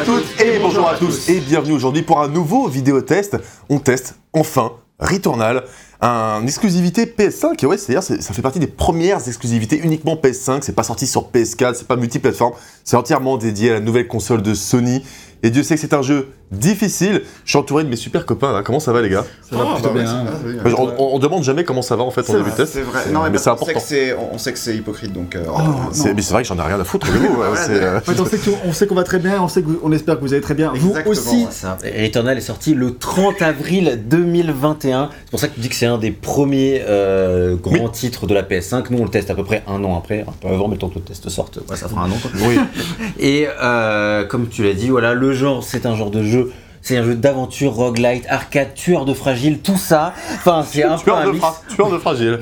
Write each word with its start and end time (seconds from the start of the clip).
à 0.00 0.04
toutes 0.04 0.40
et 0.40 0.58
bonjour 0.58 0.88
à 0.88 0.94
tous. 0.96 1.28
et 1.28 1.40
bienvenue 1.40 1.72
aujourd'hui 1.72 2.02
pour 2.02 2.20
un 2.20 2.28
nouveau 2.28 2.68
vidéo 2.68 3.00
test. 3.02 3.36
On 3.68 3.78
teste 3.78 4.14
enfin 4.32 4.72
Returnal, 4.98 5.64
un 6.02 6.42
exclusivité 6.46 7.06
PS5 7.06 7.62
et 7.62 7.66
ouais, 7.66 7.78
c'est-à-dire 7.78 8.02
c'est- 8.02 8.20
ça 8.20 8.34
fait 8.34 8.42
partie 8.42 8.58
des 8.58 8.66
premières 8.66 9.26
exclusivités 9.28 9.78
uniquement 9.78 10.14
PS5, 10.16 10.62
c'est 10.62 10.74
pas 10.74 10.82
sorti 10.82 11.06
sur 11.06 11.30
PS4, 11.30 11.74
c'est 11.74 11.86
pas 11.88 11.96
multiplateforme, 11.96 12.52
c'est 12.84 12.96
entièrement 12.96 13.38
dédié 13.38 13.70
à 13.70 13.74
la 13.74 13.80
nouvelle 13.80 14.06
console 14.08 14.42
de 14.42 14.52
Sony. 14.54 15.02
Et 15.42 15.48
Dieu 15.50 15.62
sait 15.62 15.74
que 15.76 15.80
c'est 15.80 15.94
un 15.94 16.02
jeu 16.02 16.28
difficile. 16.50 17.22
Je 17.44 17.50
suis 17.50 17.58
entouré 17.58 17.84
de 17.84 17.88
mes 17.88 17.96
super 17.96 18.26
copains 18.26 18.52
là. 18.52 18.62
Comment 18.62 18.80
ça 18.80 18.92
va 18.92 19.02
les 19.02 19.08
gars? 19.08 19.24
Ça 19.48 19.56
va 19.56 19.64
Ah, 19.68 19.74
plutôt 19.74 19.90
bah 19.90 20.00
bien. 20.02 20.10
hein. 20.10 20.74
on, 20.76 20.82
on- 20.98 21.14
on 21.14 21.18
demande 21.18 21.42
jamais 21.44 21.64
comment 21.64 21.82
ça 21.82 21.96
va 21.96 22.02
en 22.04 22.10
fait 22.10 22.28
en 22.30 22.34
début 22.34 22.50
de 22.50 22.56
test. 22.56 22.72
C'est 22.74 22.82
vrai. 22.82 23.00
Non, 23.12 23.22
mais, 23.22 23.30
mais 23.30 23.38
parce 23.38 23.44
c'est 23.44 23.50
qu'on 23.50 23.56
sait 23.56 23.70
important. 23.72 23.80
que 23.80 23.86
c'est, 23.86 24.16
on 24.34 24.38
sait 24.38 24.52
que 24.52 24.58
c'est 24.58 24.76
hypocrite, 24.76 25.12
donc. 25.12 25.34
euh, 25.36 25.44
Oh, 25.48 25.58
C'est- 25.92 26.08
non. 26.08 26.14
mais 26.16 26.22
c'est 26.22 26.32
vrai 26.32 26.42
que 26.42 26.48
j'en 26.48 26.58
ai 26.58 26.62
rien 26.62 26.78
à 26.80 26.84
foutre 26.84 27.06
de 27.06 27.12
vous. 27.18 27.40
ouais, 27.40 27.46
c'est, 27.56 27.70
euh, 27.82 27.98
En 27.98 28.00
fait, 28.24 28.50
on 28.66 28.72
sait 28.72 28.86
qu'on 28.86 28.94
va 28.94 29.04
très 29.04 29.18
bien, 29.18 29.42
on 29.42 29.48
sait 29.48 29.62
que 29.62 29.66
vous- 29.68 29.80
on 29.82 29.92
espère 29.92 30.16
que 30.16 30.20
vous 30.22 30.32
allez 30.32 30.42
très 30.42 30.54
bien. 30.54 30.72
Vous 30.74 30.94
aussi. 31.06 31.44
ouais. 31.44 31.50
Ça. 31.50 31.78
Et 31.84 32.04
Returnal 32.06 32.36
est 32.38 32.42
sorti 32.42 32.74
le 32.74 32.94
30 32.96 33.42
avril 33.42 34.00
2021. 34.06 35.10
C'est 35.24 35.30
pour 35.30 35.40
ça 35.40 35.48
que 35.48 35.54
tu 35.54 35.60
dis 35.60 35.68
que 35.68 35.74
c'est 35.74 35.86
un 35.86 35.98
des 35.98 36.10
premiers 36.10 36.82
euh, 36.86 37.56
grands 37.56 37.88
titres 37.88 38.26
de 38.26 38.34
la 38.34 38.42
PS5. 38.42 38.84
Nous, 38.90 38.98
on 38.98 39.04
le 39.04 39.10
teste 39.10 39.30
à 39.30 39.34
peu 39.34 39.44
près 39.44 39.62
un 39.66 39.82
an 39.84 39.96
après, 39.96 40.24
un 40.28 40.32
peu 40.40 40.48
avant, 40.48 40.68
mais 40.68 40.74
le 40.74 40.80
temps 40.80 40.88
que 40.88 40.96
le 40.96 41.00
test 41.02 41.28
sorte, 41.28 41.58
ouais, 41.68 41.76
ça 41.76 41.88
fera 41.88 42.02
un 42.02 42.10
an. 42.10 42.16
quoi. 42.20 42.30
Oui. 42.48 42.56
Et 43.18 43.46
euh, 43.62 44.24
comme 44.26 44.48
tu 44.48 44.62
l'as 44.62 44.72
dit, 44.74 44.88
voilà, 44.88 45.14
le 45.14 45.32
genre, 45.32 45.62
c'est 45.64 45.86
un 45.86 45.94
genre 45.96 46.10
de 46.10 46.22
jeu. 46.22 46.39
C'est 46.82 46.96
un 46.96 47.04
jeu 47.04 47.14
d'aventure, 47.14 47.72
roguelite, 47.74 48.24
arcade, 48.28 48.74
tueur 48.74 49.04
de 49.04 49.12
fragile, 49.14 49.58
tout 49.60 49.76
ça. 49.76 50.14
Enfin, 50.34 50.62
c'est 50.68 50.82
un 50.82 50.96
peu 50.96 51.02
tueur, 51.04 51.16
un 51.18 51.26
de 51.26 51.30
mix. 51.32 51.40
fra- 51.40 51.60
tueur 51.74 51.90
de 51.90 51.98
fragile. 51.98 52.38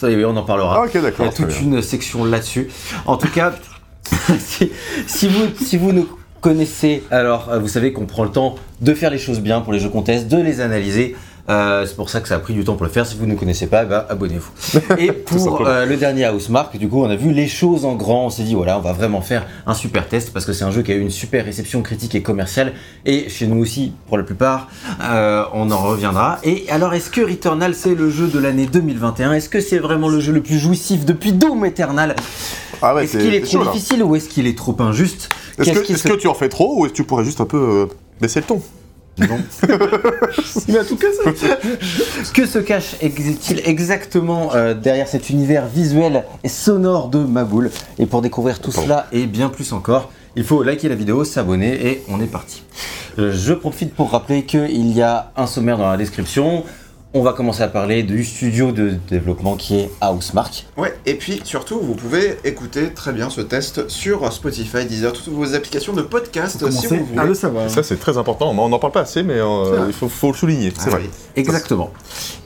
Ça, 0.00 0.06
oui, 0.08 0.24
on 0.24 0.36
en 0.36 0.42
parlera. 0.42 0.80
Ah, 0.82 0.84
ok, 0.86 0.90
Il 0.94 1.00
y 1.00 1.02
d'accord. 1.02 1.26
a 1.26 1.30
toute 1.32 1.60
une 1.60 1.82
section 1.82 2.24
là-dessus. 2.24 2.68
En 3.06 3.16
tout 3.16 3.28
cas, 3.28 3.52
si, 4.38 4.70
si 5.06 5.28
vous, 5.28 5.44
si 5.64 5.76
vous 5.76 5.92
nous 5.92 6.08
connaissez, 6.40 7.04
alors 7.10 7.50
euh, 7.50 7.58
vous 7.58 7.68
savez 7.68 7.92
qu'on 7.92 8.06
prend 8.06 8.24
le 8.24 8.30
temps 8.30 8.56
de 8.80 8.94
faire 8.94 9.10
les 9.10 9.18
choses 9.18 9.40
bien 9.40 9.60
pour 9.60 9.72
les 9.72 9.78
jeux 9.78 9.88
qu'on 9.90 10.02
teste, 10.02 10.26
de 10.28 10.38
les 10.40 10.60
analyser. 10.60 11.14
Euh, 11.48 11.84
c'est 11.86 11.96
pour 11.96 12.08
ça 12.08 12.20
que 12.20 12.28
ça 12.28 12.36
a 12.36 12.38
pris 12.38 12.54
du 12.54 12.64
temps 12.64 12.74
pour 12.74 12.86
le 12.86 12.92
faire. 12.92 13.06
Si 13.06 13.16
vous 13.16 13.26
ne 13.26 13.34
connaissez 13.34 13.66
pas, 13.66 13.84
bah, 13.84 14.06
abonnez-vous. 14.08 14.78
Et 14.98 15.12
pour 15.12 15.66
euh, 15.66 15.86
le 15.86 15.96
dernier 15.96 16.28
Housemark, 16.28 16.76
du 16.76 16.88
coup, 16.88 17.02
on 17.02 17.10
a 17.10 17.16
vu 17.16 17.32
les 17.32 17.48
choses 17.48 17.84
en 17.84 17.94
grand. 17.94 18.26
On 18.26 18.30
s'est 18.30 18.44
dit, 18.44 18.54
voilà, 18.54 18.78
on 18.78 18.80
va 18.80 18.92
vraiment 18.92 19.20
faire 19.20 19.46
un 19.66 19.74
super 19.74 20.08
test 20.08 20.32
parce 20.32 20.44
que 20.44 20.52
c'est 20.52 20.64
un 20.64 20.70
jeu 20.70 20.82
qui 20.82 20.92
a 20.92 20.94
eu 20.94 21.00
une 21.00 21.10
super 21.10 21.44
réception 21.44 21.82
critique 21.82 22.14
et 22.14 22.22
commerciale. 22.22 22.72
Et 23.04 23.28
chez 23.28 23.46
nous 23.46 23.60
aussi, 23.60 23.92
pour 24.06 24.18
la 24.18 24.24
plupart, 24.24 24.68
euh, 25.02 25.44
on 25.52 25.70
en 25.70 25.78
reviendra. 25.78 26.38
Et 26.44 26.64
alors, 26.68 26.94
est-ce 26.94 27.10
que 27.10 27.20
Returnal, 27.20 27.74
c'est 27.74 27.94
le 27.94 28.10
jeu 28.10 28.28
de 28.28 28.38
l'année 28.38 28.66
2021 28.66 29.32
Est-ce 29.32 29.48
que 29.48 29.60
c'est 29.60 29.78
vraiment 29.78 30.08
le 30.08 30.20
jeu 30.20 30.32
le 30.32 30.42
plus 30.42 30.58
jouissif 30.58 31.04
depuis 31.04 31.32
Doom 31.32 31.64
Eternal? 31.64 32.14
Ah 32.80 32.94
ouais, 32.94 33.04
Est-ce 33.04 33.18
qu'il 33.18 33.34
est 33.34 33.40
trop 33.40 33.64
difficile 33.64 34.02
ou 34.02 34.14
est-ce 34.16 34.28
qu'il 34.28 34.46
est 34.46 34.56
trop 34.56 34.76
injuste? 34.80 35.28
Est-ce 35.58 35.70
que, 35.72 36.08
que 36.08 36.16
tu 36.16 36.28
en 36.28 36.34
fais 36.34 36.48
trop 36.48 36.80
ou 36.80 36.84
est-ce 36.84 36.92
que 36.92 36.96
tu 36.96 37.04
pourrais 37.04 37.24
juste 37.24 37.40
un 37.40 37.46
peu 37.46 37.88
baisser 38.20 38.40
le 38.40 38.46
ton? 38.46 38.62
Non. 39.18 39.38
Il 40.68 40.78
a 40.78 40.84
tout 40.84 40.96
cassé. 40.96 41.46
Que 42.34 42.46
se 42.46 42.58
cache 42.58 42.96
ex- 43.02 43.50
il 43.50 43.60
exactement 43.64 44.54
euh, 44.54 44.72
derrière 44.74 45.06
cet 45.06 45.28
univers 45.28 45.66
visuel 45.66 46.24
et 46.44 46.48
sonore 46.48 47.08
de 47.08 47.18
Maboul 47.18 47.70
Et 47.98 48.06
pour 48.06 48.22
découvrir 48.22 48.60
tout 48.60 48.72
cela 48.72 49.06
et 49.12 49.26
bien 49.26 49.48
plus 49.50 49.72
encore, 49.74 50.10
il 50.34 50.44
faut 50.44 50.62
liker 50.62 50.88
la 50.88 50.94
vidéo, 50.94 51.24
s'abonner 51.24 51.86
et 51.86 52.02
on 52.08 52.20
est 52.22 52.26
parti. 52.26 52.62
Euh, 53.18 53.32
Je 53.34 53.52
profite 53.52 53.94
pour 53.94 54.10
rappeler 54.12 54.44
qu'il 54.44 54.92
y 54.92 55.02
a 55.02 55.30
un 55.36 55.46
sommaire 55.46 55.76
dans 55.76 55.90
la 55.90 55.98
description. 55.98 56.64
On 57.14 57.20
va 57.22 57.34
commencer 57.34 57.62
à 57.62 57.68
parler 57.68 58.02
du 58.04 58.24
studio 58.24 58.72
de 58.72 58.94
développement 59.10 59.54
qui 59.56 59.76
est 59.76 59.90
Housemark. 60.00 60.64
Ouais, 60.78 60.94
et 61.04 61.12
puis 61.12 61.42
surtout, 61.44 61.78
vous 61.78 61.94
pouvez 61.94 62.38
écouter 62.42 62.88
très 62.94 63.12
bien 63.12 63.28
ce 63.28 63.42
test 63.42 63.86
sur 63.90 64.32
Spotify, 64.32 64.86
Deezer, 64.86 65.12
toutes 65.12 65.28
vos 65.28 65.54
applications 65.54 65.92
de 65.92 66.00
podcast 66.00 66.70
si 66.70 66.86
vous 66.86 66.94
à 66.94 66.98
voulez. 66.98 67.26
le 67.28 67.34
savoir. 67.34 67.68
Ça, 67.68 67.82
c'est 67.82 67.96
très 67.98 68.16
important. 68.16 68.54
Mais 68.54 68.60
on 68.60 68.70
n'en 68.70 68.78
parle 68.78 68.94
pas 68.94 69.02
assez, 69.02 69.22
mais 69.22 69.34
euh, 69.38 69.84
il 69.88 69.92
faut, 69.92 70.08
faut 70.08 70.28
le 70.28 70.36
souligner. 70.36 70.72
C'est 70.74 70.86
Ah 70.86 70.90
vrai. 70.92 71.00
oui. 71.02 71.10
Exactement. 71.36 71.90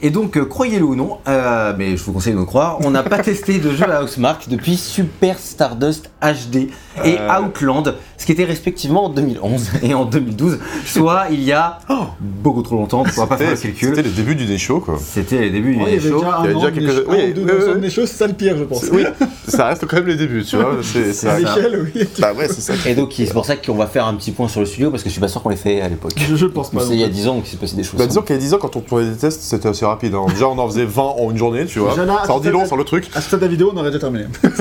Et 0.03 0.11
donc, 0.11 0.37
euh, 0.37 0.45
croyez-le 0.45 0.85
ou 0.85 0.97
non, 0.97 1.19
euh, 1.29 1.73
mais 1.79 1.97
je 1.97 2.03
vous 2.03 2.13
conseille 2.13 2.33
de 2.35 2.39
me 2.39 2.45
croire, 2.45 2.79
on 2.85 2.91
n'a 2.91 3.05
pas 3.05 3.19
testé 3.23 3.59
de 3.61 3.71
jeu 3.71 3.89
à 3.89 4.03
Housemark 4.03 4.49
depuis 4.49 4.77
Super 4.77 5.39
Stardust 5.39 6.11
HD 6.21 6.71
et 7.05 7.19
Euh. 7.21 7.41
Outland, 7.41 7.95
ce 8.19 8.27
qui 8.27 8.33
était 8.33 8.45
respectivement 8.45 9.05
en 9.05 9.09
2011 9.11 9.71
et 9.83 9.95
en 9.95 10.05
2012, 10.07 10.59
soit 10.85 11.27
il 11.31 11.43
y 11.43 11.53
a 11.53 11.79
beaucoup 12.21 12.63
trop 12.63 12.75
longtemps, 12.77 13.03
on 13.03 13.05
ne 13.05 13.11
pourra 13.11 13.29
pas 13.29 13.37
faire 13.37 13.51
le 13.51 13.57
C'était 13.57 13.69
calcul. 13.73 13.89
c'était 13.97 14.09
le 14.09 14.15
début 14.15 14.35
du 14.35 14.47
show, 14.59 14.81
quoi. 14.81 14.99
C'était 15.01 15.41
les 15.41 15.51
débuts 15.51 15.75
du 15.77 15.83
il 15.83 15.83
y 15.83 15.87
avait 15.97 16.01
show. 16.01 16.19
déjà 16.19 16.37
un 16.39 16.45
Il 16.45 16.51
y 16.51 16.53
a 16.53 16.57
an 16.57 16.61
déjà 16.61 16.71
de 16.71 16.81
quelques- 16.81 17.09
oui, 17.09 17.17
oui, 17.37 17.43
oui. 17.75 17.81
des 17.81 17.91
choses, 17.91 18.09
c'est 18.09 18.17
ça 18.17 18.27
le 18.27 18.33
pire, 18.35 18.57
je 18.59 18.65
pense. 18.65 18.85
Oui, 18.93 19.05
ça 19.49 19.67
reste 19.67 19.87
quand 19.87 19.97
même 19.97 20.07
les 20.07 20.17
débuts, 20.17 20.45
tu 20.45 20.57
vois. 20.57 20.77
C'est 20.83 21.13
ça. 21.13 21.39
l'échelle, 21.39 21.91
oui. 21.95 22.05
Bah 22.19 22.33
ouais, 22.33 22.49
c'est 22.49 22.61
ça. 22.61 22.75
Et 22.87 22.95
donc, 22.95 23.13
c'est 23.17 23.33
pour 23.33 23.45
ça 23.45 23.57
qu'on 23.57 23.75
va 23.75 23.87
faire 23.87 24.07
un 24.07 24.15
petit 24.15 24.33
point 24.33 24.49
sur 24.49 24.61
le 24.61 24.67
studio 24.67 24.91
parce 24.91 25.03
que 25.03 25.09
je 25.09 25.13
suis 25.13 25.21
pas 25.21 25.29
sûr 25.29 25.43
qu'on 25.43 25.49
l'ait 25.51 25.57
fait 25.57 25.81
à 25.81 25.89
l'époque. 25.89 26.13
Je, 26.17 26.37
je 26.37 26.47
pense 26.47 26.71
pas. 26.71 26.81
c'est 26.81 26.95
il 26.95 27.01
y 27.01 27.05
a 27.05 27.09
non 27.09 27.13
10 27.13 27.29
ans 27.29 27.41
qu'il 27.41 27.51
s'est 27.51 27.57
passé 27.57 27.77
des 27.77 27.83
choses. 27.85 27.99
Bah 27.99 28.07
disons 28.07 28.23
qu'il 28.23 28.35
y 28.35 28.39
a 28.39 28.43
10 28.43 28.55
ans, 28.55 28.59
quand 28.59 28.77
on 28.77 28.81
tournait 28.81 29.11
des 29.11 29.17
tests, 29.17 29.43
c'était 29.43 29.69
assez 29.69 29.85
rapide. 29.87 30.15
hein. 30.15 30.27
Déjà, 30.29 30.49
on 30.49 30.59
en 30.59 30.69
faisait 30.69 30.85
20 30.85 31.03
en 31.03 31.31
une 31.31 31.37
journée, 31.39 31.67
tu 31.67 31.79
vois. 31.79 31.95
Ça 31.95 32.33
en 32.33 32.41
dit 32.41 32.51
long 32.51 32.67
sur 32.67 32.77
le 32.77 32.85
truc. 32.85 33.09
À 33.15 33.21
ce 33.21 33.29
stade 33.29 33.41
de 33.41 33.45
la 33.47 33.51
vidéo, 33.51 33.71
on 33.75 33.77
aurait 33.79 33.91
déjà 33.91 34.01
terminé. 34.01 34.25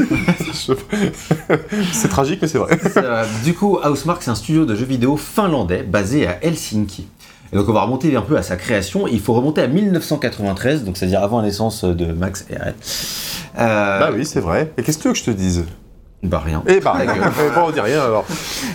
c'est 1.93 2.07
tragique, 2.09 2.39
mais 2.41 2.47
c'est 2.47 2.57
vrai. 2.57 2.77
Du 3.43 3.53
coup, 3.53 3.77
Housemark, 3.83 4.21
c'est 4.23 4.31
un 4.31 4.35
studio 4.35 4.65
de 4.65 4.75
jeux 4.75 4.85
vidéo 4.85 5.17
finlandais 5.17 5.83
basé 5.83 6.27
à 6.27 6.43
Helsinki. 6.43 7.07
Et 7.53 7.57
donc, 7.57 7.69
on 7.69 7.73
va 7.73 7.81
remonter 7.83 8.15
un 8.15 8.21
peu 8.21 8.37
à 8.37 8.43
sa 8.43 8.55
création. 8.55 9.07
Il 9.07 9.19
faut 9.19 9.33
remonter 9.33 9.61
à 9.61 9.67
1993, 9.67 10.83
donc 10.83 10.97
c'est-à-dire 10.97 11.23
avant 11.23 11.39
la 11.39 11.47
naissance 11.47 11.83
de 11.83 12.05
Max 12.11 12.45
et 12.49 12.55
Red. 12.57 12.75
Euh, 13.59 13.99
Bah 13.99 14.09
oui, 14.13 14.25
c'est 14.25 14.39
vrai. 14.41 14.71
Et 14.77 14.83
qu'est-ce 14.83 14.97
que 14.97 15.03
tu 15.03 15.07
veux 15.09 15.13
que 15.13 15.19
je 15.19 15.25
te 15.25 15.31
dise? 15.31 15.65
Bah 16.23 16.41
rien. 16.43 16.63
Eh 16.67 16.79
bah, 16.79 16.97
eh 17.03 17.55
bon, 17.55 17.65
on 17.67 17.71
dit 17.71 17.79
rien 17.79 18.01
alors. 18.03 18.25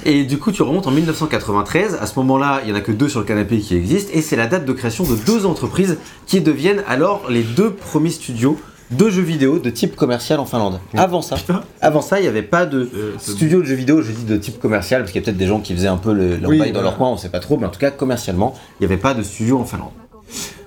Et 0.04 0.24
du 0.24 0.38
coup, 0.38 0.52
tu 0.52 0.62
remontes 0.62 0.86
en 0.86 0.92
1993. 0.92 1.98
À 2.00 2.06
ce 2.06 2.16
moment-là, 2.20 2.60
il 2.62 2.70
y 2.70 2.72
en 2.72 2.76
a 2.76 2.80
que 2.80 2.92
deux 2.92 3.08
sur 3.08 3.20
le 3.20 3.26
canapé 3.26 3.58
qui 3.58 3.74
existent, 3.74 4.10
et 4.14 4.22
c'est 4.22 4.36
la 4.36 4.46
date 4.46 4.64
de 4.64 4.72
création 4.72 5.04
de 5.04 5.16
deux 5.16 5.46
entreprises 5.46 5.98
qui 6.26 6.40
deviennent 6.40 6.82
alors 6.88 7.22
les 7.28 7.42
deux 7.42 7.72
premiers 7.72 8.10
studios 8.10 8.58
de 8.90 9.08
jeux 9.08 9.22
vidéo 9.22 9.58
de 9.58 9.70
type 9.70 9.96
commercial 9.96 10.40
en 10.40 10.46
Finlande. 10.46 10.80
Avant 10.94 11.22
ça, 11.22 11.36
avant 11.80 12.02
ça, 12.02 12.18
il 12.18 12.22
n'y 12.22 12.28
avait 12.28 12.42
pas 12.42 12.66
de 12.66 12.88
studio 13.18 13.60
de 13.60 13.66
jeux 13.66 13.74
vidéo, 13.74 14.02
je 14.02 14.12
dis 14.12 14.24
de 14.24 14.36
type 14.36 14.58
commercial, 14.58 15.02
parce 15.02 15.12
qu'il 15.12 15.20
y 15.20 15.24
a 15.24 15.26
peut-être 15.26 15.36
des 15.36 15.46
gens 15.46 15.60
qui 15.60 15.74
faisaient 15.74 15.88
un 15.88 15.96
peu 15.96 16.12
le, 16.12 16.38
Oui, 16.46 16.72
dans 16.72 16.82
leur 16.82 16.96
coin, 16.96 17.08
on 17.10 17.16
sait 17.16 17.28
pas 17.28 17.40
trop, 17.40 17.56
mais 17.56 17.66
en 17.66 17.70
tout 17.70 17.80
cas, 17.80 17.90
commercialement, 17.90 18.54
il 18.78 18.86
n'y 18.86 18.92
avait 18.92 19.00
pas 19.00 19.14
de 19.14 19.22
studio 19.22 19.58
en 19.58 19.64
Finlande. 19.64 19.90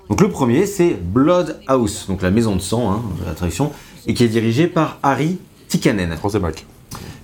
Donc 0.10 0.22
le 0.22 0.30
premier, 0.30 0.66
c'est 0.66 0.98
Blood 1.02 1.60
House, 1.68 2.08
donc 2.08 2.22
la 2.22 2.32
maison 2.32 2.56
de 2.56 2.62
sang, 2.62 2.92
hein, 2.92 3.02
la 3.26 3.34
traduction, 3.34 3.72
et 4.06 4.14
qui 4.14 4.24
est 4.24 4.28
dirigé 4.30 4.68
par 4.68 5.00
Harry 5.02 5.40
Tikkanen. 5.70 6.14
Troisième 6.16 6.46
acte. 6.46 6.66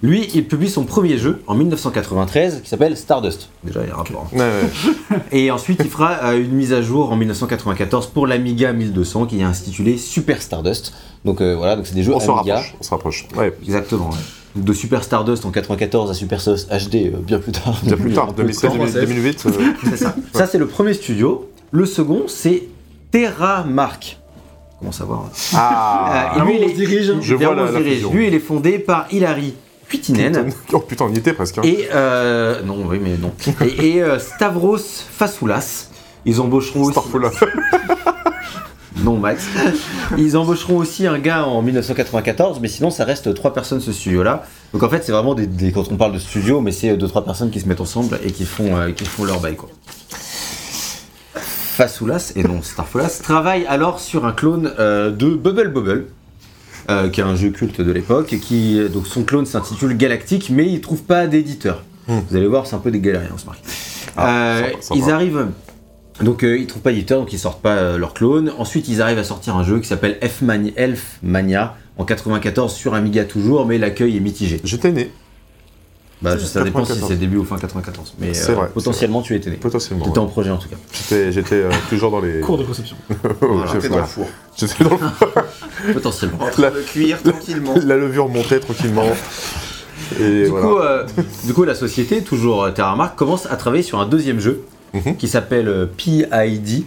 Lui, 0.02 0.28
il 0.34 0.47
publie 0.47 0.69
son 0.69 0.84
premier 0.85 1.18
jeu 1.18 1.41
en 1.47 1.56
1993 1.56 2.62
qui 2.63 2.69
s'appelle 2.69 2.96
Stardust. 2.96 3.50
Déjà, 3.63 3.81
il 3.84 3.88
y 3.88 3.91
a 3.91 3.94
un 3.96 3.97
rapport. 3.97 4.28
Ouais, 4.34 4.40
ouais. 4.40 5.18
Et 5.31 5.52
ensuite, 5.52 5.81
il 5.84 5.90
fera 5.90 6.19
euh, 6.24 6.40
une 6.44 6.52
mise 6.52 6.72
à 6.74 6.81
jour 6.81 7.12
en 7.12 7.16
1994 7.18 8.07
pour 8.07 8.28
l'Amiga 8.28 8.72
1200 8.74 9.25
qui 9.25 9.40
est 9.40 9.44
intitulé 9.44 9.97
Super 9.97 10.41
Stardust. 10.41 10.94
Donc 11.25 11.41
euh, 11.41 11.56
voilà, 11.56 11.75
donc 11.75 11.85
c'est 11.85 11.96
des 11.96 12.03
jeux 12.03 12.13
On 12.16 12.19
se 12.19 12.30
Amiga. 12.31 12.56
rapproche. 12.56 12.75
On 12.80 12.84
se 12.84 12.90
rapproche. 12.91 13.28
Ouais. 13.35 13.53
Exactement. 13.63 14.09
ouais. 14.09 14.16
Donc, 14.56 14.63
de 14.66 14.74
Super 14.74 15.03
Stardust 15.03 15.46
en 15.46 15.52
94 15.52 16.09
à 16.09 16.13
Super 16.13 16.40
Stardust 16.41 16.69
HD 16.69 16.96
euh, 16.96 17.18
bien 17.22 17.40
plus 17.40 17.51
tard. 17.51 17.78
Bien 17.84 17.97
plus 17.97 18.13
tard, 18.13 18.28
peu 18.28 18.44
de 18.44 18.47
2007, 18.47 18.72
temps. 18.72 18.78
2008. 19.01 19.46
euh, 19.46 19.51
C'est 19.90 19.97
ça. 19.97 20.16
Ça, 20.34 20.47
c'est 20.47 20.57
le 20.57 20.66
premier 20.68 20.94
studio. 20.94 21.50
Le 21.72 21.86
second, 21.86 22.24
c'est 22.28 22.63
TerraMark. 23.12 24.18
Comment 24.28 24.28
savoir 24.91 25.29
Ah 25.56 26.34
Euh, 26.35 26.40
Ah, 26.41 26.45
lui, 26.45 26.59
il 26.62 26.69
se 26.69 26.75
dirige. 26.75 27.13
Je 27.22 27.35
vois 27.35 27.56
la, 27.56 27.72
dirige. 27.72 28.06
Lui, 28.07 28.28
il 28.28 28.34
est 28.34 28.40
fondé 28.40 28.79
par 28.79 29.07
Hilary 29.12 29.53
Kuitinen. 29.88 30.51
Oh 30.73 30.79
putain, 30.79 31.06
on 31.09 31.13
y 31.13 31.17
était 31.17 31.34
presque. 31.34 31.57
hein. 31.57 31.62
Et 31.63 31.88
euh, 31.94 32.62
non, 32.63 32.85
oui, 32.88 33.00
mais 33.01 33.18
non. 33.18 33.31
Et, 33.66 33.95
et, 33.97 34.03
euh, 34.03 34.19
Stavros 34.19 34.78
Fasoulas. 34.78 35.89
Ils 36.25 36.39
embaucheront 36.42 36.83
aussi. 36.83 37.00
Non, 39.04 39.15
Max. 39.15 39.45
Ils 40.18 40.36
embaucheront 40.36 40.75
aussi 40.77 41.07
un 41.07 41.19
gars 41.19 41.45
en 41.45 41.62
1994, 41.62 42.59
mais 42.59 42.68
sinon, 42.68 42.89
ça 42.89 43.06
reste 43.06 43.33
trois 43.33 43.54
personnes 43.54 43.80
ce 43.80 43.94
studio-là. 43.94 44.44
Donc 44.74 44.83
en 44.83 44.89
fait, 44.89 45.04
c'est 45.06 45.13
vraiment 45.13 45.36
des, 45.36 45.48
des- 45.48 45.71
quand 45.71 45.89
on 45.89 45.95
parle 45.95 46.12
de 46.12 46.19
studio, 46.19 46.59
mais 46.59 46.74
c'est 46.74 46.98
deux 46.98 47.07
trois 47.07 47.24
personnes 47.24 47.50
qui 47.50 47.62
se 47.62 47.68
mettent 47.69 47.80
ensemble 47.80 48.19
et 48.25 48.31
qui 48.31 48.44
font, 48.45 48.75
euh, 48.75 48.92
qui 48.92 49.06
font 49.06 49.24
leur 49.24 49.39
bail 49.39 49.56
quoi. 49.56 49.69
Fasoulas 51.80 52.34
et 52.36 52.44
non 52.44 52.62
Starfolas 52.62 53.22
travaille 53.24 53.66
alors 53.66 54.02
sur 54.02 54.26
un 54.26 54.34
clone 54.34 54.74
euh, 54.80 55.12
de 55.12 55.30
Bubble 55.30 55.70
Bubble. 55.70 56.08
euh, 56.90 57.08
qui 57.08 57.22
est 57.22 57.24
un 57.24 57.38
jeu 57.38 57.52
culte 57.52 57.80
de 57.80 57.90
l'époque, 57.94 58.34
et 58.34 58.40
qui 58.40 58.78
donc 58.92 59.08
son 59.08 59.24
clone 59.24 59.46
s'intitule 59.46 59.96
Galactic, 59.96 60.50
mais 60.50 60.66
il 60.68 60.81
trouve 60.81 61.04
pas 61.04 61.26
d'éditeur. 61.28 61.84
Hmm. 62.10 62.20
Vous 62.30 62.36
allez 62.36 62.48
voir, 62.48 62.68
c'est 62.68 62.76
un 62.76 62.80
peu 62.80 62.92
des 62.92 63.00
galériens, 63.00 63.30
on 63.34 63.38
se. 63.38 63.46
Ah, 64.18 64.28
Euh, 64.58 64.72
sympa. 64.81 65.00
ils 65.00 65.10
arrivent, 65.10 65.48
donc 66.22 66.44
euh, 66.44 66.58
ils 66.58 66.68
trouvent 66.68 66.81
pas 66.81 66.92
d'éditeur, 66.92 67.20
donc 67.22 67.31
ils 67.31 67.40
sortent 67.40 67.62
pas 67.62 67.76
euh, 67.78 67.98
leur 67.98 68.14
clone. 68.14 68.52
Ensuite, 68.58 68.90
ils 68.90 69.02
arrivent 69.02 69.20
à 69.20 69.24
sortir 69.24 69.56
un 69.56 69.64
jeu 69.64 69.80
qui 69.80 69.88
s'appelle 69.88 70.18
Elf 70.20 70.42
Mania, 70.42 70.74
Elf 70.76 71.20
Mania 71.24 71.78
en 71.98 72.04
94 72.04 72.74
sur 72.74 72.94
Amiga 72.94 73.24
toujours, 73.24 73.66
mais 73.66 73.78
l'accueil 73.78 74.18
est 74.18 74.22
mitigé. 74.22 74.60
J'étais 74.66 74.92
né, 74.92 75.12
Bah, 76.21 76.38
ça 76.38 76.63
dépend 76.63 76.83
si 76.83 76.89
94. 76.92 77.07
c'est 77.10 77.16
début 77.18 77.38
ou 77.38 77.45
fin 77.45 77.57
94, 77.57 78.16
mais 78.19 78.38
euh, 78.38 78.54
vrai, 78.54 78.68
potentiellement 78.74 79.21
tu 79.21 79.36
étais 79.36 79.50
né. 79.50 79.56
potentiellement. 79.56 80.04
Tu 80.04 80.10
étais 80.12 80.19
ouais. 80.19 80.25
en 80.25 80.27
projet 80.27 80.50
en 80.50 80.57
tout 80.57 80.68
cas. 80.68 80.75
J'étais 80.92 81.31
j'étais, 81.31 81.56
euh, 81.56 81.71
toujours 81.89 82.12
dans 82.12 82.19
les. 82.19 82.42
Cours 82.42 82.57
de 82.57 82.63
conception. 82.66 82.98
Oh, 83.42 83.62
J'étais 83.71 83.88
je- 83.88 83.92
dans 83.94 83.98
le 84.00 84.04
four. 84.04 84.27
J'étais 84.57 84.83
dans 84.83 84.89
le- 84.92 85.94
Potentiellement. 85.94 86.38
En 86.42 86.50
train 86.50 86.62
La- 86.63 86.71
de 86.71 86.81
cuire 86.81 87.24
tranquillement. 87.24 87.74
La 87.86 87.95
levure 87.95 88.27
montait 88.27 88.60
tranquillement. 88.60 89.06
Et 90.19 90.44
Du, 90.44 90.45
voilà. 90.48 90.66
coup, 90.68 90.77
euh, 90.77 91.06
du 91.45 91.54
coup, 91.54 91.63
la 91.63 91.75
société, 91.75 92.21
toujours 92.21 92.63
euh, 92.63 92.71
TerraMark, 92.71 93.16
commence 93.16 93.45
à 93.45 93.56
travailler 93.56 93.83
sur 93.83 94.00
un 94.00 94.06
deuxième 94.06 94.39
jeu 94.39 94.63
Mhm. 94.94 95.18
qui 95.18 95.27
s'appelle 95.27 95.68
euh, 95.68 95.86
PID 95.86 96.83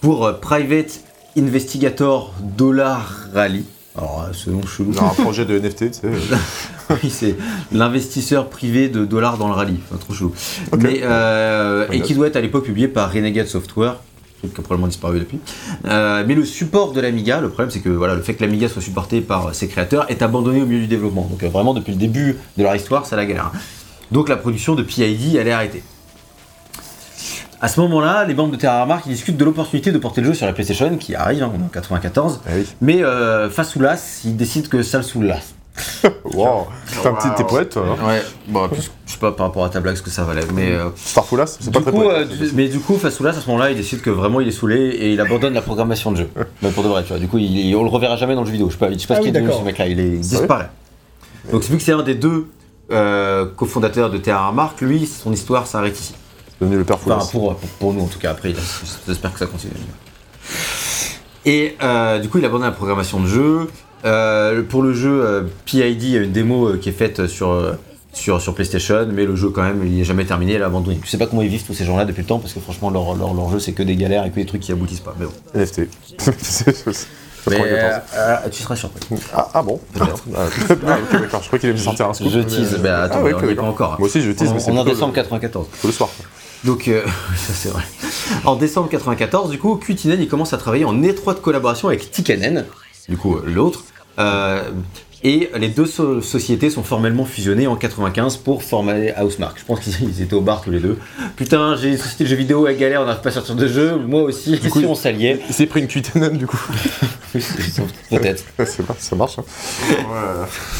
pour 0.00 0.24
euh, 0.26 0.32
Private 0.32 1.00
Investigator 1.38 2.32
Dollar 2.40 3.26
Rally. 3.34 3.64
Alors, 3.96 4.26
euh, 4.28 4.32
ce 4.32 4.50
nom 4.50 4.64
chelou. 4.66 4.92
On 4.98 5.02
a 5.02 5.10
un 5.10 5.14
projet 5.14 5.44
de 5.44 5.58
NFT, 5.58 5.90
tu 5.90 5.92
sais. 5.92 6.08
Oui, 6.90 7.10
c'est 7.10 7.36
l'investisseur 7.72 8.50
privé 8.50 8.88
de 8.88 9.04
dollars 9.04 9.38
dans 9.38 9.48
le 9.48 9.54
rallye. 9.54 9.78
Enfin, 9.88 9.96
trop 9.98 10.12
chelou. 10.12 10.34
Mais, 10.78 11.00
euh, 11.02 11.86
et 11.90 12.00
qui 12.00 12.14
doit 12.14 12.26
être 12.26 12.36
à 12.36 12.40
l'époque 12.40 12.64
publié 12.64 12.88
par 12.88 13.10
Renegade 13.12 13.46
Software. 13.46 13.96
qui 14.42 14.48
a 14.48 14.62
probablement 14.62 14.88
disparu 14.88 15.20
depuis. 15.20 15.38
Euh, 15.86 16.24
mais 16.26 16.34
le 16.34 16.44
support 16.44 16.92
de 16.92 17.00
l'Amiga, 17.00 17.40
le 17.40 17.48
problème 17.48 17.70
c'est 17.70 17.80
que 17.80 17.88
voilà, 17.88 18.14
le 18.14 18.22
fait 18.22 18.34
que 18.34 18.44
l'Amiga 18.44 18.68
soit 18.68 18.82
supporté 18.82 19.20
par 19.22 19.54
ses 19.54 19.68
créateurs 19.68 20.10
est 20.10 20.20
abandonné 20.22 20.60
au 20.60 20.66
milieu 20.66 20.80
du 20.80 20.86
développement. 20.88 21.26
Donc 21.30 21.42
euh, 21.42 21.48
vraiment 21.48 21.72
depuis 21.72 21.92
le 21.92 21.98
début 21.98 22.36
de 22.58 22.62
leur 22.62 22.74
histoire, 22.76 23.06
c'est 23.06 23.16
la 23.16 23.24
galère. 23.24 23.52
Donc 24.10 24.28
la 24.28 24.36
production 24.36 24.74
de 24.74 24.82
PID 24.82 25.36
elle 25.36 25.48
est 25.48 25.52
arrêtée. 25.52 25.82
À 27.64 27.68
ce 27.68 27.80
moment-là, 27.80 28.26
les 28.26 28.34
membres 28.34 28.52
de 28.52 28.56
TerraMark 28.56 29.06
ils 29.06 29.12
discutent 29.12 29.38
de 29.38 29.44
l'opportunité 29.44 29.90
de 29.90 29.96
porter 29.96 30.20
le 30.20 30.26
jeu 30.28 30.34
sur 30.34 30.44
la 30.44 30.52
PlayStation 30.52 30.94
qui 30.98 31.14
arrive 31.14 31.42
hein, 31.42 31.50
en 31.64 31.68
94. 31.68 32.40
Ah 32.46 32.50
oui. 32.54 32.66
Mais 32.82 33.02
euh, 33.02 33.48
face 33.48 33.74
ou 33.76 33.80
las, 33.80 34.20
ils 34.24 34.36
décident 34.36 34.68
que 34.68 34.82
ça 34.82 34.98
le 34.98 35.02
saoulasse. 35.04 35.54
Wow. 36.24 36.66
T'es 37.02 37.08
un 37.08 37.14
petit 37.14 37.28
t'es 37.36 37.44
poète, 37.44 37.70
toi. 37.70 37.96
hein. 38.02 38.06
Ouais, 38.06 38.22
bon, 38.48 38.68
plus, 38.68 38.90
je 39.06 39.12
sais 39.12 39.18
pas 39.18 39.32
par 39.32 39.46
rapport 39.46 39.64
à 39.64 39.70
ta 39.70 39.80
blague 39.80 39.96
ce 39.96 40.02
que 40.02 40.10
ça 40.10 40.22
valait, 40.24 40.44
mais 40.54 40.70
euh, 40.72 40.88
Starfoulas, 40.96 41.56
c'est 41.60 41.72
pas 41.72 41.78
du 41.78 41.84
très 41.84 41.92
coup, 41.92 42.00
poète. 42.02 42.28
euh, 42.30 42.46
du- 42.48 42.52
mais 42.54 42.68
du 42.68 42.80
coup, 42.80 42.96
Fasoulas 42.98 43.30
à 43.30 43.40
ce 43.40 43.46
moment-là, 43.48 43.70
il 43.70 43.76
décide 43.76 44.00
que 44.02 44.10
vraiment 44.10 44.40
il 44.40 44.48
est 44.48 44.52
saoulé 44.52 44.76
et 44.76 45.12
il 45.14 45.20
abandonne 45.20 45.54
la 45.54 45.62
programmation 45.62 46.12
de 46.12 46.16
jeu. 46.18 46.28
Mais 46.62 46.70
pour 46.70 46.82
de 46.84 46.88
vrai, 46.88 47.02
tu 47.02 47.08
vois. 47.10 47.18
Du 47.18 47.28
coup, 47.28 47.38
il, 47.38 47.58
il- 47.68 47.74
on 47.76 47.82
le 47.82 47.88
reverra 47.88 48.16
jamais 48.16 48.34
dans 48.34 48.40
le 48.42 48.46
jeu 48.46 48.52
vidéo. 48.52 48.68
Je 48.68 48.74
sais 48.74 48.78
pas, 48.78 48.92
je 48.92 48.98
sais 48.98 49.06
pas 49.06 49.14
Ah 49.14 49.16
ce 49.16 49.22
qu'il 49.22 49.32
oui, 49.32 49.38
est 49.38 49.40
devenu 49.40 49.58
ce 49.58 49.64
mec-là. 49.64 49.86
Il, 49.86 50.00
est- 50.00 50.08
il 50.08 50.20
disparaît. 50.20 50.68
Donc, 51.50 51.62
vu 51.62 51.76
que 51.78 51.82
c'est 51.82 51.92
un 51.92 52.02
des 52.02 52.14
deux 52.14 52.46
euh, 52.92 53.46
cofondateurs 53.56 54.10
de 54.10 54.18
TerraMark, 54.18 54.80
lui, 54.82 55.06
son 55.06 55.32
histoire 55.32 55.66
s'arrête 55.66 55.98
ici. 55.98 56.14
Le 56.70 56.84
père 56.84 56.96
Enfin, 56.96 57.18
pour, 57.30 57.54
pour, 57.56 57.68
pour 57.70 57.92
nous 57.94 58.02
en 58.02 58.06
tout 58.06 58.18
cas. 58.18 58.30
Après, 58.32 58.54
j'espère 59.06 59.32
que 59.32 59.38
ça 59.38 59.46
continue. 59.46 59.72
Et 61.46 61.76
euh, 61.82 62.18
du 62.18 62.28
coup, 62.28 62.38
il 62.38 62.44
abandonne 62.44 62.66
la 62.68 62.72
programmation 62.72 63.20
de 63.20 63.26
jeu. 63.26 63.68
Euh, 64.04 64.62
pour 64.62 64.82
le 64.82 64.92
jeu 64.92 65.22
euh, 65.24 65.42
PID, 65.64 66.02
il 66.02 66.10
y 66.10 66.16
a 66.18 66.20
une 66.20 66.32
démo 66.32 66.68
euh, 66.68 66.76
qui 66.78 66.88
est 66.90 66.92
faite 66.92 67.26
sur, 67.26 67.76
sur, 68.12 68.40
sur 68.40 68.54
PlayStation, 68.54 69.06
mais 69.10 69.24
le 69.24 69.34
jeu, 69.36 69.48
quand 69.50 69.62
même, 69.62 69.82
il 69.84 69.96
n'est 69.96 70.04
jamais 70.04 70.24
terminé, 70.24 70.54
il 70.54 70.60
est 70.60 70.64
abandonné. 70.64 71.00
Je 71.04 71.08
sais 71.10 71.18
pas 71.18 71.26
comment 71.26 71.42
ils 71.42 71.48
vivent 71.48 71.64
tous 71.64 71.74
ces 71.74 71.84
gens-là 71.84 72.04
depuis 72.04 72.20
le 72.22 72.26
temps, 72.26 72.38
parce 72.38 72.52
que 72.52 72.60
franchement, 72.60 72.90
leur, 72.90 73.14
leur, 73.14 73.34
leur 73.34 73.50
jeu, 73.50 73.58
c'est 73.58 73.72
que 73.72 73.82
des 73.82 73.96
galères 73.96 74.24
et 74.26 74.30
que 74.30 74.36
des 74.36 74.46
trucs 74.46 74.62
qui 74.62 74.72
aboutissent 74.72 75.00
pas. 75.00 75.14
Mais 75.18 75.26
bon. 75.26 75.32
NFT. 75.54 75.82
Mais, 77.46 77.56
94. 77.58 78.02
euh, 78.16 78.48
tu 78.50 78.62
seras 78.62 78.74
surpris. 78.76 79.06
Ah, 79.34 79.48
ah 79.52 79.62
bon. 79.62 79.78
Ah, 80.00 80.04
ah, 80.36 80.46
ok, 80.46 81.20
d'accord. 81.20 81.42
Je 81.42 81.46
crois 81.48 81.58
qu'il 81.58 81.68
allait 81.68 81.78
me 81.78 81.82
sortir 81.84 82.08
un 82.08 82.14
scoop. 82.14 82.30
Je 82.32 82.38
mais- 82.38 82.46
tease, 82.46 82.78
bah 82.82 83.02
attends, 83.02 83.18
Ah, 83.18 83.22
ouais, 83.22 83.34
on 83.34 83.48
est 83.48 83.54
pas 83.54 83.62
encore. 83.64 83.96
Moi 83.98 84.08
aussi, 84.08 84.22
je 84.22 84.30
tease, 84.30 84.48
On, 84.48 84.54
mais 84.54 84.60
c'est 84.60 84.70
on 84.70 84.76
est 84.76 84.80
en 84.80 84.84
décembre 84.84 85.12
le- 85.14 85.22
94. 85.22 85.66
plutôt 85.68 85.88
le 85.88 85.92
soir. 85.92 86.08
Donc, 86.64 86.88
euh, 86.88 87.04
ça 87.36 87.52
c'est 87.52 87.68
vrai. 87.68 87.82
En 88.44 88.56
décembre 88.56 88.88
94, 88.88 89.50
du 89.50 89.58
coup, 89.58 89.76
Qtinen 89.76 90.20
il 90.20 90.28
commence 90.28 90.52
à 90.52 90.58
travailler 90.58 90.84
en 90.84 91.02
étroite 91.02 91.40
collaboration 91.42 91.88
avec 91.88 92.10
Tikanen, 92.10 92.64
du 93.08 93.16
coup 93.16 93.36
l'autre, 93.44 93.84
euh, 94.18 94.70
et 95.24 95.50
les 95.56 95.68
deux 95.68 95.86
so- 95.86 96.20
sociétés 96.20 96.70
sont 96.70 96.82
formellement 96.82 97.24
fusionnées 97.24 97.66
en 97.66 97.76
95 97.76 98.36
pour 98.36 98.62
former 98.62 99.12
Housemark. 99.20 99.58
Je 99.58 99.64
pense 99.64 99.80
qu'ils 99.80 100.20
étaient 100.22 100.34
au 100.34 100.40
bar 100.42 100.60
tous 100.62 100.70
les 100.70 100.80
deux. 100.80 100.98
Putain, 101.36 101.76
j'ai 101.76 101.88
une 101.88 101.98
société 101.98 102.24
de 102.24 102.28
jeux 102.28 102.36
vidéo 102.36 102.66
à 102.66 102.74
galère, 102.74 103.00
on 103.02 103.06
n'arrive 103.06 103.22
pas 103.22 103.30
à 103.30 103.32
sortir 103.32 103.54
de 103.56 103.66
jeu, 103.66 103.96
moi 103.96 104.22
aussi, 104.22 104.58
coup, 104.70 104.80
si 104.80 104.86
on 104.86 104.94
s'alliait. 104.94 105.40
Il 105.48 105.54
s'est 105.54 105.66
pris 105.66 105.80
une 105.80 105.88
QTNN 105.88 106.36
du 106.36 106.46
coup. 106.46 106.60
Peut-être. 108.10 108.44
C'est 108.58 108.82
ça 109.00 109.16
marche. 109.16 109.38
Hein. 109.40 109.44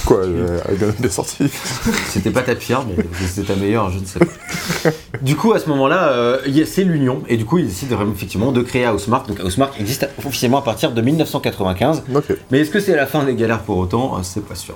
Quoi, 0.07 0.21
est 0.25 0.75
bien- 0.77 0.95
bien 0.99 1.11
sortie. 1.11 1.51
C'était 2.09 2.31
pas 2.31 2.43
ta 2.43 2.55
pire, 2.55 2.85
mais 2.87 3.05
c'était 3.27 3.53
ta 3.53 3.59
meilleure, 3.59 3.91
je 3.91 3.99
ne 3.99 4.05
sais 4.05 4.19
pas. 4.21 4.91
Du 5.23 5.35
coup, 5.37 5.53
à 5.53 5.59
ce 5.59 5.69
moment-là, 5.71 6.11
euh, 6.11 6.39
c'est 6.67 6.85
l'union, 6.85 7.23
et 7.29 7.37
du 7.37 7.45
coup, 7.45 7.59
ils 7.59 7.67
décident 7.67 7.97
vraiment, 7.97 8.13
effectivement 8.13 8.53
de 8.53 8.63
créer 8.63 8.87
Housemark. 8.87 9.27
Donc, 9.29 9.41
Housemark 9.43 9.81
existe 9.81 10.09
officiellement 10.25 10.59
à 10.59 10.63
partir 10.63 10.93
de 10.93 11.01
1995. 11.01 12.03
Ok. 12.15 12.25
Mais 12.53 12.61
est-ce 12.61 12.71
que 12.71 12.79
c'est 12.81 12.95
la 12.95 13.07
fin 13.07 13.25
des 13.25 13.35
galères 13.35 13.63
pour 13.63 13.79
autant? 13.79 14.17
C'est 14.35 14.45
pas 14.45 14.57
sûr. 14.57 14.75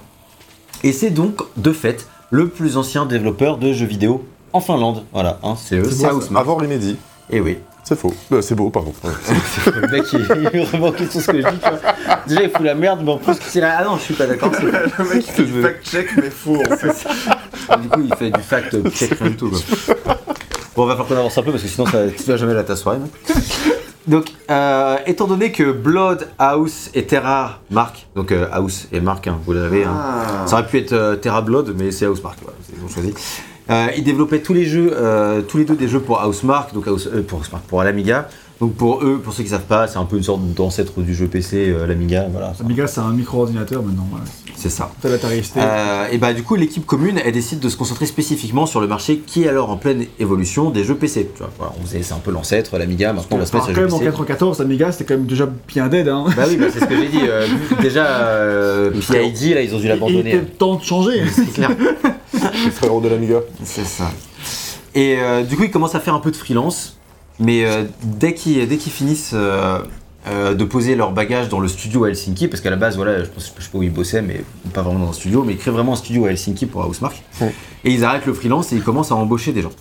Et 0.85 0.93
c'est 0.93 1.11
donc, 1.11 1.43
de 1.57 1.73
fait, 1.73 2.07
le 2.31 2.49
plus 2.49 2.77
ancien 2.77 3.07
développeur 3.07 3.59
de 3.59 3.73
jeux 3.73 3.87
vidéo 3.87 4.25
en 4.53 4.61
Finlande. 4.61 5.03
Voilà, 5.13 5.41
hein, 5.43 5.57
c'est 5.59 5.79
eux. 5.79 5.91
Avant 6.37 6.55
Remedy. 6.55 6.97
Et 7.29 7.41
oui. 7.41 7.59
C'est 7.83 7.99
faux. 7.99 8.15
Euh, 8.31 8.41
c'est 8.41 8.55
beau, 8.55 8.71
pardon. 8.71 8.93
Le 9.67 9.89
mec, 9.89 10.05
il, 10.13 10.51
il 10.55 10.85
en 10.85 10.93
question 10.93 11.21
ce 11.21 11.27
que 11.27 11.43
je 11.43 11.49
dis, 11.49 11.59
tu 11.59 11.69
vois. 11.71 11.81
Déjà, 12.29 12.43
il 12.45 12.51
fout 12.51 12.61
la 12.61 12.77
merde, 12.77 13.01
mais 13.03 13.11
en 13.11 13.19
plus, 13.19 13.35
c'est 13.41 13.61
là. 13.61 13.79
Ah 13.81 13.85
non, 13.85 13.97
je 13.97 14.03
suis 14.03 14.15
pas 14.15 14.29
d'accord. 14.29 14.53
Le 14.63 15.05
mec 15.15 15.25
il 15.27 15.33
fait 15.33 15.43
du 15.43 15.61
fact-check 15.61 16.09
mais 16.19 16.31
faux 16.31 16.57
en 16.57 16.77
fait. 16.77 17.09
Du 17.81 17.89
coup, 17.89 18.01
il 18.05 18.15
fait 18.15 18.31
du 18.31 18.41
fact 18.41 18.91
check 18.93 19.19
rien 19.19 19.31
du 19.31 19.37
tout. 19.37 19.51
Quoi. 19.51 20.15
Bon, 20.77 20.87
va 20.87 20.93
falloir 20.93 21.09
qu'on 21.09 21.17
avance 21.17 21.37
un 21.37 21.43
peu 21.43 21.51
parce 21.51 21.65
que 21.65 21.69
sinon, 21.69 21.87
ça, 21.87 22.05
tu 22.17 22.23
vas 22.23 22.37
jamais 22.37 22.55
la 22.55 22.63
ta 22.63 22.77
soirée. 22.77 22.99
Donc, 24.09 24.27
euh, 24.51 24.97
étant 25.07 25.27
donné 25.27 25.53
que 25.53 25.71
Blood, 25.71 26.29
House 26.39 26.91
et 26.95 27.05
Terra 27.05 27.59
Mark, 27.71 28.07
donc 28.17 28.33
euh, 28.33 28.47
House 28.51 28.89
et 28.91 29.01
Mark, 29.01 29.27
hein, 29.27 29.39
vous 29.45 29.53
l'avez, 29.53 29.85
hein. 29.85 29.93
Ah. 29.95 30.47
ça 30.47 30.55
aurait 30.57 30.67
pu 30.67 30.79
être 30.79 30.93
euh, 30.95 31.15
Terra 31.17 31.43
Blood, 31.43 31.75
mais 31.77 31.91
c'est 31.93 32.07
House 32.07 32.23
Mark, 32.23 32.39
voilà, 32.43 32.57
ils 32.77 32.83
ont 32.85 32.89
choisi. 32.89 33.13
Ils 33.99 34.03
développaient 34.03 34.41
tous 34.41 34.55
les 34.55 34.65
jeux, 34.65 34.97
tous 35.47 35.59
les 35.59 35.67
deux 35.67 35.77
des 35.77 35.89
jeux 35.89 36.01
pour 36.01 36.25
Housemark, 36.27 36.73
donc 36.73 36.89
House- 36.89 37.07
euh, 37.13 37.23
pour 37.23 37.43
pour 37.69 37.83
l'Amiga. 37.83 38.27
Donc 38.61 38.75
pour 38.75 39.05
eux, 39.05 39.21
pour 39.23 39.33
ceux 39.33 39.45
qui 39.45 39.51
savent 39.51 39.67
pas, 39.67 39.87
c'est 39.87 39.99
un 39.99 40.05
peu 40.05 40.17
une 40.17 40.25
sorte 40.25 40.41
d'ancêtre 40.55 41.01
du 41.01 41.15
jeu 41.15 41.29
PC, 41.29 41.69
euh, 41.71 41.87
l'Amiga, 41.87 42.27
voilà, 42.33 42.55
ça- 42.59 42.65
Amiga, 42.65 42.89
c'est 42.89 42.99
un 43.01 43.11
micro-ordinateur 43.13 43.83
maintenant. 43.85 44.07
voilà. 44.11 44.25
c'est 44.57 44.69
ça. 44.69 44.91
T'as 45.01 45.11
ST. 45.17 45.57
Euh, 45.59 46.09
et 46.11 46.19
bah 46.19 46.33
du 46.33 46.43
coup 46.43 46.57
l'équipe 46.57 46.85
commune 46.85 47.21
elle 47.25 47.33
décide 47.33 47.61
de 47.61 47.69
se 47.69 47.77
concentrer 47.77 48.07
spécifiquement 48.07 48.67
sur 48.67 48.81
le 48.81 48.89
marché 48.89 49.19
qui 49.25 49.45
est 49.45 49.49
alors 49.49 49.71
en 49.71 49.77
pleine 49.77 50.07
évolution 50.19 50.71
des 50.71 50.83
jeux 50.83 50.97
PC. 50.97 51.31
Tu 51.33 51.39
vois, 51.39 51.51
voilà, 51.57 51.73
on 51.81 51.87
faisait 51.87 52.03
c'est 52.03 52.15
un 52.15 52.19
peu 52.19 52.33
l'ancêtre, 52.33 52.77
l'Amiga, 52.79 53.13
maintenant 53.13 53.37
on 53.37 53.39
va 53.39 53.47
se 53.47 53.53
mettre 53.55 53.67
quand 53.67 53.73
sur 53.75 53.81
même 53.81 53.87
les 53.91 53.95
en 53.95 53.99
jeux 53.99 54.05
PC. 54.07 54.11
94, 54.17 54.61
Amiga, 54.61 54.91
c'était 54.91 55.05
quand 55.05 55.15
même 55.19 55.27
déjà 55.27 55.49
bien 55.69 55.87
dead. 55.87 56.09
Hein. 56.09 56.25
Bah 56.37 56.43
oui, 56.49 56.57
bah, 56.57 56.67
c'est 56.73 56.81
ce 56.81 56.85
que 56.87 56.97
j'ai 56.97 57.09
dit. 57.09 57.21
euh, 57.23 57.47
déjà 57.81 58.07
euh, 58.07 58.91
PID 58.91 59.55
là 59.55 59.63
ils 59.63 59.73
ont 59.73 59.79
dû 59.79 59.85
Il 59.85 59.89
l'abandonner. 59.91 60.31
était 60.35 60.41
temps 60.45 60.75
de 60.75 60.83
changer. 60.83 61.23
C'est 61.33 61.53
clair. 61.53 61.71
Les 62.65 62.71
frérots 62.73 63.01
de 63.01 63.09
l'Amiga. 63.09 63.37
C'est 63.63 63.87
ça. 63.87 64.11
Et 64.97 65.17
euh, 65.21 65.45
du 65.45 65.57
coup, 65.57 65.63
ils 65.65 65.71
commencent 65.71 65.95
à 65.95 66.01
faire 66.01 66.15
un 66.15 66.19
peu 66.21 66.31
de 66.33 66.37
freelance, 66.37 66.97
mais 67.41 67.65
euh, 67.65 67.85
dès 68.03 68.35
qu'ils 68.35 68.69
finissent 68.93 69.33
euh, 69.35 69.79
euh, 70.27 70.55
de 70.55 70.65
poser 70.65 70.95
leur 70.97 71.13
bagage 71.13 71.49
dans 71.49 71.61
le 71.61 71.69
studio 71.69 72.05
à 72.05 72.09
Helsinki, 72.09 72.49
parce 72.49 72.61
qu'à 72.61 72.71
la 72.71 72.77
base, 72.77 72.97
voilà, 72.97 73.25
je, 73.25 73.29
pense, 73.29 73.53
je 73.57 73.63
sais 73.63 73.71
pas 73.71 73.79
où 73.79 73.83
ils 73.83 73.93
bossaient, 73.93 74.23
mais 74.23 74.45
pas 74.73 74.83
vraiment 74.83 75.05
dans 75.05 75.11
un 75.11 75.15
studio, 75.15 75.45
mais 75.45 75.53
ils 75.53 75.59
créent 75.59 75.71
vraiment 75.71 75.93
un 75.93 75.97
studio 75.97 76.27
à 76.27 76.31
Helsinki 76.31 76.67
pour 76.67 76.87
Housemark. 76.87 77.23
Ouais. 77.41 77.55
Et 77.85 77.93
ils 77.93 78.05
arrêtent 78.05 78.27
le 78.27 78.35
freelance 78.35 78.73
et 78.73 78.77
ils 78.77 78.83
commencent 78.83 79.13
à 79.13 79.17
embaucher 79.17 79.53
des 79.53 79.63
gens. 79.63 79.73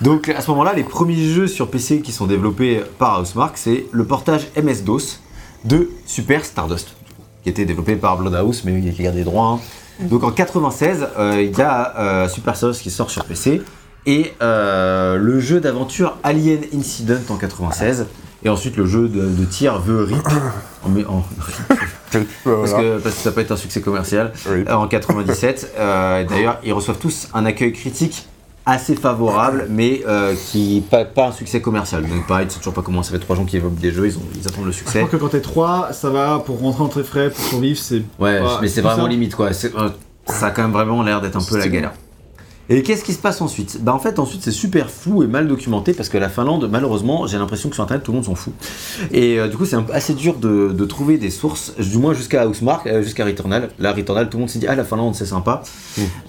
Donc 0.00 0.28
à 0.30 0.40
ce 0.40 0.50
moment-là, 0.52 0.72
les 0.72 0.84
premiers 0.84 1.22
jeux 1.28 1.46
sur 1.46 1.68
PC 1.70 2.00
qui 2.00 2.12
sont 2.12 2.26
développés 2.26 2.80
par 2.98 3.20
Housemark, 3.20 3.58
c'est 3.58 3.86
le 3.92 4.04
portage 4.06 4.46
MS-DOS 4.56 5.20
de 5.64 5.90
Super 6.06 6.44
Stardust, 6.44 6.94
qui 7.42 7.50
était 7.50 7.66
développé 7.66 7.96
par 7.96 8.16
Bloodhouse, 8.16 8.62
mais 8.64 8.80
qui 8.92 9.02
garde 9.02 9.16
des 9.16 9.24
droits. 9.24 9.58
hein. 9.58 9.60
Donc 10.08 10.24
en 10.24 10.30
96, 10.30 11.06
euh, 11.18 11.42
il 11.42 11.56
y 11.56 11.60
a 11.60 11.94
euh, 11.98 12.28
Super 12.28 12.56
Stardust 12.56 12.80
qui 12.82 12.90
sort 12.90 13.10
sur 13.10 13.24
PC 13.24 13.60
et 14.06 14.32
euh, 14.42 15.16
le 15.16 15.40
jeu 15.40 15.60
d'aventure 15.60 16.16
Alien 16.22 16.60
Incident 16.74 17.18
en 17.28 17.36
96 17.36 18.06
et 18.42 18.48
ensuite 18.48 18.76
le 18.76 18.86
jeu 18.86 19.08
de, 19.08 19.26
de 19.26 19.44
tir 19.44 19.82
The 19.86 20.08
Rip 20.08 20.26
en, 20.84 21.14
en- 21.16 21.24
parce, 22.10 22.72
que, 22.72 22.98
parce 22.98 23.14
que 23.14 23.20
ça 23.22 23.32
peut 23.32 23.40
être 23.42 23.52
un 23.52 23.56
succès 23.56 23.80
commercial 23.80 24.32
Oui. 24.50 24.64
euh, 24.68 24.72
en 24.74 24.88
97. 24.88 25.74
Euh, 25.78 26.24
D'ailleurs, 26.24 26.58
ils 26.64 26.72
reçoivent 26.72 26.98
tous 26.98 27.28
un 27.34 27.44
accueil 27.44 27.72
critique 27.72 28.26
assez 28.66 28.94
favorable, 28.94 29.66
mais 29.70 30.02
euh, 30.06 30.34
qui 30.34 30.82
pas, 30.90 31.04
pas 31.04 31.28
un 31.28 31.32
succès 31.32 31.60
commercial. 31.60 32.02
Donc 32.06 32.26
pareil, 32.26 32.46
c'est 32.48 32.58
toujours 32.58 32.74
pas 32.74 32.82
comment 32.82 33.02
ça 33.02 33.10
fait 33.12 33.18
trois 33.18 33.34
gens 33.36 33.44
qui 33.44 33.56
évoquent 33.56 33.78
des 33.78 33.90
jeux, 33.90 34.06
ils, 34.06 34.16
ont, 34.16 34.22
ils 34.40 34.46
attendent 34.46 34.66
le 34.66 34.70
Je 34.72 34.76
succès. 34.78 34.98
crois 35.00 35.10
que 35.10 35.16
quand 35.16 35.28
t'es 35.30 35.40
3, 35.40 35.90
ça 35.92 36.10
va 36.10 36.38
pour 36.44 36.60
rentrer 36.60 36.82
en 36.84 36.88
très 36.88 37.02
frais, 37.02 37.30
pour 37.30 37.42
survivre, 37.44 37.78
c'est. 37.78 38.02
Ouais, 38.18 38.40
mais 38.60 38.68
c'est 38.68 38.80
vraiment 38.82 39.04
ça. 39.04 39.08
limite 39.08 39.34
quoi. 39.34 39.48
Euh, 39.48 39.88
ça 40.26 40.46
a 40.46 40.50
quand 40.50 40.62
même 40.62 40.72
vraiment 40.72 41.02
l'air 41.02 41.20
d'être 41.20 41.36
un 41.36 41.42
peu 41.42 41.58
la 41.58 41.68
galère. 41.68 41.92
Et 42.72 42.84
qu'est-ce 42.84 43.02
qui 43.02 43.14
se 43.14 43.18
passe 43.18 43.40
ensuite? 43.40 43.82
Bah 43.82 43.92
en 43.92 43.98
fait 43.98 44.20
ensuite 44.20 44.42
c'est 44.44 44.52
super 44.52 44.90
flou 44.90 45.24
et 45.24 45.26
mal 45.26 45.48
documenté 45.48 45.92
parce 45.92 46.08
que 46.08 46.16
la 46.18 46.28
Finlande 46.28 46.68
malheureusement 46.70 47.26
j'ai 47.26 47.36
l'impression 47.36 47.68
que 47.68 47.74
sur 47.74 47.82
internet 47.82 48.04
tout 48.04 48.12
le 48.12 48.16
monde 48.18 48.26
s'en 48.26 48.36
fout. 48.36 48.54
Et 49.10 49.40
euh, 49.40 49.48
du 49.48 49.56
coup 49.56 49.66
c'est 49.66 49.76
assez 49.92 50.14
dur 50.14 50.36
de, 50.36 50.68
de 50.72 50.84
trouver 50.84 51.18
des 51.18 51.30
sources, 51.30 51.74
du 51.76 51.98
moins 51.98 52.14
jusqu'à 52.14 52.46
Housemark, 52.46 52.86
euh, 52.86 53.02
jusqu'à 53.02 53.24
Returnal. 53.24 53.70
Là 53.80 53.92
Returnal 53.92 54.30
tout 54.30 54.36
le 54.36 54.42
monde 54.42 54.50
s'est 54.50 54.60
dit 54.60 54.68
ah 54.68 54.76
la 54.76 54.84
Finlande 54.84 55.16
c'est 55.16 55.26
sympa. 55.26 55.62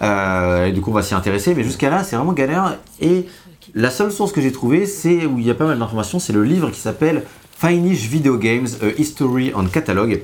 Euh, 0.02 0.66
et 0.66 0.72
du 0.72 0.82
coup 0.82 0.90
on 0.90 0.96
va 0.96 1.04
s'y 1.04 1.14
intéresser 1.14 1.54
mais 1.54 1.64
jusqu'à 1.64 1.92
là 1.92 2.04
c'est 2.04 2.16
vraiment 2.16 2.34
galère. 2.34 2.80
Et 3.00 3.28
la 3.76 3.92
seule 3.92 4.12
source 4.12 4.32
que 4.32 4.42
j'ai 4.42 4.52
trouvée 4.52 4.88
c'est 4.88 5.28
où 5.28 5.38
il 5.38 5.46
y 5.46 5.52
a 5.52 5.56
pas 5.56 5.68
mal 5.68 5.78
d'informations 5.78 6.18
c'est 6.18 6.34
le 6.34 6.44
livre 6.44 6.72
qui 6.72 6.80
s'appelle 6.80 7.22
Finnish 7.56 8.08
Video 8.08 8.38
Games 8.40 8.68
A 8.82 9.00
History 9.00 9.54
and 9.54 9.68
Catalog 9.68 10.24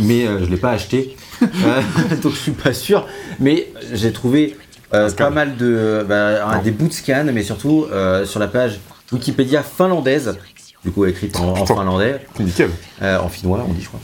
mais 0.00 0.26
euh, 0.26 0.44
je 0.44 0.50
l'ai 0.50 0.56
pas 0.56 0.70
acheté, 0.70 1.16
Euh, 1.42 1.82
donc 2.22 2.32
je 2.32 2.38
suis 2.38 2.52
pas 2.52 2.72
sûr. 2.72 3.06
Mais 3.40 3.68
j'ai 3.92 4.10
trouvé 4.10 4.56
euh, 4.94 5.10
pas 5.10 5.30
mal 5.30 5.56
de 5.56 6.04
bah, 6.08 6.58
des 6.62 6.70
bouts 6.70 6.88
de 6.88 6.92
scan, 6.92 7.26
mais 7.32 7.42
surtout 7.42 7.86
euh, 7.92 8.24
sur 8.24 8.40
la 8.40 8.48
page 8.48 8.78
Wikipédia 9.12 9.62
finlandaise, 9.62 10.36
du 10.84 10.90
coup 10.92 11.04
écrite 11.06 11.36
en, 11.36 11.48
en 11.56 11.66
finlandais, 11.66 12.20
Nickel. 12.38 12.70
euh, 13.02 13.18
en 13.18 13.28
finnois 13.28 13.64
on 13.68 13.72
dit 13.72 13.82
je 13.82 13.88
crois. 13.88 14.00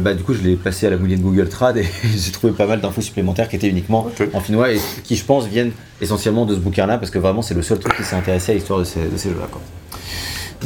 Bah, 0.00 0.14
du 0.14 0.22
coup 0.22 0.34
je 0.34 0.42
l'ai 0.42 0.56
placé 0.56 0.86
à 0.86 0.90
la 0.90 0.96
mouline 0.96 1.18
de 1.18 1.22
Google 1.22 1.48
Trad 1.48 1.76
et 1.76 1.86
j'ai 2.16 2.32
trouvé 2.32 2.52
pas 2.52 2.66
mal 2.66 2.80
d'infos 2.80 3.00
supplémentaires 3.00 3.48
qui 3.48 3.56
étaient 3.56 3.68
uniquement 3.68 4.10
en 4.34 4.40
finnois 4.40 4.72
et 4.72 4.80
qui 5.04 5.16
je 5.16 5.24
pense 5.24 5.46
viennent 5.46 5.72
essentiellement 6.00 6.44
de 6.44 6.54
ce 6.54 6.60
bouquin-là 6.60 6.98
parce 6.98 7.10
que 7.10 7.18
vraiment 7.18 7.42
c'est 7.42 7.54
le 7.54 7.62
seul 7.62 7.78
truc 7.78 7.96
qui 7.96 8.04
s'est 8.04 8.16
intéressé 8.16 8.52
à 8.52 8.54
l'histoire 8.54 8.78
de 8.80 8.84
ces, 8.84 9.00
de 9.08 9.16
ces 9.16 9.30
jeux-là. 9.30 9.48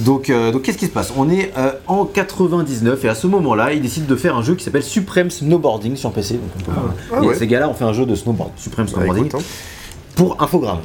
Donc, 0.04 0.30
euh, 0.30 0.50
donc 0.52 0.62
qu'est-ce 0.62 0.78
qui 0.78 0.87
se 0.87 0.90
passe? 0.90 1.12
On 1.16 1.28
est 1.30 1.52
euh, 1.59 1.73
en 1.87 2.04
99 2.04 3.04
et 3.04 3.09
à 3.09 3.14
ce 3.14 3.26
moment-là, 3.26 3.73
ils 3.73 3.83
décident 3.83 4.07
de 4.09 4.16
faire 4.16 4.37
un 4.37 4.42
jeu 4.42 4.54
qui 4.54 4.64
s'appelle 4.64 4.83
Supreme 4.83 5.30
Snowboarding 5.30 5.97
sur 5.97 6.11
PC. 6.12 6.35
Donc 6.35 6.50
on 6.57 6.62
peut 6.64 6.73
voir. 6.73 6.95
Ah 7.12 7.23
Et 7.23 7.26
ouais. 7.28 7.35
Ces 7.35 7.47
gars-là 7.47 7.69
ont 7.69 7.75
fait 7.75 7.85
un 7.85 7.92
jeu 7.92 8.07
de 8.07 8.14
snowboard, 8.14 8.50
Supreme 8.57 8.87
Bah, 8.87 8.92
Snowboarding, 8.92 9.26
écoute, 9.26 9.40
hein. 9.40 9.45
pour 10.16 10.42
Infogrames. 10.42 10.80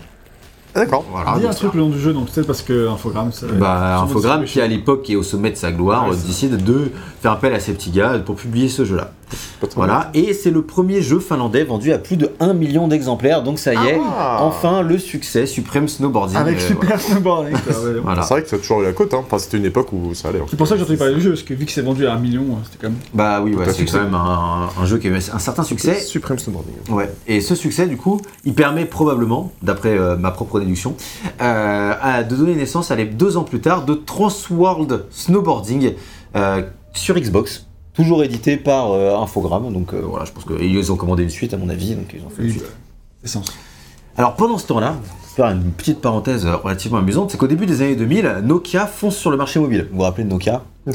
Ah, 0.74 0.80
D'accord. 0.80 1.06
Voilà, 1.10 1.40
Dis 1.40 1.48
un 1.48 1.52
truc 1.54 1.74
le 1.74 1.80
nom 1.82 1.90
du 1.90 2.00
jeu, 2.00 2.12
donc 2.12 2.30
peut-être 2.30 2.48
parce 2.48 2.62
que 2.62 2.90
Infogrames. 2.90 3.32
ça- 3.32 3.46
Bah, 3.48 4.00
Infogrames, 4.02 4.44
qui 4.44 4.60
à 4.60 4.68
l'époque 4.68 5.10
est 5.10 5.16
au 5.16 5.24
sommet 5.24 5.52
de 5.52 5.56
sa 5.56 5.72
gloire, 5.72 6.10
Ouais, 6.10 6.16
décide 6.28 6.62
de 6.64 6.92
faire 7.22 7.32
appel 7.32 7.54
à 7.54 7.62
ces 7.62 7.72
petits 7.74 7.92
gars 7.92 8.20
pour 8.26 8.36
publier 8.36 8.68
ce 8.68 8.84
jeu-là. 8.84 9.12
Voilà, 9.76 10.10
et 10.14 10.34
c'est 10.34 10.52
le 10.52 10.62
premier 10.62 11.02
jeu 11.02 11.20
finlandais 11.20 11.64
vendu 11.64 11.92
à 11.92 11.98
plus 11.98 12.18
de 12.18 12.32
1 12.40 12.54
million 12.54 12.88
d'exemplaires, 12.88 13.42
donc 13.44 13.58
ça 13.60 13.74
y 13.74 13.88
est, 13.88 14.00
Ah. 14.18 14.38
enfin 14.42 14.82
le 14.82 14.98
succès 14.98 15.46
Supreme 15.48 15.88
Snowboarding. 15.88 16.38
Avec 16.38 16.58
euh, 16.58 16.68
Super 16.68 17.00
Snowboarding. 17.02 17.56
Voilà. 18.04 18.22
C'est 18.24 18.34
vrai 18.34 18.44
que 18.44 18.50
ça 18.50 18.56
a 18.58 18.60
toujours 18.60 18.82
eu 18.82 18.86
la 18.86 18.94
cote, 18.94 19.14
hein. 19.14 19.24
Enfin, 19.26 19.40
c'était 19.40 19.58
une 19.58 19.66
époque 19.66 19.92
où 19.94 20.14
ça 20.14 20.30
allait. 20.30 20.40
hein. 20.40 20.46
C'est 20.50 20.58
pour 20.58 20.68
ça 20.68 20.76
que 20.76 20.80
j'ai 20.80 20.84
entendu 20.84 20.98
parler 21.00 21.16
du 21.16 21.22
jeu, 21.22 21.32
parce 21.32 21.44
que 21.44 21.54
vu 21.54 21.66
que 21.66 21.72
c'est 21.72 21.82
vendu 21.82 22.06
à 22.06 22.14
un 22.14 22.20
million, 22.20 22.44
euh, 22.44 22.56
c'était 22.66 22.78
quand 22.82 22.90
même. 22.90 23.00
Bah 23.14 23.42
oui, 23.44 23.56
ouais, 23.56 23.66
c'est 23.74 23.86
quand 23.86 24.04
même 24.04 24.14
un, 24.14 24.70
un 24.80 24.86
jeu 24.86 24.98
qui 24.98 25.08
a 25.08 25.10
eu 25.12 25.16
un 25.16 25.40
certain 25.40 25.64
succès. 25.64 26.00
Supreme 26.00 26.38
Snowboarding. 26.40 26.74
Ouais. 26.90 27.12
Et 27.28 27.42
ce 27.42 27.56
succès, 27.56 27.88
du 27.88 27.98
coup, 27.98 28.22
il 28.44 28.54
permet 28.54 28.86
probablement, 28.86 29.52
d'après 29.64 29.98
euh, 29.98 30.16
ma 30.16 30.32
propre 30.32 30.60
déduction, 30.60 30.96
euh, 31.42 31.94
à- 32.02 32.24
de 32.24 32.36
donner 32.36 32.56
naissance, 32.56 32.92
à 32.92 32.96
les 32.96 33.06
deux 33.06 33.38
ans 33.38 33.44
plus 33.44 33.62
tard, 33.62 33.86
de 33.86 33.94
Transworld 33.96 35.06
Snowboarding 35.10 35.94
euh, 36.36 36.62
sur 36.94 37.16
Xbox. 37.16 37.66
Toujours 37.96 38.24
édité 38.24 38.58
par 38.58 38.92
euh, 38.92 39.16
Infogrames, 39.18 39.72
donc 39.72 39.94
euh, 39.94 40.02
voilà, 40.04 40.26
je 40.26 40.32
pense 40.32 40.44
qu'ils 40.46 40.92
ont 40.92 40.96
commandé 40.96 41.24
une 41.24 41.30
suite 41.30 41.54
à 41.54 41.58
mon 41.58 41.70
avis, 41.70 41.96
donc 41.96 42.14
ils 42.14 42.24
ont 42.26 42.30
fait 42.30 42.44
une 42.44 42.52
suite. 42.52 42.66
essence. 43.24 43.48
Alors 44.18 44.36
pendant 44.36 44.58
ce 44.58 44.68
temps-là, 44.68 44.96
faire 45.36 45.48
une 45.48 45.72
petite 45.72 46.00
parenthèse 46.02 46.46
euh, 46.46 46.56
relativement 46.56 46.98
amusante, 47.00 47.32
c'est 47.32 47.38
qu'au 47.38 47.48
début 47.48 47.66
des 47.66 47.82
années 47.82 47.96
2000, 47.96 48.42
Nokia 48.44 48.86
fonce 48.88 49.16
sur 49.18 49.32
le 49.32 49.38
marché 49.38 49.60
mobile. 49.60 49.88
Vous 49.92 49.98
vous 49.98 50.04
rappelez 50.04 50.24
de 50.24 50.30
Nokia? 50.30 50.64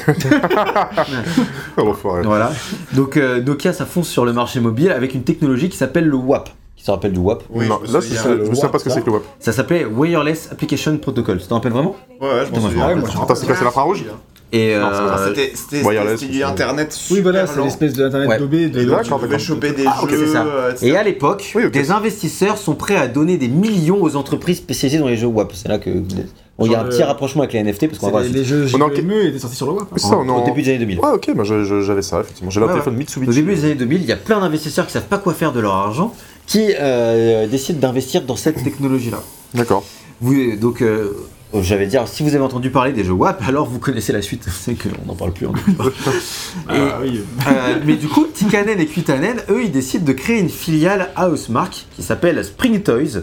Voilà. 2.24 2.52
Donc 2.94 3.16
euh, 3.16 3.42
Nokia, 3.42 3.72
ça 3.72 3.86
fonce 3.86 4.08
sur 4.08 4.24
le 4.24 4.32
marché 4.32 4.60
mobile 4.60 4.90
avec 4.90 5.14
une 5.14 5.22
technologie 5.22 5.68
qui 5.68 5.76
s'appelle 5.76 6.06
le 6.06 6.16
WAP. 6.16 6.50
Qui 6.76 6.84
se 6.86 6.90
rappelle 6.90 7.12
du 7.12 7.18
WAP 7.18 7.42
Oui, 7.50 7.68
non, 7.68 7.78
là, 7.80 7.86
je 7.86 7.96
me 7.96 8.00
souviens 8.00 8.36
WAP, 8.62 8.72
pas 8.72 8.78
ce 8.78 8.84
que 8.84 8.90
c'est 8.90 9.00
que 9.02 9.06
le 9.06 9.12
WAP. 9.12 9.22
Ça 9.38 9.52
s'appelait 9.52 9.84
Wireless 9.84 10.48
Application 10.50 10.96
Protocol. 10.96 11.38
Tu 11.38 11.46
t'en 11.46 11.56
rappelles 11.56 11.72
vraiment? 11.72 11.94
Ouais, 12.20 12.26
ouais, 12.28 12.46
je 12.46 12.52
m'en 12.52 12.60
souviens. 12.68 12.96
c'est 13.34 13.46
quoi, 13.46 13.56
c'est 13.56 13.64
l'infrarouge? 13.64 14.04
Et 14.52 14.74
euh, 14.74 14.82
Ah, 14.84 15.26
C'était 15.28 15.52
c'était- 15.54 15.82
Wireless, 15.86 16.20
c'était 16.20 16.32
du 16.32 16.42
internet 16.42 16.92
super 16.92 17.16
Oui, 17.16 17.22
voilà, 17.22 17.46
c'est 17.46 17.62
l'espèce 17.62 17.92
de 17.92 18.04
internet 18.04 18.28
Ouais. 18.28 18.38
dobé 18.38 18.68
de. 18.68 18.80
Tu 18.80 18.86
pouvais 18.86 19.04
d'accord. 19.28 19.38
choper 19.38 19.72
des 19.72 19.84
Ah, 19.86 20.00
ok, 20.02 20.10
jeux, 20.10 20.26
c'est 20.26 20.32
ça. 20.32 20.44
euh, 20.44 20.72
etc. 20.72 20.86
Et 20.88 20.96
à 20.96 21.02
l'époque, 21.04 21.52
Oui, 21.54 21.64
ok. 21.66 21.70
des 21.72 21.90
investisseurs 21.92 22.58
sont 22.58 22.74
prêts 22.74 22.96
à 22.96 23.06
donner 23.06 23.36
des 23.36 23.46
millions 23.48 24.02
aux 24.02 24.16
entreprises 24.16 24.56
spécialisées 24.58 24.98
dans 24.98 25.06
les 25.08 25.16
jeux 25.16 25.28
WAP. 25.28 25.52
C'est 25.54 25.68
là 25.68 25.78
que 25.78 25.90
bon, 25.90 26.66
il 26.66 26.72
y 26.72 26.74
a 26.74 26.80
un 26.80 26.84
petit 26.84 27.00
euh, 27.02 27.06
rapprochement 27.06 27.42
avec 27.42 27.52
les 27.52 27.60
NFT 27.62 27.86
parce 27.86 27.98
qu'on 28.00 28.06
va 28.06 28.10
voir 28.12 28.22
les, 28.24 28.30
les 28.30 28.44
jeux 28.44 28.66
JME 28.66 29.26
étaient 29.26 29.38
sortis 29.38 29.54
sur 29.56 29.66
le 29.66 29.72
web. 29.72 29.84
C'est 29.94 30.02
ça, 30.08 30.16
on 30.18 30.28
au 30.28 30.44
début 30.44 30.62
des 30.62 30.70
années 30.70 30.78
2000. 30.80 30.98
Ouais, 30.98 31.12
ok, 31.14 31.30
bah, 31.36 31.44
je- 31.44 31.62
je- 31.62 31.80
j'avais 31.82 32.02
ça, 32.02 32.20
effectivement. 32.20 32.50
Le 32.54 32.60
Ouais, 32.66 32.72
téléphone 32.72 32.96
Mitsubishi. 32.96 33.30
Au 33.30 33.34
début 33.34 33.54
des 33.54 33.64
années 33.66 33.74
2000, 33.76 34.00
il 34.02 34.08
y 34.08 34.12
a 34.12 34.16
plein 34.16 34.40
d'investisseurs 34.40 34.84
qui 34.86 34.92
savent 34.92 35.04
pas 35.06 35.18
quoi 35.18 35.32
faire 35.32 35.52
de 35.52 35.60
leur 35.60 35.74
argent, 35.74 36.12
qui 36.48 36.72
euh, 36.78 37.46
décident 37.46 37.78
d'investir 37.78 38.22
dans 38.22 38.34
cette 38.36 38.62
technologie-là. 38.64 39.22
D'accord. 39.54 39.84
Vous, 40.20 40.56
donc, 40.56 40.82
euh, 40.82 41.12
j'allais 41.54 41.86
dire, 41.86 42.06
si 42.08 42.22
vous 42.22 42.34
avez 42.34 42.44
entendu 42.44 42.70
parler 42.70 42.92
des 42.92 43.04
jeux 43.04 43.12
WAP, 43.12 43.42
alors 43.46 43.66
vous 43.66 43.78
connaissez 43.78 44.12
la 44.12 44.22
suite. 44.22 44.46
C'est 44.50 44.74
qu'on 44.74 45.06
n'en 45.06 45.14
parle 45.14 45.32
plus. 45.32 45.46
en 45.46 45.52
tout 45.52 45.72
cas. 45.72 45.84
Ah 46.68 46.98
oui. 47.02 47.20
Euh, 47.48 47.78
mais 47.84 47.94
du 47.96 48.08
coup, 48.08 48.26
Tikanen 48.32 48.78
et 48.80 48.86
Kutanen, 48.86 49.36
eux, 49.48 49.62
ils 49.64 49.72
décident 49.72 50.04
de 50.04 50.12
créer 50.12 50.38
une 50.38 50.48
filiale 50.50 51.10
Housemark 51.16 51.86
qui 51.96 52.02
s'appelle 52.02 52.44
Spring 52.44 52.80
Toys, 52.82 53.22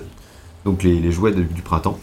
donc 0.66 0.84
les, 0.84 0.96
les 1.00 1.12
jouets 1.12 1.32
de- 1.32 1.42
du 1.44 1.62
printemps. 1.62 2.00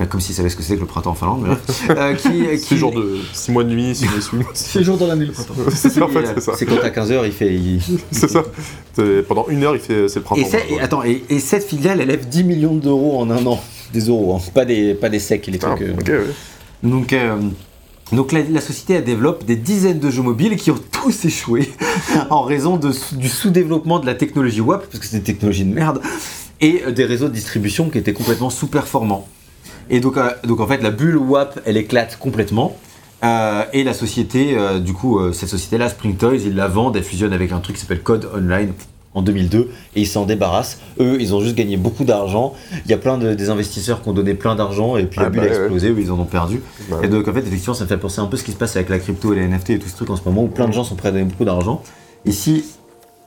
Euh, 0.00 0.06
Comme 0.06 0.20
s'ils 0.22 0.34
savaient 0.34 0.48
ce 0.48 0.56
que 0.56 0.62
c'est 0.62 0.76
que 0.76 0.80
le 0.80 0.86
printemps 0.86 1.10
en 1.10 1.14
Finlande. 1.14 1.42
mais 1.42 1.48
bref. 1.50 1.82
Euh, 1.90 2.14
qui, 2.14 2.58
qui- 2.66 2.74
de 2.76 3.18
6 3.34 3.52
mois 3.52 3.62
de 3.64 3.68
nuit, 3.68 3.94
6 3.94 4.06
mois 4.06 4.14
de 4.14 4.36
nuit. 4.38 4.46
C'est 4.54 4.82
jour 4.82 4.96
dans 4.96 5.06
l'année 5.06 5.26
le 5.26 5.32
printemps. 5.32 5.54
C'est 5.74 5.90
ça, 5.90 6.04
en 6.04 6.08
fait, 6.08 6.20
euh, 6.20 6.32
c'est 6.36 6.40
ça. 6.40 6.52
C'est 6.56 6.64
quand 6.66 6.78
à 6.82 6.88
15h, 6.88 7.20
il 7.26 7.32
fait. 7.32 7.54
il- 7.54 7.80
C'est 8.10 8.28
ça. 8.30 8.42
Pendant 9.28 9.46
une 9.48 9.62
heure, 9.64 9.74
il 9.76 9.80
fait, 9.82 10.08
c'est 10.08 10.20
le 10.20 10.22
printemps. 10.24 10.40
Et, 10.40 10.44
c'est- 10.48 10.70
et 10.70 10.80
attends, 10.80 11.04
et, 11.04 11.22
et 11.28 11.38
cette 11.40 11.64
filiale, 11.64 12.00
elle 12.00 12.08
lève 12.08 12.26
10 12.28 12.44
millions 12.44 12.74
d'euros 12.74 13.20
en 13.20 13.28
un 13.30 13.44
an. 13.46 13.62
Des 13.92 14.00
euros, 14.08 14.34
hein, 14.36 14.40
pas, 14.54 14.64
des, 14.64 14.94
pas 14.94 15.08
des 15.08 15.18
secs, 15.18 15.46
les 15.46 15.52
Putain, 15.52 15.74
trucs. 15.76 15.88
euh. 16.08 16.24
ouais. 16.26 16.32
Donc, 16.82 17.12
euh, 17.12 17.36
donc 18.12 18.32
la, 18.32 18.40
la 18.42 18.60
société 18.60 18.94
elle 18.94 19.04
développe 19.04 19.44
des 19.44 19.56
dizaines 19.56 19.98
de 19.98 20.10
jeux 20.10 20.22
mobiles 20.22 20.56
qui 20.56 20.70
ont 20.70 20.78
tous 20.90 21.24
échoué 21.24 21.70
en 22.30 22.42
raison 22.42 22.76
de, 22.76 22.92
du 23.16 23.28
sous-développement 23.28 23.98
de 23.98 24.06
la 24.06 24.14
technologie 24.14 24.60
WAP, 24.60 24.86
parce 24.86 24.98
que 24.98 25.06
c'est 25.06 25.16
une 25.18 25.22
technologie 25.22 25.64
de 25.64 25.72
merde, 25.74 26.00
et 26.60 26.82
euh, 26.86 26.90
des 26.92 27.04
réseaux 27.04 27.28
de 27.28 27.34
distribution 27.34 27.90
qui 27.90 27.98
étaient 27.98 28.12
complètement 28.12 28.50
sous-performants. 28.50 29.28
Et 29.90 30.00
donc, 30.00 30.16
euh, 30.16 30.30
donc 30.44 30.60
en 30.60 30.66
fait, 30.66 30.82
la 30.82 30.90
bulle 30.90 31.16
WAP, 31.16 31.60
elle 31.66 31.76
éclate 31.76 32.16
complètement. 32.18 32.76
Euh, 33.24 33.64
et 33.72 33.84
la 33.84 33.94
société, 33.94 34.56
euh, 34.58 34.80
du 34.80 34.94
coup, 34.94 35.20
euh, 35.20 35.32
cette 35.32 35.48
société-là, 35.48 35.88
Spring 35.88 36.16
Toys, 36.16 36.36
ils 36.44 36.56
la 36.56 36.66
vendent, 36.66 36.96
elle 36.96 37.04
fusionne 37.04 37.32
avec 37.32 37.52
un 37.52 37.60
truc 37.60 37.76
qui 37.76 37.82
s'appelle 37.82 38.02
Code 38.02 38.28
Online 38.34 38.72
en 39.14 39.22
2002 39.22 39.70
et 39.94 40.00
ils 40.00 40.06
s'en 40.06 40.24
débarrassent. 40.24 40.78
Eux, 41.00 41.18
ils 41.20 41.34
ont 41.34 41.40
juste 41.40 41.54
gagné 41.54 41.76
beaucoup 41.76 42.04
d'argent. 42.04 42.54
Il 42.86 42.90
y 42.90 42.94
a 42.94 42.98
plein 42.98 43.18
de, 43.18 43.34
des 43.34 43.50
investisseurs 43.50 44.02
qui 44.02 44.08
ont 44.08 44.12
donné 44.14 44.34
plein 44.34 44.54
d'argent 44.54 44.96
et 44.96 45.04
puis 45.04 45.20
la 45.20 45.26
Ah 45.26 45.30
bulle 45.30 45.40
bah 45.42 45.46
a 45.46 45.50
ouais, 45.50 45.56
explosé, 45.56 45.88
eux, 45.90 45.96
ils 46.00 46.10
en 46.10 46.18
ont 46.18 46.24
perdu. 46.24 46.62
Bah, 46.90 46.96
Et 47.02 47.08
donc 47.08 47.28
en 47.28 47.32
fait, 47.32 47.40
effectivement, 47.40 47.74
ça 47.74 47.84
me 47.84 47.88
fait 47.88 47.98
penser 47.98 48.20
un 48.20 48.26
peu 48.26 48.36
ce 48.36 48.44
qui 48.44 48.52
se 48.52 48.56
passe 48.56 48.74
avec 48.76 48.88
la 48.88 48.98
crypto 48.98 49.32
et 49.32 49.36
les 49.36 49.46
NFT 49.48 49.70
et 49.70 49.78
tout 49.78 49.88
ce 49.88 49.96
truc 49.96 50.08
en 50.10 50.16
ce 50.16 50.22
moment 50.24 50.44
où 50.44 50.48
plein 50.48 50.66
de 50.66 50.72
gens 50.72 50.84
sont 50.84 50.94
prêts 50.96 51.08
à 51.08 51.12
donner 51.12 51.24
beaucoup 51.24 51.44
d'argent. 51.44 51.82
Et 52.24 52.32
si 52.32 52.64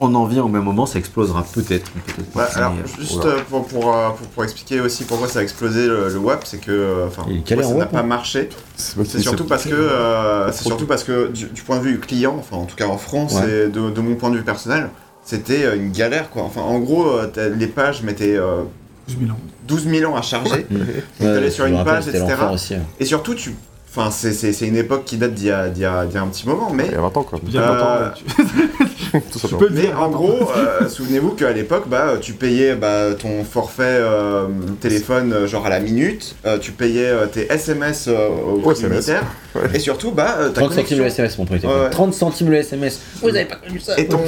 on 0.01 0.13
en 0.13 0.25
vient 0.25 0.43
au 0.43 0.49
même 0.49 0.63
moment, 0.63 0.85
ça 0.85 0.99
explosera 0.99 1.43
peut-être. 1.53 1.89
peut-être 1.91 2.29
pas, 2.31 2.41
Ouais, 2.45 2.49
alors, 2.55 2.73
euh, 2.73 2.99
juste 2.99 3.13
voilà. 3.13 3.29
euh, 3.35 3.39
pour, 3.49 3.65
pour, 3.65 3.95
euh, 3.95 4.09
pour, 4.09 4.27
pour 4.27 4.43
expliquer 4.43 4.81
aussi 4.81 5.05
pourquoi 5.05 5.27
ça 5.29 5.39
a 5.39 5.41
explosé 5.43 5.87
le, 5.87 6.09
le 6.09 6.17
WAP, 6.17 6.43
c'est 6.45 6.57
que 6.57 6.71
euh, 6.71 7.07
enfin, 7.07 7.23
pourquoi 7.47 7.63
ça 7.63 7.73
n'a 7.75 7.85
pas 7.85 7.99
hein. 7.99 8.03
marché. 8.03 8.49
c'est 8.75 9.19
surtout 9.19 9.45
parce 9.45 9.63
que 9.63 9.73
euh, 9.73 10.51
c'est 10.51 10.65
surtout 10.65 10.85
parce 10.85 11.03
que 11.05 11.27
du, 11.31 11.45
du 11.45 11.61
point 11.61 11.77
de 11.77 11.83
vue 11.83 11.99
client, 11.99 12.35
enfin 12.37 12.57
en 12.57 12.65
tout 12.65 12.75
cas 12.75 12.87
en 12.87 12.97
France 12.97 13.35
Ouais. 13.35 13.67
et 13.67 13.69
de, 13.69 13.89
de 13.89 14.01
mon 14.01 14.15
point 14.15 14.31
de 14.31 14.35
vue 14.37 14.43
personnel, 14.43 14.89
c'était 15.25 15.65
euh, 15.65 15.75
une 15.75 15.91
galère 15.91 16.29
quoi. 16.29 16.43
Enfin 16.43 16.61
en 16.61 16.79
gros, 16.79 17.07
euh, 17.07 17.55
les 17.57 17.67
pages 17.67 18.01
mettaient 18.03 18.37
euh, 18.37 18.61
12 19.07 19.17
000 19.19 19.31
ans. 19.31 19.39
12 19.67 19.87
000 19.89 20.11
ans 20.11 20.15
à 20.15 20.21
charger. 20.21 20.65
Ouais, 20.71 21.03
t'allais 21.19 21.49
sur 21.51 21.65
une 21.65 21.83
page, 21.83 22.07
etc. 22.07 22.25
aussi. 22.53 22.75
hein. 22.75 22.83
Et 22.99 23.05
surtout, 23.05 23.33
tu, 23.35 23.55
enfin 23.95 24.11
c'est- 24.11 24.61
une 24.67 24.77
époque 24.77 25.05
qui 25.05 25.17
date 25.17 25.33
d'il 25.33 25.47
y, 25.47 25.51
a- 25.51 25.67
y 25.67 25.79
y 25.79 25.85
un 25.85 26.27
petit 26.27 26.47
moment, 26.47 26.69
mais 26.73 26.85
Il 26.87 26.91
y 26.93 26.95
a 26.95 27.01
20 27.01 27.17
ans, 27.17 27.23
quoi. 27.23 27.39
Il 27.47 27.53
y 27.53 27.57
a 27.57 27.61
Euh, 27.61 27.65
20 27.65 27.83
ans, 27.83 28.11
tu- 28.15 29.21
Tout 29.31 29.47
tu 29.47 29.55
peux 29.55 29.69
Mais 29.71 29.81
dire. 29.83 30.01
en 30.01 30.09
gros, 30.09 30.49
euh, 30.57 30.89
souvenez-vous 30.89 31.31
qu'à 31.31 31.51
l'époque, 31.53 31.85
bah, 31.87 32.13
tu 32.19 32.33
payais 32.33 32.75
bah, 32.75 33.13
ton 33.17 33.43
forfait 33.45 33.83
euh, 33.85 34.47
téléphone 34.81 35.31
euh, 35.31 35.47
genre 35.47 35.65
à 35.65 35.69
la 35.69 35.79
minute, 35.79 36.35
euh, 36.45 36.57
tu 36.59 36.71
payais 36.73 37.05
euh, 37.07 37.25
tes 37.27 37.49
SMS 37.51 38.07
euh, 38.09 38.27
au 38.27 38.59
prix 38.59 38.71
SMS. 38.71 39.09
Ouais. 39.55 39.61
et 39.73 39.79
surtout, 39.79 40.11
bah, 40.11 40.35
euh, 40.39 40.49
ta 40.49 40.61
30 40.61 40.73
centimes 40.73 40.97
le 40.99 41.05
SMS, 41.05 41.37
mon 41.37 41.45
Ouais, 41.45 41.51
ouais. 41.63 41.89
30 41.89 42.13
centimes 42.13 42.49
le 42.49 42.57
SMS. 42.57 42.99
Vous 43.21 43.29
avez 43.29 43.45
pas 43.45 43.55
connu 43.55 43.79
ça 43.79 43.93
Et, 43.97 44.05
ton... 44.07 44.19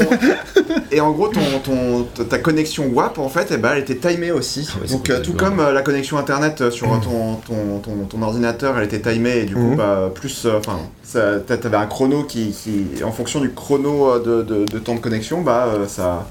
et 0.91 1.01
en 1.01 1.11
gros, 1.11 1.27
ton, 1.27 1.41
ton, 1.63 2.23
ta 2.23 2.37
connexion 2.39 2.85
WAP, 2.93 3.17
en 3.19 3.27
fait, 3.27 3.49
eh 3.51 3.57
ben, 3.57 3.71
elle 3.73 3.79
était 3.79 3.95
timée 3.95 4.31
aussi. 4.31 4.69
Ah 4.73 4.87
Donc, 4.89 5.09
euh, 5.09 5.21
tout 5.21 5.33
comme 5.33 5.59
euh, 5.59 5.73
la 5.73 5.81
connexion 5.81 6.17
Internet 6.17 6.61
euh, 6.61 6.71
sur 6.71 6.87
euh, 6.93 6.97
ton, 7.03 7.35
ton, 7.45 7.79
ton, 7.79 8.05
ton 8.09 8.21
ordinateur, 8.21 8.77
elle 8.77 8.85
était 8.85 9.01
timée, 9.11 9.39
et 9.39 9.45
du 9.45 9.55
coup, 9.57 9.69
Mhm. 9.71 9.75
bah, 9.75 10.11
plus... 10.13 10.45
euh, 10.45 10.57
Enfin, 10.59 10.79
ça 11.03 11.39
t'a- 11.39 11.57
t'avais 11.57 11.77
un 11.77 11.87
chrono 11.87 12.23
qui, 12.23 12.51
qui... 12.51 13.03
En 13.03 13.11
fonction 13.11 13.39
du 13.41 13.51
chrono 13.53 14.09
euh, 14.09 14.19
de, 14.19 14.41
de, 14.43 14.65
de 14.65 14.79
temps 14.79 14.95
de 14.95 14.99
connexion, 14.99 15.41
bah, 15.41 15.67
euh, 15.73 15.87
ça... 15.87 16.27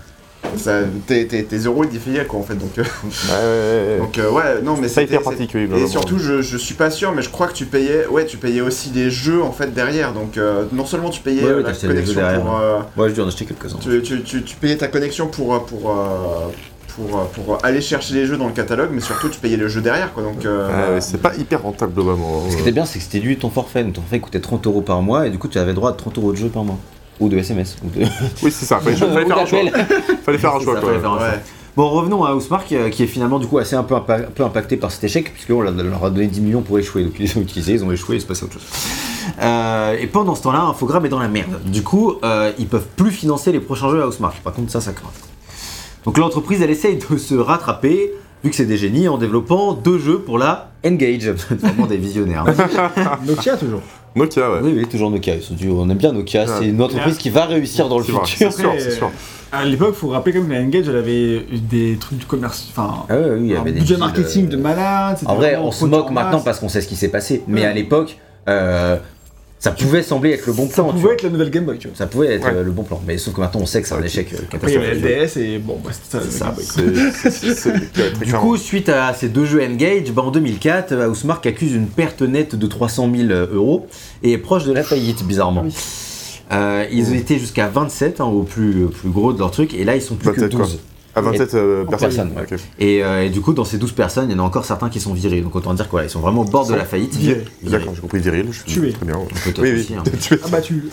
ça 0.57 0.81
tes, 1.07 1.27
tes, 1.27 1.45
tes 1.45 1.59
euros, 1.59 1.85
ils 1.85 2.27
quoi, 2.27 2.39
en 2.39 2.43
fait. 2.43 2.55
Donc, 2.55 2.79
euh, 2.79 2.83
Ouais, 2.83 3.31
ouais, 3.31 3.93
ouais. 3.95 3.99
donc 3.99 4.19
euh, 4.19 4.31
ouais, 4.31 4.63
non, 4.63 4.77
mais 4.77 4.89
Ça 4.89 5.01
a 5.01 5.05
c'était... 5.05 5.15
été 5.17 5.23
pratique, 5.25 5.51
oui. 5.55 5.69
Et 5.77 5.87
surtout, 5.89 6.19
je, 6.19 6.41
je 6.43 6.57
suis 6.57 6.75
pas 6.75 6.91
sûr, 6.91 7.13
mais 7.13 7.23
je 7.23 7.31
crois 7.31 7.47
que 7.49 7.53
tu 7.55 7.67
payais, 7.67 8.07
ouais, 8.07 8.27
tu 8.27 8.37
payais 8.37 8.61
aussi 8.61 8.91
des 8.91 9.11
jeux 9.11 9.43
en 9.43 9.53
fait 9.53 9.73
derrière. 9.75 10.13
Donc 10.13 10.37
euh, 10.37 10.65
non 10.73 10.87
seulement 10.87 11.11
tu 11.11 11.21
payais 11.21 11.43
Ouais, 11.43 11.51
euh, 11.51 11.57
ouais, 11.63 11.63
la 11.65 11.73
connexion 11.73 12.21
pour, 12.41 12.57
euh, 12.59 12.79
Moi, 12.97 13.09
je 13.09 13.15
dû 13.15 13.21
en 13.23 13.29
acheter 13.29 13.45
quelques-uns. 13.45 13.79
tu, 13.79 14.03
tu, 14.03 14.23
tu, 14.23 14.43
tu 14.45 14.57
payais 14.57 14.77
ta 14.77 14.89
connexion 14.89 15.27
pour 15.27 15.55
euh, 15.55 15.59
pour, 15.59 15.91
euh, 15.91 16.49
pour 16.97 17.19
euh, 17.19 17.25
pour 17.35 17.59
aller 17.65 17.81
chercher 17.81 18.15
les 18.15 18.27
jeux 18.27 18.37
dans 18.37 18.47
le 18.47 18.53
catalogue, 18.53 18.91
mais 18.93 19.01
surtout 19.01 19.29
tu 19.29 19.39
payais 19.39 19.57
le 19.57 19.69
jeu 19.69 19.81
derrière, 19.83 20.13
quoi. 20.13 20.23
Donc 20.23 20.45
euh, 20.45 20.95
ouais, 20.95 21.01
c'est 21.01 21.21
pas 21.21 21.35
hyper 21.37 21.63
rentable, 21.63 21.93
globalement. 21.95 22.43
Ce 22.51 22.57
qui 22.57 22.63
était 22.63 22.73
bien, 22.73 22.85
c'est 22.85 22.99
que 22.99 23.05
c'était 23.05 23.21
dû 23.21 23.37
ton 23.37 23.51
forfait. 23.51 23.85
Donc 23.85 23.95
ton 23.95 24.01
forfait 24.01 24.21
coûtait 24.21 24.41
30 24.41 24.67
euros 24.67 24.81
par 24.81 25.03
mois 25.03 25.27
et 25.27 25.31
du 25.31 25.39
coup, 25.39 25.49
tu 25.49 25.59
avais 25.59 25.75
droit 25.75 25.91
à 25.91 25.93
30 25.93 26.19
euros 26.19 26.33
de 26.33 26.37
jeu 26.37 26.49
par 26.49 26.65
mois. 26.65 26.79
Ou 27.21 27.29
de 27.31 27.39
SMS. 27.39 27.77
Ou 27.85 27.89
de... 27.99 28.05
Oui, 28.43 28.51
c'est 28.51 28.67
ça. 28.67 28.79
Fallait, 28.79 28.97
fallait 28.97 29.25
faire 29.27 29.39
un 29.39 29.47
choix. 29.47 29.61
Fallait 30.25 30.39
faire 30.39 30.55
un 30.55 30.61
choix, 30.61 30.75
ça, 30.75 30.81
quoi. 30.81 30.89
fallait 30.91 31.01
faire 31.01 31.13
un 31.13 31.19
choix. 31.19 31.29
ouais. 31.29 31.43
Bon, 31.77 31.91
revenons 31.91 32.25
à 32.25 32.35
Housemark, 32.35 32.73
euh, 32.73 32.89
qui 32.89 33.03
est 33.03 33.07
finalement 33.07 33.39
du 33.39 33.47
coup 33.47 33.59
assez 33.59 33.77
un 33.77 33.83
peu, 33.83 33.95
impa- 33.95 34.21
un 34.27 34.31
peu 34.35 34.43
impacté 34.45 34.79
par 34.79 34.91
cet 34.91 35.05
échec, 35.05 35.33
puisqu'on 35.35 35.61
leur 35.61 35.73
leur 35.75 36.05
a 36.05 36.09
donné 36.11 36.27
10 36.27 36.41
millions 36.41 36.63
pour 36.63 36.79
échouer. 36.79 37.05
Donc 37.05 37.13
ils 37.19 37.27
les 37.27 37.37
ont 37.37 37.43
utilisés, 37.43 37.73
ils 37.75 37.85
ont 37.85 37.93
échoué, 37.93 38.17
il 38.17 38.21
se 38.23 38.27
passait 38.27 38.45
autre 38.45 38.55
chose. 38.55 38.63
Euh, 39.43 39.97
et 40.01 40.07
pendant 40.07 40.35
ce 40.35 40.43
temps-là, 40.43 40.63
Infogrames 40.63 41.05
est 41.05 41.11
dans 41.11 41.19
la 41.19 41.29
merde. 41.29 41.61
Du 41.67 41.83
coup, 41.83 42.15
euh, 42.25 42.51
ils 42.59 42.67
peuvent 42.67 42.87
plus 42.97 43.11
financer 43.11 43.53
les 43.53 43.61
prochains 43.61 43.91
jeux 43.91 44.03
à 44.03 44.07
Housemark. 44.09 44.37
Par 44.43 44.55
contre, 44.55 44.71
ça, 44.73 44.81
ça 44.81 44.93
craint. 44.93 45.11
Donc 46.07 46.17
l'entreprise, 46.19 46.63
elle 46.63 46.71
essaye 46.71 46.97
de 46.97 47.17
se 47.19 47.35
rattraper, 47.35 48.13
vu 48.45 48.51
que 48.51 48.57
c'est 48.57 48.65
des 48.65 48.77
génies, 48.79 49.09
en 49.09 49.19
développant 49.19 49.75
deux 49.75 49.99
jeux 49.99 50.21
pour 50.21 50.39
la 50.39 50.71
Engage. 50.87 51.31
Vraiment 51.51 51.87
des 51.87 51.97
visionnaires. 51.97 52.45
hein. 52.47 53.19
Nokia 53.27 53.57
toujours. 53.57 53.83
Nokia, 54.15 54.51
ouais. 54.51 54.59
oui, 54.63 54.75
oui, 54.79 54.87
toujours 54.87 55.11
Nokia. 55.11 55.35
Ils 55.35 55.43
sont 55.43 55.55
du- 55.55 55.69
On 55.69 55.91
aime 55.91 55.99
bien 55.99 56.13
Nokia. 56.13 56.43
Ouais. 56.45 56.51
C'est 56.59 56.69
une 56.69 56.81
entreprise 56.81 57.19
qui 57.19 57.29
va 57.29 57.45
réussir 57.47 57.89
dans 57.89 57.99
le 57.99 58.05
futur. 58.05 58.27
C'est 58.27 58.51
sûr, 58.53 58.73
c'est 58.79 58.93
sûr. 58.93 59.11
À 59.53 59.65
l'époque, 59.65 59.95
faut 59.95 60.09
rappeler 60.09 60.33
quand 60.35 60.43
même 60.43 60.49
que 60.49 60.55
la 60.55 60.81
Engage, 60.81 60.89
elle 60.89 60.97
avait 60.97 61.37
eu 61.53 61.59
des 61.59 61.97
trucs 62.01 62.19
de 62.21 62.25
commerce. 62.25 62.67
Enfin, 62.71 63.05
Ah 63.09 63.15
ouais, 63.17 63.31
oui, 63.33 63.39
il 63.43 63.47
y 63.53 63.57
un 63.57 63.61
avait 63.61 63.73
des 63.73 63.81
budget 63.81 63.97
marketing 63.97 64.47
euh, 64.47 64.51
de 64.51 64.57
malade. 64.57 65.17
c'était 65.19 65.31
En 65.31 65.35
vrai, 65.37 65.57
on 65.57 65.71
se 65.73 65.85
moque 65.85 66.09
en 66.09 66.13
maintenant 66.13 66.41
parce 66.41 66.61
qu'on 66.61 66.69
sait 66.69 66.81
ce 66.81 66.89
qui 66.89 66.97
s'est 66.97 67.09
passé. 67.11 67.43
Mais 67.49 67.61
Ouais. 67.63 67.67
à 67.67 67.73
l'époque, 67.73 68.17
euh, 68.49 68.97
ça 69.59 69.71
pouvait 69.73 70.03
sembler 70.03 70.33
être 70.33 70.47
le 70.47 70.53
bon 70.53 70.69
Ça 70.69 70.83
plan. 70.83 70.93
tu 70.93 71.01
pouvait 71.01 71.15
être 71.15 71.23
la 71.23 71.31
nouvelle 71.31 71.51
Game 71.51 71.65
Boy, 71.65 71.79
tu 71.79 71.89
vois. 71.89 71.97
Ça 71.97 72.07
pouvait 72.07 72.35
être 72.35 72.45
Ouais. 72.45 72.53
euh, 72.55 72.63
le 72.63 72.71
bon 72.71 72.83
plan. 72.85 73.01
Mais 73.07 73.17
sauf 73.19 73.35
que 73.35 73.41
maintenant, 73.41 73.61
on 73.63 73.67
sait 73.67 73.81
que 73.83 73.89
c'est 73.89 73.95
un 73.95 74.03
échec 74.03 74.33
euh, 74.35 74.37
Après, 74.53 74.71
il 74.71 74.75
y 74.75 74.77
avait 74.77 75.01
catastrophique. 75.01 75.41
LDS 75.45 75.55
et 75.55 75.59
bon, 75.59 75.79
bah, 75.85 75.91
ça, 75.93 76.21
C'est 76.23 77.55
ça. 77.55 77.71
Du 78.25 78.33
coup, 78.35 78.57
suite 78.57 78.89
à 78.89 79.13
ces 79.15 79.29
deux 79.29 79.45
jeux 79.47 79.63
Engage, 79.65 80.13
bah, 80.13 80.23
en 80.23 80.31
2004, 80.31 80.95
Housemark 81.09 81.47
accuse 81.47 81.73
une 81.75 81.87
perte 81.89 82.23
nette 82.23 82.55
de 82.55 82.67
300 82.67 83.11
000 83.15 83.29
euros 83.53 83.87
et 84.23 84.33
est 84.33 84.39
proche 84.39 84.65
de 84.65 84.73
la 84.73 84.83
faillite, 84.83 85.25
bizarrement. 85.25 85.65
Euh, 86.53 86.85
ils 86.93 87.15
étaient 87.17 87.39
jusqu'à 87.39 87.67
27 87.69 88.21
hein, 88.21 88.25
au 88.27 88.43
plus, 88.43 88.87
plus 88.87 89.09
gros 89.11 89.33
de 89.33 89.39
leur 89.41 89.51
truc, 89.51 89.75
et 89.75 89.83
là 89.85 89.97
ils 89.97 90.03
sont 90.03 90.15
plus 90.15 90.31
que 90.31 90.41
27 90.43 90.55
quoi 90.55 90.65
12. 90.67 90.79
À 91.17 91.21
27 91.23 91.55
euh, 91.55 91.85
personnes. 91.85 92.09
personnes, 92.09 92.33
ouais. 92.37 92.43
Ok. 92.53 92.59
Et, 92.79 93.03
euh, 93.03 93.25
et 93.25 93.31
du 93.31 93.41
coup, 93.41 93.53
dans 93.55 93.65
ces 93.65 93.79
12 93.79 93.93
personnes, 93.93 94.29
il 94.31 94.37
y 94.37 94.39
en 94.39 94.43
a 94.43 94.47
encore 94.47 94.65
certains 94.67 94.91
qui 94.91 95.01
sont 95.01 95.15
virés. 95.15 95.41
Donc 95.41 95.57
autant 95.57 95.73
dire 95.75 95.89
qu'ils 95.89 96.11
sont 96.11 96.21
vraiment 96.21 96.43
au 96.43 96.45
bord 96.45 96.67
de 96.67 96.75
la 96.75 96.85
faillite. 96.85 97.15
Virés. 97.17 97.45
D'accord, 97.63 97.95
j'ai 97.95 98.01
compris 98.03 98.19
viril. 98.21 98.47
Je 98.51 98.59
suis 98.59 98.65
Tué. 98.81 98.93
Très 98.93 99.07
bien. 99.07 99.17
ouais. 99.17 99.25
Oui, 99.47 99.53
oui. 99.63 99.81
aussi, 99.81 99.95
hein. 99.95 100.03
Tué. 100.21 100.39
Ah 100.45 100.49
bah 100.51 100.61
tu. 100.61 100.85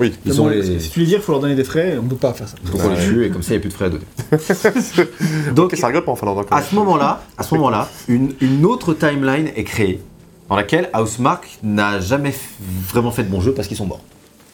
Oui. 0.00 0.12
Ils 0.24 0.28
Mais 0.30 0.32
sont 0.34 0.44
bon, 0.44 0.50
les- 0.50 0.78
Si 0.78 0.90
tu 0.90 1.00
les 1.00 1.06
vires, 1.06 1.20
faut 1.22 1.32
leur 1.32 1.40
donner 1.40 1.56
des 1.56 1.64
frais, 1.64 1.98
on 2.00 2.06
peut 2.06 2.14
pas 2.14 2.32
faire 2.32 2.48
ça. 2.48 2.54
Donc 2.64 2.80
on 2.84 2.90
les 2.94 3.04
tue 3.04 3.24
et 3.26 3.30
comme 3.30 3.42
ça 3.42 3.54
il 3.54 3.58
n'y 3.58 3.58
a 3.58 3.60
plus 3.62 3.68
de 3.70 3.74
frais 3.74 3.86
à 3.86 3.88
donner. 3.90 4.04
Donc 5.54 5.74
ça 5.74 5.88
rigole 5.88 6.04
pas 6.04 6.12
en 6.12 6.16
Finlande. 6.16 6.46
à 6.50 6.62
ce 6.62 6.74
moment-là, 6.76 7.22
à 7.36 7.42
ce 7.42 7.54
moment-là, 7.56 7.88
une, 8.06 8.32
une 8.40 8.64
autre 8.64 8.94
timeline 8.94 9.50
est 9.56 9.64
créée 9.64 10.00
dans 10.48 10.56
laquelle 10.56 10.88
Housemark 10.94 11.58
n'a 11.62 12.00
jamais 12.00 12.30
f- 12.30 12.34
vraiment 12.88 13.10
fait 13.10 13.24
de 13.24 13.28
bons 13.28 13.40
jeux 13.40 13.52
parce 13.52 13.66
qu'ils 13.68 13.76
sont 13.76 13.86
morts. 13.86 14.00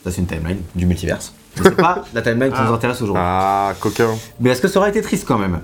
Ça 0.04 0.10
c'est 0.10 0.20
une 0.20 0.26
timeline 0.26 0.58
du 0.74 0.86
multiverse. 0.86 1.34
C'est 1.62 1.76
pas 1.76 2.04
la 2.14 2.22
timeline 2.22 2.52
qui 2.52 2.60
nous 2.60 2.72
intéresse 2.72 3.00
aujourd'hui. 3.02 3.22
Ah, 3.24 3.74
coquin. 3.80 4.10
Mais 4.40 4.50
est-ce 4.50 4.60
que 4.60 4.68
ça 4.68 4.78
aurait 4.80 4.90
été 4.90 5.02
triste 5.02 5.24
quand 5.26 5.38
même? 5.38 5.60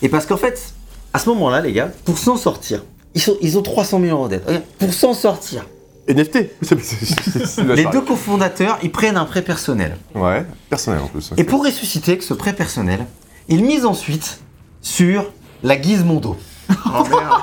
Et 0.00 0.08
parce 0.08 0.26
qu'en 0.26 0.36
fait, 0.36 0.72
à 1.12 1.18
ce 1.18 1.28
moment-là, 1.30 1.60
les 1.60 1.72
gars, 1.72 1.90
pour 2.04 2.18
s'en 2.18 2.36
sortir, 2.36 2.84
ils, 3.14 3.20
sont, 3.20 3.36
ils 3.40 3.58
ont 3.58 3.62
300 3.62 3.98
millions 3.98 4.16
euros 4.16 4.28
de 4.28 4.36
dette. 4.36 4.46
Regarde, 4.46 4.64
Pour 4.78 4.92
s'en 4.94 5.14
sortir, 5.14 5.64
NFT. 6.08 6.50
Les 7.76 7.84
deux 7.86 8.00
cofondateurs, 8.00 8.78
ils 8.82 8.90
prennent 8.90 9.16
un 9.16 9.24
prêt 9.24 9.42
personnel. 9.42 9.96
Ouais, 10.14 10.44
personnel 10.68 11.00
en 11.02 11.06
plus. 11.06 11.32
Et 11.36 11.44
pour 11.44 11.64
ressusciter 11.64 12.18
que 12.18 12.24
ce 12.24 12.34
prêt 12.34 12.52
personnel, 12.52 13.06
ils 13.48 13.64
misent 13.64 13.84
ensuite 13.84 14.40
sur 14.80 15.30
la 15.62 15.80
Gizmondo. 15.80 16.36
Oh 16.70 17.04
merde. 17.08 17.40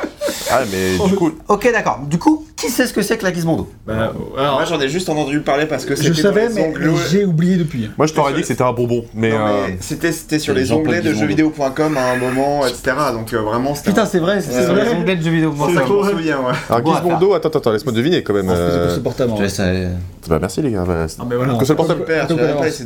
Ah, 0.50 0.62
mais 0.70 0.98
du 1.08 1.16
coup, 1.16 1.32
Ok, 1.48 1.70
d'accord. 1.72 2.00
Du 2.06 2.18
coup, 2.18 2.46
qui 2.64 2.71
sait 2.71 2.87
ce 2.87 2.92
que 2.92 3.02
c'est 3.02 3.16
que 3.18 3.25
la 3.25 3.33
Gizmondo 3.33 3.68
Bah, 3.87 4.12
alors, 4.38 4.54
Moi 4.54 4.64
j'en 4.64 4.80
ai 4.80 4.88
juste 4.88 5.09
entendu 5.09 5.40
parler 5.40 5.66
parce 5.66 5.85
que 5.85 5.94
je 5.97 6.02
c'était 6.02 6.23
savais, 6.23 6.49
dans 6.49 6.54
les 6.56 6.62
mais 6.62 6.68
onglets- 6.88 7.09
j'ai 7.11 7.25
oublié 7.25 7.56
depuis. 7.56 7.90
moi 7.99 8.06
je 8.06 8.12
t'aurais 8.14 8.33
dit 8.35 8.40
que 8.40 8.47
c'était 8.47 8.62
un 8.62 8.73
bonbon, 8.73 9.04
mais. 9.14 9.30
Non, 9.30 9.37
euh, 9.47 9.64
mais 9.68 9.76
c'était 9.80 10.12
c'était 10.12 10.38
sur 10.38 10.54
les 10.54 10.73
onglets 10.73 11.00
de 11.02 11.12
jeuxvideo.com 11.12 11.97
à 11.97 12.12
un 12.12 12.16
moment, 12.16 12.66
etc. 12.66 12.97
Donc 13.12 13.33
euh, 13.33 13.38
vraiment 13.40 13.75
c'était. 13.75 13.90
Putain, 13.90 14.06
c'est 14.06 14.18
vrai, 14.18 14.40
c'est 14.40 14.56
Ouais, 14.56 14.64
sur 14.64 14.75
les 14.75 14.88
onglets 14.90 15.16
de 15.16 15.23
jeux 15.23 15.30
vidéo. 15.30 15.50
un- 15.61 15.66
c'est 15.66 15.73
je 15.75 15.78
vrai. 15.92 16.11
souviens, 16.12 16.38
ouais. 16.38 16.52
Alors 16.68 16.83
Bon, 16.83 16.94
Gizmondo, 16.94 17.35
attends, 17.35 17.49
attends, 17.50 17.73
laisse-moi 17.73 17.92
deviner 17.92 18.23
quand 18.23 18.35
même. 18.35 18.47
C'est 18.49 18.52
euh, 18.54 18.87
console 18.87 19.02
portable. 19.02 19.33
Je 19.38 19.44
hein. 19.44 19.64
euh, 19.66 19.88
Bah 20.28 20.38
merci 20.40 20.62
les 20.62 20.71
gars. 20.71 20.85
bah, 20.87 21.06
Ah, 21.18 21.23
mais 21.28 21.37
voilà. 21.37 21.54
Console 21.54 21.76
portable. 21.76 22.04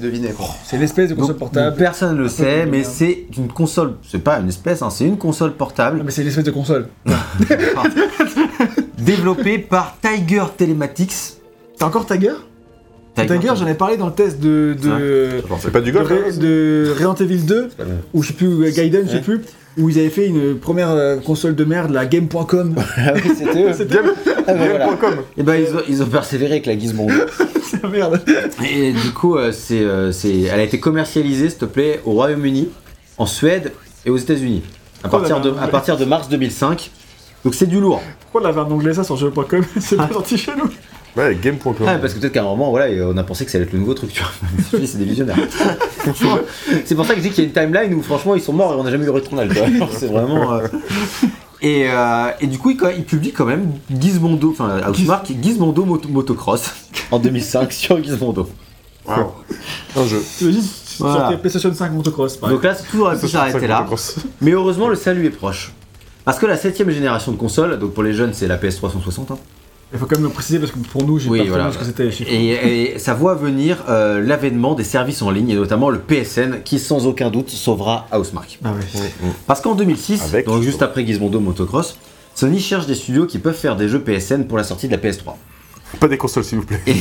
Deviner. 0.03 0.29
quoi. 0.31 0.47
C'est 0.65 0.77
une 0.77 0.83
espèce 0.83 1.09
de 1.11 1.15
console 1.15 1.37
portable. 1.37 1.77
Personne 1.77 2.17
ne 2.17 2.23
le 2.23 2.29
sait, 2.29 2.67
mais 2.71 2.85
c'est 2.85 3.25
une 3.37 3.49
console. 3.49 3.95
C'est 4.09 4.19
pas 4.23 4.39
une 4.39 4.49
espèce, 4.49 4.83
hein, 4.83 4.91
c'est 4.91 5.05
une 5.05 5.17
console 5.19 5.53
portable 5.53 5.99
Non, 5.99 6.05
mais 6.05 6.11
c'est 6.11 6.23
une 6.23 6.29
espèce 6.29 6.45
de 6.45 6.51
console. 6.51 6.89
développée 8.99 9.59
par 9.59 9.97
Tiger 10.03 10.45
Telematics. 10.57 11.35
T'as 11.79 11.87
encore 11.87 12.07
Tiger? 12.07 12.35
Tiger, 13.17 13.53
j'en 13.57 13.67
ai 13.67 13.75
parlé 13.75 13.97
dans 13.97 14.07
le 14.07 14.13
test 14.13 14.39
de. 14.39 14.77
de... 14.81 15.43
C'est 15.61 15.73
pas 15.73 15.81
du 15.81 15.91
de, 15.91 15.99
golf 15.99 16.09
Re- 16.09 16.39
de 16.39 16.91
Resident 16.93 17.15
Evil 17.15 17.39
2, 17.39 17.69
pas 17.69 17.83
le 17.83 17.89
même. 17.89 17.99
ou 18.15 18.23
je 18.23 18.29
sais 18.29 18.35
plus, 18.35 18.73
Gaiden, 18.73 19.07
je 19.07 19.13
sais 19.13 19.21
plus, 19.21 19.41
où 19.77 19.89
ils 19.89 19.99
avaient 19.99 20.09
fait 20.09 20.27
une 20.27 20.57
première 20.59 20.91
euh, 20.91 21.17
console 21.17 21.57
de 21.57 21.65
merde, 21.65 21.91
la 21.91 22.07
Game.com. 22.07 22.77
Ah 22.97 23.15
c'était 23.17 23.65
eux. 23.65 23.73
C'était 23.73 23.99
Ah, 24.47 24.55
bah. 24.55 24.69
Game.com. 24.79 25.15
Et 25.37 25.43
ben 25.43 25.57
ils 25.57 25.75
ont, 25.75 25.81
ils 25.89 26.03
ont 26.03 26.07
persévéré 26.07 26.53
avec 26.53 26.67
la 26.67 26.79
Gizmondo. 26.79 27.13
c'est 27.63 27.83
merde. 27.89 28.21
Et 28.71 28.93
du 28.93 29.11
coup, 29.13 29.37
euh, 29.37 29.51
c'est, 29.51 29.81
euh, 29.81 30.13
c'est, 30.13 30.43
elle 30.43 30.61
a 30.61 30.63
été 30.63 30.79
commercialisée, 30.79 31.49
s'il 31.51 31.59
te 31.59 31.65
plaît, 31.65 32.01
au 32.05 32.13
Royaume-Uni, 32.13 32.69
en 33.17 33.27
Suède 33.27 33.73
et 34.07 34.11
aux 34.11 34.17
États-Unis. 34.17 34.63
À 35.03 35.09
de, 35.09 35.51
à 35.61 35.69
partir 35.69 35.97
de 35.97 36.05
mars 36.05 36.29
2005. 36.29 36.91
Donc 37.45 37.55
c'est 37.55 37.67
du 37.67 37.81
lourd. 37.81 38.03
Pourquoi 38.21 38.43
on 38.43 38.53
avait 38.53 38.61
un 38.61 38.71
onglet 38.73 38.95
ça 38.95 39.05
sur 39.05 39.17
jeu.com 39.17 39.65
C'est 39.81 39.97
pas 39.97 40.09
sorti 40.13 40.37
chez 40.37 40.53
nous. 40.57 40.69
Ouais, 41.17 41.37
Game.com. 41.41 41.75
Ah, 41.87 41.99
parce 41.99 42.15
que 42.15 42.21
peut-être 42.21 42.33
qu'à 42.35 42.43
un 42.43 42.45
moment, 42.45 42.71
voilà, 42.71 42.93
on 43.07 43.17
a 43.17 43.25
pensé 43.25 43.45
que 43.45 43.51
ça 43.51 43.59
allait 43.59 43.67
être 43.67 43.73
le 43.73 43.81
nouveau 43.81 43.95
truc, 43.95 44.13
tu 44.13 44.21
vois. 44.23 44.31
C'est 44.87 44.99
des 44.99 45.05
visionnaires. 45.05 45.37
C'est 46.85 46.95
pour 46.95 47.05
ça 47.07 47.15
que 47.15 47.21
je 47.21 47.25
dis 47.27 47.31
qu'il 47.31 47.45
y 47.45 47.47
a 47.47 47.49
une 47.49 47.53
timeline 47.73 47.95
où, 47.95 48.03
franchement, 48.03 48.35
ils 48.35 48.41
sont 48.43 48.53
morts 48.53 48.73
et 48.75 48.77
on 48.77 48.85
n'a 48.85 48.91
jamais 48.91 49.05
eu 49.05 49.09
vois. 49.55 49.71
Genre, 49.79 49.89
C'est 49.93 50.07
vraiment. 50.07 50.53
euh, 50.53 50.67
Et, 51.61 51.87
euh, 51.89 52.29
et 52.41 52.47
du 52.47 52.59
coup, 52.59 52.71
il, 52.71 52.79
il 52.97 53.05
publie 53.05 53.33
quand 53.33 53.47
même 53.47 53.73
Gizmondo, 53.91 54.51
enfin, 54.51 54.81
Housemark, 54.89 55.27
Gizmondo 55.43 55.85
Moto- 55.85 56.09
Motocross 56.09 56.73
en 57.11 57.19
2005 57.19 57.73
sur 57.73 58.03
Gizmondo. 58.03 58.49
Waouh. 59.07 59.33
Un 59.97 60.07
jeu. 60.07 60.23
Voilà. 61.01 61.37
PlayStation 61.39 61.73
5 61.75 61.93
motocross. 61.93 62.39
Donc 62.41 62.63
là, 62.63 62.75
tout 62.75 63.01
aurait 63.01 63.15
pu 63.19 63.27
s'arrêter 63.29 63.67
là. 63.67 63.87
Mais 64.41 64.53
heureusement, 64.53 64.89
le 64.89 64.95
salut 64.97 65.27
est 65.27 65.31
proche. 65.31 65.73
Parce 66.29 66.39
que 66.39 66.45
la 66.45 66.59
septième 66.59 66.91
génération 66.91 67.33
de 67.33 67.39
consoles, 67.39 67.79
donc 67.79 67.95
pour 67.95 68.03
les 68.03 68.13
jeunes, 68.13 68.35
c'est 68.35 68.47
la 68.47 68.59
PS360, 68.59 69.33
hein, 69.33 69.39
Il 69.95 69.99
faut 69.99 70.05
quand 70.05 70.17
même 70.17 70.25
le 70.27 70.31
préciser 70.31 70.59
parce 70.59 70.71
que 70.73 70.79
pour 70.79 71.03
nous, 71.03 71.19
j'ai 71.19 71.31
Oui, 71.31 71.39
pas 71.39 71.45
voilà. 71.49 71.73
ce 71.73 71.79
que 71.79 71.85
c'était 71.87 72.05
les 72.05 72.11
chiffres. 72.11 72.31
et, 72.31 72.93
et 72.93 72.99
ça 72.99 73.15
voit 73.15 73.35
venir 73.35 73.83
euh, 73.89 74.21
l'avènement 74.21 74.75
des 74.75 74.85
services 74.85 75.23
en 75.23 75.31
ligne, 75.31 75.49
et 75.49 75.55
notamment 75.55 75.89
le 75.89 75.99
PSN, 76.01 76.61
qui 76.63 76.79
sans 76.79 77.07
aucun 77.07 77.31
doute 77.31 77.49
sauvera 77.49 78.07
Housemark. 78.13 78.59
Ah 78.63 78.73
ouais. 78.73 79.31
Parce 79.47 79.63
qu'en 79.63 79.75
2006, 79.75 80.23
Avec, 80.25 80.45
donc 80.45 80.63
juste 80.63 80.83
après 80.83 81.07
Gizmodo 81.07 81.41
Motocross, 81.41 81.97
Sony 82.35 82.61
cherche 82.61 82.85
des 82.87 82.95
studios 82.95 83.25
qui 83.25 83.39
peuvent 83.39 83.57
faire 83.57 83.77
des 83.77 83.89
jeux 83.89 84.01
PSN 84.03 84.45
pour 84.45 84.59
la 84.59 84.65
sortie 84.65 84.87
de 84.87 84.93
la 84.93 84.99
PS3. 84.99 85.33
Pas 86.01 86.09
des 86.09 86.19
consoles, 86.19 86.45
s'il 86.45 86.59
vous 86.59 86.67
plaît. 86.67 86.81
Et, 86.87 86.95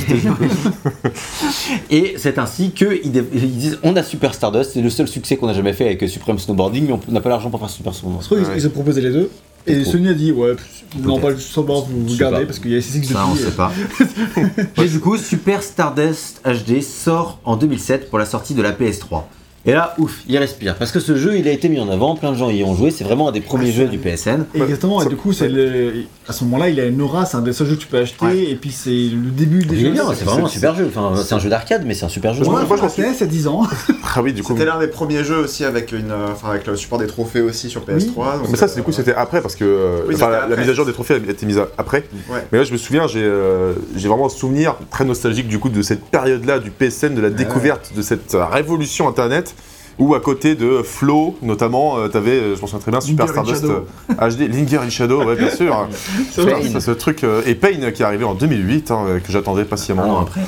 et 1.90 2.16
c'est 2.18 2.38
ainsi 2.40 2.72
qu'ils 2.72 3.12
disent 3.12 3.80
on 3.84 3.96
a 3.96 4.04
Super 4.04 4.34
Stardust, 4.34 4.72
c'est 4.74 4.82
le 4.82 4.90
seul 4.90 5.08
succès 5.08 5.38
qu'on 5.38 5.48
a 5.48 5.54
jamais 5.54 5.74
fait 5.74 5.86
avec 5.86 6.10
Supreme 6.10 6.40
Snowboarding, 6.40 6.88
mais 6.88 6.94
on 6.94 7.12
n'a 7.12 7.22
pas 7.22 7.30
l'argent 7.30 7.50
pour 7.50 7.60
faire 7.60 7.70
Super 7.70 7.94
Snowboarding. 7.94 8.22
Je 8.24 8.26
crois 8.28 8.38
qu'ils 8.40 8.48
Ouais. 8.48 8.58
ils 8.58 8.68
ont 8.68 8.72
proposé 8.72 9.02
les 9.02 9.12
deux. 9.12 9.30
Et. 9.68 9.84
Sony 9.84 10.08
a 10.08 10.14
dit, 10.14 10.32
ouais, 10.32 10.56
non, 11.04 11.20
pas 11.20 11.30
le 11.32 11.38
snowboard, 11.38 11.88
vous 11.90 12.16
gardez 12.16 12.40
pas. 12.40 12.46
parce 12.46 12.60
qu'il 12.60 12.72
y 12.72 12.76
a 12.76 12.82
SSX 12.82 13.04
Ça, 13.12 13.26
on 13.30 13.36
sait 13.36 13.52
pas. 13.52 13.72
et 14.82 14.88
du 14.88 15.00
coup, 15.02 15.18
Super 15.18 15.62
Stardust 15.62 16.42
HD 16.46 16.82
sort 16.82 17.40
en 17.44 17.58
2007 17.58 18.10
pour 18.10 18.18
la 18.18 18.26
sortie 18.26 18.54
de 18.54 18.62
la 18.62 18.72
PS3. 18.72 19.24
Et 19.68 19.74
là, 19.74 19.94
ouf, 19.98 20.22
il 20.30 20.38
respire. 20.38 20.76
Parce 20.76 20.92
que 20.94 21.00
ce 21.02 21.18
jeu, 21.18 21.38
il 21.38 21.46
a 21.48 21.52
été 21.52 21.68
mis 21.68 21.78
en 21.80 21.90
avant, 21.90 22.16
plein 22.16 22.32
de 22.32 22.38
gens 22.38 22.50
y 22.50 22.64
ont 22.64 22.74
joué, 22.74 22.90
c'est 22.90 23.04
vraiment 23.04 23.28
un 23.28 23.32
des 23.34 23.42
premiers 23.42 23.72
jeux 23.74 23.88
du 23.88 23.98
PSN. 23.98 24.46
Exactement, 24.56 25.02
et 25.04 25.08
du 25.08 25.18
coup, 25.18 25.34
c'est 25.34 25.50
le... 25.50 25.92
à 26.28 26.32
ce 26.32 26.46
moment-là, 26.46 26.70
il 26.70 26.80
a 26.80 26.86
une 26.86 27.02
aura, 27.02 27.26
c'est 27.26 27.36
un 27.36 27.42
des 27.42 27.52
seuls 27.52 27.68
jeux 27.68 27.76
que 27.76 27.82
tu 27.82 27.88
peux 27.88 27.98
acheter, 27.98 28.26
Ouais. 28.26 28.38
et 28.52 28.56
puis 28.56 28.72
c'est 28.72 28.90
le 28.90 29.30
début 29.30 29.66
des 29.66 29.78
jeux. 29.78 29.94
c'est 30.16 30.24
vraiment 30.24 30.46
un 30.46 30.50
super 30.50 30.74
jeu. 30.74 30.88
Enfin, 30.88 31.22
c'est 31.22 31.36
un 31.36 31.40
jeu 31.40 31.50
d'arcade, 31.50 31.84
mais 31.86 31.94
c'est 31.94 32.06
un 32.06 32.10
super 32.10 32.34
jeu. 32.34 32.46
Moi, 32.46 32.64
je 32.66 32.82
m'en 32.82 32.90
suis- 32.90 33.04
c'est 33.14 33.24
à 33.26 33.28
10 33.28 33.48
ans. 33.48 33.64
Ah 34.16 34.22
oui, 34.22 34.32
du 34.34 34.42
coup. 34.42 34.54
C'était 34.54 34.66
l'un 34.66 34.80
des 34.80 34.88
premiers 34.88 35.24
jeux 35.26 35.38
aussi 35.38 35.66
avec 35.66 35.92
une, 35.92 36.12
enfin 36.32 36.52
avec 36.52 36.66
le 36.66 36.76
support 36.78 36.98
des 36.98 37.08
trophées 37.08 37.42
aussi 37.42 37.70
sur 37.70 37.82
PS3. 37.82 38.40
donc, 38.40 38.50
Mais 38.50 38.56
ça, 38.58 38.66
euh, 38.66 38.76
du 38.76 38.82
coup, 38.82 38.92
c'était 38.94 39.14
après 39.14 39.42
parce 39.42 39.56
que 39.56 39.66
euh, 39.66 40.00
Oui, 40.08 40.16
enfin, 40.16 40.30
c'était 40.44 40.56
la, 40.56 40.62
mise 40.62 40.70
à 40.70 40.74
jour 40.74 40.86
des 40.86 40.94
trophées 40.94 41.16
a 41.16 41.18
été 41.18 41.46
mise 41.46 41.58
à- 41.60 41.68
après. 41.78 42.06
Ouais. 42.32 42.40
Mais 42.52 42.60
là, 42.60 42.64
je 42.64 42.72
me 42.72 42.78
souviens, 42.78 43.06
j'ai 43.08 43.22
euh, 43.24 43.74
j'ai 43.96 44.08
vraiment 44.08 44.28
un 44.28 44.30
souvenir 44.30 44.76
très 44.90 45.04
nostalgique 45.06 45.48
du 45.50 45.60
coup 45.60 45.70
de 45.70 45.82
cette 45.82 46.06
période-là 46.06 46.60
du 46.60 46.72
PSN, 46.72 47.14
de 47.16 47.22
la 47.22 47.30
découverte 47.30 47.92
de 47.96 48.02
cette 48.02 48.34
euh, 48.34 48.46
révolution 48.46 49.08
Internet. 49.10 49.54
Où 50.00 50.14
à 50.14 50.20
côté 50.20 50.54
de 50.56 50.84
Flow, 50.84 51.36
notamment, 51.42 51.98
euh, 51.98 52.08
t'avais, 52.08 52.32
euh, 52.32 52.56
je 52.56 52.62
m'en 52.62 52.68
souviens 52.68 52.80
très 52.80 52.92
bien, 52.92 53.02
Super 53.02 53.26
Linger 53.26 53.34
Stardust 53.56 53.62
Shadow. 53.62 53.86
euh, 54.22 54.30
HD, 54.30 54.54
Linger 54.54 54.78
in 54.86 54.90
Shadow, 54.90 55.24
ouais, 55.24 55.36
bien 55.36 55.50
sûr. 55.50 55.88
C'est 56.32 56.42
Ça, 56.44 56.50
vrai. 56.50 56.70
ça, 56.70 56.80
ce 56.82 56.92
truc 56.92 57.24
euh, 57.24 57.42
et 57.48 57.56
Pain 57.56 57.72
qui 57.92 58.02
est 58.04 58.06
arrivé 58.06 58.24
en 58.24 58.36
2008, 58.36 58.92
hein, 58.92 59.06
que 59.26 59.32
j'attendais 59.32 59.62
Un 59.62 59.66
an 59.66 59.68
patiemment. 59.70 60.20
après. 60.22 60.42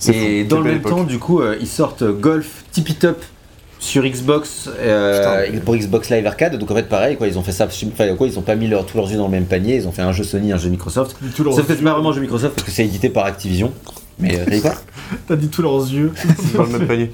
C'est 0.00 0.14
Et 0.16 0.42
fou, 0.42 0.48
dans 0.48 0.58
le 0.58 0.64
même 0.64 0.76
époque. 0.78 0.90
temps, 0.90 1.04
du 1.04 1.20
coup, 1.20 1.40
euh, 1.40 1.56
ils 1.60 1.68
sortent 1.68 2.02
Golf 2.02 2.64
Tippy 2.72 2.96
Top 2.96 3.22
sur 3.78 4.02
Xbox 4.04 4.68
euh, 4.80 5.46
pour 5.64 5.76
Xbox 5.76 6.10
Live 6.10 6.26
Arcade. 6.26 6.58
Donc 6.58 6.68
en 6.70 6.74
fait, 6.74 6.88
pareil, 6.88 7.16
quoi, 7.16 7.28
ils 7.28 7.38
ont 7.38 7.42
fait 7.44 7.52
ça. 7.52 7.66
Enfin, 7.66 8.14
quoi, 8.16 8.26
ils 8.26 8.36
ont 8.38 8.42
pas 8.42 8.56
mis 8.56 8.66
leur, 8.66 8.84
tous 8.84 8.96
leurs 8.96 9.08
yeux 9.10 9.16
dans 9.18 9.26
le 9.26 9.30
même 9.30 9.46
panier. 9.46 9.76
Ils 9.76 9.86
ont 9.86 9.92
fait 9.92 10.02
un 10.02 10.12
jeu 10.12 10.24
Sony, 10.24 10.52
un 10.52 10.56
jeu 10.56 10.68
Microsoft. 10.70 11.16
Sauf 11.36 11.66
que 11.66 11.74
c'est 11.74 11.82
vraiment 11.82 12.10
un 12.10 12.12
jeu 12.12 12.20
Microsoft 12.20 12.54
parce 12.56 12.64
que 12.64 12.72
c'est 12.72 12.84
édité 12.84 13.10
par 13.10 13.26
Activision. 13.26 13.72
Mais 14.22 14.38
euh, 14.38 14.44
t'as 14.44 14.50
dit 14.50 14.60
quoi 14.60 14.74
T'as 15.26 15.36
dit 15.36 15.48
tous 15.48 15.62
leurs 15.62 15.80
yeux. 15.80 16.12
C'est 16.38 16.56
dans 16.56 16.64
le 16.64 16.78
même 16.78 16.86
panier. 16.86 17.12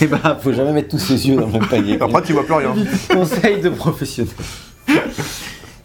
Eh 0.00 0.06
bah, 0.06 0.38
faut 0.40 0.52
jamais 0.52 0.72
mettre 0.72 0.88
tous 0.88 0.98
ses 0.98 1.28
yeux 1.28 1.36
dans 1.36 1.46
le 1.46 1.52
même 1.52 1.66
panier. 1.66 1.98
Après, 2.00 2.22
tu 2.22 2.32
vois 2.32 2.44
plus 2.44 2.54
rien. 2.54 2.74
Conseil 3.08 3.60
de 3.60 3.70
professionnel. 3.70 4.32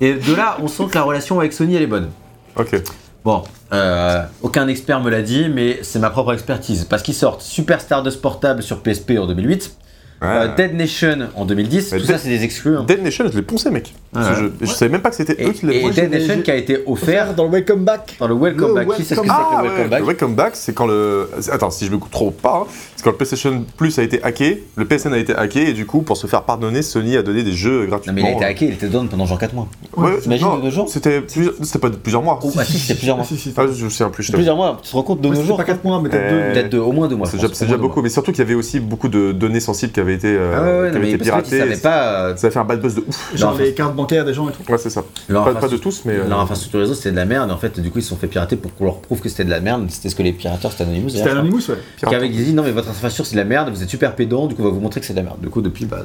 Et 0.02 0.13
de 0.13 0.36
là, 0.36 0.58
on 0.62 0.67
sent 0.67 0.84
que 0.89 0.95
la 0.95 1.04
relation 1.04 1.39
avec 1.39 1.54
Sony, 1.54 1.76
elle 1.76 1.84
est 1.84 1.88
bonne. 1.88 2.10
Ok. 2.58 2.76
Bon, 3.24 3.43
euh, 3.74 4.24
aucun 4.41 4.67
expert 4.67 5.02
me 5.02 5.10
l'a 5.10 5.21
dit, 5.21 5.50
mais 5.50 5.80
c'est 5.82 6.00
ma 6.00 6.10
propre 6.10 6.34
expertise. 6.34 6.86
Parce 6.86 7.02
qu'ils 7.02 7.15
sortent 7.15 7.41
Super 7.41 7.82
Stardust 7.82 8.21
Portable 8.21 8.62
sur 8.62 8.84
PSP 8.84 9.13
en 9.17 9.26
2008, 9.26 9.76
Euh, 10.23 10.56
Dead 10.56 10.73
Nation 10.75 11.28
en 11.36 11.45
2010, 11.45 11.91
Ouais, 11.91 11.99
tout 11.99 12.06
Dead- 12.06 12.15
ça 12.15 12.21
c'est 12.21 12.30
des 12.30 12.43
exclus. 12.43 12.78
hein. 12.78 12.86
Dead 12.88 13.04
Nation, 13.04 13.25
je 13.30 13.36
l'ai 13.36 13.41
poncé, 13.43 13.69
mec. 13.69 13.93
Parce 14.13 14.30
que 14.39 14.43
Ouais. 14.45 14.51
je, 14.62 14.65
je 14.65 14.71
savais 14.71 14.89
même 14.91 15.01
pas 15.01 15.10
que 15.10 15.17
c'était 15.17 15.36
Et, 15.43 15.47
eux 15.47 15.51
qui 15.51 15.65
l'avaient 15.65 15.80
et 15.80 15.82
poncé. 15.82 16.01
Dead 16.01 16.12
j'ai- 16.13 16.19
Nation 16.19 16.34
j'ai- 16.38 16.43
qui 16.43 16.51
a 16.51 16.56
été 16.56 16.84
offert 16.88 17.34
Dans 17.36 17.43
le 17.43 17.49
Welcome 17.51 17.84
Back. 17.84 18.15
dans 18.19 18.28
le 18.30 18.34
Welcome 18.36 18.69
Le 18.69 18.73
Back. 18.86 18.95
Qui 18.95 19.04
sait 19.04 19.15
ce 19.15 19.19
que 19.19 19.28
c'est 19.28 19.32
Welcome- 19.34 19.49
que 19.51 19.56
Ah 19.58 19.62
le 19.62 19.67
ouais, 19.67 19.69
Welcome 19.75 19.89
Back 19.89 19.99
le 19.99 20.06
Welcome 20.06 20.36
Back, 20.36 20.51
c'est 20.56 20.73
quand 20.73 20.88
le. 20.88 21.30
Attends, 21.51 21.69
si 21.69 21.86
je 21.86 21.91
me 21.91 21.99
trompe 22.10 22.41
pas, 22.41 22.63
hein, 22.65 22.71
c'est 22.94 22.94
quand 23.06 23.12
le 23.12 23.18
PlayStation 23.18 23.63
Plus 23.78 24.00
a 24.00 24.04
été 24.04 24.22
hacké, 24.24 24.63
le 24.76 24.86
PSN 24.86 25.13
a 25.13 25.20
été 25.20 25.36
hacké, 25.36 25.70
et 25.70 25.74
du 25.74 25.86
coup, 25.86 26.02
pour 26.02 26.18
se 26.18 26.26
faire 26.26 26.41
pardonner, 26.41 26.82
Sony 26.82 27.15
a 27.18 27.22
donné 27.22 27.44
des 27.44 27.52
jeux 27.54 27.84
Non 27.84 27.88
gratuitement. 27.89 28.13
mais 28.15 28.22
il 28.32 28.34
a 28.34 28.36
été 28.38 28.46
hacké, 28.46 28.65
il 28.65 28.74
était 28.74 28.88
down 28.88 29.08
pendant 29.08 29.26
genre 29.28 29.38
4 29.38 29.54
mois. 29.54 29.68
Ouais, 29.96 30.18
T'imagines 30.20 30.48
non, 30.48 30.58
de 30.58 30.63
nos 30.63 30.72
jours 30.72 30.89
C'était 30.89 31.22
plusieurs- 31.22 31.54
pas 31.80 31.89
de 31.89 31.96
plusieurs 31.98 32.24
mois. 32.24 32.39
Oh, 32.44 32.52
ah 32.58 32.63
si, 32.65 32.80
c'était 32.80 32.96
plusieurs 32.96 33.15
mois. 33.18 33.26
Si, 33.26 33.38
si, 33.38 33.52
si. 33.52 33.54
Ah, 33.56 33.65
je 33.72 33.86
me 33.86 33.89
souviens 33.89 34.10
plus. 34.10 34.32
Plusieurs 34.32 34.56
mois, 34.56 34.80
tu 34.82 34.89
te 34.89 34.96
rends 34.96 35.04
compte 35.04 35.22
de 35.22 35.28
nos 35.30 35.44
jours 35.44 35.58
pas 35.58 35.63
4 35.63 35.84
mois, 35.84 36.02
mais 36.02 36.10
peut-être 36.10 36.24
Euh, 36.34 36.48
2. 36.48 36.54
Peut-être 36.54 36.72
de- 36.72 36.80
au 36.80 36.91
moins 36.91 37.08
deux 37.08 37.15
mois. 37.15 37.28
C'est 37.28 37.38
déjà, 37.38 37.65
deux 37.76 37.78
beaucoup, 37.78 38.02
mais 38.02 38.10
surtout 38.10 38.32
qu'il 38.32 38.39
y 38.39 38.48
avait 38.48 38.56
aussi 38.56 38.80
beaucoup 38.80 39.08
de 39.08 39.32
données 39.32 39.60
sensibles 39.60 39.91
qui 39.94 40.00
avaient 40.00 40.15
été, 40.15 40.36
euh. 40.36 40.89
Ah 40.91 40.98
non, 41.00 41.18
piratées. 41.18 41.62
euh, 41.62 41.76
Ça 41.76 42.48
a 42.48 42.52
fait 42.52 42.60
un 42.60 42.63
bad 42.65 42.82
buzz 42.82 42.96
de 42.96 43.04
ouf. 43.08 43.32
Genre 43.36 43.54
Non, 43.54 43.60
les 43.60 43.74
cartes 43.74 43.96
bancaires 43.96 44.26
des 44.26 44.34
gens 44.34 44.50
et 44.50 44.52
tout. 44.52 44.72
Ouais, 44.72 44.78
c'est 44.78 44.89
ça. 44.89 45.04
Pas, 45.32 45.54
pas 45.54 45.68
de 45.68 45.78
tous, 45.78 46.02
mais. 46.06 46.18
Leur 46.28 46.39
infrastructure 46.39 46.80
réseau 46.80 46.94
c'était 46.96 47.12
de 47.12 47.15
la 47.18 47.26
merde, 47.26 47.50
et 47.50 47.54
en 47.54 47.58
fait 47.58 47.80
du 47.80 47.91
coup 47.91 48.00
ils 48.00 48.04
se 48.04 48.10
sont 48.10 48.15
fait 48.18 48.28
pirater 48.28 48.56
pour 48.56 48.74
qu'on 48.74 48.86
leur 48.86 48.98
prouve 48.98 49.20
que 49.20 49.30
c'était 49.30 49.44
de 49.46 49.50
la 49.52 49.60
merde, 49.60 49.86
c'était 49.89 50.10
ce 50.10 50.15
que 50.15 50.24
les 50.24 50.32
pirateurs 50.34 50.72
c'était 50.72 50.84
Anonymous 50.86 51.10
C'était. 51.10 51.30
Anonymous, 51.30 51.70
ouais. 51.70 51.76
Qui 51.98 52.15
avait 52.15 52.30
dit 52.30 52.54
non 52.54 52.63
mais 52.63 52.72
votre 52.72 52.89
infrastructure 52.95 53.25
c'est 53.25 53.36
de 53.36 53.41
la 53.41 53.45
merde, 53.45 53.69
vous 53.69 53.81
êtes 53.84 53.89
super 53.89 54.15
pédant, 54.15 54.47
du 54.47 54.55
coup 54.55 54.62
on 54.62 54.65
va 54.65 54.71
vous 54.71 54.79
montrer 54.79 54.99
que 54.99 55.05
c'est 55.05 55.13
de 55.13 55.17
la 55.19 55.23
merde. 55.23 55.39
Du 55.41 55.49
coup 55.49 55.62
depuis 55.62 55.86
bah 55.86 56.03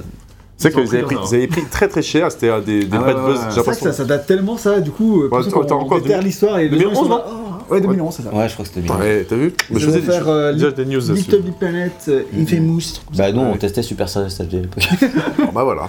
C'est 0.57 0.69
ont 0.75 0.83
qu'ils 0.83 0.95
avaient 0.97 1.05
pris 1.05 1.17
ils 1.31 1.35
avaient 1.35 1.47
pris 1.49 1.65
très 1.71 1.89
très 1.89 2.03
cher, 2.03 2.31
c'était 2.31 2.51
des, 2.61 2.85
des 2.85 2.89
Ah 2.93 3.01
ouais, 3.01 3.07
bad 3.15 3.17
ouais, 3.17 3.23
buzz, 3.33 3.39
ouais. 3.41 3.45
j'ai 3.49 3.51
C'est 3.55 3.61
vrai 3.61 3.77
que 3.77 3.85
l'impression. 3.85 3.87
ça, 3.87 3.93
ça 3.93 4.05
date 4.05 4.27
tellement 4.27 4.57
ça, 4.57 4.81
du 4.81 4.91
coup, 4.91 5.23
euh, 5.23 5.29
Ouais, 5.29 5.43
pour 5.51 5.63
attends, 5.63 5.79
qu'on 5.79 5.85
encore, 5.87 6.01
déterre 6.03 6.23
l'histoire 6.23 6.59
et 6.59 6.69
les 6.69 6.81
gens 6.81 6.91
ils 6.91 6.95
2011, 6.95 6.97
sont 6.99 7.09
là, 7.09 7.25
Ouais, 7.71 7.81
2011, 7.81 8.15
c'est 8.17 8.23
ça. 8.23 8.35
ouais 8.35 8.49
je 8.49 8.53
crois 8.55 8.65
que 8.65 8.69
c'était 8.75 8.81
bien. 8.81 8.97
Ouais, 8.97 9.25
t'as 9.29 9.37
vu 9.37 9.53
Ils 9.71 9.79
je 9.79 9.87
faisais 9.87 10.01
faire 10.01 10.29
euh, 10.29 10.53
déjà 10.53 10.71
des 10.73 10.85
news 10.85 10.99
Lift 11.01 11.11
dessus. 11.31 11.35
Up 11.35 11.45
the 11.47 11.59
Planet, 11.59 11.93
euh, 12.09 12.23
Infamous. 12.39 12.81
Bah 13.17 13.31
nous 13.33 13.41
on 13.41 13.53
Ouais. 13.53 13.59
testait 13.59 13.83
Super 13.83 14.09
Stardust 14.09 14.43
HD 14.43 14.55
à 14.55 14.61
l'époque. 14.61 14.89
Ah, 15.43 15.51
bah 15.55 15.65
voilà. 15.65 15.89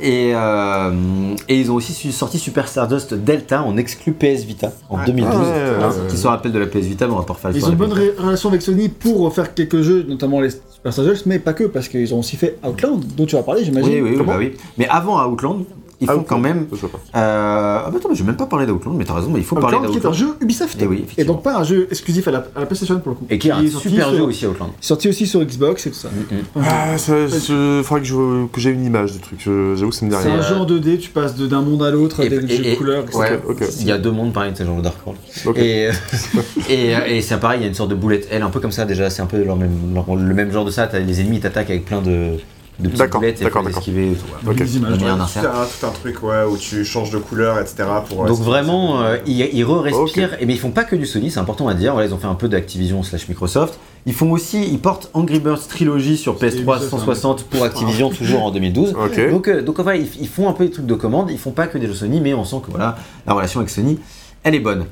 Et, 0.00 0.32
euh, 0.34 1.34
et 1.48 1.58
ils 1.60 1.70
ont 1.70 1.74
aussi 1.74 1.92
su- 1.92 2.12
sorti 2.12 2.38
Super 2.38 2.66
Stardust 2.68 3.14
Delta 3.14 3.62
en 3.62 3.76
exclu 3.76 4.12
PS 4.12 4.44
Vita 4.44 4.72
en 4.90 4.98
Ouais. 4.98 5.06
2012. 5.06 5.34
Ah 5.34 5.38
ouais, 5.40 5.86
ouais, 5.86 6.06
qui 6.08 6.12
ouais. 6.14 6.20
se 6.20 6.26
rappelle 6.26 6.52
de 6.52 6.58
la 6.58 6.66
PS 6.66 6.78
Vita, 6.86 7.06
mais 7.06 7.12
on 7.14 7.18
va 7.18 7.24
pas 7.24 7.34
refaire 7.34 7.50
Ils 7.50 7.54
l'histoire 7.54 7.72
ont 7.72 7.74
une 7.74 7.88
bonne 7.88 7.92
ré- 7.92 8.12
relation 8.18 8.48
avec 8.48 8.62
Sony 8.62 8.88
pour 8.88 9.32
faire 9.34 9.54
quelques 9.54 9.82
jeux, 9.82 10.04
notamment 10.08 10.40
les 10.40 10.50
Super 10.50 10.92
Stardust, 10.92 11.26
mais 11.26 11.38
pas 11.38 11.52
que, 11.52 11.64
parce 11.64 11.88
qu'ils 11.88 12.12
ont 12.14 12.18
aussi 12.20 12.36
fait 12.36 12.58
Outland, 12.66 13.00
dont 13.16 13.26
tu 13.26 13.36
vas 13.36 13.42
parler, 13.42 13.64
j'imagine. 13.64 14.02
Oui, 14.02 14.14
oui, 14.18 14.24
bah 14.26 14.36
oui. 14.38 14.52
Mais 14.78 14.88
avant 14.88 15.24
Outland, 15.26 15.64
font 16.06 16.20
Ah, 16.20 16.24
quand 16.28 16.38
même. 16.38 16.66
Je 16.72 16.76
sais 16.78 16.86
pas. 16.88 16.98
Euh... 17.18 17.82
Ah 17.86 17.88
bah 17.90 17.96
attends, 17.98 18.08
mais 18.08 18.14
je 18.14 18.22
vais 18.22 18.26
même 18.28 18.36
pas 18.36 18.46
parler 18.46 18.66
d'Outland, 18.66 18.94
mais 18.96 19.04
t'as 19.04 19.14
raison, 19.14 19.30
mais 19.30 19.38
il 19.40 19.44
faut 19.44 19.56
parler 19.56 19.76
Outland 19.78 19.90
qui 19.92 19.96
est 19.98 20.06
un 20.06 20.10
d'Outland. 20.10 20.14
jeu 20.14 20.34
Ubisoft. 20.40 20.78
Eh 20.80 20.86
oui, 20.86 21.04
et 21.18 21.24
donc 21.24 21.42
pas 21.42 21.56
un 21.56 21.64
jeu 21.64 21.86
exclusif 21.90 22.26
à 22.28 22.30
la, 22.30 22.38
à 22.56 22.60
la 22.60 22.66
PlayStation 22.66 22.98
pour 23.00 23.10
le 23.10 23.14
coup. 23.16 23.26
Et 23.30 23.38
qui 23.38 23.48
est 23.48 23.52
un 23.52 23.66
sorti 23.68 23.88
super 23.90 24.08
sur- 24.08 24.16
jeu 24.16 24.22
aussi 24.24 24.46
Outland. 24.46 24.70
Sorti 24.80 25.08
aussi 25.08 25.26
sur 25.26 25.42
Xbox 25.44 25.86
et 25.86 25.90
tout 25.90 25.96
ça. 25.96 26.08
Ah, 26.56 26.96
ça, 26.98 27.26
je, 27.26 27.82
faudrait 27.84 28.00
que 28.02 28.06
je- 28.08 28.46
que 28.46 28.60
j'ai 28.60 28.70
une 28.70 28.84
image 28.84 29.12
du 29.12 29.18
truc, 29.20 29.40
j'avoue 29.40 29.90
que 29.90 29.94
ça 29.96 30.06
me 30.06 30.10
dit 30.10 30.16
C'est 30.22 30.30
un 30.30 30.42
jeu 30.42 30.56
en 30.56 30.66
2D, 30.66 30.98
tu 30.98 31.10
passes 31.10 31.36
d'un 31.36 31.62
monde 31.62 31.82
à 31.82 31.90
l'autre, 31.90 32.20
Et- 32.20 32.26
avec 32.26 32.46
des 32.46 32.54
et- 32.54 32.56
jeux 32.58 32.64
de 32.64 32.68
et- 32.70 32.76
couleurs, 32.76 33.02
etc. 33.04 33.18
Ouais, 33.18 33.40
ok. 33.48 33.62
il 33.80 33.86
y 33.86 33.92
a 33.92 33.98
deux 33.98 34.10
mondes 34.10 34.32
pareil, 34.32 34.52
c'est 34.54 34.64
genre 34.64 34.76
le 34.76 34.82
Dark 34.82 34.96
World. 35.06 35.20
Et, 35.58 35.88
euh, 35.88 35.92
et, 36.68 36.94
euh, 36.96 36.98
et 37.06 37.20
c'est 37.22 37.38
pareil, 37.38 37.60
il 37.60 37.62
y 37.62 37.66
a 37.66 37.68
une 37.68 37.74
sorte 37.74 37.90
de 37.90 37.94
boulette 37.94 38.28
L, 38.30 38.42
un 38.42 38.50
peu 38.50 38.60
comme 38.60 38.72
ça 38.72 38.84
déjà, 38.84 39.10
c'est 39.10 39.22
un 39.22 39.26
peu 39.26 39.42
leur 39.42 39.56
même, 39.56 39.70
leur- 39.94 40.14
le 40.16 40.34
même 40.34 40.52
genre 40.52 40.64
de 40.64 40.70
ça, 40.70 40.86
t'as 40.86 40.98
les 40.98 41.20
ennemis 41.20 41.40
t'attaquent 41.40 41.70
avec 41.70 41.84
plein 41.84 42.00
de, 42.02 42.36
de 42.80 42.88
petites 42.88 43.10
boulettes 43.10 43.40
et 43.40 43.44
d'accord, 43.44 43.62
faut 43.62 43.68
les 43.68 43.74
d'accord. 43.74 43.82
esquiver 43.82 44.12
et 44.12 44.14
tout. 44.14 44.24
voilà. 44.42 44.50
Ok. 44.50 44.56
Des 44.56 44.76
images. 44.76 44.92
Il 44.96 45.02
y 45.02 45.08
a 45.08 45.12
un 45.14 45.18
Tout 45.18 45.38
un, 45.38 45.66
tout 45.66 45.86
un 45.86 45.90
truc 45.90 46.22
ouais, 46.22 46.44
où 46.48 46.56
tu 46.56 46.84
changes 46.84 47.10
de 47.10 47.18
couleur, 47.18 47.58
etc. 47.58 47.84
Pour, 48.08 48.24
Donc 48.26 48.38
vraiment, 48.38 49.02
euh, 49.02 49.18
ils, 49.26 49.40
ils 49.52 49.64
re-respirent, 49.64 50.36
mais 50.40 50.54
ils 50.54 50.58
font 50.58 50.70
pas 50.70 50.84
que 50.84 50.96
du 50.96 51.06
Sony, 51.06 51.30
c'est 51.30 51.40
important 51.40 51.68
à 51.68 51.74
dire. 51.74 51.92
Voilà, 51.92 52.08
ils 52.08 52.14
ont 52.14 52.18
fait 52.18 52.26
un 52.26 52.34
peu 52.34 52.48
d'Activision 52.48 53.02
slash 53.02 53.28
Microsoft. 53.28 53.78
Ils 54.06 54.14
font 54.14 54.30
aussi, 54.32 54.64
ils 54.64 54.80
portent 54.80 55.10
Angry 55.14 55.38
Birds 55.38 55.68
Trilogy 55.68 56.16
sur 56.16 56.36
C'est 56.38 56.48
PS3 56.48 56.60
Ubisoft, 56.60 56.90
160 56.90 57.44
pour 57.44 57.62
Activision 57.64 58.10
toujours 58.10 58.42
en 58.44 58.50
2012. 58.50 58.94
Ok. 59.02 59.30
Donc, 59.30 59.48
euh, 59.48 59.62
donc 59.62 59.78
enfin, 59.78 59.94
ils, 59.94 60.08
ils 60.20 60.28
font 60.28 60.48
un 60.48 60.52
peu 60.52 60.64
des 60.64 60.70
trucs 60.70 60.86
de 60.86 60.94
commande. 60.94 61.30
Ils 61.30 61.38
font 61.38 61.50
pas 61.50 61.66
que 61.66 61.78
des 61.78 61.86
jeux 61.86 61.94
Sony, 61.94 62.20
mais 62.20 62.34
on 62.34 62.44
sent 62.44 62.56
que 62.64 62.70
voilà, 62.70 62.96
la 63.26 63.34
relation 63.34 63.60
avec 63.60 63.70
Sony, 63.70 63.98
elle 64.44 64.54
est 64.54 64.60
bonne. 64.60 64.86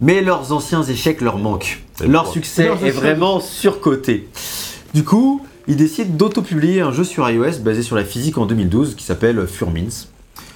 Mais 0.00 0.20
leurs 0.20 0.52
anciens 0.52 0.82
échecs 0.82 1.20
leur 1.20 1.38
manquent. 1.38 1.82
Leur 2.06 2.26
succès 2.30 2.70
est 2.84 2.90
vraiment 2.90 3.40
surcoté. 3.40 4.28
Du 4.94 5.04
coup, 5.04 5.42
ils 5.68 5.76
décident 5.76 6.14
d'auto-publier 6.14 6.80
un 6.80 6.92
jeu 6.92 7.04
sur 7.04 7.28
iOS 7.28 7.60
basé 7.62 7.82
sur 7.82 7.96
la 7.96 8.04
physique 8.04 8.38
en 8.38 8.46
2012 8.46 8.94
qui 8.94 9.04
s'appelle 9.04 9.46
Furmins. 9.46 10.06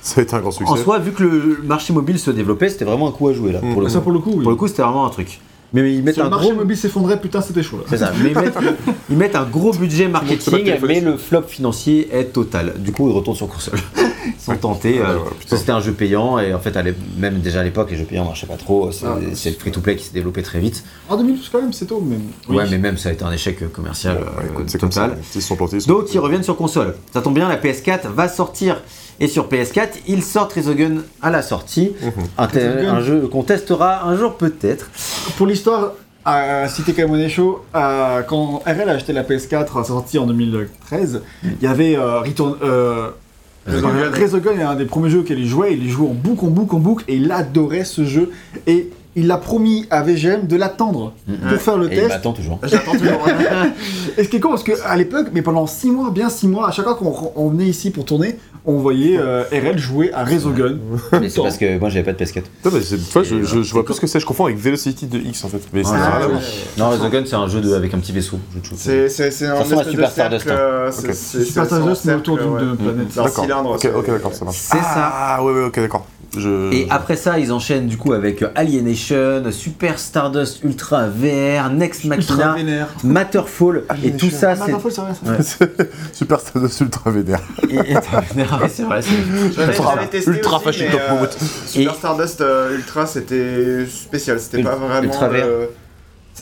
Ça 0.02 0.20
a 0.20 0.24
été 0.24 0.34
un 0.34 0.40
grand 0.40 0.50
succès. 0.50 0.72
En 0.72 0.76
soi, 0.76 0.98
vu 0.98 1.12
que 1.12 1.22
le 1.22 1.60
marché 1.64 1.92
mobile 1.92 2.18
se 2.18 2.30
développait, 2.30 2.70
c'était 2.70 2.84
vraiment 2.84 3.08
un 3.08 3.12
coup 3.12 3.28
à 3.28 3.32
jouer 3.32 3.52
là. 3.52 3.60
Mm. 3.62 3.72
Pour 3.72 3.82
le 3.82 3.88
Ça 3.88 4.00
pour 4.00 4.12
le 4.12 4.18
coup, 4.18 4.32
oui. 4.34 4.42
pour 4.42 4.50
le 4.50 4.56
coup, 4.56 4.68
c'était 4.68 4.82
vraiment 4.82 5.06
un 5.06 5.10
truc. 5.10 5.40
Mais 5.72 5.94
ils 5.94 6.02
mettent 6.02 6.14
Si 6.14 6.20
le 6.20 6.26
un 6.26 6.30
marché 6.30 6.48
gros. 6.48 6.56
mobile 6.56 6.76
s'effondrait, 6.76 7.20
putain, 7.20 7.40
c'était 7.40 7.62
chaud 7.62 7.78
là. 7.78 7.84
C'est 7.88 7.98
ça. 7.98 8.12
Mais 8.22 8.30
ils 8.30 8.36
mettent, 8.38 8.54
ils 9.10 9.16
mettent 9.16 9.36
un 9.36 9.44
gros 9.44 9.72
budget 9.72 10.08
marketing, 10.08 10.72
mais 10.86 11.00
le 11.00 11.16
flop 11.16 11.42
financier 11.42 12.08
est 12.12 12.32
total. 12.32 12.74
Du 12.78 12.92
coup, 12.92 13.08
ils 13.08 13.14
retournent 13.14 13.36
sur 13.36 13.48
console. 13.48 13.78
Ils 14.26 14.38
sont 14.38 14.54
tentés. 14.56 15.00
Ah, 15.02 15.10
euh, 15.12 15.16
ouais, 15.16 15.22
c'était 15.46 15.72
un 15.72 15.80
jeu 15.80 15.92
payant 15.92 16.38
et 16.38 16.52
en 16.52 16.58
fait, 16.58 16.76
à 16.76 16.82
même 17.16 17.40
déjà 17.40 17.60
à 17.60 17.64
l'époque, 17.64 17.90
les 17.90 17.96
jeux 17.96 18.04
payants 18.04 18.24
marchaient 18.26 18.46
pas 18.46 18.56
trop. 18.58 18.92
C'est 18.92 19.06
Ah. 19.06 19.16
le 19.18 19.34
free-to-play 19.34 19.96
qui 19.96 20.04
s'est 20.04 20.12
développé 20.12 20.42
très 20.42 20.60
vite. 20.60 20.84
En 21.08 21.16
2012 21.16 21.48
quand 21.50 21.62
même, 21.62 21.72
c'est 21.72 21.86
tôt, 21.86 22.04
mais. 22.06 22.16
Ouais, 22.54 22.64
mais 22.70 22.76
même 22.76 22.98
ça 22.98 23.08
a 23.08 23.12
été 23.12 23.24
un 23.24 23.32
échec 23.32 23.62
euh, 23.62 23.68
commercial 23.68 24.18
Bon, 24.18 24.24
bah, 24.24 24.32
euh, 24.42 24.50
écoute, 24.52 24.64
c'est 24.68 24.78
comme 24.78 24.92
ça. 24.92 25.04
total. 25.08 25.18
Ils 25.34 25.40
se 25.40 25.48
sont 25.48 25.56
plantés. 25.56 25.76
ils 25.76 25.80
se 25.80 25.86
sont 25.88 25.94
Donc 25.94 26.12
ils 26.12 26.18
reviennent 26.18 26.42
sur 26.42 26.56
console. 26.56 26.96
Ça 27.14 27.22
tombe 27.22 27.34
bien, 27.34 27.48
la 27.48 27.56
PS4 27.56 28.08
va 28.14 28.28
sortir. 28.28 28.82
Et 29.20 29.28
sur 29.28 29.48
PS4, 29.48 29.88
ils 30.08 30.22
sortent 30.22 30.54
Resogun 30.54 31.02
à 31.20 31.30
la 31.30 31.42
sortie. 31.42 31.92
Mhm. 32.02 32.86
Un, 32.86 33.00
jeu 33.02 33.28
qu'on 33.28 33.42
testera 33.42 34.06
un 34.06 34.16
jour 34.16 34.34
peut-être. 34.34 34.90
Pour 35.36 35.46
l'histoire, 35.46 35.92
à 36.24 36.68
citer 36.68 36.92
quand 36.92 37.02
même 37.02 37.10
Money 37.10 37.28
Show, 37.28 37.62
euh, 37.74 38.22
quand 38.22 38.62
RL 38.66 38.88
a 38.88 38.92
acheté 38.92 39.12
la 39.12 39.22
PS4 39.22 39.78
à 39.78 39.84
sortie 39.84 40.18
en 40.18 40.26
2013, 40.26 41.22
il 41.44 41.62
y 41.62 41.66
avait 41.66 41.96
euh, 41.96 42.20
Return. 42.20 42.54
Euh, 42.62 43.10
Resogun. 43.66 44.58
est 44.58 44.62
un 44.62 44.74
des 44.74 44.86
premiers 44.86 45.10
jeux 45.10 45.22
qu'il 45.22 45.46
jouait, 45.46 45.74
il 45.74 45.84
y 45.84 45.90
jouait 45.90 46.08
en 46.08 46.14
boucle, 46.14 46.46
en 46.46 46.48
boucle, 46.48 46.74
en 46.74 46.78
boucle, 46.78 47.04
et 47.08 47.16
il 47.16 47.30
adorait 47.30 47.84
ce 47.84 48.04
jeu. 48.04 48.30
Et 48.66 48.90
il 49.16 49.30
a 49.30 49.36
promis 49.36 49.86
à 49.90 50.02
VGM 50.02 50.46
de 50.46 50.56
l'attendre 50.56 51.12
pour 51.26 51.58
faire 51.58 51.76
le 51.76 51.90
Et 51.92 51.94
il 51.94 52.00
test. 52.00 52.08
m'attend 52.08 52.32
toujours. 52.32 52.60
J'attends 52.62 52.92
toujours. 52.92 53.26
Et 54.16 54.24
ce 54.24 54.28
qui 54.28 54.36
est 54.36 54.40
con, 54.40 54.50
parce 54.50 54.62
qu'à 54.62 54.96
l'époque, 54.96 55.28
mais 55.32 55.42
pendant 55.42 55.66
6 55.66 55.90
mois, 55.90 56.10
bien 56.10 56.30
6 56.30 56.48
mois, 56.48 56.68
à 56.68 56.70
chaque 56.70 56.84
fois 56.84 56.94
qu'on 56.94 57.32
on 57.34 57.48
venait 57.50 57.66
ici 57.66 57.90
pour 57.90 58.04
tourner, 58.04 58.38
on 58.66 58.76
voyait 58.78 59.16
euh, 59.18 59.44
RL 59.52 59.78
jouer 59.78 60.12
à 60.12 60.24
Resogun. 60.24 60.76
Mais 61.20 61.28
c'est 61.28 61.40
parce 61.42 61.56
que 61.56 61.78
moi 61.78 61.88
j'avais 61.88 62.04
pas 62.04 62.12
de 62.12 62.24
PS4. 62.24 62.42
Putain, 62.42 62.70
mais 62.76 62.82
c'est- 62.82 62.98
fois, 62.98 63.22
je, 63.22 63.36
Et, 63.36 63.44
je- 63.44 63.58
euh, 63.58 63.62
je 63.62 63.72
vois 63.72 63.84
plus 63.84 63.94
ce 63.94 64.00
que 64.00 64.06
c'est, 64.06 64.20
je 64.20 64.26
confonds 64.26 64.44
avec 64.46 64.58
Velocity 64.58 65.06
de 65.06 65.18
X 65.18 65.44
en 65.44 65.48
fait. 65.48 65.60
Mais 65.72 65.82
c'est 65.84 65.90
ouais. 65.92 65.98
Non, 66.78 66.90
Resogun 66.90 67.22
c'est 67.26 67.36
un 67.36 67.48
jeu 67.48 67.60
de, 67.60 67.74
avec 67.74 67.92
un 67.94 67.98
petit 67.98 68.12
vaisseau. 68.12 68.38
jeu 68.54 68.60
de 68.60 68.66
shoot. 68.66 68.76
C'est 68.78 69.08
c'est- 69.08 69.30
c'est 69.30 69.46
un 69.46 69.54
ressemble 69.54 69.74
à 69.74 69.80
espèce 69.82 69.90
Super 69.92 70.08
de 70.10 70.14
cercle, 70.14 70.40
Stardust, 70.40 70.46
hein. 70.50 70.54
euh, 70.58 70.90
c'est- 70.90 71.08
Ok. 71.08 71.14
c'est- 71.14 71.44
Super 71.44 71.62
un 71.62 71.66
Stardust, 71.66 72.04
mais 72.04 72.14
autour 72.14 72.38
d'une 72.38 72.50
ouais. 72.52 72.60
de 72.60 72.72
planète. 72.74 73.14
D'un 73.14 73.22
D'accord. 73.24 73.44
cylindre. 73.44 73.70
Ok, 73.72 73.78
c'est- 73.82 73.92
ok, 73.94 74.06
d'accord, 74.06 74.34
ça 74.34 74.44
marche. 74.44 74.56
C'est 74.58 74.76
ça. 74.78 75.12
Ah, 75.14 75.44
ouais, 75.44 75.52
ouais, 75.52 75.64
ok, 75.64 75.76
d'accord. 75.80 76.06
Je... 76.36 76.72
Et 76.72 76.86
après 76.90 77.16
ça, 77.16 77.38
ils 77.38 77.52
enchaînent 77.52 77.86
du 77.86 77.96
coup 77.96 78.12
avec 78.12 78.44
Alienation, 78.54 79.42
Super 79.50 79.98
Stardust 79.98 80.62
Ultra 80.62 81.06
VR, 81.08 81.70
Next 81.72 82.04
Machina. 82.04 82.56
Matterfall, 83.04 83.82
et 84.04 84.12
tout 84.12 84.30
ça, 84.30 84.50
Ah, 84.52 84.54
c'est. 84.54 84.72
Matterfall, 84.72 84.92
c'est 84.92 85.00
vrai, 85.00 85.42
ça. 85.42 85.64
Ouais. 85.64 85.86
Super 86.12 86.40
Stardust 86.40 86.80
Ultra 86.80 87.10
vénère. 87.10 87.40
Et- 87.68 87.74
et- 87.74 87.94
c'est 88.68 88.82
vrai, 88.84 89.00
Ultra- 89.66 90.06
testé 90.10 90.30
ultra 90.30 90.56
aussi, 90.66 90.82
mais, 90.82 90.88
euh. 90.94 91.26
Super 91.66 91.94
Stardust 91.94 92.40
euh, 92.40 92.76
Ultra, 92.76 93.06
c'était 93.06 93.86
spécial. 93.86 94.38
C'était 94.40 94.62
pas 94.62 94.76
vraiment. 94.76 95.02
Ultra 95.02 95.28
VR. 95.28 95.32
le- 95.46 95.70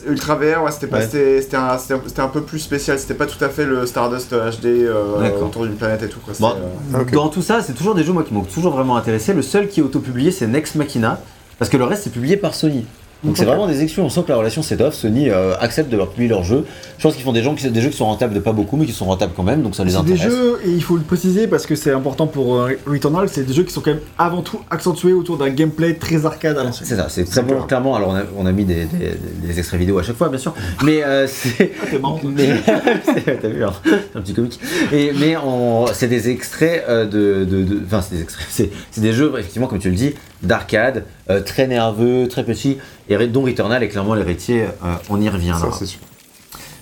Ultra 0.07 0.35
VR, 0.35 0.63
ouais, 0.63 0.71
c'était 0.71 0.87
pas, 0.87 0.97
Ouais. 0.97 1.03
c'était, 1.03 1.41
c'était 1.41 1.57
un, 1.57 1.77
c'était 1.77 1.93
un- 1.95 2.01
c'était 2.05 2.21
un 2.21 2.27
peu 2.29 2.41
plus 2.41 2.59
spécial. 2.59 2.97
C'était 2.99 3.15
pas 3.15 3.25
tout 3.25 3.43
à 3.43 3.49
fait 3.49 3.65
le 3.65 3.85
Stardust 3.85 4.31
HD 4.33 4.65
euh, 4.65 5.19
D'accord. 5.19 5.47
autour 5.47 5.65
d'une 5.65 5.75
planète 5.75 6.03
et 6.03 6.07
tout. 6.09 6.19
Quoi. 6.19 6.33
Bon, 6.39 6.53
euh. 6.95 7.03
Dans 7.11 7.27
tout 7.29 7.41
ça, 7.41 7.61
c'est 7.61 7.73
toujours 7.73 7.95
des 7.95 8.03
jeux 8.03 8.13
moi 8.13 8.23
qui 8.23 8.33
m'ont 8.33 8.43
toujours 8.43 8.71
vraiment 8.73 8.95
intéressé. 8.95 9.33
Le 9.33 9.41
seul 9.41 9.67
qui 9.67 9.79
est 9.81 9.83
auto-publié, 9.83 10.31
c'est 10.31 10.47
Next 10.47 10.75
Machina, 10.75 11.19
parce 11.57 11.69
que 11.69 11.75
le 11.77 11.83
reste 11.83 12.03
c'est 12.03 12.11
publié 12.13 12.37
par 12.37 12.53
Sony. 12.55 12.85
Donc 13.23 13.37
c'est 13.37 13.45
vraiment 13.45 13.67
des 13.67 13.81
exclus. 13.83 14.01
On 14.01 14.09
sent 14.09 14.21
que 14.23 14.29
la 14.29 14.37
relation 14.37 14.61
c'est 14.61 14.79
off. 14.81 14.93
Sony 14.93 15.29
euh, 15.29 15.53
accepte 15.59 15.89
de 15.91 15.97
leur 15.97 16.09
publier 16.09 16.29
leurs 16.29 16.43
jeux. 16.43 16.65
Je 16.97 17.03
pense 17.03 17.15
qu'ils 17.15 17.23
font 17.23 17.33
des, 17.33 17.43
gens 17.43 17.53
qui, 17.55 17.69
des 17.69 17.81
jeux 17.81 17.89
qui 17.89 17.97
sont 17.97 18.05
rentables 18.05 18.33
de 18.33 18.39
pas 18.39 18.53
beaucoup, 18.53 18.77
mais 18.77 18.85
qui 18.85 18.91
sont 18.93 19.05
rentables 19.05 19.33
quand 19.35 19.43
même, 19.43 19.61
donc 19.61 19.75
ça 19.75 19.83
les 19.83 19.91
C'est 19.91 20.03
des 20.03 20.13
intéresse. 20.13 20.31
jeux, 20.31 20.59
et 20.65 20.69
il 20.69 20.83
faut 20.83 20.95
le 20.97 21.01
préciser 21.03 21.47
parce 21.47 21.65
que 21.65 21.75
c'est 21.75 21.91
important 21.91 22.27
pour 22.27 22.55
euh, 22.55 22.71
Returnal, 22.87 23.27
c'est 23.29 23.43
des 23.43 23.53
jeux 23.53 23.63
qui 23.63 23.73
sont 23.73 23.81
quand 23.81 23.91
même 23.91 23.99
avant 24.17 24.41
tout 24.41 24.59
accentués 24.69 25.13
autour 25.13 25.37
d'un 25.37 25.49
gameplay 25.49 25.95
très 25.95 26.25
arcade 26.25 26.57
à 26.57 26.63
l'ancienne. 26.63 26.87
C'est 26.87 26.95
ça, 26.95 27.07
c'est 27.09 27.25
très 27.25 27.41
bon, 27.41 27.53
clair. 27.55 27.67
clairement. 27.67 27.95
Alors 27.95 28.09
on 28.09 28.15
a, 28.15 28.21
on 28.37 28.45
a 28.45 28.51
mis 28.51 28.63
des, 28.65 28.85
des- 28.85 29.17
des 29.47 29.59
extraits 29.59 29.79
vidéo 29.79 29.97
à 29.99 30.03
chaque 30.03 30.15
fois, 30.17 30.29
bien 30.29 30.39
sûr, 30.39 30.53
mais 30.83 31.03
euh, 31.03 31.27
c'est. 31.31 31.71
Ah, 31.81 31.85
t'es 31.91 31.99
marrant. 31.99 32.19
t'as 33.41 33.47
vu, 33.49 33.63
hein, 33.63 33.73
c'est 33.83 34.17
un 34.17 34.21
petit 34.21 34.33
comique. 34.33 34.59
Et, 34.91 35.11
mais 35.19 35.35
on- 35.37 35.87
c'est 35.93 36.07
des 36.07 36.29
extraits 36.29 36.83
euh, 36.87 37.05
de, 37.05 37.43
de- 37.45 37.63
de- 37.63 37.81
enfin 37.85 38.01
c'est 38.01 38.15
des 38.15 38.21
extraits, 38.21 38.47
c'est, 38.49 38.69
c'est 38.91 39.01
des 39.01 39.13
jeux 39.13 39.31
effectivement 39.37 39.67
comme 39.67 39.79
tu 39.79 39.89
le 39.89 39.95
dis 39.95 40.13
d'arcade, 40.41 41.03
très 41.45 41.67
nerveux, 41.67 42.27
très 42.29 42.45
petits, 42.45 42.77
et 43.09 43.27
dont 43.27 43.43
Returnal 43.43 43.83
est 43.83 43.89
clairement 43.89 44.13
l'héritier. 44.13 44.63
euh, 44.83 44.95
on 45.09 45.19
y 45.21 45.29
reviendra. 45.29 45.71
Ça, 45.71 45.85
sûr. 45.85 45.99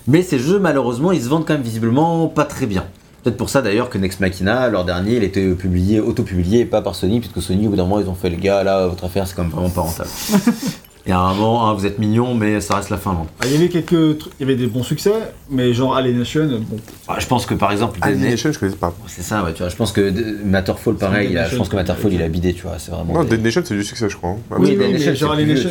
Mais 0.06 0.22
ces 0.22 0.38
jeux 0.38 0.58
malheureusement 0.58 1.12
ils 1.12 1.22
se 1.22 1.28
vendent 1.28 1.46
quand 1.46 1.54
même 1.54 1.62
visiblement 1.62 2.28
pas 2.28 2.44
très 2.44 2.66
bien. 2.66 2.84
Peut-être 3.22 3.36
pour 3.36 3.50
ça 3.50 3.62
d'ailleurs 3.62 3.90
que 3.90 3.98
Next 3.98 4.20
Machina, 4.20 4.68
leur 4.68 4.84
dernier, 4.84 5.16
il 5.16 5.24
était 5.24 5.50
publié, 5.54 5.98
auto-publié 6.00 6.60
et 6.60 6.64
pas 6.64 6.82
par 6.82 6.94
Sony, 6.94 7.18
puisque 7.20 7.42
Sony 7.42 7.66
au 7.66 7.70
bout 7.70 7.76
d'un 7.76 7.82
moment 7.82 8.00
ils 8.00 8.08
ont 8.08 8.14
fait 8.14 8.30
le 8.30 8.36
gars 8.36 8.62
là, 8.62 8.86
votre 8.86 9.04
affaire 9.04 9.26
c'est 9.26 9.34
quand 9.34 9.42
même 9.42 9.50
vraiment 9.52 9.70
pas 9.70 9.82
rentable. 9.82 10.08
Et 11.08 11.12
à 11.12 11.20
un 11.20 11.32
moment, 11.32 11.66
hein, 11.70 11.72
vous 11.72 11.86
êtes 11.86 11.98
mignon, 11.98 12.34
mais 12.34 12.60
ça 12.60 12.76
reste 12.76 12.90
la 12.90 12.98
Finlande. 12.98 13.28
Ah, 13.40 13.46
Il 13.46 13.52
y 13.52 13.56
avait 13.56 13.70
quelques 13.70 14.18
trucs, 14.18 14.32
il 14.38 14.42
y 14.42 14.44
avait 14.44 14.56
des 14.56 14.66
bons 14.66 14.82
succès, 14.82 15.10
mais 15.50 15.72
genre 15.72 15.96
Alienation, 15.96 16.46
bon. 16.68 16.76
Ah, 17.08 17.16
je 17.18 17.26
pense 17.26 17.46
que 17.46 17.54
par 17.54 17.72
exemple, 17.72 17.98
Alienation, 18.02 18.52
je 18.52 18.58
connaissais 18.58 18.76
pas. 18.76 18.92
c'est 19.06 19.22
ça, 19.22 19.42
ouais, 19.42 19.54
tu 19.54 19.60
vois. 19.62 19.70
Je 19.70 19.76
pense 19.76 19.90
que 19.92 20.10
de- 20.10 20.36
Matterfall, 20.44 20.96
pareil, 20.96 21.28
il 21.30 21.38
a- 21.38 21.48
je 21.48 21.56
pense 21.56 21.70
que 21.70 21.76
Matterfall, 21.76 22.12
il 22.12 22.20
a 22.20 22.24
ouais. 22.24 22.28
bidé, 22.28 22.52
tu 22.52 22.64
vois. 22.64 22.74
C'est 22.78 22.90
vraiment. 22.90 23.14
Non, 23.14 23.24
des- 23.24 23.30
Dead 23.30 23.42
Nation, 23.42 23.62
c'est 23.64 23.74
du 23.74 23.84
succès, 23.84 24.06
je 24.10 24.16
crois. 24.18 24.30
hein. 24.32 24.36
Oui, 24.50 24.56
Oui, 24.60 24.68
Dead 24.76 24.80
oui, 24.82 24.92
Nation, 24.92 25.14
genre 25.14 25.32
Alienation, 25.32 25.70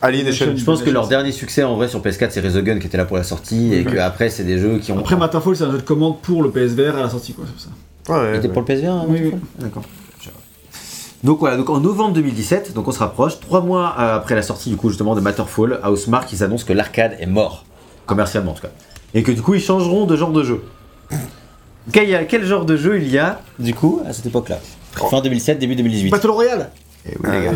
Alienation. 0.00 0.46
Je 0.56 0.64
pense 0.64 0.82
que 0.82 0.88
leur 0.88 1.08
dernier 1.08 1.32
succès 1.32 1.62
en 1.62 1.76
vrai 1.76 1.88
sur 1.88 2.00
PS4 2.00 2.30
c'est 2.30 2.40
Resogun 2.40 2.78
qui 2.78 2.86
était 2.86 2.96
là 2.96 3.04
pour 3.04 3.18
la 3.18 3.22
sortie 3.22 3.74
et 3.74 3.84
que 3.84 3.98
après 3.98 4.30
c'est 4.30 4.44
des 4.44 4.58
jeux 4.58 4.78
qui 4.78 4.92
ont. 4.92 4.98
Après 4.98 5.16
Matterfall, 5.16 5.56
c'est 5.56 5.64
un 5.64 5.72
jeu 5.72 5.78
de 5.78 5.82
commande 5.82 6.20
pour 6.22 6.42
le 6.42 6.50
PSVR 6.50 6.96
à 6.96 7.02
la 7.02 7.10
sortie, 7.10 7.34
quoi, 7.34 7.44
c'est 7.58 7.64
ça. 7.64 7.70
Ouais, 8.14 8.30
Il 8.32 8.36
était 8.38 8.46
ouais. 8.48 8.52
pour 8.54 8.62
le 8.62 8.66
PSVR 8.66 8.92
hein, 8.92 9.04
Oui, 9.08 9.20
Matterfall 9.20 9.38
D'accord. 9.58 9.82
Donc 11.24 11.38
voilà, 11.40 11.56
donc 11.56 11.70
en 11.70 11.80
novembre 11.80 12.12
2017, 12.14 12.74
donc 12.74 12.86
on 12.86 12.92
se 12.92 12.98
rapproche, 12.98 13.40
trois 13.40 13.62
mois 13.62 13.94
euh, 13.98 14.16
après 14.16 14.34
la 14.34 14.42
sortie 14.42 14.68
du 14.70 14.76
coup 14.76 14.90
justement 14.90 15.14
de 15.14 15.20
Matterfall, 15.20 15.80
Housemark 15.82 16.30
ils 16.32 16.44
annoncent 16.44 16.66
que 16.66 16.72
l'arcade 16.74 17.16
est 17.18 17.26
mort, 17.26 17.64
commercialement 18.06 18.52
en 18.52 18.54
tout 18.54 18.62
cas, 18.62 18.72
et 19.14 19.22
que 19.22 19.32
du 19.32 19.40
coup 19.40 19.54
ils 19.54 19.60
changeront 19.62 20.04
de 20.04 20.16
genre 20.16 20.32
de 20.32 20.44
jeu. 20.44 20.62
Quel, 21.92 22.14
a- 22.14 22.24
quel 22.24 22.44
genre 22.46 22.64
de 22.64 22.76
jeu 22.78 22.98
il 22.98 23.08
y 23.10 23.18
a 23.18 23.40
du 23.58 23.74
coup 23.74 24.00
à 24.06 24.12
cette 24.14 24.24
époque-là? 24.26 24.58
Fin 25.10 25.20
2007, 25.20 25.58
début 25.58 25.76
2018. 25.76 26.10
Battle 26.10 26.30
Royale 26.30 26.70
Et 27.06 27.14
oui, 27.22 27.28
les 27.30 27.44
gars. 27.44 27.52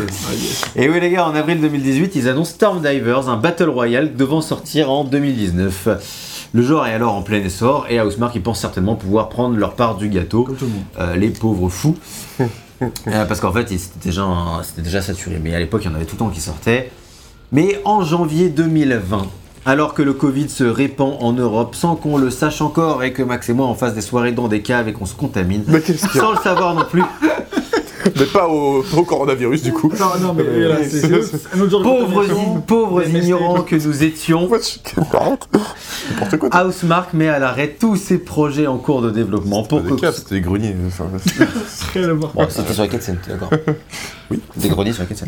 Et 0.75 0.89
oui 0.89 0.99
les 0.99 1.09
gars, 1.09 1.27
en 1.27 1.33
avril 1.33 1.59
2018, 1.61 2.15
ils 2.15 2.27
annoncent 2.27 2.51
Storm 2.51 2.79
Divers, 2.81 3.27
un 3.27 3.37
Battle 3.37 3.69
Royale 3.69 4.15
devant 4.15 4.41
sortir 4.41 4.91
en 4.91 5.03
2019. 5.03 5.89
Le 6.53 6.61
genre 6.61 6.85
est 6.85 6.93
alors 6.93 7.15
en 7.15 7.23
plein 7.23 7.37
essor 7.43 7.87
et 7.89 7.99
Housemark 7.99 8.35
ils 8.35 8.41
pensent 8.43 8.59
certainement 8.61 8.95
pouvoir 8.95 9.29
prendre 9.29 9.57
leur 9.57 9.73
part 9.73 9.95
du 9.95 10.09
gâteau. 10.09 10.43
Comme 10.43 10.55
tout 10.57 10.65
le 10.65 10.71
monde. 10.71 10.83
Euh, 10.99 11.15
les 11.15 11.29
pauvres 11.29 11.69
fous. 11.69 11.95
Euh, 13.07 13.25
parce 13.25 13.39
qu'en 13.39 13.51
fait, 13.51 13.67
c'était 13.67 14.09
déjà, 14.09 14.25
déjà 14.77 15.01
saturé. 15.01 15.39
Mais 15.43 15.53
à 15.53 15.59
l'époque, 15.59 15.81
il 15.83 15.89
y 15.89 15.91
en 15.91 15.95
avait 15.95 16.05
tout 16.05 16.15
le 16.15 16.19
temps 16.19 16.29
qui 16.29 16.39
sortaient. 16.39 16.91
Mais 17.51 17.81
en 17.83 18.03
janvier 18.03 18.49
2020, 18.49 19.27
alors 19.65 19.93
que 19.93 20.01
le 20.01 20.13
Covid 20.13 20.49
se 20.49 20.63
répand 20.63 21.17
en 21.19 21.33
Europe 21.33 21.75
sans 21.75 21.95
qu'on 21.95 22.17
le 22.17 22.29
sache 22.29 22.61
encore 22.61 23.03
et 23.03 23.11
que 23.11 23.23
Max 23.23 23.49
et 23.49 23.53
moi 23.53 23.67
on 23.67 23.73
fasse 23.73 23.93
des 23.93 24.01
soirées 24.01 24.31
dans 24.31 24.47
des 24.47 24.61
caves 24.61 24.87
et 24.87 24.93
qu'on 24.93 25.05
se 25.05 25.15
contamine, 25.15 25.63
sans 25.63 26.31
le 26.31 26.37
savoir 26.37 26.75
non 26.75 26.85
plus, 26.89 27.03
Mais 28.17 28.25
pas 28.25 28.47
au, 28.47 28.83
au 28.95 29.03
coronavirus, 29.03 29.61
du 29.63 29.73
coup. 29.73 29.91
Non, 29.99 30.05
non, 30.21 30.33
mais 30.33 30.43
Euh, 30.43 30.77
c'est 30.89 31.01
c'est 31.01 31.55
un 31.55 31.61
autre 31.61 31.71
genre 31.71 31.81
de 31.81 32.59
pauvres, 32.61 33.07
ignorants 33.07 33.61
que 33.61 33.75
nous 33.75 34.03
étions, 34.03 34.49
N'importe 36.11 36.37
quoi. 36.37 36.49
Housemark 36.63 37.13
met 37.13 37.27
à 37.29 37.39
l'arrêt 37.39 37.75
tous 37.79 37.95
ses 37.95 38.17
projets 38.17 38.67
en 38.67 38.77
cours 38.77 39.01
de 39.01 39.09
développement 39.11 39.63
pour 39.63 39.81
Pas 39.83 39.89
des 39.89 40.11
c'était 40.13 40.35
des 40.35 40.41
greniers. 40.41 40.75
enfin. 40.87 41.05
Bon, 42.33 42.45
c'était 42.49 42.73
sur 42.73 42.83
la 42.83 42.87
quête, 42.89 43.03
c'est 43.03 43.15
d'accord. 43.27 43.49
Oui. 44.31 44.39
Des 44.57 44.69
greniers 44.69 44.93
sur 44.93 45.03
la 45.03 45.07
quête, 45.07 45.23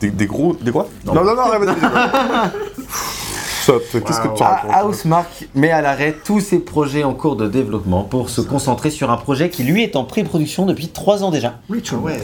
des, 0.00 0.10
des 0.10 0.26
gros. 0.26 0.54
Des 0.60 0.70
quoi 0.70 0.88
Non. 1.06 1.14
Non, 1.14 1.24
non, 1.24 1.34
non, 1.34 1.40
arrête. 1.42 1.68
Ça, 3.64 3.72
qu'est-ce 3.92 4.20
que 4.20 4.36
tu 4.36 4.42
racontes 4.42 4.70
Ah, 4.74 4.86
Housemark 4.86 5.48
met 5.54 5.70
à 5.70 5.80
l'arrêt 5.80 6.14
tous 6.22 6.40
ses 6.40 6.58
projets 6.58 7.02
en 7.02 7.14
cours 7.14 7.36
de 7.36 7.48
développement 7.48 8.02
pour 8.04 8.28
se 8.28 8.42
concentrer 8.42 8.90
sur 8.90 9.10
un 9.10 9.16
projet 9.16 9.48
qui 9.48 9.62
lui 9.64 9.82
est 9.82 9.96
en 9.96 10.04
pré-production 10.04 10.66
depuis 10.66 10.88
3 10.88 11.24
ans 11.24 11.30
déjà 11.30 11.60
Ritual. 11.70 12.00
Ouais. 12.00 12.20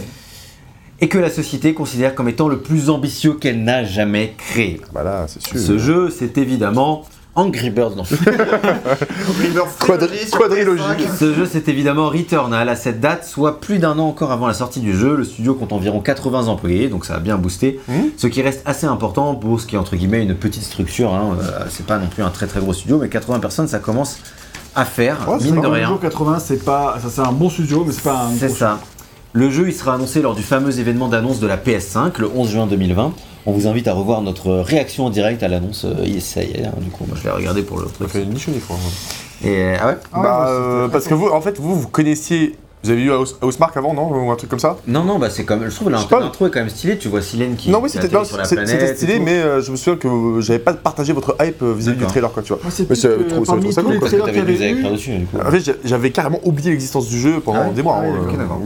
et 1.00 1.08
que 1.08 1.16
la 1.16 1.30
société 1.30 1.72
considère 1.72 2.14
comme 2.14 2.28
étant 2.28 2.46
le 2.48 2.58
plus 2.60 2.90
ambitieux 2.90 3.32
qu'elle 3.34 3.64
n'a 3.64 3.84
jamais 3.84 4.34
créé. 4.36 4.82
Bah 4.92 5.02
là, 5.02 5.24
c'est 5.28 5.40
sûr. 5.42 5.58
Ce 5.58 5.78
jeu, 5.78 6.10
c'est 6.10 6.36
évidemment 6.36 7.04
Angry 7.40 7.70
Birds. 7.70 7.96
Non. 7.96 8.02
Quadri- 9.78 10.30
quadrilogie. 10.30 10.82
Ce 11.18 11.34
jeu, 11.34 11.48
c'est 11.50 11.68
évidemment 11.68 12.08
Returnal 12.08 12.68
à 12.68 12.76
cette 12.76 13.00
date, 13.00 13.24
soit 13.24 13.60
plus 13.60 13.78
d'un 13.78 13.98
an 13.98 14.08
encore 14.08 14.32
avant 14.32 14.46
la 14.46 14.54
sortie 14.54 14.80
du 14.80 14.96
jeu. 14.96 15.16
Le 15.16 15.24
studio 15.24 15.54
compte 15.54 15.72
environ 15.72 16.00
80 16.00 16.48
employés, 16.48 16.88
donc 16.88 17.04
ça 17.04 17.14
a 17.14 17.18
bien 17.18 17.36
boosté. 17.38 17.80
Mhm. 17.88 18.10
Ce 18.16 18.26
qui 18.26 18.42
reste 18.42 18.62
assez 18.66 18.86
important 18.86 19.34
pour 19.34 19.60
ce 19.60 19.66
qui 19.66 19.74
est 19.76 19.78
entre 19.78 19.96
guillemets 19.96 20.22
une 20.22 20.34
petite 20.34 20.62
structure. 20.64 21.14
hein. 21.14 21.36
Euh, 21.40 21.64
c'est 21.70 21.86
pas 21.86 21.98
non 21.98 22.06
plus 22.06 22.22
un 22.22 22.30
très 22.30 22.46
très 22.46 22.60
gros 22.60 22.72
studio, 22.72 22.98
mais 22.98 23.08
80 23.08 23.40
personnes, 23.40 23.68
ça 23.68 23.78
commence 23.78 24.18
à 24.76 24.84
faire, 24.84 25.16
c'est 25.40 25.50
mine 25.50 25.60
de 25.60 25.66
rien. 25.66 25.88
jour 25.88 26.00
80, 26.00 26.38
c'est 26.38 26.64
pas. 26.64 26.96
Ça, 27.02 27.08
c'est 27.10 27.20
un 27.22 27.32
bon 27.32 27.50
studio, 27.50 27.84
mais 27.86 27.92
c'est 27.92 28.04
pas 28.04 28.26
un. 28.26 28.30
C'est 28.38 28.46
gros 28.48 28.56
ça. 28.56 28.78
Le 29.32 29.48
jeu, 29.50 29.68
il 29.68 29.72
sera 29.74 29.94
annoncé 29.94 30.22
lors 30.22 30.34
du 30.34 30.42
fameux 30.42 30.78
événement 30.80 31.08
d'annonce 31.08 31.38
de 31.40 31.46
la 31.46 31.56
PS5 31.56 32.18
le 32.18 32.28
11 32.34 32.48
juin 32.50 32.66
2020. 32.66 33.12
On 33.46 33.52
vous 33.52 33.66
invite 33.66 33.88
à 33.88 33.94
revoir 33.94 34.20
notre 34.22 34.50
réaction 34.52 35.06
en 35.06 35.10
direct 35.10 35.42
à 35.42 35.48
l'annonce. 35.48 35.84
Euh, 35.84 36.20
ça 36.20 36.42
y 36.42 36.50
est, 36.52 36.64
hein, 36.64 36.72
du 36.78 36.90
coup, 36.90 37.04
moi 37.08 37.16
je 37.18 37.24
l'ai 37.24 37.30
regardé 37.30 37.62
pour 37.62 37.78
le 37.78 37.86
Ça 37.86 37.92
truc. 37.94 38.08
fait 38.10 38.24
ni 38.26 38.38
chaud 38.38 38.50
ni 38.52 38.60
froid. 38.60 38.78
Et 39.42 39.74
ah 39.80 39.86
ouais 39.88 39.96
Ah 40.12 40.16
ouais, 40.18 40.22
bah, 40.22 40.46
euh, 40.48 40.88
parce 40.88 41.06
que 41.06 41.14
vous, 41.14 41.28
en 41.28 41.40
fait, 41.40 41.58
vous, 41.58 41.74
vous 41.74 41.88
connaissiez. 41.88 42.56
Vous 42.82 42.90
avez 42.90 43.02
eu 43.02 43.10
House- 43.12 43.36
Housemark 43.42 43.76
avant, 43.76 43.92
non 43.92 44.08
Ou 44.10 44.30
un 44.30 44.36
truc 44.36 44.48
comme 44.48 44.58
ça? 44.58 44.76
Non, 44.86 45.04
non, 45.04 45.18
bah 45.18 45.28
c'est 45.28 45.44
comme. 45.44 45.68
Je 45.68 45.74
trouve 45.74 45.90
l'intro 45.90 46.46
est 46.46 46.50
quand 46.50 46.60
même 46.60 46.70
stylé. 46.70 46.96
Tu 46.96 47.08
vois 47.08 47.20
Silène 47.20 47.54
qui. 47.56 47.70
Non, 47.70 47.80
oui, 47.82 47.90
c'était 47.90 48.06
atterrit 48.06 48.22
non, 48.22 48.24
sur 48.24 48.36
la 48.38 48.44
c'est- 48.44 48.54
planète 48.56 48.80
c'était 48.80 48.92
et 48.92 48.96
stylé, 48.96 49.20
mais 49.20 49.34
euh, 49.42 49.60
je 49.60 49.70
me 49.70 49.76
souviens 49.76 49.96
que 49.96 50.40
j'avais 50.40 50.58
pas 50.58 50.72
partagé 50.72 51.12
votre 51.12 51.36
hype 51.42 51.62
euh, 51.62 51.74
vis-à-vis 51.74 51.98
du 51.98 52.06
trailer, 52.06 52.32
quoi, 52.32 52.42
tu 52.42 52.52
vois. 52.54 52.60
Moi, 52.62 52.70
c'est 52.72 52.86
trop- 53.28 53.44
ça. 53.44 53.52
En 53.52 55.50
fait, 55.50 55.60
j'a- 55.60 55.72
j'avais 55.84 56.10
carrément 56.10 56.40
oublié 56.44 56.70
l'existence 56.70 57.08
du 57.08 57.18
jeu 57.18 57.40
pendant 57.40 57.66
Ah 57.66 57.70
des 57.70 57.82
mois. 57.82 57.98
Ah 58.02 58.06
hein, 58.06 58.14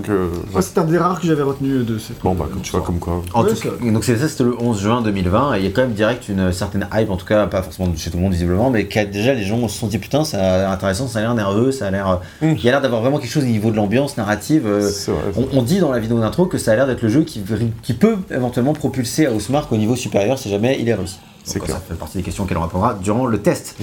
euh, 0.09 0.13
euh, 0.13 0.29
moi, 0.53 0.63
c'est 0.63 0.79
un 0.79 0.85
des 0.85 0.99
rares 0.99 1.21
que 1.21 1.27
j'avais 1.27 1.43
retenu 1.43 1.83
de 1.85 1.99
ces 1.99 2.15
bon, 2.23 2.35
bah, 2.35 2.47
tu 2.63 2.71
vois, 2.73 2.81
comme 2.83 2.99
quoi. 2.99 3.23
En 3.33 3.43
Ouais, 3.43 3.51
tout 3.51 3.57
ça- 3.57 3.69
cas, 3.69 3.91
donc 3.91 4.05
c'est 4.05 4.17
ça, 4.17 4.29
c'était 4.29 4.45
le 4.45 4.55
11 4.61 4.81
juin 4.81 5.03
2020, 5.03 5.55
et 5.55 5.59
il 5.61 5.65
y 5.65 5.69
a 5.69 5.71
quand 5.71 5.83
même 5.83 5.93
direct 5.93 6.29
une 6.29 6.53
certaine 6.53 6.87
hype, 6.95 7.11
en 7.11 7.17
tout 7.17 7.27
cas 7.27 7.47
pas 7.47 7.63
forcément 7.63 7.89
chez 7.97 8.11
tout 8.11 8.17
le 8.17 8.23
monde 8.23 8.33
visiblement, 8.33 8.71
mais 8.71 8.85
déjà 8.85 9.35
les 9.35 9.45
gens 9.45 9.67
se 9.69 9.79
sont 9.79 9.87
dit 9.87 9.99
putain, 9.99 10.25
ça 10.25 10.39
a 10.39 10.59
l'air 10.59 10.71
intéressant, 10.71 11.09
ça 11.09 11.19
a 11.19 11.23
l'air 11.23 11.35
nerveux, 11.35 11.73
ça 11.73 11.87
a 11.87 11.91
l'air, 11.91 12.21
Mm. 12.41 12.53
il 12.57 12.65
y 12.65 12.69
a 12.69 12.73
l'air 12.73 12.81
d'avoir 12.81 13.01
vraiment 13.03 13.19
quelque 13.19 13.31
chose 13.33 13.43
au 13.45 13.47
niveau 13.47 13.71
de 13.71 13.77
l'ambiance 13.77 14.04
narrative. 14.17 14.67
euh, 14.67 14.91
on, 15.37 15.59
on 15.59 15.63
dit 15.63 15.79
dans 15.81 15.91
la 15.91 15.99
vidéo 15.99 16.21
d'intro 16.21 16.47
que 16.47 16.59
ça 16.59 16.73
a 16.73 16.77
l'air 16.77 16.87
d'être 16.87 17.03
le 17.03 17.09
jeu 17.09 17.23
qui, 17.23 17.43
qui 17.83 17.95
peut 17.95 18.17
éventuellement 18.31 18.73
propulser 18.73 19.27
Housemark 19.29 19.71
au 19.73 19.77
niveau 19.77 19.97
supérieur 19.97 20.39
si 20.39 20.49
jamais 20.51 20.77
il 20.81 20.89
est 20.89 20.95
réussi. 20.95 21.19
C'est. 21.45 21.65
Ça 21.67 21.77
fait 21.87 21.95
partie 21.95 22.17
des 22.17 22.23
questions 22.23 22.47
qu'elle 22.47 22.59
répondra 22.59 22.95
durant 22.95 23.27
le 23.27 23.39
test. 23.43 23.77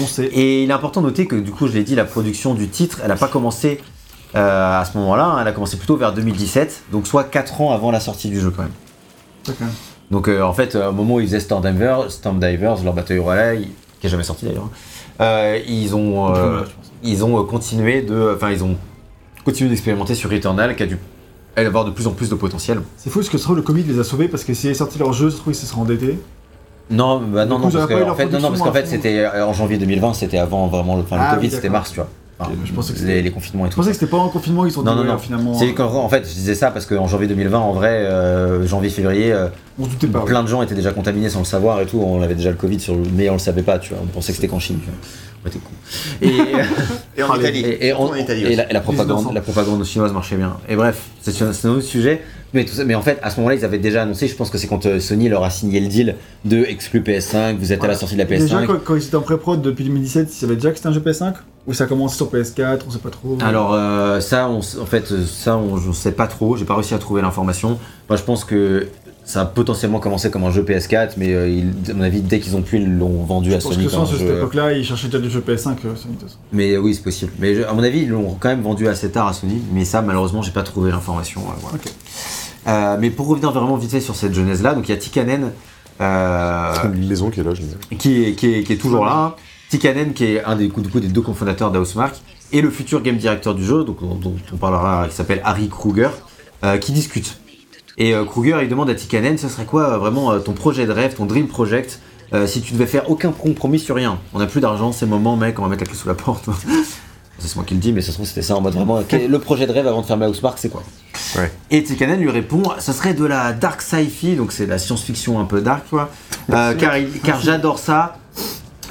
On 0.00 0.06
sait. 0.06 0.26
Et 0.26 0.62
il 0.62 0.70
est 0.70 0.72
important 0.72 1.00
de 1.00 1.06
noter 1.06 1.26
que 1.26 1.34
du 1.36 1.50
coup, 1.50 1.66
je 1.66 1.72
l'ai 1.72 1.82
dit, 1.82 1.94
la 1.96 2.04
production 2.04 2.54
du 2.54 2.68
titre, 2.68 2.98
elle 3.02 3.08
n'a 3.08 3.16
pas 3.16 3.26
commencé 3.28 3.80
euh, 4.36 4.80
à 4.80 4.84
ce 4.84 4.96
moment-là, 4.98 5.24
hein, 5.24 5.38
elle 5.40 5.48
a 5.48 5.52
commencé 5.52 5.76
plutôt 5.78 5.96
vers 5.96 6.12
2017, 6.12 6.82
donc 6.92 7.06
soit 7.06 7.24
4 7.24 7.60
ans 7.60 7.72
avant 7.72 7.90
la 7.90 7.98
sortie 7.98 8.28
du 8.28 8.38
jeu 8.40 8.50
quand 8.50 8.62
même. 8.62 9.58
Donc 10.10 10.28
euh, 10.28 10.42
en 10.42 10.52
fait, 10.52 10.74
euh, 10.74 10.90
au 10.90 10.92
moment 10.92 11.14
où 11.14 11.20
ils 11.20 11.26
faisaient 11.26 11.40
Storm 11.40 11.62
Divers, 11.62 12.10
Storm 12.10 12.38
Divers 12.38 12.82
leur 12.84 12.92
bataille 12.94 13.18
royale, 13.18 13.62
qui 14.00 14.06
est 14.06 14.10
jamais 14.10 14.22
sorti 14.22 14.44
d'ailleurs, 14.46 14.68
euh, 15.20 15.58
ils 15.66 15.94
ont, 15.96 16.32
ils 17.02 17.24
ont 17.24 17.42
continué 17.44 18.02
de, 18.02 18.34
enfin 18.36 18.50
ils 18.50 18.62
ont 18.62 18.76
continué 19.48 19.70
d'expérimenter 19.70 20.14
sur 20.14 20.30
Returnal, 20.30 20.76
qui 20.76 20.82
a 20.82 20.86
dû 20.86 20.98
elle, 21.54 21.66
avoir 21.66 21.84
de 21.84 21.90
plus 21.90 22.06
en 22.06 22.12
plus 22.12 22.28
de 22.28 22.34
potentiel. 22.34 22.80
C'est 22.96 23.10
fou 23.10 23.18
parce 23.18 23.30
que 23.30 23.38
ça 23.38 23.52
le 23.52 23.62
Covid 23.62 23.82
les 23.82 23.98
a 23.98 24.04
sauvés 24.04 24.28
parce 24.28 24.44
que 24.44 24.54
s'ils 24.54 24.68
avaient 24.68 24.78
sorti 24.78 24.98
leur 24.98 25.12
jeu, 25.12 25.30
ça 25.30 25.36
se 25.36 25.40
trouve, 25.40 25.52
ils 25.52 25.56
se 25.56 25.66
seraient 25.66 25.80
endettés. 25.80 26.18
Non, 26.90 27.20
bah 27.20 27.44
non, 27.44 27.58
non, 27.58 27.70
parce 27.70 27.86
que, 27.86 28.08
en 28.10 28.14
fait, 28.14 28.26
non, 28.26 28.40
non, 28.40 28.48
parce 28.48 28.62
qu'en 28.62 28.72
fait, 28.72 28.86
c'était 28.86 29.18
euh, 29.18 29.46
en 29.46 29.52
janvier 29.52 29.76
2020, 29.78 30.14
c'était 30.14 30.38
avant 30.38 30.68
vraiment 30.68 30.96
le, 30.96 31.02
enfin, 31.02 31.16
le 31.16 31.22
Ah 31.22 31.30
oui, 31.32 31.36
Covid, 31.36 31.50
c'était 31.50 31.68
mars, 31.68 31.90
tu 31.90 31.96
vois. 31.96 32.08
Enfin, 32.40 32.52
je 32.64 32.72
pensais 32.72 32.92
que 32.92 32.98
les, 33.00 33.04
c'était- 33.04 33.22
les 33.22 33.30
confinements 33.32 33.66
et 33.66 33.70
Je 33.70 33.74
pensais 33.74 33.88
que 33.90 33.96
c'était 33.96 34.10
pas 34.10 34.16
en 34.16 34.28
confinement, 34.28 34.64
ils 34.64 34.70
sont 34.70 34.82
Non, 34.82 34.94
non, 34.94 35.04
non. 35.04 35.18
finalement. 35.18 35.54
C'est 35.54 35.74
qu'en 35.74 35.92
en 35.92 36.08
fait, 36.08 36.20
je 36.28 36.32
disais 36.32 36.54
ça 36.54 36.70
parce 36.70 36.86
qu'en 36.86 37.08
janvier 37.08 37.26
2020, 37.26 37.58
en 37.58 37.72
vrai, 37.72 38.04
euh, 38.04 38.64
euh, 38.64 39.48
On 39.78 39.86
doutait 39.86 40.06
pas. 40.06 40.20
plein 40.20 40.42
de 40.44 40.48
gens 40.48 40.62
étaient 40.62 40.76
déjà 40.76 40.92
contaminés 40.92 41.28
sans 41.30 41.40
le 41.40 41.44
savoir 41.44 41.80
et 41.80 41.86
tout. 41.86 42.00
On 42.00 42.22
avait 42.22 42.36
déjà 42.36 42.50
le 42.50 42.56
Covid, 42.56 42.78
sur 42.78 42.94
le... 42.94 43.02
mais 43.14 43.28
on 43.28 43.34
le 43.34 43.38
savait 43.40 43.62
pas, 43.62 43.78
tu 43.80 43.92
vois. 43.92 44.02
On 44.02 44.06
pensait 44.06 44.32
que 44.32 44.36
c'était 44.36 44.48
qu'en 44.48 44.60
Chine. 44.60 44.78
Tu 44.82 44.86
vois. 44.88 44.98
Ouais, 45.44 45.50
t'es 45.50 45.58
con. 45.58 45.70
Et, 46.22 46.28
Et 47.16 47.22
en. 47.22 47.34
Italie. 47.36 47.60
et, 47.60 47.86
et, 47.86 47.88
Surtout 47.90 48.02
on- 48.04 48.10
en 48.12 48.14
Italie 48.16 48.42
et 48.42 48.46
aussi. 48.46 48.56
la, 48.56 48.70
et 48.70 48.72
la 48.72 48.80
propagande, 48.80 49.32
la 49.32 49.40
propagande 49.40 49.84
chinoise 49.84 50.12
marchait 50.12 50.36
bien. 50.36 50.56
Et 50.68 50.76
bref, 50.76 51.00
c'est 51.22 51.42
un 51.42 51.70
autre 51.70 51.80
sujet. 51.82 52.22
Mais, 52.54 52.64
tout 52.64 52.72
ça, 52.72 52.84
mais 52.84 52.94
en 52.94 53.02
fait, 53.02 53.18
à 53.22 53.28
ce 53.30 53.36
moment-là, 53.36 53.56
ils 53.56 53.64
avaient 53.66 53.78
déjà 53.78 54.02
annoncé, 54.04 54.26
je 54.26 54.34
pense 54.34 54.48
que 54.48 54.56
c'est 54.56 54.68
quand 54.68 54.86
euh, 54.86 55.00
Sony 55.00 55.28
leur 55.28 55.44
a 55.44 55.50
signé 55.50 55.80
le 55.80 55.86
deal 55.88 56.16
de 56.46 56.64
exclu 56.64 57.00
PS5, 57.00 57.56
vous 57.58 57.74
êtes 57.74 57.84
à 57.84 57.88
la 57.88 57.94
sortie 57.94 58.14
de 58.14 58.20
la 58.20 58.24
PS5. 58.24 58.38
Déjà, 58.40 58.66
quand, 58.66 58.78
quand 58.82 58.94
ils 58.96 59.04
étaient 59.04 59.16
en 59.16 59.20
pré-prod 59.20 59.60
depuis 59.60 59.84
2017, 59.84 60.28
ils 60.32 60.34
savaient 60.34 60.54
déjà 60.54 60.70
que 60.70 60.76
c'était 60.78 60.88
un 60.88 60.92
jeu 60.92 61.00
PS5 61.00 61.34
Ou 61.66 61.74
ça 61.74 61.84
commence 61.84 62.16
sur 62.16 62.32
PS4, 62.32 62.78
on 62.88 62.90
sait 62.90 62.98
pas 63.00 63.10
trop 63.10 63.36
Alors 63.42 63.74
euh, 63.74 64.20
ça, 64.20 64.48
on, 64.48 64.60
en 64.60 64.86
fait, 64.86 65.12
euh, 65.12 65.26
ça, 65.26 65.58
on, 65.58 65.76
je 65.76 65.92
sais 65.92 66.12
pas 66.12 66.26
trop. 66.26 66.56
J'ai 66.56 66.64
pas 66.64 66.74
réussi 66.74 66.94
à 66.94 66.98
trouver 66.98 67.20
l'information. 67.20 67.78
Moi, 68.08 68.16
je 68.16 68.22
pense 68.22 68.46
que 68.46 68.86
ça 69.28 69.42
a 69.42 69.44
potentiellement 69.44 70.00
commencé 70.00 70.30
comme 70.30 70.44
un 70.44 70.50
jeu 70.50 70.62
PS4, 70.62 71.12
mais 71.18 71.34
euh, 71.34 71.48
il- 71.50 71.90
à 71.90 71.94
mon 71.94 72.02
avis, 72.02 72.22
dès 72.22 72.40
qu'ils 72.40 72.56
ont 72.56 72.62
pu, 72.62 72.78
ils 72.78 72.96
l'ont 72.96 73.24
vendu 73.24 73.52
à 73.54 73.58
Je 73.58 73.64
pense 73.64 73.74
Sony 73.74 73.84
que 73.84 73.90
sans, 73.92 74.04
à 74.04 74.06
cette 74.06 74.20
jeu. 74.20 74.38
époque-là, 74.38 74.72
ils 74.72 74.84
cherchaient 74.84 75.08
déjà 75.08 75.18
des 75.18 75.28
jeux 75.28 75.40
PS5, 75.46 75.76
euh, 75.84 75.94
Sony. 75.94 76.16
Mais 76.52 76.72
euh, 76.72 76.78
oui, 76.78 76.94
c'est 76.94 77.02
possible. 77.02 77.30
Mais 77.38 77.54
je- 77.54 77.62
à 77.62 77.74
mon 77.74 77.82
avis, 77.82 78.00
ils 78.00 78.08
l'ont 78.08 78.36
quand 78.40 78.48
même 78.48 78.62
vendu 78.62 78.88
assez 78.88 79.10
tard 79.10 79.28
à 79.28 79.32
Sony. 79.34 79.60
Mais 79.74 79.84
ça, 79.84 80.00
malheureusement, 80.00 80.40
j'ai 80.40 80.50
pas 80.52 80.62
trouvé 80.62 80.90
l'information. 80.90 81.42
euh, 81.42 81.52
voilà. 81.60 81.78
Euh, 82.68 82.96
mais 82.98 83.10
pour 83.10 83.26
revenir 83.28 83.52
vraiment 83.52 83.76
vite 83.76 83.90
fait 83.90 84.00
sur 84.00 84.16
cette 84.16 84.32
genèse-là, 84.34 84.74
donc 84.74 84.88
il 84.88 84.92
y 84.92 84.94
a 84.94 84.98
Tikanen. 84.98 85.52
euh, 86.00 86.72
Une 86.94 87.06
maison 87.08 87.28
qui 87.30 87.40
est 87.40 87.44
là, 87.44 87.52
je 87.54 87.62
qui 87.96 88.22
est, 88.24 88.32
qui 88.34 88.46
est- 88.54 88.62
qui 88.62 88.72
est 88.72 88.76
toujours 88.76 89.04
là. 89.04 89.12
hein. 89.14 89.34
Tikanen, 89.68 90.12
qui 90.14 90.24
est 90.24 90.44
un 90.44 90.56
des, 90.56 90.68
du 90.68 90.70
coup, 90.90 91.00
des 91.00 91.08
deux 91.08 91.20
cofondateurs 91.20 91.70
d'Housemark, 91.70 92.16
et 92.52 92.62
le 92.62 92.70
futur 92.70 93.02
game 93.02 93.16
director 93.18 93.54
du 93.54 93.64
jeu, 93.64 93.84
donc, 93.84 94.00
dont, 94.00 94.14
dont 94.14 94.34
on 94.52 94.56
parlera, 94.56 95.06
qui 95.08 95.14
s'appelle 95.14 95.42
Harry 95.44 95.68
Kruger, 95.68 96.08
euh, 96.64 96.78
qui 96.78 96.92
discutent. 96.92 97.38
Et 98.00 98.14
euh, 98.14 98.24
Kruger, 98.24 98.58
il 98.62 98.68
demande 98.68 98.88
à 98.90 98.94
Tikanen, 98.94 99.36
ce 99.38 99.48
serait 99.48 99.64
quoi 99.64 99.94
euh, 99.94 99.98
vraiment 99.98 100.30
euh, 100.32 100.38
ton 100.38 100.52
projet 100.52 100.86
de 100.86 100.92
rêve, 100.92 101.14
ton 101.14 101.26
dream 101.26 101.48
project, 101.48 102.00
euh, 102.32 102.46
si 102.46 102.60
tu 102.60 102.72
devais 102.72 102.86
faire 102.86 103.10
aucun 103.10 103.32
compromis 103.32 103.80
sur 103.80 103.96
rien? 103.96 104.18
On 104.32 104.38
n'a 104.38 104.46
plus 104.46 104.60
d'argent, 104.60 104.92
c'est 104.92 105.04
le 105.04 105.10
moment, 105.10 105.36
mec, 105.36 105.58
on 105.58 105.62
va 105.62 105.68
mettre 105.68 105.82
la 105.82 105.86
clé 105.88 105.96
sous 105.98 106.06
la 106.08 106.14
porte. 106.14 106.44
c'est 107.38 107.56
moi 107.56 107.64
qui 107.66 107.74
le 107.74 107.80
dis, 107.80 107.92
mais 107.92 108.00
ça 108.00 108.08
se 108.08 108.12
trouve, 108.14 108.26
c'était 108.26 108.42
ça 108.42 108.54
en 108.56 108.60
mode 108.60 108.74
vraiment, 108.74 109.00
le 109.12 109.38
projet 109.38 109.66
de 109.66 109.72
rêve 109.72 109.86
avant 109.88 110.02
de 110.02 110.06
fermer 110.06 110.26
Housemark, 110.26 110.58
c'est 110.58 110.68
quoi? 110.68 110.82
Ouais. 111.36 111.50
Et 111.70 111.82
Tikanen 111.82 112.20
lui 112.20 112.30
répond 112.30 112.62
ça 112.78 112.92
serait 112.92 113.14
de 113.14 113.24
la 113.24 113.52
dark 113.52 113.82
sci-fi, 113.82 114.36
donc 114.36 114.52
c'est 114.52 114.66
la 114.66 114.78
science-fiction 114.78 115.40
un 115.40 115.44
peu 115.44 115.60
dark, 115.60 115.82
tu 115.88 115.96
vois. 115.96 116.08
Euh, 116.52 116.74
car 117.24 117.40
j'adore 117.40 117.78
ça. 117.78 118.16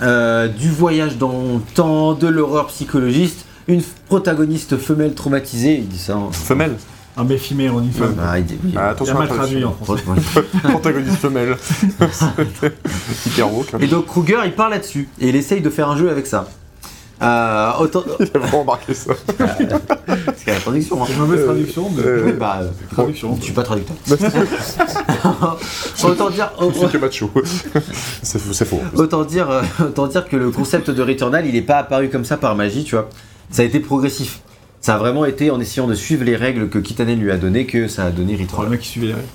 Euh, 0.04 0.48
du 0.48 0.70
voyage 0.70 1.18
dans 1.18 1.32
le 1.56 1.60
temps, 1.74 2.14
de 2.14 2.28
l'horreur 2.28 2.68
psychologiste, 2.68 3.46
une 3.68 3.82
protagoniste 4.08 4.78
femelle 4.78 5.16
traumatisée. 5.16 5.78
Il 5.80 5.88
dit 5.88 5.98
ça. 5.98 6.18
en- 6.18 6.32
Femelle? 6.32 6.76
Un 7.20 7.24
méfimé 7.24 7.68
en 7.70 7.82
une 7.82 7.92
femme. 7.92 8.16
Ah, 8.22 8.38
il. 8.38 8.46
Ah, 8.52 8.56
Il 8.70 8.78
a 8.78 8.88
attention, 8.90 9.18
mal 9.18 9.28
traduit 9.28 9.64
en 9.66 9.74
français. 9.74 10.04
Protagoniste 10.64 11.18
femelle. 11.18 11.58
Hyper 13.26 13.52
woke. 13.54 13.74
Et 13.80 13.88
donc 13.88 14.06
Kruger 14.06 14.38
il 14.46 14.54
part 14.54 14.70
là-dessus 14.70 15.10
et 15.20 15.30
il 15.30 15.36
essaye 15.36 15.62
de 15.62 15.70
faire 15.70 15.90
un 15.90 15.98
jeu 15.98 16.10
avec 16.12 16.28
ça. 16.28 16.48
Euh, 17.20 17.72
autant... 17.80 18.04
Il 18.20 18.30
a 18.32 18.38
vraiment 18.38 18.64
marqué 18.64 18.94
ça. 18.94 19.12
C'est 20.38 20.52
la 20.54 20.60
traduction. 20.60 21.02
Hein. 21.02 21.06
C'est 21.08 21.14
une 21.14 21.20
mauvaise 21.20 21.46
traduction, 21.46 21.90
mais. 21.96 22.04
euh, 22.06 22.24
Oui, 22.28 22.34
bah, 22.34 22.60
euh, 22.62 22.70
Traduction. 22.92 23.36
je 23.40 23.44
suis 23.44 23.54
pas 23.54 23.64
traducteur. 23.64 23.96
autant 26.04 26.30
dire, 26.30 26.52
C'est 26.76 26.92
que 26.92 26.98
macho. 27.00 27.32
C'est 28.22 28.38
faux. 28.38 28.54
c'est 28.54 28.66
faux. 28.66 28.80
autant 28.94 29.24
dire, 29.24 29.50
euh, 29.50 29.64
autant 29.82 30.06
dire 30.06 30.28
que 30.30 30.36
le 30.36 30.52
concept 30.52 30.92
de 30.92 31.02
Returnal, 31.02 31.48
il 31.48 31.54
n'est 31.54 31.64
pas 31.64 31.78
apparu 31.78 32.10
comme 32.10 32.24
ça 32.24 32.38
par 32.38 32.56
magie, 32.56 32.84
tu 32.84 32.94
vois. 32.94 33.10
Ça 33.50 33.64
a 33.64 33.66
été 33.66 33.80
progressif. 33.80 34.42
Ça 34.88 34.96
a 34.96 34.98
vraiment 34.98 35.26
été 35.26 35.52
en 35.52 35.60
essayant 35.60 35.86
de 35.86 35.96
suivre 35.96 36.24
les 36.24 36.38
règles 36.38 36.70
que 36.70 36.80
Kitanen 36.80 37.20
lui 37.20 37.30
a 37.30 37.36
données 37.36 37.66
que 37.66 37.90
ça 37.90 38.06
a 38.06 38.10
donné 38.10 38.38
Oh, 38.58 38.64
le 38.64 38.70
mec 38.70 38.80
qui 38.80 38.88
suivait 38.88 39.08
les 39.08 39.16
règles. 39.16 39.28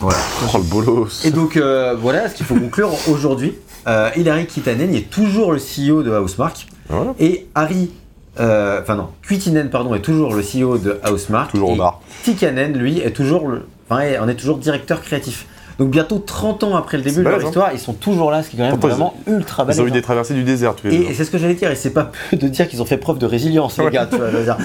Voilà. 0.00 0.18
Oh 0.52 0.58
le 0.58 0.64
bolos. 0.64 1.24
Et 1.24 1.30
donc 1.30 1.56
euh, 1.56 1.94
voilà 1.96 2.28
ce 2.28 2.34
qu'il 2.34 2.44
faut 2.44 2.56
conclure 2.56 2.90
aujourd'hui. 3.08 3.54
Euh, 3.86 4.10
Hilary 4.16 4.46
Kitanen 4.46 4.92
est 4.92 5.08
toujours 5.08 5.52
le 5.52 5.58
CEO 5.60 6.02
de 6.02 6.10
Housemark 6.10 6.66
Voilà. 6.88 7.14
et 7.20 7.46
Harry, 7.54 7.92
euh, 8.40 8.80
enfin 8.82 8.96
non, 8.96 9.10
Kuitinen 9.22 9.70
pardon 9.70 9.94
est 9.94 10.00
toujours 10.00 10.34
le 10.34 10.42
CEO 10.42 10.76
de 10.76 10.98
Housemark. 11.08 11.52
Toujours 11.52 11.70
au 11.70 11.76
bar. 11.76 12.00
Tikanen 12.24 12.76
lui 12.76 12.98
est 12.98 13.12
toujours 13.12 13.46
le, 13.46 13.62
enfin 13.88 14.02
on 14.20 14.26
est 14.28 14.34
toujours 14.34 14.58
directeur 14.58 15.02
créatif. 15.02 15.46
Donc 15.78 15.90
bientôt 15.90 16.18
30 16.18 16.64
ans 16.64 16.74
après 16.76 16.96
le 16.96 17.02
début 17.02 17.16
de 17.18 17.22
leur 17.28 17.38
hein. 17.38 17.44
histoire, 17.44 17.70
ils 17.74 17.78
sont 17.78 17.92
toujours 17.92 18.30
là, 18.30 18.42
ce 18.42 18.48
qui 18.48 18.56
est 18.56 18.58
quand 18.60 18.64
même 18.64 18.78
Pourtant, 18.78 18.88
vraiment 18.96 19.14
ultra 19.26 19.62
Ils 19.62 19.66
balèze. 19.66 19.80
ont 19.80 19.84
eu 19.86 19.90
hein. 19.90 19.92
des 19.92 20.00
traversées 20.02 20.32
du 20.34 20.42
désert 20.42 20.74
les 20.84 20.94
Et, 20.94 21.10
et 21.10 21.14
c'est 21.14 21.24
ce 21.24 21.30
que 21.30 21.36
j'allais 21.36 21.54
dire, 21.54 21.70
et 21.70 21.74
c'est 21.76 21.90
pas 21.90 22.10
peu 22.30 22.36
de 22.38 22.48
dire 22.48 22.66
qu'ils 22.66 22.80
ont 22.80 22.86
fait 22.86 22.96
preuve 22.96 23.18
de 23.18 23.26
résilience, 23.26 23.76
les 23.78 23.90
gars, 23.90 24.06
tu 24.06 24.16
vois, 24.16 24.30
je 24.30 24.36
veux 24.38 24.44
dire. 24.44 24.56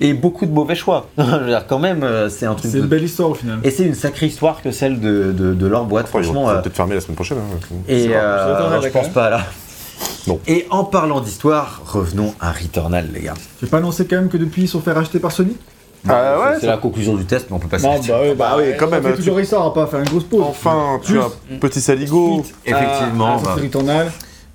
Et 0.00 0.12
beaucoup 0.12 0.44
de 0.44 0.52
mauvais 0.52 0.74
choix. 0.74 1.08
je 1.18 1.22
veux 1.24 1.46
dire, 1.46 1.66
quand 1.66 1.78
même, 1.78 2.02
euh, 2.02 2.28
c'est 2.28 2.44
un 2.44 2.54
truc. 2.54 2.70
C'est 2.70 2.76
de- 2.78 2.82
une 2.82 2.88
belle 2.88 3.02
histoire 3.04 3.30
au 3.30 3.34
final. 3.34 3.58
Et 3.64 3.70
c'est 3.70 3.84
une 3.84 3.94
sacrée 3.94 4.26
histoire 4.26 4.60
que 4.60 4.70
celle 4.70 5.00
de, 5.00 5.32
de, 5.32 5.54
de 5.54 5.66
leur 5.66 5.86
boîte, 5.86 6.06
Après, 6.06 6.18
ils 6.20 6.24
franchement. 6.24 6.42
ils 6.50 6.52
vont 6.52 6.58
euh, 6.58 6.60
peut-être 6.60 6.76
fermer 6.76 6.94
la 6.96 7.00
semaine 7.00 7.14
prochaine. 7.16 7.38
hein. 7.38 7.74
et 7.88 8.08
euh, 8.14 8.80
je 8.82 8.88
pense 8.88 9.08
pas 9.08 9.30
là. 9.30 9.40
Non. 10.26 10.38
Et 10.46 10.66
en 10.68 10.84
parlant 10.84 11.20
d'histoire, 11.20 11.80
revenons 11.86 12.34
à 12.40 12.52
Returnal, 12.52 13.08
les 13.14 13.22
gars. 13.22 13.34
Tu 13.58 13.66
pas 13.66 13.78
annoncer 13.78 14.06
quand 14.06 14.16
même 14.16 14.28
que 14.28 14.36
depuis 14.36 14.62
ils 14.64 14.68
sont 14.68 14.80
fait 14.80 14.92
racheter 14.92 15.18
par 15.18 15.32
Sony? 15.32 15.56
Ah 16.08 16.34
C'est- 16.36 16.42
ouais, 16.52 16.56
C'est 16.60 16.66
la 16.66 16.76
conclusion 16.76 17.14
du 17.14 17.24
test, 17.24 17.46
mais 17.50 17.56
on 17.56 17.58
peut 17.58 17.68
pas 17.68 17.78
Non, 17.78 17.94
bah, 18.08 18.34
Bah 18.36 18.54
oui, 18.58 18.64
quand 18.78 18.86
on 18.86 18.90
même, 18.90 19.02
tu- 19.10 19.16
toujours 19.16 19.36
va 19.64 19.70
pas 19.70 19.86
faire 19.86 20.00
une 20.00 20.08
grosse 20.08 20.24
pause. 20.24 20.42
Enfin, 20.48 21.00
tu 21.04 21.18
as 21.18 21.24
un 21.24 21.58
petit 21.58 21.80
saligo. 21.80 22.42
Effectivement, 22.64 23.36
bah. 23.44 23.54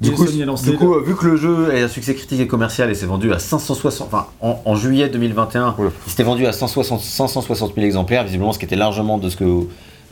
Du 0.01 0.11
coup, 0.11 0.25
du 0.71 0.77
coup, 0.77 0.99
vu 0.99 1.15
que 1.15 1.25
le 1.27 1.37
jeu 1.37 1.73
est 1.73 1.81
un 1.83 1.87
succès 1.87 2.13
critique 2.13 2.39
et 2.41 2.47
commercial 2.47 2.89
et 2.89 2.95
s'est 2.95 3.05
vendu 3.05 3.31
à 3.33 3.39
560, 3.39 4.07
enfin 4.11 4.27
en, 4.41 4.59
en 4.65 4.75
juillet 4.75 5.07
2021, 5.07 5.75
Oula. 5.77 5.91
il 6.05 6.09
s'était 6.09 6.23
vendu 6.23 6.45
à 6.45 6.51
160, 6.51 6.99
560 6.99 7.73
000 7.75 7.85
exemplaires, 7.85 8.23
visiblement 8.25 8.51
ce 8.51 8.59
qui 8.59 8.65
était 8.65 8.75
largement 8.75 9.17
de 9.17 9.29
ce 9.29 9.37
que 9.37 9.45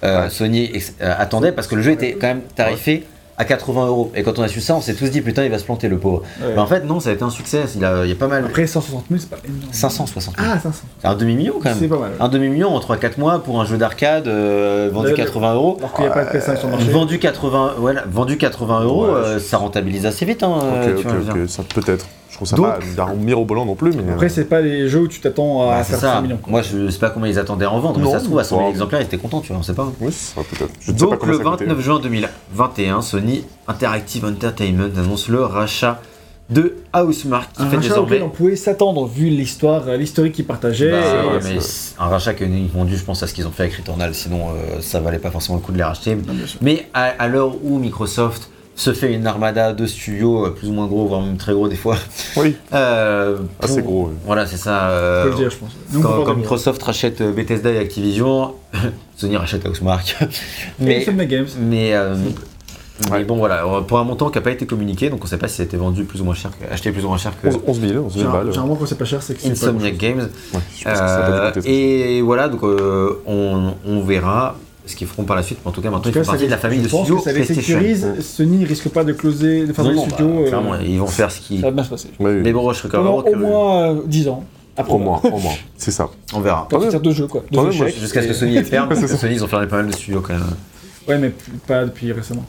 euh. 0.04 0.30
Sony 0.30 0.70
ex- 0.74 0.94
euh, 1.02 1.14
attendait, 1.18 1.52
parce 1.52 1.68
que 1.68 1.76
le 1.76 1.82
jeu 1.82 1.92
était 1.92 2.14
quand 2.14 2.28
même 2.28 2.42
tarifé 2.56 3.04
à 3.42 3.46
80 3.46 3.88
euros. 3.88 4.12
Et 4.16 4.22
quand 4.24 4.38
on 4.38 4.44
a 4.44 4.48
su 4.48 4.62
ça, 4.62 4.76
on 4.76 4.82
s'est 4.82 4.94
tous 4.94 5.10
dit 5.10 5.22
putain, 5.22 5.44
il 5.44 5.50
va 5.52 5.58
se 5.58 5.64
planter 5.66 5.88
le 5.88 5.98
pauvre. 5.98 6.22
Ouais. 6.42 6.52
Mais 6.54 6.60
en 6.62 6.68
fait, 6.68 6.86
non, 6.86 7.00
ça 7.00 7.10
a 7.10 7.14
été 7.14 7.24
un 7.24 7.30
succès. 7.32 7.64
Il, 7.76 7.84
a, 7.84 8.04
il 8.06 8.10
y 8.10 8.12
a 8.12 8.16
pas 8.16 8.28
mal. 8.28 8.46
Après 8.46 8.68
160 8.68 9.06
000, 9.10 9.20
c'est 9.20 9.30
pas 9.30 9.38
énorme. 9.44 9.62
560 9.72 10.36
000. 10.38 10.48
Ah, 10.54 10.60
500. 10.60 10.84
C'est 11.02 11.08
un 11.08 11.16
demi-million 11.16 11.54
quand 11.62 11.70
C'est 11.74 11.82
même. 11.82 11.90
pas 11.90 11.98
mal. 11.98 12.12
Un 12.20 12.30
demi-million 12.30 12.70
en 12.70 12.80
3-4 12.80 13.20
mois 13.20 13.40
pour 13.44 13.60
un 13.60 13.66
jeu 13.66 13.78
d'arcade 13.78 14.28
euh, 14.28 14.90
vendu 14.94 15.10
Le- 15.10 15.16
80 15.16 15.54
euros. 15.56 15.78
Alors 15.80 15.94
qu'il 15.94 16.04
n'y 16.06 16.10
a 16.12 16.14
pas 16.14 16.26
de 16.26 16.30
PS5 16.30 16.58
sur 16.58 16.68
le 16.68 16.74
marché. 16.74 16.92
Vendu 16.92 17.18
80, 17.20 17.74
voilà, 17.80 18.04
vendu 18.12 18.38
80 18.38 18.82
euros, 18.84 19.06
Ouais, 19.08 19.12
euh, 19.14 19.40
ça 19.40 19.58
rentabilise 19.58 20.06
assez 20.06 20.26
vite. 20.26 20.44
Hein, 20.44 20.54
Ok, 20.98 21.06
ok, 21.06 21.50
ça 21.50 21.64
peut-être. 21.74 22.06
Trouve 22.42 22.48
ça 22.48 22.56
Donc- 22.56 22.96
pas 22.96 23.14
mirobolant 23.14 23.66
non 23.66 23.76
plus, 23.76 23.92
mais. 23.94 24.12
Après, 24.14 24.30
c'est 24.30 24.46
pas 24.46 24.62
les 24.62 24.90
jeux 24.90 25.02
où 25.02 25.08
tu 25.08 25.20
t'attends 25.22 25.64
à 25.70 25.78
Bah, 25.78 25.84
c'est 25.84 25.92
faire 25.92 26.00
ça. 26.00 26.14
100 26.16 26.22
millions. 26.24 26.38
quoi. 26.38 26.52
Moi, 26.52 26.62
je 26.64 26.90
sais 26.90 27.00
pas 27.00 27.10
combien 27.12 27.30
ils 27.30 27.38
attendaient 27.38 27.66
à 27.66 27.72
en 27.72 27.80
vendre, 27.80 28.00
mais 28.00 28.10
ça 28.12 28.20
se 28.20 28.26
trouve, 28.26 28.40
à 28.40 28.44
100 28.44 28.56
000 28.56 28.62
bon. 28.68 28.72
exemplaires, 28.72 29.02
ils 29.02 29.06
étaient 29.06 29.18
contents, 29.18 29.42
tu 29.42 29.50
vois, 29.50 29.58
on 29.60 29.64
sait 29.64 29.74
pas. 29.74 29.92
Oui, 30.02 30.12
ça 30.12 30.42
peut-être. 30.42 30.72
Je 30.80 30.92
ne 30.92 30.98
sais 30.98 31.06
pas 31.06 31.12
Donc, 31.18 31.26
le 31.28 31.34
ça 31.38 31.44
coûtait. 31.44 31.66
29 31.66 31.80
juin 31.82 32.00
2021, 32.00 33.02
Sony 33.02 33.44
Interactive 33.68 34.26
Entertainment 34.26 34.90
annonce 34.98 35.28
le 35.30 35.44
rachat 35.44 36.00
de 36.50 36.76
Housemark, 36.94 37.54
qui 37.54 37.62
Un 37.62 37.70
fait 37.70 37.76
rachat 37.78 37.88
désormais. 37.90 38.12
auquel 38.18 38.24
on 38.24 38.30
pouvait 38.30 38.56
s'attendre 38.58 39.06
vu 39.08 39.28
l'histoire, 39.30 39.86
l'historique 39.96 40.34
qu'ils 40.34 40.46
partageaient. 40.46 40.92
Bah, 40.92 41.34
ouais, 41.34 41.40
mais 41.44 41.60
un 41.98 42.08
rachat 42.08 42.34
qui 42.34 42.44
est 42.44 42.48
uniquement 42.48 42.84
dû, 42.84 42.98
je 42.98 43.04
pense, 43.06 43.24
à 43.24 43.28
ce 43.28 43.34
qu'ils 43.34 43.48
ont 43.48 43.52
fait 43.52 43.64
avec 43.64 43.76
Returnal, 43.76 44.14
sinon 44.14 44.50
euh, 44.50 44.82
ça 44.82 45.00
valait 45.00 45.20
pas 45.20 45.32
forcément 45.32 45.58
le 45.58 45.64
coup 45.64 45.72
de 45.72 45.78
les 45.78 45.84
racheter. 45.84 46.14
Non. 46.16 46.34
Mais 46.62 46.88
à, 46.94 47.04
à 47.20 47.28
l'heure 47.30 47.54
où 47.64 47.78
Microsoft 47.80 48.50
se 48.76 48.94
fait 48.94 49.14
une 49.14 49.28
armada 49.28 49.74
de 49.74 49.86
studios, 49.86 50.46
euh, 50.46 50.50
plus 50.52 50.70
ou 50.70 50.74
moins 50.74 50.88
gros, 50.88 51.06
voire 51.06 51.22
même 51.22 51.38
très 51.38 51.54
gros 51.54 51.68
des 51.68 51.76
fois. 51.76 51.98
Oui, 52.38 52.56
euh, 52.74 53.38
assez 53.60 53.82
pour- 53.82 53.92
gros. 53.92 54.06
oui. 54.10 54.16
Voilà, 54.26 54.46
c'est 54.48 54.58
ça. 54.58 54.72
On 54.84 54.90
euh, 54.92 55.24
peut 55.26 55.30
le 55.32 55.36
dire, 55.36 55.50
je 55.52 55.58
pense. 55.58 55.72
Nous, 55.92 56.02
quand. 56.02 56.36
Microsoft 56.36 56.82
rachète 56.82 57.22
Bethesda 57.22 57.72
et 57.72 57.78
Activision, 57.80 58.54
Sony 59.18 59.38
rachète 59.38 59.68
Housemark. 59.68 60.16
Et 60.22 60.26
mais 60.80 61.02
Insomniac 61.02 61.28
Games. 61.28 61.48
mais, 61.60 61.94
euh, 61.94 62.16
mais 62.16 63.12
Ouais. 63.12 63.24
bon, 63.24 63.38
voilà, 63.38 63.64
pour 63.88 63.98
un 63.98 64.04
montant 64.04 64.30
qui 64.30 64.38
n'a 64.38 64.42
pas 64.44 64.52
été 64.52 64.68
communiqué, 64.68 65.10
donc 65.10 65.22
on 65.22 65.24
ne 65.24 65.30
sait 65.30 65.38
pas 65.40 65.48
si 65.48 65.56
ça 65.58 65.64
a 65.64 65.66
été 65.66 65.76
vendu 65.76 66.04
plus 66.04 66.22
ou 66.22 66.24
moins 66.24 66.36
cher, 66.36 66.52
que- 66.52 66.72
acheté 66.72 66.92
plus 66.92 67.04
ou 67.04 67.08
moins 67.08 67.18
cher 67.18 67.34
que 67.42 67.48
11 67.48 67.60
11 67.66 67.82
000, 67.82 68.06
11 68.06 68.14
000 68.16 68.32
balles. 68.32 68.46
Généralement, 68.52 68.76
quand 68.76 68.86
c'est 68.86 68.98
pas 68.98 69.06
cher, 69.06 69.24
c'est 69.24 69.34
que 69.34 69.42
c'est 69.42 69.50
pas 69.50 69.54
Insomniac 69.56 69.98
Games. 69.98 70.20
Ouais, 70.54 70.60
je 70.78 70.84
pense 70.84 70.94
que 70.94 70.98
ça 71.00 71.26
a 71.48 71.52
pas 71.52 71.60
et 71.66 72.22
voilà, 72.22 72.48
donc 72.48 72.64
euh, 72.64 73.20
on, 73.26 73.74
on 73.88 74.02
verra 74.02 74.56
ce 74.92 74.96
qu'ils 74.96 75.08
feront 75.08 75.24
par 75.24 75.36
la 75.36 75.44
suite. 75.44 75.58
Mais 75.64 75.70
en 75.70 75.72
tout 75.72 75.82
cas, 75.82 75.88
En 75.90 75.92
maintenant, 75.92 76.04
tout 76.04 76.10
ils 76.10 76.14
cas, 76.14 76.24
font 76.24 76.32
partie 76.32 76.46
de 76.46 76.52
la 76.52 76.58
famille 76.58 76.80
je 76.80 76.84
de 76.86 76.90
pense 76.90 77.02
studios 77.06 77.18
que 77.18 77.24
ça 77.24 77.34
les 77.34 77.44
sécurise. 77.46 78.08
Sony 78.22 78.66
risque 78.66 78.90
pas 78.90 79.04
de 79.04 79.14
closer, 79.14 79.66
de 79.66 79.74
faire 79.74 79.84
Non, 79.86 79.90
des 79.92 79.96
non, 79.96 80.06
bah, 80.08 80.14
studios. 80.16 80.40
euh, 80.44 80.48
clairement, 80.48 80.76
ils 80.80 81.00
vont 81.00 81.08
faire 81.08 81.32
ce 81.32 81.40
qu'ils. 81.42 81.60
Ça 81.62 81.68
va 81.68 81.72
bien 81.72 81.84
se 81.84 81.90
passer. 81.90 82.10
Mais 82.20 82.54
bon, 82.54 82.72
je 82.72 82.78
serais 82.80 82.90
quand 82.90 83.04
même 83.04 83.34
au 83.34 83.36
moins 83.38 83.92
euh, 83.94 84.02
10 84.06 84.28
ans. 84.28 84.44
Après, 84.78 84.94
Au 84.94 84.98
moins, 85.00 85.20
au 85.24 85.38
moins. 85.38 85.52
C'est 85.78 85.92
ça. 85.92 86.10
On 86.34 86.40
verra. 86.40 86.68
Jeux, 87.12 87.28
quoi. 87.28 87.44
Quand 87.54 87.64
même, 87.64 87.72
jeux 87.72 87.78
moi, 87.80 87.88
chèques. 87.88 88.00
Jusqu'à 88.00 88.22
ce 88.22 88.28
que 88.28 88.34
Sony 88.34 88.64
ferme. 88.64 88.96
Sony, 88.96 89.34
ils 89.36 89.44
ont 89.44 89.48
fermé 89.48 89.68
pas 89.68 89.78
mal 89.78 89.88
de 89.88 89.92
studios 89.92 90.22
quand 90.22 90.34
même. 90.34 90.44
Ouais, 91.08 91.18
mais 91.18 91.34
pas 91.68 91.84
depuis 91.86 92.12
récemment. 92.12 92.46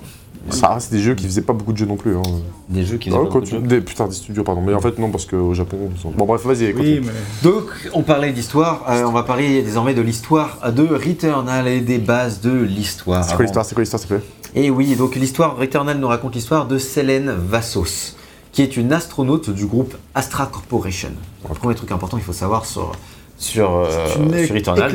Ça 0.51 0.75
reste 0.75 0.91
des 0.93 0.99
jeux 1.01 1.15
qui 1.15 1.25
faisaient 1.25 1.43
pas 1.43 1.53
beaucoup 1.53 1.73
de 1.73 1.79
jeux 1.79 1.87
non 1.87 1.97
plus. 1.97 2.17
Hein. 2.17 2.23
Des 2.69 2.85
jeux 2.85 2.97
qui 2.99 3.09
Ah, 3.11 3.13
faisaient 3.13 3.25
pas 3.25 3.31
quand 3.33 3.39
beaucoup 3.41 3.57
de 3.59 3.61
jeux. 3.63 3.67
des, 3.67 3.81
putain, 3.81 4.09
des 4.09 4.15
studios, 4.15 4.43
pardon. 4.45 4.61
Mais 4.61 4.75
en 4.75 4.81
fait, 4.81 4.99
non, 4.99 5.11
parce 5.11 5.25
qu'au 5.27 5.55
Japon. 5.55 5.91
sont- 6.01 6.11
Bon, 6.11 6.25
bref, 6.27 6.45
vas-y. 6.45 6.73
Oui, 6.75 7.01
mais. 7.05 7.13
Donc, 7.43 7.65
on 7.95 8.03
parlait 8.03 8.33
d'histoire, 8.33 8.85
euh, 8.89 9.05
on 9.05 9.13
va 9.13 9.23
parler 9.23 9.63
désormais 9.63 9.95
de 9.95 10.03
l'histoire 10.03 10.59
de 10.73 10.83
Returnal 10.87 11.69
et 11.69 11.81
des 11.81 11.99
bases 11.99 12.41
de 12.41 12.51
l'histoire. 12.53 13.25
C'est 13.25 13.35
quoi 13.37 13.45
l'histoire 13.45 13.65
C'est 13.65 13.75
quoi 13.75 13.83
l'histoire, 13.83 14.01
s'il 14.01 14.09
te 14.09 14.15
plaît? 14.15 14.25
Et 14.55 14.69
oui, 14.71 14.97
donc 14.97 15.15
l'histoire, 15.15 15.57
Returnal 15.57 15.99
nous 15.99 16.09
raconte 16.09 16.35
l'histoire 16.35 16.67
de 16.67 16.77
Selene 16.77 17.31
Vassos, 17.31 18.17
qui 18.53 18.63
est 18.63 18.77
une 18.77 18.93
astronaute 18.93 19.49
du 19.51 19.67
groupe 19.67 19.95
Astra 20.15 20.47
Corporation. 20.47 21.09
Le 21.49 21.55
premier 21.55 21.75
truc 21.75 21.91
important 21.93 22.17
qu'il 22.19 22.27
faut 22.27 22.33
savoir 22.35 22.67
sur, 22.67 22.93
sur, 23.39 23.71
euh, 23.77 24.09
sur 24.09 24.55
Returnal, 24.55 24.91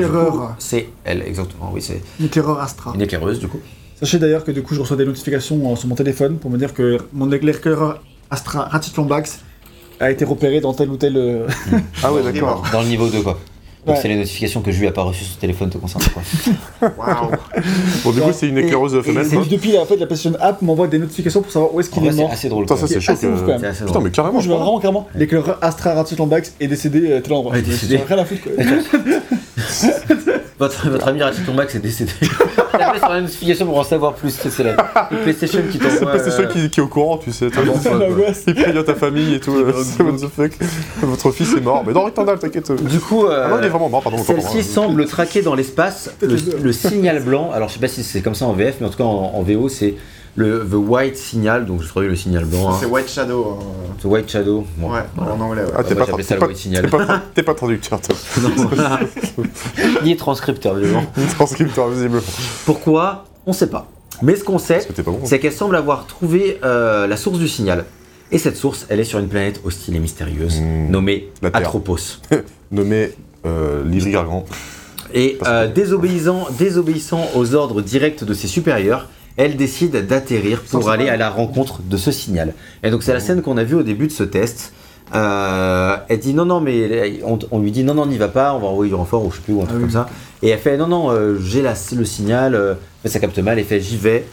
c'est 0.60 0.90
elle, 1.06 1.24
exactement, 1.26 1.72
oui, 1.74 1.82
c'est 1.82 2.02
Une 2.20 2.28
éclaireur 2.28 2.60
Astra. 2.60 2.92
une 2.94 3.02
éclaireuse 3.02 3.40
du 3.40 3.48
coup. 3.48 3.60
Sachez 4.00 4.20
d'ailleurs 4.20 4.44
que 4.44 4.52
du 4.52 4.62
coup, 4.62 4.76
je 4.76 4.80
reçois 4.82 4.98
des 4.98 5.06
notifications 5.06 5.72
euh, 5.72 5.76
sur 5.76 5.88
mon 5.88 5.96
téléphone 5.96 6.38
pour 6.38 6.52
me 6.52 6.58
dire 6.58 6.74
que 6.74 6.98
mon 7.14 7.32
éclaireur 7.32 8.02
Astra 8.30 8.66
Ratchet 8.66 8.92
Lombax 8.96 9.40
a 10.00 10.12
été 10.12 10.24
repéré 10.26 10.62
dans 10.62 10.74
tel 10.74 10.90
ou 10.90 10.98
tel. 10.98 11.18
euh, 11.18 11.48
Ah 12.04 12.14
ouais, 12.14 12.22
d'accord. 12.22 12.64
Dans 12.72 12.82
le 12.84 12.88
niveau 12.88 13.10
2 13.10 13.22
quoi. 13.22 13.40
Donc 13.88 13.96
Ouais. 13.96 14.02
c'est 14.02 14.08
les 14.10 14.18
notifications 14.18 14.62
que 14.62 14.70
je 14.72 14.80
lui 14.80 14.86
ai 14.88 14.92
pas 14.92 15.02
reçues 15.04 15.24
sur 15.24 15.34
ce 15.36 15.40
téléphone 15.40 15.70
te 15.70 15.78
concernant 15.78 16.06
quoi. 16.14 16.22
Waouh. 16.98 17.32
Bon, 18.04 18.12
du 18.12 18.20
coup, 18.22 18.32
c'est 18.34 18.50
une 18.50 18.58
éclaireuse 18.58 18.94
et 18.96 19.02
femelle. 19.02 19.26
c'est. 19.26 19.38
Et 19.38 19.46
depuis 19.46 19.72
la, 19.72 19.82
en 19.82 19.86
fait, 19.86 19.96
la 19.96 20.06
PlayStation 20.06 20.38
App 20.42 20.62
m'envoie 20.62 20.88
des 20.88 21.00
notifications 21.00 21.42
pour 21.42 21.52
savoir 21.52 21.74
où 21.74 21.80
est-ce 21.80 21.90
En 21.90 21.94
qu'il 21.94 22.02
vrai, 22.04 22.10
est 22.10 22.16
c'est 22.16 22.22
mort. 22.22 22.32
assez 22.32 22.50
drôle. 22.50 22.64
Putain, 22.66 22.76
ça, 22.76 22.88
c'est 22.88 22.94
C'est 22.96 23.00
chaud. 23.02 23.14
C'est 23.18 23.28
Putain, 23.30 23.86
drôle. 23.86 24.04
mais 24.04 24.12
carrément. 24.12 24.40
Je 24.42 24.48
vois 24.50 24.58
vraiment 24.58 24.80
carrément 24.80 25.08
l'éclaireur 25.16 25.58
Astra 25.62 25.94
Ratchet 25.94 26.18
Lombax 26.18 26.54
est 26.60 26.68
décédé 26.68 27.14
à 27.14 27.22
tel 27.22 27.32
endroit. 27.34 27.54
Ouais, 27.54 27.62
décédé. 27.62 27.98
J'ai 27.98 28.04
rien 28.14 28.22
à 28.22 28.26
foutre 28.26 28.42
quoi. 28.44 28.52
Votre, 30.60 30.90
votre 30.90 31.08
ami 31.08 31.22
Ratchet 31.22 31.42
Max 31.56 31.76
est 31.76 31.80
décédé. 31.80 32.12
Tapez 32.72 32.98
sur 32.98 33.10
la 33.10 33.22
notification 33.22 33.68
pour 33.68 33.78
en 33.78 33.84
savoir 33.84 34.14
plus. 34.16 34.32
C'est 34.32 34.50
c'est 34.50 34.64
la 34.64 34.74
PlayStation 35.24 35.60
qui 35.72 35.78
C'est 35.80 35.88
t'envoie. 36.00 36.12
PlayStation 36.14 36.44
euh, 36.44 36.48
qui, 36.48 36.70
qui 36.72 36.80
est 36.80 36.84
au 36.84 36.88
courant, 36.88 37.18
tu 37.20 37.32
sais. 37.32 37.52
t'as- 37.52 37.62
C'est 37.80 37.94
l'angoisse. 37.94 38.44
Il 38.48 38.56
prévient 38.56 38.84
ta 38.84 38.96
famille 38.96 39.36
et 39.36 39.40
tout. 39.40 39.54
euh, 39.56 39.72
c'est 39.84 40.02
what 40.02 40.14
the 40.14 40.28
fuck. 40.36 40.52
Votre 41.04 41.30
fils 41.32 41.54
est 41.56 41.62
mort. 41.62 41.84
Mais 41.86 41.94
dans 41.94 42.06
Returnal, 42.06 42.40
t'inquiète. 42.40 42.72
Du 42.86 43.00
coup, 43.00 43.28
euh, 43.86 43.90
non, 43.90 44.02
pardon. 44.02 44.18
Celle-ci 44.18 44.64
semble 44.64 45.06
traquer 45.06 45.42
dans 45.42 45.56
l'espace 45.56 46.12
le, 46.22 46.36
le 46.62 46.72
signal 46.74 47.22
blanc. 47.24 47.52
Alors, 47.54 47.70
je 47.70 47.76
sais 47.76 47.80
pas 47.80 47.88
si 47.88 48.04
c'est 48.04 48.22
comme 48.22 48.36
ça 48.36 48.46
en 48.46 48.54
VF, 48.54 48.76
mais 48.82 48.88
en 48.88 48.90
tout 48.90 48.98
cas 48.98 49.04
en, 49.04 49.34
en 49.36 49.42
VO, 49.44 49.70
c'est 49.70 49.96
le 50.36 50.60
The 50.70 50.74
White 50.76 51.18
Signal. 51.18 51.66
Donc, 51.66 51.82
je 51.82 51.88
traduis 51.88 52.10
le 52.10 52.16
signal 52.16 52.46
blanc. 52.46 52.70
hein. 52.72 52.78
C'est 52.80 52.86
White 52.86 53.10
Shadow. 53.10 53.58
hein. 53.60 53.66
The 54.02 54.06
White 54.06 54.30
Shadow. 54.30 54.66
Bon, 54.78 54.92
Ouais, 54.94 55.00
voilà. 55.16 55.34
en 55.34 55.40
anglais, 55.42 55.64
ouais. 55.64 55.72
Ah, 55.76 55.84
t'es 55.84 55.96
pas, 55.96 56.06
pas, 56.06 56.18
pas, 56.18 57.22
t'es 57.34 57.44
pas 57.44 57.54
traducteur, 57.56 58.00
toi. 58.02 58.16
Non, 58.44 58.50
voilà. 58.56 59.00
Ni 60.04 60.16
transcripteur, 60.16 60.76
visiblement. 60.76 61.06
Transcripteur, 61.36 61.90
visiblement. 61.90 62.22
Pourquoi? 62.66 63.26
On 63.46 63.54
sait 63.54 63.70
pas. 63.70 63.88
Mais 64.22 64.36
ce 64.36 64.44
qu'on 64.44 64.58
sait, 64.58 64.80
pas 64.96 65.02
bon. 65.04 65.20
c'est 65.26 65.40
qu'elle 65.40 65.54
semble 65.54 65.76
avoir 65.76 66.06
trouvé 66.08 66.60
euh, 66.64 67.06
la 67.08 67.18
source 67.18 67.38
du 67.40 67.48
signal. 67.48 67.86
Et 68.32 68.40
cette 68.40 68.58
source, 68.58 68.86
elle 68.90 69.00
est 69.00 69.04
sur 69.06 69.20
une 69.20 69.30
planète 69.30 69.62
hostile 69.64 69.96
et 69.96 70.00
mystérieuse, 70.00 70.60
Mmh. 70.60 70.90
nommée. 70.92 71.30
Atropos. 71.54 71.98
Nommé 72.72 73.12
euh, 73.46 73.84
Livry 73.86 74.12
Gargan. 74.12 74.46
Et 75.14 75.38
euh, 75.48 75.68
désobéissant, 75.68 76.48
désobéissant 76.58 77.28
aux 77.36 77.56
ordres 77.56 77.82
directs 77.82 78.24
de 78.24 78.34
ses 78.34 78.48
supérieurs, 78.48 79.08
elle 79.38 79.56
décide 79.56 80.08
d'atterrir 80.08 80.62
pour 80.64 80.84
Sans 80.84 80.90
aller 80.90 81.10
à 81.10 81.16
la 81.18 81.30
rencontre 81.30 81.82
de 81.82 81.96
ce 81.96 82.12
signal. 82.12 82.54
Et 82.84 82.90
donc 82.90 83.04
c'est 83.04 83.14
la 83.14 83.20
scène 83.20 83.42
qu'on 83.42 83.58
a 83.58 83.64
vue 83.64 83.76
au 83.76 83.84
début 83.84 84.08
de 84.08 84.12
ce 84.12 84.24
test. 84.24 84.74
Euh, 85.16 85.96
elle 86.10 86.20
dit 86.20 86.34
non 86.34 86.44
non 86.44 86.60
mais 86.60 87.22
on, 87.24 87.40
on 87.52 87.60
lui 87.60 87.72
dit 87.72 87.86
non 87.86 87.94
non 87.94 88.06
n'y 88.06 88.18
va 88.18 88.28
pas 88.28 88.54
on 88.54 88.60
va 88.60 88.68
envoyer 88.68 88.90
du 88.90 88.96
renfort 88.96 89.26
ou 89.26 89.32
je 89.32 89.38
sais 89.38 89.42
plus 89.42 89.54
ou 89.54 89.62
un 89.62 89.66
truc 89.66 89.78
Ah 89.78 89.80
comme 89.80 89.88
oui. 89.88 89.94
ça 89.94 90.10
et 90.42 90.50
elle 90.50 90.60
fait 90.60 90.76
non 90.76 90.88
non 90.88 91.12
euh, 91.12 91.38
j'ai 91.42 91.64
le 91.96 92.04
signal 92.04 92.56
euh, 92.56 92.74
mais 93.06 93.10
ça 93.10 93.20
capte 93.20 93.40
mal 93.40 93.58
elle 93.58 93.64
fait 93.64 93.80
j'y 93.80 93.96
vais 93.96 94.26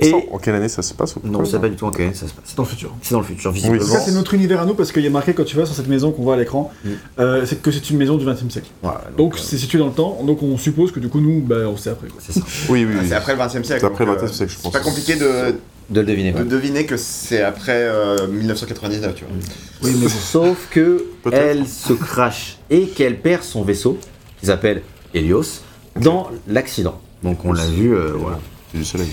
Et- 0.00 0.10
ça, 0.10 0.16
En 0.30 0.38
quelle 0.38 0.54
année 0.54 0.68
ça 0.68 0.82
se 0.82 0.94
passe 0.94 1.16
ou 1.16 1.20
non 1.24 1.38
quoi, 1.38 1.44
c'est 1.44 1.52
ça 1.52 1.58
pas 1.58 1.68
du 1.68 1.76
tout 1.76 1.84
en 1.86 1.90
quelle 1.90 2.06
année 2.06 2.14
ça 2.14 2.28
se 2.28 2.32
passe 2.32 2.44
C'est 2.46 2.56
dans 2.56 2.62
le 2.62 2.68
futur. 2.68 2.94
c'est 3.02 3.12
dans 3.12 3.20
le 3.20 3.26
futur 3.26 3.50
Oui, 3.50 3.56
visiblement 3.56 3.84
Ça, 3.84 4.00
c'est 4.00 4.12
notre 4.12 4.34
univers 4.34 4.60
à 4.60 4.66
nous 4.66 4.74
parce 4.74 4.92
qu'il 4.92 5.02
y 5.02 5.06
a 5.06 5.10
marqué 5.10 5.34
quand 5.34 5.44
tu 5.44 5.56
vas 5.56 5.66
sur 5.66 5.74
cette 5.74 5.88
maison 5.88 6.12
qu'on 6.12 6.22
voit 6.22 6.34
à 6.34 6.36
l'écran, 6.38 6.70
Mm. 6.84 6.88
euh, 7.18 7.46
c'est 7.46 7.60
que 7.60 7.70
c'est 7.72 7.90
une 7.90 7.96
maison 7.98 8.16
du 8.16 8.24
20 8.24 8.32
e 8.34 8.50
siècle. 8.50 8.68
Voilà, 8.82 9.02
Donc 9.16 9.34
euh, 9.34 9.38
c'est 9.42 9.58
situé 9.58 9.78
dans 9.78 9.86
le 9.88 9.92
temps, 9.92 10.22
donc 10.24 10.42
on 10.42 10.56
suppose 10.56 10.92
que 10.92 11.00
du 11.00 11.08
coup 11.08 11.20
nous, 11.20 11.40
bah, 11.40 11.56
on 11.66 11.76
sait 11.76 11.90
après. 11.90 12.08
Quoi. 12.08 12.20
c'est 12.24 12.32
ça 12.32 12.40
Oui, 12.68 12.84
oui, 12.84 12.94
Ah, 12.96 13.00
oui. 13.02 13.06
c'est 13.08 13.14
après 13.14 13.32
le 13.32 13.38
20 13.38 13.46
e 13.46 13.50
siècle. 13.64 13.66
C'est 13.80 13.86
après 13.86 14.04
le 14.04 14.12
20e 14.12 14.24
euh, 14.24 14.28
siècle, 14.32 14.52
je 14.56 14.62
pense. 14.62 14.72
C'est 14.72 14.78
pas 14.78 14.84
compliqué 14.84 15.16
de, 15.16 15.54
de 15.90 16.00
le 16.00 16.06
deviner 16.06 16.32
de 16.32 16.44
deviner 16.44 16.86
que 16.86 16.96
c'est 16.96 17.42
après 17.42 17.72
euh, 17.88 18.28
1999, 18.28 19.14
tu 19.16 19.24
vois. 19.24 19.34
Oui, 19.82 19.96
mais. 20.00 20.08
Sauf 20.08 20.68
que 20.70 21.06
elle 21.32 21.66
se 21.66 21.92
crache 21.92 22.58
et 22.70 22.86
qu'elle 22.88 23.20
perd 23.20 23.42
son 23.42 23.62
vaisseau, 23.62 23.98
qui 24.38 24.46
s'appelle 24.46 24.82
Helios, 25.14 25.62
dans 26.00 26.28
l'accident. 26.46 27.00
Donc 27.24 27.44
on 27.44 27.52
l'a 27.52 27.66
vu, 27.66 27.94
euh, 27.94 28.12
voilà. 28.14 28.38
C'est 28.70 28.78
du 28.78 28.84
soleil. 28.84 29.08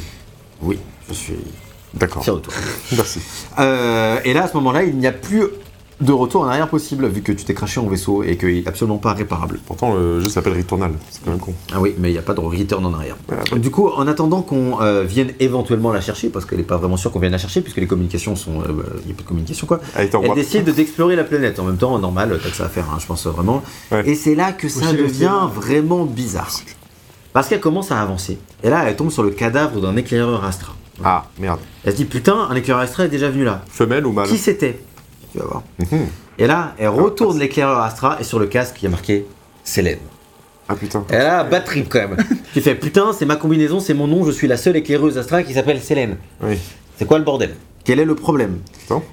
Oui, 0.62 0.80
je 1.08 1.14
suis 1.14 1.34
D'accord. 1.96 2.26
Merci. 2.96 3.20
Euh, 3.60 4.20
et 4.26 4.34
là, 4.34 4.44
à 4.44 4.48
ce 4.48 4.54
moment-là, 4.56 4.84
il 4.84 4.98
n'y 4.98 5.08
a 5.08 5.14
plus 5.14 5.44
de 6.02 6.12
retour 6.12 6.42
en 6.42 6.48
arrière 6.48 6.68
possible, 6.68 7.08
vu 7.08 7.22
que 7.22 7.32
tu 7.32 7.46
t'es 7.46 7.54
craché 7.54 7.80
en 7.80 7.88
vaisseau 7.88 8.22
et 8.22 8.36
qu'il 8.36 8.54
n'est 8.54 8.68
absolument 8.68 8.98
pas 8.98 9.14
réparable. 9.14 9.60
Pourtant, 9.66 9.96
le 9.96 10.20
jeu 10.20 10.28
s'appelle 10.28 10.52
Returnal. 10.52 10.92
C'est 11.10 11.24
quand 11.24 11.32
même 11.32 11.40
con. 11.40 11.54
Ah 11.74 11.80
oui, 11.80 11.96
mais 11.98 12.10
il 12.10 12.12
n'y 12.12 12.18
a 12.18 12.22
pas 12.22 12.34
de 12.34 12.42
return 12.42 12.86
en 12.86 12.94
arrière. 12.94 13.16
Ouais, 13.30 13.38
ouais. 13.54 13.60
Du 13.60 13.72
coup, 13.72 13.88
en 13.88 14.06
attendant 14.06 14.42
qu'on 14.42 14.82
euh, 14.82 15.04
vienne 15.04 15.32
éventuellement 15.40 15.94
la 15.94 16.02
chercher, 16.02 16.28
parce 16.28 16.44
qu'elle 16.46 16.58
n'est 16.58 16.66
pas 16.66 16.76
vraiment 16.76 16.98
sûre 16.98 17.12
qu'on 17.12 17.20
vienne 17.20 17.32
la 17.32 17.38
chercher, 17.38 17.62
puisque 17.62 17.78
les 17.78 17.88
communications 17.88 18.36
sont... 18.36 18.60
euh, 18.60 18.74
bah, 18.74 18.84
Il 19.04 19.06
n'y 19.06 19.14
a 19.14 19.16
pas 19.16 19.24
de 19.24 19.28
communication, 19.28 19.68
quoi. 19.68 19.80
Elle 19.96 20.14
en 20.14 20.22
Elle 20.24 20.34
décide 20.34 20.70
d'explorer 20.70 21.16
la 21.16 21.24
planète. 21.24 21.60
En 21.60 21.64
même 21.64 21.78
temps, 21.78 21.98
normal, 21.98 22.38
t'as 22.44 22.50
que 22.50 22.56
ça 22.56 22.66
à 22.66 22.70
faire, 22.70 22.90
hein, 22.94 22.98
je 23.00 23.06
pense 23.06 23.26
vraiment. 23.28 23.64
Ouais. 23.94 24.10
Et 24.10 24.16
c'est 24.16 24.36
là 24.36 24.52
que 24.52 24.68
ça 24.68 24.92
devient 24.92 25.48
vraiment 25.54 26.04
bizarre. 26.04 26.52
Parce 27.36 27.50
qu'elle 27.50 27.60
commence 27.60 27.92
à 27.92 28.02
avancer. 28.02 28.38
Et 28.64 28.70
là, 28.70 28.86
elle 28.88 28.96
tombe 28.96 29.12
sur 29.12 29.22
le 29.22 29.30
cadavre 29.30 29.82
d'un 29.82 29.98
éclaireur 29.98 30.46
Astra. 30.46 30.74
Ah, 31.04 31.26
merde. 31.38 31.60
Elle 31.84 31.92
se 31.92 31.98
dit, 31.98 32.06
putain, 32.06 32.48
un 32.50 32.56
éclaireur 32.56 32.82
Astra 32.82 33.04
est 33.04 33.10
déjà 33.10 33.30
venu 33.30 33.44
là. 33.44 33.62
Femelle 33.68 34.06
ou 34.06 34.14
mâle 34.14 34.30
Qui 34.30 34.38
c'était 34.38 34.80
Tu 35.34 35.40
vas 35.40 35.44
voir. 35.44 35.64
Mhm. 35.80 36.08
Et 36.38 36.48
là, 36.48 36.76
elle 36.78 36.88
retourne 36.88 37.38
l'éclaireur 37.38 37.80
Astra 37.80 38.16
et 38.22 38.24
sur 38.24 38.40
le 38.40 38.46
casque, 38.48 38.78
il 38.82 38.86
y 38.86 38.88
a 38.88 38.90
marqué 38.90 39.26
Célène. 39.66 40.00
Ah 40.70 40.76
putain. 40.76 41.04
Elle 41.10 41.26
a 41.26 41.44
bad 41.44 41.66
trip 41.66 41.90
quand 41.90 42.08
même. 42.08 42.16
tu 42.54 42.62
fais, 42.62 42.74
putain, 42.74 43.12
c'est 43.12 43.26
ma 43.26 43.36
combinaison, 43.36 43.82
c'est 43.82 43.94
mon 43.94 44.08
nom, 44.08 44.24
je 44.24 44.32
suis 44.32 44.48
la 44.48 44.56
seule 44.56 44.78
éclaireuse 44.78 45.18
Astra 45.18 45.44
qui 45.44 45.54
s'appelle 45.54 45.82
Célène. 45.82 46.16
Oui. 46.42 46.58
C'est 46.98 47.04
quoi 47.04 47.18
le 47.18 47.26
bordel? 47.26 47.54
Quel 47.86 48.00
est 48.00 48.06
le 48.06 48.16
problème. 48.16 48.58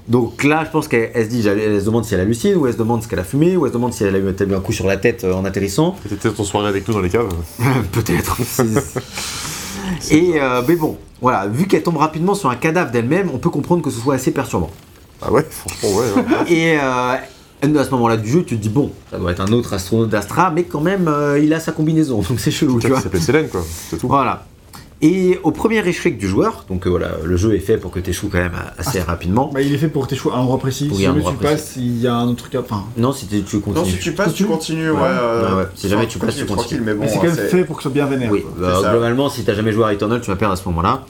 Donc 0.07 0.43
là, 0.43 0.63
je 0.65 0.71
pense 0.71 0.87
qu'elle 0.87 1.11
elle 1.13 1.25
se 1.25 1.29
dit, 1.29 1.47
elle, 1.47 1.59
elle 1.59 1.79
se 1.79 1.85
demande 1.85 2.05
si 2.05 2.15
elle 2.15 2.19
hallucine, 2.19 2.55
ou 2.55 2.65
elle 2.65 2.73
se 2.73 2.77
demande 2.77 3.03
ce 3.03 3.07
qu'elle 3.07 3.19
a 3.19 3.23
fumé, 3.23 3.55
ou 3.55 3.65
elle 3.65 3.71
se 3.71 3.77
demande 3.77 3.93
si 3.93 4.03
elle 4.03 4.15
a 4.15 4.17
eu, 4.17 4.27
a 4.27 4.57
un 4.57 4.59
coup 4.59 4.73
sur 4.73 4.87
la 4.87 4.97
tête 4.97 5.23
euh, 5.23 5.33
en 5.33 5.45
atterrissant. 5.45 5.95
T'étais 6.09 6.31
ton 6.31 6.43
soirée 6.43 6.67
avec 6.67 6.87
nous 6.87 6.93
dans 6.95 7.01
les 7.01 7.09
caves 7.09 7.29
Peut-être. 7.91 8.37
Et 10.11 10.41
euh, 10.41 10.61
mais 10.67 10.75
bon, 10.75 10.97
voilà, 11.21 11.47
vu 11.47 11.67
qu'elle 11.67 11.83
tombe 11.83 11.97
rapidement 11.97 12.33
sur 12.33 12.49
un 12.49 12.55
cadavre 12.55 12.91
d'elle-même, 12.91 13.29
on 13.31 13.37
peut 13.37 13.51
comprendre 13.51 13.83
que 13.83 13.91
ce 13.91 13.99
soit 13.99 14.15
assez 14.15 14.31
perturbant. 14.31 14.71
Ah 15.21 15.31
ouais 15.31 15.45
Franchement, 15.49 15.89
ouais. 15.89 16.05
ouais. 16.15 16.51
Et 16.51 16.77
euh, 16.79 17.15
à 17.79 17.83
ce 17.83 17.91
moment-là 17.91 18.17
du 18.17 18.29
jeu, 18.29 18.43
tu 18.43 18.57
te 18.57 18.61
dis 18.61 18.69
bon, 18.69 18.91
ça 19.11 19.19
doit 19.19 19.31
être 19.31 19.41
un 19.41 19.51
autre 19.51 19.73
astronaute 19.73 20.09
d'Astra, 20.09 20.49
mais 20.49 20.63
quand 20.63 20.81
même, 20.81 21.07
euh, 21.07 21.39
il 21.39 21.53
a 21.53 21.59
sa 21.59 21.71
combinaison, 21.71 22.21
donc 22.21 22.39
c'est 22.39 22.51
chelou, 22.51 22.79
tu 22.79 22.87
vois. 22.87 22.97
qui 22.97 23.03
s'appelait 23.03 23.19
Célène, 23.19 23.49
quoi. 23.49 23.61
C'est 23.89 23.97
tout. 23.97 24.07
Voilà. 24.07 24.45
Et 25.01 25.37
au 25.43 25.51
premier 25.51 25.85
échec 25.85 26.17
du 26.17 26.27
joueur, 26.27 26.65
donc 26.69 26.87
euh, 26.87 26.89
voilà, 26.89 27.09
le 27.25 27.35
jeu 27.35 27.53
est 27.55 27.59
fait 27.59 27.77
pour 27.77 27.91
que 27.91 27.99
tu 27.99 28.11
échoues 28.11 28.29
quand 28.31 28.37
même 28.37 28.55
assez 28.77 29.01
rapidement. 29.01 29.51
Bah, 29.53 29.61
il 29.61 29.73
est 29.73 29.77
fait 29.77 29.89
pour 29.89 30.03
que 30.03 30.09
tu 30.09 30.15
échoues 30.15 30.31
à 30.31 30.35
un 30.37 30.39
endroit 30.41 30.59
précis. 30.59 30.89
Si 30.93 31.03
jamais 31.03 31.21
tu 31.21 31.33
passes, 31.35 31.73
il 31.75 31.99
y 31.99 32.07
a 32.07 32.15
un 32.15 32.27
autre 32.27 32.37
truc 32.43 32.55
à. 32.55 32.61
Enfin, 32.61 32.85
Non, 32.95 33.11
si 33.11 33.27
tu, 33.27 33.59
continues. 33.59 33.75
Non, 33.75 33.85
si 33.85 33.99
tu 33.99 34.13
passes, 34.13 34.33
tu 34.33 34.45
continues, 34.45 34.91
ouais. 34.91 34.97
Ouais. 35.01 35.07
euh, 35.09 35.49
Ouais, 35.49 35.57
ouais. 35.63 35.67
Si 35.75 35.89
jamais 35.89 36.07
tu 36.07 36.19
passes, 36.19 36.35
tu 36.35 36.45
continues. 36.45 36.57
tranquille, 36.57 36.81
mais 36.85 36.93
bon, 36.93 37.01
mais 37.01 37.07
c'est 37.09 37.17
quand 37.17 37.23
même 37.23 37.35
fait 37.35 37.65
pour 37.65 37.75
que 37.77 37.83
ce 37.83 37.89
soit 37.89 37.93
bien 37.93 38.05
vénère. 38.05 38.31
Oui, 38.31 38.45
bah, 38.57 38.79
globalement, 38.81 39.29
si 39.29 39.43
t'as 39.43 39.53
jamais 39.55 39.73
joué 39.73 39.83
à 39.83 39.87
Returnal, 39.89 40.21
tu 40.21 40.27
vas 40.29 40.37
perdre 40.37 40.53
à 40.53 40.57
ce 40.57 40.65
moment-là. 40.69 41.05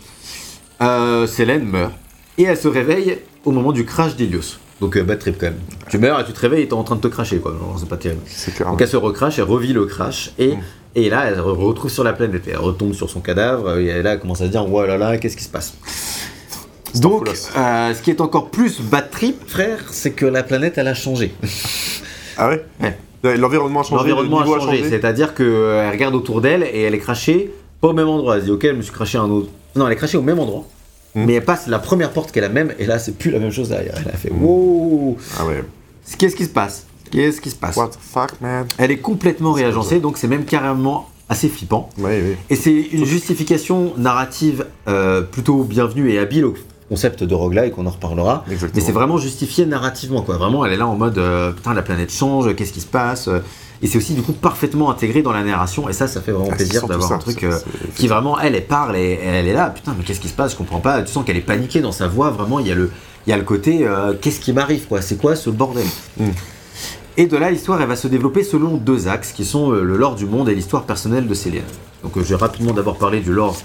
Euh, 0.81 1.27
Célène 1.27 1.65
meurt. 1.65 1.91
Et 2.37 2.43
elle 2.43 2.57
se 2.57 2.67
réveille 2.67 3.19
au 3.45 3.51
moment 3.51 3.71
du 3.71 3.85
crash 3.85 4.15
d'Helios. 4.15 4.57
Donc, 4.81 4.97
euh, 4.97 5.03
bad 5.03 5.19
trip 5.19 5.35
quand 5.39 5.45
même. 5.47 5.59
Tu 5.89 5.97
meurs 5.99 6.19
et 6.19 6.25
tu 6.25 6.33
te 6.33 6.39
réveilles 6.39 6.63
et 6.63 6.67
t'es 6.67 6.73
en 6.73 6.83
train 6.83 6.95
de 6.95 7.01
te 7.01 7.07
cracher, 7.07 7.37
quoi. 7.37 7.55
C'est 7.77 7.87
pas 7.87 7.95
terrible. 7.97 8.21
Clair. 8.55 8.69
Donc, 8.69 8.81
elle 8.81 8.87
se 8.87 8.97
recrache, 8.97 9.37
elle 9.37 9.45
revit 9.45 9.71
le 9.71 9.85
crash. 9.85 10.31
Et, 10.39 10.55
Mm. 10.55 10.59
Et 10.95 11.09
là, 11.09 11.25
elle 11.27 11.35
se 11.35 11.39
retrouve 11.41 11.91
sur 11.91 12.03
la 12.03 12.13
planète. 12.13 12.47
Et 12.47 12.51
elle 12.51 12.57
retombe 12.57 12.93
sur 12.93 13.09
son 13.09 13.19
cadavre. 13.19 13.77
Et 13.77 14.01
là, 14.01 14.13
elle 14.13 14.19
commence 14.19 14.41
à 14.41 14.45
se 14.45 14.51
dire, 14.51 14.65
oh 14.71 14.85
là 14.85 14.97
là, 14.97 15.17
qu'est-ce 15.17 15.37
qui 15.37 15.43
se 15.43 15.49
passe? 15.49 15.73
Donc, 16.95 17.27
euh, 17.27 17.93
ce 17.93 18.01
qui 18.01 18.11
est 18.11 18.21
encore 18.21 18.51
plus 18.51 18.79
bad 18.79 19.09
trip, 19.09 19.37
frère, 19.47 19.79
c'est 19.91 20.11
que 20.11 20.25
la 20.27 20.43
planète, 20.43 20.77
elle 20.77 20.87
a 20.87 20.93
changé. 20.93 21.33
Ah 22.35 22.49
ouais? 22.49 22.65
Ouais. 22.81 22.97
Ouais, 23.23 23.37
L'environnement 23.37 23.81
a 23.81 23.83
changé, 23.83 24.09
L'environnement 24.09 24.39
le 24.43 24.51
a 24.55 24.59
changé, 24.59 24.89
c'est-à-dire 24.89 25.35
qu'elle 25.35 25.91
regarde 25.91 26.15
autour 26.15 26.41
d'elle 26.41 26.63
et 26.63 26.81
elle 26.81 26.95
est 26.95 26.99
crachée 26.99 27.51
pas 27.79 27.89
au 27.89 27.93
même 27.93 28.07
endroit. 28.07 28.35
Elle 28.35 28.41
se 28.41 28.45
dit 28.45 28.51
ok, 28.51 28.65
je 28.65 28.71
me 28.71 28.81
suis 28.81 28.91
craché 28.91 29.19
à 29.19 29.21
un 29.21 29.29
autre. 29.29 29.49
Non, 29.75 29.85
elle 29.85 29.93
est 29.93 29.97
crachée 29.97 30.17
au 30.17 30.23
même 30.23 30.39
endroit. 30.39 30.63
Hmm. 31.13 31.25
Mais 31.25 31.33
elle 31.33 31.45
passe 31.45 31.67
la 31.67 31.77
première 31.77 32.09
porte 32.11 32.31
qu'elle 32.31 32.43
a 32.43 32.49
même 32.49 32.73
et 32.79 32.85
là 32.87 32.97
c'est 32.97 33.15
plus 33.17 33.29
la 33.29 33.37
même 33.39 33.51
chose 33.51 33.69
derrière. 33.69 33.93
Elle 34.03 34.11
a 34.11 34.17
fait 34.17 34.31
Hmm. 34.31 34.43
wow. 34.43 35.17
Ah 35.39 35.45
ouais. 35.45 35.63
Qu'est-ce 36.17 36.35
qui 36.35 36.45
se 36.45 36.49
passe? 36.49 36.87
Qu'est-ce 37.13 37.41
qui 37.41 37.51
se 37.51 37.55
passe 37.55 37.75
What 37.75 37.89
the 37.89 37.97
fuck, 38.01 38.41
man? 38.41 38.65
Elle 38.79 38.89
est 38.89 38.97
complètement 38.97 39.51
réagencée, 39.51 39.99
donc 39.99 40.17
c'est 40.17 40.27
même 40.27 40.45
carrément 40.45 41.09
assez 41.29 41.47
flippant. 41.47 41.89
Oui, 41.99 42.11
oui. 42.11 42.35
Et 42.49 42.55
c'est 42.55 42.73
une 42.73 43.05
justification 43.05 43.93
narrative 43.97 44.65
euh, 44.87 45.21
plutôt 45.21 45.63
bienvenue 45.63 46.09
et 46.11 46.17
habile 46.17 46.45
au 46.45 46.55
concept 46.89 47.23
de 47.23 47.35
roguelike, 47.35 47.77
on 47.77 47.85
en 47.85 47.91
reparlera. 47.91 48.43
Exactement. 48.49 48.71
Mais 48.75 48.81
c'est 48.83 48.91
vraiment 48.91 49.17
justifié 49.19 49.67
narrativement, 49.67 50.23
quoi. 50.23 50.37
Vraiment, 50.37 50.65
elle 50.65 50.73
est 50.73 50.77
là 50.77 50.87
en 50.87 50.95
mode 50.95 51.19
euh, 51.19 51.51
putain, 51.51 51.75
la 51.75 51.83
planète 51.83 52.11
change, 52.11 52.55
qu'est-ce 52.55 52.73
qui 52.73 52.81
se 52.81 52.87
passe 52.87 53.27
euh, 53.27 53.39
Et 53.83 53.87
c'est 53.87 53.99
aussi 53.99 54.15
du 54.15 54.23
coup 54.23 54.33
parfaitement 54.33 54.89
intégré 54.89 55.21
dans 55.21 55.33
la 55.33 55.43
narration, 55.43 55.87
et 55.89 55.93
ça, 55.93 56.07
ça 56.07 56.19
fait 56.19 56.31
vraiment 56.31 56.49
Ah, 56.51 56.55
plaisir 56.55 56.87
d'avoir 56.87 57.11
un 57.11 57.19
truc 57.19 57.43
euh, 57.43 57.57
qui 57.95 58.07
vraiment, 58.07 58.39
elle, 58.39 58.55
elle 58.55 58.65
parle 58.65 58.95
et 58.97 59.19
elle 59.23 59.47
est 59.47 59.53
là, 59.53 59.69
putain, 59.69 59.93
mais 59.95 60.03
qu'est-ce 60.03 60.19
qui 60.19 60.29
se 60.29 60.33
passe? 60.33 60.53
Je 60.53 60.57
comprends 60.57 60.79
pas. 60.79 61.03
Tu 61.03 61.11
sens 61.11 61.23
qu'elle 61.23 61.37
est 61.37 61.41
paniquée 61.41 61.79
dans 61.79 61.91
sa 61.91 62.07
voix, 62.07 62.31
vraiment, 62.31 62.59
il 62.59 62.67
y 62.67 62.71
a 62.71 62.75
le, 62.75 62.91
il 63.27 63.29
y 63.29 63.33
a 63.33 63.37
le 63.37 63.43
côté 63.43 63.85
euh, 63.87 64.13
qu'est-ce 64.19 64.39
qui 64.39 64.51
m'arrive, 64.51 64.87
quoi? 64.87 65.01
C'est 65.01 65.17
quoi 65.17 65.35
ce 65.35 65.51
bordel? 65.51 65.85
Mm. 66.19 66.25
Et 67.17 67.27
de 67.27 67.37
là, 67.37 67.51
l'histoire, 67.51 67.79
elle 67.81 67.87
va 67.87 67.95
se 67.95 68.07
développer 68.07 68.43
selon 68.43 68.77
deux 68.77 69.07
axes, 69.07 69.31
qui 69.33 69.45
sont 69.45 69.71
euh, 69.71 69.83
le 69.83 69.97
lore 69.97 70.15
du 70.15 70.25
monde 70.25 70.49
et 70.49 70.55
l'histoire 70.55 70.83
personnelle 70.83 71.27
de 71.27 71.33
Céline. 71.33 71.61
Donc, 72.03 72.17
euh, 72.17 72.21
je 72.23 72.29
vais 72.29 72.35
rapidement 72.35 72.73
d'abord 72.73 72.97
parler 72.97 73.19
du 73.19 73.31
lore 73.31 73.55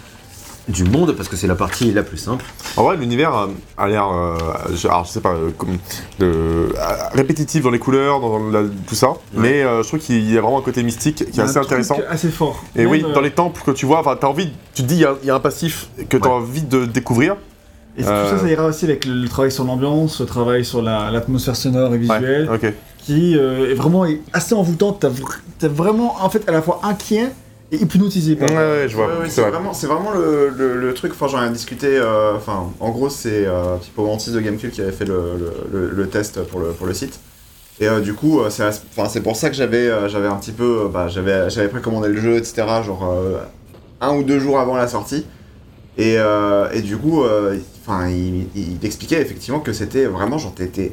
du 0.69 0.85
monde, 0.85 1.13
parce 1.13 1.31
que 1.31 1.37
c'est 1.37 1.47
la 1.47 1.55
partie 1.55 1.91
la 1.95 2.03
plus 2.03 2.19
simple. 2.19 2.45
En 2.77 2.83
vrai, 2.83 2.99
l'univers 2.99 3.35
euh, 3.35 3.47
a 3.79 3.89
l'air, 3.89 4.07
euh, 4.13 4.37
je- 4.75 4.87
alors 4.87 5.07
je 5.07 5.13
sais 5.13 5.21
pas, 5.23 5.33
euh, 5.33 5.49
comme, 5.57 5.79
de, 6.19 6.69
répétitif 7.15 7.63
dans 7.63 7.71
les 7.71 7.79
couleurs, 7.79 8.21
dans 8.21 8.51
la- 8.51 8.65
tout 8.87 8.95
ça, 8.95 9.15
mais 9.33 9.63
euh, 9.63 9.83
je 9.83 9.89
trouve 9.89 10.01
qu'il 10.01 10.31
y 10.31 10.37
a 10.37 10.43
vraiment 10.43 10.59
un 10.59 10.63
côté 10.63 10.83
mystique 10.83 11.17
qui 11.31 11.39
est 11.39 11.41
a 11.41 11.45
assez 11.45 11.57
un 11.57 11.63
truc 11.63 11.73
intéressant. 11.73 11.97
assez 12.11 12.29
fort. 12.29 12.63
Et 12.77 12.81
Même, 12.83 12.91
oui, 12.91 13.03
euh, 13.03 13.15
dans 13.15 13.23
les 13.23 13.31
temples 13.31 13.63
que 13.65 13.71
tu 13.71 13.87
vois, 13.87 14.01
enfin, 14.01 14.15
t'as 14.21 14.27
envie, 14.27 14.51
tu 14.75 14.83
te 14.83 14.87
dis, 14.89 14.97
il 14.97 15.01
y, 15.01 15.05
a- 15.07 15.15
il 15.23 15.27
y 15.27 15.31
a 15.31 15.35
un 15.37 15.41
passif 15.41 15.89
que 16.11 16.19
tu 16.19 16.23
as 16.23 16.29
Ouais. 16.29 16.35
envie 16.37 16.61
de 16.63 16.85
découvrir. 16.85 17.37
Et 17.97 18.03
tout 18.03 18.07
ça, 18.09 18.39
ça 18.39 18.49
ira 18.49 18.67
aussi 18.67 18.85
avec 18.85 19.07
le, 19.07 19.15
le 19.23 19.29
travail 19.29 19.51
sur 19.51 19.65
l'ambiance, 19.65 20.21
le 20.21 20.27
travail 20.27 20.65
sur 20.67 20.83
la- 20.83 21.11
l'atmosphère 21.11 21.57
sonore 21.57 21.95
et 21.95 21.99
visuelle, 21.99 22.49
Ok. 22.53 22.73
Qui 23.09 23.39
euh, 23.39 23.71
est 23.71 23.75
vraiment 23.75 24.05
assez 24.35 24.55
envoûtante. 24.55 24.99
T'as 25.01 25.09
vr- 25.09 25.39
t'es 25.59 25.69
vraiment, 25.69 26.17
en 26.23 26.29
fait, 26.29 26.47
à 26.47 26.53
la 26.53 26.61
fois 26.61 26.81
inquiet 26.83 27.31
et 27.73 27.77
hypnotisé. 27.77 28.37
par- 28.37 28.51
Ouais, 28.51 28.55
ouais, 28.57 28.87
je 28.89 28.95
vois. 28.95 29.07
Ouais, 29.07 29.13
ouais, 29.13 29.19
c'est 29.25 29.31
c'est 29.37 29.41
vrai. 29.41 29.51
vraiment, 29.51 29.73
c'est 29.73 29.87
vraiment 29.87 30.13
le, 30.13 30.51
le- 30.55 30.77
le 30.79 30.95
truc. 30.95 31.13
Enfin, 31.13 31.27
j'en 31.29 31.43
ai 31.43 31.51
discuté. 31.51 31.87
euh, 31.97 32.37
Enfin, 32.37 32.71
en 32.81 32.91
gros, 32.91 33.09
c'est 33.09 33.47
euh, 33.47 33.77
Pipo 33.77 34.05
Mantis 34.05 34.31
de 34.31 34.41
Gamecube 34.41 34.71
qui 34.71 34.83
avait 34.83 34.93
fait 34.93 35.07
le, 35.07 35.23
le- 35.39 35.81
le- 35.81 35.91
le 35.91 36.09
test 36.09 36.43
pour 36.45 36.61
le, 36.61 36.69
pour 36.73 36.87
le 36.87 36.93
site. 36.93 37.19
Et 37.81 37.89
euh, 37.89 38.01
du 38.01 38.13
coup, 38.13 38.41
euh, 38.41 38.51
c'est 38.51 39.21
pour 39.23 39.37
ça 39.37 39.49
que 39.49 39.57
j'avais 39.57 39.87
euh, 39.89 40.09
j'avais 40.09 40.27
un 40.29 40.37
petit 40.37 40.53
peu. 40.53 40.83
euh, 40.85 40.89
bah, 40.89 41.09
j'avais 41.09 41.49
j'avais 41.49 41.69
précommandé 41.69 42.09
le 42.09 42.21
jeu, 42.21 42.37
etc. 42.37 42.83
Genre 42.85 43.09
euh, 43.11 43.39
un 44.03 44.15
ou 44.17 44.23
deux 44.23 44.39
jours 44.39 44.59
avant 44.61 44.77
la 44.77 44.87
sortie. 44.89 45.25
Et, 45.97 46.15
euh, 46.19 46.69
et 46.73 46.83
du 46.83 46.97
coup, 46.97 47.25
euh, 47.25 47.57
enfin, 47.85 48.09
il, 48.09 48.47
il 48.55 48.79
expliquait 48.85 49.21
effectivement 49.21 49.61
que 49.61 49.73
c'était 49.73 50.05
vraiment 50.05 50.37
genre 50.39 50.55
t'étais. 50.55 50.93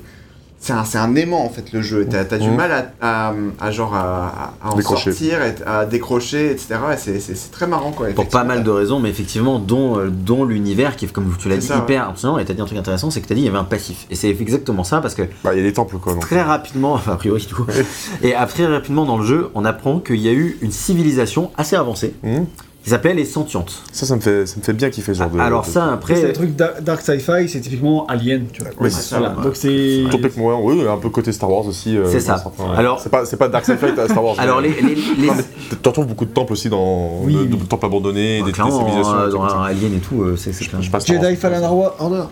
C'est 0.65 0.73
un, 0.73 0.83
c'est 0.83 0.97
un 0.97 1.13
aimant 1.13 1.45
en 1.45 1.49
fait 1.49 1.71
le 1.73 1.83
jeu. 1.83 2.07
T'as 2.09 2.21
as 2.21 2.39
du 2.39 2.49
Mhm. 2.49 2.55
mal 2.55 2.71
à, 2.99 3.27
à, 3.29 3.33
à 3.59 3.69
genre 3.69 3.93
à, 3.93 4.53
à 4.63 4.71
en 4.71 4.75
Décrocher. 4.75 5.11
sortir, 5.11 5.39
et 5.43 5.53
à 5.63 5.85
décrocher, 5.85 6.49
etc. 6.49 6.69
Et 7.05 7.19
c'est- 7.19 7.51
très 7.51 7.67
marrant 7.67 7.91
quoi. 7.91 8.07
Pour 8.15 8.27
pas 8.27 8.43
mal 8.43 8.63
de 8.63 8.71
raisons, 8.71 8.99
mais 8.99 9.09
effectivement, 9.11 9.59
dont, 9.59 9.99
euh, 9.99 10.09
dont 10.09 10.43
l'univers 10.43 10.95
qui 10.95 11.05
est, 11.05 11.07
comme 11.09 11.35
tu 11.37 11.49
l'as 11.49 11.57
dit, 11.57 11.67
ça, 11.67 11.77
hyper 11.77 12.07
impressionnant. 12.09 12.39
Et 12.39 12.45
t'as 12.45 12.55
dit 12.55 12.61
un 12.61 12.65
truc 12.65 12.79
intéressant, 12.79 13.11
c'est 13.11 13.21
que 13.21 13.27
t'as 13.27 13.35
dit 13.35 13.41
il 13.41 13.45
y 13.45 13.49
avait 13.49 13.59
un 13.59 13.63
passif. 13.63 14.07
Et 14.09 14.15
c'est 14.15 14.29
exactement 14.29 14.83
ça, 14.83 15.01
parce 15.01 15.13
que 15.13 15.21
Bah, 15.43 15.53
il 15.53 15.57
y 15.57 15.59
a 15.59 15.63
des 15.63 15.73
temples, 15.73 15.97
quoi. 15.97 16.13
Donc. 16.13 16.21
très 16.23 16.41
rapidement, 16.41 16.93
enfin, 16.95 17.11
a 17.13 17.17
priori, 17.17 17.45
du 17.45 17.53
coup, 17.53 17.67
et 18.23 18.33
après, 18.33 18.63
très 18.63 18.65
rapidement 18.73 19.05
dans 19.05 19.17
le 19.19 19.25
jeu, 19.25 19.49
on 19.53 19.65
apprend 19.65 19.99
qu'il 19.99 20.15
y 20.19 20.29
a 20.29 20.33
eu 20.33 20.57
une 20.61 20.71
civilisation 20.71 21.51
assez 21.57 21.75
avancée 21.75 22.15
Mhm. 22.23 22.47
Qui 22.85 22.91
s'appelait 22.91 23.15
Les 23.15 23.25
Sentientes. 23.25 23.81
Ça, 23.91 24.05
ça 24.05 24.15
me 24.15 24.21
fait, 24.21 24.45
ça 24.45 24.55
me 24.57 24.61
fait 24.63 24.71
bien 24.73 24.89
kiffer 24.91 25.13
ce 25.15 25.19
genre 25.19 25.29
de. 25.31 25.39
Alors 25.39 25.63
de- 25.65 25.69
ça, 25.71 25.91
Après, 25.91 26.15
c'est 26.15 26.27
des 26.27 26.33
trucs 26.33 26.55
dark, 26.55 26.81
dark 26.83 27.01
sci-fi, 27.01 27.49
c'est 27.49 27.59
typiquement 27.59 28.05
Alien, 28.07 28.45
tu 28.53 28.61
vois. 28.61 28.71
Oui, 28.79 28.91
c'est 28.91 29.01
ça. 29.01 29.17
Voilà, 29.17 29.33
donc 29.33 29.55
c'est. 29.55 30.03
Ouais, 30.03 30.53
oui, 30.61 30.87
un 30.87 30.97
peu 30.97 31.09
côté 31.09 31.31
Star 31.31 31.49
Wars 31.49 31.65
aussi. 31.65 31.97
euh, 31.97 32.05
C'est 32.07 32.19
dans 32.19 32.37
ça. 32.37 32.37
certains- 32.43 32.63
ouais. 32.71 32.77
Alors- 32.77 32.99
c'est 33.01 33.09
pas, 33.09 33.25
c'est 33.25 33.37
pas 33.37 33.49
Dark 33.49 33.65
Sci-Fi 33.65 33.85
à 33.99 34.07
Star 34.07 34.23
Wars. 34.23 34.35
Alors 34.39 34.61
mais- 34.61 34.69
les... 34.69 34.81
les, 34.81 34.95
les- 35.17 35.27
Non, 35.27 35.33
mais 35.35 35.43
tu 35.81 35.89
retrouves 35.89 36.05
beaucoup 36.07 36.25
de 36.25 36.29
temples 36.31 36.53
aussi 36.53 36.69
dans 36.69 37.21
Oui, 37.23 37.33
de, 37.33 37.39
oui. 37.39 37.47
de 37.57 37.65
temples 37.65 37.87
abandonnés, 37.87 38.39
Bah, 38.39 38.45
des, 38.45 38.51
des 38.51 38.53
clairement, 38.53 38.77
civilisations. 38.79 39.13
euh, 39.13 39.25
des 39.25 39.29
trucs 39.31 39.41
dans 39.41 39.47
comme 39.47 39.49
ça. 39.49 39.63
Alien 39.65 39.93
et 39.95 39.99
tout, 39.99 40.21
euh, 40.21 40.35
c'est 40.37 40.51
même- 40.71 40.81
Je 40.83 40.91
passe 40.91 41.09
Wars. 41.09 41.21
Jedi 41.23 41.35
Fallen 41.37 41.63
Order. 41.63 42.23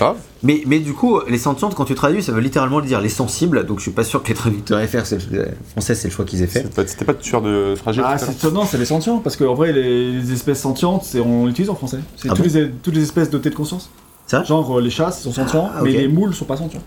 Ah, 0.00 0.14
Mais, 0.44 0.62
mais 0.66 0.78
du 0.78 0.92
coup, 0.92 1.20
les 1.28 1.38
sentientes, 1.38 1.74
quand 1.74 1.86
tu 1.86 1.94
traduis, 1.94 2.22
ça 2.22 2.30
veut 2.32 2.40
littéralement 2.40 2.80
dire 2.80 3.00
les 3.00 3.08
sensibles, 3.08 3.64
donc 3.66 3.78
je 3.78 3.82
suis 3.84 3.90
pas 3.90 4.04
sûr 4.04 4.22
que 4.22 4.28
les 4.28 4.34
traducteurs 4.34 4.80
FR 4.86 5.04
c'est 5.06 5.30
le- 5.30 5.48
français, 5.72 5.94
c'est 5.94 6.08
le 6.08 6.14
choix 6.14 6.24
qu'ils 6.24 6.42
aient 6.42 6.46
fait. 6.46 6.72
pas- 6.74 6.86
c'était 6.86 7.04
pas 7.06 7.14
de 7.14 7.18
tueur 7.18 7.40
de 7.42 7.74
fragile 7.76 8.02
Ah, 8.06 8.18
c'est 8.18 8.44
non, 8.52 8.64
c'est 8.66 8.78
les 8.78 8.84
sentients, 8.84 9.18
parce 9.18 9.36
qu'en 9.36 9.54
vrai, 9.54 9.72
les, 9.72 10.12
les 10.20 10.32
espèces 10.32 10.60
sentientes, 10.60 11.16
on 11.24 11.46
l'utilise 11.46 11.70
en 11.70 11.74
français. 11.74 11.98
C'est 12.16 12.28
Ah 12.30 12.34
toutes, 12.34 12.46
bon 12.46 12.52
les, 12.54 12.70
toutes 12.70 12.94
les 12.94 13.02
espèces 13.02 13.30
dotées 13.30 13.50
de 13.50 13.54
conscience. 13.54 13.90
Ça 14.26 14.42
Genre, 14.44 14.78
euh, 14.78 14.80
les 14.80 14.90
chats, 14.90 15.14
ils 15.18 15.22
sont 15.22 15.32
sentients, 15.32 15.70
Ah, 15.74 15.80
mais 15.82 15.92
les 15.92 16.08
moules 16.08 16.34
sont 16.34 16.44
pas 16.44 16.56
sentients. 16.56 16.82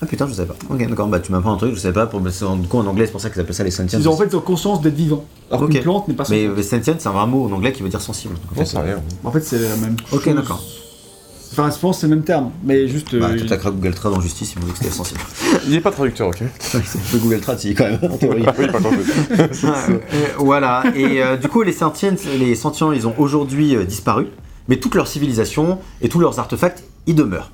Ah 0.00 0.06
putain, 0.06 0.28
je 0.28 0.34
savais 0.34 0.46
pas. 0.48 0.54
Ok, 0.70 0.86
d'accord, 0.88 1.08
bah 1.08 1.18
tu 1.18 1.32
m'apprends 1.32 1.54
un 1.54 1.56
truc, 1.56 1.74
je 1.74 1.80
savais 1.80 1.92
pas. 1.94 2.06
Pour... 2.06 2.20
Du 2.20 2.68
coup, 2.68 2.78
en 2.78 2.86
anglais, 2.86 3.06
c'est 3.06 3.12
pour 3.12 3.20
ça 3.20 3.30
qu'ils 3.30 3.40
appellent 3.40 3.54
ça 3.54 3.64
les 3.64 3.70
sentients. 3.72 3.98
Ils 3.98 4.08
ont 4.08 4.12
en 4.12 4.16
fait 4.16 4.32
conscience 4.36 4.80
d'être 4.80 4.94
vivants. 4.94 5.24
Alors 5.50 5.62
Ok. 5.64 5.70
qu'une 5.72 5.80
plante 5.82 6.06
n'est 6.08 6.14
pas 6.14 6.24
Mais 6.30 6.44
sentiente. 6.46 6.58
euh, 6.58 6.62
sentient, 6.62 6.94
c'est 6.98 7.08
un 7.08 7.12
vrai 7.12 7.26
mot 7.26 7.46
en 7.46 7.52
anglais 7.52 7.72
qui 7.72 7.82
veut 7.82 7.88
dire 7.88 8.00
sensible. 8.00 8.34
En 8.34 8.54
J'en 8.54 8.60
fait, 8.60 8.66
sais 8.66 8.78
rien. 8.78 9.00
En 9.24 9.32
fait, 9.32 9.40
c'est 9.40 9.58
la 9.58 9.76
même 9.76 9.96
Ok, 10.12 10.32
d'accord. 10.34 10.62
Enfin, 11.52 11.70
je 11.74 11.78
pense 11.78 11.96
que 11.96 12.00
c'est 12.02 12.06
le 12.06 12.16
même 12.16 12.24
terme, 12.24 12.50
mais 12.62 12.88
juste. 12.88 13.16
Bah, 13.16 13.30
euh, 13.30 13.52
à 13.52 13.56
crack 13.56 13.74
Google 13.74 13.94
Trad 13.94 14.12
en 14.12 14.20
justice, 14.20 14.54
ils 14.54 14.60
m'ont 14.60 14.66
dit 14.66 14.72
que 14.72 14.78
c'était 14.78 14.90
sensible. 14.90 15.20
Il 15.66 15.74
est 15.74 15.80
pas 15.80 15.90
traducteur, 15.90 16.28
ok 16.28 16.42
c'est 16.58 17.20
Google 17.20 17.40
Trad, 17.40 17.58
si, 17.58 17.74
quand 17.74 17.84
même, 17.84 17.98
en 18.02 18.16
théorie. 18.16 18.44
Ah 18.46 18.54
oui, 18.58 18.66
pas 18.66 18.80
compris. 18.80 19.00
Euh, 19.64 19.98
voilà, 20.38 20.84
et 20.94 21.22
euh, 21.22 21.36
du 21.36 21.48
coup, 21.48 21.62
les 21.62 21.72
sentients, 21.72 22.14
les 22.38 22.54
sentients, 22.54 22.92
ils 22.92 23.06
ont 23.06 23.14
aujourd'hui 23.18 23.76
euh, 23.76 23.84
disparu, 23.84 24.28
mais 24.68 24.76
toute 24.76 24.94
leur 24.94 25.08
civilisation 25.08 25.78
et 26.00 26.08
tous 26.08 26.18
leurs 26.18 26.38
artefacts, 26.38 26.82
ils 27.06 27.14
demeurent. 27.14 27.50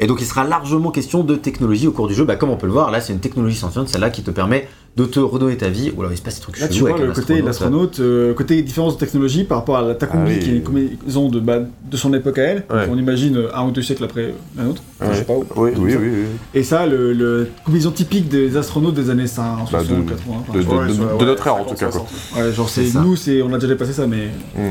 Et 0.00 0.06
donc, 0.06 0.20
il 0.20 0.26
sera 0.26 0.44
largement 0.44 0.90
question 0.92 1.24
de 1.24 1.34
technologie 1.34 1.88
au 1.88 1.92
cours 1.92 2.06
du 2.06 2.14
jeu. 2.14 2.24
Bah, 2.24 2.36
comme 2.36 2.50
on 2.50 2.56
peut 2.56 2.66
le 2.66 2.72
voir, 2.72 2.90
là, 2.92 3.00
c'est 3.00 3.12
une 3.12 3.18
technologie 3.18 3.56
sentiente, 3.56 3.88
celle-là 3.88 4.10
qui 4.10 4.22
te 4.22 4.30
permet 4.30 4.68
de 4.96 5.04
te 5.04 5.18
redonner 5.18 5.56
ta 5.56 5.68
vie. 5.68 5.92
Ou 5.96 6.00
alors, 6.02 6.12
il 6.12 6.16
se 6.16 6.22
passe 6.22 6.36
des 6.36 6.40
trucs 6.40 6.60
Là, 6.60 6.68
tu 6.68 6.74
chelous 6.74 6.86
vois 6.86 6.94
avec 6.96 7.06
le 7.08 7.12
côté 7.14 7.40
de 7.40 7.46
l'astronaute, 7.46 7.98
euh, 7.98 8.32
côté 8.34 8.62
différence 8.62 8.94
de 8.94 9.00
technologie 9.00 9.42
par 9.42 9.58
rapport 9.58 9.76
à 9.76 9.82
la 9.82 9.94
Takumi, 9.96 10.22
Ah 10.24 10.28
oui. 10.32 10.38
qui 10.38 10.50
est 10.50 10.54
une 10.56 10.62
combinaison 10.62 11.28
de, 11.28 11.40
bah, 11.40 11.58
de 11.90 11.96
son 11.96 12.14
époque 12.14 12.38
à 12.38 12.42
elle. 12.42 12.64
Ouais. 12.70 12.86
On 12.90 12.96
imagine 12.96 13.36
euh, 13.38 13.56
un 13.56 13.66
ou 13.66 13.70
deux 13.72 13.82
siècles 13.82 14.04
après 14.04 14.34
un 14.58 14.66
autre. 14.68 14.82
Enfin, 15.00 15.12
je 15.12 15.18
sais 15.18 15.24
pas 15.24 15.34
où. 15.34 15.44
Oui, 15.56 15.70
oui, 15.76 15.94
oui. 15.96 15.96
oui. 16.00 16.24
Et 16.54 16.62
ça, 16.62 16.86
le, 16.86 17.12
le 17.12 17.48
combinaison 17.64 17.90
typique 17.90 18.28
des 18.28 18.56
astronautes 18.56 18.94
des 18.94 19.10
années 19.10 19.26
50, 19.26 19.72
Bah, 19.72 19.80
60, 19.80 20.04
de- 20.04 20.10
80. 20.10 20.34
enfin, 20.48 20.58
de- 20.58 20.64
pas. 20.64 20.70
Ouais, 20.76 20.86
de- 20.88 20.92
de 20.94 21.02
ouais, 21.02 21.24
notre 21.26 21.46
ère, 21.48 21.54
en 21.56 21.64
tout 21.64 21.76
50, 21.76 21.78
cas, 21.78 21.90
quoi. 21.98 22.06
60. 22.08 22.44
Ouais, 22.46 22.52
genre, 22.52 22.68
c'est 22.68 22.94
nous, 23.00 23.16
c'est 23.16 23.42
on 23.42 23.52
a 23.52 23.58
déjà 23.58 23.66
dépassé 23.68 23.92
ça, 23.92 24.06
mais. 24.06 24.28
Hmm. 24.56 24.70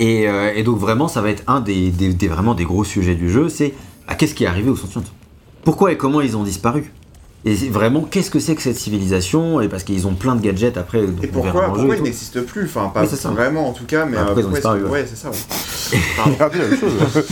Et, 0.00 0.28
euh, 0.28 0.50
et 0.54 0.64
donc 0.64 0.78
vraiment, 0.78 1.06
ça 1.06 1.20
va 1.20 1.30
être 1.30 1.44
un 1.46 1.60
des, 1.60 1.90
des- 1.90 2.12
des- 2.12 2.26
vraiment 2.28 2.54
des 2.54 2.64
gros 2.64 2.82
sujets 2.82 3.14
du 3.14 3.30
jeu, 3.30 3.48
c'est 3.48 3.72
ah, 4.08 4.14
qu'est-ce 4.14 4.34
qui 4.34 4.44
est 4.44 4.48
arrivé 4.48 4.70
aux 4.70 4.76
sentientes 4.76 5.10
Pourquoi 5.64 5.92
et 5.92 5.96
comment 5.96 6.20
ils 6.20 6.36
ont 6.36 6.42
disparu? 6.44 6.92
Et 7.46 7.54
vraiment, 7.68 8.00
qu'est-ce 8.00 8.30
que 8.30 8.38
c'est 8.38 8.54
que 8.54 8.62
cette 8.62 8.76
civilisation? 8.78 9.60
Et 9.60 9.68
parce 9.68 9.84
qu'ils 9.84 10.06
ont 10.06 10.14
plein 10.14 10.34
de 10.34 10.40
gadgets 10.40 10.78
après. 10.78 11.04
Et 11.22 11.26
pourquoi, 11.26 11.66
pourquoi 11.66 11.96
ils 11.96 12.02
n'existent 12.02 12.40
plus? 12.46 12.64
Enfin, 12.64 12.88
pas 12.88 13.02
Oui, 13.02 13.06
c'est 13.10 13.16
ça. 13.16 13.28
vraiment 13.30 13.68
en 13.68 13.72
tout 13.72 13.84
cas, 13.84 14.06
mais 14.06 14.16
pourquoi 14.16 14.32
euh, 14.32 14.40
ils 14.40 14.46
ont 14.46 14.50
pourquoi 14.50 14.74
disparu, 14.76 14.84
Ouais, 14.86 15.06
c'est 15.06 15.16
ça. 15.16 15.28
ouais. 15.30 15.98
Pardon. 16.16 16.36
Bien, 16.38 16.62
la 16.62 16.68
même 16.68 16.78
chose. 16.80 17.24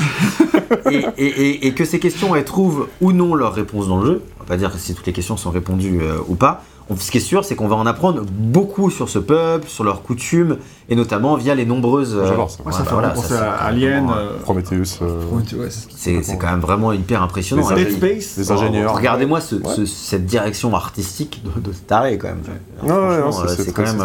et, 0.91 0.97
et- 1.17 1.27
et- 1.49 1.67
et 1.67 1.73
que 1.75 1.87
ces 1.87 1.99
questions, 1.99 2.37
elles 2.37 2.45
trouvent 2.45 2.89
ou 3.01 3.13
non 3.13 3.35
leur 3.35 3.55
réponse 3.55 3.89
dans 3.89 4.01
le 4.01 4.07
jeu. 4.07 4.23
On 4.37 4.41
va 4.43 4.47
pas 4.49 4.57
dire 4.59 4.71
si 4.77 4.95
toutes 4.95 5.07
les 5.07 5.15
questions 5.15 5.39
sont 5.39 5.51
répondues 5.51 6.01
euh, 6.03 6.19
ou 6.29 6.35
pas. 6.35 6.63
Ce 6.99 7.11
qui 7.11 7.19
est 7.19 7.21
sûr, 7.21 7.45
c'est 7.45 7.55
qu'on 7.57 7.69
va 7.69 7.77
en 7.77 7.87
apprendre 7.87 8.23
beaucoup 8.29 8.91
sur 8.91 9.09
ce 9.09 9.19
peuple, 9.19 9.69
sur 9.69 9.85
leurs 9.85 10.03
coutumes, 10.03 10.59
et 10.89 10.97
notamment 10.97 11.37
via 11.37 11.55
les 11.55 11.65
nombreuses. 11.65 12.15
euh, 12.15 12.27
J'adore 12.29 12.51
ça. 12.51 12.61
Ouais, 12.61 12.67
ouais, 12.67 12.73
ça 12.73 12.79
bah 12.81 12.85
fait 12.85 12.93
voilà, 12.93 13.09
penser 13.11 13.35
à 13.35 13.53
Alien. 13.65 14.07
vraiment, 14.07 14.15
euh, 14.17 14.39
Prometheus. 14.43 14.99
euh, 15.03 15.21
c'est- 15.97 16.37
quand 16.39 16.51
même 16.51 16.61
vraiment 16.61 16.93
hyper 16.93 17.23
impressionnant. 17.23 17.69
Les. 17.71 17.85
Dead 17.85 17.97
Space. 17.97 18.37
Les 18.37 18.51
ingénieurs. 18.51 18.95
Regardez-moi 18.95 19.41
ce- 19.41 19.57
Ouais. 19.57 19.63
ce- 19.77 19.87
cette 19.87 20.27
direction 20.27 20.75
artistique 20.75 21.43
de, 21.45 21.61
de 21.61 21.75
taré 21.75 22.19
quand 22.19 22.29
même. 22.29 22.43
C'est- 22.45 22.91
euh, 22.91 23.31
c'est 23.57 23.73
quand, 23.73 23.83
même, 23.83 23.99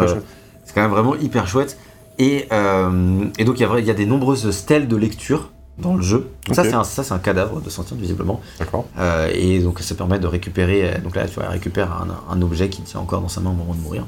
quand 0.74 0.88
vraiment 0.88 1.14
hyper 1.16 1.46
chouette. 1.46 1.78
Et, 2.18 2.46
euh, 2.52 3.24
et 3.38 3.44
donc 3.44 3.58
il 3.58 3.62
y, 3.62 3.64
a 3.64 3.68
vrai- 3.68 3.80
il 3.80 3.86
y 3.86 3.90
a 3.90 3.94
des 3.94 4.06
nombreuses 4.06 4.50
stèles 4.50 4.88
de 4.88 4.96
lecture 4.96 5.50
dans 5.78 5.94
le 5.94 6.02
jeu. 6.02 6.28
Donc 6.46 6.56
ça 6.56 6.64
c'est 6.84 7.12
un, 7.12 7.18
cadavre 7.18 7.60
de 7.60 7.70
sentient 7.70 7.96
visiblement. 7.96 8.40
D'accord. 8.58 8.86
Euh, 8.98 9.30
et 9.32 9.60
donc 9.60 9.80
ça 9.80 9.94
permet 9.94 10.18
de 10.18 10.26
récupérer. 10.26 10.90
euh, 10.94 10.98
Donc 10.98 11.14
là 11.16 11.26
tu 11.26 11.34
vois, 11.34 11.44
elle 11.44 11.50
récupère 11.52 11.92
un, 11.92 12.32
un 12.34 12.42
objet 12.42 12.68
qui 12.68 12.82
tient 12.82 13.00
encore 13.00 13.20
dans 13.20 13.28
sa 13.28 13.40
main 13.40 13.50
au 13.50 13.54
moment 13.54 13.74
de 13.74 13.80
mourir. 13.80 14.04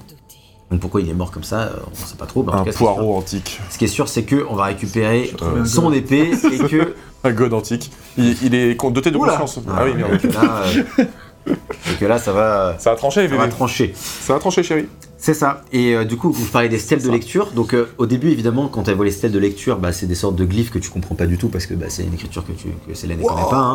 Donc 0.70 0.80
pourquoi 0.80 1.00
il 1.00 1.08
est 1.10 1.14
mort 1.14 1.30
comme 1.32 1.42
ça, 1.44 1.62
euh, 1.62 1.70
on 1.90 1.94
sait 2.06 2.16
pas 2.16 2.26
trop. 2.26 2.42
mais 2.44 2.52
en 2.52 2.54
Un 2.54 2.58
tout 2.58 2.64
cas, 2.66 2.72
ce 2.72 2.78
qui 2.78 2.84
est 2.84 2.86
sûr- 2.86 2.94
poireau 2.94 3.16
antique. 3.16 3.60
Ce 3.70 3.78
qui 3.78 3.84
est 3.86 3.88
sûr, 3.88 4.08
c'est 4.08 4.22
que 4.22 4.46
on 4.48 4.54
va 4.54 4.64
récupérer 4.66 5.32
Euh, 5.42 5.64
son 5.64 5.92
épée 5.92 6.30
et 6.52 6.58
que 6.58 6.94
Un 7.24 7.32
god 7.32 7.52
antique. 7.52 7.90
Il, 8.16 8.34
il 8.44 8.54
est 8.54 8.74
doté 8.90 9.10
de 9.10 9.16
Oula. 9.18 9.36
conscience. 9.36 9.64
Ah 9.76 9.82
oui, 9.84 9.92
merde. 9.94 10.18
Là, 10.32 10.62
euh, 10.98 11.54
et 11.90 11.94
que 11.98 12.04
là, 12.06 12.18
ça 12.18 12.32
va, 12.32 12.76
Ça 12.78 12.92
a 12.92 12.96
tranché, 12.96 13.28
ça 13.28 13.36
va 13.36 13.48
trancher. 13.48 13.92
Ça 13.94 14.36
a 14.36 14.38
tranché, 14.38 14.62
chérie. 14.62 14.86
C'est 15.22 15.34
ça. 15.34 15.64
Et 15.70 15.94
euh, 15.94 16.04
du 16.04 16.16
coup, 16.16 16.34
je 16.34 16.50
parlais 16.50 16.70
des 16.70 16.78
stèles 16.78 17.02
de 17.02 17.10
lecture. 17.10 17.50
Donc, 17.54 17.74
euh, 17.74 17.86
au 17.98 18.06
début, 18.06 18.30
évidemment, 18.30 18.68
quand 18.68 18.88
elle 18.88 18.94
voit 18.94 19.04
les 19.04 19.10
stèles 19.10 19.32
de 19.32 19.38
lecture, 19.38 19.76
bah, 19.78 19.92
c'est 19.92 20.06
des 20.06 20.14
sortes 20.14 20.34
de 20.34 20.46
glyphes 20.46 20.70
que 20.70 20.78
tu 20.78 20.88
comprends 20.88 21.14
pas 21.14 21.26
du 21.26 21.36
tout 21.36 21.48
parce 21.48 21.66
que 21.66 21.74
bah, 21.74 21.86
c'est 21.90 22.04
une 22.04 22.14
écriture 22.14 22.42
que, 22.46 22.52
tu, 22.52 22.68
que 22.88 22.94
Célène 22.94 23.18
ne 23.18 23.24
connaît 23.24 23.50
pas. 23.50 23.58
hein. 23.58 23.74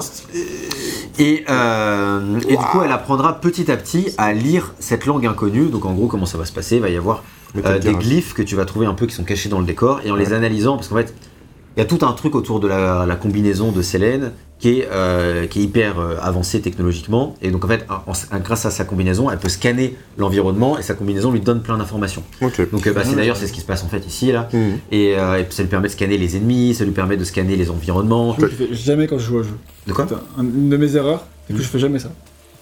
Et, 1.19 1.45
euh, 1.47 2.39
et 2.49 2.57
du 2.57 2.63
coup, 2.71 2.81
elle 2.83 2.91
apprendra 2.91 3.39
petit 3.39 3.71
à 3.71 3.77
petit 3.77 4.07
à 4.17 4.33
lire 4.33 4.73
cette 4.79 5.05
langue 5.05 5.27
inconnue. 5.27 5.67
Donc, 5.67 5.85
en 5.85 5.93
gros, 5.93 6.07
comment 6.07 6.25
ça 6.25 6.39
va 6.39 6.45
se 6.45 6.51
passer? 6.51 6.77
Il 6.77 6.81
va 6.81 6.89
y 6.89 6.97
avoir 6.97 7.23
des 7.79 7.93
glyphes 7.99 8.33
que 8.33 8.41
tu 8.41 8.55
vas 8.55 8.65
trouver 8.65 8.87
un 8.87 8.95
peu 8.95 9.05
qui 9.05 9.13
sont 9.13 9.23
cachés 9.23 9.47
dans 9.47 9.59
le 9.59 9.65
décor. 9.67 10.01
Et 10.03 10.09
en 10.09 10.15
les 10.15 10.33
analysant, 10.33 10.77
parce 10.77 10.87
qu'en 10.87 10.95
fait, 10.95 11.13
il 11.77 11.79
y 11.79 11.83
a 11.83 11.85
tout 11.85 11.99
un 12.05 12.13
truc 12.13 12.33
autour 12.35 12.59
de 12.59 12.67
la, 12.67 13.05
la 13.05 13.15
combinaison 13.15 13.71
de 13.71 13.81
Célène 13.83 14.31
qui 14.59 14.79
est, 14.79 14.87
euh, 14.91 15.47
qui 15.47 15.59
est 15.59 15.63
hyper 15.63 15.99
euh, 15.99 16.15
avancée 16.21 16.61
technologiquement. 16.61 17.35
Et 17.41 17.51
donc, 17.51 17.65
en 17.65 17.67
fait, 17.67 17.85
en- 17.89 18.11
en- 18.11 18.39
grâce 18.39 18.65
à 18.65 18.71
sa 18.71 18.85
combinaison, 18.85 19.29
elle 19.29 19.37
peut 19.37 19.49
scanner 19.49 19.95
l'environnement 20.17 20.79
et 20.79 20.81
sa 20.81 20.93
combinaison 20.93 21.31
lui 21.31 21.41
donne 21.41 21.61
plein 21.61 21.77
d'informations. 21.77 22.23
Donc, 22.41 22.59
euh, 22.59 22.65
bah, 22.93 23.01
c'est 23.03 23.15
d'ailleurs 23.15 23.35
c'est 23.37 23.47
ce 23.47 23.53
qui 23.53 23.59
se 23.61 23.65
passe 23.65 23.83
en 23.83 23.89
fait 23.89 24.05
ici 24.07 24.31
là. 24.31 24.47
Mhm. 24.53 24.77
Et, 24.91 25.17
euh, 25.19 25.43
ça 25.49 25.61
lui 25.63 25.69
permet 25.69 25.87
de 25.89 25.93
scanner 25.93 26.17
les 26.17 26.37
ennemis, 26.37 26.73
ça 26.73 26.85
lui 26.85 26.91
permet 26.93 27.17
de 27.17 27.23
scanner 27.25 27.55
les 27.57 27.69
environnements. 27.69 28.35
Je 28.39 28.45
fais 28.47 28.73
jamais 28.73 29.07
quand 29.07 29.17
je 29.17 29.25
joue 29.25 29.37
au 29.37 29.43
jeu. 29.43 29.57
De 29.87 29.93
quoi 29.93 30.07
Une 30.39 30.69
de 30.69 30.77
mes 30.77 30.95
erreurs, 30.95 31.25
c'est 31.47 31.53
que 31.55 31.61
je 31.61 31.67
fais 31.67 31.79
jamais 31.79 31.99
ça. 31.99 32.09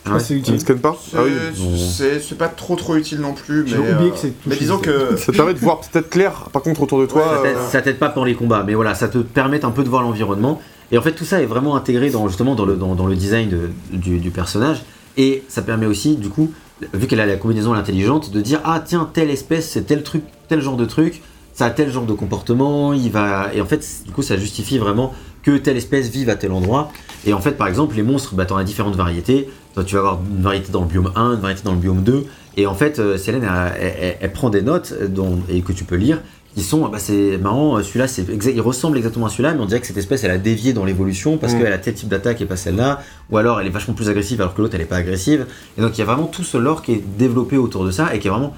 Pas 0.04 0.16
Ouais. 0.16 0.20
c'est 0.20 0.34
utile. 0.34 0.60
scannes 0.60 0.80
pas 0.80 0.98
C'est 1.10 1.16
Ah 1.18 1.22
oui. 1.24 1.32
C'est- 1.78 2.38
pas 2.38 2.50
trop 2.50 2.76
trop 2.76 2.96
utile 2.98 3.20
non 3.22 3.34
plus, 3.34 3.64
mais. 3.64 3.78
Oublié 3.78 4.12
euh, 4.12 4.50
que 4.50 4.56
disons 4.60 4.76
ça. 4.84 4.84
que. 4.84 5.16
Ça 5.16 5.32
te 5.32 5.38
permet 5.38 5.54
de 5.54 5.60
voir 5.60 5.80
peut-être 5.80 6.10
clair, 6.10 6.50
par 6.52 6.62
contre, 6.62 6.82
autour 6.82 7.00
de 7.00 7.06
toi. 7.06 7.41
Ouais, 7.41 7.54
Ça 7.72 7.82
t'aide- 7.82 7.96
euh, 7.96 8.00
pas 8.00 8.10
pour 8.10 8.26
les 8.26 8.34
combats, 8.36 8.64
mais 8.68 8.74
voilà, 8.74 8.96
ça 8.96 9.08
te 9.08 9.20
permet 9.20 9.64
un 9.64 9.72
peu 9.72 9.82
de 9.84 9.88
voir 9.89 10.02
l'environnement. 10.02 10.60
Et 10.94 10.98
en 10.98 11.02
fait, 11.02 11.14
tout 11.14 11.26
ça 11.26 11.41
est 11.41 11.46
vraiment 11.48 11.76
intégré 11.76 12.12
dans, 12.12 12.28
justement 12.28 12.54
dans 12.56 12.66
le, 12.66 13.16
design 13.16 13.50
de- 13.50 13.70
du, 13.98 14.20
du 14.20 14.30
personnage. 14.32 14.84
Et 15.18 15.44
ça 15.48 15.64
permet 15.64 15.88
aussi, 15.88 16.16
du 16.16 16.30
coup, 16.30 16.52
vu 16.94 17.08
qu'elle 17.08 17.20
a 17.20 17.26
la 17.26 17.36
combinaison 17.36 17.74
intelligente, 17.74 18.32
de 18.32 18.39
dire 18.41 18.62
Ah, 18.64 18.82
tiens, 18.86 19.10
telle 19.12 19.32
espèce, 19.32 19.70
c'est 19.70 19.82
tel 19.88 20.04
truc, 20.04 20.22
tel 20.48 20.62
genre 20.62 20.78
de 20.78 20.86
truc, 20.86 21.22
ça 21.54 21.66
a 21.66 21.70
tel 21.72 21.91
genre 21.91 22.06
de 22.06 22.14
comportement, 22.14 22.94
il 22.94 23.10
va. 23.12 23.50
Et 23.56 23.60
en 23.62 23.66
fait, 23.66 23.84
du 24.06 24.12
coup, 24.12 24.22
ça 24.22 24.38
justifie 24.38 24.78
vraiment 24.78 25.14
que 25.41 25.58
telle 25.58 25.78
espèce 25.78 26.10
vive 26.10 26.30
à 26.30 26.36
tel 26.36 26.52
endroit. 26.52 26.91
Et 27.26 27.34
en 27.34 27.39
fait, 27.41 27.54
par 27.54 27.68
exemple, 27.68 27.96
les 27.96 28.04
monstres, 28.04 28.36
bah, 28.36 28.46
t'en 28.46 28.58
as 28.58 28.64
différentes 28.64 28.96
variétés. 28.96 29.50
Toi, 29.74 29.84
tu 29.84 29.96
vas 29.96 30.02
avoir 30.02 30.20
une 30.30 30.44
variété 30.44 30.72
dans 30.72 30.82
le 30.82 30.88
biome 30.88 31.12
1, 31.16 31.34
une 31.34 31.39
variété 31.39 31.64
dans 31.64 31.74
le 31.74 31.80
biome 31.80 32.04
2. 32.04 32.26
Et 32.56 32.68
en 32.68 32.76
fait, 32.76 33.00
euh, 33.00 33.18
Célène, 33.18 33.48
elle, 33.80 34.16
elle- 34.22 34.32
prend 34.32 34.52
des 34.52 34.62
notes 34.62 34.94
euh, 35.02 35.08
et 35.50 35.62
que 35.62 35.74
tu 35.74 35.86
peux 35.86 35.96
lire 35.96 36.22
qui 36.56 36.62
sont, 36.62 36.88
bah, 36.88 36.99
c'est 36.99 37.38
marrant, 37.38 37.78
euh, 37.78 37.84
celui-là, 37.84 38.08
c'est 38.08 38.26
il 38.30 38.62
ressemble 38.62 38.97
exactement 38.97 39.26
à 39.26 39.30
celui-là, 39.30 39.54
mais 39.54 39.62
on 39.62 39.66
dirait 39.66 39.80
que 39.82 39.88
cette 39.88 39.97
espèce, 39.97 40.24
elle 40.24 40.32
a 40.32 40.38
dévié 40.38 40.74
dans 40.74 40.86
l'évolution 40.86 41.38
parce 41.38 41.54
Mm. 41.54 41.60
qu'elle 41.60 41.74
a 41.74 41.78
tel 41.80 41.93
type 41.95 42.10
d'attaque 42.10 42.41
et 42.41 42.45
pas 42.45 42.56
celle-là, 42.58 43.01
ou 43.32 43.38
alors 43.38 43.60
elle 43.60 43.68
est 43.68 43.72
vachement 43.72 43.93
plus 43.95 44.10
agressive 44.10 44.39
alors 44.41 44.54
que 44.54 44.62
l'autre, 44.62 44.76
elle 44.76 44.82
est 44.82 44.86
pas 44.86 44.97
agressive. 44.97 45.45
Et 45.78 45.82
donc, 45.82 45.97
il 45.97 45.99
y 45.99 46.01
a 46.01 46.06
vraiment 46.06 46.28
tout 46.28 46.43
ce 46.43 46.58
lore 46.58 46.82
qui 46.84 46.93
est 46.93 47.04
développé 47.18 47.58
autour 47.58 47.86
de 47.86 47.91
ça 47.91 48.14
et 48.16 48.20
qui 48.20 48.28
est 48.28 48.32
vraiment. 48.32 48.56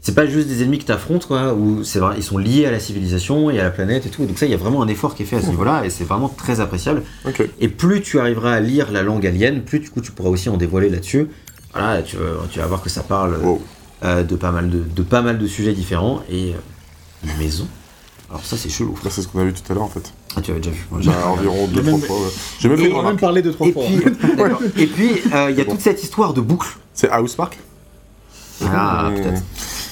C'est 0.00 0.14
pas 0.14 0.26
juste 0.26 0.46
des 0.46 0.62
ennemis 0.62 0.78
que 0.78 0.84
t'affrontes, 0.84 1.26
quoi, 1.26 1.52
où 1.52 1.82
c'est 1.82 1.98
vrai, 1.98 2.14
ils 2.16 2.22
sont 2.22 2.38
liés 2.38 2.64
à 2.64 2.70
la 2.70 2.78
civilisation 2.78 3.50
et 3.50 3.58
à 3.58 3.64
la 3.64 3.70
planète 3.70 4.06
et 4.06 4.08
tout. 4.08 4.24
Donc, 4.24 4.38
ça, 4.38 4.46
il 4.46 4.52
y 4.52 4.54
a 4.54 4.58
vraiment 4.58 4.80
un 4.82 4.86
effort 4.88 5.16
qui 5.16 5.24
est 5.24 5.26
fait 5.26 5.36
à 5.36 5.40
ce 5.42 5.48
niveau-là 5.48 5.84
et 5.84 5.90
c'est 5.90 6.04
vraiment 6.04 6.28
très 6.28 6.60
appréciable. 6.60 7.02
Et 7.60 7.66
plus 7.68 8.02
tu 8.02 8.20
arriveras 8.20 8.52
à 8.52 8.60
lire 8.60 8.92
la 8.92 9.02
langue 9.02 9.26
alien, 9.26 9.62
plus 9.62 9.80
du 9.80 9.90
coup 9.90 10.00
tu 10.00 10.12
pourras 10.12 10.28
aussi 10.30 10.48
en 10.48 10.56
dévoiler 10.56 10.90
là-dessus. 10.90 11.26
Voilà, 11.74 12.02
tu, 12.02 12.16
vas- 12.16 12.22
tu 12.50 12.60
vas 12.60 12.66
voir 12.66 12.82
que 12.82 12.88
ça 12.88 13.02
parle 13.02 13.36
Wow. 13.42 13.60
euh, 14.04 14.22
de, 14.22 14.36
pas 14.36 14.52
mal 14.52 14.70
de, 14.70 14.78
de 14.94 15.02
pas 15.02 15.22
mal 15.22 15.38
de 15.38 15.46
sujets 15.48 15.72
différents. 15.72 16.22
Et 16.30 16.50
euh, 16.52 16.56
une 17.30 17.36
maison. 17.44 17.66
Alors 18.28 18.44
ça 18.44 18.56
c'est 18.56 18.68
chelou. 18.68 18.94
Là, 19.04 19.10
c'est 19.10 19.22
ce 19.22 19.28
qu'on 19.28 19.38
a 19.40 19.44
vu 19.44 19.52
tout 19.52 19.62
à 19.70 19.74
l'heure, 19.74 19.84
en 19.84 19.88
fait. 19.88 20.12
Ah, 20.36 20.40
tu 20.40 20.50
avais 20.50 20.60
déjà 20.60 20.72
vu. 20.74 20.86
Moi, 20.90 21.00
j'ai- 21.00 21.10
Bah, 21.10 21.28
environ 21.28 21.66
2-3 21.68 21.82
même- 21.82 22.00
fois. 22.00 22.16
ouais. 22.16 22.28
J'ai 22.58 22.68
même 22.68 22.80
On 22.94 23.00
a 23.00 23.02
même 23.04 23.16
parlé 23.16 23.40
deux, 23.42 23.52
trois 23.52 23.66
Et 23.68 23.72
fois. 23.72 23.84
puis, 23.86 23.96
et 24.82 24.86
puis 24.86 25.10
euh, 25.32 25.50
il 25.50 25.56
y 25.56 25.60
a 25.60 25.64
toute 25.64 25.80
cette 25.80 26.02
histoire 26.02 26.34
de 26.34 26.40
boucle. 26.40 26.68
C'est 26.92 27.08
House 27.10 27.34
Park 27.34 27.58
Ah, 28.64 29.10
Mmh. 29.10 29.14
peut-être. 29.14 29.42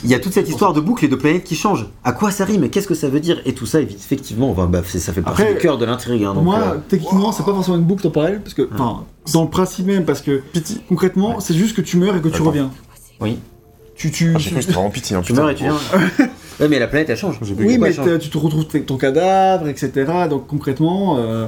Il 0.04 0.10
y 0.10 0.14
a 0.14 0.18
toute 0.18 0.32
cette 0.34 0.48
histoire 0.48 0.72
de 0.74 0.80
boucle 0.80 1.04
et 1.04 1.08
de 1.08 1.16
planètes 1.16 1.44
qui 1.44 1.54
changent. 1.54 1.86
À 2.02 2.12
quoi 2.12 2.30
ça 2.30 2.44
rime? 2.44 2.68
Qu'est-ce 2.68 2.86
que 2.88 2.94
ça 2.94 3.08
veut 3.08 3.20
dire? 3.20 3.40
Et 3.46 3.54
tout 3.54 3.64
ça, 3.66 3.80
effectivement, 3.80 4.50
enfin, 4.50 4.66
bah, 4.66 4.82
ça 4.84 5.12
fait 5.14 5.22
partie 5.22 5.40
Après, 5.42 5.54
du 5.54 5.60
cœur 5.60 5.78
de 5.78 5.84
l'intrigue. 5.86 6.24
hein, 6.24 6.34
Moi, 6.34 6.56
euh, 6.58 6.78
techniquement, 6.88 7.32
c'est 7.32 7.42
pas 7.44 7.52
forcément 7.54 7.76
une 7.78 7.84
boucle 7.84 8.02
temporelle, 8.02 8.40
parce 8.42 8.52
que, 8.54 8.68
enfin, 8.74 9.04
dans 9.32 9.44
le 9.44 9.48
principe 9.50 9.86
même, 9.86 10.04
parce 10.04 10.20
que 10.20 10.42
Pity. 10.52 10.80
concrètement, 10.88 11.40
c'est 11.40 11.54
juste 11.54 11.74
que 11.76 11.80
tu 11.80 11.96
meurs 11.96 12.16
et 12.16 12.20
que 12.20 12.28
tu 12.28 12.42
reviens. 12.42 12.70
Oui. 13.20 13.38
Tu, 13.96 14.10
tu, 14.10 14.32
Ah, 14.34 14.38
j'ai 14.38 14.50
cru 14.50 14.56
que 14.58 14.62
c'était 14.62 14.74
vraiment 14.74 14.90
pitié. 14.90 15.16
Hein, 15.16 15.22
tu 15.24 15.32
meurs 15.32 15.50
et 15.50 15.54
tu 15.54 15.64
viens. 15.64 15.74
Ouais, 16.60 16.68
mais 16.68 16.78
la 16.78 16.88
planète 16.88 17.10
elle 17.10 17.16
change. 17.16 17.38
Oui, 17.56 17.78
mais 17.78 17.92
change 17.92 18.18
tu 18.18 18.28
te 18.28 18.38
retrouves 18.38 18.66
avec 18.68 18.86
ton 18.86 18.96
cadavre, 18.96 19.68
etc. 19.68 19.90
Donc 20.28 20.46
concrètement, 20.46 21.16
euh, 21.18 21.46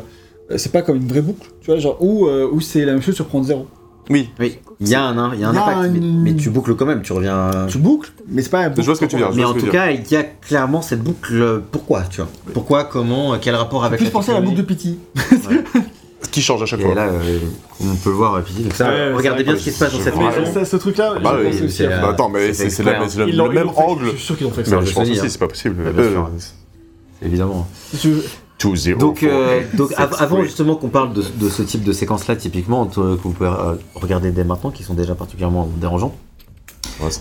c'est 0.57 0.71
pas 0.73 0.83
comme 0.83 0.97
une 0.97 1.09
vraie 1.09 1.23
boucle, 1.23 1.49
tu 1.61 1.71
vois, 1.71 1.79
genre 1.81 1.97
où, 2.01 2.27
euh, 2.27 2.49
où 2.51 2.61
c'est 2.61 2.85
la 2.85 2.93
même 2.93 3.03
chose 3.03 3.15
sur 3.17 3.27
prendre 3.27 3.45
zéro. 3.45 3.67
Oui, 4.09 4.31
Oui, 4.39 4.59
il 4.79 4.89
y 4.89 4.95
a 4.95 5.03
un, 5.05 5.35
il 5.35 5.41
y 5.41 5.45
a 5.45 5.49
un 5.49 5.53
Il 5.53 5.57
y 5.57 5.59
a 5.59 5.67
impact, 5.67 5.95
mais, 6.01 6.35
tu 6.37 6.51
boucles 6.51 6.77
quand 6.77 6.87
même, 6.87 7.03
tu 7.03 7.13
reviens. 7.13 7.67
Tu 7.69 7.79
boucles, 7.79 8.13
mais 8.29 8.41
c'est 8.43 8.51
pas 8.51 8.61
un 8.67 8.73
je 8.77 8.83
vois 8.83 8.95
ce 8.95 9.01
que 9.01 9.07
tu 9.07 9.17
veux 9.17 9.23
dire. 9.23 9.33
Mais 9.35 9.45
en 9.45 9.53
tout 9.55 9.67
cas, 9.67 9.91
il 9.91 10.09
y 10.09 10.15
a 10.15 10.23
clairement 10.23 10.81
cette 10.81 11.03
boucle. 11.03 11.35
euh, 11.35 11.59
Pourquoi, 11.73 12.03
tu 12.03 12.21
vois? 12.21 12.31
Pourquoi, 12.55 12.85
comment, 12.85 13.35
euh, 13.35 13.39
quel 13.41 13.57
rapport 13.57 13.85
avec 13.85 13.99
Plus 13.99 14.11
penser 14.11 14.31
à 14.31 14.35
la 14.35 14.41
boucle 14.43 14.59
de 14.59 14.63
Pity. 14.63 14.99
dire. 15.17 15.63
Qui 16.31 16.43
change 16.43 16.63
à 16.63 16.67
chaque 16.67 16.81
Et 16.81 16.85
fois. 16.85 16.95
là, 16.95 17.05
euh, 17.09 17.39
on 17.81 17.95
peut 17.97 18.11
le 18.11 18.17
voir, 18.17 18.43
Pity, 18.43 18.63
donc 18.63 18.73
ça, 18.75 18.89
Ouais, 18.89 19.13
regardez 19.13 19.45
bien 19.45 19.57
ce 19.57 19.63
qui 19.65 19.71
se 19.71 19.79
passe 19.79 19.93
dans 19.93 20.01
cette 20.01 20.17
maison. 20.17 20.53
ça, 20.53 20.65
ce 20.65 20.77
truc-là, 20.77 21.15
Bah 21.23 21.37
je 21.39 21.45
oui, 21.47 21.51
pense 21.53 21.63
aussi 21.63 21.77
c'est, 21.77 21.87
à 21.87 21.99
euh, 21.99 22.01
Bah, 22.03 22.09
attends, 22.11 22.29
mais 22.29 22.53
c'est 22.53 22.83
le 22.83 23.49
même 23.49 23.71
angle. 23.77 24.05
Je 24.07 24.11
suis 24.11 24.19
sûr 24.27 24.37
qu'ils 24.39 24.47
ont 24.47 24.51
fait 24.51 24.63
Mais 24.63 24.71
ça. 24.71 24.81
je 24.81 24.87
je 24.87 24.95
pense 24.95 25.09
aussi, 25.09 25.19
hein. 25.21 25.25
c'est 25.29 25.39
pas 25.39 25.49
possible. 25.49 25.77
Euh, 25.87 26.13
sûr. 26.13 26.31
Évidemment. 27.23 27.67
Donc, 28.99 29.23
euh, 29.23 29.63
donc 29.75 29.93
av- 29.99 30.17
avant 30.19 30.43
justement 30.43 30.77
qu'on 30.77 30.89
parle 30.89 31.13
de, 31.13 31.23
de 31.23 31.49
ce 31.51 31.63
type 31.63 31.85
de 31.85 31.93
séquence-là, 31.93 32.37
typiquement, 32.37 32.87
que 32.87 33.01
vous 33.01 33.31
pouvez 33.31 33.49
euh, 33.51 33.75
regarder 33.95 34.31
dès 34.31 34.45
maintenant, 34.45 34.71
qui 34.71 34.83
sont 34.83 34.95
déjà 34.95 35.15
particulièrement 35.15 35.69
dérangeants. 35.79 36.15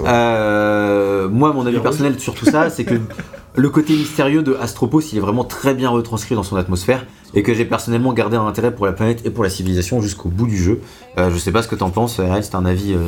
Euh, 0.06 1.28
moi, 1.30 1.54
mon 1.54 1.66
avis 1.66 1.80
personnel 1.80 2.20
sur 2.20 2.34
tout 2.34 2.46
ça, 2.46 2.70
c'est 2.70 2.84
que 2.86 2.96
le 3.56 3.70
côté 3.70 3.94
mystérieux 3.94 4.44
de 4.44 4.56
Astropos, 4.56 5.02
il 5.12 5.18
est 5.18 5.22
vraiment 5.22 5.44
très 5.44 5.74
bien 5.74 5.90
retranscrit 5.90 6.36
dans 6.36 6.44
son 6.44 6.56
atmosphère 6.56 7.06
et 7.34 7.44
que 7.44 7.54
j'ai 7.54 7.66
personnellement 7.66 8.14
gardé 8.14 8.38
un 8.38 8.46
intérêt 8.48 8.74
pour 8.74 8.86
la 8.86 8.94
planète 8.94 9.22
et 9.26 9.30
pour 9.30 9.44
la 9.44 9.50
civilisation 9.50 10.02
jusqu'au 10.02 10.30
bout 10.30 10.48
du 10.48 10.58
jeu. 10.58 10.80
Euh, 11.18 11.30
je 11.32 11.38
sais 11.38 11.52
pas 11.52 11.62
ce 11.62 11.68
que 11.68 11.76
t'en 11.76 11.90
penses, 11.90 12.20
RL, 12.20 12.44
c'est 12.44 12.56
un 12.56 12.66
avis 12.66 12.94
euh, 12.94 13.00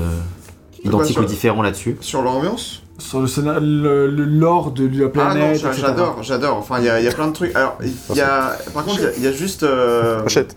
identique 0.84 1.20
ou 1.20 1.24
différent 1.26 1.62
là-dessus. 1.62 1.98
Sur 2.02 2.22
l'ambiance 2.22 2.82
Sur 3.00 3.22
le, 3.22 3.60
le, 3.60 4.08
le 4.10 4.26
lore 4.26 4.72
de 4.72 4.86
la 4.88 4.92
Ah 4.92 5.02
non, 5.06 5.10
planète. 5.12 5.58
etc. 5.58 5.72
j'adore, 5.82 6.18
j'adore. 6.24 6.58
Enfin, 6.58 6.80
il 6.80 6.86
y, 6.86 6.90
a- 6.90 7.00
il 7.00 7.06
y 7.06 7.08
a 7.08 7.12
plein 7.14 7.28
de 7.28 7.34
trucs. 7.34 7.56
Alors, 7.56 7.78
il 7.82 8.16
y 8.18 8.22
a. 8.22 8.58
Par 8.74 8.84
contre, 8.84 9.00
il 9.00 9.04
y 9.04 9.08
a- 9.08 9.12
il 9.18 9.24
y, 9.24 9.28
a 9.28 9.32
juste. 9.32 9.64
euh, 9.64 10.24
Achète. 10.26 10.56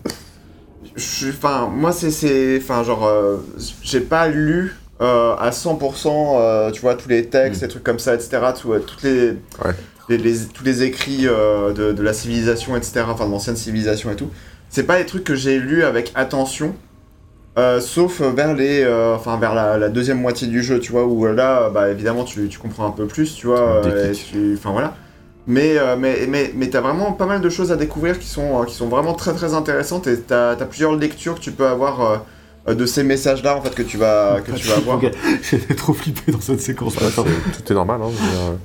je 0.95 1.01
suis- 1.01 1.29
Enfin, 1.29 1.69
moi, 1.73 1.91
c'est- 1.91 2.11
c'est. 2.11 2.59
Enfin, 2.61 2.83
genre. 2.83 3.05
euh, 3.05 3.37
J'ai 3.83 4.01
pas 4.01 4.27
lu 4.27 4.75
euh, 5.01 5.35
à 5.37 5.49
100%, 5.51 6.37
euh, 6.39 6.71
tu 6.71 6.81
vois, 6.81 6.95
tous 6.95 7.09
les 7.09 7.25
textes, 7.27 7.61
Mm. 7.61 7.65
les 7.65 7.69
trucs 7.69 7.83
comme 7.83 7.99
ça, 7.99 8.13
etc. 8.15 8.39
Tout, 8.59 8.73
euh, 8.73 8.79
toutes 8.79 9.03
les, 9.03 9.29
Ouais. 9.63 9.73
les- 10.09 10.17
les- 10.17 10.45
tous 10.53 10.63
les 10.63 10.83
écrits 10.83 11.27
euh, 11.27 11.73
de, 11.73 11.91
de 11.91 12.03
la 12.03 12.13
civilisation, 12.13 12.75
etc. 12.77 13.03
Enfin, 13.09 13.25
de 13.25 13.31
l'ancienne 13.31 13.55
civilisation 13.55 14.11
et 14.11 14.15
tout. 14.15 14.29
C'est 14.69 14.83
pas 14.83 14.97
des 14.99 15.05
trucs 15.05 15.23
que 15.23 15.35
j'ai 15.35 15.59
lus 15.59 15.83
avec 15.83 16.11
attention. 16.15 16.73
sauf 17.81 18.21
vers 18.21 18.53
les, 18.55 18.87
enfin 19.15 19.37
vers 19.37 19.53
la, 19.53 19.77
la 19.77 19.89
deuxième 19.89 20.19
moitié 20.21 20.47
du 20.47 20.63
jeu, 20.63 20.79
tu 20.79 20.91
vois, 20.93 21.05
où 21.05 21.25
là, 21.25 21.69
bah 21.69 21.89
évidemment, 21.89 22.23
tu, 22.23 22.47
tu 22.47 22.57
comprends 22.59 22.87
un 22.87 22.91
peu 22.91 23.07
plus, 23.07 23.35
tu 23.35 23.47
vois, 23.47 23.81
enfin 24.53 24.71
voilà. 24.71 24.95
Mais, 25.47 25.75
mais, 25.97 26.25
mais, 26.29 26.51
mais 26.55 26.69
t'as 26.69 26.79
vraiment 26.81 27.11
pas 27.11 27.25
mal 27.25 27.41
de 27.41 27.49
choses 27.49 27.71
à 27.71 27.75
découvrir 27.75 28.19
qui 28.19 28.27
sont, 28.27 28.63
qui 28.65 28.73
sont 28.75 28.87
vraiment 28.87 29.13
très 29.13 29.33
très 29.33 29.53
intéressantes 29.53 30.07
et 30.07 30.17
t'as 30.21 30.51
as 30.51 30.65
plusieurs 30.65 30.95
lectures 30.95 31.35
que 31.35 31.41
tu 31.41 31.51
peux 31.51 31.67
avoir 31.67 32.23
de 32.67 32.85
ces 32.85 33.03
messages-là 33.03 33.57
en 33.57 33.61
fait 33.61 33.73
que 33.73 33.81
tu 33.83 33.97
vas, 33.97 34.39
que 34.41 34.51
tu 34.51 34.67
vas 34.67 34.75
avoir. 34.75 34.99
J'étais 35.41 35.73
trop 35.75 35.93
flippé 35.93 36.31
dans 36.31 36.41
cette 36.41 36.61
séquence. 36.61 36.95
Ouais, 36.97 37.07
Tout 37.15 37.71
est 37.71 37.75
normal. 37.75 38.01
Hein, 38.03 38.09
dire, 38.09 38.57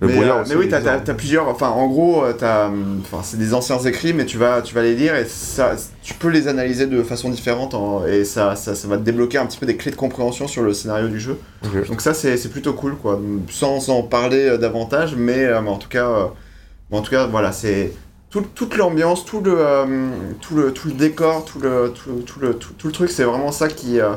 Le 0.00 0.06
Mais, 0.08 0.14
brouillard 0.14 0.38
euh, 0.38 0.42
aussi. 0.42 0.52
mais 0.52 0.58
oui, 0.58 0.68
t'as 0.68 0.80
t'as 1.00 1.14
plusieurs. 1.14 1.48
Enfin, 1.48 1.68
en 1.70 1.86
gros, 1.88 2.24
euh, 2.24 2.32
t'as, 2.32 2.68
enfin, 3.00 3.20
c'est 3.22 3.36
des 3.38 3.54
anciens 3.54 3.78
écrits, 3.78 4.12
mais 4.12 4.26
tu 4.26 4.38
vas, 4.38 4.62
tu 4.62 4.74
vas 4.74 4.82
les 4.82 4.94
lire 4.94 5.14
et 5.16 5.24
ça, 5.24 5.72
tu 6.02 6.14
peux 6.14 6.28
les 6.28 6.46
analyser 6.48 6.86
de 6.86 7.02
façon 7.02 7.30
différente 7.30 7.74
en- 7.74 8.04
et 8.06 8.24
ça, 8.24 8.54
ça, 8.56 8.74
ça 8.74 8.86
va 8.88 8.96
te 8.96 9.02
débloquer 9.02 9.38
un 9.38 9.46
petit 9.46 9.58
peu 9.58 9.66
des 9.66 9.76
clés 9.76 9.90
de 9.90 9.96
compréhension 9.96 10.46
sur 10.48 10.62
le 10.62 10.72
scénario 10.72 11.08
du 11.08 11.18
jeu. 11.20 11.38
Donc 11.88 12.00
ça, 12.00 12.14
c'est 12.14 12.36
c'est 12.36 12.48
plutôt 12.50 12.72
cool, 12.74 12.96
quoi. 12.96 13.20
Sans 13.50 13.88
en 13.88 14.02
parler 14.02 14.46
euh, 14.46 14.56
davantage, 14.58 15.14
mais, 15.16 15.44
euh, 15.44 15.60
mais 15.62 15.70
en 15.70 15.78
tout 15.78 15.88
cas, 15.88 16.06
euh, 16.08 16.24
mais 16.90 16.98
en 16.98 17.02
tout 17.02 17.10
cas, 17.10 17.26
voilà, 17.26 17.50
c'est 17.52 17.92
tout- 18.30 18.44
toute 18.54 18.76
l'ambiance, 18.76 19.24
tout 19.24 19.40
le, 19.40 19.54
euh, 19.56 19.86
tout 20.40 20.54
le, 20.54 20.72
tout 20.72 20.88
le 20.88 20.94
décor, 20.94 21.44
tout 21.44 21.58
le, 21.60 21.92
tout, 21.94 22.22
tout 22.26 22.40
le, 22.40 22.54
tout, 22.54 22.70
tout 22.76 22.86
le 22.88 22.92
truc, 22.92 23.10
c'est 23.10 23.24
vraiment 23.24 23.52
ça 23.52 23.68
qui, 23.68 24.00
euh, 24.00 24.10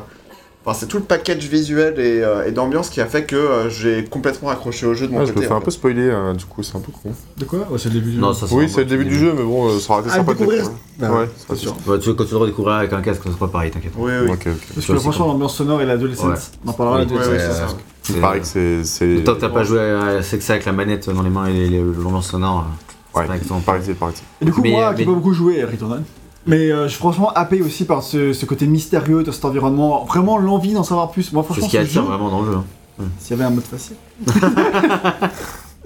enfin, 0.64 0.76
c'est 0.78 0.86
tout 0.86 0.98
le 0.98 1.02
package 1.04 1.46
visuel 1.46 1.94
et, 1.98 2.22
euh, 2.22 2.46
et 2.46 2.52
d'ambiance 2.52 2.90
qui 2.90 3.00
a 3.00 3.06
fait 3.06 3.24
que 3.24 3.36
euh, 3.36 3.70
j'ai 3.70 4.04
complètement 4.04 4.50
accroché 4.50 4.84
au 4.84 4.92
jeu 4.92 5.06
de 5.06 5.12
mon 5.12 5.20
Ouais, 5.20 5.24
je 5.26 5.30
me 5.30 5.36
côté. 5.36 5.46
fais 5.46 5.54
un 5.54 5.60
peu 5.62 5.70
spoiler, 5.70 6.10
hein, 6.10 6.34
du 6.34 6.44
coup, 6.44 6.62
c'est 6.62 6.76
un 6.76 6.80
peu 6.80 6.92
con. 6.92 7.12
De 7.38 7.44
quoi? 7.46 7.60
Ouais, 7.70 7.78
c'est 7.78 7.88
le 7.88 7.94
début 8.00 8.10
du 8.12 8.18
Non, 8.18 8.34
jeu. 8.34 8.46
ça 8.46 8.54
Oui, 8.54 8.68
c'est 8.68 8.80
le 8.80 8.84
début 8.84 9.06
du 9.06 9.18
jeu, 9.18 9.32
mais 9.34 9.42
bon, 9.44 9.68
euh, 9.70 9.78
ça 9.78 9.94
aurait 9.94 10.02
été 10.02 10.10
Ah, 10.12 10.16
sympa 10.16 10.34
de 10.34 10.38
découvrir. 10.38 10.70
Bah, 10.98 11.10
Ouais, 11.10 11.28
c'est 11.48 11.56
sûr. 11.56 11.74
Bah, 11.86 11.96
tu 11.98 12.08
veux, 12.10 12.14
quand 12.14 12.24
tu 12.24 12.32
le 12.32 12.36
redécouvrir 12.36 12.74
avec 12.76 12.92
un 12.92 13.00
casque, 13.00 13.22
ça 13.24 13.30
sera 13.32 13.50
pareil, 13.50 13.70
t'inquiète. 13.70 13.92
Oui, 13.96 14.12
oui. 14.24 14.36
Parce 14.74 14.86
que 14.86 14.98
franchement, 14.98 15.28
l'ambiance 15.28 15.56
sonore 15.56 15.80
et 15.80 15.86
l'adolescence, 15.86 16.52
on 16.66 16.68
en 16.68 16.72
parlera 16.74 16.98
l'adolescence. 16.98 17.76
Il 18.10 18.16
paraît 18.20 18.40
que 18.40 18.46
c'est. 18.84 19.22
Tant 19.24 19.34
que 19.36 19.40
t'as 19.40 19.48
pas 19.48 19.64
joué 19.64 19.80
à 19.80 20.22
c'est 20.22 20.36
que 20.36 20.44
ça 20.44 20.52
avec 20.52 20.66
la 20.66 20.72
manette 20.72 21.08
dans 21.08 21.22
les 21.22 21.30
mains 21.30 21.46
et 21.46 21.68
l'ambiance 21.70 22.28
sonore, 22.28 22.66
Ouais, 23.14 23.26
pas 23.26 23.36
exemple. 23.36 23.62
paraît-il, 23.64 23.94
paraît-il. 23.94 24.22
Et 24.40 24.44
du 24.46 24.52
coup, 24.52 24.60
Mais, 24.62 24.70
moi, 24.70 24.80
euh, 24.84 24.88
qui 24.90 24.92
mais- 24.94 24.98
n'ai 25.00 25.06
pas 25.06 25.12
beaucoup 25.18 25.32
joué 25.34 25.62
à 25.62 25.66
Returnal, 25.66 26.02
mais 26.46 26.70
euh, 26.72 26.84
je 26.84 26.88
suis 26.88 26.98
franchement 26.98 27.30
happé 27.34 27.60
aussi 27.62 27.84
par 27.84 28.02
ce, 28.02 28.32
ce 28.32 28.46
côté 28.46 28.66
mystérieux 28.66 29.22
de 29.22 29.30
cet 29.30 29.44
environnement. 29.44 30.04
Vraiment 30.04 30.38
l'envie 30.38 30.72
d'en 30.72 30.82
savoir 30.82 31.10
plus. 31.10 31.32
Moi, 31.32 31.42
C'est 31.42 31.46
franchement, 31.46 31.66
ce 31.66 31.70
qui 31.70 31.78
attire 31.78 32.02
jeu, 32.02 32.08
vraiment 32.08 32.30
dans 32.30 32.42
le 32.42 32.52
jeu. 32.52 32.58
hein. 32.58 33.04
s'il 33.18 33.36
y 33.36 33.40
avait 33.40 33.44
un 33.50 33.54
mode 33.54 33.64
facile, 33.64 33.96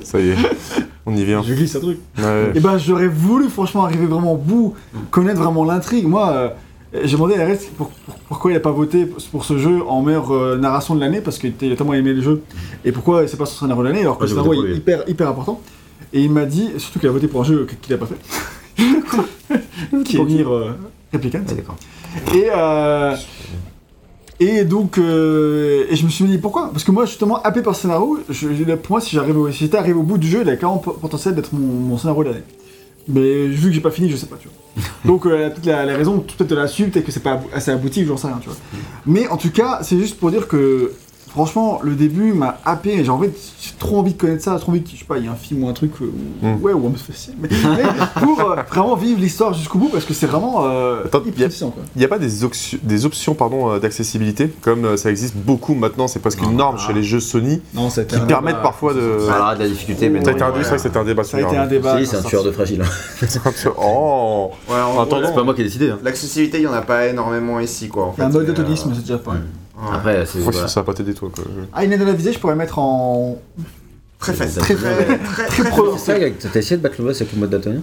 Ça 0.03 0.21
y 0.21 0.29
est, 0.31 0.37
on 1.07 1.17
y 1.17 1.25
vient. 1.25 1.43
je 1.43 1.55
glisse 1.55 1.75
un 1.75 1.81
truc. 1.81 1.99
Ouais. 2.19 2.53
Et 2.55 2.61
ben, 2.61 2.77
j'aurais 2.79 3.09
voulu 3.09 3.49
franchement 3.49 3.85
arriver 3.85 4.07
vraiment 4.07 4.35
au 4.35 4.37
bout, 4.37 4.75
connaître 5.11 5.41
vraiment 5.43 5.65
l'intrigue. 5.65 6.07
Moi, 6.07 6.29
euh, 6.31 6.49
j'ai 7.05 7.13
demandé 7.17 7.35
à 7.37 7.47
RS 7.47 7.65
pour- 7.77 7.89
pour- 7.89 8.15
pourquoi 8.29 8.51
il 8.53 8.57
a 8.57 8.61
pas 8.61 8.71
voté 8.71 9.07
pour 9.33 9.45
ce 9.47 9.57
jeu 9.59 9.81
en 9.89 10.03
meilleure 10.03 10.33
euh, 10.35 10.59
narration 10.59 10.95
de 10.95 11.01
l'année, 11.01 11.23
parce 11.23 11.39
qu'il 11.39 11.51
a 11.51 11.77
tellement 11.77 11.95
aimé 11.95 12.13
le 12.13 12.21
jeu. 12.21 12.43
Et 12.85 12.93
pourquoi 12.93 13.27
c'est 13.27 13.39
pas 13.39 13.47
son 13.47 13.59
scénario 13.65 13.83
de 13.83 13.89
l'année, 13.89 14.03
alors 14.03 14.19
que 14.19 14.25
Ouais, 14.25 14.31
le 14.31 14.37
scénario 14.37 14.67
est 14.67 14.75
hyper, 14.77 15.03
hyper 15.09 15.29
important. 15.31 15.61
Et 16.17 16.23
il 16.23 16.31
m'a 16.33 16.47
dit, 16.47 16.71
surtout 16.79 16.99
qu'il 16.99 17.09
a 17.09 17.13
voté 17.13 17.29
pour 17.29 17.43
un 17.43 17.45
jeu 17.45 17.67
qu'il 17.83 17.93
a 17.95 17.99
pas 17.99 18.07
fait, 18.07 18.83
qui 20.05 20.17
est 20.17 20.25
Nier 20.25 20.45
euh, 20.47 20.71
Replicant. 21.13 21.41
D'accord. 21.47 21.77
Et, 22.35 22.47
euh, 22.51 23.15
et 24.41 24.65
donc, 24.65 24.97
euh, 24.99 25.85
et 25.91 25.95
je 25.97 26.05
me 26.07 26.11
suis 26.11 26.25
dit 26.25 26.39
pourquoi? 26.39 26.71
Parce 26.73 26.85
que 26.85 26.91
moi, 26.91 27.05
justement, 27.05 27.43
happé 27.43 27.61
par 27.61 27.75
ce 27.77 27.83
scénario, 27.83 28.19
je, 28.31 28.49
pour 28.77 28.93
moi, 28.93 29.01
si 29.03 29.15
j'arrive 29.15 29.37
au- 29.39 29.51
si 29.51 29.59
j'étais 29.65 29.77
arrivé 29.77 29.99
au 29.99 30.03
bout 30.03 30.17
du 30.19 30.27
jeu, 30.29 30.41
il 30.43 30.49
avait 30.49 30.57
clairement 30.57 30.79
po- 30.79 30.93
potentiel 30.93 31.35
d'être 31.35 31.53
mon, 31.53 31.67
mon 31.67 31.99
scénario 31.99 32.25
de 32.25 32.29
l'année. 32.31 32.43
Mais 33.09 33.47
vu 33.47 33.69
que 33.69 33.75
j'ai 33.75 33.81
pas 33.83 33.91
fini, 33.91 34.09
je 34.11 34.17
sais 34.17 34.27
pas, 34.27 34.37
tu 34.41 34.49
vois. 34.49 34.85
Donc, 35.05 35.27
euh, 35.27 35.51
la- 35.65 35.85
les 35.85 35.95
raisons, 35.95 36.21
peut-être 36.21 36.49
de 36.51 36.55
la 36.57 36.67
suite, 36.69 36.93
peut-être 36.93 37.05
que 37.07 37.13
c'est 37.13 37.23
pas 37.23 37.43
assez 37.55 37.71
abouti, 37.71 38.07
j'en 38.07 38.17
sais 38.17 38.27
rien, 38.29 38.39
tu 38.41 38.49
vois. 38.49 38.57
Mais 39.05 39.29
en 39.29 39.37
tout 39.37 39.51
cas, 39.51 39.81
c'est 39.83 39.99
juste 39.99 40.19
pour 40.19 40.31
dire 40.31 40.49
que, 40.49 40.93
franchement, 41.37 41.81
le 41.83 41.95
début 41.95 42.33
m'a 42.33 42.57
happé, 42.65 42.93
et 42.95 43.05
j'ai 43.05 43.11
envie, 43.11 43.29
de- 43.29 43.35
j'ai 43.61 43.73
trop 43.79 43.99
envie 43.99 44.15
de 44.15 44.19
connaître 44.19 44.43
ça, 44.43 44.59
trop 44.59 44.73
envie 44.73 44.83
que, 44.83 44.89
je 44.91 44.97
sais 44.97 45.05
pas, 45.05 45.19
il 45.19 45.27
y 45.27 45.29
a 45.29 45.33
un 45.33 45.35
film 45.37 45.65
ou 45.65 45.69
un 45.69 45.75
truc, 45.75 45.93
euh, 46.01 46.07
ou- 46.43 46.47
Mm. 46.47 46.63
ouais, 46.63 46.73
ou 46.73 46.87
un 46.87 46.91
peu 46.91 46.97
facile, 46.99 47.35
mais, 47.39 47.49
mais 47.51 47.83
pour 48.23 48.41
euh, 48.41 48.57
vraiment 48.71 48.97
vivre 48.97 49.21
l'histoire 49.21 49.53
jusqu'au 49.53 49.79
bout, 49.79 49.89
parce 49.89 50.07
que 50.07 50.15
c'est 50.15 50.27
vraiment 50.27 50.65
euh, 50.65 51.03
hyper. 51.27 51.51
Il 51.95 51.99
n'y 51.99 52.05
a 52.05 52.09
pas 52.09 52.19
des, 52.19 52.43
oxy- 52.45 52.79
des 52.83 53.05
options 53.05 53.35
pardon, 53.35 53.71
euh, 53.71 53.79
d'accessibilité, 53.79 54.49
comme 54.63 54.85
euh, 54.87 54.97
ça 54.97 55.11
existe 55.11 55.37
beaucoup 55.37 55.75
maintenant, 55.75 56.09
c'est 56.09 56.21
presque 56.21 56.41
une 56.43 56.57
norme 56.57 56.79
chez 56.79 56.93
les 56.95 57.03
jeux 57.03 57.21
Sony, 57.21 57.61
Non, 57.75 57.91
qui 57.91 58.01
un 58.17 58.21
permettent 58.27 58.55
débat. 58.57 58.63
parfois 58.63 58.95
de. 58.95 59.19
Ça 59.21 59.27
parlera 59.29 59.55
de 59.57 59.61
la 59.63 59.69
difficulté, 59.69 60.09
mais 60.09 60.21
Ça 60.25 60.31
a 60.31 60.33
non, 60.33 60.37
été 60.39 60.45
un, 60.45 60.49
ouais. 60.73 60.79
c'était 60.79 60.99
débat. 61.05 61.25
Ça 61.25 61.37
a 61.37 61.41
été 61.41 61.57
un 61.57 61.67
débat. 61.67 61.99
Si, 61.99 62.07
c'est 62.07 62.17
un 62.17 62.23
tueur 62.23 62.45
de 62.45 62.51
fragile. 62.51 62.83
hein. 62.83 63.27
Oh 63.79 64.51
Ouais, 64.69 64.75
en. 64.81 65.07
C'est 65.27 65.35
pas 65.35 65.43
moi 65.45 65.55
qui 65.55 65.61
ai 65.61 65.65
décidé. 65.65 65.91
hein. 65.91 65.99
L'accessibilité, 66.03 66.59
il 66.59 66.65
y 66.65 66.67
en 66.67 66.73
a 66.73 66.83
pas 66.83 67.07
énormément 67.07 67.61
ici, 67.61 67.89
quoi. 67.89 68.05
En 68.07 68.15
Il 68.17 68.21
y 68.21 68.23
a 68.23 68.27
un 68.27 68.31
mode 68.31 68.47
d'autonisme, 68.47 68.93
c'est 68.95 69.01
déjà 69.03 69.19
pas. 69.19 69.35
Après, 69.93 70.25
c'est. 70.27 70.39
Je 70.39 70.41
crois 70.41 70.53
que 70.53 70.57
voilà. 70.57 70.69
ça 70.69 70.81
va 70.81 70.85
pas 70.87 70.95
t'aider 70.95 71.15
toi 71.15 71.31
quoi. 71.35 71.45
Ah, 71.73 71.85
une 71.85 71.93
aide 71.93 72.03
à 72.03 72.05
la 72.05 72.13
visée, 72.13 72.33
je 72.33 72.39
pourrais 72.39 72.57
mettre 72.57 72.79
en. 72.79 73.41
Très 74.19 74.33
facile. 74.33 74.63
Très, 74.63 74.75
Très, 74.75 75.05
très, 75.05 75.19
très, 75.19 75.47
très, 75.47 75.69
pro. 75.69 75.93
C'est 75.99 76.13
ça, 76.13 76.19
Greg, 76.19 76.35
t'as 76.39 76.59
essayé 76.59 76.79
de 76.79 76.83
battre 76.83 76.95
le 76.99 77.05
boss 77.05 77.21
avec 77.21 77.33
le 77.35 77.39
mode 77.41 77.51
daltonien 77.51 77.83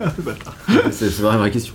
C'est 0.90 1.10
c'est 1.10 1.22
vraiment 1.22 1.40
ma 1.42 1.50
question. 1.50 1.74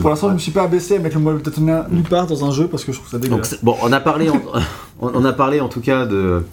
Pour 0.00 0.10
l'instant, 0.10 0.28
je 0.28 0.34
me 0.34 0.38
suis 0.38 0.50
pas 0.52 0.64
abaissé 0.64 0.96
à 0.96 0.98
mettre 0.98 1.16
le 1.16 1.22
mode 1.22 1.42
d'autonomie 1.42 1.80
nulle 1.90 2.04
part 2.04 2.26
dans 2.26 2.44
un 2.44 2.50
jeu 2.50 2.68
parce 2.68 2.84
que 2.84 2.92
je 2.92 2.98
trouve 2.98 3.10
ça 3.10 3.18
dégueulasse. 3.18 3.56
bon, 3.62 3.74
on 3.82 3.90
a 3.92 4.00
parlé, 4.00 4.28
en, 4.28 4.40
on 5.00 5.10
on 5.14 5.24
a 5.24 5.32
parlé 5.32 5.60
en 5.60 5.68
tout 5.68 5.80
cas 5.80 6.04
de. 6.04 6.44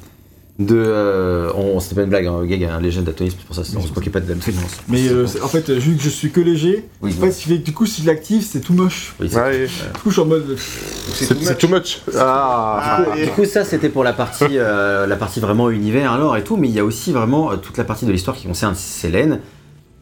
De 0.58 0.76
euh, 0.78 1.52
on, 1.56 1.82
c'était 1.82 1.96
pas 1.96 2.04
une 2.04 2.10
blague, 2.10 2.28
hein, 2.28 2.46
Gag 2.46 2.64
a 2.64 2.76
un 2.76 2.80
léger 2.80 3.02
daltonisme, 3.02 3.36
c'est 3.40 3.46
pour 3.46 3.56
ça, 3.58 3.66
c'est- 3.66 3.76
on 3.76 3.82
se 3.82 3.94
moquait 3.94 4.10
pas 4.10 4.22
de 4.22 4.26
daltonisme. 4.28 4.64
Mais 4.88 5.10
euh, 5.10 5.28
c'est- 5.28 5.42
en 5.42 5.50
fait, 5.50 5.70
vu 5.70 5.98
que 5.98 6.02
je 6.02 6.08
suis 6.10 6.32
que 6.32 6.40
léger, 6.40 6.88
Oui, 7.02 7.14
en 7.18 7.22
fait, 7.26 7.32
ce 7.34 7.42
qui 7.42 7.50
fait 7.50 7.58
que 7.60 7.66
du 7.66 7.74
coup, 7.74 7.86
si 7.86 8.02
je 8.04 8.08
l'active, 8.08 8.42
c'est 8.50 8.62
tout 8.62 8.72
moche. 8.74 9.16
oui, 9.20 9.28
c'est- 9.30 9.38
Ouais, 9.38 9.66
Du 9.68 10.00
coup, 10.02 10.10
je 10.10 10.14
suis 10.14 10.22
en 10.22 10.26
mode. 10.26 10.56
c'est 10.58 11.38
c'est 11.44 11.58
too 11.58 11.68
much. 11.68 12.00
Ah, 12.18 13.04
Ah, 13.12 13.18
et- 13.18 13.26
Du 13.26 13.32
coup, 13.32 13.44
ça 13.44 13.66
c'était 13.66 13.90
pour 13.90 14.06
la 14.06 14.14
partie, 14.14 14.46
euh, 14.52 15.06
la 15.08 15.16
partie 15.18 15.42
vraiment 15.42 15.70
univers, 15.70 16.14
alors 16.14 16.38
et 16.38 16.44
tout, 16.46 16.56
mais 16.56 16.70
il 16.70 16.74
y 16.74 16.80
a 16.80 16.86
aussi 16.86 17.12
vraiment 17.12 17.52
euh, 17.52 17.58
toute 17.58 17.78
la 17.78 17.84
partie 17.84 18.06
de 18.06 18.12
l'histoire 18.14 18.38
qui 18.38 18.48
concerne 18.48 18.76
Célène, 18.76 19.42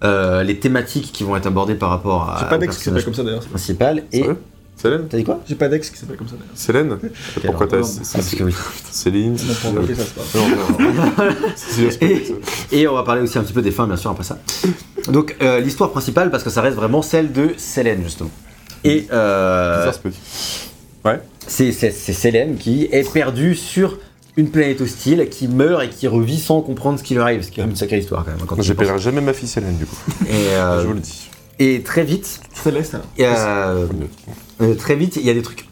euh, 0.04 0.44
les 0.44 0.60
thématiques 0.60 1.12
qui 1.14 1.24
vont 1.24 1.36
être 1.36 1.48
abordées 1.48 1.76
par 1.76 1.90
rapport 1.90 2.30
à, 2.30 2.38
J'ai 2.42 2.46
pas 2.46 2.58
au 2.58 2.60
d'ex 2.60 2.78
qui 2.78 2.84
s'appelle 2.84 3.02
personnage 3.02 3.06
comme 3.06 3.14
ça 3.16 3.24
d'ailleurs. 3.24 3.46
principal. 3.50 4.04
Et 4.12 4.18
Sérieux 4.18 4.38
Célène 4.76 5.08
t'as 5.10 5.18
dit 5.18 5.24
quoi 5.24 5.40
J'ai 5.48 5.56
pas 5.56 5.70
d'ex 5.70 5.90
qui 5.90 5.98
s'appelle 5.98 6.18
comme 6.18 6.28
ça 6.28 6.36
d'ailleurs. 6.36 6.52
Célène 6.56 6.98
Pourquoi 7.46 7.68
t'as. 7.68 7.78
Ah, 7.78 7.80
parce 7.82 8.26
c'est- 8.26 8.36
que 8.36 8.44
oui. 8.44 8.54
Céline 8.92 9.38
On 9.48 9.52
en 9.52 9.72
prend 9.74 9.82
ok, 9.84 9.96
ça 9.96 10.04
se 10.04 10.10
passe. 10.12 10.36
Non, 10.36 10.48
non, 10.50 10.94
non. 10.94 11.36
C'est- 11.56 11.92
c'est- 11.92 12.04
Et, 12.72 12.80
et 12.82 12.88
on 12.88 12.94
va 12.96 13.04
parler 13.04 13.22
aussi 13.22 13.38
un 13.38 13.44
petit 13.44 13.54
peu 13.54 13.62
des 13.62 13.72
fins, 13.72 13.88
bien 13.88 13.96
sûr, 13.98 14.12
après 14.12 14.24
ça. 14.26 14.40
Donc, 15.08 15.36
euh, 15.42 15.60
l'histoire 15.62 15.92
principale, 15.92 16.32
parce 16.32 16.44
que 16.44 16.50
ça 16.50 16.62
reste 16.62 16.76
vraiment 16.76 17.02
celle 17.02 17.32
de 17.32 17.50
Célène, 17.58 18.02
justement. 18.04 18.32
Et 18.84 19.08
euh, 19.14 19.90
petit. 19.92 20.18
c'est 21.48 21.72
c'est- 21.72 21.92
c'est 21.92 22.14
Célène 22.14 22.58
qui 22.58 22.90
est 22.92 23.10
perdue 23.12 23.56
sur 23.56 24.00
une 24.36 24.50
planète 24.50 24.82
hostile 24.82 25.28
qui 25.30 25.48
meurt 25.48 25.84
et 25.84 25.90
qui 25.90 26.08
revit 26.08 26.40
sans 26.40 26.62
comprendre 26.62 26.98
ce 27.00 27.04
qui 27.04 27.14
lui 27.14 27.22
arrive. 27.22 27.44
Ce 27.44 27.48
qui 27.52 27.54
est 27.54 27.56
quand 27.58 27.62
même 27.64 27.70
une 27.72 27.76
sacrée 27.78 28.00
histoire 28.00 28.26
quand 28.26 28.32
même. 28.32 28.40
quand 28.40 28.48
tu 28.48 28.54
y 28.54 28.58
penses. 28.58 28.66
J'appellerai 28.66 29.00
jamais 29.00 29.22
ma 29.22 29.32
fille 29.34 29.48
Célène 29.48 29.78
du 29.78 29.86
coup. 29.86 29.96
Et, 30.28 30.34
euh, 30.34 30.82
Je 30.82 30.88
vous 30.88 30.94
le 30.94 31.00
dis. 31.00 31.30
et 31.60 31.82
très 31.84 32.04
vite, 32.04 32.42
Céleste, 32.54 32.96
alors. 32.96 33.06
y 33.18 33.24
a- 33.24 33.76
euh, 34.62 34.76
très 34.76 34.96
vite, 34.96 35.16
il 35.18 35.26
y 35.26 35.30
a 35.30 35.34
des 35.34 35.42
trucs 35.42 35.68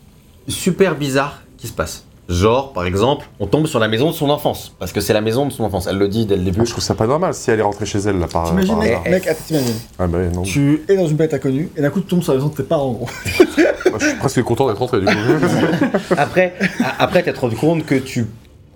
super 0.47 0.95
bizarres 0.95 1.41
qui 1.57 1.67
se 1.67 1.73
passent. 1.73 2.05
Genre, 2.29 2.71
par 2.71 2.85
exemple, 2.85 3.25
on 3.41 3.47
tombe 3.47 3.67
sur 3.67 3.79
la 3.79 3.89
maison 3.89 4.09
de 4.09 4.15
son 4.15 4.29
enfance. 4.29 4.73
Parce 4.79 4.93
que 4.93 5.01
c'est 5.01 5.11
la 5.11 5.19
maison 5.19 5.45
de 5.45 5.51
son 5.51 5.65
enfance. 5.65 5.87
Elle 5.87 5.97
le 5.97 6.07
dit 6.07 6.25
dès 6.25 6.37
le 6.37 6.43
début. 6.43 6.65
Je 6.65 6.71
trouve 6.71 6.83
ça 6.83 6.95
pas 6.95 7.05
normal 7.07 7.33
si 7.33 7.51
elle 7.51 7.59
est 7.59 7.63
rentrée 7.63 7.85
chez 7.85 7.99
elle 7.99 8.19
là 8.19 8.27
par, 8.27 8.45
T'imagines, 8.47 8.77
mec, 8.77 8.91
hasard. 8.91 9.03
mec, 9.09 9.27
attends, 9.27 9.39
t'imagines. 9.47 9.75
Ah 9.99 10.07
bah 10.07 10.19
non. 10.33 10.43
Tu 10.43 10.81
es 10.87 10.95
dans 10.95 11.07
une 11.07 11.17
planète 11.17 11.33
inconnue 11.33 11.69
et 11.75 11.81
d'un 11.81 11.89
coup 11.89 11.99
tu 11.99 12.07
tombes 12.07 12.23
sur 12.23 12.31
la 12.31 12.37
maison 12.37 12.49
de 12.49 12.55
tes 12.55 12.63
parents, 12.63 12.91
gros. 12.91 13.09
Moi, 13.89 13.99
je 13.99 14.05
suis 14.07 14.15
presque 14.17 14.41
content 14.43 14.67
d'être 14.69 14.77
rentré 14.77 15.01
du 15.01 15.07
coup. 15.07 15.11
Après, 16.17 16.53
après 16.99 17.21
t'être 17.23 17.39
rendu 17.41 17.57
compte 17.57 17.85
que 17.85 17.95
tu. 17.95 18.27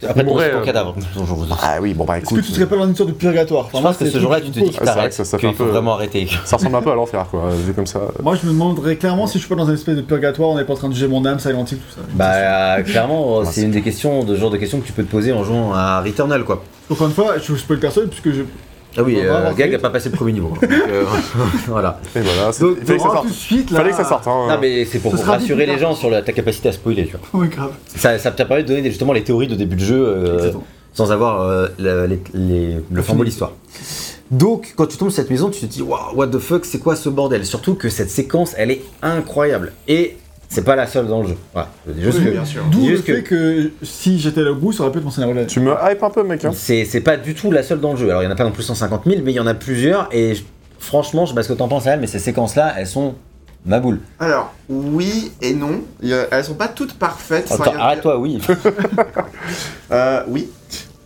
Après, 0.10 0.24
ton, 0.24 0.30
Mourrais, 0.30 0.52
ton 0.52 0.58
euh, 0.58 0.64
cadavre. 0.64 0.96
ah 1.62 1.78
oui, 1.82 1.94
bon 1.94 2.06
bah 2.06 2.18
Est-ce 2.18 2.26
que 2.26 2.36
écoute. 2.36 2.46
tu 2.46 2.52
serais 2.54 2.66
pas 2.66 2.76
dans 2.78 2.88
une 2.88 2.96
sorte 2.96 3.10
de 3.10 3.16
purgatoire 3.16 3.68
Je 3.74 3.80
pense 3.82 3.98
que 3.98 4.10
ce 4.10 4.20
jour-là, 4.20 4.42
tu 4.42 4.50
te 4.52 4.60
dis 4.60 4.66
que 4.70 4.74
c'est 4.74 4.78
vrai 4.78 4.86
t'arrêtes, 4.86 5.10
que 5.10 5.16
ça- 5.16 5.26
ça 5.26 5.38
fait 5.38 5.48
qu'il 5.48 5.50
un 5.56 5.58
faut 5.58 5.66
peu- 5.66 5.70
vraiment 5.72 5.94
arrêter. 5.96 6.28
Ça 6.46 6.58
ressemble 6.58 6.76
un 6.76 6.82
peu 6.82 6.92
à 6.92 6.96
l'enfer 6.96 7.26
quoi, 7.30 7.50
vu 7.52 7.74
comme 7.74 7.88
ça. 7.88 8.02
Moi 8.22 8.36
je 8.42 8.46
me 8.48 8.52
demanderais 8.54 8.96
clairement 8.98 9.28
si 9.28 9.34
je 9.40 9.46
suis 9.46 9.50
pas 9.50 9.56
dans 9.56 9.68
une 9.68 9.74
espèce 9.74 9.96
de 9.96 10.02
purgatoire, 10.02 10.50
on 10.50 10.58
n'est 10.58 10.64
pas 10.66 10.74
en 10.74 10.78
train 10.78 10.90
de 10.90 10.94
juger 10.94 11.08
mon 11.08 11.26
âme, 11.26 11.40
Silent 11.40 11.66
Hill, 11.70 11.78
tout 11.78 11.96
ça. 11.96 12.02
Bah, 12.14 12.82
clairement, 12.84 13.40
Ah, 13.42 13.46
c'est 13.46 13.62
une 13.64 13.72
des 13.72 13.82
questions, 13.82 14.24
de 14.24 14.36
genre 14.36 14.50
de 14.52 14.58
questions 14.58 14.80
que 14.80 14.86
tu 14.86 14.94
peux 14.94 15.04
te 15.04 15.12
poser 15.12 15.34
en 15.34 15.44
jouant 15.44 15.74
à 15.74 16.02
Returnal, 16.02 16.44
quoi. 16.44 16.64
Encore 16.92 17.08
une 17.08 17.14
fois, 17.14 17.36
je 17.42 17.56
spoil 17.56 17.80
personne 17.80 18.08
puisque 18.10 18.32
je. 18.32 18.44
Ah 18.98 19.04
oui, 19.04 19.18
euh, 19.20 19.54
Gag 19.54 19.70
fait. 19.72 19.76
a 19.76 19.80
pas 19.80 19.90
passé 19.90 20.10
le 20.10 20.16
premier 20.16 20.32
niveau. 20.34 20.50
Donc, 20.50 20.64
euh, 20.64 21.04
voilà. 21.68 22.00
Et 22.16 22.20
voilà, 22.22 22.52
Donc, 22.60 22.78
il 22.80 22.86
fallait 22.86 22.98
que 22.98 23.04
ça 23.04 23.10
sorte. 23.10 23.22
tout 23.24 23.28
de 23.30 23.34
suite 23.34 23.72
là. 23.72 23.78
fallait 23.78 23.90
que 23.92 23.96
ça 23.98 24.04
sorte. 24.06 24.28
Hein. 24.28 24.48
Non, 24.50 24.58
mais 24.62 24.86
c'est 24.86 25.00
pour 25.00 25.14
rassurer 25.16 25.66
les 25.66 25.78
gens 25.78 25.96
sur 25.96 26.10
la- 26.10 26.22
ta 26.22 26.32
capacité 26.34 26.70
à 26.70 26.72
spoiler, 26.72 27.06
tu 27.06 27.16
vois. 27.32 27.42
Ouais, 27.42 27.48
grave. 27.48 27.72
Ça, 27.96 28.18
ça 28.20 28.32
t'a 28.32 28.46
permis 28.46 28.64
de 28.64 28.68
donner 28.70 28.90
justement 28.90 29.14
les 29.14 29.24
théories 29.24 29.48
de 29.48 29.56
début 29.56 29.76
de 29.76 29.84
jeu 29.84 30.06
euh, 30.08 30.52
sans 30.94 31.12
avoir 31.12 31.42
euh, 31.42 31.68
le, 31.78 32.06
les- 32.06 32.20
les- 32.34 32.78
le 32.92 33.02
flambeau 33.02 33.22
de 33.24 33.26
l'histoire. 33.30 33.52
Donc, 34.32 34.74
quand 34.76 34.88
tu 34.88 34.98
tombes 34.98 35.10
sur 35.10 35.18
cette 35.22 35.30
maison, 35.30 35.50
tu 35.50 35.60
te 35.62 35.66
dis, 35.66 35.82
waouh, 35.82 36.16
what 36.16 36.28
the 36.28 36.40
fuck, 36.40 36.66
c'est 36.66 36.80
quoi 36.80 36.96
ce 36.96 37.10
bordel? 37.10 37.46
Surtout 37.46 37.76
que 37.76 37.90
cette 37.90 38.10
séquence, 38.10 38.54
elle 38.58 38.72
est 38.72 38.82
incroyable. 39.02 39.74
Et 39.88 40.18
c'est 40.50 40.64
pas 40.64 40.76
la 40.76 40.88
seule 40.88 41.08
dans 41.08 41.22
le 41.22 41.30
jeu. 41.30 41.38
Voilà. 41.54 41.70
Juste 41.98 42.20
Oui, 42.20 42.26
que- 42.26 42.30
bien 42.32 42.46
sûr. 42.46 42.64
D'où 42.72 42.80
le 42.82 42.86
Juste 42.88 43.06
fait 43.06 43.24
que 43.24 43.72
si 43.84 44.20
j'étais 44.20 44.42
là 44.42 44.52
au 44.52 44.56
bout, 44.56 44.72
ça 44.72 44.84
aurait 44.84 44.92
pu 44.92 45.00
être 45.00 45.04
mon 45.06 45.12
scénario 45.12 45.36
là. 45.36 45.46
Tu 45.46 45.60
me 45.60 45.72
hype 45.72 46.04
un 46.04 46.10
peu 46.10 46.24
mec 46.24 46.46
hein. 46.46 46.52
C'est 46.54 46.86
c'est 46.86 47.02
pas 47.02 47.18
du 47.18 47.34
tout 47.36 47.52
la 47.52 47.64
seule 47.64 47.80
dans 47.80 47.92
le 47.94 47.98
jeu. 47.98 48.10
Alors 48.10 48.22
il 48.22 48.26
y 48.26 48.28
en 48.28 48.32
a 48.32 48.36
pas 48.36 48.44
non 48.46 48.52
plus 48.52 48.64
150 48.64 49.04
000, 49.06 49.22
mais 49.24 49.32
il 49.32 49.36
y 49.36 49.40
en 49.40 49.48
a 49.48 49.54
plusieurs. 49.54 50.08
Et 50.12 50.36
je- 50.36 50.44
franchement, 50.80 51.26
je 51.26 51.32
sais 51.32 51.36
pas 51.36 51.44
ce 51.44 51.50
que 51.50 51.54
t'en 51.58 51.68
penses, 51.68 51.88
elle, 51.88 52.00
mais 52.00 52.08
ces 52.08 52.20
séquences-là, 52.20 52.74
elles 52.78 52.88
sont 52.88 53.16
ma 53.66 53.80
boule. 53.80 54.00
Alors, 54.20 54.54
oui 54.70 55.32
et 55.42 55.54
non. 55.54 55.82
Il 56.04 56.10
y 56.10 56.14
a- 56.14 56.28
Elles 56.32 56.44
sont 56.46 56.54
pas 56.54 56.68
toutes 56.68 56.94
parfaites. 56.94 57.48
Enfin, 57.50 57.64
Attends, 57.64 57.72
il 57.74 57.78
y 57.78 57.82
a- 57.82 57.84
arrête-toi, 57.84 58.20
oui. 58.20 58.40
Euh, 59.92 60.22
oui. 60.28 60.50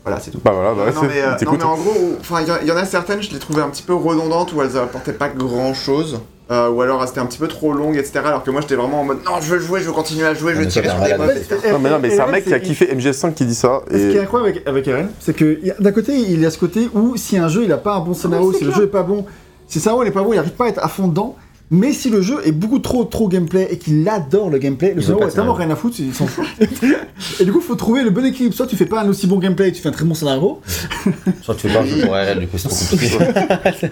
Voilà, 0.03 0.19
c'est 0.21 0.31
tout. 0.31 0.39
Bah 0.43 0.51
voilà, 0.53 0.73
bah, 0.73 0.91
non, 0.95 1.01
mais, 1.03 1.21
euh, 1.21 1.31
non, 1.31 1.37
t'écoutes. 1.37 1.59
mais 1.59 1.65
en 1.65 1.75
gros, 1.77 2.17
enfin, 2.19 2.41
il 2.41 2.47
y, 2.47 2.51
il 2.63 2.67
y 2.67 2.71
en 2.71 2.77
a 2.77 2.85
certaines, 2.85 3.21
je 3.21 3.31
les 3.31 3.39
trouvais 3.39 3.61
un 3.61 3.69
petit 3.69 3.83
peu 3.83 3.93
redondantes 3.93 4.53
où 4.53 4.61
elles 4.61 4.77
apportaient 4.77 5.13
pas 5.13 5.29
grand 5.29 5.73
chose. 5.73 6.19
Ou 6.49 6.81
alors 6.81 7.03
elles 7.03 7.09
étaient 7.09 7.19
un 7.19 7.25
petit 7.27 7.37
peu 7.37 7.47
trop 7.47 7.73
longues, 7.73 7.95
etc. 7.97 8.21
Alors 8.25 8.43
que 8.43 8.49
moi 8.51 8.61
j'étais 8.61 8.75
vraiment 8.75 9.01
en 9.01 9.03
mode 9.03 9.19
non, 9.25 9.33
je 9.41 9.53
veux 9.53 9.59
jouer, 9.59 9.81
je 9.81 9.85
veux 9.85 9.91
continuer 9.91 10.25
à 10.25 10.33
jouer, 10.33 10.53
je 10.53 10.57
Ah, 10.57 10.59
veux 10.61 10.65
mais 10.65 10.71
ça, 10.71 10.81
tirer 10.81 10.95
sur 10.95 11.03
des 11.05 11.17
mobs, 11.17 11.29
etc. 11.37 11.55
Non 11.71 11.79
mais 11.79 11.89
non 11.89 11.99
mais 12.01 12.09
c'est 12.09 12.19
un 12.21 12.27
mec 12.27 12.45
qui 12.45 12.53
a 12.53 12.59
kiffé 12.59 12.85
MGS5 12.93 13.33
qui 13.33 13.45
dit 13.45 13.55
ça 13.55 13.81
Ce 13.89 13.95
qui 13.95 14.01
est 14.01 14.13
et 14.15 14.19
incroyable 14.19 14.49
avec, 14.51 14.67
avec 14.67 14.87
Eren, 14.87 15.09
c'est 15.19 15.35
que 15.35 15.59
il 15.61 15.67
y 15.67 15.71
a- 15.71 15.75
d'un 15.79 15.91
côté, 15.91 16.13
il 16.15 16.41
y 16.41 16.45
a 16.45 16.49
ce 16.51 16.57
côté 16.57 16.89
où 16.93 17.15
si 17.17 17.37
un 17.37 17.47
jeu 17.49 17.63
il 17.65 17.71
a 17.71 17.77
pas 17.77 17.93
un 17.95 17.99
bon 17.99 18.13
scénario, 18.13 18.51
si 18.53 18.63
le 18.63 18.71
jeu 18.71 18.83
est 18.83 18.87
pas 18.87 19.03
bon, 19.03 19.25
si 19.67 19.77
le 19.77 19.83
scénario 19.83 20.03
n'est 20.03 20.11
pas 20.11 20.23
bon, 20.23 20.33
il 20.33 20.39
arrive 20.39 20.51
pas 20.53 20.65
à 20.65 20.69
être 20.69 20.83
à 20.83 20.87
fond 20.87 21.07
dedans. 21.07 21.35
Mais 21.71 21.93
si 21.93 22.09
le 22.09 22.21
jeu 22.23 22.39
est 22.45 22.51
beaucoup 22.51 22.79
trop 22.79 23.03
trop 23.03 23.27
gameplay 23.27 23.67
et 23.69 23.77
qu'il 23.77 24.07
adore 24.09 24.49
le 24.49 24.57
gameplay, 24.57 24.93
le 24.93 25.01
Il 25.01 25.03
scénario 25.03 25.27
a 25.27 25.31
tellement 25.31 25.53
rien 25.53 25.69
à 25.69 25.75
foutre, 25.75 25.97
il 25.99 26.13
s'en 26.15 26.25
fout. 26.25 26.43
et 27.39 27.45
du 27.45 27.51
coup, 27.51 27.61
faut 27.61 27.75
trouver 27.75 28.01
le 28.03 28.09
bon 28.09 28.25
équilibre. 28.25 28.55
Soit 28.55 28.65
tu 28.65 28.75
fais 28.75 28.87
pas 28.87 29.01
un 29.03 29.09
aussi 29.09 29.27
bon 29.27 29.37
gameplay 29.37 29.69
et 29.69 29.71
tu 29.71 29.81
fais 29.81 29.89
un 29.89 29.91
très 29.91 30.05
bon 30.05 30.15
scénario, 30.15 30.61
que 31.05 31.53
tu 31.53 31.67
fais 31.67 31.73
pas 31.73 31.81
un 31.81 31.85
jeu 31.85 32.01
pour 32.05 32.13
RL, 32.13 32.39
du 32.39 32.47
coup, 32.47 32.57
c'est 32.57 32.69
trop 32.69 32.77
compliqué. 32.89 33.17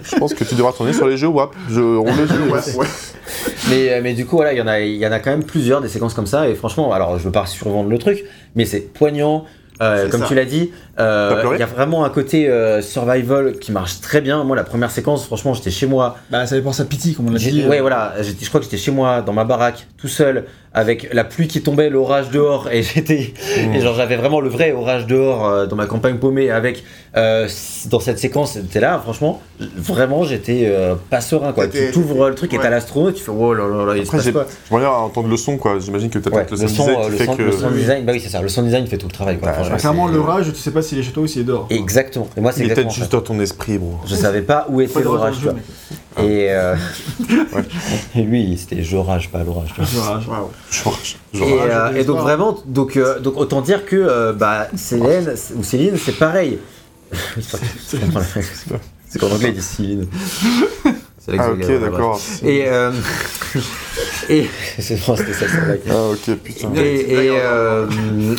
je 0.12 0.16
pense 0.18 0.34
que 0.34 0.42
tu 0.44 0.56
devras 0.56 0.72
tourner 0.72 0.92
sur 0.92 1.06
les 1.06 1.16
jeux 1.16 1.28
WAP. 1.28 1.54
Je 1.70 1.80
on 1.80 2.04
le 2.04 2.26
jeu. 2.26 2.50
Ouais, 2.50 2.76
ouais. 2.78 2.86
mais, 3.70 3.90
euh, 3.92 4.00
mais 4.02 4.14
du 4.14 4.26
coup, 4.26 4.36
voilà, 4.36 4.52
il 4.52 4.58
y, 4.58 4.62
en 4.62 4.66
a- 4.66 4.80
il 4.80 4.96
y 4.96 5.06
en 5.06 5.12
a 5.12 5.20
quand 5.20 5.30
même 5.30 5.44
plusieurs 5.44 5.80
des 5.80 5.88
séquences 5.88 6.14
comme 6.14 6.26
ça. 6.26 6.48
Et 6.48 6.56
franchement, 6.56 6.92
alors 6.92 7.16
je 7.18 7.24
veux 7.24 7.32
pas 7.32 7.46
survendre 7.46 7.90
le 7.90 7.98
truc, 7.98 8.24
mais 8.56 8.64
c'est 8.64 8.80
poignant. 8.80 9.44
Euh, 9.80 10.08
comme 10.08 10.22
ça. 10.22 10.26
tu 10.26 10.34
l'as 10.34 10.44
dit, 10.44 10.72
euh, 10.98 11.42
il 11.54 11.60
y 11.60 11.62
a 11.62 11.66
vraiment 11.66 12.04
un 12.04 12.10
côté 12.10 12.48
euh, 12.48 12.82
survival 12.82 13.58
qui 13.58 13.72
marche 13.72 14.00
très 14.00 14.20
bien. 14.20 14.42
Moi, 14.44 14.56
la 14.56 14.64
première 14.64 14.90
séquence, 14.90 15.24
franchement, 15.26 15.54
j'étais 15.54 15.70
chez 15.70 15.86
moi, 15.86 16.16
bah 16.30 16.46
ça 16.46 16.56
dépend 16.56 16.72
sa 16.72 16.84
pitié, 16.84 17.14
comme 17.14 17.28
on 17.28 17.32
l'a 17.32 17.38
dit. 17.38 17.64
ouais, 17.66 17.78
euh, 17.78 17.80
voilà. 17.80 18.14
j'étais- 18.20 18.44
Je 18.44 18.48
crois 18.48 18.60
que 18.60 18.64
j'étais 18.64 18.76
chez 18.78 18.90
moi, 18.90 19.22
dans 19.22 19.32
ma 19.32 19.44
baraque, 19.44 19.86
tout 19.96 20.08
seul, 20.08 20.44
avec 20.74 21.12
la 21.12 21.24
pluie 21.24 21.48
qui 21.48 21.62
tombait, 21.62 21.88
l'orage 21.88 22.30
dehors, 22.30 22.68
et 22.70 22.82
j'étais, 22.82 23.32
et 23.74 23.80
genre 23.80 23.94
j'avais 23.94 24.16
vraiment 24.16 24.40
le 24.40 24.48
vrai 24.48 24.72
orage 24.72 25.06
dehors 25.06 25.46
euh, 25.46 25.66
dans 25.66 25.76
ma 25.76 25.86
campagne 25.86 26.16
paumée, 26.18 26.50
avec 26.50 26.84
euh, 27.16 27.48
dans 27.86 28.00
cette 28.00 28.18
séquence, 28.18 28.52
c'était 28.52 28.80
là, 28.80 28.98
franchement, 29.02 29.40
vraiment 29.76 30.24
j'étais 30.24 30.64
euh, 30.66 30.94
pas 31.10 31.20
serein 31.20 31.52
quoi. 31.52 31.66
Tu 31.68 31.90
t'ouvres 31.90 32.28
le 32.28 32.34
truc 32.34 32.52
et 32.52 32.56
ouais. 32.58 32.62
t'as 32.62 32.70
l'astronaute, 32.70 33.14
tu 33.14 33.22
fais 33.24 33.32
oh 33.34 33.54
là 33.54 33.66
là 33.66 33.84
là, 33.86 33.96
il 33.96 34.02
se 34.04 34.08
Après 34.08 34.18
passe 34.18 34.26
j'ai 34.26 34.32
quoi. 34.32 34.46
j'aimerais 34.68 34.82
bien 34.84 34.90
entendre 34.92 35.28
le 35.28 35.36
son 35.36 35.56
quoi. 35.56 35.78
J'imagine 35.78 36.10
que 36.10 36.18
t'as 36.18 36.30
Ouais, 36.30 36.44
peut-être 36.44 36.58
le 36.60 36.62
le 36.62 36.68
son 36.68 36.84
son, 36.84 36.86
design 36.86 37.00
euh, 37.02 37.08
le 37.10 37.16
fait 37.16 37.24
son, 37.24 37.36
que 37.36 37.42
le 37.42 37.52
sound 37.52 37.74
design, 37.74 38.04
bah 38.04 38.12
oui 38.12 38.20
c'est 38.20 38.28
ça, 38.28 38.42
le 38.42 38.48
sound 38.48 38.66
design 38.66 38.86
fait 38.86 38.98
tout 38.98 39.06
le 39.08 39.12
travail 39.12 39.38
quoi. 39.38 39.48
Bah, 39.48 39.54
franchement, 39.54 39.76
clairement, 39.78 40.06
l'orage, 40.06 40.52
tu 40.52 40.58
sais 40.60 40.70
pas 40.70 40.82
s'il 40.88 40.98
est 40.98 41.02
chez 41.02 41.12
toi 41.12 41.22
ou 41.22 41.26
s'il 41.26 41.42
est 41.42 41.44
dehors. 41.44 41.66
Exactement. 41.70 42.28
Et 42.36 42.40
moi 42.40 42.52
c'est 42.52 42.64
il 42.64 42.70
est 42.70 42.74
peut-être 42.74 42.90
juste 42.90 43.12
dans 43.12 43.20
ton 43.20 43.38
esprit, 43.40 43.78
bro. 43.78 43.98
Je 44.06 44.14
savais 44.14 44.42
pas 44.42 44.66
où 44.68 44.80
était 44.80 45.00
l'orage. 45.02 45.36
Et, 46.18 46.50
euh... 46.50 46.74
et 48.16 48.22
lui, 48.22 48.58
c'était 48.58 48.82
je 48.82 48.96
rage, 48.96 49.30
pas 49.30 49.44
l'orage. 49.44 49.72
tu 49.74 49.80
vois. 49.80 50.04
L'orage. 50.04 50.28
Waouh. 50.28 50.50
Je 50.70 50.84
rage. 50.84 51.16
Je 51.32 51.42
Et, 51.42 51.44
rage. 51.44 51.70
Orage, 51.70 51.94
euh, 51.94 52.00
et 52.00 52.04
donc 52.04 52.18
vraiment, 52.18 52.58
donc, 52.66 52.96
euh, 52.96 53.20
donc 53.20 53.36
autant 53.36 53.60
dire 53.60 53.86
que 53.86 53.96
euh, 53.96 54.32
bah, 54.32 54.66
Céline 54.74 55.32
ou 55.56 55.62
Céline, 55.62 55.96
c'est 55.96 56.18
pareil. 56.18 56.58
c'est 59.08 59.18
qu'en 59.18 59.30
anglais 59.30 59.48
ils 59.48 59.54
disent 59.54 59.64
Céline. 59.64 60.06
C'est 61.18 61.38
Ah 61.38 61.50
ok 61.52 61.80
d'accord. 61.80 62.20
Et 62.42 62.64
euh, 62.66 62.90
et 64.28 64.46
c'est 64.78 65.06
bon, 65.06 65.16
c'était 65.16 65.32
ça, 65.32 65.46
c'est 65.48 65.60
vrai. 65.60 65.80
Ah 65.90 66.10
ok 66.10 66.36
putain. 66.36 66.68
Et, 66.76 67.00
et, 67.26 67.30
euh, 67.30 67.86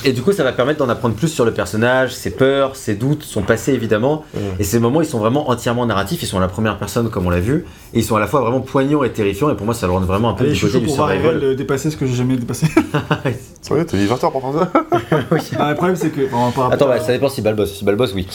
et 0.03 0.13
du 0.13 0.21
coup, 0.21 0.31
ça 0.31 0.43
va 0.43 0.51
permettre 0.51 0.79
d'en 0.79 0.89
apprendre 0.89 1.15
plus 1.15 1.27
sur 1.27 1.45
le 1.45 1.53
personnage, 1.53 2.13
ses 2.13 2.31
peurs, 2.31 2.75
ses 2.75 2.95
doutes, 2.95 3.23
son 3.23 3.41
passé 3.41 3.73
évidemment. 3.73 4.23
Et 4.59 4.63
ces 4.63 4.79
moments, 4.79 5.01
ils 5.01 5.07
sont 5.07 5.19
vraiment 5.19 5.49
entièrement 5.49 5.85
narratifs. 5.85 6.21
Ils 6.23 6.27
sont 6.27 6.37
à 6.37 6.41
la 6.41 6.47
première 6.47 6.77
personne, 6.77 7.09
comme 7.09 7.27
on 7.27 7.29
l'a 7.29 7.39
vu, 7.39 7.65
et 7.93 7.99
ils 7.99 8.03
sont 8.03 8.15
à 8.15 8.19
la 8.19 8.27
fois 8.27 8.41
vraiment 8.41 8.61
poignants 8.61 9.03
et 9.03 9.11
terrifiants. 9.11 9.49
Et 9.49 9.55
pour 9.55 9.65
moi, 9.65 9.75
ça 9.75 9.87
le 9.87 9.93
rend 9.93 9.99
vraiment 10.01 10.29
un 10.29 10.33
peu 10.33 10.43
Allez, 10.43 10.53
du 10.53 10.59
je 10.59 10.65
suis 10.65 10.73
côté 10.73 10.79
du 10.79 10.85
pour 10.87 10.95
voir 10.95 11.09
survival. 11.09 11.35
Erel 11.37 11.49
euh, 11.49 11.55
dépasser 11.55 11.89
ce 11.89 11.97
que 11.97 12.05
j'ai 12.05 12.15
jamais 12.15 12.35
dépassé. 12.35 12.67
C'est 13.61 13.73
vrai, 13.73 13.83
t'as 13.83 13.97
mis 13.97 14.05
20 14.05 14.23
heures 14.23 14.31
pour 14.31 14.41
faire 14.41 14.61
ça 14.61 14.71
Ah, 15.59 15.69
le 15.71 15.75
problème, 15.75 15.95
c'est 15.97 16.09
que. 16.09 16.21
bon, 16.21 16.51
par 16.51 16.63
rapport 16.69 16.71
Attends, 16.71 16.87
bah, 16.87 16.99
ça 16.99 17.11
dépend 17.11 17.27
si 17.27 17.41
Balbos. 17.41 17.65
Si 17.65 17.83
Balbos, 17.83 18.13
oui. 18.15 18.25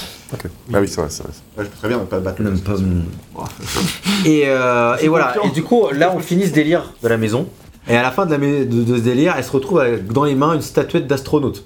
Ah 0.73 0.81
oui 0.81 0.89
c'est 0.89 1.01
vrai, 1.01 1.07
c'est 1.09 1.23
vrai. 1.23 1.33
Ouais, 1.57 1.65
je 1.65 1.71
peux 1.71 1.79
très 1.79 1.89
bien 1.89 1.99
ne 1.99 2.05
pas 2.05 2.21
battre. 2.21 2.43
Et, 4.27 4.43
euh, 4.47 4.97
et 5.01 5.09
voilà. 5.09 5.35
Et 5.45 5.51
du 5.51 5.63
coup, 5.63 5.89
là, 5.93 6.13
on 6.15 6.21
finit 6.21 6.47
ce 6.47 6.53
délire 6.53 6.93
de 7.03 7.09
la 7.09 7.17
maison. 7.17 7.34
Et 7.89 7.97
à 7.97 8.03
la 8.03 8.11
fin 8.11 8.27
de, 8.27 8.35
la 8.35 8.65
de 8.65 8.97
ce 8.97 9.03
délire, 9.03 9.35
elle 9.37 9.45
se 9.45 9.53
retrouve 9.53 9.79
avec 9.81 10.07
dans 10.07 10.25
les 10.25 10.35
mains 10.35 10.55
une 10.55 10.63
statuette 10.63 11.07
d'astronaute. 11.07 11.65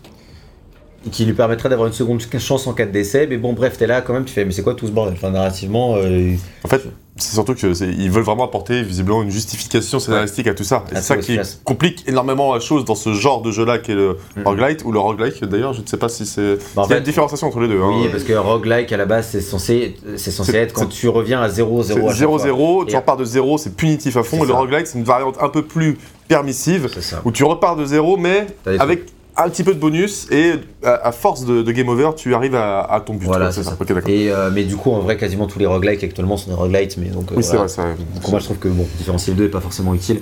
Qui 1.12 1.24
lui 1.24 1.32
permettrait 1.34 1.68
d'avoir 1.68 1.86
une 1.88 1.94
seconde 1.94 2.20
chance 2.38 2.66
en 2.66 2.72
cas 2.72 2.86
de 2.86 2.90
décès. 2.92 3.26
Mais 3.28 3.36
bon, 3.36 3.52
bref, 3.52 3.76
t'es 3.78 3.86
là 3.86 4.00
quand 4.00 4.12
même, 4.12 4.24
tu 4.24 4.32
fais, 4.34 4.44
mais 4.44 4.52
c'est 4.52 4.62
quoi 4.62 4.74
tout 4.74 4.86
ce 4.86 4.92
bordel? 4.92 5.14
Enfin, 5.16 5.30
narrativement. 5.30 5.96
euh, 5.96 6.32
En 6.64 6.68
fait, 6.68 6.82
c'est 7.16 7.32
surtout 7.34 7.54
que 7.54 7.74
c'est- 7.74 7.88
ils 7.88 8.10
veulent 8.10 8.22
vraiment 8.24 8.44
apporter 8.44 8.82
visiblement 8.82 9.22
une 9.22 9.30
justification 9.30 9.98
scénaristique 9.98 10.46
à 10.46 10.54
tout 10.54 10.64
ça. 10.64 10.84
Et 10.92 10.96
c'est 10.96 11.02
ça 11.02 11.16
qui 11.16 11.38
complique 11.64 12.04
énormément 12.08 12.54
la 12.54 12.60
chose 12.60 12.84
dans 12.84 12.94
ce 12.94 13.12
genre 13.14 13.42
de 13.42 13.50
jeu-là 13.50 13.78
qui 13.78 13.92
est 13.92 13.94
le 13.94 14.16
Mhm. 14.36 14.42
roguelite 14.44 14.84
ou 14.84 14.92
le 14.92 14.98
roguelite. 14.98 15.44
D'ailleurs, 15.44 15.72
je 15.72 15.80
ne 15.82 15.86
sais 15.86 15.96
pas 15.96 16.08
si 16.08 16.26
c'est. 16.26 16.58
Bah, 16.76 16.82
Il 16.86 16.90
y 16.90 16.94
a 16.94 16.98
une 16.98 17.04
différenciation 17.04 17.46
entre 17.48 17.60
les 17.60 17.68
deux. 17.68 17.80
Oui, 17.80 18.04
hein. 18.06 18.08
parce 18.10 18.24
que 18.24 18.32
roguelike 18.34 18.92
à 18.92 18.96
la 18.96 19.06
base, 19.06 19.28
c'est 19.32 19.40
censé, 19.40 19.96
c'est 20.16 20.30
censé 20.30 20.52
C'est- 20.52 20.58
être 20.58 20.72
quand 20.72 20.86
tu 20.88 21.08
reviens 21.08 21.40
à 21.40 21.48
0-0. 21.48 21.82
C'est 21.82 21.92
à 21.92 21.94
chaque 21.96 22.28
fois. 22.28 22.38
0-0, 22.38 22.84
tu 22.84 22.96
repars 22.96 23.16
de 23.16 23.24
0, 23.24 23.58
c'est 23.58 23.74
punitif 23.74 24.16
à 24.16 24.22
fond. 24.22 24.38
Et 24.38 24.40
le 24.46 24.48
ça. 24.48 24.54
roguelite, 24.58 24.86
c'est 24.86 24.98
une 24.98 25.04
variante 25.04 25.36
un 25.40 25.48
peu 25.48 25.62
plus 25.62 25.98
permissive 26.28 26.88
C'est 26.92 27.02
ça. 27.02 27.22
où 27.24 27.32
tu 27.32 27.42
repars 27.44 27.74
de 27.76 27.84
0, 27.84 28.16
mais 28.16 28.46
avec 28.78 29.04
un 29.40 29.48
petit 29.48 29.62
peu 29.64 29.72
de 29.72 29.78
bonus 29.78 30.26
et 30.30 30.54
à, 30.84 31.06
à 31.08 31.12
force 31.12 31.44
de, 31.44 31.62
de 31.62 31.72
game 31.72 31.88
over, 31.88 32.10
tu 32.16 32.34
arrives 32.34 32.54
à, 32.56 32.80
à 32.80 33.00
ton 33.00 33.14
but. 33.14 33.26
Voilà, 33.26 33.52
c'est 33.52 33.62
ça. 33.62 33.76
Ok, 33.80 33.86
d'accord. 33.92 34.10
Et, 34.10 34.30
euh, 34.30 34.50
mais 34.52 34.64
du 34.64 34.76
coup, 34.76 34.90
en 34.90 34.98
vrai, 35.00 35.16
quasiment 35.16 35.46
tous 35.46 35.58
les 35.58 35.66
roguelikes 35.66 36.02
actuellement 36.04 36.36
sont 36.36 36.50
des 36.50 36.56
roguelites. 36.56 36.96
Mais 36.98 37.06
donc, 37.08 37.30
euh, 37.30 37.36
Oui, 37.36 37.42
c'est 37.44 37.50
voilà. 37.56 37.60
vrai, 37.64 37.68
c'est 37.68 37.82
vrai. 37.82 37.94
Donc, 38.14 38.28
moi, 38.28 38.40
je 38.40 38.44
trouve 38.44 38.58
que 38.58 38.68
bon, 38.68 38.86
différencier 38.98 39.32
les 39.32 39.38
deux 39.38 39.44
est 39.46 39.50
pas 39.50 39.60
forcément 39.60 39.94
utile. 39.94 40.20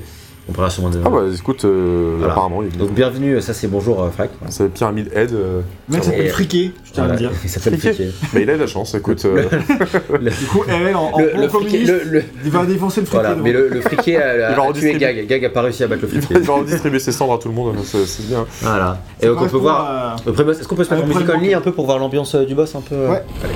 On 0.48 0.52
pourra 0.52 0.70
sûrement 0.70 0.90
des. 0.90 0.98
Ah 1.04 1.10
bah 1.10 1.22
écoute, 1.34 1.64
euh, 1.64 2.14
Voilà. 2.18 2.32
apparemment, 2.34 2.62
il 2.62 2.68
Donc, 2.78 2.92
bienvenue, 2.92 3.40
ça 3.40 3.52
c'est 3.52 3.66
bonjour, 3.66 4.00
euh, 4.00 4.10
Frac. 4.10 4.30
c'est 4.48 4.68
Pyramide 4.72 5.10
Head. 5.12 5.32
euh, 5.32 5.60
mec 5.88 6.04
s'appelle 6.04 6.26
Et- 6.26 6.28
Friqué, 6.28 6.70
je 6.84 6.92
tiens 6.92 7.02
à 7.02 7.06
le 7.08 7.12
Voilà, 7.14 7.28
dire. 7.30 7.38
Il 7.44 7.50
s'appelle 7.50 7.76
Friquet. 7.78 7.94
Friquet. 7.94 8.10
bah, 8.32 8.40
il 8.40 8.50
a 8.50 8.52
eu 8.52 8.56
de 8.56 8.60
la 8.60 8.66
chance, 8.68 8.94
écoute. 8.94 9.24
euh, 9.24 9.42
Du 10.20 10.46
coup, 10.46 10.62
Erel, 10.68 10.94
en, 10.94 11.10
en 11.12 11.18
Le, 11.18 11.32
bon 11.34 11.40
le 11.40 11.48
friquet, 11.48 11.64
communiste, 11.84 11.92
le, 12.04 12.10
le- 12.10 12.24
il 12.44 12.50
va 12.52 12.64
défoncer 12.64 13.00
le 13.00 13.06
friqué. 13.06 13.20
voilà, 13.22 13.34
donc. 13.34 13.42
mais 13.44 13.52
le, 13.52 13.68
le 13.70 13.80
friquet 13.80 14.16
a, 14.18 14.34
Il 14.36 14.40
va 14.40 14.46
a, 14.46 14.50
a 14.50 14.54
tué 14.54 14.62
redistribuer. 14.68 14.98
Gag. 15.00 15.26
Gag 15.26 15.44
a 15.46 15.50
pas 15.50 15.62
réussi 15.62 15.82
à 15.82 15.88
battre 15.88 16.02
le 16.02 16.08
il 16.14 16.22
friquet. 16.22 16.40
va 16.40 16.54
redistribuer 16.54 16.98
ses 17.00 17.10
cendres 17.12 17.32
à 17.34 17.38
tout 17.38 17.48
le 17.48 17.54
monde, 17.54 17.74
c'est 17.82 18.06
c'est 18.06 18.26
bien. 18.28 18.46
Voilà. 18.62 19.00
Et 19.18 19.22
Ça 19.24 19.28
donc 19.30 19.38
on 19.38 19.44
peut 19.46 19.50
correspond 19.50 19.58
voir. 19.58 19.80
à- 19.90 20.16
Est-ce 20.52 20.68
qu'on 20.68 20.76
peut 20.76 20.84
se 20.84 20.90
mettre 20.94 21.02
en 21.02 21.06
le 21.08 21.12
music 21.12 21.24
pré-boss. 21.26 21.42
only 21.42 21.54
un 21.54 21.60
peu 21.60 21.72
pour 21.72 21.86
voir 21.86 21.98
l'ambiance 21.98 22.32
euh, 22.36 22.44
du 22.44 22.54
boss 22.54 22.72
un 22.76 22.82
peu 22.82 22.94
euh? 22.94 23.10
Ouais. 23.10 23.22
Allez. 23.42 23.54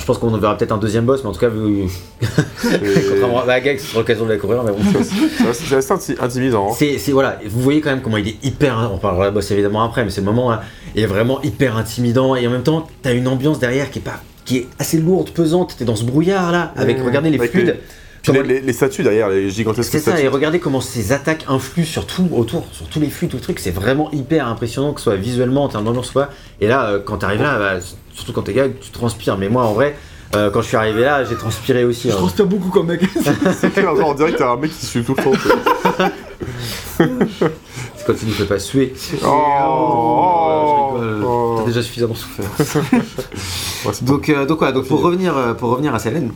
Je 0.00 0.06
pense 0.06 0.18
qu'on 0.18 0.28
verra 0.36 0.56
peut-être 0.56 0.72
un 0.72 0.78
deuxième 0.78 1.04
boss, 1.04 1.22
mais 1.22 1.28
en 1.30 1.32
tout 1.32 1.38
cas, 1.40 1.48
vu, 1.48 1.84
contrairement 3.10 3.42
à 3.46 3.60
Gag, 3.60 3.78
c'est 3.78 3.96
l'occasion 3.96 4.24
de 4.24 4.30
la 4.30 4.36
découvrir, 4.36 4.62
mais 4.64 4.72
bon. 4.72 4.78
C'est 4.92 5.52
c'est 5.54 5.74
assez 5.76 5.92
inti- 5.94 6.16
intimidant. 6.20 6.70
hein. 6.70 6.74
C'est, 6.98 7.12
voilà, 7.12 7.38
vous 7.46 7.60
voyez 7.60 7.80
quand 7.80 7.90
même 7.90 8.02
comment 8.02 8.16
il 8.16 8.28
est 8.28 8.44
hyper. 8.44 8.90
On 8.92 8.98
parlera 8.98 9.24
de 9.24 9.28
la 9.28 9.30
boss 9.32 9.50
évidemment 9.50 9.82
après, 9.84 10.04
mais 10.04 10.10
c'est 10.10 10.20
le 10.20 10.26
moment 10.26 10.50
là, 10.50 10.62
il 10.94 11.02
est 11.02 11.06
vraiment 11.06 11.40
hyper 11.42 11.76
intimidant 11.76 12.34
et 12.36 12.46
en 12.46 12.50
même 12.50 12.62
temps, 12.62 12.88
t'as 13.02 13.12
une 13.14 13.28
ambiance 13.28 13.58
derrière 13.58 13.90
qui 13.90 13.98
est 13.98 14.02
pas, 14.02 14.20
qui 14.44 14.56
est 14.58 14.66
assez 14.78 14.98
lourde, 14.98 15.30
pesante. 15.30 15.76
T'es 15.78 15.84
dans 15.84 15.96
ce 15.96 16.04
brouillard 16.04 16.50
là, 16.52 16.72
avec 16.76 16.98
Mmh, 16.98 17.04
regardez 17.06 17.30
les 17.30 17.38
avec 17.38 17.50
fluides. 17.52 17.76
Puis 18.22 18.32
les, 18.32 18.38
Comment- 18.38 18.48
les- 18.50 18.60
les 18.60 18.72
statues 18.72 19.02
derrière, 19.02 19.28
les 19.30 19.48
gigantesques 19.50 19.90
C'est 19.90 19.98
ça, 19.98 20.20
et 20.20 20.28
regardez 20.28 20.58
comment 20.60 20.80
ces 20.82 21.12
attaques 21.12 21.46
influent 21.48 21.86
sur 21.86 22.06
tout 22.06 22.28
autour, 22.32 22.66
sur 22.72 22.86
tous 22.88 23.00
les 23.00 23.08
flux, 23.08 23.28
tout 23.28 23.36
le 23.38 23.42
truc. 23.42 23.58
C'est 23.58 23.70
vraiment 23.70 24.10
hyper 24.12 24.46
impressionnant, 24.46 24.92
que 24.92 25.00
ce 25.00 25.04
soit 25.04 25.16
visuellement, 25.16 25.64
en 25.64 25.68
termes 25.68 25.84
d'ambiance 25.84 26.10
pas. 26.12 26.28
Et 26.60 26.68
là, 26.68 26.84
euh, 26.90 27.00
quand 27.04 27.18
t'arrives 27.18 27.40
là, 27.42 27.58
bah, 27.58 27.80
surtout 28.14 28.32
quand 28.32 28.42
t'es 28.42 28.52
gag, 28.52 28.72
tu 28.80 28.90
transpires. 28.90 29.38
Mais 29.38 29.48
moi, 29.48 29.64
en 29.64 29.72
vrai, 29.72 29.96
euh, 30.36 30.50
quand 30.50 30.60
je 30.60 30.68
suis 30.68 30.76
arrivé 30.76 31.00
là, 31.02 31.24
j'ai 31.24 31.34
transpiré 31.36 31.84
aussi. 31.84 32.08
Je 32.08 32.12
hein. 32.14 32.18
transpire 32.18 32.44
beaucoup 32.46 32.68
comme 32.68 32.88
mec. 32.88 33.00
C'est 33.58 33.72
clair, 33.72 33.96
genre, 33.96 34.10
on 34.10 34.14
dirait 34.14 34.32
que 34.32 34.36
t'as 34.38 34.52
un 34.52 34.56
mec 34.56 34.70
qui 34.70 34.84
suit 34.86 35.02
tout 35.02 35.14
le 35.16 35.22
temps. 35.24 35.32
C'est 36.98 38.06
quand 38.06 38.14
tu 38.14 38.26
ne 38.26 38.30
fais 38.32 38.44
pas 38.44 38.58
suer. 38.58 38.92
Oh, 39.24 40.96
Euh, 40.98 41.14
rigole. 41.16 41.24
oh. 41.26 41.54
T'as 41.60 41.64
déjà 41.66 41.82
suffisamment 41.82 42.14
souffert. 42.14 42.44
Ouais, 43.86 43.92
Donc, 44.02 44.28
euh, 44.28 44.44
donc 44.44 44.58
voilà, 44.58 44.72
donc 44.72 44.86
pour 44.86 45.00
revenir, 45.00 45.34
euh, 45.36 45.54
pour 45.54 45.70
revenir 45.70 45.94
à 45.94 45.98
Selene, 45.98 46.32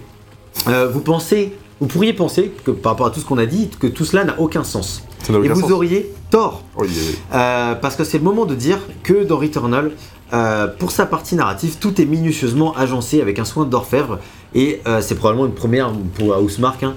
euh, 0.68 0.89
vous 0.89 1.01
pensez, 1.01 1.53
vous 1.81 1.87
pourriez 1.87 2.12
penser 2.12 2.53
que 2.64 2.70
par 2.70 2.93
rapport 2.93 3.07
à 3.07 3.11
tout 3.11 3.20
ce 3.20 3.25
qu'on 3.25 3.39
a 3.39 3.47
dit, 3.47 3.68
que 3.79 3.87
tout 3.87 4.05
cela 4.05 4.25
n'a 4.25 4.39
aucun 4.39 4.64
sens. 4.64 5.03
Ça 5.22 5.33
n'a 5.33 5.39
Et 5.45 5.49
vous 5.49 5.62
sens. 5.62 5.70
auriez 5.70 6.12
tort, 6.31 6.62
Oh, 6.77 6.85
Euh, 7.33 7.75
parce 7.75 7.97
que 7.97 8.05
c'est 8.05 8.18
le 8.18 8.25
moment 8.25 8.45
de 8.45 8.55
dire 8.55 8.79
que 9.03 9.25
dans 9.25 9.39
Returnal, 9.39 9.93
euh, 10.33 10.66
pour 10.66 10.91
sa 10.93 11.07
partie 11.07 11.35
narrative, 11.35 11.77
tout 11.81 12.01
est 12.01 12.07
minutieusement 12.07 12.77
agencé 12.77 13.20
avec 13.20 13.39
un 13.39 13.45
soin 13.45 13.64
d'orfèvre, 13.64 14.18
et 14.55 14.81
euh, 14.87 15.01
c'est 15.01 15.14
probablement 15.16 15.47
une 15.47 15.55
première 15.55 15.93
pour 16.16 16.37
Housemark. 16.39 16.83
Hein, 16.83 16.95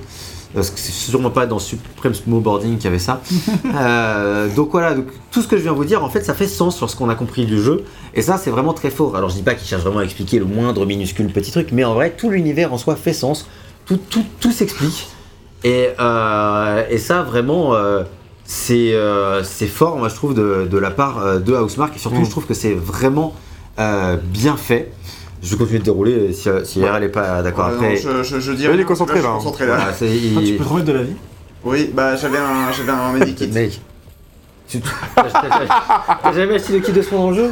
parce 0.54 0.70
que 0.70 0.80
c'est 0.80 0.92
sûrement 0.94 1.30
pas 1.30 1.46
dans 1.46 1.60
Supreme 1.60 2.14
Snowboarding 2.14 2.78
qu'il 2.78 2.86
y 2.86 2.88
avait 2.88 3.00
ça. 3.00 3.22
Donc 4.56 4.72
voilà, 4.72 4.96
donc, 4.96 5.08
tout 5.30 5.42
ce 5.42 5.48
que 5.48 5.58
je 5.58 5.62
viens 5.62 5.74
vous 5.74 5.86
dire, 5.86 6.04
en 6.04 6.10
fait, 6.10 6.24
ça 6.24 6.34
fait 6.34 6.48
sens 6.48 6.76
sur 6.76 6.90
ce 6.90 6.96
qu'on 6.96 7.10
a 7.10 7.16
compris 7.16 7.46
du 7.46 7.62
jeu. 7.62 7.84
Et 8.16 8.22
ça, 8.22 8.38
c'est 8.38 8.50
vraiment 8.50 8.74
très 8.74 8.90
fort. 8.90 9.16
Alors, 9.16 9.30
je 9.30 9.36
dis 9.36 9.44
pas 9.44 9.56
qu'il 9.56 9.68
cherche 9.68 9.84
vraiment 9.84 10.00
à 10.00 10.04
expliquer 10.04 10.40
le 10.40 10.46
moindre 10.46 10.86
minuscule 10.86 11.28
petit 11.28 11.52
truc, 11.52 11.70
mais 11.74 11.84
en 11.84 11.94
vrai, 11.94 12.14
tout 12.18 12.30
l'univers 12.30 12.74
en 12.74 12.78
soi 12.78 12.96
fait 12.96 13.14
sens. 13.14 13.46
Tout, 13.88 13.98
tout, 14.10 14.26
tout 14.40 14.52
s'explique. 14.52 15.08
Et, 15.64 15.90
euh, 16.00 16.84
et 16.90 16.98
ça, 16.98 17.24
vraiment, 17.24 17.74
euh, 17.74 18.04
c'est 18.46 18.94
euh, 18.94 19.44
c'est 19.44 19.68
fort, 19.68 19.98
moi, 19.98 20.10
je 20.10 20.16
trouve, 20.16 20.34
de, 20.34 20.68
de 20.70 20.78
la 20.78 20.92
part 20.92 21.40
de 21.40 21.54
Housemark. 21.54 21.96
Et 21.96 22.00
surtout, 22.00 22.22
Mm. 22.22 22.26
je 22.26 22.30
trouve 22.30 22.46
que 22.46 22.54
c'est 22.54 22.74
vraiment 22.74 23.34
euh, 23.80 24.18
bien 24.22 24.58
fait. 24.58 24.92
Je 25.42 25.52
vais 25.52 25.58
continuer 25.58 25.80
de 25.80 25.84
dérouler 25.86 26.34
si, 26.34 26.50
si 26.64 26.84
RL 26.84 27.00
n'est 27.02 27.10
pas 27.10 27.42
d'accord 27.44 27.68
Ouais, 27.68 27.74
après. 27.76 27.90
non, 28.12 28.24
je, 28.24 28.24
je, 28.24 28.40
je 28.40 28.52
dis 28.54 28.64
Ouais, 28.68 28.74
il 28.74 28.74
est 28.74 28.78
rien, 28.78 28.86
concentré, 28.86 29.22
là. 29.22 29.30
concentré 29.30 29.66
là. 29.68 29.76
Voilà, 29.76 29.94
c'est- 29.94 30.06
Ah, 30.08 30.40
tu 30.40 30.46
il- 30.48 30.58
peux 30.58 30.64
te 30.64 30.70
remettre 30.70 30.88
de 30.88 30.94
la 30.94 31.04
vie. 31.04 31.14
Oui, 31.64 31.92
bah 31.94 32.16
j'avais 32.16 32.38
un, 32.40 32.72
j'avais 32.72 32.92
un 32.92 33.12
medikit. 33.14 33.48
Mec, 33.48 33.80
tu- 34.68 34.80
t'as 35.16 36.34
jamais 36.34 36.56
acheté 36.56 36.74
le 36.74 36.80
kit 36.80 36.92
de 36.92 37.02
soins 37.02 37.20
dans 37.20 37.30
le 37.30 37.36
jeu? 37.36 37.52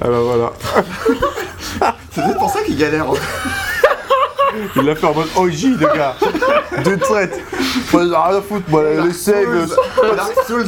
Ah 0.00 0.08
bah 0.08 0.20
voilà. 0.20 0.52
C'est 2.10 2.22
peut-être 2.22 2.38
pour 2.38 2.50
ça 2.50 2.60
qu'il 2.62 2.76
galère. 2.76 3.06
Il 4.76 4.82
l'a 4.82 4.94
fait 4.94 5.06
en 5.06 5.14
mode 5.14 5.26
OG, 5.36 5.52
le 5.80 5.96
gars. 5.96 6.14
De 6.84 6.96
traite. 6.96 7.40
Moi, 7.92 8.02
j'ai 8.04 8.10
rien 8.10 8.38
à 8.38 8.42
foutre, 8.42 8.68
moi, 8.68 8.82
les 9.06 9.12
saves. 9.12 9.74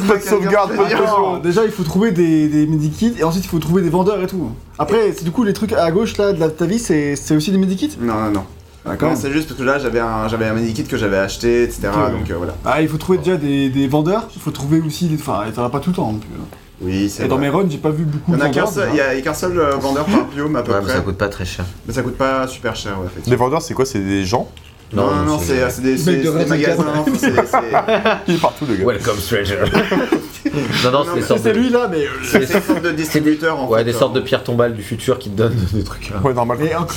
Pas 0.07 0.15
de 0.17 0.21
sauvegarde, 0.21 0.75
pas 0.75 0.83
de 0.85 1.41
déjà 1.41 1.63
il 1.65 1.71
faut 1.71 1.83
trouver 1.83 2.11
des, 2.11 2.47
des 2.47 2.65
medikits 2.67 3.15
et 3.19 3.23
ensuite 3.23 3.45
il 3.45 3.49
faut 3.49 3.59
trouver 3.59 3.81
des 3.81 3.89
vendeurs 3.89 4.21
et 4.21 4.27
tout. 4.27 4.51
Après, 4.79 5.13
c'est 5.15 5.23
du 5.23 5.31
coup 5.31 5.43
les 5.43 5.53
trucs 5.53 5.73
à 5.73 5.89
gauche 5.91 6.17
là 6.17 6.33
de 6.33 6.39
la, 6.39 6.49
ta 6.49 6.65
vie, 6.65 6.79
c'est 6.79 7.15
c'est 7.15 7.35
aussi 7.35 7.51
des 7.51 7.57
medikits 7.57 7.97
Non, 7.99 8.13
non, 8.25 8.31
non. 8.31 8.43
Ah, 8.85 8.95
quand 8.97 9.09
Non, 9.09 9.15
c'est 9.15 9.31
juste 9.31 9.49
parce 9.49 9.59
que 9.59 9.65
là 9.65 9.79
j'avais 9.79 9.99
un, 9.99 10.27
j'avais 10.29 10.45
un 10.45 10.53
medikit 10.53 10.83
que 10.85 10.95
j'avais 10.97 11.17
acheté, 11.17 11.63
etc. 11.63 11.89
Ok, 11.91 11.95
ouais. 11.97 12.11
Donc 12.19 12.31
euh, 12.31 12.35
voilà. 12.37 12.55
Ah, 12.65 12.81
il 12.81 12.87
faut 12.87 12.97
trouver 12.97 13.17
déjà 13.17 13.35
des, 13.35 13.69
des 13.69 13.87
vendeurs, 13.87 14.27
il 14.35 14.41
faut 14.41 14.51
trouver 14.51 14.79
aussi 14.85 15.07
des. 15.07 15.15
Enfin, 15.15 15.43
t'en 15.53 15.65
as 15.65 15.69
pas 15.69 15.79
tout 15.79 15.89
le 15.89 15.95
temps 15.95 16.11
non 16.11 16.19
plus. 16.19 16.29
hein. 16.33 16.45
Oui, 16.79 17.09
c'est 17.09 17.25
Et 17.25 17.27
dans 17.27 17.37
vrai. 17.37 17.45
mes 17.45 17.49
runs, 17.49 17.65
j'ai 17.69 17.77
pas 17.79 17.89
vu 17.89 18.03
beaucoup 18.03 18.33
Il 18.33 18.37
de 18.37 18.39
y 18.39 18.43
en 18.43 18.45
a 18.45 18.49
qu'un 18.49 18.65
vendeurs. 18.65 18.73
seul, 18.85 18.89
il 18.93 18.97
y 18.97 19.01
a 19.01 19.21
qu'un 19.21 19.33
seul 19.33 19.57
euh, 19.59 19.71
vendeur 19.77 20.05
par 20.05 20.25
biome 20.25 20.55
à 20.55 20.61
peu 20.63 20.71
Ouais, 20.73 20.77
mais 20.79 20.83
près. 20.85 20.93
ça 20.93 21.01
coûte 21.01 21.17
pas 21.17 21.29
très 21.29 21.45
cher. 21.45 21.65
Mais 21.87 21.93
ça 21.93 22.03
coûte 22.03 22.17
pas 22.17 22.47
super 22.47 22.75
cher, 22.75 22.93
ouais, 22.99 23.05
Les 23.05 23.11
effectivement. 23.11 23.37
vendeurs, 23.45 23.61
c'est 23.63 23.73
quoi? 23.73 23.85
C'est 23.85 23.99
des 23.99 24.23
gens? 24.25 24.47
Non, 24.93 25.07
non, 25.13 25.23
non, 25.23 25.39
c'est 25.39 25.69
c'est 25.69 25.81
des, 25.81 25.97
c'est- 25.97 26.11
Mec 26.11 26.21
de 26.21 26.25
c'est 26.27 26.31
des 26.31 26.37
Razen 26.37 26.49
magasins. 26.85 27.05
c'est- 27.17 27.19
c'est- 27.45 27.57
Il 28.29 28.35
est 28.35 28.37
partout, 28.41 28.65
le 28.69 28.75
gars. 28.75 28.85
Welcome 28.85 29.17
stranger. 29.17 29.57
non, 30.85 30.91
non, 30.91 31.03
c'est 31.05 31.15
des 31.15 31.21
sortes 31.25 31.41
C'est 31.43 31.51
de... 31.53 31.59
lui 31.59 31.69
là, 31.69 31.87
mais. 31.91 32.05
euh, 32.05 32.09
C'est 32.23 32.39
une 32.53 32.61
sorte 32.61 32.81
de 32.83 32.91
distributeur 32.91 33.59
en 33.59 33.67
Ouais, 33.67 33.79
fait. 33.79 33.85
des 33.85 33.93
sortes 33.93 34.13
de 34.13 34.21
pierres 34.21 34.43
tombales 34.45 34.75
du 34.75 34.83
futur 34.83 35.19
qui 35.19 35.29
te 35.29 35.35
donnent 35.37 35.57
des 35.73 35.83
trucs. 35.83 36.13
Ouais, 36.23 36.33
normal. 36.33 36.57
Mais 36.61 36.73
en- 36.75 36.87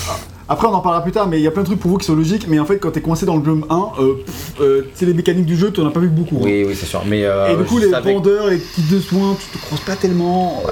après, 0.51 0.67
on 0.67 0.73
en 0.75 0.81
parlera 0.81 1.03
plus 1.03 1.13
tard, 1.13 1.27
mais 1.29 1.39
il 1.39 1.43
y 1.43 1.47
a 1.47 1.51
plein 1.51 1.63
de 1.63 1.67
trucs 1.69 1.81
pour 1.81 1.91
vous 1.91 1.97
qui 1.97 2.05
sont 2.07 2.15
logiques. 2.15 2.47
Mais 2.49 2.59
en 2.59 2.67
fait, 2.67 2.79
quand 2.79 2.91
t'es 2.91 3.01
coincé 3.01 3.25
dans 3.25 3.37
le 3.37 3.41
biome 3.43 3.65
1, 3.71 3.77
euh, 4.01 4.15
euh, 4.61 4.83
tu 4.83 4.89
sais, 4.99 5.07
les 5.07 5.15
mécaniques 5.15 5.47
du 5.47 5.57
jeu, 5.57 5.71
t'en 5.71 5.87
as 5.87 5.91
pas 5.91 6.01
vu 6.01 6.09
beaucoup. 6.09 6.37
hein. 6.37 6.43
Oui, 6.43 6.65
oui, 6.67 6.75
c'est 6.79 6.87
sûr. 6.87 7.03
Mais, 7.07 7.25
euh, 7.25 7.55
Et 7.55 7.57
du 7.57 7.65
coup, 7.65 7.79
les 7.79 7.89
savais- 7.91 8.13
vendeurs, 8.13 8.49
les 8.49 8.59
kits 8.59 8.83
de 8.91 9.01
soins, 9.01 9.37
tu 9.41 9.59
te 9.59 9.65
croises 9.65 9.81
pas 9.81 9.97
tellement. 9.97 10.63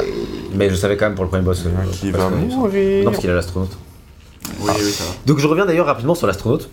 Mais 0.54 0.68
je 0.68 0.74
savais 0.74 0.96
quand 0.96 1.06
même 1.06 1.14
pour 1.14 1.24
le 1.24 1.30
premier 1.30 1.44
boss. 1.44 1.64
euh, 1.66 1.70
Qui 1.92 2.10
va 2.10 2.28
mourir. 2.28 3.04
Non, 3.04 3.10
parce 3.10 3.18
qu'il 3.18 3.30
a 3.30 3.34
l'astronaute. 3.34 3.76
Oui, 4.60 4.70
oui, 4.78 4.90
ça 4.90 5.04
va. 5.04 5.10
Donc 5.26 5.38
je 5.38 5.46
reviens 5.46 5.64
d'ailleurs 5.66 5.86
rapidement 5.86 6.14
sur 6.14 6.26
l'astronaute, 6.26 6.68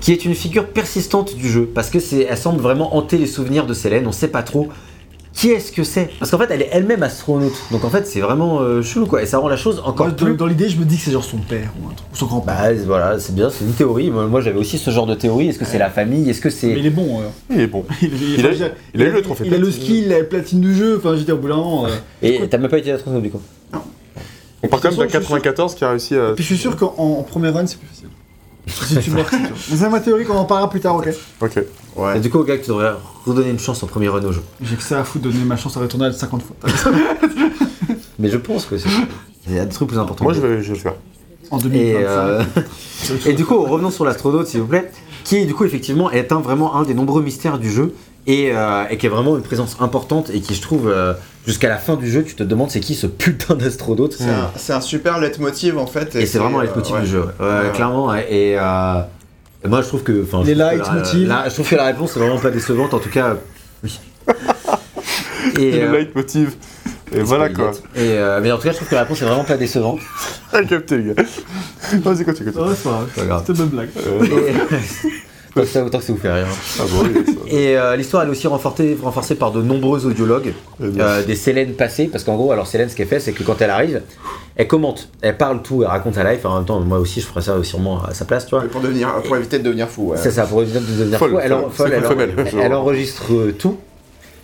qui 0.00 0.12
est 0.12 0.24
une 0.24 0.34
figure 0.34 0.66
persistante 0.66 1.36
du 1.36 1.48
jeu, 1.48 1.68
parce 1.72 1.90
que 1.90 2.00
c'est, 2.00 2.26
elle 2.28 2.36
semble 2.38 2.60
vraiment 2.60 2.96
hanter 2.96 3.18
les 3.18 3.26
souvenirs 3.26 3.66
de 3.66 3.74
Célène. 3.74 4.06
On 4.06 4.12
sait 4.12 4.28
pas 4.28 4.42
trop 4.42 4.68
qui 5.38 5.50
est-ce 5.52 5.70
que 5.70 5.84
c'est, 5.84 6.10
parce 6.18 6.32
qu'en 6.32 6.38
fait 6.38 6.48
elle 6.50 6.62
est 6.62 6.68
elle-même 6.72 7.04
astronaute. 7.04 7.52
Donc 7.70 7.84
en 7.84 7.90
fait 7.90 8.06
c'est 8.08 8.18
vraiment 8.20 8.60
euh, 8.60 8.82
chelou 8.82 9.06
quoi, 9.06 9.22
et 9.22 9.26
ça 9.26 9.38
rend 9.38 9.46
la 9.46 9.56
chose 9.56 9.80
encore 9.84 10.06
Moi, 10.08 10.16
plus. 10.16 10.34
dans 10.34 10.46
l'idée, 10.46 10.68
je 10.68 10.76
me 10.78 10.84
dis 10.84 10.96
que 10.96 11.02
c'est 11.04 11.12
genre 11.12 11.22
son 11.24 11.36
père 11.38 11.70
ou 11.80 11.88
un 11.88 11.94
truc, 11.94 12.08
ou 12.12 12.16
son 12.16 12.26
grand-père. 12.26 12.56
Bah 12.56 12.72
voilà, 12.86 13.20
c'est 13.20 13.34
bien, 13.34 13.48
c'est 13.48 13.64
une 13.64 13.72
théorie. 13.72 14.10
Moi, 14.10 14.26
moi, 14.26 14.40
j'avais 14.40 14.58
aussi 14.58 14.78
ce 14.78 14.90
genre 14.90 15.06
de 15.06 15.14
théorie. 15.14 15.48
Est-ce 15.48 15.58
que 15.60 15.64
c'est 15.64 15.78
la 15.78 15.90
famille? 15.90 16.28
Est-ce 16.28 16.40
que 16.40 16.48
mais 16.48 16.54
c'est 16.54 16.70
il 16.72 16.86
est 16.86 16.90
bon. 16.90 17.20
Il 17.50 17.60
est 17.60 17.66
bon. 17.68 17.84
Il, 18.02 18.08
Il 18.38 18.46
a- 18.46 18.50
il 18.94 19.00
eu 19.02 19.10
le 19.12 19.22
trophée 19.22 19.44
Il 19.46 19.54
a 19.54 19.58
le 19.58 19.70
skill, 19.70 20.08
la 20.08 20.24
platine 20.24 20.60
du 20.60 20.74
jeu. 20.74 20.96
Enfin, 20.98 21.12
je 21.14 21.18
veux 21.20 21.24
dire, 21.24 21.36
au 21.36 21.38
bout 21.38 21.48
d'un 21.48 21.56
moment. 21.56 21.86
euh, 21.86 21.90
Et 22.20 22.48
t'as 22.48 22.58
même 22.58 22.68
pas 22.70 22.78
été 22.78 22.90
l'astronaute 22.90 23.22
du 23.22 23.30
coup 23.30 23.40
On 24.64 24.66
part 24.68 24.80
quand 24.80 24.88
même 24.90 24.98
d'un 24.98 25.04
De 25.06 25.10
toute 25.12 25.20
façon, 25.22 25.34
je 25.36 25.40
suis 25.40 25.42
94 25.42 25.74
qui 25.76 25.84
a 25.84 25.90
réussi 25.90 26.16
à. 26.16 26.32
Puis 26.34 26.42
je 26.42 26.48
suis 26.48 26.58
sûr 26.58 26.74
qu'en 26.76 26.94
en 26.98 27.22
premier 27.22 27.50
run, 27.50 27.64
c'est 27.66 27.78
plus 27.78 27.86
facile. 27.86 28.08
si 28.66 28.98
tu 28.98 29.10
meurs, 29.12 29.26
c'est 29.30 29.36
sûr. 29.36 29.56
Mais 29.70 29.76
c'est 29.76 29.88
ma 29.88 30.00
théorie 30.00 30.24
qu'on 30.24 30.34
en 30.34 30.44
parlera 30.44 30.68
plus 30.68 30.80
tard, 30.80 30.96
ok 30.96 31.08
Ok. 31.40 31.58
Et 32.16 32.20
du 32.20 32.30
coup, 32.30 32.42
gars, 32.44 32.58
tu 32.58 32.68
devrais 32.68 32.92
redonner 33.26 33.50
une 33.50 33.58
chance 33.58 33.82
en 33.82 33.86
premier 33.86 34.08
run 34.08 34.22
au 34.24 34.32
jeu. 34.32 34.42
J'ai 34.62 34.76
que 34.76 34.82
ça 34.82 35.00
à 35.00 35.04
foutre 35.04 35.24
de 35.26 35.30
donner 35.30 35.44
ma 35.44 35.56
chance 35.56 35.76
à 35.76 35.80
retourner 35.80 36.12
50 36.12 36.42
fois. 36.42 36.56
Mais 38.18 38.28
je 38.28 38.36
pense 38.36 38.64
que 38.66 38.76
c'est. 38.78 38.88
Il 39.48 39.54
y 39.56 39.58
a 39.58 39.64
des 39.64 39.72
trucs 39.72 39.88
plus 39.88 39.98
importants. 39.98 40.24
Moi, 40.24 40.32
je 40.34 40.40
vais, 40.40 40.62
je 40.62 40.68
vais 40.68 40.74
le 40.74 40.80
faire. 40.80 40.94
En 41.50 41.58
Et, 41.58 41.62
2025. 41.62 42.06
euh, 42.08 42.42
et 43.26 43.32
du 43.32 43.44
coup, 43.46 43.62
revenons 43.64 43.90
sur 43.90 44.04
l'astronaute, 44.04 44.46
s'il 44.48 44.60
vous 44.60 44.66
plaît, 44.66 44.90
qui 45.24 45.46
du 45.46 45.54
coup 45.54 45.64
effectivement 45.64 46.10
est 46.10 46.30
un 46.32 46.40
vraiment 46.40 46.76
un 46.76 46.82
des 46.82 46.92
nombreux 46.92 47.22
mystères 47.22 47.58
du 47.58 47.70
jeu 47.70 47.94
et, 48.26 48.50
euh, 48.52 48.84
et 48.90 48.98
qui 48.98 49.06
est 49.06 49.08
vraiment 49.08 49.34
une 49.36 49.42
présence 49.42 49.76
importante 49.80 50.28
et 50.28 50.40
qui 50.40 50.54
je 50.54 50.60
trouve 50.60 50.88
euh, 50.88 51.14
jusqu'à 51.46 51.68
la 51.70 51.78
fin 51.78 51.96
du 51.96 52.10
jeu, 52.10 52.22
tu 52.22 52.34
te 52.34 52.42
demandes 52.42 52.70
c'est 52.70 52.80
qui 52.80 52.94
ce 52.94 53.06
putain 53.06 53.54
d'astronaute? 53.54 54.18
C'est 54.56 54.72
un, 54.74 54.80
super 54.82 55.18
leitmotiv 55.20 55.78
en 55.78 55.86
fait. 55.86 56.14
Et 56.16 56.26
c'est 56.26 56.38
vraiment 56.38 56.58
un 56.60 56.64
leitmotiv 56.64 56.96
euh, 56.96 57.00
du 57.00 57.06
jeu, 57.06 57.20
ouais. 57.20 57.26
Ouais, 57.40 57.46
Ouais. 57.68 57.72
clairement. 57.72 58.12
euh, 58.12 58.16
et 58.28 58.58
moi, 59.66 59.82
je 59.82 59.88
trouve 59.88 60.02
que, 60.02 60.22
enfin, 60.24 60.42
Les 60.44 60.54
je 60.54 60.60
trouve 60.60 60.70
que 60.70 60.76
la- 60.78 60.94
leitmotivs. 60.94 61.28
la- 61.28 61.48
je 61.48 61.54
trouve 61.54 61.68
que 61.68 61.74
la 61.76 61.84
réponse 61.86 62.16
est 62.16 62.20
vraiment 62.20 62.38
pas 62.38 62.50
décevante, 62.50 62.94
en 62.94 62.98
tout 62.98 63.10
cas. 63.10 63.36
Oui. 63.82 63.98
Et, 65.58 65.72
Le 65.72 65.88
euh, 65.88 65.92
leitmotiv. 65.98 66.54
Et 67.10 67.20
voilà 67.22 67.48
quoi. 67.48 67.72
Et, 67.96 68.00
euh, 68.18 68.38
mais 68.42 68.52
en 68.52 68.58
tout 68.58 68.64
cas, 68.64 68.72
je 68.72 68.76
trouve 68.76 68.88
que 68.88 68.94
la 68.94 69.02
réponse 69.02 69.22
est 69.22 69.24
vraiment 69.24 69.44
pas 69.44 69.56
décevante. 69.56 70.00
Ah, 70.50 70.62
capté, 70.62 70.96
le 70.96 71.12
gars. 71.12 71.22
Vas-y, 72.02 72.24
continue, 72.24 72.52
continue. 72.52 72.74
C'est 72.74 72.84
pas 72.84 72.90
grave. 72.90 73.06
Pas 73.14 73.24
grave. 73.26 73.44
C'était 73.46 73.52
une 73.52 73.68
bonne 73.68 73.68
blague. 73.68 73.88
Euh, 73.98 74.24
Et... 74.48 74.54
ça, 75.64 75.84
autant 75.84 75.98
que 75.98 76.04
ça 76.04 76.12
vous 76.12 76.18
fait 76.18 76.32
rire. 76.32 76.46
ah 76.78 76.82
bon, 76.90 77.02
oui, 77.04 77.24
ça. 77.26 77.32
Et 77.54 77.76
euh, 77.78 77.96
l'histoire 77.96 78.22
elle 78.22 78.28
est 78.28 78.32
aussi 78.32 78.46
renforcée, 78.46 78.96
renforcée 79.02 79.34
par 79.34 79.52
de 79.52 79.62
nombreux 79.62 80.06
audiologues, 80.06 80.52
Eh 80.82 80.84
euh, 81.00 81.22
des 81.24 81.34
Célènes 81.36 81.72
passées, 81.72 82.06
parce 82.08 82.24
qu'en 82.24 82.36
gros, 82.36 82.52
alors 82.52 82.66
Célène, 82.66 82.88
ce 82.88 82.96
qu'elle 82.96 83.08
fait, 83.08 83.20
c'est 83.20 83.32
que 83.32 83.42
quand 83.42 83.60
elle 83.62 83.70
arrive, 83.70 84.02
elle 84.56 84.66
commente, 84.68 85.08
elle 85.22 85.36
parle 85.36 85.62
tout, 85.62 85.82
elle 85.82 85.88
raconte 85.88 86.14
sa 86.14 86.30
life. 86.30 86.44
En 86.44 86.56
même 86.56 86.64
temps, 86.64 86.80
moi 86.80 86.98
aussi, 86.98 87.20
je 87.20 87.26
ferais 87.26 87.40
ça 87.42 87.62
sûrement 87.64 88.02
à 88.04 88.12
sa 88.14 88.24
place, 88.24 88.44
tu 88.46 88.50
vois. 88.54 88.64
Pour, 88.64 88.80
devenir, 88.80 89.08
pour 89.24 89.36
éviter 89.36 89.58
de 89.58 89.64
devenir 89.64 89.88
fou. 89.88 90.10
Ouais. 90.10 90.16
C'est 90.20 90.30
ça, 90.30 90.44
pour 90.44 90.62
éviter 90.62 90.80
de 90.80 90.84
devenir 90.86 91.18
Folle, 91.18 91.30
fou. 91.30 91.38
Elle, 91.42 91.52
en- 91.52 91.60
folle, 91.62 91.70
folle, 91.72 91.88
c'est 91.90 91.94
elle, 91.96 92.02
une 92.02 92.08
femelle, 92.08 92.34
elle- 92.36 92.50
genre. 92.50 92.60
elle 92.62 92.74
enregistre 92.74 93.32
tout. 93.58 93.76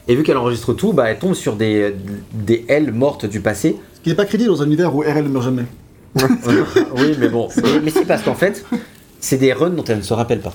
Et 0.06 0.14
vu 0.16 0.22
qu'elle 0.22 0.36
enregistre 0.36 0.72
tout, 0.74 0.92
bah, 0.92 1.10
elle 1.10 1.18
tombe 1.18 1.34
sur 1.34 1.56
des, 1.56 1.94
des 2.32 2.64
ailes 2.68 2.92
mortes 2.92 3.24
du 3.26 3.40
passé. 3.40 3.76
Ce 3.96 4.00
qui 4.02 4.10
n'est 4.10 4.14
pas 4.14 4.26
crédible 4.26 4.50
dans 4.50 4.60
un 4.62 4.66
univers 4.66 4.94
où 4.94 5.00
RL 5.00 5.24
ne 5.24 5.28
meurt 5.28 5.44
jamais. 5.46 5.64
oui, 6.96 7.16
mais 7.18 7.28
bon. 7.28 7.48
Mais, 7.56 7.80
mais 7.84 7.90
si, 7.90 8.04
parce 8.04 8.22
qu'en 8.22 8.34
fait, 8.34 8.64
c'est 9.18 9.38
des 9.38 9.52
runs 9.52 9.70
dont 9.70 9.82
elle 9.84 9.96
ne 9.98 10.02
se 10.02 10.12
rappelle 10.14 10.40
pas. 10.40 10.52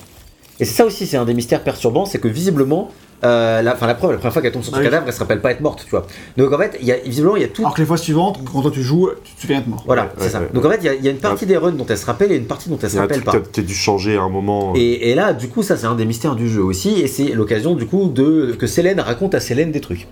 Et 0.60 0.66
c'est 0.66 0.74
ça 0.74 0.86
aussi, 0.86 1.08
c'est 1.08 1.18
un 1.18 1.26
des 1.26 1.34
mystères 1.34 1.64
perturbants, 1.64 2.06
c'est 2.06 2.20
que 2.20 2.28
visiblement, 2.28 2.90
euh, 3.24 3.62
la, 3.62 3.74
enfin 3.74 3.88
la 3.88 3.96
preuve, 3.96 4.12
la 4.12 4.18
première 4.18 4.34
fois 4.34 4.42
qu'elle 4.42 4.52
tombe 4.52 4.62
sur 4.64 4.72
son 4.72 4.78
Ah 4.78 4.80
oui. 4.80 4.86
cadavre, 4.86 5.06
elle 5.08 5.14
se 5.14 5.20
rappelle 5.20 5.42
pas 5.42 5.52
être 5.52 5.62
morte, 5.62 5.84
tu 5.84 5.90
vois. 5.92 6.06
Donc 6.38 6.52
en 6.54 6.58
fait, 6.58 6.78
il 6.82 6.88
y 6.88 6.92
a, 6.92 6.98
visiblement, 6.98 7.36
il 7.38 7.42
y 7.42 7.46
a 7.46 7.50
tout. 7.50 7.62
Alors 7.62 7.74
que 7.74 7.82
les 7.82 7.88
fois 7.88 7.98
suivantes, 7.98 8.40
quand 8.52 8.62
toi 8.62 8.72
tu 8.72 8.82
joues, 8.84 9.10
tu 9.24 9.34
te 9.36 9.42
souviens 9.42 9.62
de 9.62 9.70
mort. 9.70 9.84
Voilà, 9.86 10.04
Ouais, 10.04 10.10
c'est 10.18 10.24
ouais, 10.26 10.30
ça. 10.30 10.40
ouais. 10.42 10.50
Donc 10.54 10.66
en 10.66 10.70
fait, 10.70 10.80
il 10.82 10.86
y 10.86 10.90
a- 10.90 10.94
il 10.96 11.04
y, 11.04 11.08
a 11.08 11.12
une 11.12 11.18
partie 11.18 11.46
des 11.46 11.58
runs 11.58 11.72
dont 11.74 11.86
elle 11.88 11.98
se 11.98 12.06
rappelle 12.06 12.32
et 12.32 12.36
une 12.36 12.46
partie 12.46 12.70
dont 12.70 12.78
elle 12.82 12.90
se 12.90 12.98
rappelle 12.98 13.22
truc 13.24 13.44
pas. 13.52 13.60
a 13.60 13.64
dû 13.64 13.74
changer 13.74 14.18
à 14.18 14.22
un 14.22 14.30
moment. 14.30 14.74
Et, 14.76 15.12
et 15.12 15.16
là, 15.16 15.34
du 15.34 15.48
coup, 15.50 15.64
ça 15.64 15.78
c'est 15.78 15.86
un 15.88 15.96
des 15.96 16.06
mystères 16.06 16.36
du 16.36 16.50
jeu 16.50 16.62
aussi, 16.64 17.00
et 17.02 17.08
c'est 17.08 17.30
l'occasion 17.30 17.76
du 17.76 17.86
coup 17.86 18.08
de 18.10 18.56
que 18.60 18.68
Célène 18.68 19.00
raconte 19.00 19.36
à 19.36 19.40
Célène 19.40 19.72
des 19.72 19.82
trucs. 19.82 20.08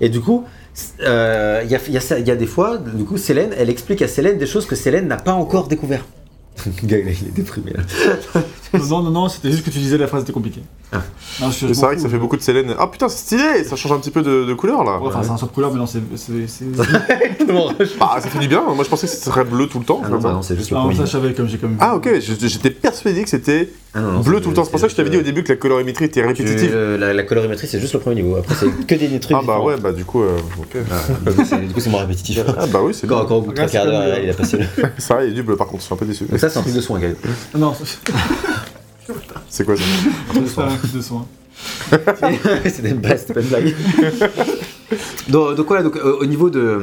Et 0.00 0.08
du 0.08 0.20
coup, 0.20 0.44
euh, 1.02 1.60
il 1.64 1.70
y, 1.70 1.76
a, 1.76 2.18
y 2.18 2.30
a 2.30 2.36
des 2.36 2.46
fois, 2.46 2.78
du 2.78 3.04
coup, 3.04 3.18
Célène, 3.18 3.50
elle 3.56 3.70
explique 3.70 4.02
à 4.02 4.08
Célène 4.08 4.36
des 4.38 4.46
choses 4.46 4.66
que 4.66 4.74
Célène 4.74 5.06
n'a 5.06 5.16
pas 5.16 5.32
encore 5.32 5.68
découvert. 5.68 6.04
Le 6.66 6.72
il 6.82 6.94
est 6.94 7.34
déprimé 7.34 7.72
là. 7.72 7.82
Non, 8.74 8.86
non, 8.86 9.02
non, 9.02 9.10
non, 9.10 9.28
c'était 9.28 9.50
juste 9.50 9.64
que 9.64 9.70
tu 9.70 9.78
disais 9.78 9.98
la 9.98 10.06
phrase 10.06 10.22
était 10.22 10.32
compliquée. 10.32 10.62
Ah. 10.94 11.00
C'est 11.50 11.66
vrai 11.72 11.96
que 11.96 12.02
ça 12.02 12.08
fait 12.08 12.16
je- 12.16 12.20
beaucoup 12.20 12.36
de 12.36 12.42
Célène. 12.42 12.74
Ah 12.78 12.86
putain, 12.86 13.08
c'est 13.08 13.18
stylé 13.18 13.64
Ça 13.64 13.76
change 13.76 13.92
un 13.92 13.98
petit 13.98 14.10
peu 14.10 14.22
de, 14.22 14.44
de 14.44 14.54
couleur 14.54 14.84
là. 14.84 14.98
Ouais, 14.98 15.06
Enfin, 15.08 15.22
c'est 15.22 15.30
un 15.30 15.36
saut 15.38 15.46
de 15.46 15.52
couleur, 15.52 15.72
mais 15.72 15.78
non, 15.78 15.86
c'est. 15.86 16.00
c'est- 16.16 16.46
c'est- 16.46 16.64
Bah, 17.98 18.18
ça 18.20 18.28
fait 18.28 18.38
du 18.38 18.48
bien. 18.48 18.62
Moi, 18.74 18.84
je 18.84 18.88
pensais 18.88 19.06
que 19.06 19.12
ce 19.12 19.24
serait 19.24 19.44
bleu 19.44 19.66
tout 19.66 19.78
le 19.78 19.84
temps. 19.84 20.00
Ah 20.04 20.08
non, 20.08 20.18
bah 20.18 20.32
non, 20.32 20.42
c'est 20.42 20.56
juste 20.56 20.70
le 20.70 20.76
Non, 20.76 20.82
premier. 20.84 20.96
ça, 20.96 21.04
je 21.06 21.10
savais 21.10 21.32
comme 21.34 21.48
j'ai 21.48 21.58
comme. 21.58 21.76
Ah, 21.80 21.96
ok, 21.96 22.08
j'étais 22.20 22.70
persuadé 22.70 23.22
que 23.24 23.30
c'était 23.30 23.70
Ah 23.94 24.00
non, 24.00 24.20
bleu 24.20 24.40
tout 24.40 24.50
le 24.50 24.54
temps. 24.54 24.64
C'est 24.64 24.70
pour 24.70 24.80
ça 24.80 24.86
que 24.86 24.92
je 24.92 24.96
t'avais 24.96 25.10
dit 25.10 25.16
au 25.16 25.22
début 25.22 25.42
que 25.42 25.48
la 25.50 25.56
colorimétrie 25.56 26.04
était 26.06 26.22
répétitive. 26.22 26.70
euh, 26.74 26.98
la, 26.98 27.12
la 27.12 27.22
colorimétrie, 27.24 27.66
c'est 27.66 27.80
juste 27.80 27.94
le 27.94 28.00
premier 28.00 28.16
niveau. 28.22 28.36
Après, 28.36 28.54
c'est 28.54 28.86
que 28.86 28.94
des 28.94 29.18
trucs. 29.20 29.36
Ah, 29.36 29.40
bah 29.40 29.54
différents. 29.54 29.64
ouais, 29.66 29.76
bah 29.78 29.92
du 29.92 30.04
coup, 30.04 30.22
euh, 30.22 30.38
ok. 30.58 30.76
Ah, 30.90 31.30
du 31.30 31.34
coup, 31.36 31.44
c'est- 31.44 31.58
du 31.60 31.72
coup, 31.74 31.80
c'est 31.80 31.90
moins 31.90 32.00
répétitif. 32.02 32.40
Ah, 32.58 32.66
bah 32.66 32.80
oui, 32.82 32.92
c'est 32.94 33.06
Encore, 33.06 33.18
bien. 33.18 33.24
encore 33.24 33.38
au 33.38 33.42
bout 33.42 33.52
de 33.52 34.22
il 34.24 34.30
a 34.30 34.34
passé 34.34 34.58
le. 34.58 34.64
Ça 34.98 35.24
il 35.24 35.30
est 35.30 35.34
du 35.34 35.42
bleu 35.42 35.56
par 35.56 35.66
contre, 35.66 35.80
je 35.80 35.86
suis 35.86 35.94
un 35.94 35.96
peu 35.96 36.06
déçu. 36.06 36.26
Ça, 36.36 36.48
c'est 36.48 36.58
un 36.58 36.62
truc 36.62 36.74
de 36.74 36.80
soin, 36.80 36.98
Gaël. 36.98 37.16
Non, 37.56 37.72
C'est 39.48 39.64
quoi 39.64 39.76
ça 39.76 39.82
Un 40.30 40.32
truc 40.32 40.42
de 40.42 40.48
c'est 40.48 40.54
soin. 40.54 40.68
un 40.68 40.96
de 40.96 41.02
soin. 41.02 41.26
c'était 42.68 42.90
une 42.90 42.96
blague, 42.98 43.18
c'était 43.18 43.34
pas 43.34 43.40
une 43.40 43.46
blague. 43.48 43.74
donc, 45.28 45.54
donc 45.56 45.66
voilà, 45.66 45.82
donc, 45.82 45.96
euh, 45.96 46.16
au 46.20 46.26
niveau 46.26 46.50
de, 46.50 46.80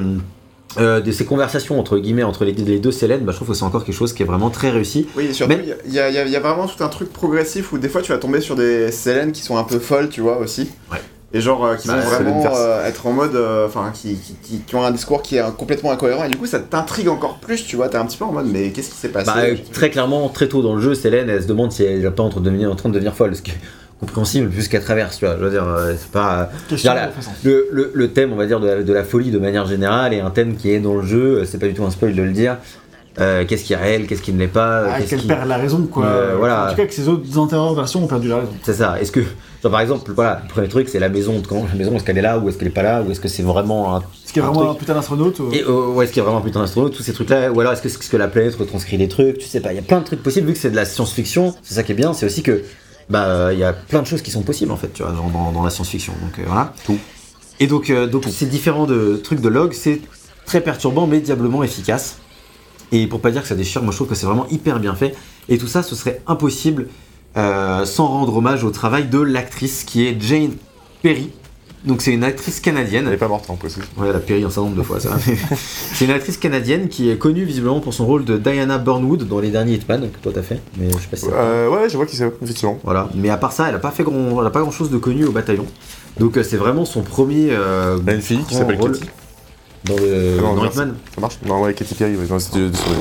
euh, 0.78 1.02
de 1.02 1.12
ces 1.12 1.26
conversations 1.26 1.80
entre 1.80 1.98
guillemets 1.98 2.24
entre 2.24 2.46
les, 2.46 2.54
les 2.54 2.80
deux 2.80 2.92
Célènes, 2.92 3.22
bah, 3.22 3.32
je 3.32 3.38
trouve 3.38 3.50
que 3.50 3.54
c'est 3.54 3.64
encore 3.64 3.84
quelque 3.84 3.96
chose 3.96 4.14
qui 4.14 4.24
est 4.24 4.26
vraiment 4.26 4.50
très 4.50 4.70
réussi. 4.70 5.08
Oui, 5.18 5.26
et 5.26 5.34
surtout, 5.34 5.56
Mais- 5.56 5.76
il 5.86 5.94
y, 5.94 6.00
a- 6.00 6.10
il 6.10 6.14
y 6.16 6.18
a- 6.18 6.26
il 6.26 6.32
y 6.32 6.36
a 6.36 6.40
vraiment 6.40 6.68
tout 6.68 6.84
un 6.84 6.88
truc 6.90 7.12
progressif 7.12 7.72
où 7.74 7.78
des 7.78 7.90
fois 7.90 8.02
tu 8.02 8.12
vas 8.12 8.18
tomber 8.18 8.42
sur 8.42 8.56
des 8.56 8.92
Célènes 8.92 9.32
qui 9.32 9.42
sont 9.42 9.58
un 9.58 9.64
peu 9.64 9.80
folles, 9.80 10.10
tu 10.10 10.22
vois, 10.22 10.38
aussi. 10.40 10.70
Ouais. 10.92 11.00
Et 11.32 11.42
genre, 11.42 11.64
euh, 11.64 11.76
qui 11.76 11.88
Bah, 11.88 11.98
vont 11.98 12.10
vraiment 12.10 12.44
euh, 12.56 12.88
être 12.88 13.06
en 13.06 13.12
mode. 13.14 13.36
euh, 13.36 13.68
Enfin, 13.68 13.92
qui, 13.94 14.16
qui, 14.16 14.34
qui- 14.42 14.60
qui 14.62 14.76
ont 14.76 14.84
un 14.84 14.90
discours 14.92 15.22
qui 15.22 15.38
est 15.38 15.44
complètement 15.58 15.92
incohérent. 15.92 16.24
Et 16.24 16.30
du 16.30 16.38
coup, 16.38 16.48
ça 16.48 16.60
t'intrigue 16.60 17.08
encore 17.08 17.38
plus, 17.38 17.66
tu 17.66 17.76
vois. 17.76 17.88
T'es 17.88 17.98
un 17.98 18.06
petit 18.06 18.18
peu 18.18 18.26
en 18.26 18.32
mode, 18.32 18.48
mais 18.52 18.72
qu'est-ce 18.72 18.90
qui 18.90 18.96
s'est 18.98 19.10
passé? 19.10 19.28
Bah, 19.28 19.42
très 19.72 19.90
clairement, 19.92 20.28
très 20.30 20.48
tôt 20.48 20.62
dans 20.64 20.74
le 20.76 20.82
jeu, 20.82 20.96
Célène, 20.96 21.30
elle 21.30 21.44
se 21.44 21.48
demande 21.48 21.72
si 21.72 21.84
elle 21.84 22.02
n'est 22.02 22.10
pas 22.10 22.24
en 22.24 22.30
train 22.30 22.40
de 22.42 22.46
devenir, 22.46 22.72
en 22.72 22.76
train 22.76 22.90
de 22.90 22.94
devenir 22.96 23.14
folle, 23.14 23.36
ce 23.36 23.44
qui 23.44 23.52
est 23.52 23.58
compréhensible 24.00 24.48
vu 24.48 24.62
ce 24.64 24.70
qu'elle 24.70 24.84
traverse, 24.84 25.20
tu 25.20 25.26
vois. 25.26 25.36
Je 25.38 25.44
veux 25.44 25.52
dire, 25.52 25.68
euh, 25.68 25.94
c'est 25.98 26.10
pas. 26.10 26.50
De 26.72 26.78
façon. 26.78 27.30
Le, 27.44 27.68
le- 27.72 27.92
le 27.94 28.08
thème, 28.12 28.34
on 28.34 28.36
va 28.38 28.48
dire, 28.48 28.60
de 28.60 28.68
la, 28.68 28.82
de 28.84 28.94
la 28.94 29.04
folie 29.04 29.30
de 29.30 29.38
manière 29.40 29.68
générale 29.68 30.14
est 30.16 30.22
un 30.22 30.32
thème 30.32 30.56
qui 30.56 30.72
est 30.72 30.80
dans 30.80 30.96
le 30.96 31.06
jeu, 31.06 31.46
c'est 31.46 31.60
pas 31.60 31.68
du 31.68 31.74
tout 31.76 31.84
un 31.84 31.92
spoil 31.92 32.16
de 32.16 32.24
le 32.24 32.32
dire. 32.32 32.58
Euh, 33.20 33.44
qu'est-ce 33.46 33.66
qui 33.66 33.74
est 33.74 33.76
réel, 33.76 34.08
qu'est-ce 34.08 34.22
qui 34.22 34.32
ne 34.32 34.40
l'est 34.40 34.48
pas, 34.48 34.86
Ah, 34.90 35.02
qu'elle 35.02 35.20
qui- 35.20 35.28
perd 35.28 35.48
la 35.48 35.58
raison, 35.58 35.86
quoi. 35.92 36.06
Euh, 36.06 36.36
voilà. 36.40 36.68
En 36.68 36.70
tout 36.70 36.78
cas, 36.78 36.86
que 36.86 36.94
ces 36.94 37.08
autres 37.10 37.38
antérieures 37.38 37.74
versions 37.76 38.04
ont 38.04 38.08
perdu 38.08 38.30
la 38.30 38.38
raison. 38.38 38.50
C'est 38.64 38.74
ça. 38.76 38.96
Est-ce 39.02 39.12
que, 39.12 39.20
genre, 39.64 39.72
par 39.72 39.82
exemple, 39.82 40.12
voilà, 40.14 40.42
le 40.44 40.48
premier 40.50 40.68
truc, 40.68 40.90
c'est 40.90 41.00
la 41.00 41.10
maison. 41.10 41.42
Quand 41.48 41.66
la 41.68 41.76
maison, 41.76 41.96
est-ce 41.96 42.04
qu'elle 42.04 42.18
est 42.18 42.22
là 42.22 42.38
ou 42.40 42.48
est-ce 42.50 42.58
qu'elle 42.58 42.68
est 42.68 42.72
pas 42.72 42.84
là 42.84 43.02
ou 43.02 43.12
est-ce 43.12 43.20
que 43.20 43.28
c'est 43.28 43.44
vraiment 43.44 43.96
un 43.96 44.04
Ce 44.26 44.32
qui 44.34 44.40
est 44.40 44.42
un 44.42 44.46
vraiment 44.52 44.72
un 44.72 44.76
putain 44.76 44.94
d'astronaute. 44.94 45.40
Et 45.52 45.64
euh, 45.64 45.88
ouais, 45.88 46.06
est-ce 46.06 46.14
qu'il 46.14 46.20
y 46.20 46.22
a 46.22 46.24
vraiment 46.24 46.40
un 46.40 46.44
putain 46.44 46.60
d'astronaute, 46.62 46.94
tous 46.96 47.04
ces 47.04 47.14
trucs-là 47.14 47.52
Ou 47.52 47.60
alors 47.60 47.74
est-ce 47.74 47.82
que, 47.82 47.88
est-ce 47.88 48.10
que 48.10 48.18
la 48.18 48.28
planète 48.28 48.56
retranscrit 48.56 48.98
des 48.98 49.08
trucs 49.08 49.38
Tu 49.38 49.48
sais 49.48 49.60
pas, 49.60 49.72
il 49.74 49.76
y 49.76 49.80
a 49.80 49.84
plein 49.84 50.00
de 50.00 50.06
trucs 50.06 50.24
possibles, 50.24 50.48
vu 50.48 50.54
que 50.54 50.60
c'est 50.60 50.72
de 50.72 50.76
la 50.76 50.86
science-fiction, 50.86 51.54
c'est 51.64 51.74
ça 51.76 51.84
qui 51.84 51.92
est 51.92 51.96
bien, 51.96 52.14
c'est 52.14 52.26
aussi 52.26 52.44
que 52.44 52.64
bah 53.10 53.26
euh, 53.26 53.50
il 53.54 53.60
y 53.60 53.64
a 53.64 53.74
plein 53.74 54.02
de 54.02 54.08
choses 54.08 54.22
qui 54.22 54.30
sont 54.32 54.44
possibles 54.44 54.72
en 54.72 54.78
fait, 54.78 54.94
tu 54.94 55.02
vois, 55.04 55.12
dans, 55.12 55.30
dans- 55.30 55.52
dans 55.52 55.64
la 55.64 55.70
science-fiction. 55.72 56.14
Donc 56.22 56.38
euh, 56.40 56.44
voilà. 56.46 56.74
Tout. 56.86 56.98
Et 57.60 57.68
donc, 57.68 57.90
euh, 57.90 58.08
donc 58.08 58.26
ces 58.30 58.46
différents 58.46 58.86
de, 58.86 59.20
trucs 59.22 59.42
de 59.42 59.50
log, 59.50 59.74
c'est 59.74 60.00
très 60.46 60.62
perturbant 60.62 61.08
mais 61.08 61.20
diablement 61.20 61.64
efficace. 61.64 62.18
Et 62.92 63.06
pour 63.08 63.20
pas 63.20 63.32
dire 63.32 63.42
que 63.42 63.48
ça 63.48 63.56
déchire, 63.56 63.82
moi 63.84 63.92
je 63.92 63.98
trouve 63.98 64.08
que 64.08 64.16
c'est 64.16 64.26
vraiment 64.26 64.48
hyper 64.50 64.80
bien 64.80 64.96
fait. 64.96 65.16
Et 65.50 65.58
tout 65.58 65.68
ça, 65.68 65.84
ce 65.84 65.96
serait 65.96 66.22
impossible 66.28 66.88
euh, 67.38 67.86
sans 67.86 68.08
rendre 68.08 68.36
hommage 68.38 68.64
au 68.64 68.72
travail 68.72 69.08
de 69.08 69.20
l'actrice 69.20 69.84
qui 69.84 70.06
est 70.08 70.20
Jane 70.20 70.52
Perry. 71.02 71.32
Donc 71.86 72.02
c'est 72.02 72.12
une 72.12 72.26
actrice 72.26 72.60
canadienne. 72.60 73.06
Elle 73.08 73.14
est 73.14 73.18
pas 73.18 73.30
morte 73.30 73.50
en 73.50 73.56
plus. 73.56 73.78
Ouais, 73.98 74.10
elle 74.10 74.16
a 74.16 74.20
péri 74.20 74.44
un 74.44 74.50
certain 74.50 74.64
nombre 74.64 74.76
de 74.76 74.84
fois, 74.84 75.00
ça. 75.00 75.18
c'est 75.94 76.04
une 76.06 76.12
actrice 76.12 76.36
canadienne 76.38 76.90
qui 76.90 77.10
est 77.10 77.18
connue 77.18 77.46
visiblement 77.46 77.80
pour 77.80 77.94
son 77.94 78.06
rôle 78.06 78.26
de 78.26 78.38
Diana 78.38 78.78
Burnwood 78.78 79.26
dans 79.28 79.40
les 79.40 79.50
derniers 79.50 79.76
Hitman, 79.76 80.10
que 80.12 80.18
toi 80.18 80.34
t'as 80.36 80.42
fait, 80.42 80.60
mais 80.78 80.90
je 80.92 80.98
sais 80.98 81.08
pas 81.10 81.16
si 81.16 81.26
Euh, 81.32 81.70
ouais, 81.70 81.88
je 81.88 81.96
vois 81.96 82.06
qui 82.06 82.18
c'est, 82.18 82.30
effectivement. 82.42 82.78
Voilà. 82.84 83.08
Mais 83.16 83.30
à 83.30 83.38
part 83.38 83.54
ça, 83.54 83.70
elle 83.70 83.76
a 83.76 83.80
pas 83.80 83.92
fait 83.92 84.04
grand, 84.04 84.42
elle 84.42 84.48
a 84.48 84.50
pas 84.50 84.60
grand 84.60 84.72
chose 84.72 84.90
de 84.90 84.98
connu 84.98 85.24
au 85.24 85.32
bataillon. 85.32 85.66
Donc 86.20 86.38
euh, 86.38 86.44
c'est 86.44 86.58
vraiment 86.58 86.84
son 86.84 87.02
premier. 87.02 87.48
euh, 87.52 87.98
une 88.06 88.22
fille 88.22 88.44
qui 88.44 88.56
s'appelle 88.56 88.78
Katie. 88.78 89.06
Dans, 89.86 89.96
le, 89.96 90.36
Ah 90.38 90.42
non, 90.42 90.56
dans. 90.56 90.66
Hitman. 90.66 90.96
Ça 91.16 91.22
marche 91.22 91.38
Non, 91.46 91.62
ouais, 91.62 91.74
Katy 91.74 91.96
Perry, 91.96 92.18
ouais. 92.18 92.26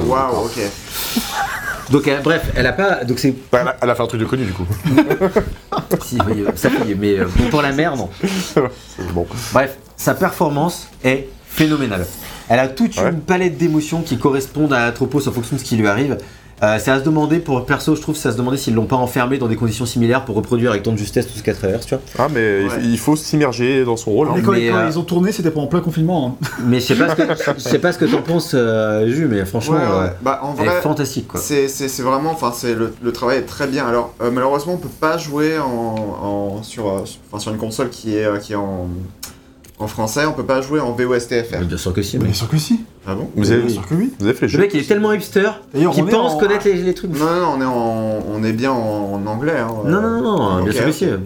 Waouh, 0.06 0.44
ok. 0.44 0.60
Donc 1.90 2.06
euh, 2.06 2.20
bref, 2.22 2.50
elle 2.54 2.66
a 2.66 2.72
pas. 2.72 3.04
Donc 3.04 3.18
c'est. 3.18 3.34
Bah, 3.50 3.58
elle, 3.62 3.68
a, 3.68 3.76
elle 3.82 3.90
a 3.90 3.94
fait 3.94 4.02
un 4.02 4.06
truc 4.06 4.20
de 4.20 4.26
connu 4.26 4.44
du 4.44 4.52
coup. 4.52 4.66
si, 6.04 6.18
oui, 6.28 6.44
euh, 6.46 6.50
ça 6.54 6.70
fait, 6.70 6.94
mais 6.94 7.18
euh, 7.18 7.26
pour 7.50 7.62
la 7.62 7.72
mère, 7.72 7.96
non. 7.96 8.10
Bon. 9.14 9.26
Bref, 9.52 9.76
sa 9.96 10.14
performance 10.14 10.88
est 11.04 11.28
phénoménale. 11.46 12.06
Elle 12.48 12.58
a 12.60 12.68
toute 12.68 12.96
Ouais. 12.98 13.10
une 13.10 13.20
palette 13.20 13.56
d'émotions 13.58 14.02
qui 14.02 14.18
correspondent 14.18 14.72
à 14.72 14.84
Atropos 14.84 15.28
en 15.28 15.32
fonction 15.32 15.56
de 15.56 15.60
ce 15.60 15.64
qui 15.66 15.76
lui 15.76 15.86
arrive. 15.88 16.16
Euh, 16.62 16.76
c'est 16.80 16.90
à 16.90 16.98
se 16.98 17.04
demander, 17.04 17.38
pour 17.38 17.64
perso, 17.66 17.94
je 17.94 18.00
trouve, 18.00 18.16
c'est 18.16 18.28
à 18.28 18.32
se 18.32 18.36
demander 18.36 18.56
s'ils 18.56 18.74
l'ont 18.74 18.86
pas 18.86 18.96
enfermé 18.96 19.38
dans 19.38 19.46
des 19.46 19.54
conditions 19.54 19.86
similaires 19.86 20.24
pour 20.24 20.34
reproduire 20.34 20.70
avec 20.72 20.82
tant 20.82 20.90
de 20.92 20.96
justesse 20.98 21.26
tout 21.28 21.38
ce 21.38 21.42
qu'elle 21.44 21.56
traverse, 21.56 21.86
tu 21.86 21.94
vois. 21.94 22.02
Ah, 22.18 22.26
mais 22.32 22.62
il- 22.62 22.66
Ouais. 22.68 22.74
il 22.82 22.98
faut 22.98 23.14
s'immerger 23.14 23.84
dans 23.84 23.96
son 23.96 24.10
rôle. 24.10 24.28
hein. 24.28 24.32
Mais 24.36 24.42
quand, 24.42 24.52
mais, 24.52 24.68
quand 24.68 24.76
euh, 24.78 24.88
ils 24.90 24.98
ont 24.98 25.04
tourné, 25.04 25.30
c'était 25.30 25.52
pendant 25.52 25.68
plein 25.68 25.80
confinement. 25.80 26.36
hein. 26.42 26.46
Mais 26.66 26.80
je 26.80 26.86
sais 26.86 26.94
pas 26.96 27.10
ce 27.10 27.14
que, 27.14 27.54
je 27.54 27.60
sais 27.60 27.78
pas 27.78 27.92
ce 27.92 27.98
que 27.98 28.04
t'en 28.06 28.22
penses, 28.22 28.52
euh, 28.54 29.06
Ju, 29.08 29.26
mais 29.26 29.44
franchement, 29.44 29.76
Ouais, 29.76 29.82
ouais. 29.82 30.06
euh, 30.06 30.08
Bah, 30.22 30.40
en 30.42 30.54
elle 30.58 30.66
vrai, 30.66 30.78
est 30.78 30.80
fantastique, 30.82 31.28
quoi. 31.28 31.38
c'est 31.40 31.68
c'est- 31.68 31.88
c'est 31.88 32.02
vraiment. 32.02 32.32
Enfin, 32.32 32.52
c'est 32.54 32.74
le, 32.74 32.92
le 33.00 33.12
travail 33.12 33.38
est 33.38 33.42
très 33.42 33.66
bien. 33.68 33.86
Alors, 33.86 34.12
euh, 34.20 34.30
malheureusement, 34.32 34.72
on 34.74 34.78
peut 34.78 34.88
pas 34.88 35.16
jouer 35.16 35.58
en, 35.60 36.56
en- 36.58 36.62
sur, 36.64 36.88
euh, 36.88 37.04
enfin, 37.30 37.38
sur 37.38 37.52
une 37.52 37.58
console 37.58 37.90
qui 37.90 38.16
est, 38.16 38.24
euh, 38.24 38.38
qui 38.38 38.54
est 38.54 38.56
en, 38.56 38.88
en 39.78 39.86
français. 39.86 40.26
On 40.26 40.32
peut 40.32 40.44
pas 40.44 40.60
jouer 40.60 40.80
en 40.80 40.90
VOSTFR. 40.92 41.58
Mais 41.60 41.66
Bien 41.66 41.76
sûr 41.78 41.92
que 41.92 42.02
si, 42.02 42.18
mais. 42.18 42.24
Bien 42.24 42.34
sûr 42.34 42.48
que 42.48 42.58
si. 42.58 42.80
Ah 43.10 43.14
bon 43.14 43.30
Vous 43.34 43.50
avez, 43.50 43.62
Bien 43.62 43.70
sûr 43.70 43.86
que 43.88 43.94
oui. 43.94 44.12
vous 44.18 44.26
avez 44.26 44.34
fait 44.34 44.46
les 44.48 44.52
Le 44.52 44.58
mec, 44.58 44.74
il 44.74 44.80
est 44.80 44.84
tellement 44.86 45.12
hipster 45.14 45.48
D'ailleurs, 45.72 45.92
qu'il 45.94 46.04
on 46.04 46.08
est 46.08 46.10
pense 46.10 46.34
en- 46.34 46.38
connaître 46.38 46.66
les, 46.66 46.74
les 46.74 46.92
trucs. 46.94 47.10
Non, 47.18 47.24
non, 47.24 47.56
non, 47.56 47.56
on 47.56 47.60
est, 47.62 47.64
en, 47.64 48.24
on 48.40 48.44
est 48.44 48.52
bien 48.52 48.70
en, 48.70 49.14
en 49.14 49.26
anglais. 49.26 49.58
Hein, 49.58 49.68
Non, 49.86 50.00
non, 50.02 50.20
non, 50.20 50.56
non, 50.58 50.62
bien 50.64 50.72
sûr 50.72 50.88
ok. 50.88 51.18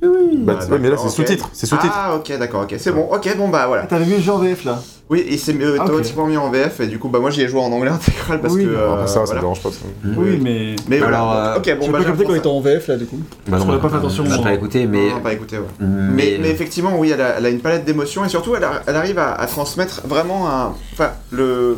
C'est- 0.00 0.08
Bah, 0.38 0.58
Ah, 0.60 0.66
ouais, 0.72 0.78
mais 0.78 0.90
là, 0.90 0.96
c'est 0.96 1.06
ok. 1.06 1.10
sous-titres. 1.12 1.50
C'est 1.52 1.66
sous-titres. 1.66 1.92
Ah, 1.96 2.14
ok, 2.16 2.38
d'accord, 2.38 2.62
ok. 2.62 2.74
C'est 2.78 2.92
bon, 2.92 3.08
ok, 3.12 3.36
bon, 3.36 3.48
bah 3.48 3.66
voilà. 3.66 3.82
Ah, 3.84 3.86
T'avais 3.88 4.04
vu 4.04 4.14
le 4.14 4.20
jeu 4.20 4.32
en 4.32 4.38
VF 4.38 4.64
là 4.64 4.80
Oui, 5.10 5.24
et 5.28 5.36
c'est 5.38 5.52
mieux, 5.54 5.74
Ah, 5.78 5.82
ok. 5.82 5.88
automatiquement 5.88 6.26
mis 6.26 6.36
en 6.36 6.50
VF, 6.50 6.80
et 6.80 6.86
du 6.86 6.98
coup, 6.98 7.08
bah 7.08 7.18
moi 7.18 7.30
j'y 7.30 7.42
ai 7.42 7.48
joué 7.48 7.60
en 7.60 7.72
anglais 7.72 7.90
intégral 8.30 8.40
parce 8.40 8.54
Oui, 8.54 8.64
que. 8.64 8.70
bah, 8.70 8.78
euh, 8.80 8.92
Après 8.94 9.06
ça, 9.08 9.14
ça 9.14 9.20
voilà. 9.24 9.34
me 9.36 9.40
dérange 9.40 9.62
pas. 9.62 9.70
ça. 9.70 9.78
Oui, 10.04 10.38
mais. 10.40 10.76
Mais 10.88 11.00
Alors, 11.02 11.26
voilà. 11.32 11.54
euh, 11.54 11.56
ok, 11.58 11.64
J'ai 11.64 11.74
bon, 11.74 11.88
bah 11.90 11.98
pas 11.98 12.04
capté 12.04 12.24
quand 12.24 12.30
il 12.30 12.34
ça. 12.34 12.38
était 12.38 12.46
en 12.48 12.60
VF 12.60 12.86
là 12.88 12.96
du 12.96 13.06
coup. 13.06 13.18
Bah 13.48 13.58
non, 13.58 13.64
n'a 13.64 13.78
pas 13.78 13.88
fait 13.88 13.96
attention. 13.96 14.24
On 14.24 14.28
n'a 14.28 14.38
pas 14.38 14.52
écouté, 14.54 14.86
mais. 14.86 15.10
Non, 15.10 15.20
pas 15.20 15.32
écouté, 15.32 15.58
ouais. 15.58 15.64
mais- 15.80 15.86
Mais, 15.88 16.38
mais 16.40 16.50
effectivement, 16.50 16.96
oui, 16.96 17.10
elle 17.10 17.20
a, 17.20 17.38
elle 17.38 17.46
a 17.46 17.48
une 17.50 17.60
palette 17.60 17.84
d'émotions 17.84 18.24
et 18.24 18.28
surtout, 18.28 18.54
elle, 18.54 18.64
a- 18.64 18.82
elle 18.86 18.96
arrive 18.96 19.18
à, 19.18 19.32
à 19.32 19.46
transmettre 19.46 20.02
vraiment 20.06 20.48
un. 20.48 20.74
Enfin, 20.92 21.10
le. 21.32 21.76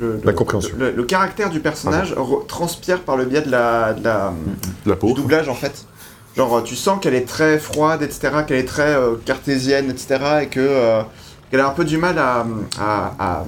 le- 0.00 0.20
La 0.24 0.30
le- 0.30 0.36
compréhension. 0.36 0.76
Le, 0.78 0.92
le 0.92 1.02
caractère 1.04 1.50
du 1.50 1.58
personnage 1.60 2.12
re- 2.14 2.46
transpire 2.46 3.00
par 3.00 3.16
le 3.16 3.24
biais 3.24 3.40
de 3.42 3.50
la, 3.50 3.94
de 3.94 4.04
la, 4.04 4.32
La 4.84 4.92
du 4.92 4.98
peau. 4.98 5.12
doublage 5.14 5.48
en 5.48 5.54
fait. 5.54 5.86
Genre, 6.36 6.62
tu 6.62 6.76
sens 6.76 6.98
qu'elle 7.00 7.14
est 7.14 7.26
très 7.26 7.58
froide, 7.58 8.02
etc., 8.02 8.28
qu'elle 8.46 8.58
est 8.58 8.64
très 8.64 8.94
euh, 8.94 9.14
cartésienne, 9.24 9.88
etc., 9.90 10.16
et 10.42 10.46
que 10.48 10.60
euh, 10.60 11.02
qu'elle 11.50 11.60
a 11.60 11.66
un 11.68 11.70
peu 11.72 11.84
du 11.84 11.96
mal 11.98 12.18
à. 12.18 12.44
à, 12.78 13.14
à- 13.18 13.44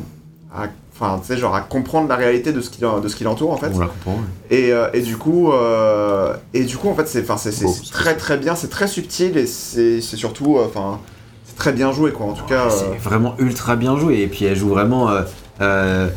à- 0.54 0.66
Enfin, 1.00 1.20
tu 1.20 1.28
sais, 1.28 1.36
genre 1.38 1.54
à 1.54 1.60
comprendre 1.60 2.08
la 2.08 2.16
réalité 2.16 2.50
de 2.52 2.60
ce 2.60 2.70
qui, 2.70 2.80
de 2.80 3.06
ce 3.06 3.14
qui 3.14 3.22
l'entoure 3.22 3.52
en 3.52 3.56
fait. 3.56 3.70
On 3.72 3.78
la 3.78 3.86
comprend. 3.86 4.16
Et, 4.50 4.72
euh, 4.72 4.88
et 4.92 5.00
du 5.00 5.16
coup, 5.16 5.52
euh, 5.52 6.34
et 6.52 6.64
du 6.64 6.76
coup, 6.76 6.88
en 6.88 6.94
fait, 6.96 7.06
c'est, 7.06 7.20
enfin, 7.22 7.36
c'est, 7.36 7.52
très 7.92 8.16
très 8.16 8.36
bien, 8.36 8.56
c'est 8.56 8.66
très 8.66 8.88
subtil 8.88 9.36
et 9.36 9.46
c'est, 9.46 10.00
c'est 10.00 10.16
surtout, 10.16 10.58
euh, 10.58 10.64
enfin, 10.66 10.98
c'est 11.44 11.54
très 11.54 11.72
bien 11.72 11.92
joué 11.92 12.10
quoi. 12.10 12.26
En 12.26 12.32
tout 12.32 12.46
cas, 12.46 12.66
euh, 12.66 12.70
C'est 12.70 12.98
vraiment 13.08 13.36
ultra 13.38 13.76
bien 13.76 13.96
joué. 13.96 14.22
Et 14.22 14.26
puis 14.26 14.44
elle 14.46 14.56
joue 14.56 14.70
vraiment 14.70 15.08
euh, 15.08 15.22
euh, 15.60 16.08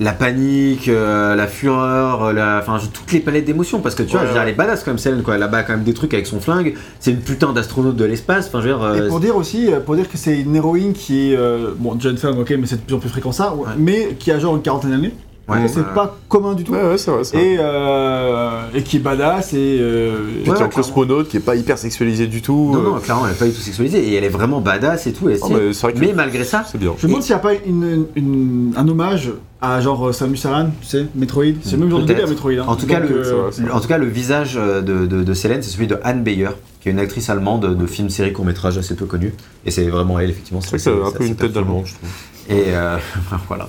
la 0.00 0.12
panique, 0.12 0.88
euh, 0.88 1.34
la 1.36 1.46
fureur, 1.46 2.24
euh, 2.24 2.32
la... 2.32 2.58
enfin 2.58 2.78
toutes 2.92 3.12
les 3.12 3.20
palettes 3.20 3.44
d'émotions. 3.44 3.80
Parce 3.80 3.94
que 3.94 4.02
tu 4.02 4.12
vois, 4.12 4.20
Ouais, 4.22 4.26
je 4.26 4.28
veux 4.28 4.34
dire, 4.34 4.42
ouais. 4.42 4.48
elle 4.48 4.54
est 4.54 4.56
badass 4.56 4.82
comme 4.82 4.98
celle 4.98 5.22
quoi. 5.22 5.34
Abat 5.34 5.62
quand 5.62 5.74
même 5.74 5.84
des 5.84 5.94
trucs 5.94 6.12
avec 6.14 6.26
son 6.26 6.40
flingue. 6.40 6.74
C'est 6.98 7.10
une 7.12 7.20
putain 7.20 7.52
d'astronaute 7.52 7.96
de 7.96 8.04
l'espace. 8.04 8.48
Enfin, 8.48 8.60
je 8.62 8.68
veux 8.68 8.74
dire. 8.74 8.82
euh, 8.82 9.04
Et 9.04 9.08
pour 9.08 9.20
dire 9.20 9.36
aussi, 9.36 9.68
pour 9.86 9.94
dire 9.96 10.08
que 10.10 10.16
c'est 10.16 10.40
une 10.40 10.56
héroïne 10.56 10.92
qui 10.94 11.30
est. 11.32 11.36
euh, 11.36 11.72
bon, 11.78 11.98
jeune 12.00 12.16
femme, 12.16 12.38
ok, 12.38 12.50
mais 12.58 12.66
c'est 12.66 12.76
de 12.76 12.80
plus 12.82 12.94
en 12.94 12.98
plus 12.98 13.08
fréquent 13.10 13.32
ça, 13.32 13.54
Ouais. 13.54 13.66
mais 13.78 14.16
qui 14.18 14.32
a 14.32 14.38
genre 14.38 14.56
une 14.56 14.62
quarantaine 14.62 14.90
d'années. 14.90 15.12
Ouais, 15.50 15.68
c'est 15.68 15.80
euh, 15.80 15.94
pas 15.94 16.16
commun 16.28 16.54
du 16.54 16.64
tout. 16.64 16.72
Ouais, 16.72 16.82
ouais, 16.82 16.98
c'est 16.98 17.10
vrai. 17.10 17.24
c'est 17.24 17.36
vrai. 17.36 17.46
Et, 17.46 17.56
euh, 17.60 18.62
et 18.74 18.82
qui 18.82 18.96
est 18.96 19.00
badass 19.00 19.52
et. 19.54 19.78
euh, 19.80 20.18
Puis 20.44 20.52
qui 20.52 20.58
est 20.58 20.62
un 20.64 20.68
cosmonaute 20.68 21.28
qui 21.28 21.36
est 21.36 21.40
pas 21.40 21.56
hyper 21.56 21.78
sexualisé 21.78 22.26
du 22.26 22.42
tout. 22.42 22.70
Non, 22.72 22.78
euh, 22.80 22.82
non, 22.94 22.98
clairement, 23.00 23.26
elle 23.26 23.32
est 23.32 23.38
pas 23.38 23.46
du 23.46 23.52
tout 23.52 23.60
sexualisée. 23.60 23.98
Et 24.08 24.14
elle 24.14 24.24
est 24.24 24.28
vraiment 24.28 24.60
badass 24.60 25.06
et 25.06 25.12
tout. 25.12 25.28
elle 25.28 25.36
est 25.36 25.40
ah, 25.42 25.46
stylée. 25.46 25.60
mais 25.68 25.72
c'est 25.72 25.82
vrai 25.82 25.92
que 25.94 25.98
mais 25.98 26.12
malgré 26.12 26.44
ça, 26.44 26.64
c'est 26.70 26.78
bien. 26.78 26.94
Je 26.98 27.06
me 27.06 27.10
demande 27.12 27.22
s'il 27.22 27.34
n'y 27.34 27.40
a 27.40 27.42
pas 27.42 27.54
une, 27.54 28.06
une- 28.16 28.72
un 28.76 28.86
hommage 28.88 29.30
à 29.62 29.80
genre 29.80 30.14
Samus 30.14 30.38
Aran, 30.44 30.70
tu 30.80 30.86
sais, 30.86 31.06
Metroid. 31.14 31.44
C'est 31.62 31.72
le 31.72 31.78
même 31.78 31.90
genre 31.90 32.00
de 32.00 32.04
Peut-être. 32.06 32.16
délire 32.16 32.30
Metroid. 32.30 32.52
hein. 32.52 32.64
En 32.66 32.76
tout 32.76 32.86
cas, 32.86 33.00
Donc, 33.00 33.10
le- 33.10 33.26
euh. 33.26 33.50
En 33.72 33.80
tout 33.80 33.88
cas, 33.88 33.98
visage 33.98 34.54
euh, 34.56 34.80
de, 34.80 35.06
de, 35.06 35.22
de 35.22 35.34
Célène, 35.34 35.62
c'est 35.62 35.70
celui 35.70 35.86
de 35.86 35.98
Anne 36.02 36.22
Beyer, 36.22 36.48
qui 36.80 36.88
est 36.88 36.92
une 36.92 36.98
actrice 36.98 37.28
allemande 37.28 37.76
de 37.76 37.86
films, 37.86 38.08
séries, 38.08 38.32
courts-métrages 38.32 38.78
assez 38.78 38.94
peu 38.94 39.04
connus. 39.04 39.34
Et 39.66 39.70
c'est 39.70 39.84
vraiment 39.88 40.18
elle, 40.18 40.30
effectivement. 40.30 40.60
C'est 40.62 40.68
vrai 40.70 40.78
que 40.78 40.82
c'est 40.84 40.90
un 41.14 41.18
peu 41.18 41.26
une 41.26 41.36
tête 41.36 41.52
d'allemand, 41.52 41.82
je 41.84 41.94
trouve. 41.94 42.08
Et 42.50 42.64
euh, 42.74 42.96
voilà. 43.48 43.68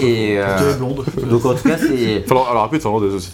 Et 0.00 0.36
euh, 0.38 0.74
donc 0.78 1.44
en 1.44 1.54
tout 1.54 1.68
cas, 1.68 1.76
c'est 1.78 2.24
Enfin, 2.24 2.34
alors, 2.34 2.50
alors 2.50 2.64
après, 2.64 2.78
t'en 2.78 3.00
des 3.00 3.06
aussi. 3.08 3.32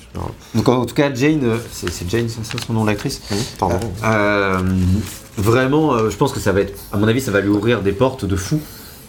Donc 0.54 0.68
en 0.68 0.84
tout 0.84 0.94
cas 0.94 1.12
Jane, 1.14 1.44
euh, 1.44 1.56
c'est 1.70 1.90
c'est 1.90 2.08
Jane, 2.10 2.28
c'est 2.28 2.44
ça 2.44 2.58
son 2.66 2.72
nom 2.72 2.84
d'actrice. 2.84 3.22
Pardon. 3.58 3.78
Euh, 4.04 4.58
vraiment, 5.36 5.94
euh, 5.94 6.10
je 6.10 6.16
pense 6.16 6.32
que 6.32 6.40
ça 6.40 6.52
va 6.52 6.60
être, 6.60 6.74
à 6.92 6.96
mon 6.98 7.06
avis, 7.08 7.20
ça 7.20 7.30
va 7.30 7.40
lui 7.40 7.48
ouvrir 7.50 7.82
des 7.82 7.92
portes 7.92 8.24
de 8.24 8.36
fou. 8.36 8.60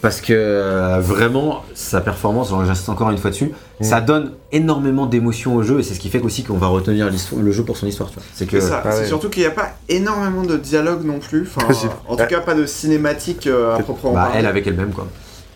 parce 0.02 0.22
que 0.22 0.34
euh, 0.34 1.00
vraiment 1.00 1.64
sa 1.74 2.00
performance, 2.00 2.50
j'insiste 2.66 2.90
encore 2.90 3.10
une 3.10 3.18
fois 3.18 3.32
dessus, 3.32 3.52
ça 3.82 4.02
donne 4.02 4.34
énormément 4.52 5.08
d'émotions 5.08 5.56
au 5.56 5.64
jeu 5.64 5.80
et 5.80 5.84
c'est 5.84 5.96
ce 5.96 6.00
qui 6.00 6.10
fait 6.10 6.22
aussi 6.22 6.44
qu'on 6.44 6.58
va 6.58 6.68
retenir 6.68 7.10
le 7.38 7.52
jeu 7.52 7.64
pour 7.64 7.76
son 7.76 7.88
histoire. 7.88 8.12
C'est 8.36 8.46
que 8.46 8.60
C'est 8.60 8.68
ça. 8.68 8.84
Ah 8.86 8.92
C'est 8.92 9.00
ouais. 9.00 9.08
surtout 9.08 9.30
qu'il 9.30 9.42
n'y 9.42 9.48
a 9.48 9.52
pas 9.52 9.72
énormément 9.90 10.44
de 10.44 10.58
dialogue 10.58 11.04
non 11.04 11.18
plus. 11.20 11.48
Enfin, 11.56 11.68
en 12.08 12.16
tout 12.16 12.26
cas, 12.28 12.42
pas 12.42 12.54
de 12.54 12.68
cinématique 12.68 13.48
euh, 13.48 13.76
à 13.76 13.80
proprement 13.80 14.14
bah, 14.14 14.24
parler. 14.26 14.40
elle 14.40 14.46
avec 14.46 14.68
elle-même 14.68 14.92
quoi. 14.92 15.08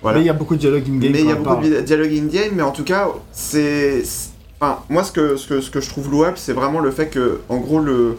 Voilà. 0.02 0.18
Mais 0.20 0.24
il 0.24 0.28
y 0.28 0.30
a 0.30 0.34
beaucoup 0.34 0.56
de 0.56 0.60
dialogue 0.60 0.84
in-game. 0.88 1.12
Mais 1.12 1.20
il 1.22 1.28
y 1.28 1.32
a 1.32 1.36
beaucoup 1.36 1.64
de 1.68 1.82
dialogue 1.82 2.12
in-game, 2.14 2.52
mais 2.56 2.64
en 2.64 2.72
tout 2.72 2.84
cas, 2.84 3.10
c'est. 3.32 4.04
Enfin, 4.62 4.80
moi, 4.90 5.04
ce 5.04 5.12
que, 5.12 5.36
ce, 5.38 5.48
que, 5.48 5.62
ce 5.62 5.70
que 5.70 5.82
je 5.82 5.90
trouve 5.90 6.10
louable, 6.12 6.38
c'est 6.38 6.54
vraiment 6.54 6.80
le 6.80 6.92
fait 6.92 7.08
que, 7.08 7.40
en 7.50 7.58
gros, 7.58 7.80
le, 7.80 8.16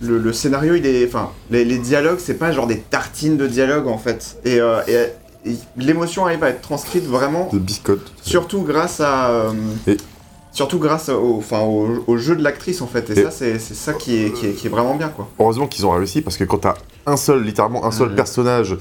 le, 0.00 0.18
le 0.18 0.32
scénario, 0.32 0.74
il 0.74 0.86
est. 0.86 1.06
Enfin, 1.06 1.30
les, 1.50 1.64
les 1.64 1.78
dialogues, 1.78 2.18
c'est 2.18 2.34
pas 2.38 2.52
genre 2.52 2.66
des 2.66 2.78
tartines 2.80 3.36
de 3.36 3.46
dialogue, 3.46 3.86
en 3.88 3.98
fait. 3.98 4.38
Et, 4.44 4.60
euh, 4.60 4.80
et- 4.88 5.50
et 5.50 5.56
l'émotion 5.78 6.26
arrive 6.26 6.44
à 6.44 6.50
être 6.50 6.60
transcrite 6.60 7.04
vraiment, 7.06 7.48
De 7.50 7.58
biscotte. 7.58 8.12
surtout 8.22 8.60
grâce 8.62 9.00
à. 9.00 9.30
euh, 9.30 9.52
Et- 9.86 9.96
Surtout 10.52 10.80
grâce 10.80 11.08
au, 11.10 11.36
enfin, 11.38 11.60
au, 11.60 12.02
au 12.08 12.16
jeu 12.16 12.34
de 12.34 12.42
l'actrice, 12.42 12.82
en 12.82 12.88
fait. 12.88 13.08
Et, 13.10 13.20
Et- 13.20 13.22
ça, 13.22 13.30
c'est 13.30 13.58
c'est 13.60 13.74
ça 13.74 13.92
qui 13.94 14.16
est, 14.24 14.32
qui, 14.32 14.46
est, 14.48 14.52
qui 14.52 14.66
est 14.66 14.70
vraiment 14.70 14.96
bien, 14.96 15.08
quoi. 15.08 15.28
Heureusement 15.38 15.68
qu'ils 15.68 15.86
ont 15.86 15.92
réussi 15.92 16.22
parce 16.22 16.36
que 16.36 16.42
quand 16.44 16.58
t'as 16.58 16.74
un 17.06 17.16
seul, 17.16 17.42
littéralement 17.44 17.84
un 17.86 17.92
seul 17.92 18.14
personnage 18.16 18.76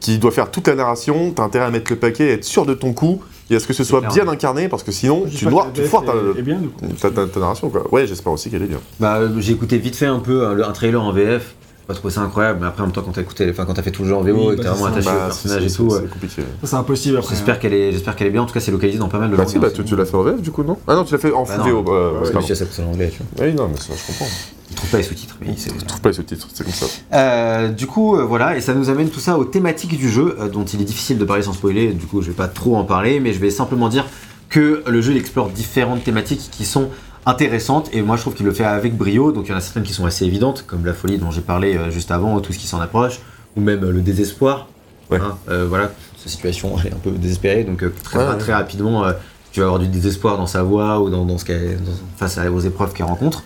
qui 0.00 0.18
doit 0.18 0.30
faire 0.30 0.50
toute 0.50 0.68
la 0.68 0.74
narration, 0.74 1.32
t'as 1.34 1.42
intérêt 1.44 1.64
à 1.66 1.70
mettre 1.70 1.90
le 1.90 1.96
paquet, 1.98 2.30
être 2.32 2.44
sûr 2.44 2.66
de 2.66 2.74
ton 2.74 2.92
coup 2.92 3.22
et 3.50 3.56
à 3.56 3.60
ce 3.60 3.66
que 3.66 3.72
ce 3.72 3.84
soit 3.84 4.00
clair. 4.00 4.12
bien 4.12 4.28
incarné 4.28 4.68
parce 4.68 4.82
que 4.82 4.92
sinon 4.92 5.24
tu 5.32 5.44
la 5.44 5.66
tu 5.72 5.82
foires 5.84 6.04
ta, 6.04 7.40
narration 7.40 7.70
quoi. 7.70 7.86
Ouais, 7.92 8.06
j'espère 8.06 8.32
aussi 8.32 8.50
qu'elle 8.50 8.62
est 8.62 8.66
bien. 8.68 8.80
Bah, 9.00 9.20
j'ai 9.38 9.52
écouté 9.52 9.78
vite 9.78 9.96
fait 9.96 10.06
un 10.06 10.18
peu 10.18 10.54
le- 10.54 10.66
un 10.66 10.72
trailer 10.72 11.02
en 11.02 11.12
VF. 11.12 11.54
Pas 11.86 11.94
trouvé 11.94 12.12
ça 12.12 12.20
incroyable, 12.22 12.58
mais 12.60 12.66
après 12.66 12.82
en 12.82 12.86
même 12.86 12.92
temps 12.92 13.02
quand 13.02 13.12
t'as 13.12 13.20
écouté, 13.20 13.46
enfin 13.48 13.64
quand 13.64 13.74
t'as 13.74 13.82
fait 13.82 13.92
tout 13.92 14.02
le 14.02 14.08
jeu 14.08 14.16
en 14.16 14.20
VO 14.20 14.32
Oui, 14.32 14.54
et 14.54 14.56
que 14.56 14.56
bah, 14.56 14.62
t'as 14.64 14.70
vraiment 14.72 14.86
attaché 14.86 15.08
au 15.08 15.12
Bah, 15.12 15.18
personnage 15.26 15.60
c'est- 15.60 15.66
et 15.72 15.76
tout, 15.76 15.90
c'est- 15.90 15.96
euh, 15.96 16.08
compliqué. 16.08 16.42
C'est 16.64 16.74
impossible 16.74 17.16
après. 17.18 17.34
j'espère 17.36 17.60
qu'elle 17.60 17.74
est, 17.74 17.92
j'espère 17.92 18.16
qu'elle 18.16 18.26
est 18.26 18.30
bien. 18.30 18.42
En 18.42 18.46
tout 18.46 18.54
cas, 18.54 18.58
c'est 18.58 18.72
localisé 18.72 18.98
dans 18.98 19.06
pas 19.08 19.18
mal 19.20 19.30
de 19.30 19.36
Bah 19.36 19.44
langues. 19.44 19.52
si, 19.52 19.58
bah 19.60 19.68
hein, 19.68 19.72
tu, 19.72 19.84
tu 19.84 19.94
l'as 19.94 20.04
fait 20.04 20.16
en 20.16 20.22
VF 20.24 20.42
du 20.42 20.50
coup, 20.50 20.64
non? 20.64 20.78
Ah 20.88 20.96
non, 20.96 21.04
tu 21.04 21.12
l'as 21.12 21.20
fait 21.20 21.32
en 21.32 21.44
Bah. 21.44 21.58
VO. 21.64 21.82
bah, 21.84 21.92
bon. 22.32 22.40
ça 22.40 22.54
c'est 22.68 22.82
en 22.82 22.88
anglais, 22.88 23.12
tu 23.14 23.22
vois. 23.36 23.46
Oui, 23.46 23.54
non, 23.54 23.68
mais 23.72 23.78
ça, 23.78 23.92
je 23.96 24.04
comprends. 24.04 24.26
Il 24.68 24.74
trouve 24.74 24.90
pas 24.90 24.96
les 24.96 25.04
sous-titres, 25.04 25.36
mais 25.40 25.54
c'est. 25.56 25.70
Je 25.78 25.84
trouve 25.84 26.00
pas 26.00 26.08
les 26.08 26.14
sous-titres, 26.16 26.48
c'est 26.52 26.64
comme 26.64 26.72
ça. 26.72 26.86
Euh, 27.14 27.68
du 27.68 27.86
coup, 27.86 28.16
euh, 28.16 28.24
voilà, 28.24 28.56
et 28.56 28.60
ça 28.60 28.74
nous 28.74 28.90
amène 28.90 29.08
tout 29.10 29.20
ça 29.20 29.38
aux 29.38 29.44
thématiques 29.44 29.96
du 29.96 30.10
jeu, 30.10 30.36
euh, 30.40 30.48
dont 30.48 30.64
il 30.64 30.80
est 30.80 30.84
difficile 30.84 31.18
de 31.18 31.24
parler 31.24 31.44
sans 31.44 31.52
spoiler, 31.52 31.92
du 31.92 32.06
coup 32.06 32.20
je 32.20 32.26
vais 32.28 32.32
pas 32.36 32.48
trop 32.48 32.74
en 32.76 32.82
parler, 32.82 33.20
mais 33.20 33.32
je 33.32 33.38
vais 33.38 33.50
simplement 33.50 33.88
dire 33.88 34.06
que 34.48 34.82
le 34.86 35.00
jeu 35.00 35.12
il 35.12 35.18
explore 35.18 35.50
différentes 35.50 36.02
thématiques 36.02 36.48
qui 36.50 36.64
sont 36.64 36.88
intéressantes, 37.26 37.90
et 37.92 38.02
moi 38.02 38.16
je 38.16 38.22
trouve 38.22 38.34
qu'il 38.34 38.46
le 38.46 38.52
fait 38.52 38.64
avec 38.64 38.96
brio, 38.96 39.32
donc 39.32 39.46
il 39.46 39.50
y 39.50 39.54
en 39.54 39.58
a 39.58 39.60
certaines 39.60 39.82
qui 39.82 39.92
sont 39.92 40.06
assez 40.06 40.24
évidentes, 40.24 40.64
comme 40.66 40.84
la 40.86 40.94
folie 40.94 41.18
dont 41.18 41.30
j'ai 41.30 41.40
parlé 41.42 41.76
euh, 41.76 41.90
juste 41.90 42.10
avant, 42.10 42.40
tout 42.40 42.52
ce 42.52 42.58
qui 42.58 42.66
s'en 42.66 42.80
approche, 42.80 43.20
ou 43.56 43.60
même 43.60 43.84
euh, 43.84 43.90
le 43.90 44.00
désespoir. 44.00 44.68
Ouais. 45.10 45.18
hein, 45.20 45.36
euh, 45.50 45.66
voilà, 45.68 45.92
sa 46.16 46.28
situation 46.28 46.76
elle 46.80 46.88
est 46.92 46.94
un 46.94 46.98
peu 46.98 47.10
désespérée, 47.10 47.64
donc 47.64 47.82
euh, 47.82 47.92
très, 48.02 48.18
Ouais, 48.18 48.26
ouais. 48.28 48.38
très 48.38 48.54
rapidement, 48.54 49.04
euh, 49.04 49.12
tu 49.52 49.60
vas 49.60 49.66
avoir 49.66 49.80
du 49.80 49.88
désespoir 49.88 50.36
dans 50.36 50.46
sa 50.46 50.62
voix 50.62 51.00
ou 51.00 51.10
dans, 51.10 51.24
dans 51.24 51.38
ce 51.38 51.44
qu'elle, 51.44 51.76
dans- 51.82 51.92
face 52.16 52.38
aux 52.38 52.60
épreuves 52.60 52.92
qu'elle 52.92 53.06
rencontre. 53.06 53.42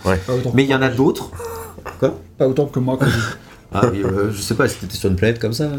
Mais 0.53 0.63
il 0.63 0.69
y 0.69 0.75
en 0.75 0.81
a 0.81 0.89
d'autres. 0.89 1.31
Quoi? 1.99 2.19
Pas 2.37 2.47
autant 2.47 2.65
que 2.65 2.79
moi. 2.79 2.97
Quand 2.99 3.05
je... 3.05 3.17
ah, 3.73 3.83
oui, 3.91 4.01
euh, 4.03 4.31
je 4.31 4.41
sais 4.41 4.55
pas 4.55 4.67
si 4.67 4.77
t'étais 4.79 4.97
sur 4.97 5.09
une 5.09 5.15
planète 5.15 5.39
comme 5.39 5.53
ça. 5.53 5.69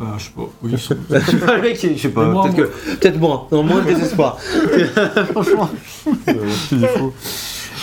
Ah, 0.00 0.14
je 0.18 0.24
sais 0.24 0.30
pas. 0.34 0.48
Oui, 0.62 0.72
je- 0.76 1.52
le 1.56 1.62
mec, 1.62 1.78
je 1.80 2.00
sais 2.00 2.08
pas, 2.08 2.24
peut-être 2.26 2.56
que, 2.56 2.62
peut-être 2.96 3.18
moins, 3.18 3.46
non, 3.52 3.62
moins 3.62 3.80
de 3.82 3.86
désespoir. 3.86 4.38
Franchement. 5.32 5.70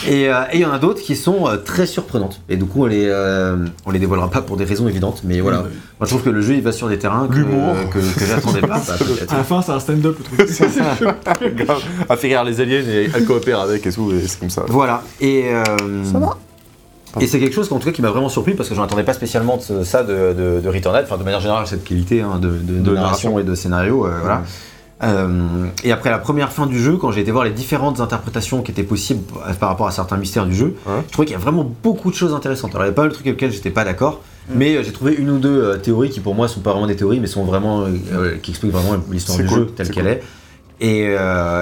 Et 0.08 0.28
euh, 0.30 0.42
et 0.50 0.56
il 0.56 0.60
y 0.60 0.64
en 0.64 0.72
a 0.72 0.78
d'autres 0.78 1.02
qui 1.02 1.14
sont 1.14 1.46
euh, 1.46 1.56
très 1.58 1.84
surprenantes. 1.86 2.40
Et 2.48 2.56
du 2.56 2.64
coup, 2.64 2.84
on 2.84 2.86
les, 2.86 3.04
euh, 3.06 3.66
on 3.84 3.90
les 3.90 3.98
dévoilera 3.98 4.30
pas 4.30 4.40
pour 4.40 4.56
des 4.56 4.64
raisons 4.64 4.88
évidentes, 4.88 5.20
mais 5.24 5.40
voilà. 5.40 5.58
Oui, 5.58 5.64
bah 5.64 5.70
Moi, 6.00 6.06
je 6.06 6.10
trouve 6.10 6.22
que 6.22 6.30
le 6.30 6.40
jeu, 6.40 6.54
il 6.54 6.62
va 6.62 6.72
sur 6.72 6.88
des 6.88 6.98
terrains 6.98 7.28
que, 7.28 7.34
L'humour. 7.34 7.74
que, 7.92 7.98
que 7.98 8.24
j'attendais 8.26 8.62
pas. 8.62 8.78
bah. 8.78 8.94
À 9.28 9.36
la 9.36 9.44
fin, 9.44 9.60
c'est 9.60 9.72
un 9.72 9.80
stand-up 9.80 10.16
le 10.38 10.46
truc. 10.46 11.56
Grave. 11.56 11.82
À 12.08 12.16
faire 12.16 12.30
rire 12.30 12.44
les 12.44 12.60
aliens 12.62 12.80
et 12.80 13.10
elle 13.14 13.24
coopère 13.26 13.60
avec 13.60 13.86
et 13.86 13.92
tout, 13.92 14.10
et 14.12 14.26
c'est 14.26 14.40
comme 14.40 14.48
ça. 14.50 14.64
Voilà. 14.68 15.02
Et, 15.20 15.44
euh, 15.52 15.64
Ça 16.10 16.18
va 16.18 16.38
Et 17.20 17.26
c'est 17.26 17.40
quelque 17.40 17.54
chose 17.54 17.72
en 17.72 17.78
tout 17.78 17.86
cas 17.86 17.92
qui 17.92 18.02
m'a 18.02 18.10
vraiment 18.10 18.28
surpris 18.28 18.54
parce 18.54 18.68
que 18.68 18.74
je 18.74 18.80
n'attendais 18.80 19.02
pas 19.02 19.14
spécialement 19.14 19.58
de 19.68 19.82
ça 19.82 20.02
de, 20.04 20.32
de, 20.32 20.60
de 20.60 20.68
Returnal, 20.68 21.02
enfin 21.04 21.16
de 21.18 21.24
manière 21.24 21.40
générale 21.40 21.66
cette 21.66 21.82
qualité 21.84 22.20
hein, 22.20 22.38
de, 22.38 22.50
de- 22.50 22.94
narration 22.94 23.38
et 23.38 23.42
de 23.42 23.54
scénario. 23.54 24.06
euh, 24.06 24.18
voilà. 24.20 24.42
Euh, 25.02 25.66
et 25.82 25.92
après 25.92 26.10
la 26.10 26.18
première 26.18 26.52
fin 26.52 26.66
du 26.66 26.78
jeu, 26.78 26.96
quand 26.98 27.10
j'ai 27.10 27.22
été 27.22 27.30
voir 27.30 27.44
les 27.44 27.50
différentes 27.52 28.00
interprétations 28.00 28.60
qui 28.62 28.70
étaient 28.70 28.82
possibles 28.82 29.22
par 29.58 29.70
rapport 29.70 29.86
à 29.86 29.92
certains 29.92 30.18
mystères 30.18 30.44
du 30.46 30.54
jeu, 30.54 30.74
Ouais. 30.86 30.92
je 31.06 31.12
trouvais 31.12 31.24
qu'il 31.26 31.32
y 31.32 31.36
a 31.38 31.40
vraiment 31.40 31.68
beaucoup 31.82 32.10
de 32.10 32.14
choses 32.16 32.34
intéressantes. 32.34 32.72
Alors 32.74 32.84
il 32.84 32.88
y 32.88 32.90
a 32.90 32.94
pas 32.94 33.02
mal 33.02 33.08
de 33.10 33.14
trucs 33.14 33.26
avec 33.26 33.40
lesquels 33.40 33.54
j'étais 33.56 33.70
pas 33.70 33.84
d'accord, 33.84 34.20
mais 34.54 34.76
euh, 34.76 34.82
j'ai 34.84 34.92
trouvé 34.92 35.14
une 35.14 35.30
ou 35.30 35.38
deux 35.38 35.62
euh, 35.62 35.76
théories 35.78 36.10
qui 36.10 36.20
pour 36.20 36.34
moi 36.34 36.48
sont 36.48 36.60
pas 36.60 36.72
vraiment 36.72 36.86
des 36.86 36.96
théories, 36.96 37.18
mais 37.18 37.28
sont 37.28 37.44
vraiment 37.44 37.86
euh, 38.12 38.36
qui 38.42 38.50
expliquent 38.50 38.72
vraiment 38.72 39.02
l'histoire 39.10 39.38
du 39.38 39.46
cool, 39.46 39.58
jeu 39.58 39.66
telle 39.74 39.90
qu'elle 39.90 40.06
est. 40.06 40.22
Et, 40.82 41.14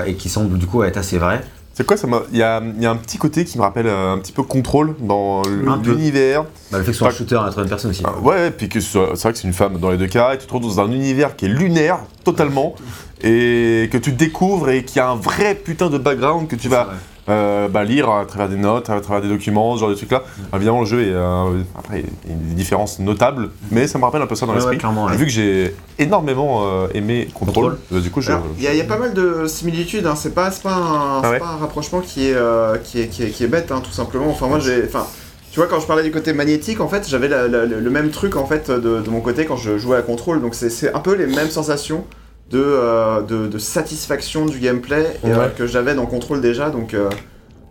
et 0.06 0.14
qui 0.14 0.28
semblent 0.28 0.58
du 0.58 0.66
coup 0.66 0.82
être 0.84 0.96
assez 0.96 1.18
vraies. 1.18 1.40
C'est 1.78 1.86
quoi 1.86 1.96
ça 1.96 2.08
Il 2.32 2.36
y 2.36 2.42
a, 2.42 2.60
il 2.60 2.82
y 2.82 2.86
a 2.86 2.90
un 2.90 2.96
petit 2.96 3.18
côté 3.18 3.44
qui 3.44 3.56
me 3.56 3.62
rappelle 3.62 3.86
euh, 3.86 4.12
un 4.12 4.18
petit 4.18 4.32
peu 4.32 4.42
contrôle 4.42 4.96
dans 4.98 5.42
l'univers. 5.84 6.42
Bah, 6.72 6.78
le 6.78 6.82
fait 6.82 6.90
que 6.90 6.92
ce 6.92 6.98
soit 6.98 7.06
un 7.06 7.12
shooter 7.12 7.36
à 7.36 7.44
la 7.44 7.50
troisième 7.50 7.68
personne 7.68 7.92
aussi. 7.92 8.02
Ah, 8.04 8.18
ouais, 8.18 8.50
puis 8.50 8.68
que 8.68 8.80
c'est 8.80 8.98
vrai 8.98 9.32
que 9.32 9.38
c'est 9.38 9.46
une 9.46 9.52
femme 9.52 9.78
dans 9.78 9.92
les 9.92 9.96
deux 9.96 10.08
cas, 10.08 10.34
et 10.34 10.38
tu 10.38 10.48
te 10.48 10.52
retrouves 10.52 10.74
dans 10.74 10.82
un 10.82 10.90
univers 10.90 11.36
qui 11.36 11.44
est 11.44 11.48
lunaire 11.48 12.00
totalement, 12.24 12.74
et 13.22 13.88
que 13.92 13.96
tu 13.96 14.10
découvres 14.10 14.70
et 14.70 14.84
qui 14.84 14.98
a 14.98 15.08
un 15.08 15.14
vrai 15.14 15.54
putain 15.54 15.88
de 15.88 15.98
background 15.98 16.48
que 16.48 16.56
tu 16.56 16.68
vas 16.68 16.88
euh, 17.28 17.68
bah, 17.68 17.84
lire 17.84 18.08
à 18.10 18.24
travers 18.24 18.48
des 18.48 18.56
notes, 18.56 18.88
à 18.90 19.00
travers 19.00 19.22
des 19.22 19.28
documents, 19.28 19.74
ce 19.74 19.80
genre 19.80 19.88
de 19.90 19.94
trucs 19.94 20.10
là. 20.10 20.22
Évidemment, 20.54 20.80
le 20.80 20.86
jeu 20.86 21.02
est 21.02 21.12
euh, 21.12 21.60
après 21.78 22.04
il 22.24 22.30
y 22.30 22.34
a 22.34 22.36
des 22.36 22.54
différences 22.54 22.98
notables, 22.98 23.50
mais 23.70 23.86
ça 23.86 23.98
me 23.98 24.04
rappelle 24.04 24.22
un 24.22 24.26
peu 24.26 24.34
ça 24.34 24.46
dans 24.46 24.52
Ouais, 24.54 24.58
l'esprit. 24.70 24.78
ouais. 24.86 25.16
Vu 25.16 25.24
que 25.24 25.30
j'ai 25.30 25.74
énormément 25.98 26.62
euh, 26.64 26.88
aimé 26.94 27.28
Control, 27.34 27.54
Control. 27.54 27.78
euh, 27.92 28.00
du 28.00 28.10
coup 28.10 28.20
je. 28.20 28.32
Il 28.56 28.64
y, 28.64 28.66
a- 28.66 28.72
il 28.72 28.78
y 28.78 28.80
a 28.80 28.84
pas 28.84 28.98
mal 28.98 29.14
de 29.14 29.46
similitudes, 29.46 30.06
hein. 30.06 30.14
c'est 30.16 30.34
pas, 30.34 30.50
c'est 30.50 30.62
pas, 30.62 30.74
un, 30.74 31.20
Ah 31.22 31.30
ouais 31.30 31.38
pas 31.38 31.46
un 31.48 31.56
rapprochement 31.58 32.00
qui 32.00 32.28
est, 32.28 32.34
euh, 32.34 32.76
qui 32.78 33.00
est, 33.00 33.08
qui 33.08 33.22
est, 33.24 33.30
qui 33.30 33.44
est 33.44 33.48
bête, 33.48 33.70
hein, 33.72 33.80
tout 33.84 33.92
simplement. 33.92 34.28
Enfin, 34.30 34.46
moi, 34.46 34.58
j'ai. 34.58 34.84
Enfin, 34.84 35.06
tu 35.50 35.60
vois, 35.60 35.66
quand 35.68 35.80
je 35.80 35.86
parlais 35.86 36.02
du 36.04 36.10
côté 36.10 36.32
magnétique, 36.34 36.80
en 36.80 36.88
fait, 36.88 37.08
j'avais 37.08 37.28
le 37.28 37.90
même 37.90 38.10
truc, 38.10 38.36
en 38.36 38.44
fait, 38.46 38.70
de, 38.70 39.00
de 39.00 39.10
mon 39.10 39.20
côté 39.20 39.44
quand 39.46 39.56
je 39.56 39.78
jouais 39.78 39.96
à 39.96 40.02
Control. 40.02 40.40
Donc, 40.42 40.54
c'est- 40.54 40.68
c'est 40.70 40.94
un 40.94 41.00
peu 41.00 41.14
les 41.14 41.26
mêmes 41.26 41.48
sensations 41.50 42.04
de, 42.50 42.62
euh, 42.64 43.20
de, 43.22 43.46
de 43.46 43.58
satisfaction 43.58 44.46
du 44.46 44.58
gameplay 44.58 45.18
et, 45.24 45.30
euh, 45.30 45.48
que 45.48 45.66
j'avais 45.66 45.94
dans 45.94 46.06
Control 46.06 46.40
déjà. 46.40 46.70
Donc, 46.70 46.94
euh, 46.94 47.08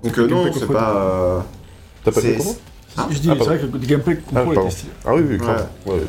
donc 0.03 0.17
euh, 0.17 0.27
non, 0.27 0.51
c'est 0.53 0.67
pas. 0.71 0.93
euh, 0.95 1.39
T'as 2.03 2.11
pas 2.11 2.21
fait 2.21 2.37
comment 2.37 2.55
Je 3.11 3.17
dis, 3.19 3.29
Ah, 3.31 3.35
c'est 3.39 3.43
vrai 3.45 3.57
que 3.59 3.65
le 3.65 3.79
gameplay 3.79 4.17
contrôle 4.17 4.53
était 4.59 4.69
stylé. 4.69 4.91
Ah 5.05 5.15
oui, 5.15 5.21
oui, 5.27 5.37
clairement. 5.37 5.55
Ouais. 5.87 5.93
Ouais, 5.95 5.99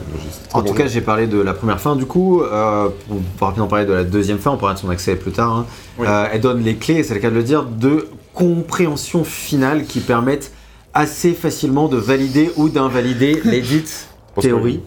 En 0.53 0.61
bon 0.63 0.69
tout 0.69 0.75
cas, 0.75 0.87
j'ai 0.87 1.01
parlé 1.01 1.27
de 1.27 1.41
la 1.41 1.55
première 1.55 1.81
fin. 1.81 1.97
Du 1.97 2.05
coup, 2.07 2.43
euh, 2.43 2.89
on 3.11 3.15
va 3.41 3.47
rapidement 3.47 3.67
parler 3.69 3.87
de 3.87 3.93
la 3.93 4.05
deuxième 4.05 4.39
fin. 4.39 4.51
On 4.51 4.57
parlera 4.59 4.75
de 4.75 4.79
son 4.81 4.91
accès 4.91 5.17
plus 5.17 5.33
tard. 5.33 5.53
hein. 5.57 5.67
Oui. 5.99 6.07
Euh, 6.09 6.27
elle 6.33 6.41
donne 6.41 6.63
les 6.63 6.77
clés, 6.77 7.03
c'est 7.03 7.15
le 7.15 7.21
cas 7.21 7.31
de 7.31 7.35
le 7.35 7.43
dire, 7.43 7.65
de 7.65 8.09
compréhension 8.35 9.25
finale 9.25 9.85
qui 9.85 10.01
permettent 10.01 10.53
assez 10.95 11.33
facilement 11.33 11.89
de 11.89 11.97
valider 11.97 12.51
ou 12.57 12.69
d'invalider 12.69 13.41
les 13.45 13.61
dites 13.61 14.09
théories. 14.41 14.81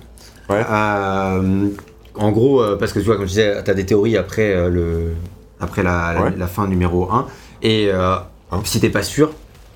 Ouais. 0.49 0.63
Euh, 0.69 1.67
en 2.15 2.31
gros, 2.31 2.61
euh, 2.61 2.75
parce 2.77 2.93
que 2.93 2.99
tu 2.99 3.05
vois, 3.05 3.15
comme 3.15 3.25
je 3.25 3.29
disais, 3.29 3.63
tu 3.63 3.71
as 3.71 3.73
des 3.73 3.85
théories 3.85 4.17
après, 4.17 4.53
euh, 4.53 4.69
le, 4.69 5.13
après 5.59 5.83
la, 5.83 6.13
la- 6.13 6.21
Ouais. 6.23 6.33
la 6.37 6.47
fin 6.47 6.67
numéro 6.67 7.09
1. 7.11 7.27
Et 7.63 7.89
euh, 7.91 8.15
Hein. 8.51 8.59
si 8.65 8.79
t'es 8.81 8.89
pas 8.89 9.03
sûr, 9.03 9.31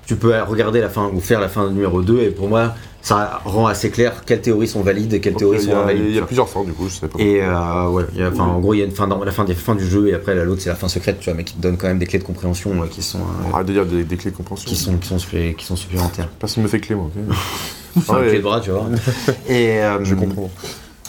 tu 0.06 0.16
peux 0.16 0.34
regarder 0.42 0.80
la 0.80 0.88
fin 0.90 1.08
ou 1.12 1.20
faire 1.20 1.40
la 1.40 1.48
fin 1.48 1.68
numéro 1.70 2.02
2. 2.02 2.20
Et 2.20 2.30
pour 2.30 2.48
moi, 2.48 2.74
ça 3.00 3.40
rend 3.44 3.66
assez 3.66 3.90
clair 3.90 4.22
quelles 4.26 4.40
théories 4.42 4.68
sont 4.68 4.82
valides 4.82 5.14
et 5.14 5.20
quelles 5.20 5.34
théories 5.34 5.62
sont 5.62 5.74
invalides. 5.76 6.04
il 6.08 6.14
y 6.16 6.18
a 6.18 6.22
plusieurs 6.22 6.48
fins 6.48 6.62
du 6.64 6.72
coup, 6.72 6.88
je 6.88 6.94
sais 6.94 7.08
pas. 7.08 7.18
Et 7.18 7.40
euh, 7.42 7.88
ouais, 7.88 8.04
y 8.14 8.22
a- 8.22 8.30
en 8.38 8.58
gros, 8.60 8.74
il 8.74 8.78
y 8.78 8.82
a 8.82 8.84
une 8.84 8.90
fin, 8.90 9.08
la 9.08 9.32
fin 9.32 9.74
du 9.74 9.86
jeu 9.86 10.08
et 10.08 10.14
après 10.14 10.34
la- 10.34 10.44
l'autre 10.44 10.60
c'est 10.60 10.68
la 10.68 10.74
fin 10.74 10.88
secrète, 10.88 11.20
tu 11.20 11.30
vois, 11.30 11.34
mais 11.36 11.44
qui 11.44 11.54
te 11.54 11.62
donne 11.62 11.76
quand 11.76 11.86
même 11.86 11.98
des 12.00 12.06
clés 12.06 12.18
de 12.18 12.24
compréhension 12.24 12.70
euh, 12.82 12.86
qui 12.90 13.02
sont 13.02 13.20
euh, 13.20 13.52
Arrête 13.54 13.66
de 13.68 13.72
dire 13.72 13.86
des, 13.86 14.04
des 14.04 14.16
clés 14.16 14.30
de 14.32 14.36
compréhension. 14.36 14.68
qui 14.68 14.76
sont 14.76 14.96
qui 14.98 15.08
sont, 15.08 15.18
supplé- 15.18 15.54
qui 15.54 15.64
sont 15.64 15.76
supplémentaires. 15.76 16.28
Personne 16.38 16.64
me 16.64 16.68
fait 16.68 16.80
clé, 16.80 16.94
moi. 16.96 17.06
ok 17.16 17.36
Enfin, 17.98 18.20
Ouais. 18.20 18.28
clé 18.28 18.38
de 18.38 18.42
bras, 18.42 18.60
tu 18.60 18.70
vois. 18.70 18.86
et 19.48 19.78
Je 20.02 20.14
comprends. 20.14 20.50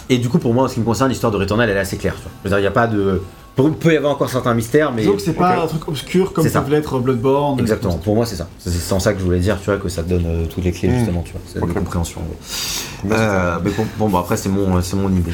Et 0.09 0.17
du 0.17 0.29
coup, 0.29 0.37
pour 0.39 0.53
moi, 0.53 0.63
en 0.65 0.67
ce 0.67 0.75
qui 0.75 0.79
me 0.79 0.85
concerne, 0.85 1.09
l'histoire 1.09 1.31
de 1.31 1.37
Returnal, 1.37 1.69
elle 1.69 1.77
est 1.77 1.79
assez 1.81 1.97
claire. 1.97 2.15
tu 2.15 2.21
vois. 2.23 2.31
Je 2.43 2.43
veux 2.45 2.49
dire, 2.49 2.59
il 2.59 2.63
y 2.63 2.67
a 2.67 2.71
pas 2.71 2.87
de, 2.87 3.21
il 3.59 3.71
peut 3.73 3.91
y 3.93 3.97
avoir 3.97 4.13
encore 4.13 4.29
certains 4.29 4.53
mystères, 4.53 4.91
mais 4.93 5.01
Disons 5.01 5.15
que 5.15 5.21
c'est 5.21 5.33
pas 5.33 5.63
un 5.63 5.67
truc 5.67 5.87
obscur 5.87 6.31
comme 6.31 6.47
ça. 6.47 6.61
peuvent 6.61 6.71
l'être 6.71 6.99
Bloodborne. 6.99 7.59
exactement. 7.59 7.95
Pour 7.97 8.15
moi, 8.15 8.25
c'est 8.25 8.35
ça. 8.35 8.47
C'est 8.59 8.93
en 8.93 8.99
ça 8.99 9.13
que 9.13 9.19
je 9.19 9.25
voulais 9.25 9.39
dire, 9.39 9.57
tu 9.59 9.65
vois, 9.65 9.77
que 9.79 9.89
ça 9.89 10.03
te 10.03 10.09
donne 10.09 10.25
euh, 10.25 10.45
toutes 10.45 10.63
les 10.63 10.71
clés 10.71 10.89
Mm. 10.89 10.97
justement, 10.99 11.21
tu 11.23 11.31
vois, 11.33 11.41
c'est 11.45 11.61
Ok. 11.61 11.69
de 11.69 11.73
compréhension. 11.73 12.21
ouais. 12.21 13.11
Euh, 13.11 13.57
mais 13.63 13.71
bon, 13.71 13.85
bon, 13.97 14.09
bah, 14.09 14.19
après 14.19 14.37
c'est 14.37 14.49
mon, 14.49 14.81
c'est 14.81 14.95
mon 14.95 15.09
idée. 15.09 15.31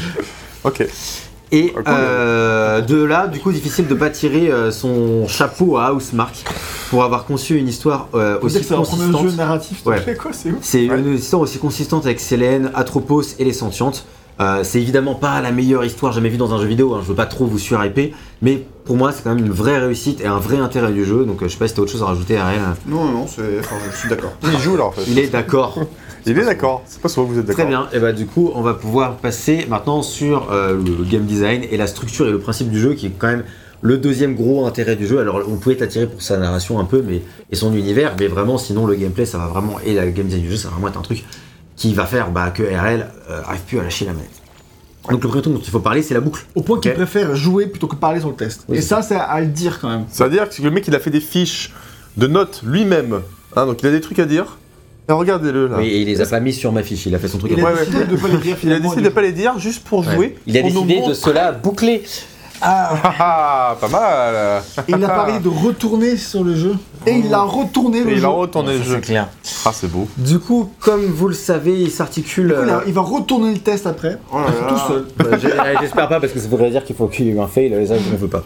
Ok. 0.63 0.87
Et 1.51 1.71
Ah, 1.85 1.91
euh, 1.97 2.81
de 2.81 3.03
là, 3.03 3.27
du 3.27 3.39
coup, 3.39 3.51
difficile 3.51 3.85
de 3.87 3.93
pas 3.93 4.09
tirer 4.09 4.49
euh, 4.49 4.71
son 4.71 5.27
chapeau 5.27 5.77
à 5.77 5.93
Housemark 5.93 6.43
pour 6.89 7.03
avoir 7.03 7.25
conçu 7.25 7.57
une 7.59 7.67
histoire 7.67 8.07
euh, 8.15 8.39
aussi 8.41 8.63
c'est 8.63 8.73
consistante. 8.73 9.21
jeu 9.29 9.35
narratif, 9.35 9.85
Ouais. 9.85 9.97
tu 9.99 10.03
fais 10.05 10.15
quoi, 10.15 10.31
c'est 10.33 10.49
ouf. 10.49 10.55
C'est 10.61 10.89
Ouais. 10.89 10.97
une 10.97 11.13
histoire 11.15 11.43
aussi 11.43 11.59
consistante 11.59 12.05
avec 12.05 12.19
Célène, 12.19 12.71
Atropos 12.73 13.21
et 13.37 13.43
les 13.43 13.53
Sentientes. 13.53 14.05
Euh, 14.39 14.63
c'est 14.63 14.81
évidemment 14.81 15.15
pas 15.15 15.41
la 15.41 15.51
meilleure 15.51 15.85
histoire 15.85 16.11
jamais 16.11 16.29
vue 16.29 16.37
dans 16.37 16.53
un 16.53 16.57
jeu 16.57 16.65
vidéo, 16.65 16.93
hein, 16.93 16.99
je 17.03 17.07
veux 17.07 17.15
pas 17.15 17.27
trop 17.27 17.45
vous 17.45 17.59
surhyper, 17.59 18.13
mais 18.41 18.65
pour 18.83 18.97
moi 18.97 19.11
c'est 19.11 19.23
quand 19.23 19.35
même 19.35 19.45
une 19.45 19.51
vraie 19.51 19.77
réussite 19.77 20.21
et 20.21 20.25
un 20.25 20.39
vrai 20.39 20.57
intérêt 20.57 20.91
du 20.91 21.05
jeu, 21.05 21.25
donc 21.25 21.41
euh, 21.41 21.47
je 21.47 21.53
sais 21.53 21.59
pas 21.59 21.67
si 21.67 21.75
t'as 21.75 21.81
autre 21.83 21.91
chose 21.91 22.01
à 22.01 22.07
rajouter 22.07 22.37
à 22.37 22.47
rien. 22.47 22.75
Non, 22.87 23.05
non, 23.05 23.27
c'est. 23.27 23.59
Enfin, 23.59 23.75
je 23.91 23.95
suis 23.95 24.09
d'accord. 24.09 24.33
Il 24.43 24.57
joue 24.57 24.75
là 24.75 24.85
en 24.85 24.91
fait. 24.91 25.03
Il 25.07 25.19
est 25.19 25.27
d'accord. 25.27 25.79
Il 26.25 26.39
est 26.39 26.45
d'accord. 26.45 26.83
C'est 26.85 27.01
pas 27.01 27.09
souvent 27.09 27.27
que 27.27 27.33
vous 27.33 27.39
êtes 27.39 27.45
d'accord. 27.45 27.65
Très 27.65 27.69
bien, 27.69 27.87
et 27.93 27.99
bah 27.99 28.11
du 28.11 28.25
coup 28.25 28.51
on 28.55 28.61
va 28.61 28.73
pouvoir 28.73 29.17
passer 29.17 29.67
maintenant 29.69 30.01
sur 30.01 30.51
euh, 30.51 30.73
le 30.73 31.03
game 31.03 31.25
design 31.25 31.63
et 31.69 31.77
la 31.77 31.87
structure 31.87 32.27
et 32.27 32.31
le 32.31 32.39
principe 32.39 32.69
du 32.69 32.79
jeu 32.79 32.93
qui 32.93 33.07
est 33.07 33.11
quand 33.17 33.27
même 33.27 33.43
le 33.81 33.97
deuxième 33.97 34.33
gros 34.33 34.65
intérêt 34.65 34.95
du 34.95 35.05
jeu. 35.05 35.19
Alors 35.19 35.41
on 35.47 35.57
pouvait 35.57 35.75
t'attirer 35.75 36.07
pour 36.07 36.21
sa 36.21 36.37
narration 36.37 36.79
un 36.79 36.85
peu 36.85 37.03
mais, 37.05 37.21
et 37.51 37.55
son 37.55 37.75
univers, 37.75 38.15
mais 38.19 38.27
vraiment 38.27 38.57
sinon 38.57 38.87
le 38.87 38.95
gameplay 38.95 39.25
ça 39.25 39.37
va 39.37 39.47
vraiment, 39.47 39.75
et 39.85 39.93
le 39.93 40.09
game 40.09 40.25
design 40.25 40.43
du 40.43 40.49
jeu 40.49 40.57
ça 40.57 40.69
va 40.69 40.73
vraiment 40.75 40.87
être 40.87 40.97
un 40.97 41.03
truc 41.03 41.23
qui 41.83 41.93
va 41.93 42.05
faire 42.05 42.31
bah, 42.31 42.49
que 42.49 42.63
RL 42.63 43.07
euh, 43.29 43.41
arrive 43.45 43.61
plus 43.67 43.77
à 43.79 43.83
lâcher 43.83 44.05
la 44.05 44.13
manette. 44.13 44.29
Donc 45.09 45.21
le 45.21 45.27
premier 45.27 45.41
truc 45.41 45.53
dont 45.55 45.59
il 45.61 45.69
faut 45.69 45.79
parler 45.81 46.01
c'est 46.01 46.13
la 46.13 46.21
boucle. 46.21 46.45
Au 46.55 46.61
point 46.61 46.79
qu'il 46.79 46.91
Ok. 46.91 46.95
préfère 46.97 47.35
jouer 47.35 47.67
plutôt 47.67 47.87
que 47.87 47.95
parler 47.97 48.21
sur 48.21 48.29
le 48.29 48.35
test. 48.35 48.63
Oui, 48.69 48.77
et 48.77 48.81
c'est 48.81 48.87
ça, 48.87 49.01
c'est 49.01 49.15
à 49.17 49.41
le 49.41 49.47
dire 49.47 49.79
quand 49.81 49.89
même. 49.89 50.05
C'est-à-dire 50.09 50.47
que 50.49 50.61
le 50.61 50.71
mec 50.71 50.87
il 50.87 50.95
a 50.95 50.99
fait 50.99 51.09
des 51.09 51.19
fiches 51.19 51.73
de 52.15 52.25
notes 52.27 52.61
lui-même. 52.65 53.19
Hein, 53.57 53.65
donc 53.65 53.81
il 53.81 53.87
a 53.87 53.91
des 53.91 53.99
trucs 53.99 54.19
à 54.19 54.25
dire. 54.25 54.57
Et 55.09 55.11
regardez-le 55.11 55.67
là. 55.67 55.75
Oui, 55.79 55.87
et 55.87 55.99
il 56.03 56.07
les 56.07 56.21
a 56.21 56.25
pas 56.25 56.39
mis 56.39 56.53
sur 56.53 56.71
ma 56.71 56.83
fiche, 56.83 57.05
il 57.05 57.13
a 57.13 57.19
fait 57.19 57.27
son 57.27 57.37
truc. 57.37 57.51
Il 57.53 57.59
à 57.59 57.67
a 57.67 57.73
Ouais, 57.73 57.79
décidé 57.85 58.05
de 58.05 58.15
pas 58.15 58.27
les 58.29 58.37
dire 58.37 58.45
Il 58.45 58.51
a 58.53 58.55
finalement. 58.55 58.89
décidé 58.91 59.09
de 59.09 59.13
pas 59.13 59.21
les 59.21 59.31
dire 59.33 59.59
juste 59.59 59.83
pour 59.83 60.07
Ouais. 60.07 60.15
jouer. 60.15 60.35
Il 60.47 60.57
a 60.57 60.61
pour 60.61 60.69
nous 60.71 60.81
décidé 60.83 60.95
de 60.95 60.99
montrer- 61.07 61.15
cela 61.15 61.51
boucler. 61.51 62.03
Ah, 62.65 62.95
ah, 63.19 63.77
pas 63.79 63.87
mal. 63.89 64.61
Et 64.87 64.91
il 64.97 65.03
a 65.03 65.09
parlé 65.09 65.39
de 65.39 65.49
retourner 65.49 66.15
sur 66.17 66.43
le 66.43 66.55
jeu. 66.55 66.75
Et 67.05 67.11
il 67.17 67.33
a 67.33 67.41
retourné 67.41 68.01
le 68.03 68.11
Et 68.11 68.13
il 68.13 68.19
jeu. 68.19 68.25
a 68.25 68.29
retourné 68.29 68.77
le 68.77 68.83
jeu. 68.83 68.99
clair. 68.99 69.27
Ah, 69.65 69.71
c'est 69.73 69.91
beau. 69.91 70.07
Du 70.17 70.39
coup, 70.39 70.71
comme 70.79 71.03
vous 71.05 71.27
le 71.27 71.33
savez, 71.33 71.77
il 71.81 71.91
s'articule. 71.91 72.55
Il, 72.63 72.69
euh, 72.69 72.79
il 72.87 72.93
va 72.93 73.01
retourner 73.01 73.51
le 73.51 73.59
test 73.59 73.85
après. 73.85 74.17
Oh 74.31 74.37
là 74.37 74.45
là. 74.45 74.67
Tout 74.69 74.77
seul. 74.87 75.05
Euh, 75.25 75.37
j'ai- 75.41 75.51
euh, 75.51 75.73
J'espère 75.81 76.07
pas 76.07 76.19
parce 76.21 76.31
que 76.31 76.39
ça 76.39 76.47
voudrait 76.47 76.69
dire 76.71 76.85
qu'il 76.85 76.95
faut 76.95 77.07
qu'il 77.07 77.25
y 77.25 77.29
ait 77.29 77.33
eu 77.33 77.39
un 77.41 77.47
fail, 77.47 77.69
les 77.69 77.87
ça 77.87 77.95
on 78.13 78.15
veut 78.15 78.27
pas. 78.29 78.43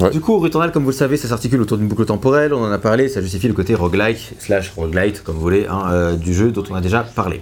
Ouais. 0.00 0.10
Du 0.10 0.20
coup, 0.20 0.38
Returnal, 0.40 0.72
comme 0.72 0.82
vous 0.82 0.90
le 0.90 0.96
savez, 0.96 1.16
ça 1.16 1.28
s'articule 1.28 1.60
autour 1.60 1.78
d'une 1.78 1.86
boucle 1.86 2.04
temporelle, 2.04 2.52
on 2.54 2.64
en 2.64 2.72
a 2.72 2.78
parlé, 2.78 3.08
ça 3.08 3.20
justifie 3.20 3.46
le 3.46 3.54
côté 3.54 3.74
roguelike, 3.76 4.32
slash 4.40 4.72
roguelite, 4.76 5.22
comme 5.22 5.36
vous 5.36 5.40
voulez, 5.40 5.66
hein, 5.70 5.82
euh, 5.90 6.16
du 6.16 6.34
jeu 6.34 6.50
dont 6.50 6.64
on 6.70 6.74
a 6.74 6.80
déjà 6.80 7.00
parlé. 7.14 7.40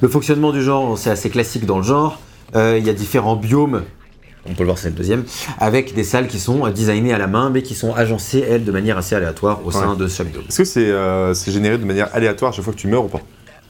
Le 0.00 0.08
fonctionnement 0.08 0.52
du 0.52 0.62
genre, 0.62 0.96
c'est 0.96 1.10
assez 1.10 1.28
classique 1.28 1.66
dans 1.66 1.76
le 1.78 1.84
genre, 1.84 2.18
Euh, 2.56 2.76
il 2.78 2.86
y 2.86 2.88
a 2.88 2.94
différents 2.94 3.36
biomes, 3.36 3.82
on 4.50 4.54
peut 4.54 4.62
le 4.62 4.66
voir, 4.66 4.78
c'est 4.78 4.88
le 4.90 4.94
deuxième, 4.94 5.24
avec 5.58 5.94
des 5.94 6.04
salles 6.04 6.26
qui 6.28 6.38
sont 6.38 6.66
designées 6.68 7.12
à 7.14 7.18
la 7.18 7.26
main, 7.26 7.50
mais 7.50 7.62
qui 7.62 7.74
sont 7.74 7.94
agencées, 7.94 8.44
elles, 8.48 8.64
de 8.64 8.72
manière 8.72 8.98
assez 8.98 9.14
aléatoire 9.14 9.60
au 9.64 9.70
sein 9.70 9.90
Ouais. 9.92 9.96
de 9.96 10.08
chaque 10.08 10.28
biome. 10.28 10.44
Est-ce 10.48 10.58
que 10.58 10.64
c'est 10.64 10.90
euh, 10.90 11.34
c'est 11.34 11.50
généré 11.52 11.78
de 11.78 11.84
manière 11.84 12.08
aléatoire 12.14 12.52
à 12.52 12.54
chaque 12.54 12.64
fois 12.64 12.72
que 12.74 12.78
tu 12.78 12.88
meurs 12.88 13.04
ou 13.04 13.08
pas? 13.08 13.20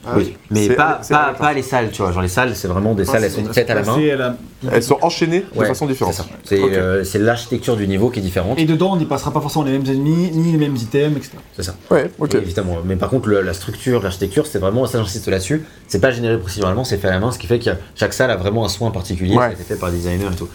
Ah 0.07 0.11
oui, 0.15 0.37
mais 0.49 0.67
C'est- 0.67 0.75
pas, 0.75 0.99
c'est 1.01 1.13
pas, 1.13 1.51
les 1.53 1.61
salles, 1.61 1.89
tu 1.91 2.01
vois, 2.01 2.13
genre 2.13 2.21
les 2.21 2.29
salles, 2.29 2.55
c'est 2.55 2.69
vraiment 2.69 2.93
des 2.93 3.03
Ah, 3.03 3.11
salles, 3.11 3.23
elles 3.25 3.31
c'est- 3.31 3.43
sont 3.43 3.51
faites 3.53 3.69
à 3.69 3.73
la 3.75 3.83
main. 3.83 3.95
C'est 3.97 4.15
la- 4.15 4.35
Elles 4.71 4.81
sont 4.83 4.97
enchaînées 5.01 5.43
de 5.53 5.59
Ouais, 5.59 5.67
façon 5.67 5.87
différente. 5.87 6.13
C'est 6.13 6.21
ça. 6.21 6.29
C'est 6.45 6.61
Ok. 6.61 6.71
euh, 6.71 7.03
c'est 7.03 7.19
l'architecture 7.19 7.75
du 7.75 7.85
niveau 7.85 8.09
qui 8.09 8.19
est 8.19 8.21
différente. 8.21 8.57
Et 8.57 8.63
dedans, 8.63 8.93
on 8.93 8.95
n'y 8.95 9.03
passera 9.05 9.31
pas 9.33 9.41
forcément 9.41 9.65
les 9.65 9.73
mêmes 9.73 9.85
ennemis, 9.85 10.31
ni 10.33 10.53
les 10.53 10.57
mêmes 10.57 10.77
items, 10.77 11.17
etc. 11.17 11.31
C'est 11.53 11.63
ça. 11.63 11.75
Ouais, 11.91 12.09
ok. 12.17 12.29
Oui, 12.33 12.39
évidemment. 12.41 12.77
Mais 12.85 12.95
par 12.95 13.09
contre, 13.09 13.27
le- 13.27 13.41
la 13.41 13.53
structure, 13.53 14.01
l'architecture, 14.01 14.47
c'est 14.47 14.59
vraiment, 14.59 14.85
ça 14.85 14.99
j'insiste 14.99 15.27
là-dessus, 15.27 15.65
c'est 15.89 15.99
pas 15.99 16.11
généré 16.11 16.37
procéduralement, 16.39 16.85
c'est 16.85 16.97
fait 16.97 17.09
à 17.09 17.11
la 17.11 17.19
main, 17.19 17.33
ce 17.33 17.37
qui 17.37 17.47
fait 17.47 17.59
que 17.59 17.71
chaque 17.95 18.13
salle 18.13 18.31
a 18.31 18.37
vraiment 18.37 18.63
un 18.63 18.69
soin 18.69 18.91
particulier, 18.91 19.35
Ouais. 19.35 19.51
été 19.51 19.63
fait 19.63 19.75
par 19.75 19.91
des 19.91 19.97
designers 19.97 20.27
et 20.31 20.35
tout. 20.35 20.47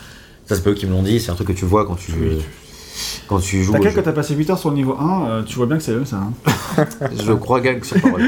Ça, 0.46 0.54
c'est 0.56 0.62
pas 0.64 0.70
eux 0.70 0.74
qui 0.74 0.86
me 0.86 0.92
l'ont 0.92 1.02
dit, 1.02 1.20
c'est 1.20 1.30
un 1.30 1.34
truc 1.34 1.48
que 1.48 1.52
tu 1.52 1.64
vois 1.64 1.86
quand 1.86 1.94
tu, 1.96 2.12
quand 3.28 3.38
tu 3.38 3.62
joues. 3.64 3.70
au 3.70 3.74
T'inquiète, 3.74 3.92
jeu. 3.92 3.96
quand 3.96 4.02
t'as 4.04 4.12
passé 4.12 4.34
8 4.34 4.50
heures 4.50 4.58
sur 4.58 4.68
le 4.70 4.76
niveau 4.76 4.94
1, 4.98 5.26
euh, 5.26 5.42
tu 5.42 5.56
vois 5.56 5.66
bien 5.66 5.78
que 5.78 5.82
c'est 5.82 5.92
eux, 5.92 6.04
ça. 6.04 6.16
hein. 6.16 6.32
Je 7.24 7.32
crois 7.32 7.60
gag 7.60 7.82
sur 7.84 7.98
parole. 8.00 8.22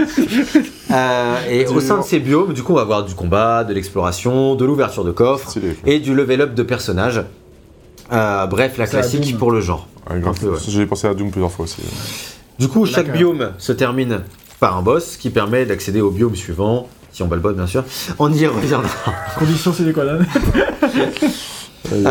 Euh, 0.92 1.36
et 1.50 1.66
au 1.66 1.80
sein 1.80 1.98
de 1.98 2.02
ces 2.04 2.18
biomes, 2.20 2.52
du 2.54 2.62
coup, 2.62 2.72
on 2.72 2.76
va 2.76 2.82
avoir 2.82 3.04
du 3.04 3.14
combat, 3.14 3.64
de 3.64 3.74
l'exploration, 3.74 4.54
de 4.54 4.64
l'ouverture 4.64 5.04
de 5.04 5.12
coffres 5.12 5.52
et 5.84 5.98
du 5.98 6.14
level 6.14 6.40
up 6.40 6.54
de 6.54 6.62
personnages. 6.62 7.22
Euh, 8.12 8.46
bref, 8.46 8.78
la 8.78 8.86
classique 8.86 9.36
pour 9.36 9.50
le 9.50 9.60
genre. 9.60 9.86
Ouais, 10.08 10.16
ouais. 10.22 10.32
J'ai 10.68 10.86
pensé 10.86 11.08
à 11.08 11.14
Doom 11.14 11.30
plusieurs 11.30 11.50
fois 11.52 11.64
aussi. 11.64 11.82
Du 12.58 12.68
coup, 12.68 12.86
chaque 12.86 13.12
biome 13.12 13.50
se 13.58 13.72
termine 13.72 14.20
par 14.60 14.76
un 14.78 14.82
boss 14.82 15.16
qui 15.18 15.28
permet 15.28 15.66
d'accéder 15.66 16.00
au 16.00 16.10
biome 16.10 16.34
suivant, 16.36 16.88
si 17.12 17.22
on 17.22 17.26
bat 17.26 17.36
le 17.36 17.42
boss 17.42 17.54
bien 17.56 17.66
sûr. 17.66 17.84
On 18.18 18.32
y 18.32 18.46
reviendra. 18.46 18.88
Condition 19.38 19.72
sine 19.74 19.92
qua 19.92 20.04
non. 20.04 20.18
Euh, 21.92 22.04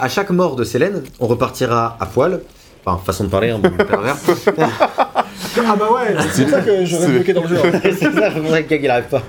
à 0.00 0.08
chaque 0.08 0.30
mort 0.30 0.56
de 0.56 0.64
Célène, 0.64 1.02
on 1.20 1.26
repartira 1.26 1.96
à 2.00 2.06
poil. 2.06 2.40
Enfin, 2.84 3.00
façon 3.04 3.24
de 3.24 3.28
parler, 3.28 3.50
hein, 3.50 3.58
bon, 3.62 3.70
pervers. 3.84 4.16
Ah 4.58 5.76
bah 5.76 5.88
ouais, 5.92 6.16
c'est 6.32 6.42
pour 6.44 6.50
ça 6.52 6.60
que 6.60 6.84
je 6.84 6.96
reste 6.96 7.10
bloqué 7.10 7.32
dans 7.32 7.42
le 7.42 7.48
jeu. 7.48 7.56
hein. 7.64 7.80
c'est 7.82 8.12
ça, 8.12 8.30
pour 8.30 8.50
ça 8.50 8.62
que 8.62 8.68
Gag 8.68 8.80
il 8.84 8.90
arrive 8.90 9.04
pas. 9.08 9.22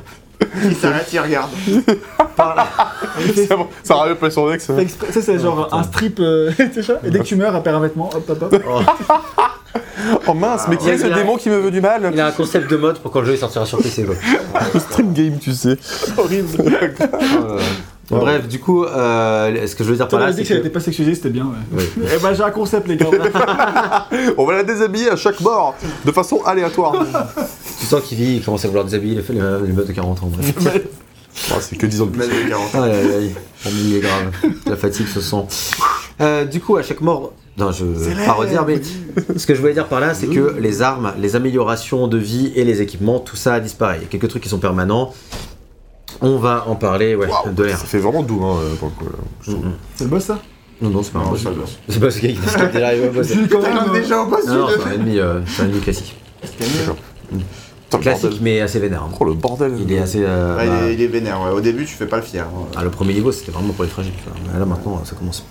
Il 0.64 0.76
s'arrête, 0.76 1.08
il 1.12 1.20
regarde. 1.20 1.50
Bon, 3.50 3.68
ça 3.84 3.96
arrive 3.96 4.16
pas 4.16 4.30
sur 4.32 4.50
Dex. 4.50 4.66
Fait 4.66 4.82
exprès- 4.82 5.12
Ça, 5.12 5.22
c'est 5.22 5.38
genre 5.40 5.68
un 5.74 5.84
strip, 5.84 6.20
euh, 6.22 6.52
tu 6.74 6.82
sais, 6.82 6.94
et 7.04 7.10
dès 7.10 7.20
que 7.20 7.24
tu 7.26 7.36
meurs, 7.36 7.54
elle 7.54 7.62
perd 7.64 7.76
un 7.76 7.80
vêtement, 7.82 8.10
hop, 8.14 8.30
hop, 8.30 8.44
hop. 8.54 8.64
Oh 10.26 10.34
mince, 10.34 10.64
mais 10.70 10.78
qui 10.78 10.86
ouais. 10.88 10.94
est 10.94 10.98
ce 11.00 11.08
démon 11.08 11.36
qui 11.36 11.50
me 11.50 11.58
veut 11.60 11.72
du 11.72 11.82
mal 11.82 12.10
Il 12.14 12.20
a 12.22 12.28
un 12.28 12.32
concept 12.32 12.70
de 12.72 12.78
mode 12.78 13.00
pour 13.00 13.12
quand 13.12 13.20
le 13.20 13.26
jeu 13.26 13.34
il 13.34 13.38
sortira 13.38 13.66
sur 13.66 13.80
PC. 13.80 14.06
Quoi. 14.06 14.16
Stream 14.80 15.12
game, 15.14 15.38
tu 15.40 15.52
sais. 15.52 15.78
Horrible. 16.18 16.64
Bref, 18.10 18.48
du 18.48 18.60
coup, 18.60 18.84
euh, 18.86 19.68
ce 19.68 19.76
que 19.76 19.84
je 19.84 19.90
veux 19.90 19.96
dire 19.96 20.08
par 20.08 20.20
on 20.20 20.24
là, 20.24 20.32
dit 20.32 20.38
c'est 20.38 20.42
que 20.42 20.48
si 20.48 20.54
elle 20.54 20.60
que. 20.60 20.66
était 20.66 20.74
pas 20.74 20.80
sexualisée, 20.80 21.16
c'était 21.16 21.30
bien, 21.30 21.46
ouais. 21.46 21.84
Eh 22.16 22.22
ben, 22.22 22.34
j'ai 22.34 22.44
un 22.44 22.52
concept, 22.52 22.88
les 22.88 22.98
gars. 22.98 23.08
On 24.38 24.46
va 24.46 24.54
la 24.54 24.64
déshabiller 24.64 25.12
à 25.12 25.16
chaque 25.16 25.40
mort, 25.42 25.76
de 26.06 26.12
façon 26.12 26.42
aléatoire. 26.46 26.94
Tu 27.80 27.86
sens 27.86 28.02
qu'il 28.04 28.18
vit, 28.18 28.38
il 28.38 28.44
commence 28.44 28.66
à 28.66 28.68
vouloir 28.68 28.86
déshabiller 28.86 29.16
les, 29.16 29.36
les, 29.36 29.68
les 29.68 29.74
meufs 29.74 29.88
de 29.88 29.94
40 29.94 30.24
ans. 30.24 30.32
Bref. 30.32 30.82
Oh, 31.52 31.56
c'est 31.62 31.78
que 31.78 31.86
10 31.86 32.02
ans 32.02 32.06
de 32.08 32.12
plus. 32.12 32.28
Mais 32.28 32.44
les 32.44 32.50
40. 32.50 32.76
Aïe, 32.76 32.92
aïe, 32.92 33.12
aïe. 33.16 33.36
Pour 33.64 33.72
lui, 33.72 33.80
il 33.82 33.96
est 33.98 34.00
grave. 34.00 34.32
La 34.66 34.76
fatigue 34.76 35.08
se 35.08 35.22
sent. 35.22 35.46
Euh, 36.22 36.46
du 36.46 36.60
coup, 36.60 36.76
à 36.78 36.84
chaque 36.84 37.02
mort. 37.02 37.34
Non, 37.58 37.72
je 37.72 37.86
vais 37.86 38.26
pas 38.26 38.34
redire, 38.34 38.66
mais 38.66 38.82
ce 39.36 39.46
que 39.46 39.54
je 39.54 39.60
voulais 39.60 39.74
dire 39.74 39.88
par 39.88 40.00
là, 40.00 40.14
c'est 40.14 40.28
que 40.28 40.56
les 40.60 40.82
armes, 40.82 41.14
les 41.20 41.36
améliorations 41.36 42.08
de 42.08 42.18
vie 42.18 42.54
et 42.56 42.64
les 42.64 42.82
équipements, 42.82 43.20
tout 43.20 43.36
ça 43.36 43.60
disparaît. 43.60 43.98
Il 44.00 44.04
y 44.04 44.06
a 44.06 44.08
quelques 44.08 44.30
trucs 44.30 44.44
qui 44.44 44.50
sont 44.50 44.60
permanents. 44.60 45.14
On 46.22 46.38
va 46.38 46.66
en 46.68 46.76
parler, 46.76 47.16
ouais, 47.16 47.28
de 47.54 47.64
l'air. 47.64 47.78
Ça 47.78 47.86
fait 47.86 48.00
vraiment 48.00 48.24
doux, 48.24 48.44
hein, 48.44 48.58
pour 48.80 48.90
le 48.90 48.94
coup. 48.96 49.06
là, 49.12 49.18
je 49.42 49.52
trouve. 49.52 49.66
C'est 49.96 50.04
le 50.04 50.10
boss, 50.10 50.24
ça? 50.26 50.40
Non, 50.82 50.90
non, 50.90 51.04
c'est 51.04 51.12
pas 51.14 51.20
un 51.20 51.30
boss. 51.30 51.40
c'est 51.40 51.44
pas 51.46 51.50
le 51.52 51.56
boss. 51.58 51.78
C'est 51.90 52.00
pas 52.00 52.12
ce 52.12 52.20
gars 52.22 52.28
qui 52.30 52.36
est 52.36 52.72
déjà 52.74 52.88
arrivé 52.88 53.08
au 53.08 53.12
boss. 53.12 53.28
Je 53.28 53.46
quand 53.48 53.62
même. 53.62 53.78
Euh, 53.90 53.94
déjà 54.02 54.22
au 54.22 54.26
boss 54.28 54.46
Non, 54.48 54.68
c'est 54.70 54.90
un 54.90 54.92
ennemi, 54.94 55.20
euh, 55.20 55.40
c'est 55.46 55.62
un 55.64 55.66
ennemi 55.66 55.80
classique. 55.82 56.16
Classique, 58.02 58.40
mais 58.42 58.62
assez 58.62 58.80
vénère. 58.80 59.04
hein. 59.04 59.10
Oh 59.20 59.26
le 59.26 59.34
bordel. 59.34 59.74
Il 59.80 59.92
est 59.92 59.98
assez. 60.00 60.20
euh, 60.24 60.56
Ouais, 60.58 60.66
il, 60.66 60.70
bah, 60.70 60.86
est, 60.88 60.94
il 60.94 61.02
est 61.02 61.08
vénère, 61.08 61.42
ouais. 61.42 61.50
Au 61.52 61.60
début, 61.60 61.86
tu 61.86 61.96
fais 61.96 62.06
pas 62.06 62.18
le 62.18 62.22
fier. 62.22 62.44
hein. 62.46 62.68
Ah, 62.78 62.84
le 62.84 62.92
premier 62.92 63.14
niveau, 63.14 63.32
c'était 63.32 63.52
vraiment 63.52 63.74
pour 63.74 63.84
les 63.84 63.90
fragiles. 63.90 64.14
Là, 64.58 64.64
maintenant, 64.66 65.02
ça 65.06 65.16
commence. 65.16 65.44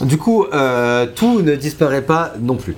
du 0.02 0.16
coup, 0.16 0.44
euh, 0.52 1.06
tout 1.12 1.42
ne 1.42 1.56
disparaît 1.56 2.02
pas 2.02 2.34
non 2.40 2.54
plus. 2.54 2.76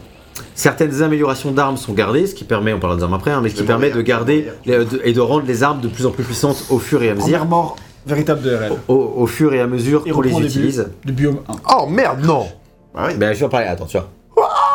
Certaines 0.57 1.03
améliorations 1.03 1.53
d'armes 1.53 1.77
sont 1.77 1.93
gardées, 1.93 2.27
ce 2.27 2.35
qui 2.35 2.45
permet, 2.45 2.73
on 2.73 2.81
parlera 2.81 2.97
des 2.99 3.05
armes 3.05 3.15
après, 3.15 3.31
hein, 3.31 3.41
mais 3.43 3.51
ce 3.51 3.55
qui 3.55 3.63
permet 3.63 3.91
de 3.91 4.01
garder 4.01 4.49
mourir. 4.67 4.81
les- 4.81 4.85
de- 4.87 5.01
et 5.05 5.13
de 5.13 5.21
rendre 5.21 5.45
les 5.47 5.63
armes 5.63 5.81
de 5.81 5.89
plus 5.89 6.07
en 6.07 6.11
plus 6.11 6.25
puissantes 6.25 6.65
au 6.71 6.79
fur 6.79 7.03
et 7.03 7.11
à 7.11 7.15
mesure. 7.15 7.45
Mort 7.45 7.77
véritable 8.07 8.41
de 8.43 8.55
RL. 8.57 8.73
Au, 8.89 8.95
au 8.95 9.27
fur 9.27 9.53
et 9.53 9.61
à 9.61 9.67
mesure 9.67 10.03
qu'on 10.05 10.21
les 10.23 10.33
utilise. 10.41 10.89
Du 11.05 11.13
biome 11.13 11.41
1. 11.49 11.57
Oh 11.79 11.87
merde, 11.87 12.25
non 12.25 12.47
Bah 12.95 13.05
oui. 13.09 13.15
Ben, 13.19 13.33
je 13.35 13.41
vais 13.41 13.47
en 13.47 13.49
parler. 13.51 13.67
Attends, 13.67 13.85
tu 13.87 13.99
vois. 13.99 14.09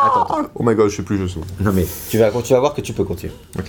Attends, 0.04 0.22
attends. 0.24 0.48
Oh 0.54 0.62
my 0.64 0.74
god, 0.74 0.88
je 0.90 0.96
sais 0.96 1.02
plus, 1.02 1.16
je 1.18 1.26
sais. 1.26 1.38
Non, 1.60 1.72
mais 1.72 1.86
tu 2.10 2.18
vas, 2.18 2.30
tu 2.44 2.52
vas 2.52 2.60
voir 2.60 2.74
que 2.74 2.80
tu 2.80 2.92
peux 2.92 3.04
continuer. 3.04 3.32
Ok. 3.58 3.68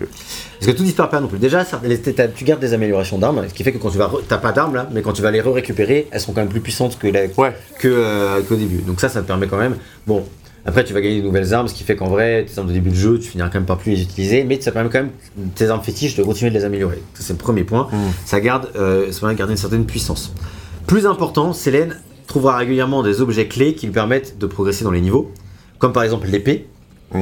Parce 0.60 0.72
que 0.72 0.78
tout 0.78 0.84
disparaît 0.84 1.10
pas 1.10 1.20
non 1.20 1.28
plus. 1.28 1.38
Déjà, 1.40 1.64
ça- 1.64 1.80
les- 1.84 2.00
t'as- 2.00 2.28
tu 2.28 2.44
gardes 2.44 2.60
des 2.60 2.74
améliorations 2.74 3.18
d'armes, 3.20 3.44
ce 3.48 3.54
qui 3.54 3.64
fait 3.64 3.72
que 3.72 3.78
quand 3.78 3.90
tu 3.92 3.98
vas. 4.00 4.12
T'as 4.28 4.38
pas 4.38 4.52
d'armes 4.52 4.76
là, 4.76 4.88
mais 4.92 5.02
quand 5.02 5.14
tu 5.14 5.22
vas 5.22 5.32
les 5.32 5.42
re-récupérer, 5.42 6.08
elles 6.12 6.20
sont 6.20 6.34
quand 6.34 6.42
même 6.42 6.50
plus 6.50 6.60
puissantes 6.62 6.98
que 7.00 7.08
la, 7.08 7.22
Ouais. 7.38 7.54
que, 7.80 7.88
euh, 7.88 8.42
qu'au 8.42 8.56
début. 8.56 8.82
Donc 8.82 9.00
ça, 9.00 9.10
ça 9.10 9.22
te 9.22 9.28
permet 9.28 9.48
quand 9.48 9.58
même. 9.58 9.76
Bon, 10.08 10.24
après 10.66 10.84
tu 10.84 10.94
vas 10.94 11.02
gagner 11.02 11.20
de 11.20 11.26
nouvelles 11.26 11.54
armes, 11.54 11.68
ce 11.68 11.74
qui 11.74 11.84
fait 11.84 11.96
qu'en 11.96 12.08
vrai, 12.08 12.46
tes 12.46 12.58
armes 12.58 12.68
de 12.68 12.74
début 12.74 12.90
de 12.90 12.96
jeu, 12.96 13.20
tu 13.20 13.30
finiras 13.30 13.50
quand 13.50 13.60
même 13.60 13.66
par 13.66 13.78
plus 13.78 13.92
les 13.92 14.02
utiliser, 14.02 14.44
mais 14.44 14.60
ça 14.62 14.72
permet 14.72 14.90
quand 14.90 15.00
même 15.00 15.12
tes 15.56 15.68
armes 15.68 15.84
fétiches 15.84 16.16
de 16.16 16.24
continuer 16.24 16.52
de 16.52 16.56
les 16.56 16.64
améliorer. 16.64 17.02
Ça, 17.14 17.24
c'est 17.24 17.34
le 17.34 17.40
premier 17.40 17.64
point. 17.64 17.90
Mm. 17.92 17.98
Ça 18.26 18.40
garde, 18.40 18.70
euh, 18.76 19.12
ça 19.12 19.20
permet 19.20 19.34
de 19.34 19.40
garder 19.40 19.54
une 19.54 19.58
certaine 19.58 19.86
puissance. 19.86 20.34
Plus 20.88 21.06
important, 21.06 21.54
Célène 21.54 22.00
trouvera 22.28 22.58
régulièrement 22.58 23.04
des 23.04 23.22
objets 23.22 23.48
clés 23.48 23.76
qui 23.76 23.88
lui 23.88 23.94
permettent 23.94 24.38
de 24.38 24.46
progresser 24.46 24.84
dans 24.84 24.92
les 24.92 25.02
niveaux, 25.02 25.32
comme 25.80 25.92
par 25.92 26.04
exemple 26.04 26.28
l'épée. 26.28 26.68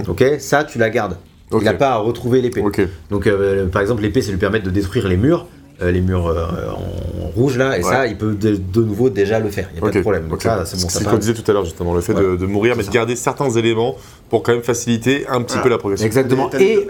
Ok, 0.08 0.24
ça 0.40 0.64
tu 0.64 0.78
la 0.78 0.90
gardes. 0.90 1.18
Ok. 1.52 1.62
Il 1.62 1.66
n'a 1.66 1.74
pas 1.74 1.92
à 1.92 1.98
retrouver 1.98 2.42
l'épée. 2.42 2.62
Ok. 2.62 2.82
Donc, 3.10 3.28
euh, 3.28 3.68
par 3.68 3.82
exemple, 3.82 4.02
l'épée, 4.02 4.22
ça 4.22 4.32
lui 4.32 4.38
permet 4.38 4.62
de 4.62 4.70
détruire 4.70 5.08
les 5.08 5.18
murs, 5.18 5.48
les 5.90 6.02
murs 6.02 6.28
euh, 6.28 6.45
en 6.72 7.30
rouge 7.36 7.58
là, 7.58 7.78
et 7.78 7.84
Ouais. 7.84 7.90
ça, 7.90 8.06
il 8.08 8.18
peut 8.18 8.34
de, 8.36 8.56
de 8.58 8.84
nouveau 8.84 9.10
déjà 9.10 9.40
le 9.40 9.49
faire. 9.49 9.68
Il 9.72 9.74
n'y 9.76 9.80
a 9.80 9.90
pas 9.90 9.95
de 9.98 10.02
problème. 10.02 10.28
Donc, 10.28 10.41
ça, 10.41 10.64
c'est 10.66 10.80
bon. 10.82 10.90
ce 10.90 10.99
ça 11.03 11.10
qu'on 11.10 11.18
disait 11.18 11.34
tout 11.34 11.49
à 11.49 11.53
l'heure, 11.53 11.66
justement, 11.66 11.94
le 11.95 12.02
fait 12.02 12.14
de, 12.14 12.20
Ouais. 12.32 12.38
de 12.38 12.45
mourir, 12.45 12.76
mais 12.76 12.84
C'est 12.84 12.90
de 12.90 12.94
garder 12.94 13.16
certains 13.16 13.49
éléments 13.52 13.95
pour 14.30 14.44
quand 14.44 14.52
même 14.52 14.62
faciliter 14.62 15.26
un 15.28 15.41
petit 15.41 15.53
Voilà. 15.53 15.64
peu 15.64 15.70
la 15.70 15.78
progression. 15.78 16.06
Exactement. 16.06 16.49
Et, 16.60 16.86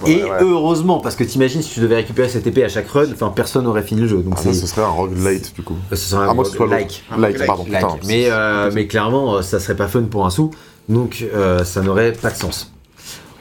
quoi. 0.00 0.10
et 0.10 0.22
ouais. 0.24 0.30
heureusement, 0.40 1.00
parce 1.00 1.16
que 1.16 1.24
t'imagines 1.24 1.62
si 1.62 1.70
tu 1.74 1.80
devais 1.80 1.96
récupérer 1.96 2.28
cette 2.28 2.46
épée 2.46 2.64
à 2.64 2.68
chaque 2.68 2.88
run, 2.88 3.06
enfin, 3.12 3.32
personne 3.34 3.64
n'aurait 3.64 3.82
fini 3.82 4.00
le 4.02 4.08
jeu. 4.08 4.18
Donc, 4.18 4.34
Ah, 4.36 4.42
ça, 4.42 4.52
c'est. 4.52 4.60
ce 4.60 4.66
serait 4.66 4.82
un 4.82 4.86
roguelite, 4.88 5.54
du 5.54 5.62
coup. 5.62 5.76
Ce 5.90 5.96
serait 5.96 6.26
un 6.28 6.44
ce 6.44 6.50
soit 6.50 6.66
l'autre. 6.66 6.76
like. 6.78 7.04
Pardon. 7.46 7.64
Like. 7.70 7.82
Putain, 7.82 7.96
mais, 8.06 8.26
euh, 8.30 8.70
mais 8.74 8.86
clairement, 8.86 9.36
euh, 9.36 9.42
ça 9.42 9.60
serait 9.60 9.76
pas 9.76 9.88
fun 9.88 10.02
pour 10.02 10.26
un 10.26 10.30
sou, 10.30 10.50
donc 10.88 11.24
euh, 11.34 11.64
ça 11.64 11.80
n'aurait 11.82 12.12
pas 12.12 12.30
de 12.30 12.36
sens. 12.36 12.72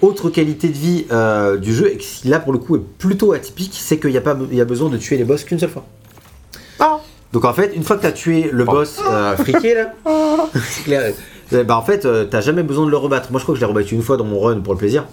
Autre 0.02 0.30
qualité 0.30 0.68
de 0.70 0.74
vie 0.78 1.06
euh, 1.12 1.58
du 1.58 1.74
jeu, 1.74 1.92
et 1.94 1.98
qui 1.98 2.28
là 2.28 2.40
pour 2.40 2.54
le 2.54 2.60
coup 2.60 2.76
est 2.76 2.82
plutôt 2.98 3.34
atypique, 3.34 3.78
c'est 3.80 3.98
qu'il 4.00 4.10
n'y 4.12 4.18
a, 4.18 4.22
pas 4.22 4.34
be- 4.34 4.48
il 4.52 4.58
y 4.58 4.62
a 4.62 4.66
besoin 4.66 4.90
de 4.90 4.98
tuer 4.98 5.18
les 5.18 5.24
boss 5.26 5.44
qu'une 5.44 5.60
seule 5.60 5.70
fois. 5.70 5.86
Donc 7.34 7.46
en 7.46 7.54
fait, 7.54 7.72
une 7.76 7.84
fois 7.84 7.96
que 7.98 8.02
t'as 8.02 8.12
tué 8.12 8.50
le 8.52 8.66
boss 8.66 9.00
euh, 9.10 9.38
friqué 9.38 9.74
là, 9.76 9.94
c'est 10.70 10.84
clair. 10.84 11.14
euh, 11.54 11.64
Bah 11.64 11.78
en 11.78 11.82
fait, 11.84 12.06
euh, 12.06 12.26
t'as 12.26 12.42
jamais 12.42 12.64
besoin 12.64 12.86
de 12.86 12.92
le 12.92 12.98
rebattre. 12.98 13.32
Moi 13.32 13.40
je 13.40 13.46
crois 13.46 13.54
que 13.56 13.60
je 13.60 13.66
l'ai 13.66 13.70
rebattu 13.72 13.96
une 13.96 14.02
fois 14.02 14.18
dans 14.18 14.26
mon 14.26 14.40
run 14.40 14.60
pour 14.60 14.74
le 14.74 14.80
plaisir. 14.80 15.06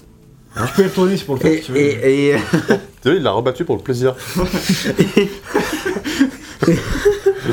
Je 0.57 0.73
peux 0.75 0.83
y 0.83 0.87
retourner 0.87 1.17
si 1.17 1.25
pour 1.25 1.35
le 1.37 1.41
faire. 1.41 1.53
Et, 1.53 1.57
si 1.59 1.63
tu 1.65 1.73
veux. 1.73 1.79
et- 1.79 2.29
et- 2.31 2.37
Tu 3.03 3.09
vois, 3.11 3.15
il 3.15 3.23
l'a 3.23 3.31
rebattu 3.31 3.65
pour 3.65 3.77
le 3.77 3.83
plaisir. 3.83 4.17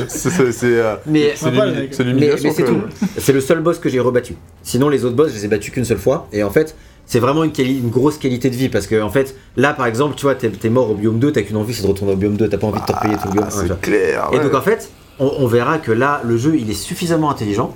c'est 0.07 0.63
euh, 0.63 0.95
mais 1.05 1.33
c'est 1.35 1.51
le 1.51 2.13
Mais, 2.13 2.37
c'est 2.37 2.63
tout. 2.63 2.81
C'est 3.17 3.33
le 3.33 3.41
seul 3.41 3.59
boss 3.61 3.79
que 3.79 3.89
j'ai 3.89 3.99
rebattu. 3.99 4.35
Sinon, 4.63 4.89
les 4.89 5.05
autres 5.05 5.15
boss, 5.15 5.29
je 5.29 5.35
les 5.35 5.45
ai 5.45 5.47
battus 5.47 5.71
qu'une 5.71 5.85
seule 5.85 5.97
fois. 5.99 6.27
Et 6.33 6.43
en 6.43 6.49
fait, 6.49 6.75
c'est 7.05 7.19
vraiment 7.19 7.43
une, 7.43 7.89
grosse 7.89 8.17
qualité 8.17 8.49
de 8.49 8.55
vie. 8.55 8.69
Parce 8.69 8.87
que, 8.87 9.01
en 9.01 9.09
fait, 9.09 9.35
là, 9.57 9.73
par 9.73 9.85
exemple, 9.85 10.15
tu 10.15 10.23
vois, 10.23 10.35
t'es 10.35 10.51
es 10.63 10.69
mort 10.69 10.91
au 10.91 10.95
biome 10.95 11.19
2, 11.19 11.31
t'as 11.31 11.41
qu'une 11.41 11.57
envie, 11.57 11.73
c'est 11.73 11.83
de 11.83 11.87
retourner 11.87 12.13
au 12.13 12.17
biome 12.17 12.37
2. 12.37 12.49
T'as 12.49 12.57
pas 12.57 12.67
envie 12.67 12.81
de 12.81 12.85
te 12.85 12.91
repayer 12.91 13.15
tout 13.15 13.27
le 13.27 13.33
biome 13.33 13.47
Ah, 13.49 13.57
1. 13.57 13.61
tu 13.61 13.67
vois. 13.67 13.77
c'est 13.81 13.89
clair. 13.89 14.29
Et 14.33 14.39
donc, 14.39 14.53
en 14.53 14.61
fait, 14.61 14.89
on, 15.19 15.31
on 15.39 15.47
verra 15.47 15.77
que 15.77 15.91
là, 15.91 16.21
le 16.25 16.37
jeu, 16.37 16.55
il 16.57 16.69
est 16.69 16.73
suffisamment 16.73 17.29
intelligent 17.29 17.75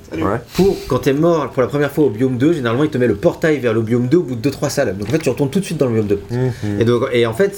pour, 0.56 0.76
quand 0.88 1.00
t'es 1.00 1.14
mort 1.14 1.50
pour 1.52 1.62
la 1.62 1.68
première 1.68 1.92
fois 1.92 2.06
au 2.06 2.10
biome 2.10 2.38
2, 2.38 2.54
généralement, 2.54 2.84
il 2.84 2.90
te 2.90 2.98
met 2.98 3.08
le 3.08 3.16
portail 3.16 3.60
vers 3.60 3.74
le 3.74 3.82
biome 3.82 4.08
2 4.08 4.18
au 4.18 4.24
bout 4.24 4.36
de 4.36 4.50
2-3 4.50 4.70
salles. 4.70 4.98
Donc, 4.98 5.08
en 5.08 5.12
fait, 5.12 5.20
tu 5.20 5.30
retournes 5.30 5.50
tout 5.50 5.60
de 5.60 5.66
suite 5.66 5.78
dans 5.78 5.88
le 5.88 5.94
biome 5.94 6.08
2. 6.08 6.20
Mhm. 6.32 6.82
Et, 6.82 6.86
donc, 6.86 7.04
et 7.14 7.26
en 7.26 7.34
fait, 7.34 7.56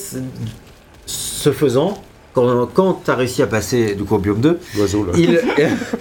ce 1.06 1.52
faisant, 1.52 1.98
quand, 2.34 2.68
quand 2.74 3.02
t'as 3.06 3.16
réussi 3.16 3.42
à 3.42 3.48
passer 3.48 3.96
du 3.96 4.04
coup, 4.04 4.16
au 4.16 4.20
biome 4.20 4.40
2, 4.42 4.60
L'oiseau, 4.78 5.06
là. 5.06 5.12
il, 5.18 5.32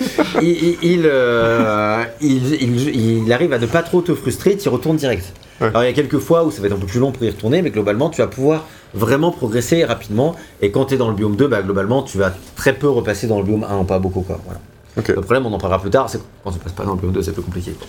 il, 0.43 0.48
il, 0.48 0.78
il, 0.82 1.02
euh, 1.05 2.05
il- 2.20 3.32
arrive 3.32 3.52
à 3.52 3.59
ne 3.59 3.66
pas 3.66 3.82
trop 3.82 4.01
te 4.01 4.15
frustrer, 4.15 4.57
tu 4.57 4.66
y 4.66 4.69
retournes 4.69 4.97
direct. 4.97 5.32
Ouais. 5.61 5.69
Alors 5.69 5.82
il 5.82 5.86
y 5.86 5.90
a 5.90 5.93
quelques 5.93 6.19
fois 6.19 6.44
où 6.44 6.51
ça 6.51 6.61
va 6.62 6.69
être 6.69 6.73
un 6.74 6.78
peu 6.78 6.86
plus 6.86 7.01
long 7.01 7.12
pour 7.12 7.23
y 7.24 7.28
retourner, 7.31 7.61
mais 7.62 7.70
globalement 7.70 8.09
tu 8.11 8.20
vas 8.23 8.27
pouvoir 8.28 8.66
vraiment 8.94 9.31
progresser 9.31 9.85
rapidement. 9.85 10.35
Et 10.62 10.70
quand 10.70 10.86
tu 10.86 10.94
es 10.94 10.97
dans 10.97 11.09
le 11.09 11.15
biome 11.15 11.36
2, 11.36 11.48
bah, 11.48 11.62
globalement 11.62 12.02
tu 12.02 12.16
vas 12.19 12.32
très 12.57 12.73
peu 12.74 12.89
repasser 12.89 13.27
dans 13.27 13.39
le 13.39 13.44
biome 13.44 13.65
1, 13.69 13.85
pas 13.85 13.98
beaucoup 13.98 14.23
quoi. 14.23 14.39
Voilà. 14.44 14.61
Le 14.97 15.15
problème, 15.23 15.47
on 15.47 15.52
en 15.52 15.59
parlera 15.59 15.81
plus 15.81 15.90
tard, 15.90 16.09
c'est 16.11 16.20
quand 16.44 16.51
tu 16.52 16.59
passes 16.59 16.73
pas 16.73 16.85
dans 16.85 16.94
le 16.94 17.01
biome 17.01 17.12
2, 17.12 17.23
c'est 17.23 17.32
plus 17.32 17.43
compliqué. 17.43 17.73
quoi. 17.73 17.86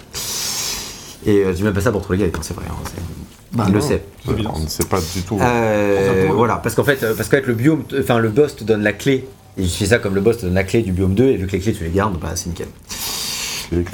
Et 1.25 1.43
euh, 1.45 1.53
j'ai 1.55 1.63
même 1.63 1.73
pas 1.73 1.81
ça 1.81 1.91
pour 1.91 2.01
trouver 2.01 2.17
les 2.17 2.25
gars, 2.29 2.39
c'est 2.41 2.53
vrai, 2.55 2.65
hein, 2.69 2.73
Bah 3.53 3.65
il 3.67 3.73
le 3.73 3.81
sait. 3.81 4.03
On 4.27 4.59
ne 4.59 4.67
sait 4.67 4.85
pas 4.85 4.99
du 4.99 5.21
tout. 5.23 5.37
Euh, 5.41 6.29
voilà, 6.33 6.55
parce 6.55 6.75
qu'en 6.75 6.83
fait, 6.83 7.03
euh, 7.03 7.13
parce 7.15 7.27
qu'avec 7.27 7.47
le 7.47 7.53
biome, 7.53 7.83
enfin 7.99 8.19
le 8.19 8.29
boss 8.29 8.55
te 8.55 8.63
donne 8.63 8.81
la 8.83 8.93
clé. 8.93 9.27
Je 9.57 9.65
fais 9.65 9.85
ça 9.85 9.99
comme 9.99 10.15
le 10.15 10.21
boss 10.21 10.37
te 10.37 10.45
donne 10.45 10.53
la 10.55 10.63
clé 10.63 10.81
du 10.81 10.93
biome 10.93 11.13
2, 11.13 11.25
et 11.25 11.35
vu 11.37 11.47
que 11.47 11.51
les 11.51 11.59
clés 11.59 11.73
tu 11.73 11.83
les 11.83 11.89
gardes, 11.89 12.17
bah 12.19 12.29
c'est 12.35 12.47
nickel. 12.47 12.67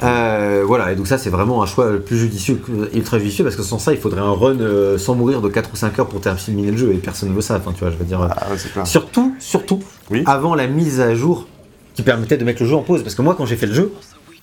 Euh, 0.02 0.64
voilà, 0.66 0.92
et 0.92 0.96
donc 0.96 1.06
ça 1.06 1.18
c'est 1.18 1.30
vraiment 1.30 1.62
un 1.62 1.66
choix 1.66 1.90
le 1.90 2.00
plus 2.00 2.18
judicieux, 2.18 2.60
ultra 2.94 3.18
judicieux, 3.18 3.44
parce 3.44 3.54
que 3.56 3.62
sans 3.62 3.78
ça 3.78 3.92
il 3.92 3.98
faudrait 3.98 4.20
un 4.20 4.32
run 4.32 4.58
euh, 4.60 4.98
sans 4.98 5.14
mourir 5.14 5.40
de 5.40 5.48
4 5.48 5.70
ou 5.72 5.76
5 5.76 5.98
heures 6.00 6.08
pour 6.08 6.20
terminer 6.20 6.70
le 6.72 6.76
jeu, 6.76 6.92
et 6.92 6.96
personne 6.98 7.28
ne 7.30 7.34
veut 7.34 7.40
ça, 7.42 7.56
enfin 7.56 7.72
tu 7.72 7.80
vois, 7.80 7.90
je 7.90 7.96
veux 7.96 8.04
dire. 8.04 8.20
Ah, 8.20 8.50
ouais, 8.50 8.58
c'est 8.58 8.72
clair. 8.72 8.86
Surtout, 8.86 9.34
surtout, 9.38 9.80
Oui. 10.10 10.22
avant 10.26 10.54
la 10.56 10.66
mise 10.66 11.00
à 11.00 11.14
jour 11.14 11.46
qui 11.94 12.02
permettait 12.02 12.36
de 12.36 12.44
mettre 12.44 12.62
le 12.62 12.68
jeu 12.68 12.74
en 12.74 12.82
pause, 12.82 13.02
parce 13.02 13.14
que 13.14 13.22
moi 13.22 13.34
quand 13.36 13.46
j'ai 13.46 13.56
fait 13.56 13.66
le 13.66 13.74
jeu, 13.74 13.92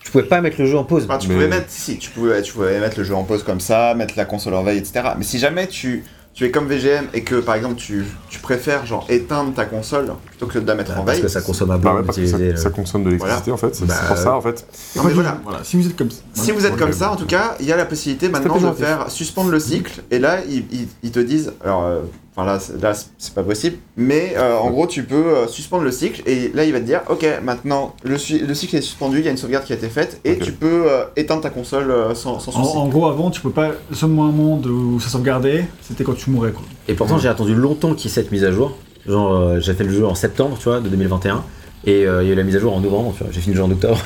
je 0.06 0.12
pouvais 0.12 0.24
pas 0.24 0.40
mettre 0.40 0.56
le 0.62 0.68
jeu 0.68 0.78
en 0.78 0.84
pause. 0.86 1.04
Enfin, 1.06 1.18
tu 1.18 1.28
Mais- 1.28 1.34
pouvais 1.34 1.48
mettre, 1.48 1.66
si, 1.70 1.98
tu 1.98 2.10
pouvais, 2.12 2.42
tu 2.42 2.54
pouvais 2.54 2.80
mettre 2.80 2.98
le 2.98 3.04
jeu 3.04 3.16
en 3.16 3.24
pause 3.24 3.44
comme 3.44 3.60
ça, 3.60 3.94
mettre 3.96 4.14
la 4.18 4.26
console 4.26 4.54
en 4.54 4.64
veille, 4.64 4.78
etc. 4.78 5.02
Mais 5.18 5.24
si 5.26 5.40
jamais 5.40 5.68
tu, 5.68 6.04
tu 6.34 6.46
es 6.46 6.52
comme 6.52 6.68
VGM 6.68 7.06
et 7.14 7.24
que 7.24 7.36
par 7.36 7.56
exemple 7.56 7.76
tu, 7.76 8.06
tu 8.30 8.40
préfères 8.40 8.86
genre 8.86 9.06
éteindre 9.10 9.54
ta 9.54 9.66
console 9.66 10.12
plutôt 10.26 10.46
que 10.48 10.60
de 10.60 10.68
la 10.68 10.76
mettre 10.76 10.94
Bah, 10.94 11.00
en 11.00 11.04
parce 11.06 11.16
veille. 11.18 11.24
que 11.24 11.30
ça 11.32 11.42
consomme 11.42 11.72
à 11.72 11.78
Bah 11.78 11.82
blanc 11.82 11.96
ouais, 11.96 12.04
parce 12.06 12.18
que 12.18 12.26
ça, 12.28 12.38
le- 12.38 12.56
ça 12.58 12.70
consomme 12.70 13.04
de 13.04 13.10
l'électricité 13.10 13.52
en 13.52 13.58
fait, 13.58 13.74
c'est 13.74 13.86
Bah, 13.86 13.96
c'est 14.00 14.08
pour 14.08 14.18
ça 14.18 14.36
en 14.36 14.42
fait. 14.42 14.66
Non, 14.96 15.04
mais 15.06 15.14
voilà. 15.14 15.40
Voilà, 15.44 15.64
si 15.64 15.78
vous 15.78 15.88
êtes 15.88 15.96
comme 15.96 16.12
ça. 16.12 16.22
Si 16.34 16.52
vous 16.52 16.66
êtes 16.66 16.76
comme 16.78 16.92
ça, 16.94 17.12
en 17.12 17.16
tout 17.16 17.26
cas, 17.26 17.56
il 17.60 17.66
y 17.66 17.72
a 17.72 17.78
la 17.78 17.86
possibilité 17.86 18.30
maintenant 18.30 18.58
de 18.58 18.72
faire 18.74 19.10
suspendre 19.10 19.50
le 19.50 19.60
cycle. 19.60 20.04
Et 20.12 20.20
là, 20.20 20.40
ils, 20.48 20.66
ils- 20.72 20.88
ils 21.04 21.12
te 21.12 21.20
disent, 21.20 21.54
alors, 21.64 21.84
euh, 21.86 22.02
enfin 22.36 22.46
là, 22.46 22.60
c'est- 22.60 22.82
là, 22.82 22.94
c'est- 22.94 23.34
pas 23.34 23.44
possible, 23.44 23.78
mais 23.98 24.34
euh, 24.38 24.58
en 24.58 24.70
gros, 24.72 24.88
tu 24.88 25.04
peux 25.04 25.16
euh, 25.16 25.48
suspendre 25.48 25.84
le 25.84 25.92
cycle. 25.92 26.22
Et 26.28 26.52
là, 26.54 26.64
il 26.66 26.72
va 26.74 26.80
te 26.80 26.86
dire, 26.86 27.02
ok, 27.10 27.26
maintenant 27.44 27.96
le, 28.04 28.18
cycle 28.18 28.76
est 28.76 28.82
suspendu, 28.82 29.20
il 29.20 29.26
y 29.26 29.28
a 29.28 29.32
une 29.32 29.38
sauvegarde 29.38 29.66
qui 29.66 29.74
a 29.74 29.76
été 29.76 29.90
faite, 29.90 30.20
et 30.26 30.38
tu 30.38 30.52
peux 30.52 30.84
euh, 30.90 31.06
éteindre 31.16 31.42
ta 31.42 31.50
console 31.50 31.90
euh, 31.92 32.14
sans, 32.16 32.40
sans 32.40 32.56
En, 32.56 32.64
souci. 32.64 32.78
en 32.78 32.88
gros, 32.88 33.08
avant, 33.08 33.30
tu 33.32 33.42
peux 33.42 33.50
pas. 33.52 33.72
Le 33.90 33.96
seul 33.96 34.10
moment 34.10 34.60
où 34.64 35.00
ça 35.00 35.10
sauvegardait, 35.10 35.66
c'était 35.82 36.04
quand 36.04 36.16
tu 36.16 36.30
mourais, 36.30 36.52
quoi. 36.52 36.64
Et 36.88 36.94
pourtant, 36.94 37.18
j'ai 37.18 37.30
attendu 37.30 37.56
longtemps 37.56 37.94
qu'il 37.94 38.10
y 38.10 38.12
ait 38.12 38.16
cette 38.16 38.32
mise 38.32 38.44
à 38.44 38.52
jour. 38.52 38.78
Genre, 39.08 39.34
euh, 39.34 39.60
j'ai 39.60 39.74
fait 39.74 39.84
le 39.84 39.92
jeu 39.92 40.06
en 40.06 40.16
septembre, 40.16 40.58
tu 40.60 40.64
vois, 40.70 40.80
de 40.80 40.90
2021. 40.90 41.44
Et 41.88 42.08
euh, 42.08 42.24
il 42.24 42.28
y 42.28 42.30
a 42.32 42.34
eu 42.34 42.36
la 42.36 42.44
mise 42.44 42.56
à 42.56 42.60
jour 42.60 42.76
en 42.76 42.80
novembre, 42.80 43.14
tu 43.16 43.24
vois. 43.24 43.32
J'ai 43.32 43.42
fini 43.42 43.54
le 43.54 43.58
jeu 43.62 43.64
en 43.68 43.70
octobre. 43.72 44.00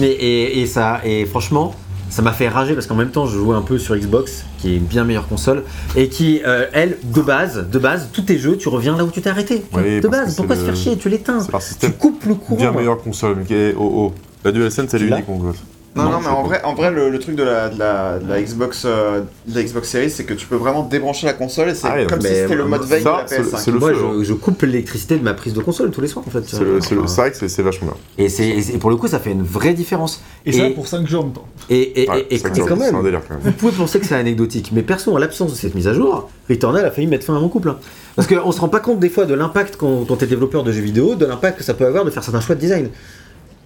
Mais, 0.00 0.08
et, 0.08 0.60
et 0.60 0.66
ça, 0.66 1.00
et 1.04 1.24
franchement, 1.26 1.72
ça 2.14 2.22
m'a 2.22 2.32
fait 2.32 2.48
rager 2.48 2.74
parce 2.74 2.86
qu'en 2.86 2.94
même 2.94 3.10
temps, 3.10 3.26
je 3.26 3.36
jouais 3.36 3.56
un 3.56 3.62
peu 3.62 3.76
sur 3.76 3.96
Xbox, 3.96 4.44
qui 4.58 4.72
est 4.72 4.76
une 4.76 4.84
bien 4.84 5.02
meilleure 5.02 5.26
console, 5.26 5.64
et 5.96 6.08
qui, 6.08 6.42
euh, 6.46 6.66
elle, 6.72 6.96
de 7.02 7.20
base, 7.20 7.68
de 7.68 7.78
base, 7.80 8.10
tous 8.12 8.22
tes 8.22 8.38
jeux, 8.38 8.56
tu 8.56 8.68
reviens 8.68 8.96
là 8.96 9.04
où 9.04 9.10
tu 9.10 9.20
t'es 9.20 9.30
arrêté. 9.30 9.64
Oui, 9.72 10.00
de 10.00 10.06
base, 10.06 10.36
pourquoi 10.36 10.54
se 10.54 10.60
faire 10.60 10.76
chier 10.76 10.96
Tu 10.96 11.08
l'éteins. 11.08 11.44
Tu 11.80 11.90
coupes 11.90 12.24
le 12.26 12.36
courant. 12.36 12.60
bien 12.60 12.70
meilleure 12.70 12.98
console, 12.98 13.38
mais 13.38 13.44
qui 13.44 13.54
est 13.54 13.74
oh 13.76 13.92
oh. 13.96 14.12
La 14.44 14.52
DualSense 14.52 14.90
c'est 14.90 14.98
Tu 14.98 15.08
l'as 15.08 15.16
l'unique 15.16 15.28
en 15.28 15.52
Non, 15.96 16.10
non, 16.10 16.20
mais 16.20 16.26
en 16.26 16.42
vrai, 16.42 16.60
en 16.64 16.74
vrai 16.74 16.90
le, 16.90 17.08
le 17.08 17.18
truc 17.20 17.36
de 17.36 17.44
la, 17.44 17.68
de 17.68 17.78
la, 17.78 18.18
de 18.18 18.28
la 18.28 18.42
Xbox, 18.42 18.82
euh, 18.84 19.20
de 19.46 19.54
la 19.54 19.62
Xbox 19.62 19.88
Series, 19.88 20.10
c'est 20.10 20.24
que 20.24 20.34
tu 20.34 20.46
peux 20.46 20.56
vraiment 20.56 20.82
débrancher 20.82 21.26
la 21.26 21.34
console 21.34 21.68
et 21.70 21.74
c'est 21.76 21.86
Ah 21.86 22.04
comme 22.08 22.20
si 22.20 22.26
c'était 22.26 22.56
le 22.56 22.64
mode 22.64 22.82
veille 22.84 22.98
de 22.98 23.04
ça, 23.04 23.18
la 23.22 23.26
c'est- 23.28 23.42
PS5. 23.42 23.58
c'est 23.58 23.70
le 23.70 23.78
Moi, 23.78 23.90
feu, 23.92 23.98
hein. 24.04 24.12
je, 24.18 24.24
je 24.24 24.32
coupe 24.32 24.60
l'électricité 24.62 25.16
de 25.16 25.22
ma 25.22 25.34
prise 25.34 25.52
de 25.54 25.60
console 25.60 25.92
tous 25.92 26.00
les 26.00 26.08
soirs, 26.08 26.24
en 26.26 26.30
fait. 26.30 26.42
C'est 26.46 26.56
vrai 26.56 27.30
que 27.30 27.48
c'est- 27.48 27.62
vachement 27.62 27.92
bien. 28.18 28.24
Et, 28.26 28.78
pour 28.78 28.90
le 28.90 28.96
coup, 28.96 29.06
ça 29.06 29.20
fait 29.20 29.30
une 29.30 29.44
vraie 29.44 29.74
différence. 29.74 30.20
Et, 30.44 30.52
ça 30.52 30.64
pour 30.74 30.88
5 30.88 31.06
jours 31.06 31.20
en 31.20 31.24
même 31.26 31.32
temps. 31.32 31.46
Et, 31.70 32.02
et, 32.02 32.10
Ouais, 32.10 32.26
et- 32.28 32.34
et- 32.34 32.38
c'est 32.38 32.48
et 32.48 32.50
quand 32.60 32.66
c'est 32.76 32.76
même, 32.76 32.94
un 32.96 33.02
délire 33.04 33.20
quand 33.28 33.34
même. 33.34 33.42
Vous 33.44 33.52
pouvez 33.52 33.72
penser 33.72 34.00
que 34.00 34.06
c'est 34.06 34.16
anecdotique, 34.16 34.70
mais 34.72 34.82
perso, 34.82 35.12
en 35.14 35.18
l'absence 35.18 35.52
de 35.52 35.56
cette 35.56 35.76
mise 35.76 35.86
à 35.86 35.94
jour, 35.94 36.28
Returnal 36.50 36.84
a 36.84 36.90
failli 36.90 37.06
mettre 37.06 37.24
fin 37.24 37.36
à 37.36 37.40
mon 37.40 37.48
couple. 37.48 37.68
hein. 37.68 37.78
Parce 38.16 38.26
qu'on 38.28 38.50
se 38.52 38.60
rend 38.60 38.68
pas 38.68 38.80
compte 38.80 38.98
des 38.98 39.08
fois 39.08 39.26
de 39.26 39.34
l'impact 39.34 39.76
quand, 39.76 40.04
quand 40.08 40.16
t'es 40.16 40.26
développeur 40.26 40.64
de 40.64 40.72
jeux 40.72 40.82
vidéo, 40.82 41.14
de 41.14 41.24
l'impact 41.26 41.58
que 41.58 41.64
ça 41.64 41.74
peut 41.74 41.86
avoir 41.86 42.04
de 42.04 42.10
faire 42.10 42.24
certains 42.24 42.40
choix 42.40 42.56
de 42.56 42.60
design. 42.60 42.88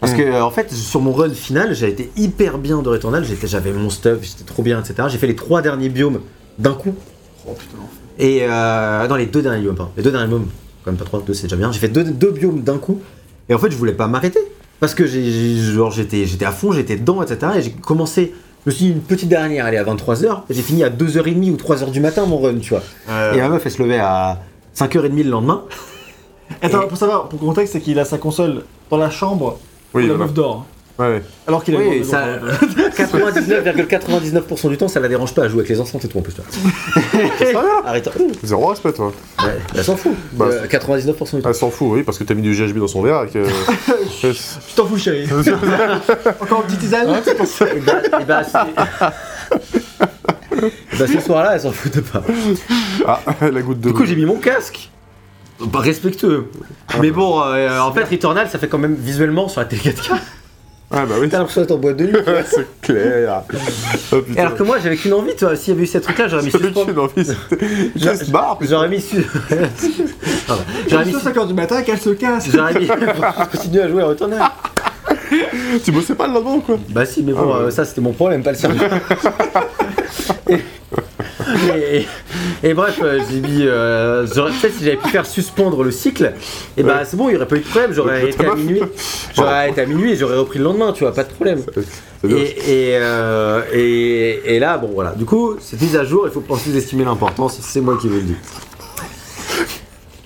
Parce 0.01 0.13
Mm. 0.13 0.17
que 0.17 0.23
euh, 0.23 0.45
en 0.45 0.51
fait, 0.51 0.73
sur 0.73 1.01
mon 1.01 1.13
run 1.13 1.31
final, 1.31 1.75
j'ai 1.75 1.89
été 1.89 2.11
hyper 2.17 2.59
bien 2.59 2.81
de 2.83 2.89
Returnal, 2.89 3.25
j'avais 3.45 3.73
mon 3.73 3.91
stuff, 3.91 4.19
j'étais 4.23 4.45
trop 4.45 4.63
bien, 4.63 4.81
etc. 4.81 5.09
J'ai 5.11 5.19
fait 5.19 5.27
les 5.27 5.37
trois 5.37 5.61
derniers 5.63 5.89
biomes 5.89 6.21
d'un 6.59 6.75
coup. 6.75 6.95
Oh 7.47 7.53
putain. 7.53 7.77
Et 8.19 8.41
euh, 8.43 9.07
non, 9.09 9.17
les 9.17 9.27
deux 9.27 9.43
derniers 9.43 9.61
biomes, 9.63 9.75
pardon. 9.77 9.93
Les 9.97 10.03
deux 10.03 10.11
derniers 10.13 10.29
biomes, 10.29 10.47
quand 10.85 10.91
même 10.93 10.99
pas 10.99 11.05
trois, 11.05 11.21
deux 11.27 11.35
c'est 11.35 11.45
déjà 11.45 11.57
bien. 11.57 11.73
J'ai 11.73 11.81
fait 11.81 11.89
deux, 11.89 12.05
deux 12.05 12.31
biomes 12.31 12.61
d'un 12.63 12.79
coup. 12.79 13.01
Et 13.49 13.55
en 13.55 13.59
fait, 13.59 13.71
je 13.71 13.77
voulais 13.77 13.93
pas 13.93 14.07
m'arrêter. 14.07 14.41
Parce 14.81 14.95
que 14.95 15.07
j'étais 15.07 16.45
à 16.45 16.53
fond, 16.53 16.71
j'étais 16.73 16.97
dedans, 16.97 17.21
etc. 17.23 17.53
Et 17.57 17.63
j'ai 17.63 17.71
commencé, 17.73 18.33
je 18.65 18.71
me 18.71 18.75
suis 18.75 18.85
dit 18.87 18.91
une 18.93 19.01
petite 19.01 19.29
dernière, 19.29 19.67
allez, 19.67 19.77
à 19.77 19.83
23h. 19.85 20.43
J'ai 20.51 20.63
fini 20.63 20.85
à 20.85 20.91
2h30 20.91 21.51
ou 21.51 21.57
3h 21.57 21.91
du 21.91 21.99
matin 22.01 22.27
mon 22.27 22.39
run, 22.39 22.59
tu 22.61 22.71
vois. 22.71 22.83
Euh, 23.09 23.33
Et 23.35 23.39
ma 23.39 23.49
meuf, 23.49 23.63
elle 23.67 23.73
se 23.73 23.83
levait 23.83 23.99
à 23.99 24.39
5h30 24.77 25.25
le 25.25 25.31
lendemain. 25.31 25.65
Attends, 26.63 26.83
Et- 26.83 26.87
pour 26.89 26.97
savoir, 26.97 27.29
pour 27.29 27.41
contexte, 27.41 27.73
c'est 27.73 27.81
qu'il 27.81 27.99
a 27.99 28.05
sa 28.05 28.19
console 28.19 28.63
dans 28.91 28.97
la 28.99 29.11
chambre 29.11 29.59
Oui, 29.95 30.07
la 30.07 30.15
voilà. 30.15 30.31
meuf. 30.33 30.47
Ouais, 30.99 31.07
ouais. 31.07 31.23
Alors 31.47 31.63
qu'il 31.63 31.77
a 31.77 31.79
Oui, 31.79 31.99
une 31.99 32.05
ça, 32.05 32.25
grande 32.39 32.51
maison. 32.77 32.91
99,99% 32.99 34.69
du 34.71 34.77
temps, 34.77 34.89
ça 34.89 34.99
la 34.99 35.07
dérange 35.07 35.33
pas 35.33 35.45
à 35.45 35.49
jouer 35.49 35.61
avec 35.61 35.69
les 35.69 35.81
enceintes 35.81 36.05
et 36.05 36.09
tout 36.09 36.19
en 36.19 36.23
plus, 36.23 36.35
toi. 36.35 36.45
Arrête. 37.87 38.11
Zéro 38.43 38.67
respect 38.67 38.93
toi. 38.93 39.13
Ouais, 39.45 39.57
elle 39.77 39.85
s'en 39.85 39.95
fout. 39.97 40.13
Bah, 40.33 40.47
Euh, 40.51 40.67
99% 40.67 41.37
du 41.37 41.43
temps. 41.43 41.49
Elle 41.49 41.55
s'en 41.55 41.71
fout, 41.71 41.87
oui, 41.93 42.03
parce 42.03 42.19
que 42.19 42.25
t'as 42.25 42.35
mis 42.35 42.43
du 42.43 42.53
GHB 42.53 42.79
dans 42.79 42.89
son 42.89 43.03
verre 43.03 43.23
et 43.23 43.29
que. 43.29 43.45
Je 44.23 44.75
t'en 44.75 44.87
fous, 44.87 44.99
chérie. 44.99 45.29
Encore 46.41 46.63
une 46.63 46.67
petite 46.67 46.81
tisane 46.81 47.09
Et 47.09 47.81
bah, 47.81 48.03
et 48.21 48.25
bah, 48.25 48.43
c'est- 48.43 48.59
Et 50.61 50.99
bah, 50.99 51.07
ce 51.07 51.21
soir-là, 51.21 51.55
elle 51.55 51.61
s'en 51.61 51.71
foutait 51.71 52.03
pas. 52.03 52.25
ah, 53.07 53.21
la 53.41 53.63
goutte 53.63 53.79
de. 53.81 53.89
Du 53.91 53.95
coup, 53.95 54.05
j'ai 54.05 54.17
mis 54.17 54.25
mon 54.25 54.37
casque. 54.39 54.91
Pas 55.73 55.81
respectueux. 55.81 56.47
Mais 57.01 57.11
bon, 57.11 57.43
euh, 57.43 57.81
en 57.81 57.93
fait, 57.93 58.05
Returnal, 58.05 58.49
ça 58.49 58.59
fait 58.59 58.69
quand 58.69 58.79
même 58.79 58.95
visuellement 58.95 59.49
sur 59.49 59.61
la 59.61 59.67
télé 59.67 59.83
4K. 59.83 60.17
Ah 60.91 61.05
bah 61.05 61.17
oui, 61.21 61.29
T'as 61.29 61.39
l'impression 61.39 61.61
d'être 61.61 61.73
en 61.73 61.77
boîte 61.77 61.97
de 61.99 62.07
nuit. 62.07 62.17
c'est 62.47 62.67
clair. 62.81 63.43
Oh, 64.11 64.23
putain. 64.23 64.41
alors 64.41 64.55
que 64.55 64.63
moi, 64.63 64.79
j'avais 64.83 64.97
qu'une 64.97 65.13
envie, 65.13 65.37
toi. 65.37 65.55
S'il 65.55 65.75
y 65.75 65.77
avait 65.77 65.83
eu 65.83 65.87
ces 65.87 66.01
trucs-là, 66.01 66.29
j'aurais 66.29 66.43
mis 66.45 66.51
J'avais 66.51 66.65
suspendre. 66.65 66.87
qu'une 66.87 66.99
envie, 66.99 67.25
c'était. 67.27 68.31
Barre. 68.31 68.57
J'aurais 68.63 68.89
mis 68.89 69.03
su. 69.03 69.17
J'aurais 70.89 71.05
mis. 71.05 71.13
Juste 71.13 71.27
à 71.27 71.31
5h 71.31 71.47
du 71.49 71.53
matin 71.55 71.83
qu'elle 71.83 71.99
se 72.01 72.11
casse. 72.11 72.49
J'aurais 72.51 72.73
mis. 72.81 72.87
Pour 72.87 73.49
continuer 73.51 73.83
à 73.83 73.89
jouer 73.89 74.03
à 74.03 74.07
Returnal. 74.07 74.43
Tu 75.85 75.93
bossais 75.93 76.15
pas 76.15 76.27
le 76.27 76.33
lendemain 76.35 76.53
ou 76.55 76.61
quoi? 76.61 76.79
Bah 76.89 77.05
si, 77.05 77.23
mais 77.23 77.33
bon, 77.33 77.41
Ah 77.43 77.47
ouais. 77.47 77.65
euh, 77.67 77.71
ça 77.71 77.85
c'était 77.85 78.01
mon 78.01 78.13
problème, 78.13 78.43
pas 78.43 78.53
le 78.53 78.57
sien. 78.57 78.71
et, 80.49 80.57
et- 81.77 82.07
et 82.63 82.75
bref, 82.75 82.99
euh, 83.03 83.21
j'ai 83.31 83.41
mis. 83.41 83.65
Euh, 83.67 84.27
j'aurais- 84.35 84.53
Peut-être 84.53 84.75
si 84.79 84.85
j'avais 84.85 84.97
pu 84.97 85.09
faire 85.09 85.27
suspendre 85.27 85.83
le 85.83 85.91
cycle, 85.91 86.33
et 86.77 86.83
bah 86.83 86.99
Ouais. 86.99 87.05
c'est 87.07 87.17
bon, 87.17 87.29
il 87.29 87.33
n'y 87.33 87.37
aurait 87.37 87.47
pas 87.49 87.57
eu 87.57 87.61
de 87.61 87.65
problème. 87.67 87.93
J'aurais 87.93 88.29
été 88.31 88.45
à 88.47 88.55
minuit. 88.55 88.81
J'aurais 89.37 89.71
été 89.71 89.81
à 89.81 89.87
minuit 89.87 90.13
et 90.13 90.17
j'aurais 90.17 90.37
repris 90.37 90.59
le 90.59 90.65
lendemain, 90.65 90.93
tu 90.93 91.05
vois, 91.05 91.15
pas 91.15 91.25
de 91.25 91.31
problème. 91.33 91.61
C'est. 91.75 92.31
Et, 92.31 92.91
et, 92.93 92.97
euh, 92.97 93.63
et, 93.73 94.57
et 94.57 94.59
là, 94.59 94.77
bon 94.79 94.91
voilà. 94.93 95.13
Du 95.13 95.25
coup, 95.25 95.55
cette 95.61 95.81
mise 95.81 95.95
à 95.97 96.05
jour, 96.05 96.23
il 96.27 96.33
faut 96.33 96.41
pas 96.41 96.57
sous-estimer 96.57 97.05
l'importance, 97.05 97.59
c'est 97.61 97.81
moi 97.81 97.97
qui 98.01 98.09
vous 98.09 98.17
le 98.17 98.23
dis. 98.23 98.37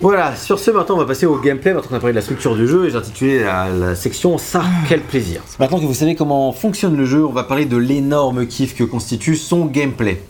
Voilà, 0.01 0.35
sur 0.35 0.59
ce, 0.59 0.73
maintenant 0.73 0.97
on 0.97 0.99
va 0.99 1.05
passer 1.05 1.27
au 1.27 1.37
gameplay. 1.37 1.73
Maintenant 1.73 1.91
qu'on 1.91 1.95
a 1.97 2.01
parlé 2.01 2.13
de 2.13 2.19
la 2.19 2.23
structure 2.23 2.57
du 2.57 2.67
jeu 2.67 2.87
et 2.87 2.91
j'ai 2.91 2.97
intitulé 2.97 3.45
la, 3.45 3.69
la 3.69 3.95
section 3.95 4.37
Ça, 4.37 4.63
quel 4.89 5.01
plaisir. 5.01 5.43
Maintenant 5.61 5.79
que 5.79 5.85
vous 5.85 5.95
savez 5.95 6.17
comment 6.17 6.51
fonctionne 6.53 6.97
le 6.97 7.05
jeu, 7.05 7.25
on 7.25 7.31
va 7.31 7.45
parler 7.45 7.67
de 7.67 7.77
l'énorme 7.77 8.47
kiff 8.47 8.75
que 8.75 8.83
constitue 8.83 9.37
son 9.37 9.67
gameplay. 9.67 10.21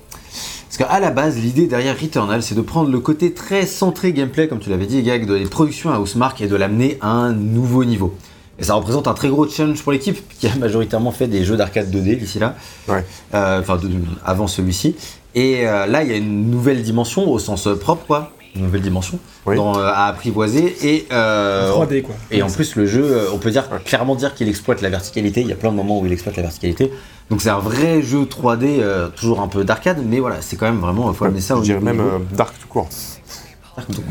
Parce 0.78 0.90
qu'à 0.90 1.01
la 1.01 1.11
base, 1.11 1.36
l'idée 1.36 1.66
derrière 1.66 1.99
Returnal, 2.01 2.43
c'est 2.43 2.55
de 2.55 2.62
prendre 2.62 2.90
le 2.90 2.99
côté 2.99 3.35
très 3.35 3.66
centré 3.66 4.15
gameplay, 4.15 4.49
comme 4.49 4.59
tu 4.59 4.70
l'avais 4.70 4.86
dit, 4.86 5.03
Gag, 5.03 5.27
de 5.27 5.35
les 5.35 5.44
productions 5.44 5.90
à 5.93 5.99
Housemark 6.01 6.40
et 6.40 6.47
de 6.47 6.57
l'amener 6.57 6.97
à 7.03 7.11
un 7.11 7.32
nouveau 7.35 7.85
niveau. 7.85 8.15
Et 8.59 8.65
ça 8.65 8.73
représente 8.73 9.07
un 9.07 9.12
très 9.12 9.28
gros 9.28 9.47
challenge 9.47 9.82
pour 9.82 9.93
l'équipe 9.93 10.16
qui 10.39 10.47
a 10.47 10.55
majoritairement 10.57 11.11
fait 11.11 11.27
des 11.27 11.44
jeux 11.44 11.59
d'arcade 11.59 11.94
2D 11.94 12.19
d'ici 12.19 12.39
là, 12.39 12.57
Ouais. 12.89 13.05
Euh, 13.35 13.61
enfin 13.61 13.77
de- 13.77 13.90
avant 14.24 14.47
celui-ci. 14.47 14.94
Et 15.35 15.66
euh, 15.69 15.85
là, 15.86 16.05
il 16.05 16.11
y 16.11 16.15
a 16.15 16.16
une 16.16 16.51
nouvelle 16.51 16.82
dimension 16.82 17.31
au 17.31 17.39
sens 17.39 17.69
propre, 17.78 18.07
quoi, 18.07 18.32
une 18.55 18.62
nouvelle 18.62 18.83
dimension 18.83 19.19
Oui. 19.47 19.57
dans, 19.57 19.79
euh, 19.79 19.87
à 19.87 20.07
apprivoiser. 20.07 20.77
Et, 20.83 21.07
euh, 21.12 21.70
3D 21.70 22.03
quoi. 22.03 22.15
et 22.31 22.43
en 22.43 22.51
plus, 22.51 22.77
le 22.77 22.87
jeu, 22.87 23.03
euh, 23.05 23.27
on 23.33 23.39
peut 23.39 23.51
dire 23.51 23.65
clairement 23.85 24.15
dire 24.15 24.35
qu'il 24.35 24.49
exploite 24.49 24.83
la 24.83 24.91
verticalité. 24.91 25.41
Il 25.41 25.49
y 25.49 25.53
a 25.53 25.57
plein 25.57 25.70
de 25.70 25.77
moments 25.77 26.01
où 26.01 26.07
il 26.07 26.12
exploite 26.12 26.37
la 26.37 26.43
verticalité. 26.43 26.93
Donc 27.31 27.41
c'est 27.41 27.49
un 27.51 27.59
vrai 27.61 28.03
jeu 28.03 28.24
3D, 28.24 28.81
euh, 28.81 29.09
toujours 29.09 29.41
un 29.41 29.49
peu 29.49 29.65
d'arcade, 29.65 30.05
mais 30.07 30.20
voilà, 30.20 30.37
c'est 30.43 30.57
quand 30.57 30.66
même 30.66 30.81
vraiment, 30.81 31.11
il 31.11 31.16
faut 31.16 31.24
amener 31.24 31.41
ça 31.41 31.55
Je 31.55 31.61
au 31.61 31.62
dirais 31.62 31.81
même 31.81 32.01
euh, 32.01 32.19
Dark 32.37 32.55
tout 32.61 32.69
court. 32.69 32.89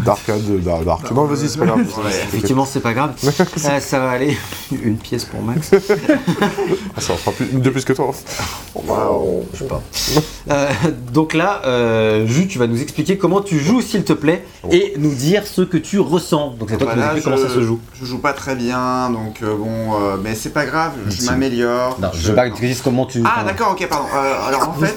Dark, 0.03 0.27
euh, 0.29 0.57
Dark, 0.59 0.83
Dark. 0.85 1.11
Non, 1.11 1.25
vas-y, 1.25 1.47
c'est 1.47 1.59
pas 1.59 1.65
grave. 1.67 1.81
Effectivement, 2.09 2.65
c'est 2.65 2.79
pas 2.79 2.93
grave. 2.93 3.11
Euh, 3.63 3.79
ça 3.79 3.99
va 3.99 4.09
aller. 4.11 4.35
Une 4.71 4.97
pièce 4.97 5.25
pour 5.25 5.41
Max. 5.41 5.71
Ah, 6.95 6.99
ça 7.01 7.13
en 7.13 7.15
fera 7.17 7.31
plus, 7.31 7.45
de 7.45 7.69
plus 7.69 7.85
que 7.85 7.93
toi. 7.93 8.11
Wow. 8.75 9.45
Je 9.53 9.59
sais 9.59 9.65
pas. 9.65 9.81
Euh, 10.49 10.69
donc 11.13 11.33
là, 11.33 11.61
euh, 11.65 12.25
Jus, 12.27 12.47
tu 12.47 12.57
vas 12.59 12.67
nous 12.67 12.81
expliquer 12.81 13.17
comment 13.17 13.41
tu 13.41 13.59
joues, 13.59 13.81
s'il 13.81 14.03
te 14.03 14.13
plaît, 14.13 14.43
et 14.71 14.93
nous 14.97 15.13
dire 15.13 15.45
ce 15.47 15.61
que 15.61 15.77
tu 15.77 15.99
ressens. 15.99 16.55
Donc 16.59 16.69
c'est 16.69 16.77
toi 16.77 16.93
qui 16.93 16.99
nous 16.99 17.21
comment 17.23 17.38
ça 17.38 17.49
se 17.49 17.61
joue. 17.61 17.79
Je 17.99 18.05
joue 18.05 18.17
pas 18.19 18.33
très 18.33 18.55
bien, 18.55 19.09
donc 19.11 19.41
euh, 19.43 19.55
bon, 19.55 19.93
euh, 20.01 20.17
mais 20.21 20.35
c'est 20.35 20.49
pas 20.49 20.65
grave, 20.65 20.93
je 21.07 21.11
Si. 21.11 21.25
m'améliore. 21.25 21.97
Non, 22.01 22.09
je 22.13 22.29
veux 22.29 22.35
pas 22.35 22.49
que 22.49 22.57
tu 22.57 22.65
dises 22.67 22.81
comment 22.81 23.05
tu. 23.05 23.21
Ah 23.25 23.35
enfin, 23.38 23.45
d'accord, 23.45 23.71
ok, 23.71 23.88
pardon. 23.88 24.05
Euh, 24.13 24.47
alors 24.47 24.69
en 24.69 24.73
fait, 24.73 24.95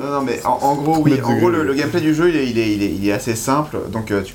non, 0.00 0.10
non, 0.12 0.22
mais 0.22 0.40
en, 0.44 0.50
en 0.62 0.74
gros, 0.76 0.98
oui, 0.98 1.18
en 1.22 1.36
gros, 1.38 1.48
le, 1.50 1.64
le 1.64 1.74
gameplay 1.74 2.00
du 2.00 2.14
jeu, 2.14 2.30
il 2.32 2.58
est, 2.58 2.65
il 2.74 2.82
est, 2.82 2.86
il 2.86 2.92
est, 2.92 2.94
il 2.96 3.08
est 3.08 3.12
assez 3.12 3.34
simple. 3.34 3.78
Donc, 3.90 4.10
euh, 4.10 4.22
tu- 4.22 4.34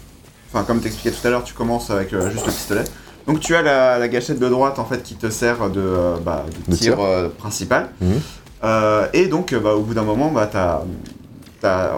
enfin, 0.54 0.64
comme 0.64 0.80
t'expliquais 0.82 1.12
tout 1.16 1.26
à 1.28 1.30
l'heure, 1.32 1.44
tu 1.44 1.54
commences 1.54 1.90
avec 1.90 2.14
euh, 2.14 2.30
juste 2.32 2.46
le 2.46 2.52
pistolet. 2.52 2.84
Donc, 3.28 3.40
tu 3.40 3.56
as 3.56 3.62
la, 3.62 4.00
la 4.00 4.08
gâchette 4.08 4.40
de 4.40 4.50
droite 4.50 4.80
en 4.80 4.86
fait 4.86 5.04
qui 5.04 5.16
te 5.16 5.30
sert 5.30 5.70
de, 5.70 5.80
euh, 5.80 6.16
bah, 6.26 6.46
de 6.68 6.76
tir, 6.76 7.00
euh, 7.00 7.30
principal. 7.30 7.90
Mhm. 8.02 8.20
Euh, 8.64 9.08
et 9.14 9.28
donc, 9.28 9.54
bah, 9.56 9.74
au 9.76 9.82
bout 9.82 9.94
d'un 9.94 10.04
moment, 10.04 10.30
bah, 10.32 10.50
t'as, 10.52 10.82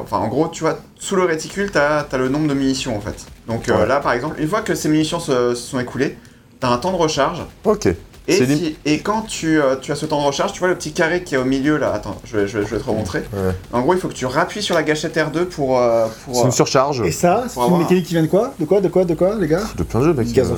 enfin, 0.01 0.17
en 0.17 0.27
gros, 0.27 0.47
tu 0.49 0.63
vois, 0.63 0.77
sous 0.99 1.15
le 1.15 1.23
réticule, 1.23 1.71
t'as 1.71 1.99
as 2.11 2.17
le 2.17 2.29
nombre 2.29 2.47
de 2.47 2.53
munitions 2.53 2.95
en 2.97 3.01
fait. 3.01 3.25
Donc 3.47 3.65
Ouais. 3.67 3.85
là, 3.85 3.99
par 3.99 4.11
exemple, 4.13 4.35
une 4.39 4.47
fois 4.47 4.61
que 4.61 4.75
ces 4.75 4.89
munitions 4.89 5.19
se, 5.19 5.55
se 5.55 5.69
sont 5.69 5.79
écoulées, 5.79 6.17
t'as 6.59 6.69
un 6.69 6.77
temps 6.77 6.91
de 6.91 6.97
recharge. 6.97 7.41
Ok. 7.63 7.87
Et, 8.27 8.45
si- 8.55 8.75
et 8.85 8.99
quand 8.99 9.23
tu, 9.23 9.59
euh, 9.61 9.75
tu 9.81 9.91
as 9.91 9.95
ce 9.95 10.05
temps 10.05 10.21
de 10.21 10.25
recharge, 10.27 10.53
tu 10.53 10.59
vois 10.59 10.69
le 10.69 10.75
petit 10.75 10.93
carré 10.93 11.23
qui 11.23 11.35
est 11.35 11.37
au 11.37 11.43
milieu 11.45 11.77
là. 11.77 11.91
Attends, 11.93 12.15
je 12.23 12.37
vais, 12.37 12.47
je 12.47 12.59
vais, 12.59 12.65
je 12.65 12.73
vais 12.75 12.81
te 12.81 12.85
remontrer. 12.87 13.19
Ouais. 13.33 13.51
En 13.73 13.81
gros, 13.81 13.93
il 13.93 13.99
faut 13.99 14.07
que 14.07 14.13
tu 14.13 14.25
rappuies 14.25 14.61
sur 14.61 14.75
la 14.75 14.83
gâchette 14.83 15.17
R2 15.17 15.45
pour. 15.45 15.77
euh, 15.79 16.07
pour 16.25 16.35
C'est 16.35 16.41
euh, 16.41 16.45
une 16.45 16.51
surcharge 16.51 17.01
Et 17.01 17.11
ça, 17.11 17.43
c'est 17.49 17.59
une 17.59 17.77
mécanique 17.79 18.05
qui 18.05 18.13
vient 18.13 18.21
de 18.23 18.27
quoi? 18.27 18.53
De 18.59 18.65
quoi? 18.65 18.79
De 18.81 18.87
quoi? 18.87 19.03
De 19.03 19.13
quoi, 19.13 19.35
les 19.35 19.47
gars? 19.47 19.63
De 19.77 19.83
plein 19.83 19.99
de 19.99 20.05
jeux, 20.05 20.13
mec. 20.13 20.31
Gaz 20.31 20.51
Euh. 20.51 20.55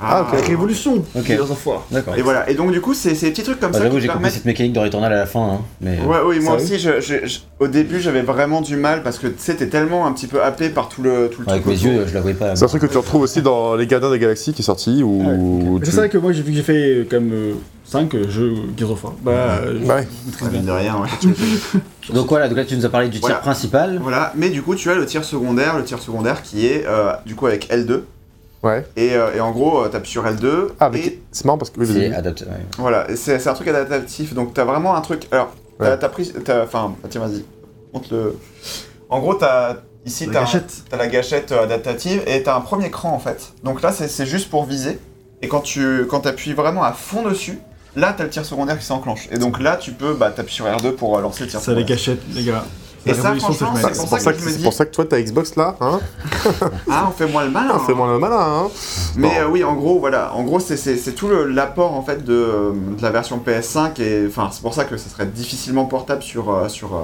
Ah, 0.00 0.22
ok. 0.32 0.40
Révolution 0.46 1.04
Ok. 1.16 1.26
Gaz 1.28 1.50
of 1.50 1.66
War. 1.66 1.84
D'accord. 1.90 2.14
Et 2.16 2.22
voilà. 2.22 2.48
Et 2.50 2.54
donc, 2.54 2.70
du 2.72 2.80
coup, 2.80 2.94
c'est 2.94 3.12
des 3.12 3.30
petits 3.30 3.42
trucs 3.42 3.58
comme 3.60 3.72
Bah, 3.72 3.78
ça 3.78 3.84
J'avoue, 3.84 3.98
j'ai 4.00 4.08
compris 4.08 4.30
cette 4.30 4.44
mécanique 4.44 4.72
de 4.72 4.80
Returnal 4.80 5.12
à 5.12 5.16
la 5.16 5.26
fin. 5.26 5.40
hein, 5.40 5.60
mais... 5.80 5.98
Ouais, 6.00 6.18
oui, 6.26 6.40
moi 6.40 6.54
aussi, 6.56 6.78
je, 6.78 7.00
je- 7.00 7.26
je- 7.26 7.38
au 7.60 7.68
début, 7.68 8.00
j'avais 8.00 8.22
vraiment 8.22 8.60
du 8.60 8.76
mal 8.76 9.02
parce 9.02 9.18
que 9.18 9.26
tu 9.26 9.34
sais, 9.38 9.56
t'es 9.56 9.68
tellement 9.68 10.06
un 10.06 10.12
petit 10.12 10.26
peu 10.26 10.42
happé 10.42 10.68
par 10.68 10.88
tout 10.88 11.02
le, 11.02 11.28
tout 11.30 11.42
le 11.42 11.50
Avec 11.50 11.62
truc 11.62 11.74
mes 11.74 11.80
autour. 11.80 11.92
yeux, 12.00 12.06
je 12.08 12.14
la 12.14 12.20
voyais 12.20 12.36
pas. 12.36 12.54
C'est 12.56 12.64
un 12.64 12.68
truc 12.68 12.82
que 12.82 12.86
tu 12.86 12.96
retrouves 12.98 13.22
aussi 13.22 13.42
dans 13.42 13.74
Les 13.74 13.86
Gardiens 13.86 14.10
des 14.10 14.18
Galaxies 14.18 14.52
qui 14.52 14.62
est 14.62 14.64
sorti 14.64 15.02
ou. 15.02 15.80
Tu- 15.82 15.90
C'est 15.90 15.96
vrai 15.96 16.08
que 16.08 16.18
moi, 16.18 16.32
j'ai 16.32 16.42
vu 16.42 16.50
que 16.52 16.56
j'ai 16.56 16.62
fait 16.62 17.06
comme 17.10 17.32
5 17.84 18.14
jeux 18.28 18.54
Gears 18.76 18.90
of 18.92 19.02
War. 19.04 19.14
Bah, 19.22 19.60
je 19.66 19.78
Ouais. 19.84 19.94
Ouais, 20.42 20.50
mine 20.52 20.64
de 20.66 20.70
rien, 20.70 20.94
ouais. 20.96 21.08
Donc 22.14 22.28
voilà, 22.28 22.48
donc 22.48 22.56
là 22.56 22.64
tu 22.64 22.74
nous 22.74 22.86
as 22.86 22.88
parlé 22.88 23.08
du 23.08 23.18
tir 23.18 23.20
Voilà. 23.20 23.36
principal. 23.36 23.98
voilà. 24.02 24.32
Mais 24.34 24.48
du 24.48 24.62
coup, 24.62 24.74
tu 24.74 24.90
as 24.90 24.94
le 24.94 25.04
tir 25.04 25.24
secondaire, 25.24 25.76
le 25.76 25.84
tir 25.84 25.98
secondaire 25.98 26.42
qui 26.42 26.66
est 26.66 26.84
euh, 26.86 27.12
du 27.26 27.34
coup 27.34 27.46
avec 27.46 27.68
L2. 27.70 28.00
Ouais. 28.62 28.84
Et, 28.96 29.14
euh, 29.14 29.34
et 29.36 29.40
en 29.40 29.52
gros, 29.52 29.84
euh, 29.84 29.88
t'appuies 29.88 30.10
sur 30.10 30.24
L2. 30.24 30.68
Ah, 30.80 30.90
mais 30.90 30.98
et 31.00 31.22
c'est 31.30 31.44
marrant 31.44 31.58
parce 31.58 31.70
que. 31.70 31.78
oui, 31.80 31.86
C'est 31.86 31.92
vas-y. 32.08 32.14
adapté. 32.14 32.44
ouais. 32.44 32.50
Voilà, 32.78 33.06
c'est 33.16 33.38
c'est 33.38 33.48
un 33.48 33.54
truc 33.54 33.68
adaptatif. 33.68 34.34
Donc 34.34 34.52
t'as 34.54 34.64
vraiment 34.64 34.96
un 34.96 35.00
truc. 35.00 35.26
Alors, 35.30 35.52
t'as 35.78 35.90
Ouais. 35.90 35.98
t'as 35.98 36.08
pris. 36.08 36.32
t'as- 36.44 36.64
Enfin, 36.64 36.94
tiens, 37.08 37.20
vas-y. 37.20 37.44
Montre 37.94 38.08
le. 38.14 38.36
En 39.08 39.20
gros, 39.20 39.34
t'as. 39.34 39.76
Ici, 40.06 40.26
La 40.26 40.38
un- 40.40 40.42
gâchette. 40.42 40.72
t'as 40.88 40.96
la 40.96 41.06
gâchette 41.08 41.52
euh, 41.52 41.64
adaptative 41.64 42.22
et 42.26 42.42
t'as 42.42 42.56
un 42.56 42.60
premier 42.60 42.90
cran 42.90 43.12
en 43.12 43.18
fait. 43.18 43.52
Donc 43.62 43.82
là, 43.82 43.92
c'est 43.92 44.08
c'est 44.08 44.26
juste 44.26 44.48
pour 44.50 44.64
viser. 44.64 44.98
Et 45.42 45.48
quand 45.48 45.60
tu 45.60 46.06
quand 46.08 46.26
appuies 46.26 46.52
vraiment 46.54 46.82
à 46.82 46.92
fond 46.92 47.22
dessus, 47.22 47.58
là, 47.94 48.14
t'as 48.16 48.24
le 48.24 48.30
tir 48.30 48.44
secondaire 48.44 48.78
qui 48.78 48.84
s'enclenche. 48.86 49.28
Et 49.30 49.38
donc 49.38 49.60
là, 49.60 49.76
tu 49.76 49.92
peux 49.92 50.14
bah, 50.14 50.30
t'appuies 50.30 50.54
sur 50.54 50.64
R2 50.66 50.92
pour 50.92 51.18
lancer 51.20 51.44
le 51.44 51.50
tir 51.50 51.60
Ça, 51.60 51.72
les 51.72 51.78
secondaire. 51.82 51.96
gachètes, 51.96 52.20
les 52.34 52.42
gars. 52.44 52.64
Et 53.08 53.14
ça, 53.14 53.34
franchement, 53.34 53.52
c'est 53.76 53.82
pour 53.98 54.08
pour, 54.08 54.08
ça 54.08 54.18
ça 54.20 54.32
que 54.32 54.36
que 54.36 54.42
je 54.42 54.46
me 54.46 54.50
c'est 54.52 54.58
dis- 54.58 54.64
pour 54.64 54.72
ça 54.72 54.84
que 54.86 54.90
toi, 54.94 55.04
ta 55.04 55.20
Xbox 55.20 55.56
là, 55.56 55.76
hein 55.80 56.00
Ah, 56.90 57.06
on 57.08 57.12
fait 57.12 57.26
moins 57.26 57.44
le 57.44 57.50
malin. 57.50 57.72
Ah, 57.74 57.80
Fais-moi 57.86 58.06
le 58.12 58.18
malin, 58.18 58.36
hein 58.38 58.68
Mais 59.16 59.28
Bon. 59.28 59.34
euh, 59.40 59.48
oui, 59.50 59.64
en 59.64 59.74
gros, 59.74 59.98
voilà. 59.98 60.32
En 60.34 60.42
gros, 60.42 60.60
c'est- 60.60 60.76
tout 61.14 61.28
le- 61.28 61.44
l'apport 61.46 61.94
en 61.94 62.02
fait 62.02 62.24
de, 62.24 62.72
de 62.96 63.02
la 63.02 63.10
version 63.10 63.38
PS5 63.44 64.00
et 64.00 64.26
enfin, 64.28 64.48
c'est 64.52 64.62
pour 64.62 64.74
ça 64.74 64.84
que 64.84 64.96
ça 64.96 65.08
serait 65.10 65.26
difficilement 65.26 65.86
portable 65.86 66.22
sur 66.22 66.50
euh, 66.52 66.68
sur 66.68 66.94
euh, 66.94 67.00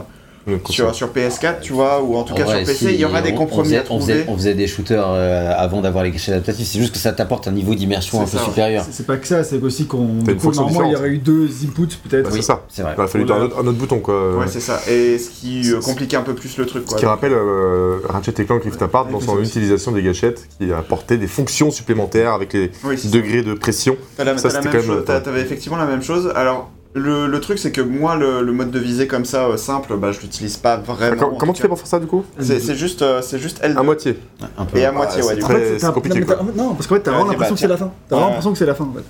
sur, 0.71 0.95
sur 0.95 1.09
PS4, 1.13 1.61
tu 1.61 1.73
vois, 1.73 2.03
ou 2.03 2.17
en 2.17 2.23
tout 2.25 2.35
cas 2.35 2.47
sur 2.47 2.59
PC, 2.59 2.75
si, 2.75 2.85
il 2.95 3.01
y 3.01 3.05
aura 3.05 3.23
des 3.23 3.35
compromis 3.35 3.75
on 3.75 3.79
à 3.79 3.81
on 3.81 3.85
trouver. 3.85 4.13
faisait, 4.15 4.25
on 4.29 4.37
faisait 4.37 4.55
des 4.55 4.67
shooters 4.67 5.05
euh, 5.07 5.53
avant 5.57 5.81
d'avoir 5.81 6.05
les 6.05 6.11
gâchettes 6.11 6.35
adaptatives. 6.35 6.67
C'est 6.67 6.79
juste 6.79 6.93
que 6.93 6.99
ça 6.99 7.13
t'apporte 7.13 7.49
un 7.49 7.53
niveau 7.53 7.75
d'immersion 7.75 8.21
un 8.21 8.27
peu 8.27 8.37
ouais. 8.37 8.45
supérieur. 8.45 8.85
C'est- 8.91 9.07
pas 9.07 9.17
que 9.17 9.27
ça, 9.27 9.45
c'est 9.45 9.61
aussi 9.63 9.87
qu'on. 9.87 10.05
Normalement, 10.05 10.85
il 10.85 10.93
y 10.93 10.97
aurait 10.97 11.11
eu 11.11 11.19
deux 11.19 11.49
inputs 11.65 11.97
peut-être. 12.09 12.25
Bah, 12.25 12.31
c'est 12.35 12.43
ça. 12.43 12.63
C'est 12.69 12.83
vrai. 12.83 12.93
Il 12.97 13.01
aurait 13.01 13.09
fallu 13.09 13.25
un 13.31 13.41
autre, 13.43 13.57
un 13.59 13.67
autre 13.67 13.79
bouton 13.79 13.99
quoi. 14.01 14.37
Ouais, 14.37 14.47
c'est 14.49 14.61
ça. 14.61 14.81
Et 14.89 15.19
ce 15.19 15.31
qui 15.31 15.71
compliquait 15.83 16.17
un 16.17 16.23
peu 16.23 16.35
plus 16.35 16.57
le 16.59 16.67
truc, 16.67 16.85
Ce 16.85 16.89
quoi. 16.91 16.99
qui 16.99 17.07
rappelle 17.07 17.33
euh, 17.33 17.99
Ratchet 18.09 18.35
et 18.39 18.45
Clank 18.45 18.63
Rift 18.65 18.81
Apart 18.83 19.07
dans 19.09 19.21
son 19.21 19.41
utilisation 19.43 19.93
des 19.93 20.03
gâchettes 20.03 20.49
qui 20.59 20.73
apportait 20.73 21.17
des 21.17 21.27
fonctions 21.27 21.71
supplémentaires 21.71 22.33
avec 22.33 22.53
les 22.53 22.71
Oui, 22.85 22.97
c'est 22.99 23.09
ça. 23.09 23.15
degrés 23.15 23.43
de 23.43 23.55
pression. 23.55 23.97
Euh, 24.21 25.01
T'avais 25.21 25.41
effectivement 25.41 25.77
la 25.77 25.87
même 25.87 26.03
chose. 26.03 26.33
Alors, 26.35 26.71
le, 26.95 27.27
le 27.27 27.41
truc, 27.41 27.59
c'est 27.59 27.73
que 27.73 27.81
moi, 27.81 28.15
le, 28.17 28.41
le 28.43 28.53
mode 28.53 28.71
de 28.71 28.79
visée 28.79 29.07
comme 29.09 29.25
ça, 29.25 29.47
euh, 29.47 29.57
simple, 29.57 29.97
bah, 29.97 30.13
je 30.13 30.21
l'utilise 30.21 30.57
pas 30.57 30.77
vraiment. 30.77 31.17
Comment, 31.19 31.35
en 31.35 31.39
comment 31.39 31.53
tu 31.53 31.61
fais 31.63 31.69
pour 31.69 31.79
faire 31.79 31.89
ça 31.89 31.99
du 31.99 32.07
coup 32.07 32.25
C'est 32.39 32.75
juste, 32.77 33.03
euh, 33.03 33.21
c'est 33.21 33.39
juste 33.39 33.61
L2. 33.65 33.77
À 33.77 33.83
moitié. 33.83 34.19
Un 34.57 34.65
peu. 34.65 34.79
Et 34.79 34.85
à 34.85 34.93
moitié, 34.93 35.23
Ouais, 35.23 35.37
c'est 35.37 35.45
En 35.45 35.49
fait, 35.89 35.93
compliqué, 35.93 36.21
non, 36.21 36.27
quoi. 36.27 36.37
Non, 36.55 36.75
parce 36.75 36.87
qu'en 36.87 36.95
fait, 36.95 37.01
t'as 37.01 37.11
vraiment 37.11 37.31
l'impression 37.31 37.55
que 37.55 37.61
c'est 37.61 37.67
la 37.67 37.77
fin. 37.77 37.91
T'as 38.09 38.15
Ouais. 38.15 38.21
vraiment 38.21 38.27
l'impression 38.29 38.53
que 38.53 38.59
c'est 38.59 38.67
la 38.67 38.75
fin 38.75 38.85
en 38.85 38.93
fait. 38.95 39.05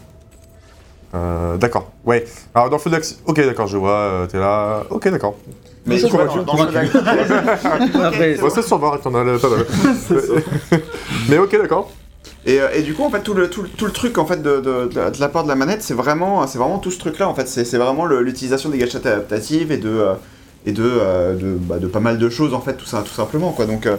Euh, 1.17 1.57
d'accord. 1.59 1.93
Ouais. 2.05 2.25
Alors 2.55 2.71
dans 2.71 2.77
le 2.77 2.83
feu 2.83 2.91
d'action. 2.91 3.17
Ok, 3.27 3.37
d'accord, 3.37 3.67
je 3.69 3.77
vois. 3.77 3.91
euh, 3.93 4.27
T'es 4.27 4.39
là. 4.39 4.83
Ok, 4.91 5.09
d'accord. 5.11 5.37
Mais 5.87 5.99
tu 5.99 6.07
vois, 6.09 6.25
convaincu, 6.27 6.45
dans, 6.47 6.65
le 6.65 6.73
jeu 6.73 6.73
d'acteur- 7.03 8.05
Après, 8.07 8.37
ça 8.37 8.51
se 8.51 8.63
survend, 8.63 8.93
attends, 8.95 9.11
là, 9.11 9.39
pas 9.39 9.49
mal. 9.51 9.67
Mais 11.29 11.39
ok, 11.39 11.53
d'accord. 11.61 11.91
Et, 12.47 12.61
euh, 12.61 12.69
et 12.75 12.83
du 12.83 12.95
coup, 12.95 13.03
en 13.05 13.11
fait, 13.11 13.21
tout 13.23 13.33
le, 13.35 13.49
tout, 13.49 13.63
le- 13.63 13.69
tout 13.69 13.87
le 13.87 13.93
truc 13.93 14.19
en 14.19 14.27
fait, 14.27 14.43
de, 14.43 14.57
de, 14.61 14.87
de, 14.89 14.95
la- 14.95 15.11
de 15.11 15.21
la 15.21 15.29
part 15.29 15.45
de 15.45 15.49
la 15.49 15.55
manette, 15.55 15.83
c'est 15.83 15.95
vraiment, 15.95 16.47
c'est 16.47 16.59
vraiment 16.59 16.79
tout 16.79 16.91
ce 16.91 16.99
truc-là. 16.99 17.29
En 17.29 17.35
fait, 17.35 17.49
c'est 17.49 17.65
c'est 17.65 17.79
vraiment 17.79 18.05
l'utilisation 18.07 18.69
des 18.69 18.79
gâchettes 18.79 19.07
adaptatives 19.07 19.73
et 19.73 19.79
de, 19.79 19.89
euh, 19.89 20.15
et 20.67 20.73
de, 20.73 20.83
euh, 20.85 21.35
de, 21.37 21.55
bah, 21.59 21.79
de 21.79 21.87
pas 21.87 22.01
mal 22.01 22.19
de 22.19 22.29
choses, 22.29 22.53
en 22.55 22.61
fait, 22.61 22.75
tout, 22.75 22.87
ça, 22.87 23.03
tout 23.03 23.15
simplement. 23.15 23.53
Quoi. 23.53 23.65
Donc, 23.67 23.87
euh, 23.87 23.97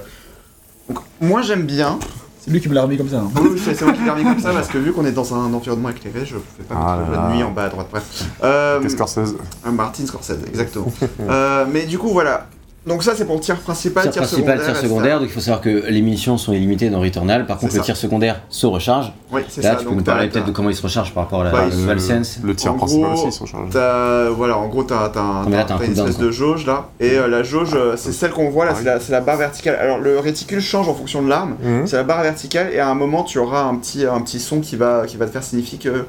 donc, 0.89 0.99
moi, 1.21 1.41
j'aime 1.41 1.63
bien. 1.63 1.97
C'est 2.39 2.51
lui 2.51 2.61
qui 2.61 2.69
me 2.69 2.75
l'a 2.75 2.83
remis 2.83 2.97
comme 2.97 3.09
ça. 3.09 3.17
hein. 3.21 3.31
Oui, 3.41 3.59
c'est 3.59 3.81
moi 3.81 3.93
qui 3.93 4.03
l'ai 4.03 4.09
remis 4.11 4.23
comme 4.23 4.39
ça 4.39 4.51
parce 4.51 4.67
que 4.67 4.77
vu 4.77 4.93
qu'on 4.93 5.03
est 5.05 5.11
dans 5.11 5.33
un 5.33 5.51
environnement 5.51 5.89
éclairé, 5.89 6.19
je 6.27 6.35
fais 6.35 6.63
pas 6.69 6.75
Ah 6.77 6.99
la 7.11 7.33
nuit 7.35 7.41
en 7.41 7.49
bas 7.49 7.63
à 7.63 7.69
droite. 7.69 7.87
Bref. 7.89 8.25
Euh, 8.43 8.79
Qu'est-ce 8.81 8.93
Scorsese 8.95 9.35
un 9.65 9.71
Martin 9.71 10.05
Scorsese, 10.05 10.37
exactement. 10.47 10.93
Euh, 11.27 11.65
mais 11.71 11.85
du 11.87 11.97
coup, 11.97 12.09
voilà. 12.09 12.45
Donc, 12.85 13.01
ça, 13.01 13.13
c'est 13.15 13.25
pour 13.25 13.35
le 13.35 13.41
tir 13.41 13.55
principal, 13.57 14.03
tir 14.03 14.11
tir, 14.11 14.21
principal, 14.21 14.57
secondaire. 14.59 14.73
tir 14.73 14.81
secondaire. 14.89 15.19
Donc 15.19 15.27
il 15.29 15.33
faut 15.33 15.39
savoir 15.39 15.59
que 15.61 15.69
les 15.89 16.01
munitions 16.03 16.37
sont 16.37 16.53
illimitées 16.53 16.91
dans 16.91 16.99
Returnal. 16.99 17.47
Par 17.47 17.57
contre, 17.57 17.73
le 17.75 17.81
tir 17.81 17.97
secondaire 17.97 18.41
se 18.49 18.67
recharge. 18.67 19.11
Oui, 19.31 19.41
c'est 19.49 19.63
Là, 19.63 19.71
ça. 19.71 19.75
tu 19.77 19.83
peux 19.85 19.89
Donc, 19.89 19.97
nous 19.99 20.03
parler 20.03 20.29
peut-être 20.29 20.45
de 20.45 20.51
comment 20.51 20.69
il 20.69 20.75
se 20.75 20.83
recharge 20.83 21.11
par 21.11 21.23
rapport 21.23 21.41
à 21.41 21.45
la 21.45 21.51
Bah, 21.51 21.61
à 21.63 21.65
il- 21.67 21.75
DualSense. 21.83 22.39
Le 22.43 22.55
tir 22.55 22.73
En 22.73 22.75
principal 22.77 23.11
gros, 23.13 23.27
aussi, 23.27 23.37
chargés. 23.47 23.69
T'as 23.71 24.29
voilà, 24.29 24.57
en 24.57 24.67
gros, 24.67 24.83
t'as 24.83 25.09
t'as 25.09 25.43
une 25.45 25.91
espèce 25.93 26.19
de 26.19 26.29
jauge 26.29 26.67
là, 26.67 26.89
et 26.99 27.17
euh, 27.17 27.27
la 27.27 27.41
jauge, 27.41 27.71
euh, 27.73 27.95
c'est 27.97 28.11
celle 28.11 28.31
qu'on 28.31 28.49
voit 28.51 28.65
là, 28.65 28.73
Ah 28.75 28.99
c'est 28.99 29.11
la, 29.11 29.21
barre 29.21 29.37
verticale. 29.37 29.75
Alors 29.81 29.97
le 29.97 30.19
réticule 30.19 30.61
change 30.61 30.87
en 30.87 30.93
fonction 30.93 31.23
de 31.23 31.27
l'arme, 31.29 31.55
Mhm. 31.63 31.87
c'est 31.87 31.95
la 31.97 32.03
barre 32.03 32.21
verticale, 32.21 32.69
et 32.71 32.79
à 32.79 32.87
un 32.87 32.95
moment, 32.95 33.23
tu 33.23 33.39
auras 33.39 33.63
un 33.63 33.75
petit, 33.77 34.05
un 34.05 34.21
petit 34.21 34.39
son 34.39 34.59
qui 34.59 34.75
va, 34.75 35.05
qui 35.07 35.17
va 35.17 35.25
te 35.25 35.31
faire 35.31 35.43
signifier 35.43 35.79
que, 35.79 36.05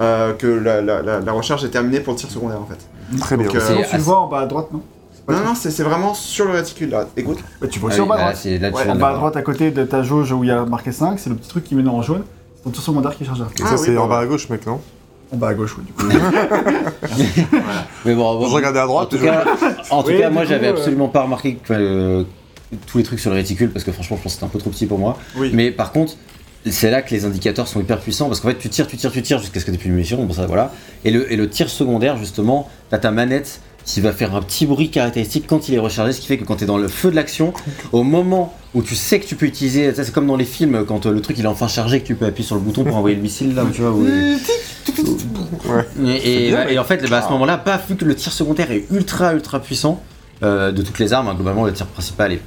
euh, 0.00 0.32
que 0.34 0.46
la, 0.46 0.80
la, 0.80 1.02
la, 1.02 1.18
la 1.20 1.32
recharge 1.32 1.64
est 1.64 1.70
terminée 1.70 1.98
pour 1.98 2.12
le 2.12 2.18
tir 2.20 2.30
secondaire 2.30 2.60
en 2.60 2.66
fait. 2.66 3.18
Très 3.18 3.36
bien. 3.36 3.46
Donc, 3.46 3.56
euh, 3.56 3.60
Sinon, 3.60 3.78
tu 3.80 3.84
assez- 3.86 3.96
le 3.96 4.02
vois 4.02 4.20
en 4.20 4.28
bas 4.28 4.40
à 4.40 4.46
droite, 4.46 4.68
non? 4.72 4.80
Non, 5.26 5.40
non, 5.40 5.54
c'est 5.54 5.70
c'est 5.70 5.82
vraiment 5.82 6.12
sur 6.14 6.44
le 6.44 6.52
réticule 6.52 6.90
là. 6.90 7.06
Écoute, 7.16 7.38
Tu 7.70 7.78
vois 7.78 7.90
Ah 7.90 7.92
aussi 7.94 8.00
en 8.00 8.04
oui, 8.04 8.08
bas 8.10 8.14
à 8.16 8.18
droite. 8.18 8.36
c'est- 8.42 8.58
là, 8.58 8.70
Ouais, 8.70 8.88
En 8.90 8.94
bas 8.96 9.08
à 9.10 9.14
droite, 9.14 9.36
à 9.36 9.42
côté 9.42 9.70
de 9.70 9.84
ta 9.84 10.02
jauge 10.02 10.32
où 10.32 10.44
il 10.44 10.48
y 10.48 10.50
a 10.50 10.64
marqué 10.66 10.92
5, 10.92 11.18
c'est 11.18 11.30
le 11.30 11.36
petit 11.36 11.48
truc 11.48 11.64
qui 11.64 11.74
met 11.74 11.88
en 11.88 12.02
jaune. 12.02 12.24
C'est 12.56 12.64
ton 12.64 12.70
tir 12.70 12.82
secondaire 12.82 13.16
qui 13.16 13.22
est 13.24 13.26
chargé. 13.26 13.42
Et 13.42 13.62
Ah 13.64 13.68
ça, 13.68 13.74
oui, 13.76 13.80
c'est 13.86 13.94
bah 13.94 14.02
en 14.02 14.06
bas 14.08 14.18
à 14.18 14.26
gauche, 14.26 14.48
mec, 14.50 14.66
non 14.66 14.80
En 15.32 15.36
bas 15.38 15.48
à 15.48 15.54
gauche, 15.54 15.76
oui, 15.78 15.84
du 15.84 15.92
coup. 15.94 16.04
Mais 18.04 18.14
bon, 18.14 18.38
bon, 18.38 18.46
Je 18.48 18.54
regardais 18.54 18.78
à 18.80 18.84
En 18.84 18.88
droite. 18.88 19.08
tout 19.10 19.18
je- 19.18 19.24
cas, 19.24 19.44
en 19.90 20.02
tout 20.02 20.10
Oui, 20.10 20.18
cas 20.18 20.30
moi 20.30 20.44
j'avais 20.44 20.68
euh, 20.68 20.72
absolument 20.72 21.08
pas 21.08 21.22
remarqué 21.22 21.54
que, 21.56 21.72
euh, 21.72 22.24
tous 22.86 22.98
les 22.98 23.04
trucs 23.04 23.20
sur 23.20 23.30
le 23.30 23.36
réticule 23.36 23.70
parce 23.70 23.84
que 23.84 23.92
franchement 23.92 24.16
je 24.16 24.22
pense 24.22 24.32
que 24.32 24.34
c'était 24.36 24.44
un 24.46 24.48
peu 24.52 24.58
trop 24.58 24.70
petit 24.70 24.86
pour 24.86 24.98
moi. 24.98 25.16
oui. 25.36 25.50
Mais 25.52 25.70
par 25.70 25.92
contre, 25.92 26.14
c'est 26.66 26.90
là 26.90 27.02
que 27.02 27.10
les 27.10 27.24
indicateurs 27.24 27.68
sont 27.68 27.80
hyper 27.80 27.98
puissants 28.00 28.26
parce 28.28 28.40
qu'en 28.40 28.48
fait 28.48 28.58
tu 28.58 28.68
tires, 28.68 28.86
tu 28.86 28.96
tires, 28.96 29.12
tu 29.12 29.22
tires 29.22 29.38
jusqu'à 29.38 29.60
ce 29.60 29.64
que 29.64 29.70
tu 29.70 29.78
plus 29.78 29.88
de 29.88 29.94
munitions, 29.94 30.22
bon 30.24 30.32
ça 30.34 30.46
voilà. 30.46 30.72
Et 31.04 31.10
le, 31.10 31.30
et 31.32 31.36
le 31.36 31.48
tir 31.48 31.68
secondaire 31.70 32.16
justement, 32.16 32.68
t'as 32.90 32.98
ta 32.98 33.10
manette 33.10 33.60
qui 33.84 34.00
va 34.00 34.12
faire 34.12 34.34
un 34.34 34.40
petit 34.42 34.64
bruit 34.66 34.90
caractéristique 34.90 35.46
quand 35.46 35.68
il 35.68 35.74
est 35.74 35.78
rechargé, 35.78 36.12
ce 36.12 36.20
qui 36.20 36.26
fait 36.26 36.38
que 36.38 36.44
quand 36.44 36.56
tu 36.56 36.64
es 36.64 36.66
dans 36.66 36.78
le 36.78 36.88
feu 36.88 37.10
de 37.10 37.16
l'action, 37.16 37.52
au 37.92 38.02
moment 38.02 38.54
où 38.74 38.82
tu 38.82 38.94
sais 38.94 39.20
que 39.20 39.26
tu 39.26 39.36
peux 39.36 39.46
utiliser, 39.46 39.92
c'est 39.94 40.10
comme 40.12 40.26
dans 40.26 40.36
les 40.36 40.44
films, 40.46 40.84
quand 40.86 41.04
euh, 41.06 41.12
le 41.12 41.20
truc 41.20 41.36
il 41.38 41.44
est 41.44 41.48
enfin 41.48 41.68
chargé, 41.68 42.00
que 42.00 42.06
tu 42.06 42.14
peux 42.14 42.24
appuyer 42.26 42.46
sur 42.46 42.56
le 42.56 42.62
bouton 42.62 42.82
pour 42.84 42.96
envoyer 42.96 43.14
le 43.16 43.22
missile 43.22 43.54
là, 43.54 43.64
tu 43.72 43.82
vois. 43.82 43.90
où- 43.90 44.04
Et, 46.04 46.46
et- 46.46 46.48
bien, 46.50 46.68
et 46.68 46.78
en 46.78 46.84
fait, 46.84 47.08
bah, 47.10 47.18
à 47.18 47.22
ce 47.22 47.30
moment-là, 47.32 47.58
paf, 47.58 47.88
vu 47.88 47.96
que 47.96 48.04
le 48.04 48.14
tir 48.14 48.32
secondaire 48.32 48.70
est 48.70 48.84
ultra 48.90 49.34
ultra 49.34 49.60
puissant, 49.60 50.02
euh, 50.42 50.72
de 50.72 50.82
toutes 50.82 50.98
les 50.98 51.12
armes, 51.12 51.28
hein, 51.28 51.34
globalement 51.34 51.64
le 51.64 51.72
tir 51.72 51.86
principal 51.86 52.32
est 52.32 52.40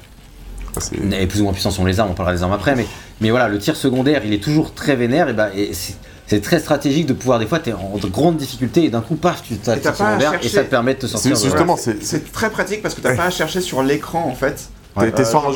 est 1.11 1.25
plus 1.25 1.39
ou 1.41 1.43
moins 1.45 1.53
puissant 1.53 1.71
sont 1.71 1.85
les 1.85 1.99
armes, 1.99 2.11
on 2.11 2.13
parlera 2.13 2.35
des 2.35 2.43
armes 2.43 2.53
après, 2.53 2.75
mais, 2.75 2.85
mais 3.21 3.31
voilà, 3.31 3.47
le 3.47 3.57
tir 3.57 3.75
secondaire, 3.75 4.21
il 4.25 4.33
est 4.33 4.43
toujours 4.43 4.73
très 4.75 4.95
vénère, 4.95 5.27
et, 5.29 5.33
bah, 5.33 5.49
et 5.55 5.71
c'est, 6.27 6.41
très 6.41 6.59
stratégique 6.59 7.05
de 7.05 7.13
pouvoir, 7.13 7.39
des 7.39 7.47
fois, 7.47 7.59
t'es 7.59 7.73
en 7.73 7.93
grande 8.11 8.37
difficulté, 8.37 8.83
et 8.85 8.89
d'un 8.89 9.01
coup, 9.01 9.15
paf, 9.15 9.41
tu 9.43 9.55
t'as 9.57 9.75
Et 9.77 9.79
et 10.45 10.49
ça 10.49 10.63
te 10.63 10.69
permet 10.69 10.93
de 10.95 10.99
te 10.99 11.07
sortir 11.07 11.31
de... 11.31 11.37
justement, 11.37 11.77
c'est- 11.77 12.03
très 12.31 12.49
pratique 12.49 12.81
parce 12.81 12.93
que 12.95 13.01
t'as 13.01 13.09
Ouais. 13.11 13.15
pas 13.17 13.25
à 13.25 13.29
chercher 13.29 13.61
sur 13.61 13.81
l'écran 13.83 14.27
en 14.27 14.35
fait. 14.35 14.69
T'es- 14.99 15.21
euh, 15.21 15.25
sur 15.25 15.47
un 15.47 15.51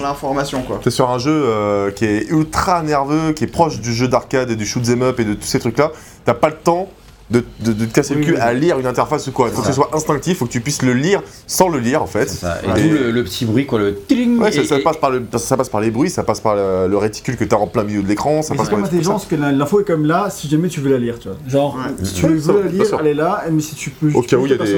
sur 0.92 1.10
un 1.10 1.18
jeu 1.18 1.32
euh, 1.46 1.90
qui 1.92 2.06
est 2.06 2.30
ultra 2.30 2.84
nerveux, 2.84 3.34
qui 3.34 3.44
est 3.44 3.48
proche 3.48 3.80
du 3.80 3.94
jeu 3.94 4.08
d'arcade 4.08 4.52
et 4.52 4.56
du 4.56 4.66
shoot 4.68 4.88
'em 4.88 5.02
up 5.02 5.20
et 5.20 5.26
de 5.26 5.34
tous 5.34 5.48
ces 5.48 5.60
trucs-là. 5.60 5.92
T'as 6.26 6.36
pas 6.36 6.50
le 6.50 6.56
temps 6.56 6.90
de, 7.32 7.44
de- 7.62 7.72
de 7.74 7.86
te 7.86 7.94
casser 7.94 8.14
Oui, 8.14 8.20
le 8.22 8.26
cul 8.26 8.34
oui. 8.34 8.40
à 8.42 8.54
lire 8.54 8.78
une 8.78 8.86
interface 8.86 9.26
ou 9.28 9.32
quoi. 9.32 9.48
Il 9.48 9.54
faut 9.54 9.62
que 9.62 9.68
ce 9.68 9.74
soit 9.74 9.90
instinctif, 9.94 10.38
faut 10.40 10.46
que 10.46 10.52
tu 10.52 10.60
puisses 10.62 10.82
le 10.82 10.94
lire 10.94 11.22
sans 11.48 11.70
le 11.70 11.80
lire 11.80 12.04
en 12.04 12.08
fait. 12.08 12.30
Ça. 12.30 12.58
Et 12.64 12.68
Ouais. 12.68 12.82
d'où 12.82 12.90
le, 12.90 13.12
le 13.12 13.24
petit 13.24 13.46
bruit, 13.46 13.66
quoi, 13.66 13.80
le 13.80 13.96
tiling, 14.08 14.38
Ouais, 14.40 14.52
ça, 14.52 14.62
et- 14.62 14.66
ça 14.66 14.78
et- 14.80 14.84
passe 14.84 14.98
par 14.98 15.10
le, 15.12 15.24
ça 15.38 15.56
passe 15.58 15.70
par 15.70 15.80
les 15.82 15.92
bruits, 15.92 16.10
ça 16.10 16.24
passe 16.24 16.42
par 16.42 16.56
le, 16.56 16.88
le 16.90 16.98
réticule 16.98 17.38
que 17.38 17.44
t'as 17.46 17.56
en 17.56 17.68
plein 17.68 17.84
milieu 17.84 18.02
de 18.04 18.08
l'écran, 18.08 18.42
ça 18.42 18.54
Mais 18.54 18.58
passe 18.58 18.70
par 18.70 18.78
comme 18.78 18.86
intelligence 18.86 19.26
que 19.26 19.36
l'info 19.36 19.80
est 19.80 19.86
comme 19.86 20.06
là 20.06 20.30
si 20.30 20.50
jamais 20.50 20.68
tu 20.68 20.82
veux 20.82 20.92
la 20.92 20.98
lire, 21.00 21.18
tu 21.20 21.30
vois. 21.30 21.38
Genre, 21.48 21.76
Ouais. 21.76 22.06
si 22.06 22.14
tu 22.16 22.26
Ouais, 22.26 22.32
veux 22.34 22.40
ça, 22.42 22.54
la 22.54 22.70
lire, 22.70 22.98
elle 23.00 23.08
est 23.08 23.14
là, 23.14 23.44
mais 23.52 23.62
si 23.62 23.76
tu 23.76 23.90
peux. 23.92 24.12
Au 24.14 24.22
tu 24.22 24.28
cas 24.28 24.38
où 24.38 24.46
il 24.46 24.52
y 24.52 24.54
a 24.54 24.58
des- 24.58 24.72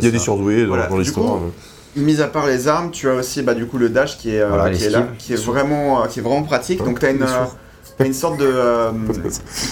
Il 0.00 0.12
y 0.12 0.16
a 0.16 0.18
surdoués 0.18 0.62
dans- 0.62 0.68
Voilà, 0.68 0.86
dans 0.86 0.96
du 0.96 1.02
l'histoire. 1.02 1.38
Mis 1.96 2.20
à 2.20 2.28
part 2.28 2.46
les 2.46 2.68
armes, 2.68 2.90
tu 2.90 3.08
as 3.08 3.14
aussi 3.14 3.42
bah, 3.42 3.54
du 3.54 3.66
coup 3.66 3.76
le 3.76 3.88
dash 3.88 4.18
qui 4.18 4.30
est, 4.34 4.40
euh, 4.40 4.48
Voilà, 4.50 4.70
qui 4.70 4.84
est 4.84 4.90
là, 4.90 5.08
qui 5.18 5.32
est 5.32 5.44
vraiment, 5.44 6.02
euh, 6.02 6.06
qui 6.06 6.20
est 6.20 6.22
vraiment 6.22 6.42
pratique. 6.44 6.82
Donc 6.84 7.00
t'as 7.00 7.10
une, 7.10 7.22
euh, 7.22 7.26
t'as 7.98 8.06
une 8.06 8.14
sorte 8.14 8.38
de, 8.38 8.46
euh, 8.48 8.90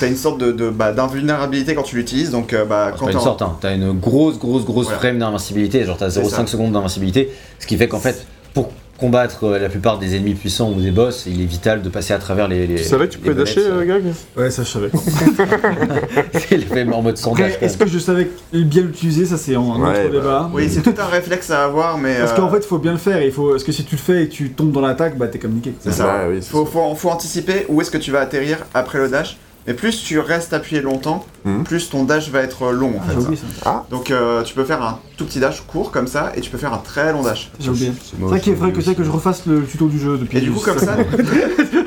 t'as 0.01 0.09
une 0.09 0.17
sorte 0.17 0.39
de, 0.39 0.53
de- 0.53 0.71
bah, 0.71 0.93
d'invulnérabilité 0.93 1.75
quand 1.75 1.83
tu 1.85 1.97
l'utilises. 1.97 2.31
Donc 2.31 2.53
euh, 2.53 2.65
bah, 2.65 2.93
quand 2.99 3.07
t'es 3.07 3.13
une 3.13 3.21
sorte, 3.21 3.43
hein. 3.43 3.57
t'as 3.61 3.75
une 3.75 3.93
grosse, 3.93 4.39
grosse, 4.39 4.65
grosse 4.65 4.85
Voilà. 4.87 4.99
frame 4.99 5.19
d'invincibilité, 5.19 5.85
genre 5.85 5.97
t'as 5.97 6.11
C'est 6.11 6.21
0,5 6.21 6.29
ça. 6.31 6.47
secondes 6.47 6.73
d'invincibilité, 6.73 7.31
ce 7.59 7.67
qui 7.67 7.77
fait 7.77 7.89
qu'en 7.89 8.01
fait, 8.01 8.27
pour 8.53 8.71
combattre 8.97 9.45
euh, 9.45 9.59
la 9.59 9.69
plupart 9.69 9.99
des 9.99 10.17
ennemis 10.17 10.35
puissants 10.35 10.73
ou 10.73 10.81
des 10.81 10.91
boss, 10.91 11.25
il 11.27 11.41
est 11.43 11.47
vital 11.47 11.83
de 11.83 11.89
passer 11.89 12.13
à 12.15 12.19
travers 12.19 12.49
les. 12.49 12.67
les 12.67 12.77
Tu 12.77 12.85
savais 12.85 13.07
que 13.09 13.13
tu 13.13 13.19
pouvais 13.19 13.35
dasher, 13.35 13.61
euh, 13.65 13.85
Gag 13.85 14.03
Ouais, 14.37 14.51
ça 14.51 14.63
je 14.63 14.69
savais. 14.69 14.91
Il 16.51 16.61
le 16.61 16.67
fait 16.67 16.83
en 16.93 17.03
mode. 17.03 17.19
Après, 17.25 17.59
est-ce 17.61 17.77
que 17.77 17.87
je 17.87 17.99
savais 17.99 18.31
bien 18.53 18.83
l'utiliser 18.83 19.27
Ça, 19.27 19.37
c'est 19.37 19.57
en 19.57 19.81
Ouais, 19.81 19.91
autre 19.91 20.03
bah, 20.05 20.09
débat. 20.09 20.51
Oui, 20.53 20.69
c'est 20.71 20.83
tout 20.83 20.95
un 20.99 21.07
réflexe 21.07 21.51
à 21.51 21.65
avoir, 21.65 21.99
mais 21.99 22.17
Parce 22.19 22.33
euh, 22.33 22.37
qu'en 22.37 22.51
fait, 22.51 22.59
il 22.59 22.67
faut 22.67 22.79
bien 22.79 22.93
le 22.93 22.99
faire. 22.99 23.23
Il 23.23 23.33
faut... 23.33 23.51
Parce 23.51 23.65
que 23.65 23.73
si 23.73 23.85
tu 23.85 23.97
le 23.97 24.01
fais 24.01 24.25
et 24.25 24.29
que 24.29 24.33
tu 24.33 24.51
tombes 24.51 24.73
dans 24.73 24.81
l'attaque, 24.81 25.17
bah 25.19 25.29
t'es 25.29 25.39
comme 25.39 25.53
niqué. 25.53 25.75
c'est 25.81 25.93
ça. 25.93 26.07
Ouais, 26.07 26.35
oui, 26.35 26.39
c'est 26.41 26.51
faut, 26.51 26.65
ça. 26.65 26.73
faut, 26.73 26.95
faut 26.95 27.11
anticiper 27.11 27.67
où 27.69 27.81
est-ce 27.81 27.91
que 27.91 27.99
tu 27.99 28.11
vas 28.11 28.21
atterrir 28.21 28.59
après 28.75 28.99
le 28.99 29.09
dash. 29.09 29.37
Mais 29.67 29.75
plus 29.75 30.03
tu 30.05 30.19
restes 30.21 30.53
appuyé 30.53 30.81
longtemps, 30.81 31.25
Mhm. 31.45 31.65
plus 31.65 31.91
ton 31.91 32.05
dash 32.05 32.31
va 32.31 32.41
être 32.41 32.71
long 32.73 32.91
en 32.99 33.03
Ah, 33.07 33.11
fait. 33.13 33.17
oublié 33.19 33.41
ça. 33.63 33.85
Donc 33.91 34.11
euh, 34.11 34.43
tu 34.43 34.55
peux 34.55 34.65
faire 34.65 34.83
un 34.83 34.99
tout 35.17 35.25
petit 35.25 35.41
dash 35.41 35.61
court 35.63 35.91
comme 35.91 36.07
ça, 36.07 36.33
et 36.37 36.41
tu 36.41 36.51
peux 36.51 36.59
faire 36.59 36.73
un 36.73 36.79
très 36.79 37.13
long 37.13 37.23
dash. 37.23 37.51
J'ai 37.59 37.71
oublié. 37.71 37.93
C'est 38.01 38.17
C'est 38.17 38.23
vrai 38.23 38.41
qu'il 38.41 38.55
faudrait 38.55 38.73
que, 38.73 38.81
c'est 38.81 38.95
que 38.95 39.03
je 39.05 39.11
refasse 39.11 39.45
le 39.47 39.65
tuto 39.65 39.89
du 39.89 39.99
jeu 39.99 40.19
depuis. 40.19 40.39
Et 40.39 40.41
du 40.41 40.53
coup 40.53 40.61
comme 40.61 40.79
ça, 40.79 40.97
et 41.01 41.05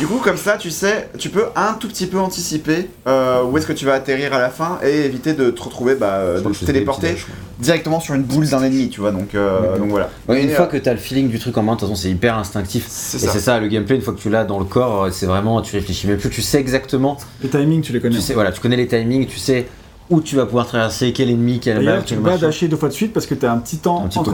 du 0.00 0.06
coup 0.06 0.16
comme 0.18 0.38
ça, 0.38 0.56
tu 0.56 0.70
sais, 0.70 1.10
tu 1.18 1.28
peux 1.28 1.44
un 1.54 1.74
tout 1.74 1.86
petit 1.86 2.06
peu 2.06 2.18
anticiper 2.18 2.88
euh, 3.06 3.44
où 3.44 3.56
est-ce 3.58 3.66
que 3.66 3.72
tu 3.74 3.84
vas 3.84 3.92
atterrir 3.94 4.32
à 4.32 4.40
la 4.40 4.48
fin 4.48 4.78
et 4.82 5.04
éviter 5.04 5.34
de 5.34 5.50
te 5.50 5.62
retrouver, 5.62 5.94
bah, 5.94 6.14
euh, 6.14 6.40
de 6.40 6.48
te 6.52 6.64
téléporter 6.64 7.14
directement 7.58 8.00
sur 8.00 8.14
une 8.14 8.22
boule 8.22 8.48
d'un 8.48 8.62
ennemi, 8.64 8.88
tu 8.88 9.00
vois. 9.00 9.12
Donc, 9.12 9.34
euh, 9.34 9.76
donc 9.78 9.90
voilà. 9.90 10.08
Ouais, 10.26 10.42
une 10.42 10.48
Et, 10.48 10.54
fois 10.54 10.64
euh, 10.64 10.68
que 10.68 10.78
t'as 10.78 10.92
le 10.92 10.98
feeling 10.98 11.28
du 11.28 11.38
truc 11.38 11.56
en 11.58 11.62
main, 11.62 11.74
de 11.74 11.80
toute 11.80 11.88
façon, 11.88 12.00
c'est 12.00 12.08
hyper 12.10 12.38
instinctif. 12.38 12.86
c'est 12.88 13.18
Et 13.22 13.26
ça. 13.26 13.32
c'est 13.32 13.40
ça, 13.40 13.60
le 13.60 13.68
gameplay, 13.68 13.96
une 13.96 14.02
fois 14.02 14.14
que 14.14 14.18
tu 14.20 14.30
l'as 14.30 14.44
dans 14.44 14.58
le 14.58 14.64
corps, 14.64 15.08
c'est 15.12 15.26
vraiment, 15.26 15.60
tu 15.60 15.76
réfléchis 15.76 16.06
même 16.06 16.16
plus, 16.16 16.30
tu 16.30 16.40
sais 16.42 16.58
exactement, 16.58 17.18
Les 17.42 17.50
timings, 17.50 17.82
tu 17.82 17.92
les 17.92 18.00
connais. 18.00 18.16
tu 18.16 18.22
sais, 18.22 18.32
voilà, 18.32 18.52
tu 18.52 18.60
connais 18.60 18.76
les 18.76 18.86
timings, 18.86 19.26
tu 19.26 19.38
sais 19.38 19.66
où 20.10 20.20
tu 20.20 20.34
vas 20.36 20.44
pouvoir 20.44 20.66
traverser, 20.66 21.12
quel 21.12 21.30
ennemi, 21.30 21.60
quel 21.60 21.84
balle, 21.84 22.00
tu 22.00 22.08
quel 22.14 22.18
peux 22.18 22.24
pas 22.24 22.30
machin. 22.32 22.46
dasher 22.46 22.68
deux 22.68 22.76
fois 22.76 22.88
de 22.88 22.94
suite 22.94 23.12
parce 23.12 23.26
que 23.26 23.34
t'as 23.34 23.52
un 23.52 23.58
petit 23.58 23.78
temps 23.78 24.04
Un 24.04 24.08
petit 24.08 24.18
entre, 24.18 24.32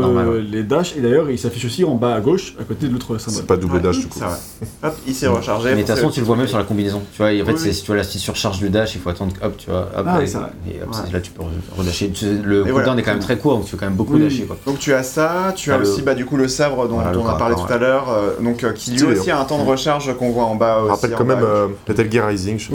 bah 0.00 0.06
normal, 0.06 0.28
euh, 0.28 0.40
les 0.40 0.62
dashs 0.62 0.94
et 0.96 1.00
d'ailleurs 1.00 1.30
il 1.30 1.38
s'affiche 1.38 1.64
aussi 1.64 1.82
en 1.84 1.94
bas 1.94 2.14
à 2.14 2.20
gauche 2.20 2.54
à 2.60 2.64
côté 2.64 2.88
de 2.88 2.92
l'autre 2.92 3.16
symbole. 3.18 3.40
C'est 3.40 3.46
pas 3.46 3.56
double 3.56 3.76
Ouais, 3.76 3.80
dash 3.80 3.98
du 3.98 4.06
coup. 4.06 4.18
c'est 4.18 4.24
vrai. 4.26 4.36
Hop, 4.84 4.94
il 5.06 5.14
s'est 5.14 5.26
rechargé. 5.26 5.70
Mais 5.70 5.76
de 5.82 5.86
toute 5.86 5.94
façon, 5.96 6.10
tu 6.10 6.20
le 6.20 6.26
vois 6.26 6.36
même 6.36 6.46
sur 6.46 6.58
la 6.58 6.64
combinaison. 6.64 7.00
Tu 7.12 7.18
vois, 7.18 7.32
et 7.32 7.40
en 7.40 7.46
fait, 7.46 7.52
Oui, 7.52 7.58
c'est 7.58 7.68
oui. 7.68 7.74
si 7.74 7.80
tu 7.82 7.86
vois 7.86 7.96
la 7.96 8.02
petite 8.04 8.20
surcharge 8.20 8.58
du 8.58 8.68
dash, 8.70 8.94
il 8.94 9.00
faut 9.00 9.08
attendre, 9.10 9.32
hop, 9.42 9.56
tu 9.56 9.70
vois, 9.70 9.88
hop, 9.96 10.04
Ah 10.06 10.18
et, 10.22 10.34
hop, 10.34 10.92
Ouais. 10.92 11.12
là 11.12 11.20
tu 11.20 11.30
peux 11.30 11.42
re- 11.42 11.78
relâcher. 11.78 12.10
Tu 12.10 12.24
sais, 12.26 12.32
Le 12.44 12.62
cooldown 12.64 12.72
voilà. 12.84 13.00
est 13.00 13.02
quand 13.02 13.10
même 13.12 13.20
très 13.20 13.38
court, 13.38 13.54
donc 13.56 13.64
tu 13.64 13.70
peux 13.72 13.76
quand 13.78 13.86
même 13.86 13.94
beaucoup 13.96 14.14
Oui. 14.16 14.44
quoi. 14.46 14.58
Donc 14.66 14.78
tu 14.78 14.92
as 14.92 15.02
ça, 15.02 15.52
tu 15.56 15.72
as 15.72 15.78
aussi 15.78 16.02
bah, 16.02 16.14
du 16.14 16.26
coup 16.26 16.36
le 16.36 16.48
sabre 16.48 16.86
dont, 16.86 16.98
on 16.98 17.26
a 17.26 17.34
parlé 17.38 17.54
tout 17.56 17.72
à 17.72 17.78
l'heure, 17.78 18.10
euh, 18.10 18.32
donc 18.42 18.62
euh, 18.62 18.72
qui 18.72 18.90
lui 18.92 19.04
aussi 19.04 19.30
a 19.30 19.40
un 19.40 19.44
temps 19.44 19.58
de 19.62 19.68
recharge 19.68 20.14
qu'on 20.18 20.30
voit 20.30 20.44
en 20.44 20.54
bas 20.54 20.80
aussi. 20.82 20.90
Rappelle 20.90 21.14
quand 21.16 21.24
même 21.24 21.44
Metal 21.88 22.12
Gear 22.12 22.28
Rising, 22.28 22.58
je 22.58 22.68
sais 22.68 22.74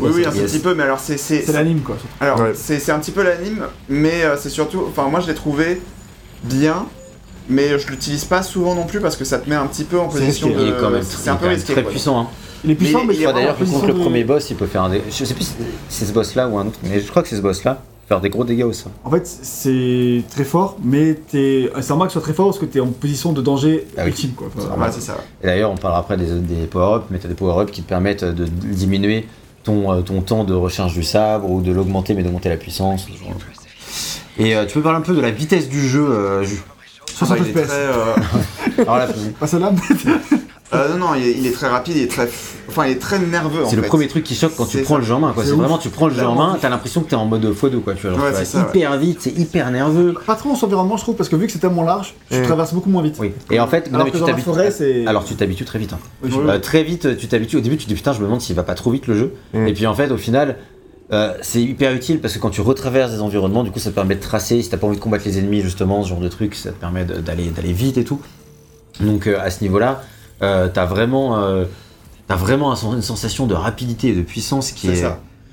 Oui, 0.00 0.24
un 0.24 0.30
petit 0.30 0.58
peu, 0.60 0.74
mais 0.74 0.84
alors 0.84 1.00
C'est 1.00 1.16
l'anime 1.72 1.82
quoi. 1.82 1.96
alors 2.20 2.40
Ouais. 2.40 2.52
c'est 2.54 2.78
c'est 2.78 2.92
un 2.92 2.98
petit 2.98 3.10
peu 3.12 3.22
l'anime, 3.22 3.62
mais 3.88 4.22
euh, 4.24 4.36
c'est 4.38 4.48
surtout, 4.50 4.84
enfin 4.88 5.08
moi 5.08 5.20
je 5.20 5.26
l'ai 5.26 5.34
trouvé 5.34 5.80
bien, 6.44 6.86
mais 7.48 7.78
je 7.78 7.88
l'utilise 7.88 8.24
pas 8.24 8.42
souvent 8.42 8.74
non 8.74 8.84
plus 8.84 9.00
parce 9.00 9.16
que 9.16 9.24
ça 9.24 9.38
te 9.38 9.48
met 9.48 9.56
un 9.56 9.66
petit 9.66 9.84
peu 9.84 9.98
en 9.98 10.08
position 10.08 10.48
risqué. 10.48 10.62
de. 10.62 10.66
Il 10.68 10.72
est 10.74 10.80
quand 10.80 10.90
même, 10.90 11.02
c'est 11.02 11.22
il 11.22 11.26
est 11.26 11.28
un 11.30 11.32
quand 11.34 11.38
peu 11.40 11.46
même 11.46 11.54
risqué. 11.54 11.72
très 11.72 11.82
quoi. 11.82 11.90
puissant. 11.90 12.20
Hein. 12.20 12.26
Il 12.64 12.70
est 12.70 12.74
puissant, 12.76 13.00
Mais 13.00 13.06
mais 13.08 13.14
il 13.14 13.20
Je 13.20 13.22
crois 13.24 13.32
d'ailleurs 13.32 13.58
que 13.58 13.64
contre 13.64 13.86
le 13.88 13.94
premier 13.94 14.22
boss, 14.24 14.48
il 14.50 14.56
peut 14.56 14.66
faire 14.66 14.82
un 14.84 14.90
dé... 14.90 15.02
Je 15.10 15.24
sais 15.24 15.34
plus 15.34 15.42
si 15.46 15.52
c'est 15.88 16.04
ce 16.04 16.12
boss-là 16.12 16.46
ou 16.48 16.56
un 16.58 16.66
autre, 16.68 16.78
mais 16.84 17.00
je 17.00 17.08
crois 17.10 17.22
que 17.22 17.28
c'est 17.28 17.34
ce 17.36 17.40
boss-là. 17.40 17.82
Faire 18.08 18.20
des 18.20 18.30
gros 18.30 18.44
dégâts 18.44 18.62
aussi. 18.64 18.84
En 19.04 19.10
fait, 19.10 19.26
c'est 19.26 20.22
très 20.30 20.44
fort, 20.44 20.76
mais 20.84 21.14
t'es... 21.14 21.70
c'est 21.80 21.88
normal 21.88 22.06
que 22.08 22.12
ce 22.12 22.20
soit 22.20 22.24
très 22.24 22.34
fort 22.34 22.46
parce 22.46 22.58
que 22.60 22.64
t'es 22.66 22.78
en 22.78 22.86
position 22.88 23.32
de 23.32 23.40
danger 23.42 23.86
Ah 23.96 24.02
oui. 24.04 24.08
ultime 24.10 24.32
quoi. 24.32 24.48
Enfin, 24.56 24.80
Ouais, 24.80 24.88
c'est 24.92 25.00
ça. 25.00 25.16
Et 25.42 25.46
d'ailleurs, 25.46 25.70
on 25.72 25.76
parlera 25.76 26.00
après 26.00 26.16
des, 26.16 26.26
des 26.40 26.66
power-ups, 26.66 27.06
mais 27.10 27.18
tu 27.18 27.26
as 27.26 27.28
des 27.28 27.34
power-ups 27.34 27.72
qui 27.72 27.82
te 27.82 27.88
permettent 27.88 28.24
de 28.24 28.44
diminuer 28.44 29.26
ton, 29.62 29.92
euh, 29.92 30.00
ton 30.02 30.20
temps 30.20 30.44
de 30.44 30.54
recharge 30.54 30.94
du 30.94 31.02
sabre 31.02 31.50
ou 31.50 31.60
de 31.60 31.72
l'augmenter, 31.72 32.14
mais 32.14 32.22
d'augmenter 32.22 32.48
la 32.48 32.56
puissance. 32.56 33.06
genre. 33.08 33.34
Et 34.38 34.56
euh, 34.56 34.64
tu 34.66 34.74
peux 34.74 34.82
parler 34.82 34.98
un 34.98 35.02
peu 35.02 35.14
de 35.14 35.20
la 35.20 35.30
vitesse 35.30 35.68
du 35.68 35.86
jeu, 35.86 36.04
euh, 36.08 36.42
Ju? 36.44 36.62
60 37.14 37.38
il 37.40 37.48
est 37.48 37.50
FPS. 37.52 37.66
très, 37.68 37.76
euh, 37.76 38.14
Alors 38.78 38.96
là, 38.98 39.08
euh, 40.74 40.88
non, 40.96 41.08
non, 41.08 41.14
il 41.14 41.26
est, 41.26 41.32
il 41.38 41.46
est 41.46 41.52
très 41.52 41.68
rapide, 41.68 41.96
il 41.96 42.02
est 42.02 42.10
très, 42.10 42.28
enfin, 42.68 42.86
il 42.86 42.92
est 42.92 42.98
très 42.98 43.18
nerveux. 43.18 43.64
c'est 43.68 43.76
le 43.76 43.82
fait. 43.82 43.88
premier 43.88 44.08
truc 44.08 44.24
qui 44.24 44.34
choque 44.34 44.52
quand 44.56 44.64
tu 44.66 44.78
prends 44.82 44.94
ça. 44.94 45.00
le 45.00 45.06
jeu 45.06 45.14
en 45.14 45.20
main. 45.20 45.34
C'est 45.36 45.50
vraiment, 45.52 45.78
tu 45.78 45.88
prends 45.90 46.08
le 46.08 46.14
jeu 46.14 46.26
en 46.26 46.34
main, 46.34 46.56
t'as 46.60 46.68
l'impression 46.68 47.02
que 47.02 47.10
t'es 47.10 47.16
en 47.16 47.26
mode 47.26 47.44
x2, 47.44 47.80
quoi. 47.80 47.94
Tu 47.94 48.02
vois, 48.06 48.10
genre, 48.16 48.20
Ouais, 48.24 48.28
tu 48.30 48.32
vas 48.32 48.38
c'est 48.38 48.44
ça, 48.44 48.68
hyper 48.70 48.96
vite, 48.98 49.18
c'est 49.20 49.36
hyper 49.38 49.70
nerveux. 49.70 50.14
Pas 50.26 50.34
trop 50.36 50.50
en 50.50 50.54
son 50.54 50.66
environnement, 50.66 50.96
je 50.96 51.02
trouve, 51.02 51.16
parce 51.16 51.28
que 51.28 51.36
vu 51.36 51.46
que 51.46 51.52
c'est 51.52 51.58
tellement 51.58 51.82
large, 51.84 52.14
tu 52.30 52.38
Mm. 52.38 52.42
traverses 52.44 52.72
beaucoup 52.74 52.90
moins 52.90 53.02
vite. 53.02 53.16
Oui. 53.20 53.32
Et 53.50 53.60
en 53.60 53.66
fait, 53.66 53.88
non, 53.88 53.94
Alors 53.96 54.06
mais 54.06 54.12
que 54.12 54.18
tu 54.18 54.24
t'habitues. 54.24 54.44
forêt, 54.44 54.70
c'est. 54.70 55.06
Alors 55.06 55.24
tu 55.24 55.34
t'habitues 55.34 55.64
très 55.64 55.78
vite. 55.78 55.92
hein. 55.92 55.98
Oui, 56.22 56.30
je- 56.32 56.36
Oui. 56.38 56.44
Euh, 56.48 56.58
très 56.58 56.82
vite, 56.84 57.16
tu 57.18 57.28
t'habitues. 57.28 57.56
Au 57.56 57.60
début, 57.60 57.76
tu 57.76 57.84
te 57.84 57.88
dis 57.88 57.94
putain, 57.94 58.12
je 58.12 58.20
me 58.20 58.24
demande 58.24 58.40
s'il 58.40 58.56
va 58.56 58.62
pas 58.62 58.74
trop 58.74 58.90
vite 58.90 59.06
le 59.06 59.16
jeu. 59.16 59.32
Et 59.54 59.72
puis 59.74 59.86
en 59.86 59.94
fait, 59.94 60.10
au 60.10 60.16
final, 60.16 60.56
euh, 61.12 61.34
c'est 61.42 61.60
hyper 61.60 61.92
utile 61.92 62.20
parce 62.20 62.32
que 62.32 62.38
quand 62.38 62.48
tu 62.48 62.62
retraverses 62.62 63.10
des 63.12 63.20
environnements, 63.20 63.64
du 63.64 63.70
coup, 63.70 63.78
ça 63.78 63.90
te 63.90 63.94
permet 63.94 64.14
de 64.14 64.20
tracer. 64.22 64.62
Si 64.62 64.70
t'as 64.70 64.78
pas 64.78 64.86
envie 64.86 64.96
de 64.96 65.02
combattre 65.02 65.24
les 65.26 65.38
ennemis, 65.38 65.60
justement, 65.60 66.02
ce 66.02 66.08
genre 66.08 66.20
de 66.20 66.28
truc, 66.28 66.54
ça 66.54 66.70
te 66.70 66.76
permet 66.80 67.04
d'aller 67.04 67.50
d'aller 67.50 67.72
vite 67.74 67.98
et 67.98 68.04
tout. 68.04 68.20
Donc 69.00 69.26
euh, 69.26 69.38
à 69.40 69.50
ce 69.50 69.62
niveau-là, 69.62 70.02
euh, 70.40 70.68
t'as 70.72 70.86
vraiment, 70.86 71.38
euh, 71.38 71.64
t'as 72.28 72.36
vraiment 72.36 72.74
une 72.74 73.02
sensation 73.02 73.46
de 73.46 73.54
rapidité 73.54 74.08
et 74.08 74.14
de 74.14 74.22
puissance 74.22 74.72
qui 74.72 74.88
est, 74.88 75.04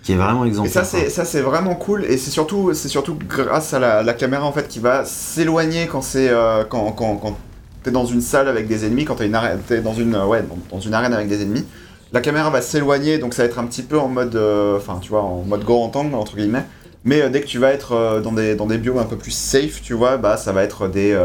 qui 0.03 0.13
est 0.13 0.15
vraiment 0.15 0.45
Et 0.45 0.47
exemplaire. 0.47 0.85
ça 0.85 0.85
c'est 0.85 1.09
ça 1.09 1.25
c'est 1.25 1.41
vraiment 1.41 1.75
cool. 1.75 2.05
Et 2.05 2.17
c'est 2.17 2.31
surtout 2.31 2.71
c'est 2.73 2.87
surtout 2.87 3.17
grâce 3.27 3.73
à 3.73 3.79
la, 3.79 4.03
la 4.03 4.13
caméra 4.13 4.45
en 4.45 4.51
fait 4.51 4.67
qui 4.67 4.79
va 4.79 5.05
s'éloigner 5.05 5.87
quand 5.87 6.01
c'est 6.01 6.29
euh, 6.29 6.63
quand, 6.63 6.91
quand, 6.93 7.15
quand 7.17 7.37
t'es 7.83 7.91
dans 7.91 8.05
une 8.05 8.21
salle 8.21 8.47
avec 8.47 8.67
des 8.67 8.85
ennemis 8.85 9.05
quand 9.05 9.15
t'es 9.15 9.29
dans 9.29 9.93
une 9.93 10.15
ouais 10.15 10.43
dans, 10.43 10.57
dans 10.77 10.79
une 10.81 10.93
arène 10.93 11.13
avec 11.13 11.27
des 11.27 11.41
ennemis. 11.41 11.65
La 12.11 12.21
caméra 12.21 12.49
va 12.49 12.61
s'éloigner 12.61 13.19
donc 13.19 13.33
ça 13.35 13.43
va 13.43 13.49
être 13.49 13.59
un 13.59 13.65
petit 13.65 13.83
peu 13.83 13.99
en 13.99 14.07
mode 14.07 14.35
euh, 14.35 14.77
enfin 14.77 14.99
tu 15.01 15.09
vois 15.09 15.21
en 15.21 15.43
mode 15.43 15.63
grand 15.63 15.95
angle 15.95 16.15
entre 16.15 16.35
guillemets. 16.37 16.65
Mais 17.03 17.21
euh, 17.21 17.29
dès 17.29 17.41
que 17.41 17.45
tu 17.45 17.59
vas 17.59 17.71
être 17.71 17.91
euh, 17.93 18.19
dans 18.19 18.31
des 18.31 18.55
dans 18.55 18.65
des 18.65 18.77
biomes 18.79 18.97
un 18.97 19.03
peu 19.05 19.15
plus 19.15 19.31
safe 19.31 19.81
tu 19.83 19.93
vois 19.93 20.17
bah 20.17 20.35
ça 20.35 20.51
va 20.51 20.63
être 20.63 20.87
des 20.87 21.15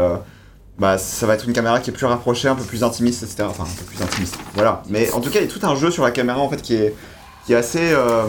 bah 0.77 0.97
ça 0.97 1.25
va 1.25 1.35
être 1.35 1.45
une 1.47 1.53
caméra 1.53 1.79
qui 1.79 1.89
est 1.89 1.93
plus 1.93 2.05
rapprochée 2.05 2.47
un 2.49 2.55
peu 2.55 2.63
plus 2.63 2.83
intimiste 2.83 3.23
etc 3.23 3.43
enfin 3.49 3.63
un 3.63 3.75
peu 3.79 3.85
plus 3.85 4.01
intimiste. 4.03 4.37
Voilà. 4.55 4.83
Mais 4.89 5.11
en 5.13 5.21
tout 5.21 5.29
cas 5.29 5.39
il 5.39 5.45
y 5.47 5.49
a 5.49 5.51
tout 5.51 5.65
un 5.65 5.75
jeu 5.75 5.89
sur 5.91 6.03
la 6.03 6.11
caméra 6.11 6.39
en 6.39 6.49
fait 6.49 6.61
qui 6.61 6.75
est 6.75 6.93
qui 7.45 7.53
est 7.53 7.55
assez 7.55 7.91
euh, 7.93 8.23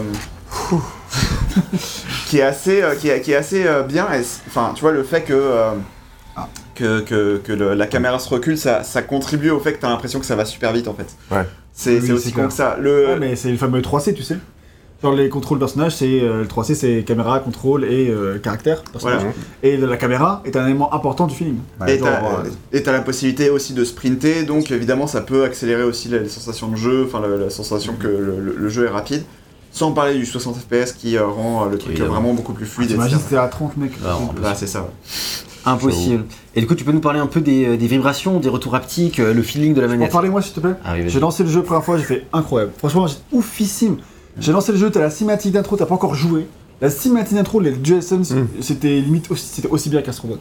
qui 2.27 2.37
est 2.39 2.43
assez 2.43 2.81
euh, 2.81 2.95
qui 2.95 3.09
est, 3.09 3.21
qui 3.21 3.31
est 3.31 3.35
assez 3.35 3.65
euh, 3.65 3.83
bien. 3.83 4.07
Enfin 4.47 4.71
tu 4.75 4.81
vois 4.81 4.91
le 4.91 5.03
fait 5.03 5.21
que 5.21 5.71
que, 6.75 6.99
que, 6.99 7.37
que 7.43 7.51
le- 7.53 7.73
la 7.73 7.87
caméra 7.87 8.19
se 8.19 8.29
recule 8.29 8.57
ça, 8.57 8.83
ça 8.83 9.01
contribue 9.01 9.49
au 9.49 9.59
fait 9.59 9.73
que 9.73 9.81
t'as 9.81 9.89
l'impression 9.89 10.19
que 10.19 10.25
ça 10.27 10.35
va 10.35 10.45
super 10.45 10.71
vite 10.73 10.87
en 10.87 10.93
fait. 10.93 11.07
Ouais. 11.31 11.43
c'est 11.73 11.99
Oui, 11.99 12.11
aussi 12.11 12.31
con 12.31 12.47
que 12.47 12.53
ça. 12.53 12.77
Le 12.79 13.07
Ouais, 13.07 13.19
mais 13.19 13.35
c'est 13.35 13.49
le 13.49 13.57
fameux 13.57 13.81
3C, 13.81 14.13
tu 14.13 14.21
sais. 14.21 14.37
Genre 15.03 15.13
les 15.13 15.29
contrôles 15.29 15.59
personnages, 15.59 15.95
c'est 15.95 16.21
euh, 16.21 16.41
le 16.41 16.47
3C, 16.47 16.73
c'est 16.73 17.03
caméra, 17.03 17.39
contrôle 17.39 17.83
et 17.85 18.09
euh, 18.09 18.39
caractère. 18.39 18.81
personnage. 18.83 19.21
Voilà. 19.21 19.35
Et 19.61 19.77
la 19.77 19.95
caméra 19.97 20.41
est 20.43 20.55
un 20.55 20.65
élément 20.65 20.91
important 20.93 21.27
du 21.27 21.35
film. 21.35 21.57
et 21.87 21.99
genre, 21.99 22.07
t'as 22.07 22.39
euh, 22.39 22.49
et 22.73 22.81
t'as 22.81 22.91
la 22.93 23.01
possibilité 23.01 23.51
aussi 23.51 23.73
de 23.73 23.83
sprinter 23.83 24.43
donc 24.43 24.71
évidemment 24.71 25.05
ça 25.05 25.21
peut 25.21 25.43
accélérer 25.43 25.83
aussi 25.83 26.07
la- 26.09 26.17
les 26.19 26.29
sensations 26.29 26.67
de 26.69 26.75
jeu 26.77 27.05
enfin 27.07 27.21
la, 27.21 27.35
la 27.37 27.49
sensation 27.51 27.93
que 27.93 28.07
le, 28.07 28.39
le- 28.39 28.55
le 28.57 28.69
jeu 28.69 28.85
est 28.85 28.89
rapide 28.89 29.21
Sans 29.71 29.91
parler 29.91 30.15
du 30.15 30.25
60 30.25 30.55
FPS 30.57 30.93
qui 30.93 31.15
euh, 31.15 31.27
rend 31.27 31.65
euh, 31.65 31.69
le 31.69 31.77
truc 31.77 31.91
Évidemment. 31.91 32.13
vraiment 32.15 32.33
beaucoup 32.33 32.53
plus 32.53 32.65
fluide. 32.65 32.89
T'imagines, 32.89 33.17
etc. 33.17 33.23
c'était 33.29 33.39
à 33.41 33.47
30 33.47 33.77
mec. 33.77 33.91
Ah, 34.03 34.15
en 34.17 34.33
Bah, 34.41 34.55
c'est 34.55 34.65
ça. 34.65 34.87
Impossible. 35.65 36.23
Et 36.55 36.61
du 36.61 36.65
coup, 36.67 36.75
tu 36.75 36.83
peux 36.85 36.91
nous 36.93 37.01
parler 37.01 37.19
un 37.19 37.27
peu 37.27 37.41
des, 37.41 37.65
euh, 37.67 37.77
des 37.77 37.87
vibrations, 37.87 38.39
des 38.39 38.49
retours 38.49 38.73
haptiques, 38.73 39.19
euh, 39.19 39.33
le 39.33 39.43
feeling 39.43 39.73
de 39.73 39.81
la 39.81 39.87
En 39.87 39.89
manette? 39.91 40.11
parlez-moi 40.11 40.41
s'il 40.41 40.53
te 40.53 40.59
plaît? 40.61 40.73
Ah, 40.83 40.93
oui, 40.93 41.01
vas-y. 41.01 41.09
J'ai 41.09 41.19
lancé 41.19 41.43
le 41.43 41.49
jeu 41.49 41.59
la 41.59 41.65
première 41.65 41.83
fois, 41.83 41.97
j'ai 41.97 42.03
fait 42.05 42.25
incroyable. 42.33 42.71
Franchement, 42.77 43.05
j'ai 43.05 43.17
oufissime. 43.33 43.97
J'ai 44.39 44.51
lancé 44.51 44.71
le 44.71 44.77
jeu, 44.77 44.89
t'as 44.91 44.99
la 45.01 45.09
cinématique 45.09 45.51
d'intro, 45.53 45.75
t'as 45.77 45.85
pas 45.85 45.95
encore 45.95 46.15
joué. 46.15 46.47
La 46.81 46.89
cinématique 46.89 47.35
d'intro, 47.35 47.59
les 47.59 47.71
DualSense, 47.71 48.31
Mm. 48.31 48.47
c'était 48.61 48.99
limite 48.99 49.31
aussi, 49.31 49.45
c'était 49.45 49.67
aussi 49.69 49.89
bien 49.89 50.01
qu'Astrobot. 50.03 50.37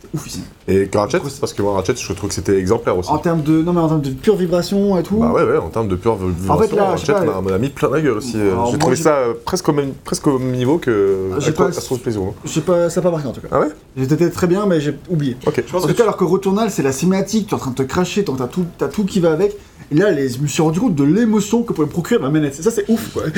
C'était 0.00 0.08
oufissime. 0.16 0.42
Et 0.66 0.86
que 0.86 0.96
Ratchet, 0.96 1.18
parce 1.40 1.52
que 1.52 1.60
moi, 1.60 1.74
Ratchet, 1.74 1.94
je 1.96 2.12
trouve 2.14 2.28
que 2.30 2.34
c'était 2.34 2.56
exemplaire 2.56 2.96
aussi. 2.96 3.10
En 3.10 3.18
termes 3.18 3.42
de, 3.42 3.60
non 3.62 3.74
mais 3.74 3.80
en 3.80 3.88
termes 3.88 4.00
de 4.00 4.10
pure 4.10 4.36
vibration 4.36 4.96
et 4.98 5.02
tout. 5.02 5.16
Bah 5.18 5.30
ouais, 5.32 5.42
ouais, 5.42 5.58
en 5.58 5.68
termes 5.68 5.88
de 5.88 5.96
pure 5.96 6.16
vibration, 6.16 6.54
En 6.54 6.56
fait, 6.56 6.74
là, 6.74 6.96
je 6.96 7.04
sais 7.04 7.12
Ratchet 7.12 7.26
pas, 7.26 7.40
m'a 7.42 7.50
m'a 7.50 7.58
mis 7.58 7.68
plein 7.68 7.90
la 7.90 8.00
gueule 8.00 8.16
aussi. 8.16 8.40
Alors, 8.40 8.66
J'ai 8.66 8.72
moi, 8.72 8.78
trouvé 8.78 8.96
j'ai- 8.96 9.02
ça 9.02 9.14
euh, 9.16 9.34
presque 9.44 9.68
au 9.68 9.72
même, 9.72 9.92
presque 10.04 10.26
au 10.28 10.38
même 10.38 10.52
niveau 10.52 10.78
que 10.78 11.32
J'ai 11.40 11.48
Astro- 11.48 11.64
pas- 11.64 11.68
Astro's 11.76 11.98
Playroom. 11.98 12.32
Je 12.46 12.50
sais 12.50 12.60
pas, 12.62 12.88
ça 12.88 13.00
a 13.00 13.02
pas 13.02 13.10
marqué 13.10 13.28
en 13.28 13.32
tout 13.32 13.42
cas. 13.42 13.48
Ah 13.50 13.60
ouais? 13.60 13.68
J'étais 13.98 14.30
très 14.30 14.46
bien, 14.46 14.64
mais 14.64 14.80
j'ai 14.80 14.94
oublié. 15.10 15.36
Ok. 15.46 15.62
Je 15.66 15.70
pense 15.70 15.84
En 15.84 15.86
que 15.86 15.92
tout 15.92 15.98
cas, 15.98 16.04
alors 16.04 16.16
que 16.16 16.24
Returnal, 16.24 16.70
c'est 16.70 16.82
la 16.82 16.92
cinématique, 16.92 17.48
tu 17.48 17.50
es 17.50 17.54
en 17.54 17.58
train 17.58 17.72
de 17.72 17.76
te 17.76 17.82
cracher, 17.82 18.22
donc 18.22 18.38
t'as 18.38 18.46
tout, 18.46 18.64
t'as 18.78 18.88
tout 18.88 19.04
qui 19.04 19.20
va 19.20 19.32
avec. 19.32 19.54
Et 19.90 19.94
là, 19.94 20.10
les- 20.10 20.28
je 20.28 20.38
me 20.40 20.46
suis 20.46 20.60
rendu 20.62 20.80
compte 20.80 20.94
de 20.94 21.04
l'émotion 21.04 21.62
que 21.62 21.72
pouvait 21.72 21.86
me 21.86 21.92
procurer 21.92 22.20
ma 22.20 22.28
manette. 22.28 22.54
Ça, 22.54 22.70
c'est 22.70 22.84
ouf, 22.88 23.12
quoi. 23.12 23.22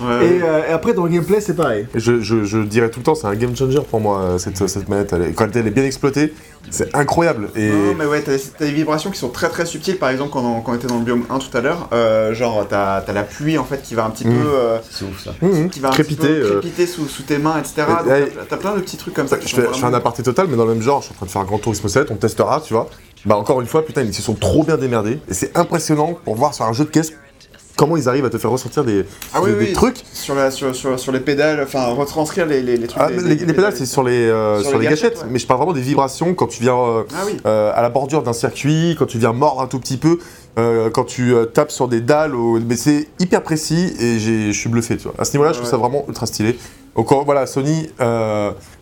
Ouais, 0.00 0.26
Et, 0.26 0.42
euh, 0.44 0.68
et 0.68 0.72
après, 0.72 0.94
dans 0.94 1.02
le 1.04 1.10
gameplay, 1.10 1.40
c'est 1.40 1.56
pareil. 1.56 1.86
Et 1.92 1.98
je, 1.98 2.20
je, 2.20 2.44
je 2.44 2.58
dirais 2.58 2.88
tout 2.88 3.00
le 3.00 3.04
temps, 3.04 3.16
c'est 3.16 3.26
un 3.26 3.34
game 3.34 3.56
changer 3.56 3.80
pour 3.90 3.98
moi, 4.00 4.20
euh, 4.20 4.38
cette, 4.38 4.68
cette 4.68 4.88
manette. 4.88 5.12
Elle 5.12 5.22
est- 5.22 5.32
quand 5.32 5.48
elle 5.56 5.66
est 5.66 5.70
bien 5.72 5.82
exploitée, 5.84 6.32
c'est 6.70 6.94
incroyable. 6.94 7.48
Et 7.56 7.68
Non, 7.68 7.94
mais 7.98 8.06
ouais, 8.06 8.22
t'as 8.22 8.36
des 8.64 8.70
vibrations 8.70 9.10
qui 9.10 9.18
sont 9.18 9.28
très 9.30 9.48
très 9.48 9.66
subtiles. 9.66 9.96
Par 9.98 10.10
exemple, 10.10 10.30
quand 10.32 10.44
on, 10.44 10.60
quand 10.60 10.70
on 10.70 10.74
était 10.76 10.86
dans 10.86 10.98
le 10.98 11.04
biome 11.04 11.24
1 11.30 11.38
tout 11.40 11.56
à 11.56 11.60
l'heure, 11.62 11.88
euh, 11.92 12.32
genre 12.32 12.64
t'as 12.68 13.00
t'as 13.00 13.12
la 13.12 13.24
pluie 13.24 13.58
en 13.58 13.64
fait 13.64 13.82
qui 13.82 13.96
va 13.96 14.04
un 14.04 14.10
petit 14.10 14.26
Mm. 14.28 14.34
peu, 14.40 14.46
euh, 14.54 14.78
C'est 14.88 15.04
ouf 15.04 15.24
ça. 15.24 15.32
Mmh, 15.42 15.68
qui 15.68 15.80
va 15.80 15.88
un 15.88 15.92
crépiter. 15.92 16.16
petit 16.28 16.28
peu 16.40 16.46
euh, 16.46 16.60
crépiter 16.60 16.86
sous, 16.86 17.08
sous 17.08 17.22
tes 17.24 17.38
mains, 17.38 17.58
etc. 17.58 17.82
Ouais. 18.06 18.28
t'as- 18.48 18.56
plein 18.56 18.76
de 18.76 18.80
petits 18.80 18.98
trucs 18.98 19.14
comme 19.14 19.26
ça. 19.26 19.36
je 19.44 19.48
fais, 19.52 19.62
je 19.72 19.78
fais 19.80 19.84
un 19.86 19.94
aparté 19.94 20.22
total, 20.22 20.46
mais 20.48 20.56
dans 20.56 20.64
le 20.66 20.74
même 20.74 20.82
genre, 20.82 21.00
je 21.00 21.06
suis 21.06 21.14
en 21.14 21.16
train 21.16 21.26
de 21.26 21.30
faire 21.32 21.42
un 21.42 21.46
Grand 21.46 21.58
Tourisme 21.58 21.88
7, 21.88 22.08
on 22.12 22.16
testera, 22.16 22.60
tu 22.64 22.72
vois. 22.74 22.88
Bah 23.24 23.36
encore 23.36 23.60
une 23.60 23.66
fois, 23.66 23.84
putain, 23.84 24.02
ils 24.02 24.14
se 24.14 24.22
sont 24.22 24.34
trop 24.34 24.62
bien 24.64 24.76
démerdés. 24.76 25.18
Et 25.28 25.34
c'est 25.34 25.56
impressionnant 25.56 26.16
pour 26.24 26.34
voir 26.36 26.54
sur 26.54 26.64
un 26.64 26.72
jeu 26.72 26.84
de 26.84 26.90
caisse 26.90 27.12
comment 27.76 27.96
ils 27.96 28.08
arrivent 28.08 28.24
à 28.24 28.30
te 28.30 28.38
faire 28.38 28.50
ressentir 28.50 28.82
des, 28.84 29.04
Ah 29.32 29.40
oui, 29.40 29.50
des- 29.52 29.56
des 29.58 29.64
oui, 29.66 29.72
trucs. 29.72 30.02
sur, 30.12 30.34
la, 30.34 30.50
sur, 30.50 30.74
sur, 30.74 30.98
sur 30.98 31.12
les 31.12 31.20
pédales, 31.20 31.60
enfin 31.62 31.86
retranscrire 31.94 32.44
les, 32.44 32.60
les, 32.60 32.76
les 32.76 32.88
trucs. 32.88 33.00
Ah, 33.00 33.08
les, 33.08 33.36
pédales, 33.36 33.72
c'est 33.76 33.86
sur 33.86 34.02
les, 34.02 34.14
euh, 34.28 34.60
Sur 34.64 34.78
les 34.80 34.86
gâchettes, 34.86 35.02
gâchettes, 35.12 35.22
ouais. 35.22 35.28
mais 35.30 35.38
je 35.38 35.46
parle 35.46 35.58
vraiment 35.58 35.72
des 35.74 35.80
vibrations 35.80 36.34
quand 36.34 36.48
tu 36.48 36.60
viens 36.60 36.76
euh, 36.76 37.04
Ah 37.14 37.22
oui. 37.26 37.36
euh, 37.46 37.70
à 37.72 37.82
la 37.82 37.88
bordure 37.88 38.24
d'un 38.24 38.32
circuit, 38.32 38.96
quand 38.98 39.06
tu 39.06 39.18
viens 39.18 39.32
mordre 39.32 39.60
un 39.60 39.68
tout 39.68 39.78
petit 39.78 39.96
peu, 39.96 40.18
euh, 40.58 40.90
quand 40.90 41.04
tu 41.04 41.32
tapes 41.54 41.70
sur 41.70 41.86
des 41.86 42.00
dalles, 42.00 42.34
au- 42.34 42.58
mais 42.58 42.76
c'est 42.76 43.06
hyper 43.20 43.44
précis 43.44 43.92
et 44.00 44.18
je 44.18 44.50
suis 44.50 44.68
bluffé, 44.68 44.96
tu 44.96 45.04
vois. 45.04 45.14
À 45.16 45.24
ce 45.24 45.32
niveau-là, 45.34 45.50
je 45.52 45.58
trouve 45.58 45.66
Ouais. 45.66 45.70
ça 45.70 45.76
vraiment 45.76 46.04
ultra 46.08 46.26
stylé. 46.26 46.58
Donc 46.96 47.12
voilà, 47.26 47.46
Sony 47.46 47.90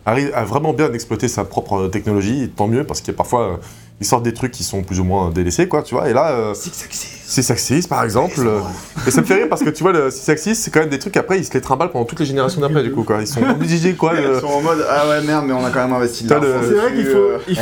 arrive 0.07 0.31
à 0.33 0.43
vraiment 0.43 0.73
bien 0.73 0.91
exploiter 0.93 1.27
sa 1.27 1.43
propre 1.45 1.87
technologie, 1.87 2.43
et 2.45 2.47
tant 2.49 2.67
mieux, 2.67 2.83
parce 2.83 3.01
qu'il 3.01 3.09
y 3.13 3.15
a 3.15 3.17
parfois, 3.17 3.59
ils 3.99 4.05
sortent 4.05 4.23
des 4.23 4.33
trucs 4.33 4.51
qui 4.51 4.63
sont 4.63 4.83
plus 4.83 4.99
ou 4.99 5.03
moins 5.03 5.31
délaissés, 5.31 5.67
quoi, 5.67 5.81
tu 5.83 5.95
vois. 5.95 6.09
Et 6.09 6.13
là, 6.13 6.29
euh, 6.31 6.53
Six 6.53 6.83
Axis. 6.85 7.07
Six 7.25 7.51
Axis, 7.51 7.87
par 7.87 8.03
exemple. 8.03 8.39
euh, 8.39 8.59
et 9.07 9.11
ça 9.11 9.21
me 9.21 9.25
fait 9.25 9.33
rire 9.35 9.47
parce 9.49 9.63
que 9.63 9.69
tu 9.71 9.81
vois, 9.83 9.91
le 9.91 10.11
Six 10.11 10.29
Axis, 10.29 10.55
c'est 10.55 10.71
quand 10.71 10.81
même 10.81 10.89
des 10.89 10.99
trucs 10.99 11.17
après, 11.17 11.39
ils 11.39 11.45
se 11.45 11.53
les 11.53 11.61
trimballent 11.61 11.91
pendant 11.91 12.05
toutes 12.05 12.19
les 12.19 12.25
générations 12.25 12.61
d'après, 12.61 12.83
du 12.83 12.91
coup, 12.91 13.03
quoi. 13.03 13.17
Ils 13.21 13.27
sont 13.27 13.41
obligés, 13.49 13.93
quoi. 13.95 14.13
Ils 14.15 14.39
sont 14.39 14.47
en 14.47 14.61
mode 14.61 14.85
ah 14.89 15.07
ouais 15.09 15.21
merde 15.21 15.45
mais 15.47 15.53
on 15.53 15.65
a 15.65 15.69
quand 15.71 15.81
même 15.81 15.93
investi 15.93 16.25
de 16.25 16.29
l'argent 16.29 16.47
C'est 16.61 16.73
vrai 16.75 16.93
qu'il 16.93 17.05
faut. 17.05 17.17
euh, 17.17 17.39
Il 17.47 17.55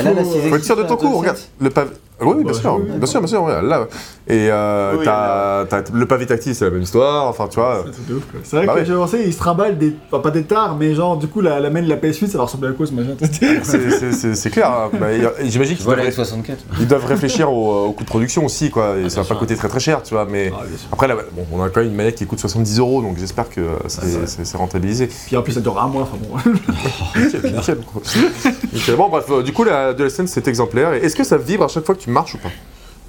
faut 0.49 0.59
sûr 0.59 0.75
de 0.75 0.83
ton 0.83 0.97
coup, 0.97 1.17
regarde. 1.17 1.37
Le 1.61 1.69
pavé. 1.69 1.91
Oui, 2.21 2.27
oui, 2.37 2.43
bien 2.43 2.53
Bah, 2.53 2.59
sûr, 2.59 2.75
oui, 2.77 2.83
oui. 2.89 2.97
bien 2.97 3.05
sûr, 3.05 3.19
bien 3.19 3.27
sûr, 3.27 3.43
ouais, 3.43 3.61
là. 3.61 3.87
Et 4.27 4.47
euh, 4.49 4.95
Oui, 4.97 5.05
t'as, 5.05 5.65
t'as- 5.65 5.83
le 5.93 6.05
pavé 6.05 6.25
tactile, 6.25 6.55
c'est 6.55 6.65
la 6.65 6.71
même 6.71 6.81
histoire, 6.81 7.27
enfin, 7.27 7.47
tu 7.49 7.59
vois. 7.59 7.83
C'est 7.91 8.13
ouf, 8.13 8.23
quoi. 8.31 8.39
Vrai 8.57 8.65
Bah 8.65 8.73
que 8.73 8.79
ouais. 8.79 8.85
j'ai 8.85 8.93
pensé, 8.93 9.23
ils 9.25 9.33
se 9.33 9.37
trimballent 9.37 9.77
des. 9.77 9.95
Enfin, 10.11 10.21
pas 10.21 10.31
des 10.31 10.43
tares, 10.43 10.75
mais 10.77 10.95
genre, 10.95 11.17
du 11.17 11.27
coup, 11.27 11.41
la, 11.41 11.59
la 11.59 11.69
main 11.69 11.81
de 11.81 11.89
la 11.89 11.97
PS8, 11.97 12.27
ça 12.29 12.37
va 12.37 12.45
ressembler 12.45 12.69
à 12.69 12.71
quoi 12.71 12.85
ce 12.87 12.93
machin 12.93 13.15
C'est, 13.63 13.89
c'est- 13.91 14.11
c'est- 14.13 14.35
c'est 14.35 14.49
clair. 14.49 14.71
hein. 14.71 14.89
Bah, 14.99 15.07
j'imagine 15.43 15.75
qu'ils 15.75 15.85
doivent, 15.85 15.97
la 15.97 16.09
X64 16.09 16.55
ils 16.79 16.87
doivent 16.87 17.05
réfléchir 17.05 17.51
au, 17.51 17.87
au 17.87 17.91
coût 17.91 18.03
de 18.03 18.09
production 18.09 18.45
aussi, 18.45 18.69
quoi. 18.71 18.97
Et 18.97 19.09
ça 19.09 19.17
va 19.17 19.21
bien 19.23 19.33
pas 19.35 19.39
coûter 19.39 19.55
très 19.55 19.67
très 19.67 19.79
cher, 19.81 20.01
tu 20.01 20.13
vois. 20.13 20.25
Mais 20.29 20.51
Ah, 20.55 20.61
bien 20.65 20.77
après, 20.93 21.07
là, 21.07 21.15
bon, 21.33 21.45
on 21.51 21.61
a 21.61 21.69
quand 21.69 21.81
même 21.81 21.89
une 21.89 21.95
manette 21.95 22.15
qui 22.15 22.25
coûte 22.25 22.39
70 22.39 22.79
euros, 22.79 23.01
donc 23.01 23.17
j'espère 23.19 23.49
que 23.49 23.59
euh, 23.61 23.75
c'est, 23.87 23.99
Ah, 24.53 24.57
rentabilisé. 24.57 25.07
Puis 25.27 25.35
en 25.35 25.41
plus, 25.43 25.51
ça 25.53 25.59
dure 25.59 25.79
un 25.79 25.87
mois, 25.87 26.03
enfin 26.03 26.17
bon. 26.17 26.51
Nickel. 28.73 28.95
Bon, 28.95 29.09
bref, 29.09 29.25
euh, 29.29 29.43
du 29.43 29.53
coup, 29.53 29.63
la 29.63 29.93
DualSense, 29.93 30.29
c'est 30.31 30.47
exemplaire. 30.47 30.93
Et 30.93 30.99
est-ce 30.99 31.15
que 31.15 31.23
ça 31.23 31.37
vibre 31.37 31.63
à 31.65 31.67
chaque 31.67 31.85
fois 31.85 31.95
que 31.95 31.99
tu 32.01 32.04
marches 32.07 32.35
ou 32.35 32.37
pas 32.39 32.49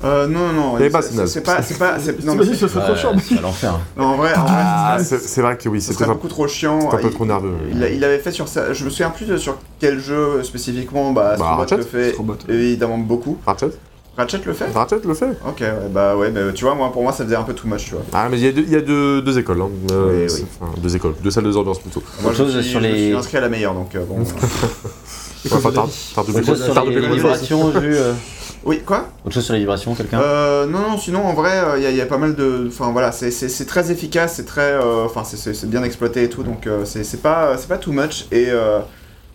euh, 0.04 0.26
non 0.26 0.52
non 0.52 0.76
non 0.78 0.90
bah, 0.90 1.00
c'est- 1.00 1.08
c'est 1.12 1.16
naze. 1.16 1.30
c'est 1.32 1.40
pas 1.40 1.62
c'est 1.62 1.78
pas 1.78 1.98
c'est- 1.98 2.22
non, 2.22 2.34
mais 2.34 2.44
ce 2.44 2.68
serait 2.68 2.84
trop 2.84 2.94
chiant. 2.94 3.12
C'est 3.18 3.40
l'enfer. 3.40 3.80
en 3.96 4.16
vrai 4.16 4.34
en 4.34 4.42
vrai 4.42 4.52
Ah, 4.54 4.98
c'est- 5.02 5.40
vrai 5.40 5.56
que 5.56 5.70
oui, 5.70 5.80
ce 5.80 5.94
c'est 5.94 6.04
beaucoup 6.06 6.28
trop 6.28 6.46
chiant 6.46 6.80
c'est 6.90 6.96
un 6.96 7.00
peu 7.00 7.08
Il- 7.08 7.14
trop 7.14 7.24
nerveux. 7.24 7.54
il, 7.72 7.82
il 7.94 8.04
avait 8.04 8.18
fait 8.18 8.30
sur 8.30 8.46
ça 8.46 8.74
je 8.74 8.84
me 8.84 8.90
souviens 8.90 9.08
plus 9.08 9.24
de 9.24 9.38
sur 9.38 9.56
quel 9.80 9.98
jeu 9.98 10.42
spécifiquement 10.42 11.12
bah, 11.12 11.30
Astrobot 11.30 11.56
Ratchet. 11.60 11.76
le 11.78 11.82
fait 11.82 12.14
évidemment 12.50 12.98
beaucoup 12.98 13.38
Ratchet 13.46 13.70
Ratchet 14.18 14.40
le 14.44 14.52
fait 14.52 14.66
Ratchet 14.74 15.00
le 15.02 15.14
fait 15.14 15.30
ok 15.48 15.60
ouais, 15.60 15.72
bah 15.90 16.14
ouais 16.14 16.30
mais 16.30 16.52
tu 16.52 16.64
vois 16.64 16.74
moi 16.74 16.92
pour 16.92 17.02
moi 17.02 17.12
ça 17.12 17.24
faisait 17.24 17.36
un 17.36 17.42
peu 17.42 17.54
too 17.54 17.66
much 17.66 17.84
tu 17.86 17.92
vois 17.92 18.02
Ah, 18.12 18.28
mais 18.30 18.38
il 18.38 18.44
y 18.44 18.48
a 18.48 18.52
deux, 18.52 18.62
il 18.66 18.72
y 18.72 18.76
a 18.76 18.80
deux, 18.82 19.22
deux 19.22 19.38
écoles. 19.38 19.60
Hein. 19.62 19.70
Euh, 19.92 20.24
Oui, 20.24 20.30
c'est- 20.30 20.42
oui. 20.42 20.46
enfin, 20.60 20.72
deux 20.78 20.94
écoles, 20.94 21.14
deux 21.22 21.30
salles 21.30 21.44
de 21.44 21.54
ambiance 21.56 21.78
plutôt. 21.78 22.02
moi 22.22 22.32
je 22.36 22.42
suis, 22.44 22.62
sur 22.64 22.80
je 22.82 22.86
me 22.86 22.92
les- 22.92 23.06
suis 23.08 23.16
inscrit 23.16 23.38
à 23.38 23.40
la 23.42 23.48
meilleure 23.48 23.72
donc 23.74 23.94
euh, 23.94 24.04
bon 24.06 24.18
Enfin, 25.52 25.70
t'as, 25.72 25.86
t'as 26.14 26.22
T'as 26.24 26.82
euh, 28.66 28.70
oui 28.70 28.80
quoi 28.84 29.08
Autre 29.24 29.34
chose 29.34 29.44
sur 29.44 29.54
les 29.54 29.60
vibrations, 29.60 29.94
quelqu'un 29.94 30.20
Euh, 30.20 30.66
non, 30.66 30.80
non, 30.80 30.98
sinon 30.98 31.24
en 31.24 31.32
vrai, 31.34 31.52
il 31.76 31.82
y, 31.82 31.86
a- 31.86 31.90
y 31.90 32.00
a 32.00 32.06
pas 32.06 32.18
mal 32.18 32.34
de. 32.34 32.66
Enfin 32.68 32.90
voilà, 32.92 33.12
c'est- 33.12 33.64
très 33.66 33.90
efficace, 33.92 34.34
c'est 34.36 34.46
très. 34.46 34.72
euh, 34.72 35.04
Enfin, 35.04 35.22
c'est- 35.24 35.54
c'est 35.54 35.70
bien 35.70 35.82
exploité 35.84 36.24
et 36.24 36.28
tout, 36.28 36.42
donc 36.42 36.66
euh, 36.66 36.84
c'est 36.84 37.04
c'est 37.04 37.22
pas, 37.22 37.56
c'est 37.58 37.68
pas 37.68 37.78
too 37.78 37.92
much. 37.92 38.26
Et 38.32 38.46
euh, 38.48 38.80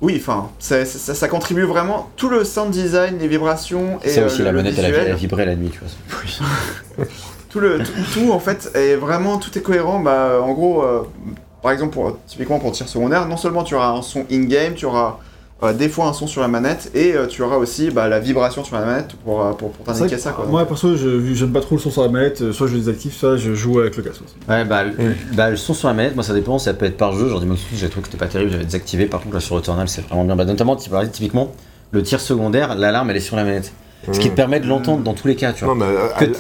oui, 0.02 0.18
enfin, 0.20 0.50
ça, 0.60 0.84
ça 0.86 1.28
contribue 1.28 1.64
vraiment. 1.64 2.10
Tout 2.18 2.30
le 2.30 2.44
sound 2.44 2.72
design, 2.72 3.18
les 3.20 3.28
vibrations 3.28 4.00
et. 4.04 4.10
C'est 4.10 4.22
euh, 4.22 4.26
aussi 4.26 4.42
la 4.44 4.52
le 4.52 4.58
manette, 4.58 4.78
elle, 4.78 4.94
elle 4.94 5.16
vibrait 5.16 5.46
la 5.46 5.56
nuit, 5.56 5.70
tu 5.72 5.80
vois. 5.80 7.06
Tout, 7.50 7.60
le, 7.60 7.80
tout, 7.80 7.92
tout, 8.14 8.32
en 8.32 8.40
fait, 8.40 8.72
est 8.76 8.96
vraiment. 8.96 9.38
Tout 9.38 9.58
est 9.58 9.62
cohérent. 9.62 10.00
Bah, 10.00 10.40
en 10.42 10.54
gros, 10.54 10.84
euh, 10.84 11.02
par 11.62 11.74
exemple, 11.74 11.92
pour, 11.94 12.18
typiquement 12.26 12.60
pour 12.60 12.72
tir 12.72 12.88
secondaire, 12.88 13.28
non 13.28 13.36
seulement 13.36 13.64
tu 13.64 13.76
auras 13.76 13.90
un 13.90 14.02
son 14.02 14.26
in-game, 14.32 14.74
tu 14.74 14.86
auras. 14.86 15.20
Euh, 15.64 15.74
des 15.74 15.90
fois 15.90 16.08
un 16.08 16.14
son 16.14 16.28
sur 16.28 16.42
la 16.42 16.48
manette 16.48 16.92
et 16.96 17.14
euh, 17.16 17.28
tu 17.28 17.42
auras 17.44 17.58
aussi 17.58 17.92
bah, 17.92 18.08
la 18.08 18.20
vibration 18.20 18.64
sur 18.64 18.76
la 18.78 18.86
manette 18.86 19.16
pour, 19.24 19.44
euh, 19.46 19.52
pour, 19.54 19.72
t'indiquer 19.72 20.16
que, 20.16 20.22
ça 20.22 20.32
quoi. 20.32 20.46
Moi, 20.46 20.66
perso, 20.66 20.96
je- 20.98 21.34
j'aime 21.34 21.52
pas 21.52 21.62
trop 21.62 21.76
le 21.76 21.82
son 21.82 21.92
sur 21.92 22.02
la 22.02 22.10
manette, 22.10 22.52
soit 22.52 22.68
je 22.68 22.74
le 22.74 22.80
désactive, 22.80 23.14
soit 23.14 23.38
je 23.38 23.54
joue 23.54 23.80
avec 23.80 23.96
le 23.98 24.04
casque. 24.04 24.22
Ouais, 24.50 24.66
bah, 24.66 24.84
le- 24.84 24.94
bah, 25.34 25.50
le 25.52 25.58
son 25.58 25.74
sur 25.74 25.88
la 25.88 25.94
manette, 25.94 26.16
moi 26.16 26.24
ça 26.24 26.34
dépend, 26.34 26.58
ça 26.60 26.74
peut 26.74 26.86
être 26.86 26.98
par 26.98 27.14
jeu. 27.14 27.30
Genre, 27.30 27.42
j'ai 27.76 27.90
trouvé 27.90 28.02
que 28.04 28.08
c'était 28.12 28.18
pas 28.24 28.28
terrible, 28.32 28.52
j'avais 28.52 28.66
désactivé. 28.66 29.06
Par 29.06 29.22
contre, 29.22 29.36
là 29.36 29.40
sur 29.42 29.56
Returnal, 29.56 29.88
c'est 29.88 30.02
vraiment 30.08 30.24
bien. 30.26 30.36
Bah, 30.36 30.46
notamment, 30.46 30.76
typiquement, 30.76 31.52
le 31.92 32.02
tir 32.04 32.20
secondaire, 32.20 32.76
l'alarme 32.76 33.10
elle 33.10 33.18
est 33.18 33.22
sur 33.22 33.36
la 33.36 33.44
manette. 33.44 33.72
Ce 34.12 34.20
qui 34.20 34.30
te 34.32 34.36
permet 34.36 34.60
de 34.60 34.68
l'entendre 34.68 35.04
dans 35.04 35.14
tous 35.14 35.28
les 35.28 35.36
cas, 35.36 35.54
tu 35.54 35.64
vois. 35.64 35.76
Non, 35.76 35.80
mais 35.86 35.94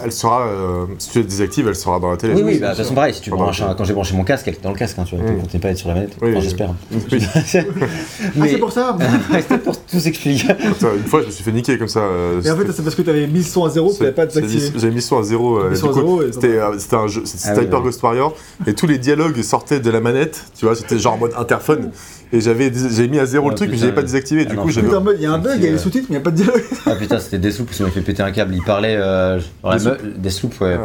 elle, 0.03 0.11
sera. 0.11 0.47
euh, 0.47 0.85
si 0.97 1.11
tu 1.11 1.19
la 1.19 1.25
désactives, 1.25 1.67
elle 1.67 1.75
sera 1.75 1.99
dans 1.99 2.09
la 2.09 2.17
télé. 2.17 2.33
Oui, 2.33 2.41
oui, 2.43 2.57
bah, 2.59 2.67
de 2.69 2.71
toute 2.73 2.83
façon, 2.83 2.95
pareil, 2.95 3.13
si 3.13 3.21
tu 3.21 3.29
branches 3.29 3.61
le 3.61 3.73
quand 3.75 3.83
j'ai 3.83 3.93
branché 3.93 4.15
mon 4.15 4.23
casque, 4.23 4.47
elle 4.47 4.55
était 4.55 4.63
dans 4.63 4.71
le 4.71 4.77
casque, 4.77 4.97
hein, 4.97 5.03
tu 5.07 5.15
vois, 5.15 5.23
Mm. 5.29 5.41
continue 5.41 5.61
pas 5.61 5.67
à 5.67 5.71
être 5.71 5.77
sur 5.77 5.89
la 5.89 5.93
manette. 5.93 6.13
Oui, 6.21 6.29
Enfin, 6.29 6.37
oui. 6.39 6.43
j'espère. 6.43 6.73
Oui. 6.91 6.99
Ah, 7.53 8.27
Mais 8.35 8.49
c'est 8.49 8.57
pour 8.57 8.71
ça 8.71 8.97
c'était 9.31 9.57
pour 9.59 9.77
tout 9.85 9.99
s'expliquer. 9.99 10.53
Une 10.81 11.03
fois, 11.05 11.21
je 11.21 11.27
me 11.27 11.31
suis 11.31 11.43
fait 11.43 11.51
niquer 11.51 11.77
comme 11.77 11.87
ça. 11.87 11.99
euh, 11.99 12.41
Et 12.41 12.49
en 12.49 12.55
fait, 12.57 12.71
c'est 12.71 12.81
parce 12.83 12.95
que 12.95 13.01
t'avais 13.03 13.27
mis 13.27 13.39
le 13.39 13.45
son 13.45 13.63
à 13.65 13.69
zéro, 13.69 13.93
tu 13.93 14.01
l'avais 14.03 14.15
pas 14.15 14.25
mis- 14.25 14.33
désactivé. 14.33 14.71
J'avais 14.75 14.93
mis 14.93 15.01
son 15.01 15.19
à 15.19 15.23
zéro. 15.23 15.63
Mis 15.69 15.77
son 15.77 15.89
à 15.89 15.93
zéro 15.93 16.21
C'était 16.31 16.47
euh, 16.57 16.79
c'était 16.79 16.95
un 16.95 17.07
jeu, 17.07 17.21
c'était 17.25 17.49
Ah 17.59 17.61
Hyper 17.61 17.79
oui. 17.79 17.85
Ghost 17.85 18.01
Warrior, 18.01 18.35
et 18.65 18.73
tous 18.73 18.87
les 18.87 18.97
dialogues 18.97 19.39
sortaient 19.43 19.79
de 19.79 19.89
la 19.91 19.99
manette, 19.99 20.45
tu 20.57 20.65
vois, 20.65 20.75
c'était 20.75 20.97
genre 20.97 21.13
en 21.13 21.17
mode 21.17 21.33
interphone, 21.37 21.91
et 22.33 22.41
j'avais 22.41 22.71
j'avais 22.73 23.07
mis 23.07 23.19
à 23.19 23.25
zéro 23.25 23.47
Ah, 23.47 23.51
le 23.51 23.55
truc, 23.55 23.69
mais 23.71 23.77
j'avais 23.77 23.91
pas 23.93 24.01
désactivé, 24.01 24.43
Ah 24.45 24.49
du 24.49 24.55
non, 24.55 24.63
coup 24.63 24.69
j'avais. 24.69 24.87
Il 25.17 25.21
y 25.21 25.25
a 25.25 25.31
un 25.33 25.37
bug, 25.37 25.53
il 25.57 25.63
y 25.63 25.67
a 25.67 25.69
les 25.71 25.75
Euh, 25.75 25.77
sous-titres, 25.77 26.07
mais 26.09 26.15
il 26.15 26.19
n'y 26.19 26.21
a 26.21 26.23
pas 26.23 26.31
de 26.31 26.35
dialogue. 26.37 26.63
Ah 26.85 26.95
putain, 26.95 27.19
c'était 27.19 27.37
Deathloop, 27.39 27.73
ça 27.73 27.83
m'a 27.83 27.89
fait 27.91 28.01
péter 28.01 28.23
un 28.23 28.31
câble. 28.31 28.53
Il 28.55 28.63
parlait. 28.63 28.95
Euh, 28.97 29.39
ouais, 29.63 29.75
Ouais, 29.75 29.77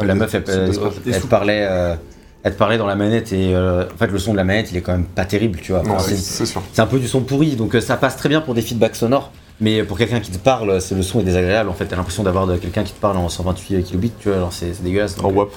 la 0.05 0.15
meuf, 0.15 0.33
elle, 0.35 1.21
parlait. 1.29 1.65
euh, 1.69 1.95
elle 2.43 2.53
te 2.53 2.57
parlait 2.57 2.77
dans 2.77 2.85
la 2.87 2.95
manette 2.95 3.33
et 3.33 3.53
euh, 3.55 3.83
en 3.93 3.97
fait 3.97 4.07
le 4.11 4.19
son 4.19 4.31
de 4.31 4.37
la 4.37 4.43
manette 4.45 4.71
il 4.71 4.77
est 4.77 4.81
quand 4.81 4.91
même 4.93 5.03
pas 5.05 5.25
terrible 5.25 5.59
tu 5.61 5.71
vois. 5.73 5.81
Enfin, 5.81 5.99
c'est 5.99 6.15
c'est- 6.15 6.21
c'est 6.21 6.45
sûr. 6.45 6.61
c'est 6.71 6.81
un 6.81 6.85
peu 6.85 6.99
du 6.99 7.07
son 7.07 7.21
pourri 7.21 7.55
donc 7.57 7.75
euh, 7.75 7.81
ça 7.81 7.97
passe 7.97 8.15
très 8.15 8.29
bien 8.29 8.39
pour 8.41 8.53
des 8.53 8.61
feedbacks 8.61 8.95
sonores 8.95 9.31
mais 9.59 9.83
pour 9.83 9.97
quelqu'un 9.97 10.19
qui 10.21 10.31
te 10.31 10.37
parle 10.37 10.79
c'est 10.79 10.95
le 10.95 11.01
son 11.01 11.19
est 11.19 11.23
désagréable 11.23 11.67
en 11.69 11.73
fait 11.73 11.85
t'as 11.87 11.95
l'impression 11.97 12.23
d'avoir 12.23 12.47
quelqu'un 12.59 12.83
qui 12.83 12.93
te 12.93 13.01
parle 13.01 13.17
en 13.17 13.27
128 13.27 13.83
kilobits 13.83 14.11
tu 14.19 14.29
vois 14.29 14.37
alors 14.37 14.53
c'est 14.53 14.73
c'est 14.73 14.83
dégueulasse. 14.83 15.17
donc, 15.17 15.25
En 15.25 15.31
WAP. 15.33 15.49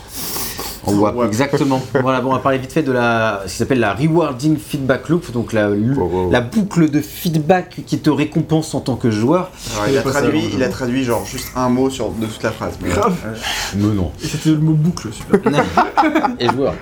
En 0.86 0.94
WAP, 0.94 1.14
WAP. 1.16 1.26
exactement. 1.28 1.82
voilà, 2.00 2.20
bon, 2.20 2.30
on 2.30 2.32
va 2.34 2.38
parler 2.38 2.58
vite 2.58 2.72
fait 2.72 2.82
de 2.82 2.92
la, 2.92 3.42
ce 3.46 3.52
qui 3.52 3.58
s'appelle 3.58 3.80
la 3.80 3.92
rewarding 3.94 4.56
feedback 4.56 5.08
loop, 5.08 5.30
donc 5.32 5.52
la, 5.52 5.68
Wow, 5.70 5.76
wow, 5.76 6.08
wow. 6.24 6.30
la 6.30 6.40
boucle 6.40 6.90
de 6.90 7.00
feedback 7.00 7.82
qui 7.86 7.98
te 7.98 8.10
récompense 8.10 8.74
en 8.74 8.80
tant 8.80 8.96
que 8.96 9.10
joueur. 9.10 9.50
Alors, 9.76 9.88
il, 9.88 9.98
a 9.98 10.02
ça, 10.02 10.10
traduit, 10.10 10.42
il 10.54 10.62
a 10.62 10.68
traduit 10.68 11.04
genre 11.04 11.24
juste 11.26 11.48
un 11.56 11.68
mot 11.68 11.90
sur, 11.90 12.10
de 12.10 12.26
toute 12.26 12.42
la 12.42 12.50
phrase. 12.52 12.74
Mais, 12.82 12.88
Grave. 12.90 13.14
euh, 13.26 13.34
Mais 13.76 13.94
non. 13.94 14.10
C'était 14.18 14.50
le 14.50 14.58
mot 14.58 14.72
boucle, 14.72 15.08
super. 15.12 15.40
Et 16.38 16.48
joueur. 16.48 16.74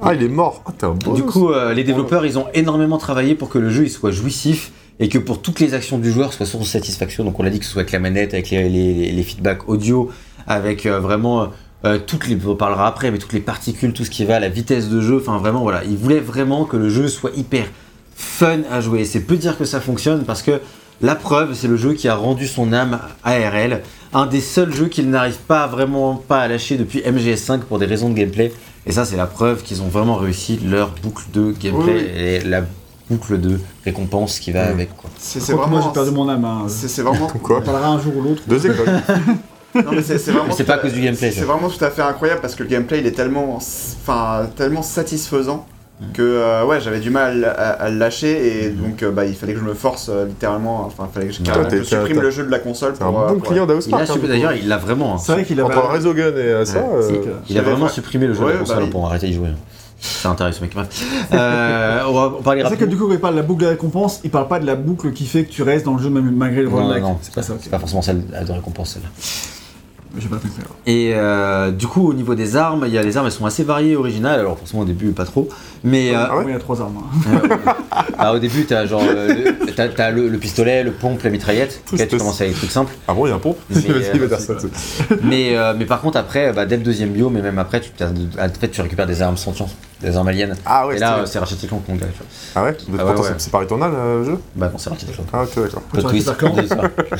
Ah, 0.00 0.14
il 0.14 0.22
est 0.22 0.28
mort. 0.28 0.62
Ah, 0.66 0.72
t'es 0.76 0.86
un 0.86 0.90
beau. 0.90 1.12
Du 1.14 1.22
coup, 1.24 1.50
euh, 1.50 1.74
les 1.74 1.84
développeurs, 1.84 2.24
ils 2.24 2.38
ont 2.38 2.46
énormément 2.54 2.98
travaillé 2.98 3.34
pour 3.34 3.48
que 3.48 3.58
le 3.58 3.70
jeu 3.70 3.84
il 3.84 3.90
soit 3.90 4.10
jouissif 4.12 4.72
et 5.00 5.08
que 5.08 5.18
pour 5.18 5.42
toutes 5.42 5.60
les 5.60 5.74
actions 5.74 5.98
du 5.98 6.10
joueur 6.10 6.32
soient 6.32 6.46
source 6.46 6.64
de 6.64 6.68
satisfaction. 6.68 7.24
Donc 7.24 7.38
on 7.38 7.42
l'a 7.42 7.50
dit 7.50 7.58
que 7.58 7.64
ce 7.64 7.72
soit 7.72 7.80
avec 7.82 7.92
la 7.92 7.98
manette, 7.98 8.32
avec 8.34 8.50
les, 8.50 8.68
les- 8.68 9.12
les 9.12 9.22
feedbacks 9.22 9.68
audio, 9.68 10.10
avec 10.46 10.86
euh, 10.86 10.98
vraiment 11.00 11.48
euh, 11.84 11.98
toutes 12.04 12.26
les, 12.28 12.36
on 12.46 12.54
parlera 12.56 12.86
après, 12.88 13.10
mais 13.10 13.18
toutes 13.18 13.32
les 13.32 13.40
particules, 13.40 13.92
tout 13.92 14.04
ce 14.04 14.10
qui 14.10 14.24
va, 14.24 14.40
la 14.40 14.48
vitesse 14.48 14.88
de 14.88 15.00
jeu, 15.00 15.18
enfin 15.20 15.38
vraiment 15.38 15.60
voilà, 15.62 15.84
il 15.84 15.96
voulait 15.96 16.20
vraiment 16.20 16.64
que 16.64 16.76
le 16.76 16.88
jeu 16.90 17.08
soit 17.08 17.30
hyper 17.36 17.66
fun 18.16 18.60
à 18.70 18.80
jouer. 18.80 19.04
C'est 19.04 19.20
peu 19.20 19.36
dire 19.36 19.56
que 19.56 19.64
ça 19.64 19.80
fonctionne 19.80 20.24
parce 20.24 20.42
que 20.42 20.60
la 21.00 21.14
preuve, 21.14 21.54
c'est 21.54 21.68
le 21.68 21.76
jeu 21.76 21.92
qui 21.94 22.08
a 22.08 22.16
rendu 22.16 22.48
son 22.48 22.72
âme 22.72 22.98
ARL, 23.22 23.82
un 24.12 24.26
des 24.26 24.40
seuls 24.40 24.74
jeux 24.74 24.88
qu'il 24.88 25.08
n'arrive 25.10 25.36
pas 25.38 25.68
vraiment 25.68 26.14
pas 26.16 26.40
à 26.40 26.48
lâcher 26.48 26.76
depuis 26.76 27.00
MGS5 27.00 27.60
pour 27.60 27.78
des 27.78 27.86
raisons 27.86 28.08
de 28.10 28.14
gameplay. 28.14 28.52
Et 28.86 28.90
ça, 28.92 29.04
c'est 29.04 29.16
la 29.16 29.26
preuve 29.26 29.62
qu'ils 29.62 29.82
ont 29.82 29.88
vraiment 29.88 30.16
réussi 30.16 30.58
leur 30.64 30.90
boucle 31.02 31.24
de 31.32 31.52
gameplay 31.52 31.92
Oui, 31.94 32.02
oui. 32.16 32.20
et 32.20 32.40
la 32.40 32.62
boucle 33.08 33.38
de 33.40 33.60
récompense 33.84 34.40
qui 34.40 34.50
va 34.50 34.66
Mm. 34.66 34.72
avec. 34.72 34.96
Quoi. 34.96 35.10
C'est 35.18 35.40
vraiment. 35.52 35.68
Moi 35.68 35.80
j'ai 35.84 35.92
perdu 35.92 36.10
mon 36.10 36.28
âme. 36.28 36.44
hein. 36.44 36.64
C'est 36.68 36.88
c'est 36.88 37.02
vraiment. 37.02 37.26
Quoi 37.42 37.58
On 37.58 37.62
parlera 37.62 37.88
un 37.90 38.00
jour 38.00 38.16
ou 38.16 38.22
l'autre. 38.22 38.42
Deux 38.48 38.66
écoles. 38.66 38.88
Non, 39.84 39.92
mais 39.92 40.02
c'est 40.02 40.16
vraiment. 40.30 40.54
Pas 40.54 40.74
à 40.74 40.78
cause 40.78 40.92
du 40.92 41.00
gameplay, 41.00 41.30
C'est 41.30 41.40
vraiment 41.44 41.68
tout 41.68 41.84
à 41.84 41.90
fait 41.90 42.02
incroyable 42.02 42.40
parce 42.40 42.54
que 42.54 42.62
le 42.62 42.68
gameplay 42.68 43.00
il 43.00 43.06
est 43.06 43.12
tellement, 43.12 43.56
enfin, 43.56 44.48
tellement 44.56 44.82
satisfaisant 44.82 45.66
Mm. 46.00 46.12
que 46.12 46.22
euh, 46.22 46.64
ouais, 46.64 46.80
j'avais 46.80 47.00
du 47.00 47.10
mal 47.10 47.44
à, 47.44 47.50
à- 47.50 47.70
à 47.70 47.90
le 47.90 47.98
lâcher 47.98 48.66
et 48.66 48.68
donc 48.70 49.02
euh, 49.02 49.10
bah, 49.10 49.24
il 49.24 49.34
fallait 49.34 49.52
que 49.54 49.58
je 49.58 49.64
me 49.64 49.74
force 49.74 50.08
euh, 50.08 50.26
littéralement. 50.26 50.84
Enfin, 50.86 51.08
il 51.10 51.12
fallait 51.12 51.26
que 51.26 51.32
je, 51.32 51.40
Ouais, 51.42 51.68
que 51.68 51.82
supprime 51.82 52.20
le 52.20 52.30
jeu 52.30 52.44
de 52.44 52.50
la 52.52 52.60
console 52.60 52.92
un 53.00 53.04
pour. 53.04 53.20
euh, 53.20 53.32
bon 53.32 53.40
client 53.40 53.66
d'House 53.66 53.86
Il 53.88 53.94
a 53.94 53.98
Park. 53.98 54.10
hein. 54.12 54.20
D'ailleurs, 54.28 54.52
il 54.52 54.68
l'a 54.68 54.76
vraiment. 54.76 55.14
hein. 55.14 55.18
C'est 55.18 55.32
vrai 55.32 55.44
qu'il 55.44 55.58
avait. 55.58 55.68
Entre 55.74 55.88
le 55.88 55.92
réseau 55.92 56.14
gun 56.14 56.28
et 56.36 56.64
ça. 56.64 56.78
Ouais, 56.78 56.84
euh, 57.02 57.20
Il 57.48 57.58
a 57.58 57.62
vraiment 57.62 57.88
supprimé 57.88 58.28
le 58.28 58.34
jeu 58.34 58.44
de 58.44 58.48
la 58.50 58.58
console 58.58 58.84
bah 58.84 58.88
pour 58.92 59.06
arrêter 59.06 59.26
d'y 59.26 59.32
jouer. 59.32 59.48
C'est 60.00 60.28
intéressant, 60.28 60.60
mec. 60.62 60.72
Bref. 60.72 60.86
Euh, 61.32 62.00
on 62.06 62.12
va 62.12 62.32
parler 62.44 62.60
C'est 62.62 62.68
vrai 62.68 62.76
que 62.76 62.84
rapidement. 62.84 62.86
du 62.86 62.96
coup, 62.96 63.06
quand 63.08 63.14
il 63.14 63.18
parle 63.18 63.34
de 63.34 63.40
la 63.40 63.44
boucle 63.46 63.62
de 63.64 63.66
récompense, 63.66 64.20
il 64.22 64.30
parle 64.30 64.46
pas 64.46 64.60
de 64.60 64.66
la 64.66 64.76
boucle 64.76 65.10
qui 65.12 65.26
fait 65.26 65.42
que 65.46 65.50
tu 65.50 65.64
restes 65.64 65.84
dans 65.84 65.94
le 65.96 66.00
jeu 66.04 66.10
malgré 66.10 66.62
le 66.62 66.68
Non, 66.68 66.86
non, 66.88 67.00
non, 67.00 67.18
c'est 67.22 67.34
pas, 67.34 67.42
ça. 67.42 67.54
c'est 67.60 67.70
pas 67.70 67.80
forcément 67.80 68.02
celle 68.02 68.22
de 68.24 68.52
récompense 68.52 68.90
celle-là. 68.92 69.08
J'ai 70.16 70.28
pas 70.28 70.36
compris. 70.36 70.50
Et 70.86 71.12
euh, 71.14 71.70
du 71.70 71.86
coup, 71.86 72.08
au 72.08 72.14
niveau 72.14 72.34
des 72.34 72.56
armes, 72.56 72.84
il 72.86 72.92
y 72.92 72.98
a 72.98 73.02
les 73.02 73.16
armes, 73.16 73.26
elles 73.26 73.32
sont 73.32 73.44
assez 73.46 73.62
variées, 73.62 73.94
originales. 73.96 74.40
Alors 74.40 74.58
forcément 74.58 74.82
au 74.82 74.86
début, 74.86 75.10
pas 75.10 75.24
trop. 75.26 75.48
Mais 75.84 76.14
euh, 76.14 76.18
Ah 76.28 76.36
ouais 76.38 76.44
Oui, 76.44 76.50
il 76.50 76.54
y 76.54 76.56
a 76.56 76.58
trois 76.58 76.80
armes. 76.80 76.96
hein. 77.26 77.58
bah, 78.18 78.32
au 78.32 78.38
début, 78.38 78.64
t'as 78.64 78.86
genre 78.86 79.02
euh, 79.04 79.28
le, 79.66 79.72
t'as, 79.74 79.88
t'as 79.88 80.10
le, 80.10 80.28
le 80.28 80.38
pistolet, 80.38 80.82
le 80.82 80.92
pompe, 80.92 81.22
la 81.22 81.30
mitraillette. 81.30 81.82
Tout 81.86 81.94
Ok, 81.94 82.08
tu 82.08 82.16
commences 82.16 82.40
avec 82.40 82.52
des 82.54 82.58
trucs 82.58 82.70
simples. 82.70 82.92
Ah 83.06 83.14
bon, 83.14 83.26
il 83.26 83.28
y 83.28 83.32
a 83.32 83.36
un 83.36 83.38
pompe 83.38 83.58
Mais, 83.70 83.76
euh, 83.90 84.28
Mais, 85.22 85.56
euh, 85.56 85.74
mais 85.78 85.84
par 85.84 86.00
contre, 86.00 86.16
après, 86.18 86.52
bah, 86.52 86.64
dès 86.66 86.76
le 86.78 86.82
deuxième 86.82 87.10
bio, 87.10 87.28
mais 87.30 87.42
même 87.42 87.58
après, 87.58 87.80
tu, 87.80 87.90
en 88.02 88.48
fait, 88.58 88.68
tu 88.70 88.80
récupères 88.80 89.06
des 89.06 89.20
armes 89.22 89.36
sentientes, 89.36 89.74
des 90.00 90.16
armes 90.16 90.28
aliens. 90.28 90.50
Ah 90.64 90.86
ouais, 90.88 90.96
Et 90.96 90.98
là, 90.98 91.18
euh, 91.18 91.26
c'est 91.26 91.38
Ratchet 91.38 91.56
et 91.62 91.66
Clank. 91.66 91.82
Tu 91.86 91.92
vois. 91.92 92.06
Ah 92.54 92.64
ouais? 92.64 92.76
Ah 92.98 93.04
ouais, 93.04 93.12
ouais. 93.12 93.16
c'est- 93.22 93.34
c'est 93.38 93.50
pas 93.50 93.58
Returnal 93.58 93.92
euh, 93.94 94.18
le 94.20 94.24
jeu? 94.24 94.38
Bah 94.56 94.68
non, 94.72 94.78
c'est 94.78 94.90
Ratchet 94.90 95.06
et 95.08 95.12
Clank. 95.12 95.26
Ah 95.32 95.42
ok, 95.42 95.64
d'accord. 96.24 96.56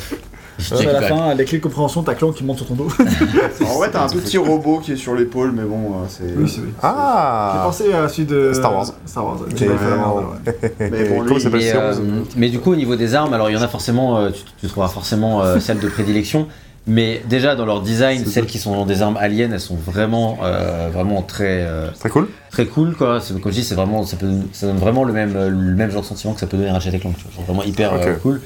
Clank. 0.58 0.86
à 0.86 0.92
la 0.92 1.02
fin, 1.02 1.34
les 1.34 1.44
clés 1.44 1.58
de 1.58 1.62
compréhension, 1.62 2.02
t'as 2.02 2.14
Clan 2.14 2.32
qui 2.32 2.44
monte 2.44 2.56
sur 2.58 2.66
ton 2.66 2.74
dos. 2.74 2.88
En 3.64 3.74
vrai, 3.78 3.90
t'as 3.92 4.04
un 4.04 4.08
petit 4.08 4.38
robot 4.38 4.78
qui 4.80 4.92
est 4.92 4.96
sur 4.96 5.14
l'épaule, 5.14 5.52
mais 5.52 5.62
bon, 5.64 5.76
euh, 5.76 6.04
c'est. 6.08 6.24
oui, 6.36 6.48
c'est 6.48 6.60
vrai. 6.60 6.70
J'ai 6.70 6.78
Ah 6.82 7.62
pensé 7.64 7.92
à 7.92 8.08
celui 8.08 8.26
de 8.26 8.52
Star 8.52 8.74
Wars. 8.74 8.86
Star 9.06 9.24
Wars. 9.24 9.38
Mais 10.80 11.04
bon, 11.08 11.22
lui, 11.22 11.44
Mais, 11.52 11.72
euh, 11.74 11.90
11 11.92 12.00
mais 12.36 12.48
du 12.48 12.58
coup, 12.60 12.72
au 12.72 12.76
niveau 12.76 12.96
des 12.96 13.14
armes, 13.14 13.32
alors 13.34 13.50
il 13.50 13.54
y 13.54 13.56
en 13.56 13.62
a 13.62 13.68
forcément, 13.68 14.18
euh, 14.18 14.30
tu, 14.30 14.42
tu 14.60 14.66
trouveras 14.68 14.88
forcément 14.88 15.42
euh, 15.42 15.58
celles 15.60 15.80
de 15.80 15.88
prédilection. 15.88 16.46
Mais 16.90 17.20
déjà 17.28 17.54
dans 17.54 17.66
leur 17.66 17.82
design, 17.82 18.24
celles 18.24 18.44
cool. 18.44 18.50
qui 18.50 18.58
sont 18.58 18.74
dans 18.74 18.86
des 18.86 19.02
armes 19.02 19.18
aliens, 19.18 19.50
elles 19.52 19.60
sont 19.60 19.76
vraiment, 19.76 20.38
euh, 20.42 20.88
vraiment 20.90 21.20
très, 21.20 21.62
euh, 21.68 21.88
Très 22.00 22.08
cool. 22.08 22.28
très 22.50 22.64
cool 22.64 22.94
quoi. 22.96 23.20
C'est- 23.20 23.38
Comme 23.38 23.52
je 23.52 23.58
dis, 23.58 23.64
c'est 23.64 23.74
vraiment, 23.74 24.04
ça, 24.06 24.16
peut, 24.16 24.30
ça 24.54 24.66
donne 24.68 24.78
vraiment 24.78 25.04
le 25.04 25.12
même, 25.12 25.34
le 25.34 25.74
même 25.74 25.90
genre 25.90 26.00
de 26.00 26.06
sentiment 26.06 26.32
que 26.32 26.40
ça 26.40 26.46
peut 26.46 26.56
donner 26.56 26.70
Ratchet 26.70 26.88
et 26.94 26.98
Clank. 26.98 27.14
tu 27.18 27.24
vois. 27.24 27.32
Genre 27.36 27.44
vraiment 27.44 27.62
hyper 27.62 27.92
euh, 27.92 28.14
cool. 28.22 28.40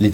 Les 0.00 0.12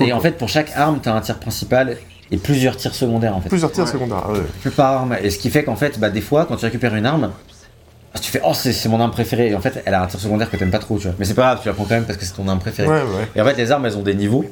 et 0.00 0.12
en 0.12 0.20
fait, 0.20 0.32
pour 0.32 0.48
chaque 0.48 0.70
arme, 0.76 1.00
t'as 1.02 1.12
un 1.12 1.20
tir 1.20 1.38
principal 1.38 1.96
et 2.30 2.36
plusieurs 2.36 2.76
tirs 2.76 2.94
secondaires 2.94 3.36
en 3.36 3.40
fait. 3.40 3.48
Plusieurs 3.48 3.72
tirs 3.72 3.84
Ouais. 3.84 3.90
secondaires. 3.90 4.22
ah 4.24 4.32
ouais. 4.32 4.40
Plus 4.62 4.70
par 4.70 4.92
arme. 4.92 5.16
Et 5.22 5.30
ce 5.30 5.38
qui 5.38 5.50
fait 5.50 5.64
qu'en 5.64 5.76
fait, 5.76 5.98
bah, 5.98 6.10
des 6.10 6.20
fois, 6.20 6.44
quand 6.46 6.56
tu 6.56 6.64
récupères 6.64 6.94
une 6.94 7.06
arme, 7.06 7.32
ah, 8.14 8.18
tu 8.18 8.30
fais 8.30 8.40
oh 8.44 8.52
c'est 8.54 8.72
c'est 8.72 8.88
mon 8.88 9.00
arme 9.00 9.10
préférée. 9.10 9.48
Et 9.50 9.54
en 9.56 9.60
fait, 9.60 9.82
elle 9.84 9.94
a 9.94 10.02
un 10.02 10.06
tir 10.06 10.20
secondaire 10.20 10.48
que 10.50 10.56
t'aimes 10.56 10.70
pas 10.70 10.78
trop, 10.78 10.96
tu 10.98 11.04
vois. 11.08 11.16
Mais 11.18 11.24
c'est 11.24 11.34
pas 11.34 11.42
grave, 11.42 11.58
tu 11.62 11.68
la 11.68 11.74
prends 11.74 11.84
quand 11.84 11.94
même 11.94 12.04
parce 12.04 12.18
que 12.18 12.24
c'est 12.24 12.34
ton 12.34 12.46
arme 12.48 12.60
préférée. 12.60 12.88
Ouais, 12.88 12.94
ouais. 13.02 13.28
Et 13.34 13.40
en 13.40 13.44
fait, 13.44 13.56
les 13.56 13.70
armes, 13.72 13.84
elles 13.86 13.96
ont 13.98 14.02
des 14.02 14.14
niveaux 14.14 14.44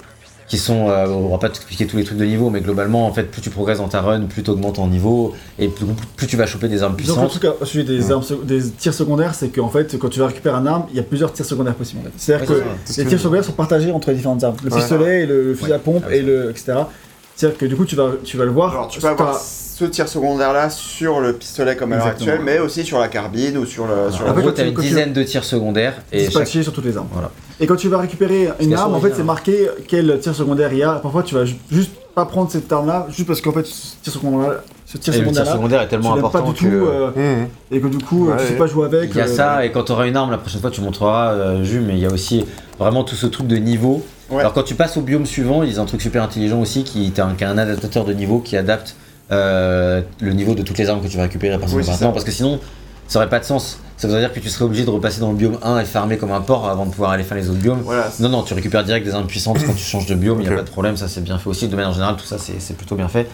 qui 0.46 0.58
sont. 0.58 0.88
euh, 0.88 1.06
on 1.06 1.28
va 1.30 1.38
pas 1.38 1.48
t'expliquer 1.48 1.86
tous 1.86 1.96
les 1.96 2.04
trucs 2.04 2.18
de 2.18 2.24
niveau, 2.24 2.50
mais 2.50 2.60
globalement, 2.60 3.06
en 3.06 3.12
fait, 3.12 3.24
plus 3.24 3.40
tu 3.40 3.50
progresses 3.50 3.78
dans 3.78 3.88
ta 3.88 4.00
run, 4.00 4.22
plus 4.22 4.42
tu 4.42 4.50
augmentes 4.50 4.78
en 4.78 4.86
niveau, 4.88 5.34
et 5.58 5.68
plus, 5.68 5.86
plus 6.16 6.26
tu 6.26 6.36
vas 6.36 6.46
choper 6.46 6.68
des 6.68 6.82
armes 6.82 6.92
Donc 6.92 7.00
le 7.00 7.04
puissantes. 7.06 7.30
truc 7.30 7.46
au 7.60 7.64
sujet 7.64 7.84
des, 7.84 8.10
armes, 8.12 8.22
des 8.44 8.62
tirs 8.70 8.94
secondaires, 8.94 9.34
c'est 9.34 9.48
qu'en 9.48 9.68
fait, 9.70 9.96
quand 9.98 10.08
tu 10.08 10.20
vas 10.20 10.26
récupérer 10.26 10.56
un 10.56 10.66
arme, 10.66 10.86
il 10.90 10.96
y 10.96 11.00
a 11.00 11.02
plusieurs 11.02 11.32
tirs 11.32 11.46
secondaires 11.46 11.74
possibles. 11.74 12.00
en 12.02 12.04
fait. 12.04 12.12
C'est-à-dire 12.16 12.50
Ouais, 12.50 12.56
que 12.86 13.00
les 13.00 13.06
tirs 13.06 13.20
secondaires 13.20 13.44
sont 13.44 13.52
partagés 13.52 13.90
entre 13.92 14.10
les 14.10 14.16
différentes 14.16 14.44
armes. 14.44 14.56
Le 14.62 14.70
Ouais. 14.70 14.78
pistolet, 14.78 15.22
et 15.22 15.26
le, 15.26 15.44
le 15.48 15.54
fusil 15.54 15.70
Ouais. 15.70 15.76
à 15.76 15.78
pompe, 15.78 16.04
Ah 16.08 16.14
et 16.14 16.22
le 16.22 16.50
etc. 16.50 16.74
C'est-à-dire 17.36 17.58
que 17.58 17.66
du 17.66 17.74
coup, 17.76 17.84
tu 17.84 17.96
vas, 17.96 18.10
tu 18.22 18.36
vas 18.36 18.44
le 18.44 18.52
voir. 18.52 18.70
Alors, 18.72 18.88
tu 18.88 19.00
peux 19.00 19.08
avoir 19.08 19.36
ce 19.40 19.84
tir 19.86 20.06
secondaire 20.08 20.52
là 20.52 20.70
sur 20.70 21.18
le 21.20 21.32
pistolet 21.32 21.74
comme 21.74 21.92
à 21.92 21.96
l'heure 21.96 22.06
actuelle, 22.06 22.40
mais 22.44 22.60
aussi 22.60 22.84
sur 22.84 23.00
la 23.00 23.08
carbine 23.08 23.58
ou 23.58 23.66
sur 23.66 23.86
le. 23.88 24.12
Sur 24.12 24.28
En 24.28 24.32
gros, 24.34 24.52
t'as 24.52 24.64
une 24.66 24.74
dizaine 24.74 25.12
de 25.12 25.22
tirs 25.24 25.42
secondaires, 25.42 25.94
et 26.12 26.18
chaque... 26.20 26.26
dispatché 26.28 26.62
sur 26.62 26.72
toutes 26.72 26.84
les 26.84 26.96
armes. 26.96 27.08
Voilà. 27.10 27.32
Et 27.60 27.66
quand 27.66 27.76
tu 27.76 27.88
vas 27.88 27.98
récupérer 27.98 28.48
une 28.60 28.74
arme, 28.74 28.94
en 28.94 29.00
fait, 29.00 29.12
c'est 29.14 29.22
marqué 29.22 29.68
quel 29.88 30.18
tir 30.20 30.34
secondaire 30.34 30.72
il 30.72 30.78
y 30.78 30.82
a. 30.82 30.94
Parfois, 30.94 31.22
tu 31.22 31.34
vas 31.34 31.44
ju- 31.44 31.56
juste 31.70 31.92
pas 32.14 32.26
prendre 32.26 32.50
cette 32.50 32.70
arme-là, 32.72 33.06
juste 33.10 33.26
parce 33.28 33.40
qu'en 33.40 33.52
fait, 33.52 33.64
ce 33.66 33.96
tir 34.02 34.12
secondaire, 34.12 34.60
ce 34.86 34.98
tir 34.98 35.14
Et 35.14 35.18
le 35.18 35.22
tir 35.24 35.32
secondaire-là, 35.34 35.52
secondaire 35.52 35.80
est 35.80 35.84
tu 35.84 35.90
tellement 35.90 36.14
l'aimes 36.14 36.22
pas 36.22 36.28
important 36.28 36.52
du 36.52 36.58
tout, 36.58 36.64
que. 36.64 36.74
euh, 36.74 37.10
Mmh. 37.42 37.74
et 37.76 37.80
que 37.80 37.86
du 37.88 37.98
coup, 37.98 38.28
Ouais, 38.28 38.36
tu 38.38 38.44
sais 38.44 38.50
ouais. 38.52 38.56
pas 38.58 38.66
jouer 38.66 38.84
avec. 38.86 39.10
Il 39.10 39.16
y 39.16 39.20
a 39.20 39.24
euh, 39.24 39.26
ça, 39.28 39.64
et 39.64 39.70
quand 39.72 39.84
tu 39.84 39.92
auras 39.92 40.06
une 40.06 40.16
arme, 40.16 40.30
la 40.32 40.38
prochaine 40.38 40.60
fois 40.60 40.70
tu 40.70 40.80
montreras, 40.80 41.32
euh, 41.32 41.64
Jules, 41.64 41.82
mais 41.86 41.94
il 41.94 42.00
y 42.00 42.06
a 42.06 42.10
aussi 42.12 42.44
vraiment 42.78 43.04
tout 43.04 43.14
ce 43.16 43.26
truc 43.26 43.46
de 43.46 43.56
niveau. 43.56 44.04
Ouais. 44.30 44.40
Alors 44.40 44.52
quand 44.52 44.62
tu 44.64 44.74
passes 44.74 44.96
au 44.96 45.00
biome 45.02 45.26
suivant, 45.26 45.62
ils 45.62 45.78
ont 45.80 45.84
un 45.84 45.86
truc 45.86 46.02
super 46.02 46.22
intelligent 46.22 46.60
aussi 46.60 46.82
qui, 46.82 47.10
t'as 47.12 47.24
un, 47.26 47.34
qui 47.34 47.44
a 47.44 47.50
un 47.50 47.58
adaptateur 47.58 48.04
de 48.04 48.12
niveau 48.12 48.38
qui 48.40 48.56
adapte 48.56 48.96
euh, 49.32 50.00
le 50.20 50.32
niveau 50.32 50.54
de 50.54 50.62
toutes 50.62 50.78
les 50.78 50.88
armes 50.88 51.00
que 51.02 51.08
tu 51.08 51.16
vas 51.16 51.24
récupérer 51.24 51.54
à 51.54 51.58
partir 51.58 51.76
Oui, 51.76 51.82
de 51.82 51.86
c'est 51.86 51.92
maintenant, 51.92 52.08
ça. 52.08 52.12
parce 52.12 52.24
que 52.24 52.30
sinon 52.32 52.58
ça 53.06 53.18
aurait 53.18 53.28
pas 53.28 53.38
de 53.40 53.44
sens. 53.44 53.78
Ça 53.96 54.08
voudrait 54.08 54.20
dire 54.22 54.32
que 54.32 54.40
tu 54.40 54.48
serais 54.48 54.64
obligé 54.64 54.84
de 54.84 54.90
repasser 54.90 55.20
dans 55.20 55.30
le 55.30 55.36
biome 55.36 55.58
1 55.62 55.78
et 55.80 55.84
farmer 55.84 56.18
comme 56.18 56.32
un 56.32 56.40
porc 56.40 56.68
avant 56.68 56.84
de 56.84 56.90
pouvoir 56.90 57.12
aller 57.12 57.22
faire 57.24 57.36
les 57.36 57.48
autres 57.48 57.60
biomes. 57.60 57.80
Voilà. 57.82 58.10
Non, 58.20 58.28
non, 58.28 58.42
tu 58.42 58.52
récupères 58.54 58.82
direct 58.84 59.06
des 59.06 59.14
armes 59.14 59.26
puissantes 59.26 59.64
quand 59.64 59.72
tu 59.72 59.84
changes 59.84 60.06
de 60.06 60.14
biome, 60.14 60.40
il 60.40 60.48
n'y 60.48 60.52
a 60.52 60.56
pas 60.56 60.62
de 60.64 60.70
problème, 60.70 60.96
ça 60.96 61.06
c'est 61.08 61.22
bien 61.22 61.38
fait 61.38 61.48
aussi. 61.48 61.68
De 61.68 61.76
manière 61.76 61.92
générale, 61.92 62.16
tout 62.16 62.24
ça 62.26 62.36
c'est 62.38 62.76
plutôt 62.76 62.96
bien 62.96 63.08
fait. 63.08 63.28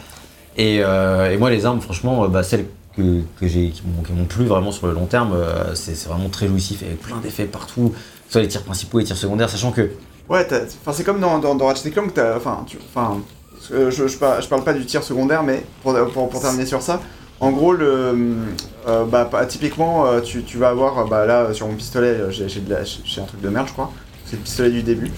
Et, 0.56 0.80
euh, 0.82 1.30
et 1.32 1.36
moi, 1.38 1.48
les 1.48 1.64
armes, 1.64 1.80
franchement, 1.80 2.24
euh, 2.24 2.28
bah, 2.28 2.42
celles 2.42 2.66
que, 2.96 3.20
que 3.40 3.46
j'ai, 3.46 3.70
qui 3.70 3.82
m'ont 4.12 4.24
plu 4.24 4.44
vraiment 4.44 4.72
sur 4.72 4.86
le 4.88 4.92
long 4.92 5.06
terme, 5.06 5.32
euh, 5.32 5.74
c'est 5.74 5.96
vraiment 6.08 6.28
très 6.28 6.48
jouissif 6.48 6.82
et 6.82 6.94
plein 6.96 7.16
d'effets 7.18 7.44
partout, 7.46 7.94
soit 8.28 8.42
les 8.42 8.48
tirs 8.48 8.64
principaux 8.64 8.98
et 8.98 9.02
les 9.02 9.06
tirs 9.06 9.16
secondaires, 9.16 9.48
sachant 9.48 9.70
que 9.72 9.90
Ouais, 10.28 10.46
c'est 10.92 11.04
comme 11.04 11.20
dans, 11.20 11.38
dans, 11.38 11.54
dans 11.54 11.66
Ratchet 11.66 11.90
Clank, 11.90 12.12
enfin, 12.36 12.64
je, 13.70 13.90
je, 13.90 14.16
par- 14.18 14.40
je 14.42 14.48
parle 14.48 14.62
pas 14.64 14.72
du 14.74 14.84
tir 14.84 15.02
secondaire, 15.02 15.42
mais 15.42 15.64
pour, 15.82 15.94
pour, 16.12 16.28
pour 16.28 16.40
terminer 16.40 16.66
sur 16.66 16.82
ça, 16.82 17.00
en 17.40 17.50
gros, 17.52 17.72
le, 17.72 18.14
euh, 18.86 19.04
bah, 19.04 19.28
typiquement, 19.48 20.06
euh, 20.06 20.20
tu, 20.20 20.42
tu 20.42 20.58
vas 20.58 20.68
avoir, 20.68 20.98
euh, 20.98 21.04
bah, 21.08 21.26
là, 21.26 21.52
sur 21.52 21.66
mon 21.66 21.74
pistolet, 21.74 22.08
euh, 22.08 22.30
j'ai 22.30 22.44
un 23.20 23.24
truc 23.24 23.40
de 23.40 23.48
merde, 23.48 23.66
je 23.68 23.72
crois, 23.72 23.90
c'est 24.26 24.36
le 24.36 24.42
pistolet 24.42 24.70
du 24.70 24.82
début. 24.82 25.10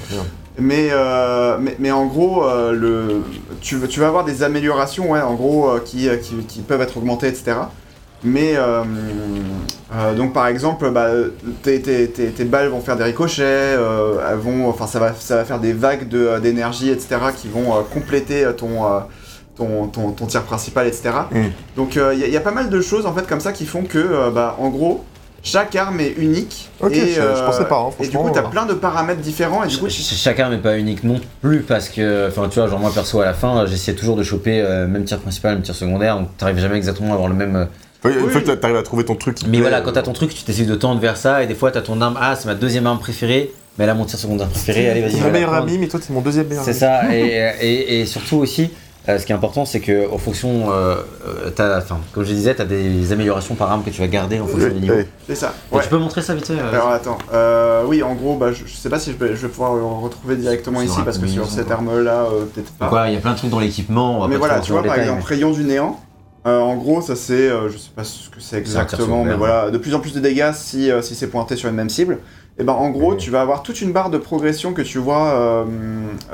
Mais, 0.58 0.88
euh, 0.92 1.56
mais, 1.60 1.76
mais 1.78 1.90
en 1.90 2.06
gros, 2.06 2.44
euh, 2.44 2.72
le, 2.72 3.22
tu, 3.60 3.76
tu 3.88 4.00
vas 4.00 4.08
avoir 4.08 4.24
des 4.24 4.42
améliorations, 4.42 5.10
ouais, 5.12 5.20
en 5.20 5.34
gros, 5.34 5.70
euh, 5.70 5.80
qui, 5.84 6.08
euh, 6.08 6.16
qui, 6.16 6.36
qui 6.46 6.60
peuvent 6.60 6.82
être 6.82 6.96
augmentées, 6.98 7.28
etc. 7.28 7.54
Mais 8.24 8.52
euh, 8.56 8.84
euh, 9.92 10.14
donc 10.14 10.32
par 10.32 10.46
exemple, 10.46 10.88
bah, 10.92 11.08
tes, 11.64 11.82
tes, 11.82 12.08
tes, 12.08 12.28
tes 12.30 12.44
balles 12.44 12.68
vont 12.68 12.80
faire 12.80 12.96
des 12.96 13.02
ricochets, 13.02 13.42
euh, 13.44 14.24
elles 14.30 14.38
vont, 14.38 14.68
enfin 14.68 14.86
ça 14.86 15.00
va, 15.00 15.12
ça 15.18 15.34
va 15.36 15.44
faire 15.44 15.58
des 15.58 15.72
vagues 15.72 16.08
de, 16.08 16.18
euh, 16.18 16.38
d'énergie, 16.38 16.90
etc. 16.90 17.16
qui 17.36 17.48
vont 17.48 17.74
euh, 17.74 17.80
compléter 17.92 18.44
euh, 18.44 18.52
ton, 18.52 18.84
euh, 18.86 19.00
ton, 19.56 19.86
ton, 19.88 20.10
ton 20.12 20.26
tir 20.26 20.42
principal, 20.42 20.86
etc. 20.86 21.10
Mm. 21.30 21.38
Donc 21.76 21.96
il 21.96 22.18
y, 22.18 22.24
a- 22.24 22.28
y 22.28 22.36
a 22.36 22.40
pas 22.40 22.52
mal 22.52 22.70
de 22.70 22.80
choses 22.80 23.06
en 23.06 23.12
fait 23.12 23.26
comme 23.26 23.40
ça 23.40 23.52
qui 23.52 23.66
font 23.66 23.82
que, 23.82 23.98
euh, 23.98 24.30
bah, 24.30 24.56
en 24.58 24.68
gros, 24.68 25.04
chaque 25.44 25.74
arme 25.76 25.98
est 26.00 26.14
unique. 26.18 26.70
Ok, 26.80 26.92
et, 26.92 27.08
je- 27.08 27.14
je 27.20 27.44
pensais 27.44 27.64
pas, 27.64 27.76
hein, 27.78 27.90
et 28.02 28.06
du 28.06 28.16
coup, 28.16 28.30
t'as 28.32 28.40
euh. 28.44 28.48
plein 28.48 28.64
de 28.64 28.74
paramètres 28.74 29.20
différents 29.20 29.64
et 29.64 29.66
du 29.68 29.76
coup, 29.76 29.88
ch- 29.88 30.02
ch- 30.02 30.18
chacun 30.20 30.50
n'est 30.50 30.58
pas 30.58 30.78
unique 30.78 31.02
non 31.04 31.20
plus, 31.42 31.60
parce 31.60 31.88
que, 31.88 32.28
enfin, 32.28 32.48
tu 32.48 32.60
vois, 32.60 32.68
genre 32.68 32.78
moi 32.78 32.92
perso 32.94 33.20
à 33.20 33.24
la 33.24 33.34
fin, 33.34 33.66
j'essayais 33.66 33.96
toujours 33.96 34.16
de 34.16 34.22
choper 34.22 34.60
euh, 34.60 34.86
même 34.86 35.04
tir 35.04 35.18
principal, 35.18 35.54
même 35.54 35.62
tir 35.62 35.74
secondaire, 35.74 36.16
donc 36.18 36.28
t'arrives 36.38 36.58
jamais 36.60 36.76
exactement 36.76 37.10
à 37.10 37.14
avoir 37.14 37.28
le 37.28 37.34
même. 37.34 37.56
euh, 37.56 37.64
Une 38.04 38.24
Oui. 38.24 38.30
fois 38.32 38.40
que 38.40 38.50
t'arrives 38.52 38.76
à 38.76 38.82
trouver 38.82 39.04
ton 39.04 39.14
truc. 39.16 39.38
Mais 39.48 39.60
voilà, 39.60 39.78
euh, 39.78 39.82
quand 39.82 39.92
t'as 39.92 40.02
ton 40.02 40.12
truc, 40.12 40.34
tu 40.34 40.42
t'essayes 40.44 40.66
de 40.66 40.74
tendre 40.76 41.00
vers 41.00 41.16
ça, 41.16 41.42
et 41.42 41.46
des 41.46 41.54
fois 41.54 41.70
t'as 41.72 41.82
ton 41.82 42.00
arme, 42.00 42.16
ah, 42.20 42.34
c'est 42.36 42.46
ma 42.46 42.54
deuxième 42.54 42.86
arme 42.86 42.98
préférée, 43.00 43.52
mais 43.78 43.86
là 43.86 43.94
mon 43.94 44.04
tir 44.04 44.18
secondaire 44.20 44.48
préféré, 44.48 44.90
allez, 44.90 45.02
vas-y. 45.02 45.12
C'est 45.12 45.18
je 45.18 45.24
mon 45.24 45.30
meilleur 45.30 45.54
ami, 45.54 45.76
mais 45.78 45.88
toi, 45.88 45.98
c'est 46.02 46.12
mon 46.12 46.20
deuxième 46.20 46.46
meilleur 46.48 46.64
C'est 46.64 46.70
ami. 46.70 46.78
ça, 46.78 47.14
et, 47.16 47.52
et, 47.60 48.00
et 48.00 48.06
surtout 48.06 48.36
aussi, 48.38 48.70
euh, 49.08 49.18
ce 49.18 49.26
qui 49.26 49.32
est 49.32 49.34
important, 49.34 49.64
c'est 49.64 49.80
que 49.80 50.08
en 50.12 50.18
fonction, 50.18 50.70
euh, 50.72 50.96
euh, 51.26 51.80
comme 52.12 52.24
je 52.24 52.32
disais, 52.32 52.54
tu 52.54 52.62
as 52.62 52.64
des 52.64 53.12
améliorations 53.12 53.54
par 53.56 53.70
arme 53.70 53.82
que 53.82 53.90
tu 53.90 54.00
vas 54.00 54.06
garder 54.06 54.38
en 54.38 54.46
fonction 54.46 54.68
Ouais, 54.68 54.74
du 54.74 54.80
niveau. 54.80 54.94
ouais. 54.94 55.08
c'est 55.26 55.34
ça. 55.34 55.54
Ouais. 55.72 55.82
Tu 55.82 55.88
peux 55.88 55.98
montrer 55.98 56.22
ça 56.22 56.34
vite 56.34 56.46
fait 56.46 56.52
euh, 56.58 56.70
Alors 56.72 56.90
attends, 56.90 57.18
euh, 57.32 57.82
oui 57.86 58.02
en 58.02 58.14
gros, 58.14 58.36
bah, 58.36 58.52
je, 58.52 58.64
je 58.64 58.72
sais 58.74 58.88
pas 58.88 58.98
si 59.00 59.10
je 59.12 59.16
vais, 59.16 59.34
je 59.34 59.42
vais 59.42 59.48
pouvoir 59.48 59.74
le 59.74 59.82
retrouver 59.82 60.36
directement 60.36 60.80
ici 60.82 61.00
parce 61.04 61.18
que 61.18 61.26
sur 61.26 61.50
cette 61.50 61.70
arme-là, 61.70 62.26
peut-être 62.54 62.72
pas. 62.72 62.88
Voilà, 62.88 63.10
il 63.10 63.14
y 63.14 63.16
a 63.16 63.20
plein 63.20 63.32
de 63.32 63.38
trucs 63.38 63.50
dans 63.50 63.60
l'équipement, 63.60 64.18
on 64.18 64.20
va 64.20 64.28
mais 64.28 64.36
voilà, 64.36 64.60
tu 64.60 64.72
vois 64.72 64.82
par 64.82 64.96
exemple, 64.98 65.22
rayon 65.24 65.50
du 65.50 65.64
néant. 65.64 65.98
en 66.44 66.76
gros, 66.76 67.00
ça 67.00 67.16
c'est, 67.16 67.48
euh, 67.48 67.68
je 67.70 67.78
sais 67.78 67.90
pas 67.94 68.04
ce 68.04 68.30
que 68.30 68.40
c'est 68.40 68.58
exactement, 68.58 69.24
mais 69.24 69.34
voilà, 69.34 69.70
de 69.70 69.78
plus 69.78 69.94
en 69.94 70.00
plus 70.00 70.12
de 70.14 70.20
dégâts 70.20 70.52
si, 70.54 70.90
si 71.02 71.14
c'est 71.16 71.28
pointé 71.28 71.56
sur 71.56 71.68
une 71.68 71.74
même 71.76 71.90
cible. 71.90 72.18
Et 72.58 72.64
ben 72.64 72.74
en 72.74 72.90
gros, 72.90 73.14
tu 73.14 73.30
vas 73.30 73.40
avoir 73.40 73.62
toute 73.62 73.80
une 73.80 73.92
barre 73.92 74.10
de 74.10 74.18
progression 74.18 74.74
que 74.74 74.82
tu 74.82 74.98
vois 74.98 75.30
euh, 75.32 75.64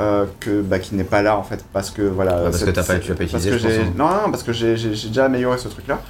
euh, 0.00 0.26
que 0.40 0.60
bah, 0.62 0.80
qui 0.80 0.96
n'est 0.96 1.04
pas 1.04 1.22
là 1.22 1.38
en 1.38 1.44
fait 1.44 1.64
parce 1.72 1.90
que 1.90 2.02
voilà. 2.02 2.32
Parce 2.42 2.64
que 2.64 2.70
t'as 2.70 2.82
pas- 2.82 2.98
tu 2.98 3.10
l'as 3.10 3.14
pas 3.14 3.24
parce 3.24 3.44
utilisé, 3.44 3.50
que 3.50 3.58
je 3.58 3.62
pense, 3.68 3.86
hein. 3.86 3.92
Non, 3.96 4.06
non, 4.08 4.30
parce 4.32 4.42
que 4.42 4.52
j'ai 4.52 4.74
déjà 4.74 5.26
amélioré 5.26 5.58
ce 5.58 5.68
truc-là. 5.68 6.00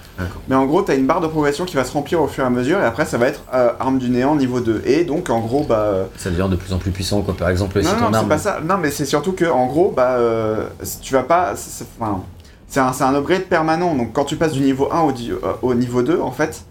Mais 0.49 0.55
en 0.57 0.65
gros, 0.65 0.81
tu 0.83 0.91
as 0.93 0.95
une 0.95 1.07
barre 1.07 1.21
de 1.21 1.27
progression 1.27 1.67
qui 1.67 1.77
va 1.77 1.85
se 1.85 1.93
remplir 1.93 2.23
au 2.23 2.27
fur 2.27 2.43
et 2.43 2.47
à 2.47 2.51
mesure, 2.51 2.79
et 2.79 2.85
après, 2.85 3.05
ça 3.05 3.19
va 3.19 3.27
être 3.29 3.43
euh, 3.55 3.71
arme 3.79 3.99
du 3.99 4.09
néant 4.09 4.35
niveau 4.35 4.61
2. 4.61 4.83
Et 4.87 5.05
donc, 5.05 5.29
en 5.29 5.41
gros, 5.41 5.65
bah. 5.69 5.81
euh, 5.81 6.05
Ça 6.17 6.31
devient 6.31 6.49
de 6.51 6.57
plus 6.57 6.73
en 6.73 6.79
plus 6.79 6.91
puissant, 6.91 7.21
quoi. 7.21 7.35
Par 7.37 7.51
exemple, 7.51 7.79
si 7.83 7.87
non, 7.89 7.95
ton 7.95 8.01
non, 8.07 8.09
c'est 8.13 8.17
arme. 8.17 8.29
pas 8.29 8.39
ça. 8.39 8.61
Non, 8.65 8.79
mais 8.79 8.91
c'est 8.91 9.05
surtout 9.05 9.33
que, 9.33 9.45
en 9.45 9.67
gros, 9.67 9.93
bah, 9.95 10.13
euh, 10.17 10.65
tu 11.03 11.13
vas 11.13 11.23
pas. 11.23 11.53
c'est- 11.55 11.85
Enfin, 12.01 12.23
un, 12.77 13.07
un 13.07 13.15
upgrade 13.15 13.43
permanent. 13.45 13.95
Donc, 13.95 14.13
quand 14.15 14.25
tu 14.25 14.37
passes 14.37 14.53
du 14.53 14.61
niveau 14.63 14.89
1 14.91 15.01
au, 15.03 15.11
euh, 15.11 15.53
au 15.63 15.75
niveau 15.75 16.03
2, 16.03 16.19
en 16.21 16.31
fait, 16.33 16.63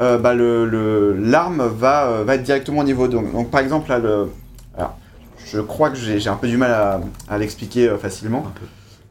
euh, 0.00 0.18
bah, 0.18 0.34
le- 0.34 0.66
le- 0.66 1.14
l'arme 1.18 1.66
va, 1.66 2.06
euh, 2.06 2.24
va 2.24 2.34
être 2.34 2.42
directement 2.42 2.80
au 2.80 2.84
niveau 2.84 3.08
2. 3.08 3.18
Donc, 3.32 3.50
par 3.50 3.60
exemple, 3.60 3.88
là, 3.88 3.98
le. 3.98 4.28
Alors, 4.76 4.96
je 5.46 5.60
crois 5.60 5.90
que 5.90 5.96
j'ai 5.96 6.28
un 6.28 6.36
peu 6.36 6.48
du 6.48 6.56
mal 6.56 6.70
à, 6.72 7.00
à 7.28 7.38
l'expliquer 7.38 7.88
euh, 7.88 7.96
facilement. 7.98 8.44
Un 8.46 8.58
peu. 8.60 8.66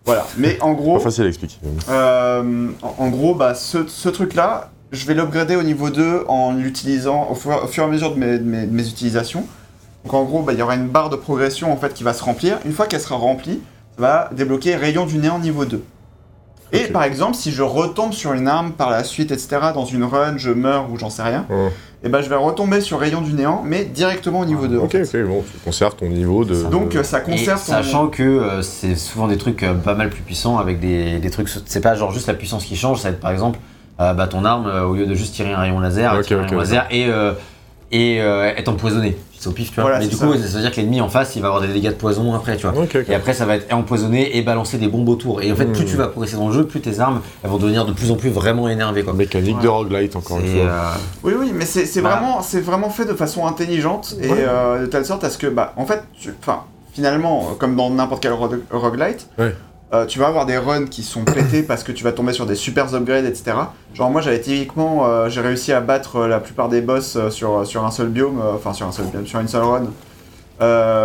Voilà. 0.05 0.25
Mais 0.37 0.57
en 0.61 0.73
gros. 0.73 0.97
Pas 0.97 1.05
facile 1.05 1.23
à 1.25 1.27
expliquer. 1.27 1.57
Euh, 1.89 2.67
en, 2.81 2.95
en 3.05 3.09
gros, 3.09 3.33
bah, 3.35 3.55
ce, 3.55 3.87
ce 3.87 4.09
truc-là, 4.09 4.69
je 4.91 5.05
vais 5.07 5.13
l'upgrader 5.15 5.55
au 5.55 5.63
niveau 5.63 5.89
2 5.89 6.25
en 6.27 6.53
l'utilisant 6.53 7.27
au, 7.31 7.35
fur- 7.35 7.63
au 7.63 7.67
fur 7.67 7.83
et 7.83 7.87
à 7.87 7.89
mesure 7.89 8.13
de 8.13 8.19
mes, 8.19 8.37
de 8.37 8.43
mes- 8.43 8.67
de 8.67 8.71
mes 8.73 8.87
utilisations. 8.87 9.45
Donc 10.03 10.13
en 10.13 10.23
gros, 10.23 10.43
bah, 10.43 10.53
il 10.53 10.59
y 10.59 10.61
aura 10.61 10.75
une 10.75 10.87
barre 10.87 11.09
de 11.09 11.15
progression 11.15 11.73
en 11.73 11.77
fait 11.77 11.93
qui 11.95 12.03
va 12.03 12.13
se 12.13 12.23
remplir. 12.23 12.59
Une 12.65 12.71
fois 12.71 12.85
qu'elle 12.85 13.01
sera 13.01 13.15
remplie, 13.15 13.61
ça 13.97 14.01
va 14.01 14.29
débloquer 14.31 14.75
Rayon 14.75 15.07
du 15.07 15.17
néant 15.17 15.39
niveau 15.39 15.65
2. 15.65 15.83
Et 16.71 16.87
par 16.87 17.03
exemple, 17.03 17.35
si 17.35 17.51
je 17.51 17.61
retombe 17.63 18.11
sur 18.11 18.33
une 18.33 18.47
arme 18.47 18.71
par 18.71 18.89
la 18.89 19.03
suite, 19.03 19.31
etc., 19.31 19.47
dans 19.73 19.85
une 19.85 20.03
run, 20.03 20.37
je 20.37 20.49
meurs 20.51 20.91
ou 20.91 20.97
j'en 20.97 21.09
sais 21.09 21.21
rien, 21.23 21.45
et 22.03 22.09
ben 22.09 22.21
je 22.21 22.29
vais 22.29 22.35
retomber 22.35 22.81
sur 22.81 22.99
Rayon 22.99 23.21
du 23.21 23.33
néant, 23.33 23.63
mais 23.65 23.85
directement 23.85 24.41
au 24.41 24.45
niveau 24.45 24.67
2. 24.67 24.79
en 24.79 24.83
Ok, 24.83 24.91
fait. 24.91 25.21
ok, 25.23 25.27
bon, 25.27 25.43
tu 25.49 25.57
conserves 25.63 25.95
ton 25.95 26.07
niveau 26.07 26.43
de. 26.43 26.63
Donc 26.63 26.97
ça 27.03 27.19
Et 27.19 27.23
conserve 27.23 27.59
ton- 27.65 27.71
sachant 27.71 28.07
que 28.07 28.23
euh, 28.23 28.61
c'est 28.61 28.95
souvent 28.95 29.27
des 29.27 29.37
trucs 29.37 29.63
euh, 29.63 29.73
pas 29.73 29.93
mal 29.95 30.09
plus 30.09 30.21
puissants 30.21 30.57
avec 30.57 30.79
des, 30.79 31.19
des 31.19 31.29
trucs. 31.29 31.49
C'est 31.65 31.81
pas 31.81 31.95
genre 31.95 32.11
juste 32.11 32.27
la 32.27 32.33
puissance 32.33 32.65
qui 32.65 32.75
change, 32.75 32.99
ça 32.99 33.09
va 33.09 33.13
être 33.15 33.21
par 33.21 33.31
exemple 33.31 33.59
euh, 34.01 34.13
bah, 34.13 34.27
ton 34.27 34.43
arme, 34.43 34.67
euh, 34.67 34.83
au 34.83 34.93
lieu 34.95 35.05
de 35.05 35.15
juste 35.15 35.33
tirer 35.35 35.53
un 35.53 35.57
rayon 35.59 35.79
laser, 35.79 36.11
un 36.13 36.21
rayon 36.21 36.57
laser 36.59 36.85
et, 36.91 37.07
euh, 37.07 37.31
et 37.95 38.21
euh, 38.21 38.53
être 38.55 38.67
empoisonné. 38.69 39.17
C'est 39.39 39.47
au 39.49 39.51
pif, 39.51 39.69
tu 39.69 39.75
vois. 39.75 39.83
Voilà, 39.83 39.99
Mais 39.99 40.07
du 40.07 40.15
ça. 40.15 40.25
coup, 40.25 40.33
ça 40.33 40.39
veut 40.39 40.61
dire 40.61 40.71
que 40.71 40.77
l'ennemi 40.77 41.01
en 41.01 41.07
face, 41.09 41.35
il 41.35 41.41
va 41.41 41.47
avoir 41.49 41.61
des 41.61 41.67
dégâts 41.67 41.89
de 41.89 41.93
poison 41.93 42.33
après, 42.33 42.57
tu 42.57 42.65
vois. 42.67 42.73
Et 43.07 43.13
après, 43.13 43.33
ça 43.33 43.45
va 43.45 43.55
être 43.57 43.71
empoisonné 43.73 44.35
et 44.37 44.41
balancer 44.41 44.77
des 44.77 44.87
bombes 44.87 45.07
autour. 45.07 45.41
Et 45.43 45.51
en 45.51 45.55
fait, 45.55 45.65
plus 45.65 45.83
Hmm. 45.83 45.87
tu 45.87 45.95
vas 45.97 46.07
progresser 46.07 46.35
dans 46.37 46.47
le 46.47 46.53
jeu, 46.53 46.65
plus 46.65 46.81
tes 46.81 46.99
armes 46.99 47.21
elles 47.43 47.49
vont 47.49 47.57
devenir 47.57 47.85
de 47.85 47.91
plus 47.93 48.09
en 48.11 48.15
plus 48.15 48.29
vraiment 48.29 48.67
énervées, 48.69 49.03
quoi. 49.03 49.13
Mécanique 49.13 49.59
de 49.59 49.67
roguelite, 49.67 50.15
encore 50.15 50.39
une 50.39 50.47
fois. 50.47 50.61
euh, 50.65 50.89
Oui, 51.23 51.33
oui, 51.39 51.51
mais 51.53 51.65
c'est 51.65 52.01
Bah. 52.01 52.09
vraiment, 52.11 52.41
c'est 52.41 52.61
vraiment 52.61 52.89
fait 52.89 53.05
de 53.05 53.13
façon 53.13 53.45
intelligente 53.45 54.15
et 54.21 54.29
Ouais. 54.29 54.37
euh, 54.47 54.81
de 54.81 54.85
telle 54.87 55.05
sorte 55.05 55.23
à 55.23 55.29
ce 55.29 55.37
que, 55.37 55.47
bah, 55.47 55.73
en 55.77 55.85
fait, 55.85 56.01
tu- 56.19 56.33
enfin, 56.41 56.61
finalement, 56.93 57.49
euh, 57.51 57.55
comme 57.57 57.75
dans 57.75 57.89
n'importe 57.91 58.23
quel 58.23 58.31
rogue- 58.33 58.61
roguelite, 58.71 59.27
Ouais. 59.37 59.53
Euh, 59.93 60.05
tu 60.05 60.19
vas 60.19 60.27
avoir 60.27 60.45
des 60.45 60.57
runs 60.57 60.85
qui 60.85 61.03
sont 61.03 61.23
pétés 61.23 61.61
parce 61.63 61.83
que 61.83 61.91
tu 61.91 62.03
vas 62.03 62.11
tomber 62.11 62.33
sur 62.33 62.45
des 62.45 62.55
super 62.55 62.93
upgrades, 62.93 63.25
etc. 63.25 63.55
Genre, 63.93 64.09
moi, 64.09 64.21
j'avais 64.21 64.41
typiquement, 64.41 65.05
euh, 65.05 65.29
j'ai 65.29 65.41
réussi 65.41 65.71
à 65.71 65.81
battre 65.81 66.17
euh, 66.17 66.27
la 66.27 66.39
plupart 66.39 66.69
des 66.69 66.81
boss 66.81 67.17
sur, 67.29 67.65
sur 67.65 67.85
un 67.85 67.91
seul 67.91 68.09
biome, 68.09 68.41
enfin, 68.55 68.73
sur 68.73 68.87
un 68.87 68.91
seul 68.91 69.05
biome, 69.05 69.27
sur 69.27 69.39
une 69.39 69.47
seule 69.47 69.63
run, 69.63 69.87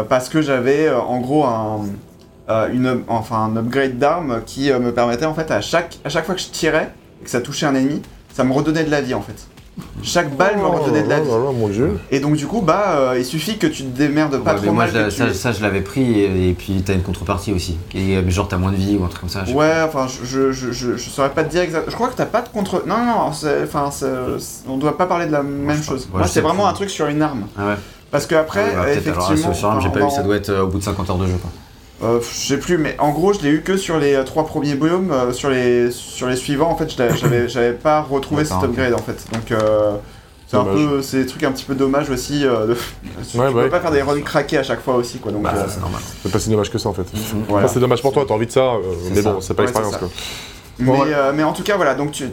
parce 0.09 0.28
que 0.28 0.40
j'avais, 0.40 0.90
en 0.90 1.20
gros, 1.20 1.44
un. 1.44 1.86
une, 2.73 3.02
enfin, 3.09 3.51
un 3.52 3.57
upgrade 3.57 3.98
d'arme 3.98 4.43
qui 4.47 4.73
me 4.73 4.93
permettait 4.93 5.27
en 5.27 5.35
fait 5.35 5.51
à 5.51 5.61
chaque, 5.61 5.98
à 6.05 6.09
chaque 6.09 6.24
fois 6.24 6.35
que 6.35 6.40
je 6.40 6.48
tirais 6.48 6.93
et 7.20 7.24
que 7.24 7.31
ça 7.31 7.40
touchait 7.40 7.66
un 7.66 7.74
ennemi, 7.74 8.01
ça 8.32 8.44
me 8.44 8.52
redonnait 8.52 8.85
de 8.85 8.90
la 8.90 9.02
vie 9.02 9.15
en 9.15 9.23
fait. 9.23 9.47
Chaque 10.02 10.35
balle 10.36 10.57
me 10.59 10.65
redonnait 10.66 11.02
de 11.02 11.09
la 11.09 11.19
Oh 11.20 11.51
vie. 11.51 11.59
mon 11.59 11.69
dieu. 11.69 11.98
Et 12.11 12.20
donc 12.20 12.36
du 12.36 12.47
coup, 12.47 12.61
bah, 12.62 12.85
euh, 12.97 13.15
il 13.19 13.24
suffit 13.24 13.59
que 13.59 13.66
tu 13.66 13.82
te 13.85 13.97
démerdes 13.97 14.39
pas 14.43 14.55
ouais, 14.55 14.61
trop 14.62 14.73
moi, 14.73 14.85
mal. 14.85 14.93
je 14.93 14.98
l'ai- 14.98 15.05
que 15.05 15.11
ça, 15.11 15.27
tu- 15.27 15.35
ça, 15.35 15.52
je 15.52 15.62
l'avais 15.62 15.81
pris 15.82 16.20
et, 16.20 16.48
et 16.51 16.52
puis 16.55 16.82
t'as 16.85 16.94
une 16.94 17.02
contrepartie 17.02 17.52
aussi. 17.52 17.77
Et, 17.94 18.16
euh, 18.16 18.28
genre, 18.31 18.48
t'as 18.48 18.57
moins 18.57 18.73
de 18.73 18.77
vie 18.77 18.97
ou 18.98 19.05
un 19.05 19.09
truc 19.09 19.20
comme 19.20 19.28
ça. 19.31 19.44
Ouais, 19.52 19.73
enfin, 19.86 20.07
je, 20.09 20.52
je, 20.52 20.73
je, 20.73 20.97
je 20.97 21.11
saurais 21.11 21.31
pas 21.31 21.44
te 21.44 21.51
dire 21.51 21.62
exactement. 21.62 21.90
Je 21.90 21.97
crois 21.97 22.09
que 22.09 22.16
t'as 22.16 22.27
pas 22.27 22.43
de 22.43 22.48
contre. 22.48 22.85
Non, 22.86 22.97
non, 22.98 23.20
enfin, 23.28 23.90
on 24.69 24.77
doit 24.77 24.97
pas 24.97 25.07
parler 25.07 25.27
de 25.27 25.32
la 25.32 25.43
même 25.43 25.82
chose. 25.82 26.09
Moi, 26.12 26.27
c'est 26.27 26.40
vraiment 26.40 26.62
plus. 26.65 26.70
un 26.70 26.74
truc 26.74 26.90
sur 26.90 27.07
une 27.07 27.23
arme. 27.23 27.43
Ah 27.59 27.66
ouais. 27.69 27.74
Parce 28.11 28.27
que 28.27 28.35
après, 28.35 28.65
Ouais, 28.65 28.74
bah, 28.74 28.82
peut-être, 28.85 29.07
alors, 29.09 29.24
effectivement. 29.31 29.55
sur 29.55 29.69
arme, 29.69 29.81
j'ai 29.81 29.89
pas 29.90 30.01
eu, 30.05 30.11
ça 30.11 30.23
doit 30.23 30.36
être 30.36 30.48
euh, 30.51 30.62
au 30.65 30.66
bout 30.66 30.78
de 30.78 30.82
50 30.85 31.09
heures 31.11 31.19
de 31.19 31.27
jeu. 31.27 31.36
Quoi. 31.40 31.51
Euh, 32.02 32.18
je 32.22 32.47
sais 32.48 32.56
plus, 32.59 32.78
mais 32.78 32.97
en 32.98 33.10
gros, 33.10 33.32
je 33.35 33.40
l'ai 33.40 33.51
eu 33.51 33.60
que 33.62 33.77
sur 33.77 33.98
les 33.98 34.14
euh, 34.14 34.24
trois 34.24 34.47
premiers 34.47 34.74
biomes. 34.74 35.10
euh, 35.12 35.32
sur, 35.32 35.51
les, 35.51 35.90
sur 35.90 36.28
les 36.28 36.36
suivants, 36.36 36.70
en 36.70 36.77
fait, 36.77 36.89
j'avais 36.97 37.48
j'avais 37.48 37.72
pas 37.72 38.01
retrouvé 38.01 38.44
cet 38.44 38.62
upgrade, 38.62 38.94
en 38.94 38.98
fait. 38.98 39.27
Donc, 39.32 39.51
euh, 39.52 39.93
c'est 40.48 40.56
un 40.56 40.64
peu. 40.64 41.02
C'est 41.02 41.18
des 41.18 41.27
trucs 41.27 41.43
un 41.44 41.52
petit 41.52 41.64
peu 41.66 41.74
dommage 41.74 42.09
aussi. 42.10 42.44
euh, 42.47 42.68
de... 42.68 42.77
tu 43.31 43.39
Ouais, 43.39 43.48
peux 43.52 43.59
ouais. 43.59 43.68
pas 43.68 43.81
faire 43.81 43.90
des 43.90 44.01
runs 44.02 44.20
craqués 44.22 44.56
à 44.59 44.62
chaque 44.62 44.81
fois 44.81 44.94
aussi, 44.94 45.18
quoi. 45.18 45.31
Donc, 45.31 45.43
Bah, 45.43 45.52
euh, 45.55 45.64
c'est 45.68 45.81
normal. 45.81 46.01
C'est 46.22 46.32
pas 46.32 46.39
si 46.39 46.48
dommage 46.51 46.70
que 46.70 46.78
ça 46.78 46.89
en 46.89 46.94
fait. 46.94 47.05
voilà. 47.48 47.66
Enfin, 47.66 47.74
c'est 47.74 47.81
dommage 47.81 48.01
pour 48.02 48.12
toi, 48.12 48.24
t'as 48.27 48.35
envie 48.35 48.47
de 48.47 48.52
ça, 48.52 48.60
euh, 48.60 48.78
mais 49.12 49.20
ça. 49.22 49.32
bon, 49.32 49.40
c'est 49.43 49.55
pas 49.55 49.62
Ouais, 49.62 49.66
l'expérience 49.66 49.93
c'est 49.93 49.98
quoi. 50.01 50.09
Mais, 50.78 50.86
Bon, 50.86 51.01
ouais. 51.02 51.09
euh, 51.12 51.32
mais 51.35 51.43
en 51.43 51.52
tout 51.52 51.62
cas, 51.62 51.77
voilà, 51.77 51.94
donc 51.94 52.12
tu, 52.12 52.24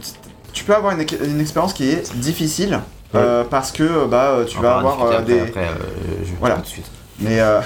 tu 0.53 0.63
peux 0.63 0.73
avoir 0.73 0.93
une, 0.97 1.05
une 1.25 1.41
expérience 1.41 1.73
qui 1.73 1.89
est 1.89 2.15
difficile 2.15 2.79
euh, 3.15 3.43
parce 3.49 3.71
que 3.73 4.05
bah, 4.07 4.37
tu 4.47 4.57
On 4.57 4.61
vas 4.61 4.77
avoir 4.77 5.21
des. 5.23 5.41
Après, 5.41 5.59
euh, 5.59 5.65
je 6.23 6.29
vais 6.29 6.37
Voilà. 6.39 6.55
tout 6.55 6.61
de 6.61 6.67
suite. 6.67 6.85
Mais, 7.19 7.39
euh, 7.41 7.59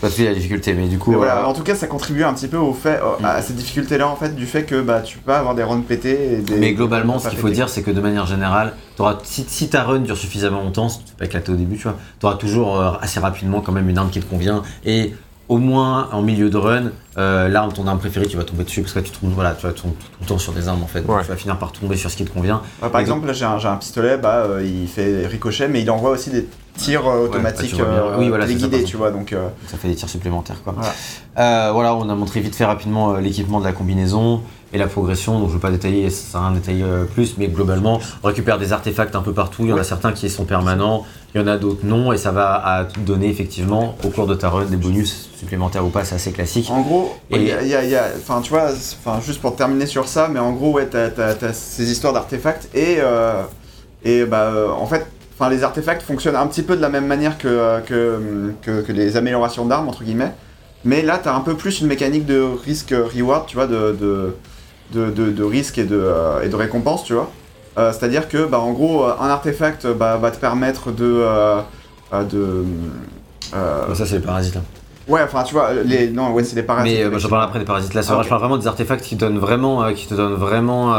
C'est 0.00 0.16
pas 0.16 0.22
de 0.22 0.28
la 0.28 0.34
difficulté, 0.34 0.74
mais 0.74 0.86
du 0.86 0.98
coup. 0.98 1.10
mais 1.10 1.16
voilà, 1.16 1.38
euh, 1.42 1.44
en 1.46 1.52
tout 1.52 1.62
cas, 1.64 1.74
ça 1.74 1.86
contribue 1.88 2.22
un 2.22 2.32
petit 2.32 2.46
peu 2.48 2.56
au 2.56 2.72
fait, 2.72 3.00
à 3.24 3.38
Mm. 3.38 3.42
cette 3.42 3.56
difficulté-là 3.56 4.06
en 4.08 4.14
fait, 4.16 4.34
du 4.34 4.46
fait 4.46 4.62
que 4.64 4.80
bah, 4.80 5.00
tu 5.00 5.18
peux 5.18 5.32
avoir 5.32 5.54
des 5.54 5.62
runs 5.64 5.80
pétés 5.80 6.34
et 6.34 6.36
des. 6.36 6.56
Mais 6.56 6.72
globalement, 6.72 7.18
ce 7.18 7.24
pas 7.24 7.30
qu'il 7.30 7.38
faut 7.38 7.48
dire, 7.50 7.68
c'est 7.68 7.82
que 7.82 7.90
de 7.90 8.00
manière 8.00 8.26
générale, 8.26 8.74
t'auras- 8.96 9.18
si, 9.24 9.44
si 9.48 9.68
ta 9.68 9.82
run 9.82 10.00
dure 10.00 10.16
suffisamment 10.16 10.62
longtemps, 10.62 10.88
si 10.88 10.98
tu 11.00 11.04
peux 11.12 11.18
pas 11.18 11.24
éclater 11.24 11.50
au 11.52 11.56
début, 11.56 11.76
tu 11.76 11.82
vois, 11.82 11.96
tu 12.20 12.26
auras 12.26 12.36
toujours 12.36 12.80
euh, 12.80 12.92
assez 13.00 13.18
rapidement 13.18 13.60
quand 13.60 13.72
même 13.72 13.88
une 13.88 13.98
arme 13.98 14.10
qui 14.10 14.20
te 14.20 14.26
convient. 14.26 14.62
Et 14.84 15.14
au 15.48 15.58
moins 15.58 16.08
en 16.12 16.20
milieu 16.22 16.50
de 16.50 16.56
run, 16.56 16.90
euh, 17.16 17.48
l'arme, 17.48 17.72
ton 17.72 17.86
arme 17.86 17.98
préférée, 17.98 18.26
tu 18.26 18.36
vas 18.36 18.44
tomber 18.44 18.64
dessus 18.64 18.82
parce 18.82 18.92
que 18.92 18.98
là, 18.98 19.04
tu 19.04 19.12
tombes, 19.12 19.30
voilà, 19.32 19.52
tu 19.52 19.66
vas 19.66 19.72
tomber 19.72 19.94
tout, 19.94 20.06
le 20.20 20.26
temps 20.26 20.38
sur 20.38 20.52
des 20.52 20.68
armes 20.68 20.82
en 20.82 20.86
fait. 20.86 21.00
Donc, 21.00 21.16
Ouais. 21.16 21.22
tu 21.22 21.28
vas 21.28 21.36
finir 21.36 21.58
par 21.58 21.72
tomber 21.72 21.96
sur 21.96 22.10
ce 22.10 22.16
qui 22.16 22.24
te 22.24 22.30
convient. 22.30 22.60
Ouais, 22.82 22.88
par 22.90 23.00
Et 23.00 23.04
donc- 23.04 23.24
exemple, 23.24 23.26
là 23.28 23.32
j'ai 23.58 23.68
un, 23.68 23.76
pistolet, 23.76 24.18
bah, 24.18 24.44
euh, 24.46 24.62
il 24.64 24.86
fait 24.88 25.26
ricochet, 25.26 25.68
mais 25.68 25.80
il 25.80 25.90
envoie 25.90 26.10
aussi 26.10 26.30
des 26.30 26.46
tirs 26.76 27.08
euh, 27.08 27.24
automatiques 27.24 27.70
bah, 27.72 27.76
tu 27.78 27.82
vois 27.82 27.92
bien. 27.92 28.02
euh, 28.02 28.16
Oui, 28.18 28.28
voilà, 28.28 28.46
par 28.46 28.84
tu 28.84 28.96
vois. 28.96 29.10
Donc, 29.10 29.32
euh, 29.32 29.48
ça 29.66 29.78
fait 29.78 29.88
des 29.88 29.94
tirs 29.94 30.08
supplémentaires 30.08 30.62
quoi. 30.62 30.74
Voilà. 30.76 30.92
Euh, 31.38 31.72
voilà, 31.72 31.94
on 31.94 32.08
a 32.08 32.14
montré 32.14 32.40
vite 32.40 32.54
fait 32.54 32.64
rapidement 32.66 33.14
euh, 33.14 33.20
l'équipement 33.20 33.58
de 33.60 33.64
la 33.64 33.72
combinaison 33.72 34.42
et 34.72 34.78
la 34.78 34.86
progression, 34.86 35.38
donc 35.38 35.48
je 35.48 35.54
ne 35.54 35.58
vais 35.58 35.62
pas 35.62 35.70
détailler, 35.70 36.10
ça 36.10 36.32
sert 36.32 36.40
à 36.40 36.48
rien 36.48 36.54
de 36.56 36.60
détailler 36.60 36.82
euh, 36.82 37.04
plus, 37.04 37.36
mais 37.38 37.48
globalement, 37.48 38.00
on 38.22 38.26
récupère 38.26 38.58
des 38.58 38.72
artefacts 38.72 39.14
un 39.16 39.22
peu 39.22 39.32
partout, 39.32 39.62
il 39.64 39.68
y 39.70 39.72
en 39.72 39.78
a 39.78 39.84
certains 39.84 40.12
qui 40.12 40.28
sont 40.28 40.44
permanents, 40.44 41.06
il 41.34 41.40
y 41.40 41.44
en 41.44 41.46
a 41.46 41.56
d'autres 41.56 41.84
non, 41.84 42.12
et 42.12 42.18
ça 42.18 42.32
va 42.32 42.86
te 42.92 43.00
donner 43.00 43.28
effectivement 43.28 43.96
au 44.04 44.08
cours 44.08 44.26
de 44.26 44.34
ta 44.34 44.50
run 44.50 44.66
des 44.66 44.76
bonus 44.76 45.30
supplémentaires 45.38 45.84
ou 45.86 45.88
pas, 45.88 46.04
c'est 46.04 46.16
assez 46.16 46.32
classique. 46.32 46.68
En 46.70 46.80
gros, 46.82 47.14
Et- 47.30 47.44
y 47.44 47.52
a, 47.52 47.62
y 47.62 47.74
a- 47.74 47.84
il 47.84 47.90
y 47.90 47.96
a- 47.96 48.08
enfin, 48.18 48.40
tu 48.42 48.50
vois, 48.50 48.68
juste 49.24 49.40
pour 49.40 49.56
terminer 49.56 49.86
sur 49.86 50.06
ça, 50.06 50.28
mais 50.30 50.38
en 50.40 50.52
gros, 50.52 50.72
ouais, 50.72 50.86
t'as, 50.86 51.08
t'as 51.10 51.52
ces 51.52 51.90
histoires 51.90 52.12
d'artefacts 52.12 52.68
et, 52.74 52.96
euh, 53.00 53.42
et 54.04 54.24
bah, 54.26 54.50
euh, 54.52 54.68
en 54.70 54.86
fait, 54.86 55.06
enfin, 55.38 55.48
les 55.50 55.62
artefacts 55.64 56.02
fonctionnent 56.02 56.36
un 56.36 56.46
petit 56.46 56.62
peu 56.62 56.76
de 56.76 56.82
la 56.82 56.88
même 56.90 57.06
manière 57.06 57.38
que, 57.38 57.80
que, 57.86 58.52
que, 58.60 58.82
que 58.82 58.92
les 58.92 59.16
améliorations 59.16 59.64
d'armes, 59.64 59.88
entre 59.88 60.04
guillemets, 60.04 60.32
mais 60.84 61.00
là, 61.02 61.18
t'as 61.22 61.34
un 61.34 61.40
peu 61.40 61.54
plus 61.54 61.80
une 61.80 61.86
mécanique 61.86 62.26
de 62.26 62.44
risque-reward, 62.64 63.46
tu 63.46 63.56
vois, 63.56 63.66
de, 63.66 63.96
de, 63.98 64.34
de, 64.92 65.10
de- 65.10 65.30
de 65.30 65.44
risque 65.44 65.78
et 65.78 65.84
de, 65.84 65.98
euh, 66.00 66.42
et 66.42 66.48
de 66.48 66.56
récompense, 66.56 67.04
tu 67.04 67.14
vois. 67.14 67.30
Euh, 67.78 67.92
c'est-à-dire 67.92 68.28
que, 68.28 68.46
bah, 68.46 68.58
en 68.60 68.72
gros, 68.72 69.04
euh, 69.04 69.12
un 69.20 69.28
artefact 69.28 69.86
bah, 69.86 70.16
va 70.16 70.30
te 70.30 70.38
permettre 70.38 70.90
de. 70.90 71.22
de 72.12 72.64
Bah, 73.52 73.94
ça, 73.94 74.06
c'est 74.06 74.16
les 74.16 74.20
parasites 74.24 74.54
là. 74.56 74.62
ouais, 75.08 75.22
enfin, 75.22 75.42
tu 75.42 75.54
vois, 75.54 75.72
les, 75.84 76.08
non, 76.10 76.32
ouais, 76.32 76.44
c'est 76.44 76.54
des 76.54 76.62
parasites. 76.62 76.98
Mais 76.98 77.08
bah, 77.08 77.18
j'en 77.18 77.28
parle 77.28 77.44
après 77.44 77.58
des 77.58 77.64
parasites 77.64 77.94
là, 77.94 78.02
Ah, 78.08 78.20
je 78.22 78.28
parle 78.28 78.40
vraiment 78.40 78.56
des 78.58 78.66
artefacts 78.66 79.04
qui, 79.04 79.16
donnent 79.16 79.38
vraiment, 79.38 79.92
qui 79.92 80.06
te 80.06 80.14
donnent 80.14 80.34
vraiment 80.34 80.92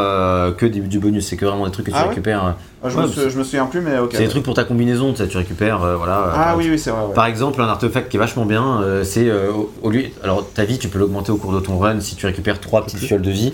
que 0.58 0.66
du, 0.66 0.82
du 0.82 1.00
bonus, 1.00 1.28
c'est 1.28 1.36
que 1.38 1.46
vraiment 1.46 1.66
des 1.66 1.72
trucs 1.72 1.86
que 1.88 1.92
tu 1.92 1.98
Ah 1.98 2.04
ouais 2.04 2.10
récupères. 2.10 2.46
euh, 2.46 2.52
Ah, 2.84 2.90
Je, 2.90 2.98
Ouais, 2.98 3.04
me, 3.08 3.30
je 3.30 3.38
me 3.38 3.44
souviens 3.44 3.66
plus, 3.66 3.82
mais 3.82 3.98
ok. 4.00 4.12
C'est 4.14 4.20
des 4.24 4.28
trucs 4.30 4.44
pour 4.44 4.54
ta 4.54 4.64
combinaison, 4.64 5.12
tu 5.12 5.18
sais, 5.18 5.28
tu 5.28 5.38
récupères, 5.38 5.84
euh, 5.84 5.96
voilà. 5.98 6.32
Ah 6.34 6.56
oui, 6.58 6.68
oui, 6.70 6.80
c'est 6.80 6.92
vrai. 6.92 7.02
ouais. 7.08 7.14
Par 7.14 7.26
exemple, 7.26 7.62
un 7.62 7.68
artefact 7.68 8.10
qui 8.10 8.18
est 8.18 8.20
vachement 8.20 8.46
bien, 8.46 8.82
euh, 8.82 9.04
c'est 9.04 9.28
euh, 9.30 9.52
au, 9.52 9.72
au 9.84 9.90
lieu. 9.92 10.04
Alors, 10.24 10.48
ta 10.50 10.64
vie, 10.66 10.80
tu 10.80 10.88
peux 10.88 10.98
l'augmenter 11.00 11.32
au 11.32 11.38
cours 11.38 11.52
de 11.54 11.60
ton 11.60 11.78
run 11.78 12.00
si 12.00 12.16
tu 12.16 12.26
récupères 12.26 12.60
trois 12.62 12.84
petites 12.86 13.00
fioles 13.00 13.22
de 13.22 13.32
vie. 13.32 13.54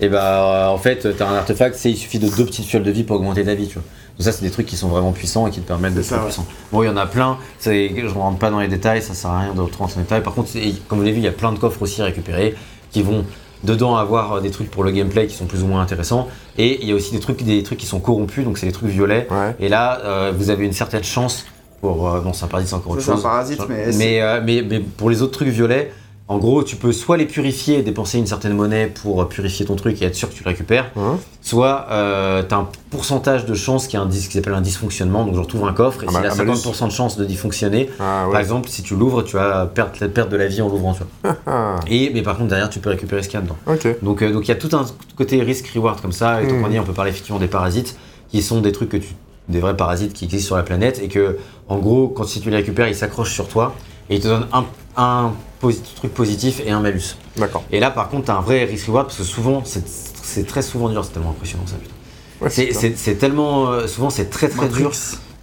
Et 0.00 0.08
bah, 0.08 0.66
euh, 0.68 0.68
en 0.68 0.78
fait, 0.78 1.16
tu 1.16 1.22
as 1.22 1.28
un 1.28 1.36
artefact, 1.36 1.74
c'est 1.76 1.90
il 1.90 1.96
suffit 1.96 2.18
de 2.18 2.28
deux 2.28 2.44
petites 2.44 2.66
fioles 2.66 2.82
de 2.82 2.90
vie 2.90 3.02
pour 3.04 3.16
augmenter 3.16 3.44
ta 3.44 3.54
vie, 3.54 3.66
tu 3.66 3.74
vois. 3.74 3.82
Donc, 4.18 4.24
ça, 4.24 4.32
c'est 4.32 4.42
des 4.44 4.50
trucs 4.50 4.66
qui 4.66 4.76
sont 4.76 4.88
vraiment 4.88 5.12
puissants 5.12 5.46
et 5.46 5.50
qui 5.50 5.60
te 5.60 5.66
permettent 5.66 5.94
d'être 5.94 6.10
ouais. 6.12 6.24
puissant. 6.24 6.46
Bon, 6.72 6.82
il 6.82 6.86
y 6.86 6.88
en 6.88 6.96
a 6.96 7.06
plein, 7.06 7.38
c'est- 7.58 7.90
je 7.96 8.04
ne 8.04 8.08
rentre 8.10 8.38
pas 8.38 8.50
dans 8.50 8.60
les 8.60 8.68
détails, 8.68 9.02
ça 9.02 9.14
sert 9.14 9.30
à 9.30 9.40
rien 9.40 9.54
de 9.54 9.60
rentrer 9.60 9.78
dans 9.78 9.86
les 9.96 10.02
détails. 10.02 10.22
Par 10.22 10.34
contre, 10.34 10.50
comme 10.88 10.98
vous 10.98 11.04
l'avez 11.04 11.14
vu, 11.14 11.20
il 11.20 11.24
y 11.24 11.28
a 11.28 11.32
plein 11.32 11.52
de 11.52 11.58
coffres 11.58 11.82
aussi 11.82 12.00
à 12.02 12.06
récupérer 12.06 12.54
qui 12.90 13.02
vont 13.02 13.24
dedans 13.64 13.96
avoir 13.96 14.34
euh, 14.34 14.40
des 14.40 14.50
trucs 14.50 14.70
pour 14.70 14.84
le 14.84 14.90
gameplay 14.90 15.26
qui 15.26 15.34
sont 15.34 15.46
plus 15.46 15.62
ou 15.62 15.66
moins 15.66 15.80
intéressants. 15.80 16.28
Et 16.58 16.78
il 16.82 16.88
y 16.88 16.92
a 16.92 16.94
aussi 16.94 17.12
des 17.12 17.20
trucs, 17.20 17.42
des 17.42 17.62
trucs 17.62 17.78
qui 17.78 17.86
sont 17.86 18.00
corrompus, 18.00 18.44
donc 18.44 18.58
c'est 18.58 18.66
des 18.66 18.72
trucs 18.72 18.90
violets. 18.90 19.26
Ouais. 19.30 19.56
Et 19.60 19.68
là, 19.68 20.00
euh, 20.04 20.32
vous 20.36 20.50
avez 20.50 20.64
une 20.66 20.72
certaine 20.72 21.04
chance 21.04 21.46
pour. 21.80 22.08
euh, 22.08 22.20
non, 22.22 22.32
c'est 22.32 22.44
un 22.44 22.48
paradis, 22.48 22.68
c'est 22.68 22.74
encore 22.74 22.92
autre 22.92 23.02
c'est 23.02 23.10
un 23.10 23.14
chose. 23.14 23.22
parasite, 23.22 23.60
mais. 23.68 23.86
Mais, 23.94 24.20
euh, 24.22 24.40
mais, 24.44 24.62
mais 24.62 24.80
pour 24.80 25.10
les 25.10 25.20
autres 25.22 25.32
trucs 25.32 25.48
violets, 25.48 25.90
En 26.28 26.38
gros, 26.38 26.64
tu 26.64 26.74
peux 26.74 26.90
soit 26.90 27.16
les 27.16 27.24
purifier 27.26 27.82
dépenser 27.82 28.18
une 28.18 28.26
certaine 28.26 28.52
monnaie 28.52 28.88
pour 28.88 29.28
purifier 29.28 29.64
ton 29.64 29.76
truc 29.76 30.02
et 30.02 30.06
être 30.06 30.16
sûr 30.16 30.28
que 30.28 30.34
tu 30.34 30.42
le 30.42 30.48
récupères, 30.50 30.90
Hein 30.96 31.18
soit 31.40 31.86
euh, 31.92 32.42
tu 32.42 32.52
as 32.52 32.58
un 32.58 32.68
pourcentage 32.90 33.46
de 33.46 33.54
chance 33.54 33.86
qui, 33.86 33.94
est 33.94 33.98
un 34.00 34.06
dis- 34.06 34.26
qui 34.26 34.32
s'appelle 34.34 34.54
un 34.54 34.60
dysfonctionnement. 34.60 35.24
Donc, 35.24 35.36
genre, 35.36 35.46
tu 35.46 35.54
ouvres 35.54 35.68
un 35.68 35.72
coffre 35.72 36.02
et 36.02 36.06
Un 36.06 36.10
s'il 36.10 36.20
ma- 36.20 36.28
a 36.28 36.32
un 36.32 36.34
malus. 36.34 36.50
50% 36.54 36.86
de 36.88 36.92
chance 36.92 37.16
de 37.16 37.24
dysfonctionner, 37.24 37.88
Ah 38.00 38.26
par 38.28 38.40
exemple, 38.40 38.68
si 38.68 38.82
tu 38.82 38.96
l'ouvres, 38.96 39.22
tu 39.22 39.36
vas 39.36 39.66
perdre, 39.66 39.92
perdre 40.08 40.30
de 40.32 40.36
la 40.36 40.48
vie 40.48 40.60
en 40.62 40.68
l'ouvrant. 40.68 40.96
Ah, 41.46 41.76
Et, 41.88 42.10
mais 42.12 42.22
par 42.22 42.36
contre, 42.36 42.48
derrière, 42.48 42.70
tu 42.70 42.80
peux 42.80 42.90
récupérer 42.90 43.22
ce 43.22 43.28
qu'il 43.28 43.38
y 43.38 43.42
a 43.42 43.44
dedans. 43.44 43.56
ok. 43.68 44.02
Donc 44.02 44.22
euh, 44.22 44.32
donc 44.32 44.46
il 44.46 44.48
y 44.48 44.52
a 44.52 44.56
tout 44.56 44.74
un 44.76 44.84
côté 45.16 45.40
risk-reward 45.42 46.00
comme 46.00 46.10
ça. 46.12 46.42
Et 46.42 46.48
donc 46.48 46.56
on, 46.64 46.68
dit, 46.68 46.80
on 46.80 46.84
peut 46.84 46.92
parler 46.92 47.12
effectivement 47.12 47.38
des 47.38 47.46
parasites, 47.46 47.96
qui 48.30 48.42
sont 48.42 48.60
des 48.60 48.72
trucs 48.72 48.88
que 48.88 48.96
tu, 48.96 49.14
des 49.48 49.60
vrais 49.60 49.76
parasites 49.76 50.12
qui 50.12 50.24
existent 50.24 50.46
sur 50.48 50.56
la 50.56 50.64
planète 50.64 51.00
et 51.00 51.06
que 51.06 51.38
en 51.68 51.78
gros, 51.78 52.08
quand 52.08 52.24
si 52.24 52.40
tu 52.40 52.50
les 52.50 52.56
récupères, 52.56 52.88
ils 52.88 52.96
s'accrochent 52.96 53.32
sur 53.32 53.46
toi 53.46 53.76
et 54.10 54.16
ils 54.16 54.20
te 54.20 54.26
donnent 54.26 54.48
un, 54.52 54.64
un 54.96 55.32
truc 55.60 56.12
positif 56.14 56.60
et 56.64 56.70
un 56.70 56.80
malus. 56.80 57.16
D'accord. 57.36 57.64
Et 57.72 57.80
là, 57.80 57.90
par 57.90 58.08
contre, 58.08 58.26
tu 58.26 58.30
as 58.30 58.36
un 58.36 58.40
vrai 58.40 58.64
risk-reward 58.64 59.06
parce 59.06 59.18
que 59.18 59.24
souvent, 59.24 59.62
c'est 59.64 60.46
très 60.46 60.62
souvent 60.62 60.88
dur. 60.88 61.04
C'est 61.04 61.12
tellement 61.12 61.30
impressionnant 61.30 61.66
ça. 61.66 61.76
putain. 61.76 61.92
Ouais, 62.40 62.50
C'est- 62.96 63.14
tellement 63.14 63.70
euh, 63.70 63.86
souvent 63.86 64.10
c'est 64.10 64.26
très 64.28 64.48
très 64.48 64.68
dur 64.68 64.92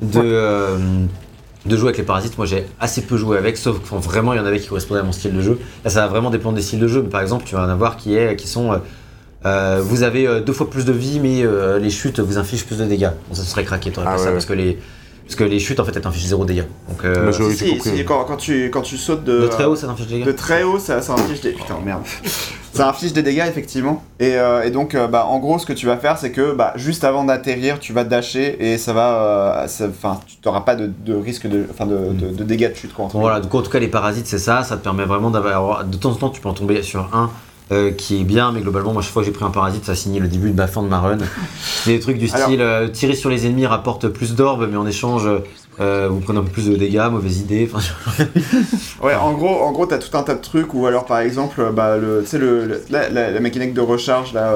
de 0.02 0.19
euh, 0.22 0.77
de 1.65 1.76
jouer 1.77 1.88
avec 1.90 1.98
les 1.98 2.03
parasites. 2.03 2.38
Moi, 2.38 2.45
j'ai 2.45 2.65
assez 2.80 3.02
peu 3.02 3.18
joué 3.18 3.38
avec, 3.38 3.57
sauf 3.57 3.77
quand 3.90 3.98
vraiment 3.98 4.34
il 4.34 4.38
y 4.38 4.40
en 4.40 4.45
avait 4.45 4.60
qui 4.60 4.68
correspondaient 4.68 4.99
à 4.99 5.03
mon 5.03 5.11
style 5.14 5.34
de 5.34 5.41
jeu. 5.41 5.60
Là, 5.84 5.90
ça 5.90 6.02
va 6.02 6.07
vraiment 6.07 6.30
dépendre 6.30 6.56
des 6.56 6.61
styles 6.61 6.80
de 6.80 6.88
jeu. 6.88 7.02
Mais 7.02 7.10
par 7.10 7.22
exemple, 7.22 7.45
tu 7.45 7.56
vas 7.56 7.64
en 7.65 7.69
avoir 7.69 7.98
qui 7.98 8.15
est 8.15 8.35
qui 8.35 8.48
sont 8.48 8.73
euh, 8.73 8.77
euh, 9.45 9.81
vous 9.84 10.03
avez 10.03 10.27
euh, 10.27 10.40
deux 10.41 10.53
fois 10.53 10.69
plus 10.69 10.85
de 10.85 10.91
vie, 10.94 11.19
mais 11.19 11.41
euh, 11.44 11.80
les 11.80 11.90
chutes 11.90 12.19
vous 12.19 12.38
infligent 12.38 12.65
plus 12.65 12.77
de 12.77 12.85
dégâts. 12.85 13.10
Bon, 13.30 13.35
ça 13.35 13.44
serait 13.44 13.64
craqué, 13.65 13.91
t'aurais 13.91 14.07
Ah 14.07 14.11
pas 14.11 14.18
ouais, 14.18 14.22
ça 14.23 14.27
ouais. 14.27 14.34
parce 14.34 14.45
que 14.45 14.53
les 14.53 14.77
parce 15.26 15.36
que 15.36 15.44
les 15.44 15.60
chutes 15.60 15.80
en 15.80 15.86
fait 15.86 15.94
elles 15.95 16.02
t'infligent 16.02 16.28
zéro 16.28 16.45
dégâts. 16.45 16.66
Donc 16.90 17.04
euh, 17.06 17.32
Si, 17.32 17.44
j'ai 17.44 17.56
si, 17.56 17.70
compris, 17.72 17.90
si, 17.90 17.95
ouais. 17.98 18.04
quand, 18.06 18.24
quand 18.26 18.38
tu, 18.38 18.70
quand 18.70 18.82
tu 18.82 18.98
sautes 18.98 19.24
de, 19.24 19.41
de 19.41 19.48
très 19.48 19.66
haut 19.66 19.76
ça 19.76 19.88
t'inflige 19.88 20.08
des 20.08 20.20
de 20.20 20.26
dégâts. 20.26 20.36
très 20.36 20.64
haut, 20.64 20.80
ça, 20.80 21.02
ça 21.02 21.14
inflige 21.14 21.41
des. 21.41 21.52
Putain, 21.52 21.78
merde. 21.84 22.02
ça 22.74 22.90
inflige 22.90 23.14
des 23.14 23.22
dégâts, 23.24 23.45
effectivement. 23.48 24.04
Et, 24.20 24.36
euh, 24.36 24.64
et 24.64 24.72
donc, 24.72 24.95
euh, 24.95 25.08
bah, 25.08 25.26
en 25.28 25.38
gros, 25.40 25.60
ce 25.60 25.66
que 25.66 25.74
tu 25.74 25.86
vas 25.86 25.98
faire, 25.98 26.18
c'est 26.18 26.32
que 26.32 26.54
bah, 26.54 26.74
juste 26.76 27.04
avant 27.04 27.24
d'atterrir, 27.24 27.80
tu 27.80 27.94
vas 27.94 28.04
dasher 28.04 28.58
et 28.74 28.78
ça 28.78 28.94
va. 28.94 29.64
euh, 29.64 29.68
ça- 29.68 29.88
Enfin, 29.88 30.20
tu 30.28 30.38
n'auras 30.45 30.62
pas 30.62 30.76
de, 30.76 30.88
de 31.06 31.14
risque 31.16 31.48
de, 31.48 31.66
enfin, 31.72 31.86
de, 31.86 31.98
de, 32.14 32.30
de 32.36 32.44
dégâts 32.44 32.70
de 32.72 32.76
chute, 32.76 32.94
quoi. 32.94 33.06
entre 33.06 33.14
Bon, 33.16 33.22
voilà, 33.22 33.40
donc 33.40 33.54
en 33.54 33.62
tout 33.62 33.70
cas 33.72 33.80
les 33.80 33.88
parasites 33.88 34.26
c'est 34.28 34.40
ça, 34.40 34.64
ça 34.64 34.76
te 34.78 34.84
permet 34.84 35.06
vraiment 35.06 35.30
d'avoir 35.30 35.84
de 35.86 35.95
temps 35.98 36.12
en 36.12 36.16
temps 36.16 36.30
tu 36.30 36.41
peux 36.41 36.50
en 36.50 36.54
tomber 36.54 36.82
sur 36.82 37.10
un 37.14 37.30
euh, 37.72 37.91
qui 37.91 38.19
est 38.22 38.23
bien, 38.26 38.52
mais 38.52 38.61
globalement 38.61 38.94
moi 38.94 39.02
chaque 39.02 39.14
fois 39.14 39.22
que 39.22 39.27
j'ai 39.27 39.31
pris 39.31 39.45
un 39.45 39.49
parasite 39.52 39.85
ça 39.85 39.95
signé 39.95 40.19
le 40.19 40.27
début 40.27 40.52
de 40.52 40.56
ma 40.57 40.68
fin 40.68 40.84
de 40.84 40.88
ma 40.88 40.99
run. 40.99 41.18
Des 41.85 41.99
trucs 41.99 42.18
du 42.18 42.27
style 42.27 42.61
euh, 42.61 42.88
tirer 42.90 43.15
sur 43.15 43.30
les 43.30 43.45
ennemis 43.45 43.65
rapporte 43.65 44.07
plus 44.10 44.35
d'orbes, 44.35 44.68
mais 44.69 44.77
en 44.77 44.85
échange 44.85 45.27
euh, 45.80 46.07
vous 46.10 46.19
prenez 46.19 46.40
un 46.40 46.44
peu 46.44 46.52
plus 46.52 46.69
de 46.69 46.76
dégâts, 46.76 47.07
mauvaise 47.10 47.40
idée. 47.40 47.69
Ouais, 49.02 49.15
en 49.15 49.34
gros, 49.34 49.61
en 49.61 49.72
gros, 49.72 49.85
t'as 49.85 49.98
tout 49.98 50.15
un 50.18 50.23
tas 50.23 50.35
de 50.35 50.41
trucs 50.41 50.73
ou 50.73 50.85
alors 50.85 51.06
par 51.06 51.19
exemple, 51.19 51.72
bah, 51.73 51.98
le, 51.98 52.23
le, 52.34 52.65
le- 52.65 52.81
la, 52.90 53.10
la- 53.10 53.31
la 53.31 53.40
mécanique 53.40 53.73
de 53.73 53.81
recharge 53.81 54.34
là, 54.34 54.56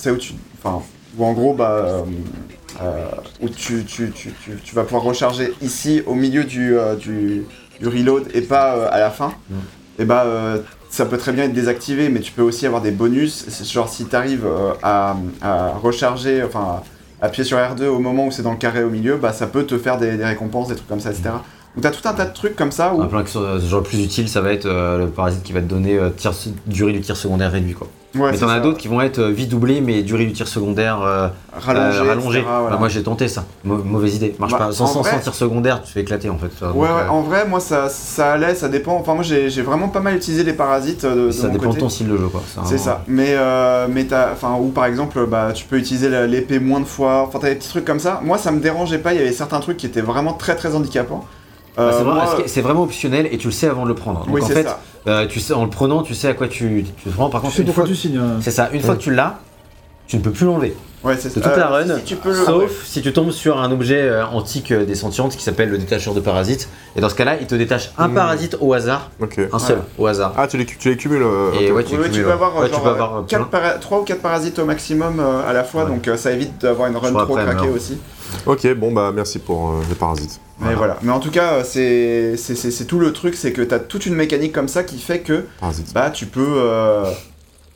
tu 0.00 0.10
où 0.10 0.16
tu, 0.16 0.32
enfin, 0.62 0.82
où 1.18 1.24
en 1.24 1.32
gros, 1.32 1.54
bah, 1.54 2.04
où 3.40 3.48
tu, 3.48 3.84
tu, 3.84 4.10
tu, 4.10 4.32
tu, 4.42 4.52
tu 4.62 4.74
vas 4.74 4.84
pouvoir 4.84 5.02
recharger 5.02 5.52
ici 5.62 6.02
au 6.06 6.14
milieu 6.14 6.44
du, 6.44 6.74
du, 7.00 7.44
du 7.80 7.88
reload 7.88 8.24
et 8.34 8.40
pas 8.42 8.86
à 8.86 8.98
la 8.98 9.10
fin. 9.10 9.32
Mm. 9.50 9.54
Et 10.00 10.04
bah, 10.04 10.26
ça 10.94 11.06
peut 11.06 11.18
très 11.18 11.32
bien 11.32 11.44
être 11.44 11.52
désactivé, 11.52 12.08
mais 12.08 12.20
tu 12.20 12.30
peux 12.30 12.42
aussi 12.42 12.66
avoir 12.66 12.80
des 12.80 12.92
bonus. 12.92 13.46
Genre 13.68 13.88
si 13.88 14.04
t'arrives 14.04 14.46
euh, 14.46 14.74
à, 14.80 15.16
recharger, 15.82 16.40
enfin, 16.44 16.82
appuyer 17.20 17.42
sur 17.42 17.58
R2 17.58 17.86
au 17.86 17.98
moment 17.98 18.26
où 18.26 18.30
c'est 18.30 18.42
dans 18.42 18.52
le 18.52 18.58
carré 18.58 18.84
au 18.84 18.90
milieu, 18.90 19.16
bah, 19.16 19.32
ça 19.32 19.48
peut 19.48 19.64
te 19.64 19.76
faire 19.76 19.98
des 19.98 20.12
récompenses, 20.24 20.68
des 20.68 20.76
trucs 20.76 20.86
comme 20.86 21.00
ça, 21.00 21.10
etc. 21.10 21.30
Donc 21.76 21.82
t'as 21.82 21.90
tout 21.90 22.06
un 22.08 22.12
tas 22.12 22.26
de 22.26 22.32
trucs 22.32 22.54
comme 22.54 22.70
ça 22.72 22.94
où 22.94 23.02
un 23.02 23.06
plan 23.06 23.26
sur- 23.26 23.58
genre 23.60 23.80
le 23.80 23.84
plus 23.86 24.02
utile 24.04 24.28
ça 24.28 24.40
va 24.40 24.52
être 24.52 24.66
euh, 24.66 24.98
le 24.98 25.06
parasite 25.08 25.42
qui 25.42 25.52
va 25.52 25.60
te 25.60 25.66
donner 25.66 25.98
euh, 25.98 26.10
tir, 26.10 26.32
durée 26.66 26.92
du 26.92 27.00
tir 27.00 27.16
secondaire 27.16 27.50
réduit 27.50 27.74
quoi. 27.74 27.88
Ouais, 28.14 28.30
mais 28.30 28.38
t'en 28.38 28.48
as 28.48 28.60
d'autres 28.60 28.78
qui 28.78 28.86
vont 28.86 29.00
être 29.00 29.18
euh, 29.18 29.30
vie 29.32 29.48
doublée 29.48 29.80
mais 29.80 30.02
durée 30.04 30.24
du 30.26 30.32
tir 30.32 30.46
secondaire 30.46 31.02
euh, 31.02 31.26
rallongé. 31.52 31.98
rallongée. 31.98 32.42
voilà. 32.42 32.70
Bah, 32.70 32.76
moi 32.78 32.88
j'ai 32.88 33.02
tenté 33.02 33.26
ça, 33.26 33.44
Mau- 33.64 33.82
mauvaise 33.82 34.14
idée, 34.14 34.36
marche 34.38 34.52
Bah, 34.52 34.58
pas. 34.58 34.72
Sans, 34.72 34.86
sans, 34.86 35.00
vrai- 35.00 35.10
sans 35.10 35.18
tir 35.18 35.34
secondaire 35.34 35.82
tu 35.82 35.92
fais 35.92 36.02
éclater 36.02 36.30
en 36.30 36.38
fait. 36.38 36.64
Ouais, 36.64 36.86
ouais, 36.86 37.08
en 37.10 37.22
vrai, 37.22 37.44
moi 37.48 37.58
ça, 37.58 37.88
ça 37.88 38.34
allait, 38.34 38.54
ça 38.54 38.68
dépend. 38.68 38.94
Enfin, 38.94 39.14
moi 39.14 39.24
j'ai 39.24 39.48
vraiment 39.62 39.88
pas 39.88 39.98
mal 39.98 40.14
utilisé 40.14 40.44
les 40.44 40.52
parasites 40.52 41.04
de, 41.04 41.26
de 41.26 41.30
ça 41.32 41.48
mon 41.48 41.54
dépend 41.54 41.72
de 41.74 41.78
ton 41.80 41.88
style 41.88 42.06
de 42.06 42.16
jeu 42.16 42.28
quoi. 42.28 42.42
C'est 42.66 42.78
ça. 42.78 43.02
Mais, 43.08 43.34
mais 43.88 44.04
t'as. 44.04 44.30
Enfin, 44.30 44.54
ou 44.60 44.68
par 44.68 44.84
exemple, 44.84 45.26
bah, 45.26 45.48
tu 45.52 45.64
peux 45.64 45.76
utiliser 45.78 46.08
l'épée 46.28 46.60
moins 46.60 46.78
de 46.78 46.84
fois. 46.84 47.22
Enfin, 47.26 47.40
t'as 47.40 47.48
des 47.48 47.56
petits 47.56 47.68
trucs 47.70 47.84
comme 47.84 47.98
ça. 47.98 48.20
Moi 48.22 48.38
ça 48.38 48.52
me 48.52 48.60
dérangeait 48.60 48.98
pas, 48.98 49.12
il 49.12 49.18
y 49.18 49.22
avait 49.22 49.32
certains 49.32 49.58
trucs 49.58 49.76
qui 49.78 49.86
étaient 49.86 50.00
vraiment 50.02 50.34
très 50.34 50.54
très 50.54 50.76
handicapants. 50.76 51.24
Bah, 51.76 51.90
c'est 51.92 52.00
Euh, 52.00 52.04
vrai- 52.04 52.14
moi- 52.14 52.36
c'est- 52.46 52.60
vraiment 52.60 52.82
optionnel 52.84 53.28
et 53.32 53.36
tu 53.38 53.48
le 53.48 53.52
sais 53.52 53.66
avant 53.68 53.82
de 53.84 53.88
le 53.88 53.94
prendre. 53.94 54.20
Donc 54.24 54.34
oui, 54.34 54.42
en 54.42 54.46
c'est 54.46 54.54
fait, 54.54 54.62
ça. 54.64 54.78
euh, 55.08 55.26
tu 55.26 55.40
sais, 55.40 55.52
en 55.54 55.64
le 55.64 55.70
prenant, 55.70 56.02
tu 56.02 56.14
sais 56.14 56.28
à 56.28 56.34
quoi 56.34 56.46
tu, 56.48 56.84
tu 56.84 57.10
te 57.10 57.14
prends. 57.14 57.28
Par 57.30 57.40
Tu 57.40 57.46
contre, 57.46 57.56
sais 57.56 57.62
une 57.62 57.66
pourquoi 57.66 57.84
fois, 57.84 57.90
tu 57.92 57.96
signes. 57.96 58.18
hein. 58.18 58.36
c'est 58.40 58.50
ça. 58.52 58.70
Une 58.72 58.80
fois 58.80 58.94
que 58.94 59.00
tu 59.00 59.12
l'as, 59.12 59.38
tu 60.06 60.16
ne 60.16 60.22
peux 60.22 60.30
plus 60.30 60.46
l'enlever. 60.46 60.76
Ouais, 61.02 61.16
c'est 61.18 61.28
De 61.28 61.34
toute 61.34 61.44
la 61.44 61.66
Euh, 61.70 61.82
run, 61.82 61.84
si, 61.86 61.98
si 61.98 62.02
tu 62.04 62.16
peux 62.16 62.30
le- 62.30 62.44
sauf 62.46 62.84
si 62.86 63.02
tu 63.02 63.12
tombes 63.12 63.30
sur 63.30 63.60
un 63.60 63.70
objet 63.72 64.00
euh, 64.02 64.24
antique 64.26 64.70
euh, 64.72 64.86
des 64.86 64.94
sentientes 64.94 65.36
qui 65.36 65.42
s'appelle 65.42 65.68
le 65.68 65.76
détacheur 65.76 66.14
de 66.14 66.20
parasites. 66.20 66.68
Et 66.96 67.00
dans 67.02 67.08
ce 67.10 67.14
cas-là, 67.14 67.36
il 67.40 67.46
te 67.46 67.54
détache 67.54 67.90
un 67.98 68.08
Mmh. 68.08 68.14
parasite 68.14 68.56
au 68.60 68.72
hasard, 68.72 69.10
Ok. 69.20 69.38
un 69.52 69.58
seul 69.58 69.78
au 69.98 70.06
hasard. 70.06 70.32
Ah, 70.38 70.46
tu 70.46 70.56
les, 70.56 70.64
tu 70.64 70.88
les 70.88 70.96
cumules. 70.96 71.22
euh, 71.22 71.52
Et 71.60 71.70
ok. 71.70 71.76
ouais, 71.76 71.84
tu, 71.84 71.96
Oui, 71.98 72.08
peux 72.22 72.30
avoir, 72.32 72.54
ouais, 72.56 72.68
genre, 72.68 72.78
tu 72.78 72.82
peux 72.84 72.88
avoir, 72.88 73.16
euh, 73.18 73.22
quatre 73.28 73.48
plein. 73.48 73.60
para- 73.60 73.78
3 73.78 74.00
ou 74.00 74.04
4 74.04 74.20
parasites 74.22 74.58
au 74.60 74.64
maximum 74.64 75.20
à 75.20 75.52
la 75.52 75.64
fois, 75.64 75.84
donc 75.84 76.08
ça 76.16 76.30
évite 76.32 76.58
d'avoir 76.62 76.88
une 76.88 76.96
run 76.96 77.12
trop 77.12 77.34
craquée 77.36 77.68
aussi. 77.68 77.98
Ok, 78.46 78.66
bon, 78.74 78.92
bah 78.92 79.10
merci 79.14 79.38
pour 79.40 79.74
les 79.88 79.94
parasites. 79.96 80.40
Mais 80.60 80.74
voilà. 80.74 80.96
Mais 81.02 81.10
en 81.12 81.20
tout 81.20 81.30
cas, 81.30 81.54
euh, 81.54 81.64
c'est 81.64 82.36
c'est- 82.36 82.54
c'est- 82.54 82.70
c'est 82.70 82.84
tout 82.84 82.98
le 82.98 83.12
truc, 83.12 83.34
c'est 83.34 83.52
que 83.52 83.62
t'as 83.62 83.78
toute 83.80 84.06
une 84.06 84.14
mécanique 84.14 84.52
comme 84.52 84.68
ça 84.68 84.84
qui 84.84 84.98
fait 84.98 85.20
que 85.20 85.44
Parasites. 85.60 85.92
bah 85.92 86.10
tu 86.10 86.26
peux 86.26 86.54
euh, 86.58 87.10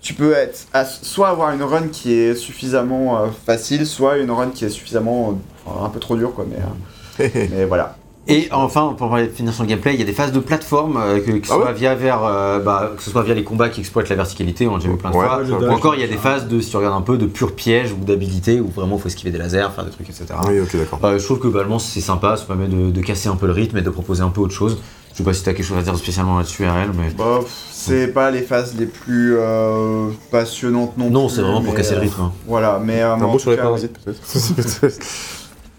tu 0.01 0.15
peux 0.15 0.33
être 0.33 0.67
à- 0.73 0.85
soit 0.85 1.29
avoir 1.29 1.53
une 1.53 1.63
run 1.63 1.89
qui 1.89 2.13
est 2.15 2.35
suffisamment 2.37 3.19
euh, 3.19 3.27
facile 3.47 3.85
soit 3.87 4.19
une 4.19 4.31
run 4.31 4.51
qui 4.51 4.65
est 4.65 4.69
suffisamment 4.71 5.39
euh, 5.67 5.71
un 5.85 5.89
peu 5.89 5.99
trop 5.99 6.17
dure 6.17 6.33
quoi 6.35 6.47
mais 6.49 7.29
mais 7.51 7.65
voilà 7.65 7.97
Et 8.31 8.49
enfin, 8.53 8.95
pour 8.99 9.17
finir 9.35 9.55
sur 9.55 9.63
le 9.63 9.69
gameplay, 9.71 9.95
il 9.95 9.99
y 10.01 10.03
a 10.03 10.07
des 10.07 10.13
phases 10.13 10.33
de 10.33 10.39
plateforme, 10.41 10.99
euh, 10.99 11.19
que, 11.19 11.31
que 11.33 11.47
ce 11.47 11.53
Ah 11.53 11.57
ouais 11.57 11.63
soit 11.65 11.73
via 11.73 11.95
vers, 11.95 12.23
euh, 12.25 12.59
bah, 12.59 12.93
que 12.97 13.03
ce 13.03 13.11
soit 13.11 13.23
via 13.23 13.33
les 13.35 13.43
combats 13.43 13.71
qui 13.71 13.81
exploitent 13.81 14.11
la 14.11 14.17
verticalité, 14.17 14.67
on 14.69 14.73
l'a 14.73 14.79
déjà 14.79 14.91
vu 14.91 14.97
plein 14.99 15.11
de 15.11 15.17
Ouais. 15.17 15.27
fois. 15.27 15.39
Ouais, 15.43 15.67
Ou 15.67 15.71
encore, 15.71 15.95
il 15.95 16.03
y 16.03 16.05
a 16.05 16.09
des 16.09 16.19
phases 16.19 16.47
de, 16.47 16.61
si 16.61 16.69
tu 16.71 16.77
regardes 16.77 16.95
un 16.97 17.01
peu, 17.03 17.17
de 17.17 17.25
pur 17.27 17.55
piège 17.55 17.93
ou 17.93 18.05
d'habilité, 18.05 18.61
où 18.61 18.69
vraiment 18.69 18.97
il 18.97 19.01
faut 19.03 19.09
esquiver 19.09 19.31
des 19.31 19.39
lasers, 19.39 19.69
faire 19.75 19.85
des 19.85 19.91
trucs, 19.91 20.11
etc. 20.11 20.27
Oui, 20.47 20.61
ok, 20.61 20.77
d'accord. 20.77 21.01
Euh, 21.05 21.19
je 21.19 21.25
trouve 21.25 21.39
que 21.39 21.49
globalement 21.49 21.79
c'est 21.79 22.01
sympa, 22.03 22.37
ça 22.37 22.45
permet 22.45 22.69
de, 22.69 22.91
de 22.91 23.01
casser 23.01 23.29
un 23.31 23.37
peu 23.37 23.47
le 23.47 23.53
rythme 23.53 23.79
et 23.79 23.83
de 23.83 23.91
proposer 23.91 24.23
un 24.23 24.29
peu 24.31 24.43
autre 24.43 24.55
chose. 24.55 24.79
Je 25.13 25.19
sais 25.19 25.25
pas 25.25 25.33
si 25.33 25.43
t'as 25.43 25.53
quelque 25.55 25.65
chose 25.67 25.79
à 25.79 25.83
dire 25.83 25.97
spécialement 25.97 26.37
là-dessus, 26.37 26.65
RL, 26.69 26.91
mais. 26.97 27.11
Bah, 27.17 27.41
c'est 27.73 28.09
pas 28.09 28.31
les 28.31 28.43
phases 28.43 28.75
les 28.79 28.87
plus 28.87 29.37
euh, 29.39 30.09
passionnantes 30.31 30.99
non 30.99 31.09
Non, 31.11 31.27
plus, 31.29 31.37
c'est 31.37 31.41
vraiment 31.43 31.63
pour 31.63 31.75
casser 31.75 31.95
le 31.95 32.03
rythme. 32.03 32.21
hein. 32.21 32.33
voilà 32.47 32.79
mais 32.85 33.01
euh, 33.03 33.15
Un 33.15 33.17
mot 33.17 33.39
sur 33.39 33.51
les 33.51 33.57
parasites, 33.57 33.99
peut-être 34.05 34.21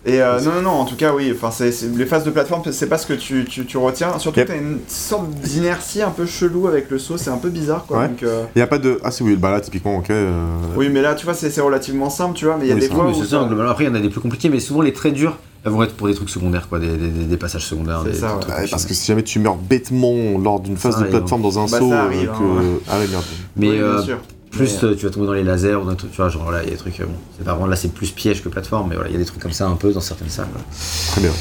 Et 0.09 0.21
euh, 0.21 0.39
non, 0.41 0.53
non, 0.55 0.61
non, 0.61 0.69
en 0.71 0.85
tout 0.85 0.95
cas, 0.95 1.13
oui, 1.13 1.31
enfin, 1.35 1.51
c'est, 1.51 1.71
les 1.95 2.05
phases 2.05 2.23
de 2.23 2.31
plateforme, 2.31 2.63
c'est 2.71 2.87
pas 2.87 2.97
ce 2.97 3.05
que 3.05 3.13
tu, 3.13 3.45
tu, 3.45 3.65
tu 3.65 3.77
retiens. 3.77 4.17
Surtout, 4.19 4.39
Yep. 4.39 4.47
t'as 4.47 4.57
une 4.57 4.79
sorte 4.87 5.29
d'inertie 5.29 6.01
un 6.01 6.09
peu 6.11 6.25
chelou 6.25 6.67
avec 6.67 6.89
le 6.89 6.99
saut, 6.99 7.17
c'est 7.17 7.29
un 7.29 7.37
peu 7.37 7.49
bizarre, 7.49 7.85
quoi. 7.87 7.99
Ouais. 7.99 8.09
Euh, 8.23 8.43
Il 8.55 8.59
n'y 8.59 8.63
a 8.63 8.67
pas 8.67 8.77
de. 8.79 8.99
Ah, 9.03 9.11
c'est 9.11 9.23
oui, 9.23 9.35
bah 9.35 9.51
là, 9.51 9.59
typiquement, 9.61 9.97
ok. 9.97 10.09
euh, 10.09 10.41
oui, 10.75 10.89
mais 10.89 11.01
là, 11.01 11.15
tu 11.15 11.25
vois, 11.25 11.33
c'est, 11.33 11.59
relativement 11.61 12.09
simple, 12.09 12.35
tu 12.35 12.45
vois, 12.45 12.57
mais 12.57 12.65
il 12.65 12.69
y 12.69 12.71
a 12.71 12.75
Oui, 12.75 12.81
des 12.81 12.89
mais 12.89 12.95
où. 12.95 13.13
c'est 13.13 13.29
ça. 13.29 13.41
Après, 13.69 13.83
il 13.83 13.87
y 13.87 13.89
en 13.89 13.95
a 13.95 13.99
des 13.99 14.09
plus 14.09 14.21
compliqués, 14.21 14.49
mais 14.49 14.59
souvent 14.59 14.81
les 14.81 14.93
très 14.93 15.11
durs, 15.11 15.37
elles 15.65 15.71
vont 15.71 15.83
être 15.83 15.95
pour 15.95 16.07
des 16.07 16.13
trucs 16.13 16.29
secondaires, 16.29 16.67
quoi, 16.69 16.79
des, 16.79 16.87
des- 16.87 17.09
des- 17.09 17.25
des 17.25 17.37
passages 17.37 17.65
secondaires. 17.65 18.03
Des- 18.03 18.13
ça, 18.13 18.37
ouais. 18.37 18.45
ouais, 18.61 18.67
parce 18.71 18.85
que 18.85 18.93
si 18.93 19.05
jamais 19.05 19.23
tu 19.23 19.39
meurs 19.39 19.57
bêtement 19.57 20.37
lors 20.41 20.59
d'une 20.61 20.77
phase 20.77 20.93
Ça 20.93 20.99
de 20.99 21.03
arrive, 21.05 21.17
plateforme 21.17 21.41
dans 21.41 21.59
un 21.59 21.65
Bah, 21.65 21.79
saut, 21.79 21.89
ça 21.89 22.03
euh, 22.03 22.05
arrive, 22.05 22.29
que. 22.29 22.43
hein. 22.43 22.79
Ah, 22.89 22.97
ouais, 22.99 23.07
merde. 23.07 23.23
Mais 23.57 23.67
Oui, 23.69 23.75
bien 23.75 23.83
euh, 23.83 24.01
sûr. 24.03 24.17
Plus 24.51 24.77
Mais, 24.83 24.89
euh, 24.89 24.95
tu 24.95 25.05
vas 25.05 25.11
tomber 25.11 25.27
dans 25.27 25.33
les 25.33 25.43
lasers 25.43 25.75
ou 25.75 25.85
dans 25.85 25.95
tu 25.95 26.07
vois, 26.15 26.29
genre 26.29 26.51
là, 26.51 26.59
il 26.63 26.65
y 26.65 26.67
a 26.69 26.71
des 26.71 26.77
trucs. 26.77 26.99
euh, 26.99 27.05
bon, 27.05 27.13
c'est 27.37 27.43
pas 27.45 27.51
vraiment 27.53 27.67
là, 27.67 27.75
c'est 27.75 27.93
plus 27.93 28.11
piège 28.11 28.43
que 28.43 28.49
plateforme, 28.49 28.89
mais 28.89 28.95
voilà, 28.95 29.09
il 29.09 29.13
y 29.13 29.15
a 29.15 29.19
des 29.19 29.25
trucs 29.25 29.41
comme 29.41 29.51
ça 29.51 29.67
un 29.67 29.75
peu 29.75 29.91
dans 29.93 30.01
certaines 30.01 30.29
salles. 30.29 30.47
voilà. 30.51 30.65
Très 31.11 31.21
bien. 31.21 31.31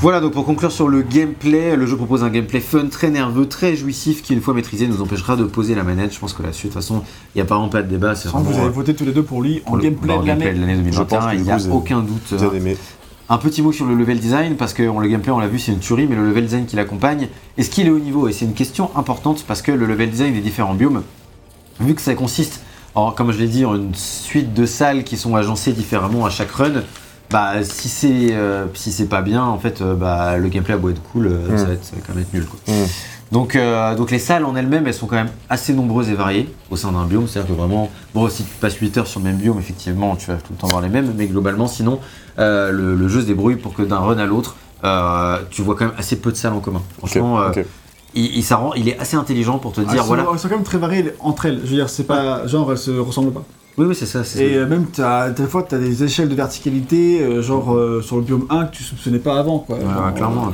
Voilà, 0.00 0.20
donc 0.20 0.32
pour 0.32 0.44
conclure 0.44 0.72
sur 0.72 0.88
le 0.88 1.02
gameplay, 1.02 1.76
le 1.76 1.86
jeu 1.86 1.96
propose 1.96 2.24
un 2.24 2.28
gameplay 2.28 2.60
fun, 2.60 2.86
très 2.90 3.10
nerveux, 3.10 3.46
très 3.48 3.76
jouissif, 3.76 4.22
qui 4.22 4.34
une 4.34 4.40
fois 4.40 4.52
maîtrisé 4.52 4.88
nous 4.88 5.00
empêchera 5.00 5.36
de 5.36 5.44
poser 5.44 5.74
la 5.76 5.84
manette. 5.84 6.12
Je 6.12 6.18
pense 6.18 6.32
que 6.34 6.42
là-dessus, 6.42 6.66
de 6.66 6.72
toute 6.72 6.82
façon, 6.82 7.04
il 7.34 7.38
n'y 7.38 7.42
a 7.42 7.44
pas 7.44 7.54
vraiment 7.54 7.68
pas 7.70 7.82
de 7.82 7.88
débat. 7.88 8.14
C'est 8.16 8.28
Sans 8.28 8.40
vous 8.40 8.52
avez 8.58 8.66
euh, 8.66 8.70
voté 8.70 8.94
tous 8.94 9.04
les 9.04 9.12
deux 9.12 9.22
pour 9.22 9.40
lui 9.40 9.62
en 9.66 9.70
pour 9.70 9.78
gameplay 9.78 10.08
bah, 10.08 10.14
en 10.16 10.22
de 10.22 10.26
gameplay 10.26 10.46
l'année. 10.52 10.60
de 10.60 10.66
l'année 10.82 10.92
Je 10.92 10.98
pense 11.02 11.08
2021, 11.08 11.30
que 11.30 11.36
il 11.36 11.42
n'y 11.42 11.50
a 11.52 11.56
vous, 11.58 11.70
euh, 11.70 11.74
aucun 11.74 12.00
doute. 12.00 12.34
Bien 12.34 12.52
aimé. 12.52 12.76
Un 13.30 13.38
petit 13.38 13.62
mot 13.62 13.72
sur 13.72 13.86
le 13.86 13.94
level 13.94 14.18
design, 14.18 14.56
parce 14.56 14.74
que 14.74 14.82
on- 14.82 14.98
le 15.00 15.08
gameplay, 15.08 15.30
on 15.32 15.38
l'a 15.38 15.46
vu, 15.48 15.58
c'est 15.60 15.72
une 15.72 15.78
tuerie, 15.78 16.06
mais 16.10 16.16
le 16.16 16.26
level 16.28 16.44
design 16.44 16.66
qui 16.66 16.76
l'accompagne, 16.76 17.28
est-ce 17.56 17.70
qu'il 17.70 17.86
est 17.86 17.90
au 17.90 17.98
niveau? 18.00 18.26
Et 18.28 18.32
c'est 18.32 18.44
une 18.44 18.52
question 18.52 18.90
importante, 18.96 19.44
parce 19.46 19.62
que 19.62 19.70
le 19.72 19.86
level 19.86 20.10
design 20.10 20.34
des 20.34 20.40
différents 20.40 20.74
biomes, 20.74 21.02
vu 21.80 21.94
que 21.94 22.00
ça 22.02 22.14
consiste, 22.14 22.60
en, 22.94 23.10
comme 23.10 23.32
je 23.32 23.38
l'ai 23.38 23.48
dit, 23.48 23.64
en 23.64 23.74
une 23.74 23.94
suite 23.94 24.54
de 24.54 24.66
salles 24.66 25.04
qui 25.04 25.16
sont 25.16 25.34
agencées 25.36 25.72
différemment 25.72 26.24
à 26.26 26.30
chaque 26.30 26.50
run, 26.50 26.82
bah 27.30 27.64
si 27.64 27.88
c'est 27.88 28.32
euh, 28.32 28.66
si 28.74 28.92
c'est 28.92 29.06
pas 29.08 29.22
bien, 29.22 29.42
en 29.42 29.58
fait, 29.58 29.80
euh, 29.80 29.94
bah, 29.94 30.36
le 30.36 30.48
gameplay 30.48 30.74
a 30.74 30.76
beau 30.76 30.90
être 30.90 31.02
cool, 31.12 31.26
euh, 31.26 31.48
Mm. 31.50 31.58
ça, 31.58 31.64
va 31.64 31.72
être, 31.72 31.84
ça 31.84 31.96
va 31.96 32.02
quand 32.06 32.14
même 32.14 32.22
être 32.22 32.32
nul. 32.34 32.46
Quoi. 32.46 32.60
Mm. 32.72 32.86
Donc, 33.32 33.58
donc 33.96 34.10
les 34.12 34.20
salles 34.20 34.44
en 34.44 34.54
elles-mêmes, 34.54 34.86
elles 34.86 34.94
sont 34.94 35.08
quand 35.08 35.16
même 35.16 35.30
assez 35.48 35.72
nombreuses 35.72 36.08
et 36.08 36.14
variées 36.14 36.54
au 36.70 36.76
sein 36.76 36.92
d'un 36.92 37.04
biome. 37.04 37.26
C'est-à-dire 37.26 37.52
que 37.52 37.58
vraiment, 37.58 37.90
bon, 38.14 38.28
si 38.28 38.44
tu 38.44 38.50
passes 38.60 38.76
8 38.76 38.98
heures 38.98 39.06
sur 39.08 39.18
le 39.18 39.24
même 39.24 39.38
biome, 39.38 39.58
effectivement, 39.58 40.14
tu 40.14 40.28
vas 40.28 40.36
tout 40.36 40.52
le 40.52 40.56
temps 40.56 40.68
voir 40.68 40.82
les 40.82 40.88
mêmes. 40.88 41.12
Mais 41.16 41.26
globalement, 41.26 41.66
sinon, 41.66 41.98
le, 42.38 42.70
le 42.94 43.08
jeu 43.08 43.22
se 43.22 43.26
débrouille 43.26 43.56
pour 43.56 43.74
que 43.74 43.82
d'un 43.82 43.98
run 43.98 44.18
à 44.18 44.26
l'autre, 44.26 44.54
tu 45.50 45.62
vois 45.62 45.74
quand 45.74 45.86
même 45.86 45.94
assez 45.98 46.14
peu 46.16 46.30
de 46.30 46.36
salles 46.36 46.52
en 46.52 46.60
commun. 46.60 46.82
Franchement. 46.98 47.40
Il, 48.14 48.38
il, 48.38 48.44
il 48.76 48.88
est 48.88 48.98
assez 48.98 49.16
intelligent 49.16 49.58
pour 49.58 49.72
te 49.72 49.80
dire 49.80 50.04
voilà. 50.04 50.26
elles 50.32 50.38
sont 50.38 50.48
quand 50.48 50.56
même 50.56 50.64
très 50.64 50.78
variées 50.78 51.12
entre 51.20 51.46
elles. 51.46 51.60
Je 51.64 51.70
veux 51.70 51.76
dire, 51.76 51.88
c'est 51.88 52.04
pas 52.04 52.46
genre 52.46 52.70
elles 52.72 52.78
se 52.78 52.90
ressemblent 52.92 53.32
pas. 53.32 53.44
Oui, 53.76 53.86
oui, 53.88 53.94
c'est 53.94 54.06
ça. 54.06 54.20
Et 54.20 54.24
ça. 54.24 54.38
euh, 54.40 54.66
même, 54.68 54.86
des 55.34 55.46
fois, 55.46 55.64
tu 55.64 55.74
as 55.74 55.78
des 55.78 56.04
échelles 56.04 56.28
de 56.28 56.34
verticalité, 56.36 57.20
euh, 57.22 57.42
genre 57.42 57.74
euh, 57.74 58.00
sur 58.02 58.16
le 58.16 58.22
biome 58.22 58.46
1 58.48 58.66
que 58.66 58.76
tu 58.76 58.84
soupçonnais 58.84 59.18
pas 59.18 59.36
avant. 59.38 59.58
Quoi. 59.58 59.76
Ouais, 59.76 59.82
Genre, 59.82 60.06
ouais, 60.06 60.12
clairement. 60.12 60.52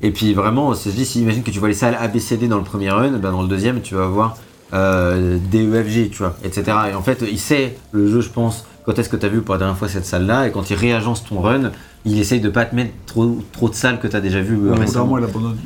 Et 0.00 0.10
puis 0.10 0.32
vraiment, 0.34 0.72
je 0.74 0.88
dis, 0.90 1.04
si 1.04 1.20
imagine 1.20 1.42
que 1.42 1.50
tu 1.50 1.58
vois 1.58 1.68
les 1.68 1.74
salles 1.74 1.96
ABCD 2.00 2.48
dans 2.48 2.56
le 2.56 2.64
premier 2.64 2.90
run, 2.90 3.10
ben 3.18 3.30
dans 3.30 3.42
le 3.42 3.48
deuxième, 3.48 3.82
tu 3.82 3.94
vas 3.94 4.06
voir 4.06 4.36
euh, 4.72 5.38
DEFG, 5.50 6.10
tu 6.10 6.18
vois, 6.18 6.34
etc. 6.44 6.64
Et 6.90 6.94
en 6.94 7.02
fait, 7.02 7.22
il 7.30 7.38
sait, 7.38 7.76
le 7.92 8.08
jeu, 8.10 8.20
je 8.20 8.30
pense, 8.30 8.64
quand 8.84 8.98
est-ce 8.98 9.08
que 9.08 9.16
tu 9.16 9.26
as 9.26 9.28
vu 9.28 9.42
pour 9.42 9.54
la 9.54 9.58
dernière 9.58 9.76
fois 9.76 9.88
cette 9.88 10.06
salle-là, 10.06 10.48
et 10.48 10.50
quand 10.50 10.70
il 10.70 10.76
réagence 10.76 11.24
ton 11.24 11.40
run, 11.40 11.70
il 12.04 12.18
essaye 12.18 12.40
de 12.40 12.48
pas 12.48 12.64
te 12.64 12.74
mettre 12.74 12.92
trop, 13.06 13.38
trop 13.52 13.68
de 13.68 13.74
salles 13.74 14.00
que 14.00 14.08
tu 14.08 14.16
as 14.16 14.20
déjà 14.20 14.40
vues 14.40 14.58
euh, 14.70 14.72
récemment. 14.74 15.04
vraiment, 15.04 15.18
elle 15.18 15.24
abandonne. 15.24 15.58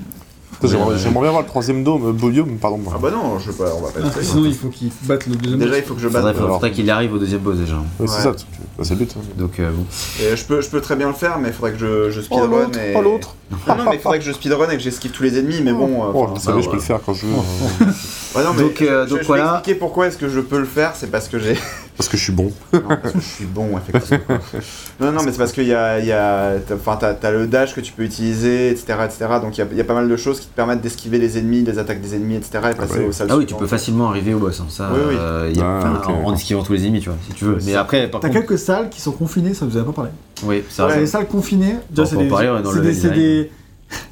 J'aimerais 0.64 0.96
bien 0.96 1.30
voir 1.30 1.40
le 1.42 1.46
troisième 1.46 1.84
dôme, 1.84 2.08
euh, 2.08 2.12
biome, 2.30 2.56
pardon. 2.58 2.80
Ah 2.92 2.98
bah 3.00 3.10
non, 3.10 3.38
je 3.38 3.50
veux 3.50 3.56
pas, 3.56 3.72
on 3.76 3.80
va 3.82 3.90
pas 3.90 4.00
Ah, 4.04 4.22
sinon, 4.22 4.44
il 4.46 4.54
faut 4.54 4.68
qu'il 4.68 4.90
batte 5.02 5.26
le 5.26 5.36
deuxième. 5.36 5.60
Déjà, 5.60 5.78
il 5.78 5.84
faut 5.84 5.94
que 5.94 6.00
je 6.00 6.08
Faudrait, 6.08 6.22
batte. 6.32 6.36
faudrait 6.36 6.56
alors. 6.58 6.70
qu'il 6.74 6.90
arrive 6.90 7.12
au 7.14 7.18
deuxième 7.18 7.40
boss 7.40 7.56
déjà. 7.58 7.76
Ouais, 7.98 8.06
c'est 8.06 8.22
ça, 8.22 8.32
bah, 8.32 8.84
c'est 8.84 8.90
le 8.94 8.96
but. 9.00 9.14
hein. 9.16 9.20
Donc 9.36 9.58
euh, 9.60 9.70
bon. 9.70 9.84
Et 10.22 10.36
je 10.36 10.44
peux, 10.44 10.60
je 10.60 10.68
peux 10.68 10.80
très 10.80 10.96
bien 10.96 11.08
le 11.08 11.14
faire, 11.14 11.38
mais 11.38 11.48
il 11.48 11.54
faudrait 11.54 11.72
que 11.72 11.78
je, 11.78 12.10
je 12.10 12.20
Oh 12.20 12.22
speedrun. 12.22 12.46
l'autre, 12.48 12.78
et... 12.78 12.94
oh 12.96 13.02
l'autre. 13.02 13.34
Non, 13.68 13.76
non, 13.76 13.84
mais 13.90 13.96
il 13.96 14.00
faudrait 14.00 14.18
que 14.18 14.24
je 14.24 14.32
speedrun 14.32 14.68
et 14.70 14.76
que 14.76 14.82
j'esquive 14.82 15.12
tous 15.12 15.22
les 15.22 15.38
ennemis, 15.38 15.60
mais 15.62 15.72
bon. 15.72 16.04
euh, 16.04 16.12
Oh, 16.14 16.28
savais, 16.38 16.58
bah, 16.58 16.62
je 16.64 16.68
peux 16.70 16.76
le 16.76 16.82
faire 16.82 17.00
quand 17.04 17.14
je 17.14 17.26
veux. 17.26 17.32
ouais, 18.34 18.42
non, 18.44 18.52
mais 18.54 18.62
Donc, 18.62 18.82
euh, 18.82 19.04
je, 19.04 19.10
donc 19.10 19.18
je 19.18 19.22
vais 19.22 19.26
voilà. 19.26 19.52
expliquer 19.54 19.78
pourquoi 19.78 20.08
est-ce 20.08 20.18
que 20.18 20.28
je 20.28 20.40
peux 20.40 20.58
le 20.58 20.64
faire, 20.64 20.92
c'est 20.96 21.10
parce 21.10 21.28
que 21.28 21.38
j'ai. 21.38 21.54
Parce 21.96 22.10
que 22.10 22.18
je 22.18 22.24
suis 22.24 22.32
bon. 22.34 22.52
Non, 22.74 22.80
parce 22.88 23.14
que 23.14 23.20
je 23.20 23.24
suis 23.24 23.46
bon, 23.46 23.70
effectivement. 23.78 24.18
non, 25.00 25.12
non, 25.12 25.22
mais 25.24 25.32
c'est 25.32 25.38
parce 25.38 25.52
qu'il 25.52 25.64
y 25.66 25.72
a, 25.72 25.98
il 25.98 26.04
y 26.04 26.12
a, 26.12 26.56
t'as- 26.58 26.74
enfin, 26.74 26.98
t'as, 27.00 27.30
le 27.30 27.46
dash 27.46 27.74
que 27.74 27.80
tu 27.80 27.90
peux 27.94 28.02
utiliser, 28.02 28.68
etc., 28.68 28.98
etc. 29.06 29.26
Donc 29.40 29.56
il 29.56 29.60
y 29.60 29.62
a, 29.62 29.74
y 29.76 29.80
a 29.80 29.84
pas 29.84 29.94
mal 29.94 30.06
de 30.06 30.14
choses 30.18 30.38
qui 30.40 30.46
te 30.46 30.54
permettent 30.54 30.82
d'esquiver 30.82 31.18
les 31.18 31.38
ennemis, 31.38 31.62
les 31.64 31.78
attaques 31.78 32.02
des 32.02 32.14
ennemis, 32.14 32.34
etc. 32.36 32.50
Et 32.72 32.74
passer 32.74 32.76
bah 32.76 32.94
oui. 32.98 33.04
aux 33.08 33.12
salles 33.12 33.28
Ah 33.30 33.38
oui, 33.38 33.46
tu 33.46 33.54
peux 33.54 33.66
facilement 33.66 34.10
arriver 34.10 34.34
au 34.34 34.38
boss. 34.38 34.60
hein. 34.60 34.66
Ça, 34.68 34.90
Oui, 34.92 35.00
oui. 35.08 35.14
euh, 35.18 35.48
il 35.50 35.56
y 35.56 35.62
a- 35.62 35.80
Ah, 35.86 36.10
en, 36.10 36.34
esquivant 36.34 36.62
tous 36.62 36.74
les 36.74 36.84
ennemis, 36.84 37.00
tu 37.00 37.08
vois, 37.08 37.16
si 37.26 37.32
tu 37.32 37.46
veux. 37.46 37.56
Mais 37.64 37.72
Ça- 37.72 37.80
après, 37.80 38.08
par 38.10 38.20
T'as 38.20 38.28
contre, 38.28 38.40
quelques 38.40 38.58
salles 38.58 38.90
qui 38.90 39.00
sont 39.00 39.12
confinées, 39.12 39.54
ça 39.54 39.64
vous 39.64 39.74
avez 39.78 39.86
pas 39.86 39.92
parlé? 39.92 40.10
Oui, 40.44 40.62
ça 40.68 40.86
Ouais. 40.86 40.92
C'est 40.94 41.00
les 41.00 41.06
salles 41.06 41.26
confinées. 41.28 41.76
Déjà, 41.90 42.02
On 42.02 42.06
c'est 42.06 42.16
des, 42.16 42.28
parler, 42.28 42.48
ouais, 42.50 42.62
dans 42.62 42.70
c'est 42.72 42.78
le 42.78 43.10
des, 43.14 43.50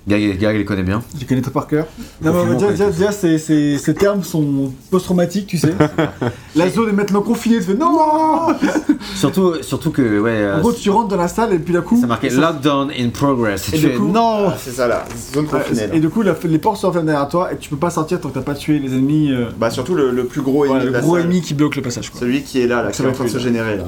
Gag, 0.06 0.38
Gag 0.38 0.56
les 0.56 0.64
connaît 0.64 0.84
bien. 0.84 1.02
Je 1.18 1.24
connais 1.26 1.40
tout 1.42 1.51
par 1.51 1.66
cœur. 1.66 1.86
Non, 2.22 2.44
mais 2.44 2.55
déjà, 2.55 2.70
déjà, 2.70 2.90
déjà, 2.90 3.10
ces, 3.12 3.38
ces- 3.38 3.76
ces 3.76 3.94
termes 3.94 4.22
sont 4.22 4.72
post-traumatiques, 4.90 5.48
tu 5.48 5.59
sais. 5.59 5.74
la 6.55 6.70
zone 6.70 6.90
est 6.90 6.92
maintenant 6.92 7.22
confinée, 7.22 7.56
tu 7.56 7.62
fais 7.64 7.74
non 7.74 7.98
Surtout, 9.16 9.55
surtout 9.62 9.90
que, 9.90 10.20
ouais, 10.20 10.30
euh, 10.30 10.59
En 10.59 10.60
gros, 10.60 10.72
tu 10.72 10.90
rentres 10.90 11.09
dans 11.09 11.16
la 11.16 11.26
salle 11.26 11.52
et 11.55 11.59
puis 11.59 11.74
d'un 11.74 11.80
coup. 11.80 12.01
ça 12.01 12.06
marquait 12.06 12.30
ça- 12.30 12.40
lockdown 12.40 12.90
in 12.96 13.09
progress. 13.09 13.68
Et 13.72 13.76
Et 13.76 13.78
tu 13.80 13.86
du 13.86 13.92
fais 13.92 13.98
coup- 13.98 14.06
non 14.12 14.51
Ah, 14.51 14.56
c'est 14.62 14.70
ça 14.70 14.86
là, 14.86 15.05
zone 15.34 15.46
confinée. 15.46 15.88
et 15.92 15.98
du 15.98 16.09
coup, 16.09 16.22
la- 16.22 16.36
les 16.44 16.59
portes 16.59 16.76
sont 16.80 16.92
fermées 16.92 17.06
derrière 17.10 17.28
toi 17.28 17.52
et 17.52 17.56
tu 17.56 17.68
peux 17.68 17.76
pas 17.76 17.90
sortir 17.90 18.20
tant 18.20 18.28
que 18.28 18.34
t'as 18.34 18.42
pas 18.42 18.55
tué 18.55 18.78
les 18.78 18.92
ennemis. 18.92 19.32
euh, 19.32 19.46
Bah, 19.59 19.70
surtout 19.70 19.96
le, 19.96 20.12
le 20.12 20.24
plus 20.26 20.42
gros 20.42 20.66
ennemi 20.66 20.80
de 20.80 20.86
le 20.86 20.92
la 20.92 21.01
gros 21.01 21.16
salle. 21.16 21.24
ennemi 21.24 21.40
qui 21.42 21.55
bloque 21.55 21.74
le 21.74 21.82
passage. 21.82 22.10
Quoi. 22.10 22.20
Celui 22.20 22.42
qui 22.42 22.60
est 22.60 22.68
là, 22.68 22.82
là, 22.84 22.90
qui 22.92 23.02
est 23.02 23.06
en 23.06 23.12
train 23.12 23.24
de 23.24 23.28
se 23.30 23.38
là. 23.38 23.84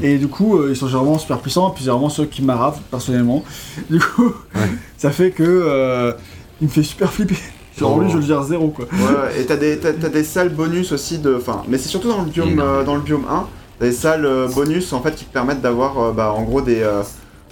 Là. 0.00 0.08
Et 0.08 0.18
du 0.18 0.28
coup, 0.28 0.56
euh, 0.58 0.68
ils 0.70 0.76
sont 0.76 0.86
généralement 0.88 1.18
super 1.18 1.38
puissants, 1.38 1.70
puis 1.70 1.82
généralement 1.84 2.08
ceux 2.08 2.26
qui 2.26 2.42
m'arravent, 2.42 2.80
personnellement. 2.90 3.44
Du 3.90 3.98
coup, 4.00 4.32
ça 4.96 5.10
fait 5.10 5.30
que. 5.30 5.42
euh, 5.44 6.12
il 6.60 6.66
me 6.68 6.72
fait 6.72 6.82
super 6.82 7.12
flipper. 7.12 7.36
Genre, 7.78 7.96
Oh. 7.96 8.00
lui, 8.02 8.10
je 8.10 8.16
le 8.18 8.22
gère 8.22 8.42
zéro, 8.42 8.68
quoi. 8.68 8.84
Ouais, 8.92 9.40
et 9.40 9.46
t'as 9.46 9.56
des, 9.56 9.78
t'as, 9.78 9.92
des 9.92 10.24
salles 10.24 10.50
bonus 10.50 10.92
aussi 10.92 11.18
de. 11.18 11.34
Enfin, 11.36 11.62
mais 11.68 11.78
c'est 11.78 11.88
surtout 11.88 12.08
dans 12.08 12.22
le 12.22 12.28
biome, 12.30 12.50
Énorme. 12.50 12.68
euh, 12.68 12.84
dans 12.84 12.94
le 12.96 13.00
biome 13.00 13.24
1, 13.30 13.46
t'as 13.78 13.86
des 13.86 13.92
salles 13.92 14.28
bonus 14.54 14.92
en 14.92 15.00
fait 15.00 15.14
qui 15.14 15.24
te 15.24 15.32
permettent 15.32 15.62
d'avoir 15.62 15.98
euh, 15.98 16.12
bah, 16.12 16.32
en 16.36 16.42
gros 16.42 16.60
des, 16.60 16.82
euh, 16.82 17.00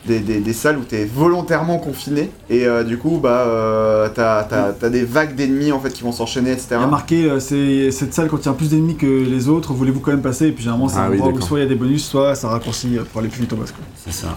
des, 0.08 0.20
des, 0.20 0.40
des 0.40 0.52
salles 0.52 0.78
où 0.78 0.82
t'es 0.82 1.04
volontairement 1.04 1.78
confiné 1.78 2.30
et 2.50 2.66
euh, 2.66 2.82
du 2.82 2.98
coup 2.98 3.18
bah 3.22 3.44
euh, 3.46 4.08
t'as, 4.12 4.42
t'as, 4.44 4.72
t'as 4.72 4.88
des 4.88 5.04
vagues 5.04 5.36
d'ennemis 5.36 5.70
en 5.70 5.78
fait 5.78 5.92
qui 5.92 6.02
vont 6.02 6.10
s'enchaîner 6.12 6.50
etc. 6.52 6.66
Il 6.72 6.80
y 6.80 6.82
a 6.82 6.86
marqué, 6.86 7.24
euh, 7.30 7.38
c'est 7.38 7.90
cette 7.92 8.14
salle 8.14 8.28
contient 8.28 8.54
plus 8.54 8.70
d'ennemis 8.70 8.96
que 8.96 9.06
les 9.06 9.48
autres, 9.48 9.72
voulez-vous 9.74 10.00
quand 10.00 10.10
même 10.10 10.22
passer? 10.22 10.46
Et 10.48 10.52
puis 10.52 10.64
généralement, 10.64 10.88
c'est 10.88 10.96
Ah 10.98 11.04
un 11.04 11.10
oui, 11.10 11.20
endroit 11.20 11.32
où 11.32 11.40
soit 11.40 11.58
il 11.58 11.62
y 11.62 11.66
a 11.66 11.68
des 11.68 11.74
bonus, 11.76 12.04
soit 12.04 12.34
ça 12.34 12.48
raccourcit 12.48 12.96
euh, 12.98 13.04
pour 13.04 13.20
aller 13.20 13.28
plus 13.28 13.42
vite 13.42 13.52
au 13.52 13.56
boss. 13.56 13.70
Quoi. 13.70 13.84
C'est 14.04 14.12
ça. 14.12 14.36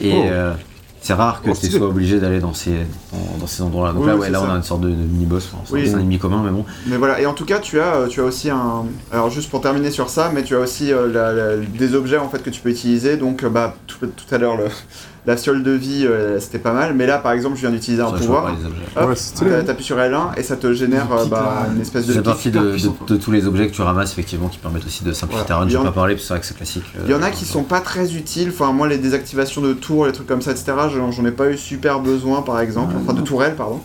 Et 0.00 0.12
Oh. 0.14 0.24
C'est 1.08 1.14
rare 1.14 1.40
que 1.42 1.50
tu 1.58 1.70
sois 1.70 1.86
obligé 1.88 2.20
d'aller 2.20 2.38
dans 2.38 2.52
ces, 2.52 2.70
dans, 3.12 3.38
dans 3.40 3.46
ces 3.46 3.62
endroits-là. 3.62 3.92
Donc 3.94 4.02
Oui, 4.02 4.08
là, 4.08 4.16
ouais, 4.16 4.28
là, 4.30 4.42
on 4.42 4.50
a 4.50 4.56
une 4.56 4.62
sorte 4.62 4.82
de, 4.82 4.90
de 4.90 4.94
mini-boss. 4.94 5.48
Enfin, 5.54 5.62
c'est 5.82 5.94
un 5.94 6.00
ennemi 6.00 6.18
commun, 6.18 6.42
mais 6.44 6.50
bon. 6.50 6.66
Mais 6.86 6.96
voilà, 6.98 7.18
et 7.20 7.24
en 7.26 7.32
tout 7.32 7.46
cas, 7.46 7.58
tu 7.60 7.80
as, 7.80 7.94
euh, 7.94 8.06
tu 8.08 8.20
as 8.20 8.24
aussi 8.24 8.50
un. 8.50 8.84
Alors, 9.10 9.30
juste 9.30 9.48
pour 9.50 9.60
terminer 9.62 9.90
sur 9.90 10.10
ça, 10.10 10.30
mais 10.34 10.42
tu 10.42 10.54
as 10.54 10.58
aussi 10.60 10.92
euh, 10.92 11.10
la- 11.10 11.32
la- 11.32 11.56
des 11.56 11.94
objets 11.94 12.18
en 12.18 12.28
fait 12.28 12.42
que 12.42 12.50
tu 12.50 12.60
peux 12.60 12.68
utiliser. 12.70 13.16
Donc, 13.16 13.42
euh, 13.42 13.48
bah, 13.48 13.74
tout, 13.86 14.06
tout 14.06 14.34
à 14.34 14.38
l'heure, 14.38 14.56
le- 14.58 14.68
la 15.28 15.36
fiole 15.36 15.62
de 15.62 15.70
vie, 15.70 16.04
euh, 16.06 16.40
c'était 16.40 16.58
pas 16.58 16.72
mal. 16.72 16.94
Mais 16.94 17.06
là, 17.06 17.18
par 17.18 17.32
exemple, 17.32 17.54
je 17.56 17.60
viens 17.60 17.70
d'utiliser 17.70 18.02
un 18.02 18.06
Ça, 18.10 18.16
je 18.16 18.24
vois 18.26 18.36
pouvoir. 18.38 18.44
pas 18.46 18.58
les 18.60 18.66
objets. 18.66 18.82
Hop, 18.96 19.08
Ouais, 19.08 19.14
c'est 19.14 19.22
stylé, 19.36 19.50
t'a- 19.50 19.56
hein. 19.58 19.62
T'appuies 19.64 19.84
sur 19.84 19.96
L1 19.98 20.34
et 20.36 20.42
ça 20.42 20.56
te 20.56 20.72
génère 20.72 21.06
Une 21.12 21.18
euh, 21.18 21.24
bah, 21.26 21.66
une 21.74 21.80
espèce 21.80 22.06
de. 22.06 22.20
Partie 22.20 22.42
super 22.44 22.62
de, 22.62 23.16
tous 23.16 23.30
les 23.30 23.46
objets 23.46 23.68
que 23.68 23.72
tu 23.74 23.82
ramasses, 23.82 24.12
effectivement, 24.12 24.48
qui 24.48 24.58
permettent 24.58 24.86
aussi 24.86 25.04
de 25.04 25.12
simplifier 25.12 25.44
Voilà. 25.46 25.48
ta 25.48 25.56
run. 25.56 25.64
Il 25.66 25.68
y 25.68 25.72
Je 25.72 25.76
vais 25.76 25.82
en- 25.82 25.86
pas 25.86 25.92
parler, 25.92 26.14
parce 26.14 26.22
que 26.22 26.28
c'est 26.28 26.34
vrai 26.34 26.40
que 26.40 26.46
c'est 26.46 26.56
classique. 26.56 26.84
euh, 26.96 27.02
Il 27.06 27.10
y 27.10 27.14
en 27.14 27.22
a 27.22 27.30
qui 27.30 27.44
sont 27.44 27.62
pas 27.62 27.80
très 27.80 28.14
utiles, 28.16 28.48
enfin 28.52 28.72
moi 28.72 28.88
les 28.88 28.98
désactivations 28.98 29.60
de 29.60 29.72
tours, 29.74 30.06
les 30.06 30.12
trucs 30.12 30.26
comme 30.26 30.42
ça, 30.42 30.50
etc. 30.50 30.72
J'en 30.94 31.12
j'en 31.12 31.24
ai 31.26 31.30
pas 31.32 31.48
eu 31.50 31.56
super 31.58 32.00
besoin 32.00 32.42
par 32.42 32.58
exemple, 32.60 32.94
enfin 33.00 33.12
de 33.12 33.20
tourelles 33.22 33.54
pardon. 33.54 33.80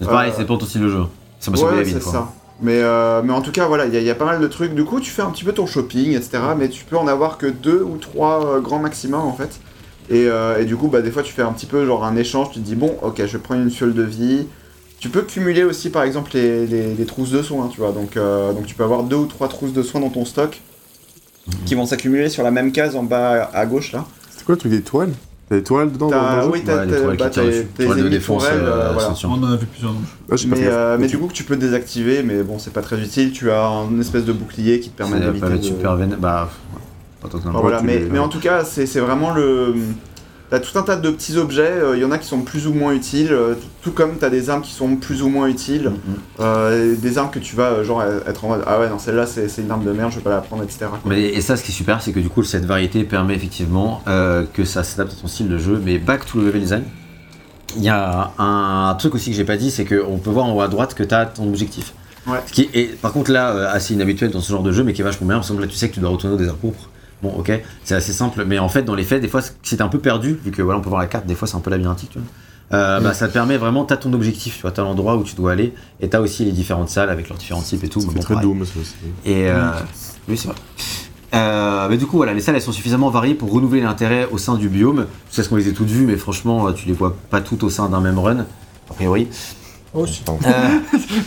C'est 0.00 0.06
pareil, 0.08 0.30
Euh, 0.30 0.34
c'est 0.36 0.44
pour 0.44 0.58
ton 0.58 0.66
style 0.66 0.82
de 0.82 0.88
jeu. 0.88 1.02
Ça 1.40 1.50
m'a 1.50 1.56
sauvé 1.56 1.72
la 1.72 1.78
Ouais, 1.78 1.84
vie, 1.84 1.92
c'est 1.94 2.00
quoi. 2.02 2.12
ça. 2.12 2.28
Mais, 2.60 2.80
euh, 2.80 3.22
mais 3.24 3.32
en 3.32 3.40
tout 3.40 3.50
cas, 3.50 3.66
voilà, 3.66 3.86
il 3.86 3.94
y, 3.94 3.96
a- 3.96 4.00
il 4.00 4.06
y 4.06 4.10
a 4.10 4.14
pas 4.14 4.24
mal 4.24 4.40
de 4.40 4.46
trucs. 4.46 4.72
Du 4.74 4.84
coup, 4.84 5.00
tu 5.00 5.10
fais 5.10 5.22
un 5.22 5.30
petit 5.30 5.42
peu 5.42 5.52
ton 5.52 5.66
shopping, 5.66 6.12
etc. 6.12 6.38
Mais 6.56 6.68
tu 6.68 6.84
peux 6.84 6.96
en 6.96 7.08
avoir 7.08 7.36
que 7.38 7.46
deux 7.46 7.82
ou 7.82 7.96
trois 7.96 8.44
euh, 8.46 8.60
grands 8.60 8.78
maximum 8.78 9.22
en 9.22 9.32
fait. 9.32 9.58
Et, 10.12 10.28
euh, 10.28 10.60
et 10.60 10.64
du 10.66 10.76
coup, 10.76 10.88
bah, 10.88 11.00
des 11.02 11.10
fois, 11.10 11.22
tu 11.22 11.32
fais 11.32 11.42
un 11.42 11.52
petit 11.52 11.66
peu 11.66 11.84
genre 11.86 12.04
un 12.04 12.14
échange. 12.16 12.50
Tu 12.52 12.60
te 12.60 12.64
dis, 12.64 12.76
bon, 12.76 12.94
ok, 13.02 13.16
je 13.18 13.24
vais 13.24 13.38
prendre 13.38 13.62
une 13.62 13.70
fiole 13.70 13.94
de 13.94 14.02
vie. 14.02 14.46
Tu 15.00 15.08
peux 15.08 15.22
cumuler 15.22 15.64
aussi, 15.64 15.90
par 15.90 16.04
exemple, 16.04 16.30
les, 16.34 16.66
les- 16.66 16.94
les 16.94 17.04
trousses 17.06 17.30
de 17.30 17.42
soins, 17.42 17.66
tu 17.68 17.80
vois. 17.80 17.90
Donc, 17.92 18.16
euh, 18.16 18.52
donc, 18.52 18.66
tu 18.66 18.74
peux 18.74 18.84
avoir 18.84 19.02
deux 19.02 19.16
ou 19.16 19.26
trois 19.26 19.48
trousses 19.48 19.72
de 19.72 19.82
soins 19.82 20.00
dans 20.00 20.10
ton 20.10 20.24
stock 20.24 20.60
qui 21.66 21.74
vont 21.74 21.86
s'accumuler 21.86 22.28
sur 22.28 22.44
la 22.44 22.52
même 22.52 22.70
case 22.70 22.94
en 22.94 23.02
bas 23.02 23.50
à 23.52 23.66
gauche 23.66 23.90
là. 23.92 24.04
C'est 24.30 24.44
quoi 24.44 24.54
le 24.54 24.60
truc 24.60 24.70
des 24.70 24.82
tourelles 24.82 25.12
T'as 25.48 25.56
des 25.56 25.62
tourelles 25.64 25.90
dedans 25.90 26.08
dans 26.08 26.50
oui, 26.50 26.62
t'as 26.64 26.86
Ouais, 26.86 27.16
bah, 27.16 27.26
qui 27.26 27.30
tirent 27.30 27.30
t'as- 27.42 27.46
dessus. 27.50 27.66
t'as 27.76 27.82
les 27.82 27.88
Tourelles 27.88 28.04
de 28.04 28.08
défense, 28.10 28.42
tourelles, 28.44 28.60
euh, 28.62 28.70
euh, 28.90 28.92
voilà. 28.92 29.14
On 29.24 29.32
en 29.32 29.52
a 29.52 29.56
vu 29.56 29.66
plusieurs. 29.66 29.92
Ah, 30.30 30.34
Mais, 30.46 30.56
euh, 30.68 30.98
du 31.08 31.18
coup 31.18 31.26
que 31.26 31.32
tu 31.32 31.42
peux 31.44 31.56
désactiver, 31.56 32.22
mais 32.22 32.42
bon 32.44 32.58
c'est 32.60 32.72
pas 32.72 32.80
très 32.80 33.00
utile, 33.00 33.32
tu 33.32 33.50
as 33.50 33.60
une 33.90 34.00
espèce 34.00 34.24
de 34.24 34.32
bouclier 34.32 34.78
qui 34.78 34.90
te 34.90 34.96
permet 34.96 35.18
Ça 35.18 35.26
d'éviter 35.32 35.58
de... 35.58 35.62
super 35.62 35.96
vénère. 35.96 36.18
Bah, 36.18 36.48
voilà, 37.52 37.82
mais, 37.82 37.98
les- 38.00 38.06
mais 38.06 38.18
en 38.18 38.28
tout 38.28 38.40
cas 38.40 38.64
c'est 38.64 38.86
vraiment 39.00 39.32
le... 39.32 39.74
T'as 40.50 40.60
tout 40.60 40.78
un 40.78 40.82
tas 40.82 40.96
de 40.96 41.08
petits 41.10 41.38
objets, 41.38 41.72
il 41.94 41.98
y 42.00 42.04
en 42.04 42.10
a 42.10 42.18
qui 42.18 42.26
sont 42.28 42.42
plus 42.42 42.66
ou 42.66 42.74
moins 42.74 42.92
utiles, 42.92 43.32
euh, 43.32 43.54
tout 43.80 43.90
comme 43.90 44.16
t'as 44.18 44.28
des 44.28 44.50
armes 44.50 44.60
qui 44.60 44.72
sont 44.72 44.96
plus 44.96 45.22
ou 45.22 45.30
moins 45.30 45.46
utiles, 45.46 45.88
Mhm. 45.88 46.14
euh, 46.40 46.94
des 46.94 47.16
armes 47.16 47.30
que 47.30 47.38
tu 47.38 47.56
vas 47.56 47.70
euh, 47.70 47.84
genre 47.84 48.02
être 48.02 48.44
en 48.44 48.48
mode 48.48 48.62
ah 48.66 48.78
ouais 48.78 48.90
non 48.90 48.98
celle-là 48.98 49.24
c'est 49.24 49.48
une 49.56 49.70
arme 49.70 49.82
de 49.82 49.92
merde, 49.92 50.10
je 50.10 50.16
vais 50.16 50.22
pas 50.22 50.28
la 50.28 50.42
prendre, 50.42 50.62
etc. 50.62 50.80
quoi. 50.90 50.98
Mais, 51.06 51.22
et 51.22 51.40
ça, 51.40 51.56
ce 51.56 51.62
qui 51.62 51.70
est 51.70 51.74
super, 51.74 52.02
c'est 52.02 52.12
que 52.12 52.20
du 52.20 52.28
coup, 52.28 52.42
cette 52.42 52.66
variété 52.66 53.02
permet 53.04 53.34
effectivement 53.34 54.02
euh, 54.08 54.44
que 54.52 54.66
ça 54.66 54.82
s'adapte 54.84 55.14
à 55.16 55.22
ton 55.22 55.26
style 55.26 55.48
de 55.48 55.56
jeu. 55.56 55.80
Mais 55.82 55.96
back 55.96 56.26
to 56.26 56.38
le 56.38 56.44
level 56.48 56.60
design, 56.60 56.82
il 57.78 57.82
y 57.82 57.88
a 57.88 58.32
un, 58.38 58.94
truc 58.98 59.14
aussi 59.14 59.30
que 59.30 59.36
j'ai 59.36 59.44
pas 59.46 59.56
dit, 59.56 59.70
c'est 59.70 59.86
qu'on 59.86 60.18
peut 60.18 60.28
voir 60.28 60.44
en 60.44 60.52
haut 60.52 60.60
à 60.60 60.68
droite 60.68 60.92
que 60.92 61.02
tu 61.02 61.14
as 61.14 61.24
ton 61.24 61.44
objectif. 61.48 61.94
Ouais. 62.26 62.40
Ce 62.46 62.52
qui 62.52 62.68
est, 62.74 62.94
par 63.00 63.12
contre, 63.14 63.32
là, 63.32 63.52
euh, 63.52 63.72
assez 63.72 63.94
inhabituel 63.94 64.30
dans 64.30 64.42
ce 64.42 64.52
genre 64.52 64.62
de 64.62 64.70
jeu, 64.70 64.84
mais 64.84 64.92
qui 64.92 65.00
est 65.00 65.04
vachement 65.04 65.26
bien. 65.26 65.36
Par 65.36 65.44
exemple, 65.44 65.62
là, 65.62 65.66
tu 65.66 65.76
sais 65.76 65.88
que 65.88 65.94
tu 65.94 66.00
dois 66.00 66.10
retourner 66.10 66.34
au 66.34 66.38
désert 66.38 66.56
pourpre. 66.56 66.90
Bon, 67.22 67.32
ok, 67.38 67.52
c'est 67.84 67.94
assez 67.94 68.12
simple, 68.12 68.44
mais 68.44 68.58
en 68.58 68.68
fait, 68.68 68.82
dans 68.82 68.96
les 68.96 69.04
faits, 69.04 69.22
des 69.22 69.28
fois, 69.28 69.40
si 69.62 69.76
t'es 69.76 69.82
un 69.82 69.88
peu 69.88 70.00
perdu, 70.00 70.40
vu 70.44 70.50
que 70.50 70.60
voilà, 70.60 70.80
on 70.80 70.82
peut 70.82 70.88
voir 70.88 71.00
la 71.00 71.06
carte, 71.06 71.24
des 71.24 71.36
fois, 71.36 71.46
c'est 71.46 71.56
un 71.56 71.60
peu 71.60 71.70
labyrinthique, 71.70 72.10
tu 72.10 72.18
vois. 72.18 72.26
euh, 72.78 73.00
bah, 73.00 73.14
ça 73.14 73.28
te 73.28 73.32
permet 73.32 73.56
vraiment, 73.58 73.84
t'as 73.84 73.96
ton 73.96 74.12
objectif, 74.12 74.56
tu 74.56 74.62
vois, 74.62 74.72
t'as 74.72 74.82
l'endroit 74.82 75.16
où 75.16 75.22
tu 75.22 75.36
dois 75.36 75.52
aller, 75.52 75.72
et 76.00 76.08
t'as 76.08 76.20
aussi 76.20 76.44
les 76.44 76.50
différentes 76.50 76.88
salles 76.88 77.10
avec 77.10 77.28
leurs 77.28 77.38
différents 77.38 77.62
types 77.62 77.84
et 77.84 77.88
tout. 77.88 78.00
Bon, 78.00 78.20
très. 78.20 78.40
Doom, 78.40 78.64
ça 78.64 78.72
aussi. 78.80 78.94
Et 79.24 79.48
euh, 79.48 79.70
oui, 80.28 80.36
c'est 80.36 80.48
vrai. 80.48 80.56
Euh, 81.34 81.86
mais 81.88 81.96
du 81.96 82.06
coup, 82.06 82.16
voilà, 82.16 82.34
les 82.34 82.40
salles 82.40 82.56
elles 82.56 82.60
sont 82.60 82.72
suffisamment 82.72 83.08
variées 83.08 83.34
pour 83.34 83.52
renouveler 83.52 83.82
l'intérêt 83.82 84.28
au 84.30 84.36
sein 84.36 84.56
du 84.56 84.68
biome. 84.68 85.06
Tu 85.30 85.36
sais 85.36 85.42
ce 85.42 85.48
qu'on 85.48 85.56
les 85.56 85.68
a 85.68 85.72
toutes 85.72 85.88
vues, 85.88 86.06
mais 86.06 86.16
franchement, 86.16 86.72
tu 86.72 86.88
les 86.88 86.92
vois 86.92 87.16
pas 87.30 87.40
toutes 87.40 87.62
au 87.62 87.70
sein 87.70 87.88
d'un 87.88 88.00
même 88.00 88.18
run, 88.18 88.40
a 88.90 88.94
priori. 88.94 89.28
Oh. 89.94 90.06
Euh, 90.28 90.78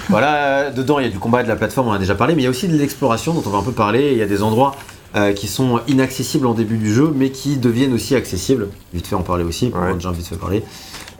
voilà, 0.09 0.71
dedans 0.71 0.97
il 0.99 1.05
y 1.05 1.07
a 1.07 1.11
du 1.11 1.19
combat 1.19 1.43
de 1.43 1.47
la 1.47 1.55
plateforme, 1.55 1.87
on 1.87 1.91
en 1.91 1.93
a 1.93 1.99
déjà 1.99 2.15
parlé, 2.15 2.33
mais 2.35 2.41
il 2.41 2.45
y 2.45 2.47
a 2.47 2.49
aussi 2.49 2.67
de 2.67 2.75
l'exploration 2.75 3.33
dont 3.33 3.43
on 3.45 3.49
va 3.51 3.59
un 3.59 3.63
peu 3.63 3.71
parler. 3.71 4.11
Il 4.11 4.17
y 4.17 4.23
a 4.23 4.25
des 4.25 4.41
endroits 4.41 4.75
euh, 5.15 5.33
qui 5.33 5.47
sont 5.47 5.79
inaccessibles 5.87 6.45
en 6.45 6.53
début 6.53 6.77
du 6.77 6.93
jeu, 6.93 7.11
mais 7.15 7.29
qui 7.29 7.57
deviennent 7.57 7.93
aussi 7.93 8.15
accessibles. 8.15 8.69
Vite 8.93 9.07
fait 9.07 9.15
en 9.15 9.21
parler 9.23 9.43
aussi, 9.43 9.69
pour 9.69 9.81
Ouais. 9.81 9.93
déjà 9.93 10.11
vite 10.11 10.27
fait 10.27 10.35
parler. 10.37 10.63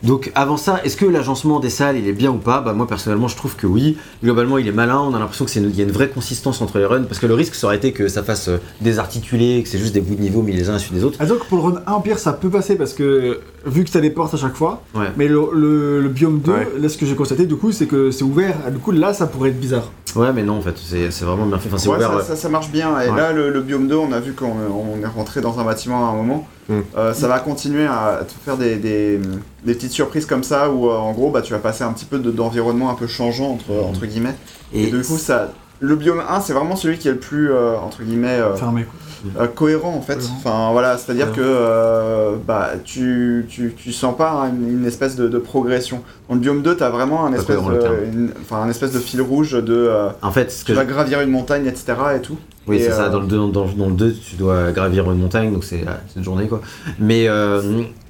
Donc 0.03 0.31
avant 0.35 0.57
ça, 0.57 0.81
est-ce 0.83 0.97
que 0.97 1.05
l'agencement 1.05 1.59
des 1.59 1.69
salles 1.69 1.97
il 1.97 2.07
est 2.07 2.13
bien 2.13 2.31
ou 2.31 2.37
pas? 2.37 2.61
Bah 2.61 2.73
moi 2.73 2.87
personnellement 2.87 3.27
je 3.27 3.35
trouve 3.35 3.55
que 3.55 3.65
oui. 3.67 3.97
Globalement 4.23 4.57
il 4.57 4.67
est 4.67 4.71
malin, 4.71 4.99
on 4.99 5.13
a 5.15 5.19
l'impression 5.19 5.45
qu'il 5.45 5.75
y 5.75 5.81
a 5.81 5.83
une 5.83 5.91
vraie 5.91 6.09
consistance 6.09 6.61
entre 6.61 6.77
les 6.79 6.85
runs, 6.85 7.03
parce 7.03 7.19
que 7.19 7.25
le 7.25 7.33
risque 7.33 7.55
ça 7.55 7.67
aurait 7.67 7.77
été 7.77 7.91
que 7.91 8.07
ça 8.07 8.21
fasse 8.23 8.49
euh, 8.49 8.57
désarticulé, 8.81 9.61
que 9.63 9.69
c'est 9.69 9.77
juste 9.79 9.93
des 9.93 10.01
bouts 10.01 10.15
de 10.15 10.21
niveau 10.21 10.41
mis 10.41 10.53
les 10.53 10.69
uns 10.69 10.73
dessus 10.75 10.93
des 10.93 11.03
autres. 11.03 11.17
Ah, 11.21 11.25
donc 11.25 11.45
pour 11.45 11.57
le 11.57 11.63
run 11.63 11.81
1 11.87 12.01
pire 12.01 12.19
ça 12.19 12.33
peut 12.33 12.49
passer 12.49 12.75
parce 12.75 12.93
que 12.93 13.39
vu 13.65 13.83
que 13.83 13.89
t'as 13.89 14.01
des 14.01 14.09
portes 14.11 14.33
à 14.33 14.37
chaque 14.37 14.55
fois, 14.55 14.81
Ouais. 14.93 15.07
mais 15.17 15.27
le, 15.27 15.39
le- 15.53 16.01
le 16.01 16.09
biome 16.09 16.39
2, 16.39 16.51
Ouais. 16.51 16.67
là 16.79 16.89
ce 16.89 16.97
que 16.97 17.05
j'ai 17.05 17.15
constaté 17.15 17.45
du 17.45 17.55
coup 17.55 17.71
c'est 17.71 17.87
que 17.87 18.11
c'est 18.11 18.23
ouvert, 18.23 18.55
Ah, 18.65 18.71
du 18.71 18.77
coup 18.79 18.91
là 18.91 19.13
ça 19.13 19.27
pourrait 19.27 19.49
être 19.49 19.59
bizarre. 19.59 19.91
Ouais, 20.15 20.31
mais 20.33 20.43
non, 20.43 20.53
en 20.57 20.61
fait, 20.61 20.75
c'est 20.77 21.11
c'est 21.11 21.25
vraiment 21.25 21.45
bien 21.45 21.57
fait. 21.57 21.67
Enfin, 21.67 21.77
c'est 21.77 21.89
Ouais, 21.89 21.97
ouvert. 21.97 22.09
ça, 22.11 22.15
euh, 22.19 22.21
ça, 22.23 22.35
ça 22.37 22.47
marche 22.47 22.69
bien. 22.71 23.01
Et 23.01 23.09
Ouais. 23.09 23.17
là, 23.17 23.33
le, 23.33 23.49
le 23.51 23.59
biome 23.59 23.89
2, 23.89 23.95
on 23.95 24.13
a 24.13 24.21
vu 24.21 24.31
qu'on 24.31 24.45
on 24.47 25.03
est 25.03 25.07
rentré 25.07 25.41
dans 25.41 25.59
un 25.59 25.65
bâtiment 25.65 26.07
à 26.07 26.11
un 26.13 26.15
moment. 26.15 26.47
Mm. 26.67 26.79
Euh, 26.97 27.13
ça 27.13 27.27
va 27.27 27.39
continuer 27.39 27.85
à 27.85 28.21
te 28.27 28.33
faire 28.43 28.57
des, 28.57 28.75
des, 28.77 29.19
des 29.63 29.73
petites 29.75 29.91
surprises 29.91 30.25
comme 30.25 30.43
ça 30.43 30.69
où, 30.71 30.89
euh, 30.89 30.95
en 30.95 31.11
gros, 31.13 31.29
bah, 31.31 31.41
tu 31.41 31.53
vas 31.53 31.59
passer 31.59 31.83
un 31.83 31.91
petit 31.93 32.05
peu 32.05 32.17
de- 32.19 32.31
d'environnement 32.31 32.89
un 32.89 32.95
peu 32.95 33.07
changeant, 33.07 33.51
entre, 33.51 33.71
Mm. 33.71 33.85
entre 33.89 34.05
guillemets. 34.05 34.35
Et, 34.73 34.83
Et 34.83 34.91
du 34.91 35.01
coup, 35.03 35.17
ça. 35.17 35.51
Le 35.81 35.95
biome 35.97 36.21
1, 36.27 36.39
c'est 36.39 36.53
vraiment 36.53 36.75
celui 36.77 36.97
qui 36.97 37.07
est 37.09 37.11
le 37.11 37.19
plus, 37.19 37.51
euh, 37.51 37.77
entre 37.77 38.01
guillemets, 38.01 38.39
euh, 38.39 38.55
Fermé, 38.55 38.83
quoi. 38.85 38.93
Euh, 39.39 39.47
cohérent 39.47 39.93
en 39.95 40.01
fait. 40.01 40.15
Cohérent. 40.15 40.33
Enfin 40.37 40.69
voilà, 40.71 40.97
c'est-à-dire 40.97 41.31
que 41.31 41.41
euh, 41.43 42.35
bah, 42.47 42.71
tu, 42.83 43.45
tu, 43.49 43.73
tu 43.77 43.91
sens 43.91 44.15
pas 44.17 44.49
une, 44.49 44.79
une 44.81 44.85
espèce 44.85 45.15
de, 45.15 45.27
de 45.27 45.37
progression. 45.37 46.01
Dans 46.29 46.35
le 46.35 46.41
biome 46.41 46.61
2, 46.61 46.77
tu 46.77 46.83
as 46.83 46.89
vraiment 46.89 47.25
un 47.25 47.33
espèce, 47.33 47.57
de, 47.57 47.77
terme. 47.77 47.95
une- 48.13 48.31
enfin, 48.41 48.61
un 48.61 48.69
espèce 48.69 48.91
de 48.91 48.99
fil 48.99 49.21
rouge 49.21 49.51
de. 49.53 49.73
euh, 49.73 50.09
en 50.21 50.31
fait, 50.31 50.51
ce 50.51 50.61
que 50.61 50.67
tu 50.67 50.71
je- 50.73 50.77
vas 50.77 50.85
gravir 50.85 51.21
une 51.21 51.29
montagne, 51.31 51.65
etc. 51.67 51.93
et 52.17 52.19
tout. 52.21 52.37
Oui, 52.67 52.79
c'est 52.79 52.91
ça. 52.91 53.09
Dans 53.09 53.19
le, 53.19 53.27
2, 53.27 53.37
dans, 53.51 53.65
dans 53.65 53.87
le 53.87 53.93
2, 53.93 54.13
tu 54.13 54.35
dois 54.37 54.71
gravir 54.71 55.11
une 55.11 55.19
montagne, 55.19 55.53
donc 55.53 55.63
c'est 55.63 55.85
une 56.15 56.23
journée 56.23 56.47
quoi. 56.47 56.61
Mais, 56.99 57.27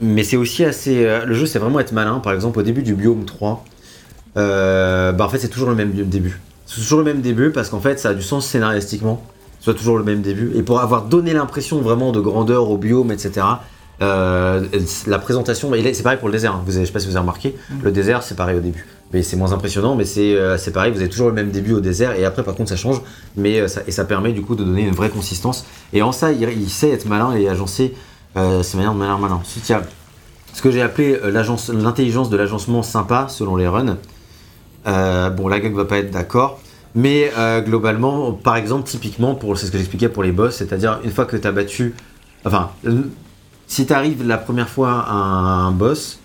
mais 0.01 0.23
c'est 0.23 0.37
aussi 0.37 0.63
assez. 0.63 1.05
Le 1.25 1.33
jeu, 1.33 1.45
c'est 1.45 1.59
vraiment 1.59 1.79
être 1.81 1.91
malin. 1.91 2.19
Par 2.19 2.31
exemple, 2.33 2.59
au 2.59 2.63
début 2.63 2.81
du 2.83 2.93
biome 2.95 3.25
3, 3.25 3.63
euh, 4.37 5.11
bah 5.11 5.25
en 5.25 5.29
fait, 5.29 5.39
c'est 5.39 5.47
toujours 5.49 5.69
le 5.69 5.75
même 5.75 5.91
début. 5.91 6.39
C'est 6.65 6.81
toujours 6.81 6.99
le 6.99 7.05
même 7.05 7.21
début 7.21 7.51
parce 7.51 7.69
qu'en 7.69 7.79
fait, 7.79 7.99
ça 7.99 8.09
a 8.09 8.13
du 8.13 8.21
sens 8.23 8.47
scénaristiquement. 8.47 9.21
Soit 9.65 9.73
toujours 9.73 9.97
le 9.97 10.03
même 10.03 10.21
début. 10.21 10.51
Et 10.55 10.61
pour 10.61 10.79
avoir 10.79 11.05
donné 11.05 11.33
l'impression 11.33 11.81
vraiment 11.81 12.11
de 12.11 12.19
grandeur 12.19 12.69
au 12.69 12.77
biome, 12.77 13.11
etc. 13.11 13.47
euh, 14.03 14.63
la 15.07 15.17
présentation, 15.17 15.71
c'est 15.73 16.03
pareil 16.03 16.19
pour 16.19 16.27
le 16.27 16.33
désert. 16.33 16.53
hein. 16.53 16.61
Vous 16.67 16.75
avez, 16.75 16.85
je 16.85 16.87
sais 16.89 16.93
pas 16.93 16.99
si 16.99 17.07
vous 17.07 17.15
avez 17.15 17.21
remarqué, 17.21 17.55
le 17.81 17.91
désert 17.91 18.21
c'est 18.21 18.35
pareil 18.35 18.57
au 18.57 18.61
début. 18.61 18.85
Mais 19.11 19.23
c'est 19.23 19.37
moins 19.37 19.53
impressionnant, 19.53 19.95
mais 19.95 20.05
c'est 20.05 20.35
euh, 20.35 20.59
c'est 20.59 20.69
pareil. 20.69 20.91
Vous 20.91 20.99
avez 20.99 21.09
toujours 21.09 21.29
le 21.29 21.33
même 21.33 21.49
début 21.49 21.73
au 21.73 21.79
désert, 21.79 22.11
et 22.11 22.25
après 22.25 22.43
par 22.43 22.53
contre 22.53 22.69
ça 22.69 22.75
change 22.75 23.01
mais 23.35 23.59
euh, 23.59 23.67
ça, 23.67 23.81
et 23.87 23.91
ça 23.91 24.05
permet 24.05 24.33
du 24.33 24.43
coup 24.43 24.55
de 24.55 24.63
donner 24.63 24.83
une 24.83 24.93
vraie 24.93 25.09
consistance. 25.09 25.65
Et 25.93 26.03
en 26.03 26.11
ça, 26.11 26.31
il, 26.31 26.43
il 26.43 26.69
sait 26.69 26.91
être 26.91 27.07
malin 27.07 27.33
et 27.33 27.49
agencer 27.49 27.95
euh, 28.37 28.61
ses 28.61 28.77
manières 28.77 28.93
de 28.93 28.99
malin 28.99 29.17
malin. 29.17 29.39
Ensuite, 29.41 29.67
il 29.67 29.71
y 29.71 29.75
a 29.75 29.81
ce 30.53 30.61
que 30.61 30.69
j'ai 30.69 30.83
appelé 30.83 31.19
l'intelligence 31.23 32.29
de 32.29 32.37
l'agencement 32.37 32.83
sympa 32.83 33.25
selon 33.29 33.55
les 33.55 33.67
runs. 33.67 33.97
Bon, 34.85 35.47
la 35.47 35.59
gang 35.59 35.73
va 35.73 35.85
pas 35.85 35.97
être 35.97 36.11
d'accord, 36.11 36.59
mais 36.95 37.31
euh, 37.37 37.61
globalement, 37.61 38.31
par 38.31 38.55
exemple, 38.55 38.87
typiquement, 38.87 39.35
pour 39.35 39.57
c'est 39.57 39.65
ce 39.67 39.71
que 39.71 39.77
j'expliquais 39.77 40.09
pour 40.09 40.23
les 40.23 40.31
boss, 40.31 40.55
c'est-à-dire 40.55 40.99
une 41.03 41.11
fois 41.11 41.25
que 41.25 41.35
tu 41.35 41.45
as 41.45 41.51
battu, 41.51 41.93
enfin, 42.45 42.71
euh, 42.85 43.01
si 43.67 43.85
tu 43.85 43.93
arrives 43.93 44.25
la 44.25 44.37
première 44.37 44.69
fois 44.69 45.05
à 45.07 45.13
un 45.13 45.71
boss, 45.71 46.19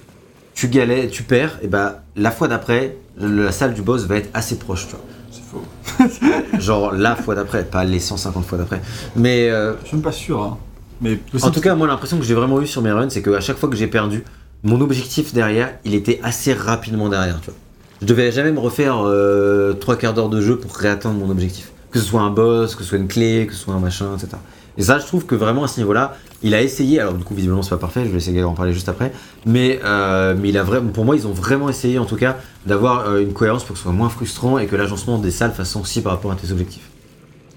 tu 0.55 0.69
galères, 0.69 1.11
tu 1.11 1.25
perds, 1.25 1.59
et 1.63 1.67
bah 1.67 2.03
la 2.15 2.31
fois 2.31 2.47
d'après, 2.47 2.97
la 3.19 3.51
salle 3.51 3.75
du 3.75 3.83
boss 3.83 4.07
va 4.07 4.17
être 4.17 4.31
assez 4.33 4.59
proche, 4.59 4.87
tu 4.87 4.95
vois. 4.95 5.05
C'est 5.31 5.43
faux. 5.43 6.59
Genre 6.61 6.93
la 6.93 7.17
fois 7.17 7.35
d'après, 7.35 7.65
pas 7.65 7.85
les 7.85 7.99
150 7.99 8.45
fois 8.45 8.59
d'après. 8.59 8.81
Mais 9.17 9.51
euh, 9.51 9.75
Je 9.83 9.89
suis 9.89 9.97
même 9.97 10.05
pas 10.05 10.13
sûr, 10.13 10.41
hein. 10.41 10.59
Mais 11.01 11.19
en 11.43 11.51
tout 11.51 11.63
cas, 11.63 11.75
moi 11.75 11.87
l'impression 11.87 12.19
que 12.19 12.25
j'ai 12.25 12.35
vraiment 12.35 12.61
eu 12.61 12.67
sur 12.67 12.83
mes 12.83 12.93
runs, 12.93 13.09
c'est 13.09 13.23
qu'à 13.23 13.41
chaque 13.41 13.57
fois 13.57 13.71
que 13.71 13.77
j'ai 13.77 13.87
perdu, 13.87 14.23
mon 14.63 14.81
objectif 14.83 15.33
derrière, 15.33 15.79
il 15.85 15.95
était 15.95 16.21
assez 16.23 16.53
rapidement 16.53 17.09
derrière, 17.09 17.41
tu 17.41 17.51
vois. 17.51 17.59
Je 18.01 18.07
devais 18.07 18.33
jamais 18.33 18.51
me 18.51 18.59
refaire 18.59 19.03
euh, 19.05 19.75
trois 19.75 19.97
quarts 19.97 20.15
d'heure 20.15 20.31
de 20.31 20.41
jeu 20.41 20.57
pour 20.57 20.75
réatteindre 20.75 21.19
mon 21.19 21.31
objectif. 21.31 21.71
Que 21.91 21.99
ce 21.99 22.05
soit 22.05 22.23
un 22.23 22.31
boss, 22.31 22.75
que 22.75 22.83
ce 22.83 22.89
soit 22.89 22.99
une 22.99 23.09
clé, 23.09 23.47
que 23.47 23.53
ce 23.53 23.61
soit 23.61 23.75
un 23.75 23.81
machin, 23.81 24.15
etc. 24.15 24.39
Et 24.79 24.83
ça, 24.83 24.99
je 24.99 25.07
trouve 25.07 25.27
que 25.27 25.35
vraiment 25.35 25.65
à 25.65 25.69
ce 25.69 25.81
niveau-là, 25.81 26.17
il 26.43 26.55
a 26.55 26.63
essayé. 26.63 26.99
Alors 26.99 27.13
du 27.13 27.25
coup, 27.25 27.35
visiblement, 27.35 27.61
c'est 27.61 27.71
pas 27.71 27.77
parfait. 27.77 28.07
Je 28.07 28.11
vais 28.11 28.17
essayer 28.17 28.41
d'en 28.41 28.55
parler 28.55 28.73
juste 28.73 28.89
après. 28.89 29.13
Mais, 29.45 29.81
euh, 29.85 30.35
mais 30.39 30.49
il 30.49 30.57
a 30.57 30.63
vraiment, 30.63 30.91
pour 30.91 31.05
moi, 31.05 31.15
ils 31.15 31.27
ont 31.27 31.33
vraiment 31.33 31.69
essayé, 31.69 31.99
en 31.99 32.07
tout 32.07 32.17
cas, 32.17 32.39
d'avoir 32.65 33.07
euh, 33.07 33.21
une 33.21 33.35
cohérence 33.35 33.65
pour 33.65 33.75
que 33.75 33.79
ce 33.79 33.83
soit 33.83 33.93
moins 33.93 34.09
frustrant 34.09 34.59
et 34.59 34.67
que 34.67 34.77
l'agencement 34.77 35.19
des 35.19 35.31
salles 35.31 35.53
fasse 35.53 35.69
sens 35.69 35.83
aussi 35.83 36.01
par 36.01 36.13
rapport 36.13 36.33
à 36.33 36.37
tes 36.37 36.53
objectifs. 36.53 36.90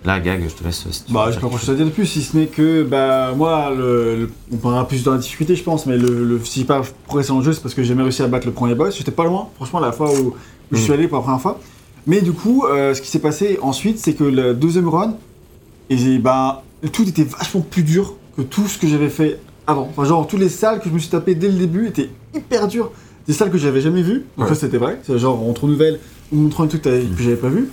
Là, 0.05 0.19
gag, 0.19 0.43
je 0.49 0.53
te 0.53 0.63
laisse. 0.63 0.85
si 0.91 1.03
tu 1.05 1.13
Bah, 1.13 1.25
je 1.29 1.35
sais 1.35 1.39
pas 1.39 1.47
grand 1.47 1.57
chose 1.57 1.69
à 1.69 1.75
dire 1.75 1.85
de 1.85 1.91
plus, 1.91 2.05
si 2.05 2.21
ce 2.21 2.35
n'est 2.35 2.47
que, 2.47 2.83
bah, 2.83 3.33
moi, 3.35 3.71
le, 3.75 4.15
le- 4.17 4.31
on 4.51 4.57
parlera 4.57 4.85
plus 4.87 5.03
dans 5.03 5.11
la 5.13 5.17
difficulté, 5.17 5.55
je 5.55 5.63
pense, 5.63 5.85
mais 5.85 5.97
le, 5.97 6.25
le, 6.25 6.39
si 6.43 6.65
pas 6.65 6.81
progressé 7.05 7.29
dans 7.29 7.39
le 7.39 7.45
jeu, 7.45 7.53
c'est 7.53 7.61
parce 7.61 7.73
que 7.73 7.81
j'ai 7.83 7.89
jamais 7.89 8.03
réussi 8.03 8.21
à 8.21 8.27
battre 8.27 8.45
le 8.45 8.51
premier 8.51 8.75
boss. 8.75 8.97
J'étais 8.97 9.11
pas 9.11 9.23
loin, 9.25 9.47
franchement, 9.55 9.79
la 9.79 9.91
fois 9.93 10.11
où, 10.13 10.27
où 10.27 10.33
je 10.73 10.77
suis 10.77 10.91
allé 10.91 11.07
pour 11.07 11.17
la 11.19 11.23
première 11.23 11.41
fois. 11.41 11.59
Mais 12.05 12.21
du 12.21 12.33
coup, 12.33 12.65
euh, 12.65 12.93
ce 12.93 13.01
qui 13.01 13.07
s'est 13.07 13.19
passé 13.19 13.57
ensuite, 13.61 13.97
c'est 13.97 14.13
que 14.13 14.25
le 14.25 14.53
deuxième 14.53 14.89
run, 14.89 15.15
et 15.89 16.17
bah, 16.17 16.63
tout 16.91 17.07
était 17.07 17.23
vachement 17.23 17.61
plus 17.61 17.83
dur 17.83 18.15
que 18.35 18.41
tout 18.41 18.67
ce 18.67 18.77
que 18.77 18.87
j'avais 18.87 19.07
fait 19.09 19.39
avant. 19.67 19.87
Enfin, 19.89 20.03
genre, 20.03 20.27
toutes 20.27 20.41
les 20.41 20.49
salles 20.49 20.81
que 20.81 20.89
je 20.89 20.93
me 20.93 20.99
suis 20.99 21.09
tapé 21.09 21.33
dès 21.35 21.47
le 21.47 21.53
début 21.53 21.87
étaient 21.87 22.09
hyper 22.35 22.67
dures. 22.67 22.91
Des 23.25 23.31
salles 23.31 23.51
que 23.51 23.57
j'avais 23.57 23.79
jamais 23.79 24.01
vues, 24.01 24.25
donc 24.37 24.47
Ouais. 24.49 24.53
ça 24.53 24.59
c'était 24.59 24.77
vrai. 24.77 24.99
C'est 25.03 25.17
genre, 25.17 25.41
entre 25.47 25.65
nouvelles 25.65 25.99
ou 26.33 26.35
montrant 26.39 26.63
un 26.63 26.67
truc 26.67 26.81
que 26.81 27.01
j'avais 27.19 27.37
pas 27.37 27.47
vu. 27.47 27.69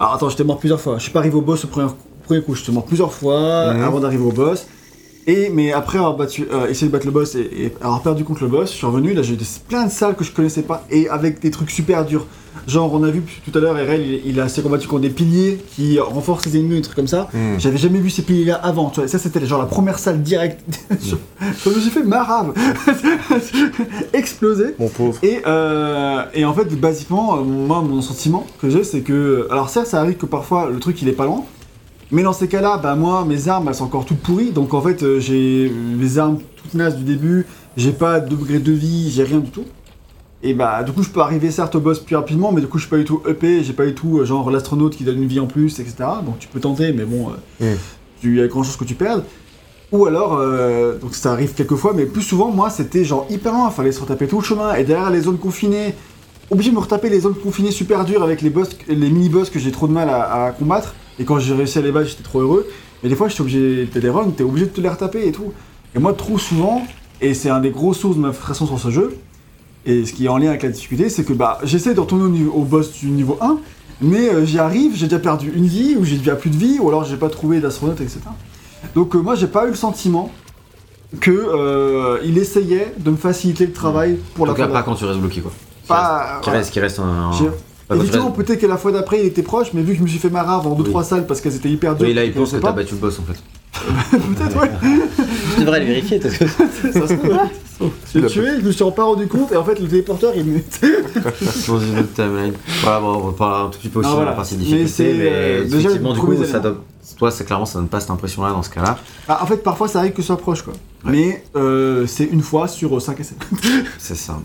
Alors 0.00 0.14
attends, 0.14 0.30
j'étais 0.30 0.44
mort 0.44 0.58
plusieurs 0.58 0.80
fois. 0.80 0.96
Je 0.96 1.02
suis 1.02 1.12
pas 1.12 1.18
arrivé 1.18 1.36
au 1.36 1.42
boss 1.42 1.64
au 1.64 1.68
premier, 1.68 1.88
premier 2.24 2.40
coup, 2.40 2.54
j'étais 2.54 2.72
mort 2.72 2.86
plusieurs 2.86 3.12
fois 3.12 3.70
avant 3.70 4.00
d'arriver 4.00 4.24
au 4.24 4.32
boss. 4.32 4.66
Et 5.30 5.48
mais 5.50 5.72
après 5.72 5.98
avoir 5.98 6.16
battu, 6.16 6.46
euh, 6.52 6.66
essayé 6.68 6.88
de 6.88 6.92
battre 6.92 7.06
le 7.06 7.12
boss 7.12 7.34
et, 7.36 7.40
et 7.40 7.72
avoir 7.80 8.02
perdu 8.02 8.24
contre 8.24 8.42
le 8.42 8.48
boss, 8.48 8.70
je 8.72 8.76
suis 8.76 8.86
revenu. 8.86 9.14
Là, 9.14 9.22
j'ai 9.22 9.36
des- 9.36 9.44
plein 9.68 9.86
de 9.86 9.90
salles 9.90 10.16
que 10.16 10.24
je 10.24 10.32
connaissais 10.32 10.62
pas 10.62 10.84
et 10.90 11.08
avec 11.08 11.40
des 11.40 11.50
trucs 11.50 11.70
super 11.70 12.04
durs. 12.04 12.26
Genre, 12.66 12.92
on 12.92 13.02
a 13.04 13.10
vu 13.10 13.22
tout 13.44 13.56
à 13.56 13.60
l'heure, 13.60 13.74
RL, 13.76 14.00
il, 14.00 14.20
il 14.26 14.40
a 14.40 14.44
assez 14.44 14.60
combattu 14.60 14.86
contre 14.88 15.02
des 15.02 15.10
piliers 15.10 15.58
qui 15.74 15.98
renforcent 16.00 16.46
les 16.46 16.56
ennemis, 16.58 16.74
des 16.76 16.82
trucs 16.82 16.96
comme 16.96 17.06
ça. 17.06 17.28
Hmm. 17.32 17.58
J'avais 17.58 17.78
jamais 17.78 18.00
vu 18.00 18.10
ces 18.10 18.22
piliers-là 18.22 18.56
avant. 18.56 18.90
Tu 18.90 19.00
vois, 19.00 19.08
ça 19.08 19.18
c'était 19.18 19.44
genre 19.46 19.60
la 19.60 19.66
première 19.66 19.98
salle 19.98 20.20
directe. 20.22 20.60
je, 20.90 21.14
je 21.64 21.68
me 21.70 21.80
suis 21.80 21.90
fait 21.90 22.02
marave, 22.02 22.52
exploser. 24.12 24.74
Mon 24.78 24.88
pauvre. 24.88 25.18
Et, 25.22 25.40
euh, 25.46 26.22
et 26.34 26.44
en 26.44 26.52
fait, 26.54 26.68
basiquement, 26.78 27.36
moi, 27.42 27.82
mon 27.82 28.02
sentiment 28.02 28.46
que 28.60 28.68
j'ai, 28.68 28.84
c'est 28.84 29.00
que. 29.00 29.46
Alors, 29.50 29.68
certes, 29.70 29.86
ça 29.86 30.00
arrive 30.00 30.16
que 30.16 30.26
parfois 30.26 30.68
le 30.70 30.78
truc 30.80 31.00
il 31.02 31.08
est 31.08 31.12
pas 31.12 31.26
loin, 31.26 31.44
mais 32.12 32.22
dans 32.22 32.32
ces 32.32 32.48
cas-là, 32.48 32.78
bah, 32.82 32.94
moi, 32.96 33.24
mes 33.24 33.48
armes 33.48 33.68
elles 33.68 33.74
sont 33.74 33.84
encore 33.84 34.04
toutes 34.04 34.20
pourries, 34.20 34.50
donc 34.50 34.74
en 34.74 34.80
fait, 34.80 35.02
euh, 35.02 35.20
j'ai 35.20 35.70
mes 35.70 36.18
armes 36.18 36.38
toutes 36.56 36.74
nazes 36.74 36.96
du 36.96 37.04
début, 37.04 37.46
j'ai 37.76 37.92
pas 37.92 38.20
de 38.20 38.28
degré 38.28 38.58
de 38.58 38.72
vie, 38.72 39.10
j'ai 39.10 39.24
rien 39.24 39.38
du 39.38 39.50
tout. 39.50 39.64
Et 40.42 40.54
bah, 40.54 40.82
du 40.82 40.92
coup, 40.92 41.02
je 41.02 41.10
peux 41.10 41.20
arriver 41.20 41.50
certes 41.50 41.74
au 41.74 41.80
boss 41.80 41.98
plus 42.00 42.16
rapidement, 42.16 42.50
mais 42.50 42.60
du 42.62 42.66
coup, 42.66 42.78
je 42.78 42.84
suis 42.84 42.90
pas 42.90 42.96
du 42.96 43.04
tout 43.04 43.20
EP, 43.28 43.62
j'ai 43.62 43.72
pas 43.74 43.84
du 43.84 43.94
tout 43.94 44.18
euh, 44.18 44.24
genre 44.24 44.50
l'astronaute 44.50 44.96
qui 44.96 45.04
donne 45.04 45.22
une 45.22 45.28
vie 45.28 45.40
en 45.40 45.46
plus, 45.46 45.78
etc. 45.80 45.94
Donc, 46.24 46.38
tu 46.38 46.48
peux 46.48 46.60
tenter, 46.60 46.92
mais 46.92 47.04
bon, 47.04 47.28
euh, 47.60 47.74
Mm. 47.74 47.78
tu- 48.22 48.30
il 48.34 48.38
y 48.38 48.42
a 48.42 48.46
grand 48.48 48.62
chose 48.62 48.76
que 48.76 48.84
tu 48.84 48.94
perdes. 48.94 49.24
Ou 49.92 50.06
alors, 50.06 50.34
euh, 50.38 50.96
donc 50.98 51.14
ça 51.14 51.32
arrive 51.32 51.52
quelques 51.52 51.74
fois, 51.74 51.92
mais 51.94 52.06
plus 52.06 52.22
souvent, 52.22 52.50
moi, 52.50 52.70
c'était 52.70 53.04
genre 53.04 53.26
hyper 53.28 53.52
loin, 53.52 53.70
fallait 53.70 53.92
se 53.92 54.00
retaper 54.00 54.28
tout 54.28 54.38
le 54.38 54.44
chemin, 54.44 54.72
et 54.74 54.84
derrière 54.84 55.10
les 55.10 55.20
zones 55.20 55.36
confinées, 55.38 55.94
obligé 56.48 56.70
de 56.70 56.76
me 56.76 56.80
retaper 56.80 57.10
les 57.10 57.20
zones 57.20 57.34
confinées 57.34 57.70
super 57.72 58.04
dures 58.04 58.22
avec 58.22 58.40
les 58.40 58.50
boss, 58.50 58.68
les 58.88 58.94
mini-boss 59.10 59.50
que 59.50 59.58
j'ai 59.58 59.72
trop 59.72 59.88
de 59.88 59.92
mal 59.92 60.08
à, 60.08 60.44
à 60.46 60.50
combattre, 60.52 60.94
et 61.20 61.24
quand 61.24 61.38
j'ai 61.38 61.54
réussi 61.54 61.78
à 61.78 61.82
les 61.82 61.92
battre, 61.92 62.08
j'étais 62.08 62.22
trop 62.24 62.40
heureux, 62.40 62.66
mais 63.02 63.08
des 63.08 63.14
fois, 63.14 63.28
j'étais 63.28 63.42
obligé, 63.42 63.88
t'as 63.92 64.00
des 64.00 64.08
runs, 64.10 64.30
t'es 64.36 64.42
obligé 64.42 64.66
de 64.66 64.70
te 64.72 64.80
les 64.80 64.88
retaper 64.88 65.26
et 65.28 65.32
tout. 65.32 65.52
Et 65.94 65.98
moi, 65.98 66.12
trop 66.14 66.38
souvent, 66.38 66.82
et 67.20 67.34
c'est 67.34 67.50
un 67.50 67.60
des 67.60 67.70
gros 67.70 67.94
sources 67.94 68.16
de 68.16 68.20
ma 68.22 68.32
frustration 68.32 68.66
sur 68.66 68.78
ce 68.78 68.90
jeu, 68.90 69.16
et 69.86 70.04
ce 70.06 70.12
qui 70.12 70.24
est 70.24 70.28
en 70.28 70.38
lien 70.38 70.48
avec 70.48 70.62
la 70.62 70.70
difficulté, 70.70 71.08
c'est 71.08 71.24
que 71.24 71.32
bah, 71.32 71.58
j'essaie 71.62 71.94
de 71.94 72.00
retourner 72.00 72.24
au, 72.24 72.28
niveau- 72.28 72.52
au 72.52 72.62
boss 72.64 72.92
du 72.92 73.06
niveau 73.06 73.38
1, 73.40 73.58
mais 74.02 74.28
euh, 74.30 74.44
j'y 74.46 74.58
arrive, 74.58 74.96
j'ai 74.96 75.06
déjà 75.06 75.18
perdu 75.20 75.52
une 75.54 75.66
vie, 75.66 75.96
ou 75.98 76.04
j'ai 76.04 76.16
déjà 76.16 76.34
plus 76.36 76.50
de 76.50 76.56
vie, 76.56 76.78
ou 76.80 76.88
alors 76.88 77.04
j'ai 77.04 77.16
pas 77.16 77.28
trouvé 77.28 77.60
d'astronaute, 77.60 78.00
etc. 78.00 78.20
Donc 78.94 79.14
euh, 79.14 79.18
moi 79.18 79.34
j'ai 79.34 79.46
pas 79.46 79.66
eu 79.66 79.70
le 79.70 79.74
sentiment 79.76 80.30
que 81.20 81.30
euh, 81.30 82.18
il 82.24 82.38
essayait 82.38 82.94
de 82.98 83.10
me 83.10 83.16
faciliter 83.16 83.66
le 83.66 83.72
travail 83.72 84.16
pour 84.34 84.44
En 84.44 84.48
la 84.48 84.52
tout 84.54 84.60
cas, 84.60 84.68
pas 84.68 84.82
quand 84.82 84.94
tu 84.94 85.04
restes 85.04 85.18
bloqué 85.20 85.40
quoi. 85.40 85.50
Qui 85.82 85.88
Pas- 85.88 86.40
qui 86.42 86.50
reste, 86.50 86.70
qui 86.72 86.80
reste 86.80 86.98
un. 87.00 87.32
Restes- 87.90 88.32
peut-être 88.36 88.60
que 88.60 88.66
la 88.66 88.76
fois 88.76 88.92
d'après 88.92 89.20
il 89.20 89.26
était 89.26 89.42
proche, 89.42 89.68
mais 89.74 89.82
vu 89.82 89.92
que 89.92 89.98
je 89.98 90.02
me 90.04 90.08
suis 90.08 90.18
fait 90.18 90.30
marave 90.30 90.66
en 90.66 90.74
2-3 90.74 91.00
Oui. 91.00 91.04
salles 91.04 91.26
parce 91.26 91.40
qu'elles 91.40 91.56
étaient 91.56 91.68
hyper 91.70 91.96
dures. 91.96 92.06
Oui, 92.06 92.14
là, 92.14 92.24
il 92.24 92.32
je 92.32 92.38
pense 92.38 92.52
que 92.52 92.56
t'as 92.58 92.72
battu 92.72 92.94
le 92.94 93.00
boss 93.00 93.18
en 93.18 93.22
fait. 93.22 93.40
Peut-être, 94.10 94.60
ouais. 94.60 94.70
Tu 95.56 95.60
devrais 95.60 95.80
le 95.80 95.86
vérifier, 95.86 96.18
parce 96.18 96.36
que. 96.36 96.46
ça 96.92 97.06
se 97.08 97.14
trouve. 97.14 97.90
Je 98.12 98.18
l'ai 98.18 98.26
tué, 98.26 98.46
je 98.60 98.66
me 98.66 98.72
suis 98.72 98.84
pas 98.94 99.04
rendu 99.04 99.26
compte, 99.26 99.52
et 99.52 99.56
en 99.56 99.64
fait 99.64 99.78
le 99.80 99.88
téléporteur 99.88 100.32
il 100.36 100.44
me. 100.44 100.58
dans 101.68 101.80
une 101.80 101.98
autre 101.98 102.12
timeline. 102.14 102.52
Voilà, 102.82 103.00
bon, 103.00 103.06
on 103.14 103.26
va 103.28 103.32
parler 103.32 103.66
un 103.66 103.70
tout 103.70 103.78
petit 103.78 103.88
peu 103.88 104.00
aussi 104.00 104.08
Ah, 104.08 104.12
de 104.12 104.16
voilà. 104.16 104.30
la 104.30 104.36
partie 104.36 104.54
Mais 104.56 104.64
difficulté, 104.64 104.88
c'est, 104.92 105.14
mais, 105.14 105.28
euh, 105.30 105.64
déjà, 105.64 105.76
effectivement, 105.78 106.12
du 106.12 106.20
coup, 106.20 106.44
ça 106.44 106.58
donne. 106.58 106.76
Toi, 107.18 107.30
c'est 107.30 107.44
clairement, 107.44 107.66
ça 107.66 107.78
donne 107.78 107.88
pas 107.88 108.00
cette 108.00 108.10
impression-là 108.10 108.50
dans 108.50 108.62
ce 108.62 108.70
cas-là. 108.70 108.98
Ah, 109.28 109.40
en 109.42 109.46
fait, 109.46 109.56
parfois 109.62 109.88
ça 109.88 109.98
arrive 110.00 110.12
que 110.12 110.22
ce 110.22 110.26
soit 110.26 110.36
proche 110.38 110.62
quoi. 110.62 110.74
Mais 111.04 111.44
euh, 111.56 112.06
c'est 112.06 112.24
une 112.24 112.42
fois 112.42 112.68
sur 112.68 113.00
5 113.00 113.18
essais. 113.20 113.34
C'est 113.98 114.14
ça. 114.16 114.38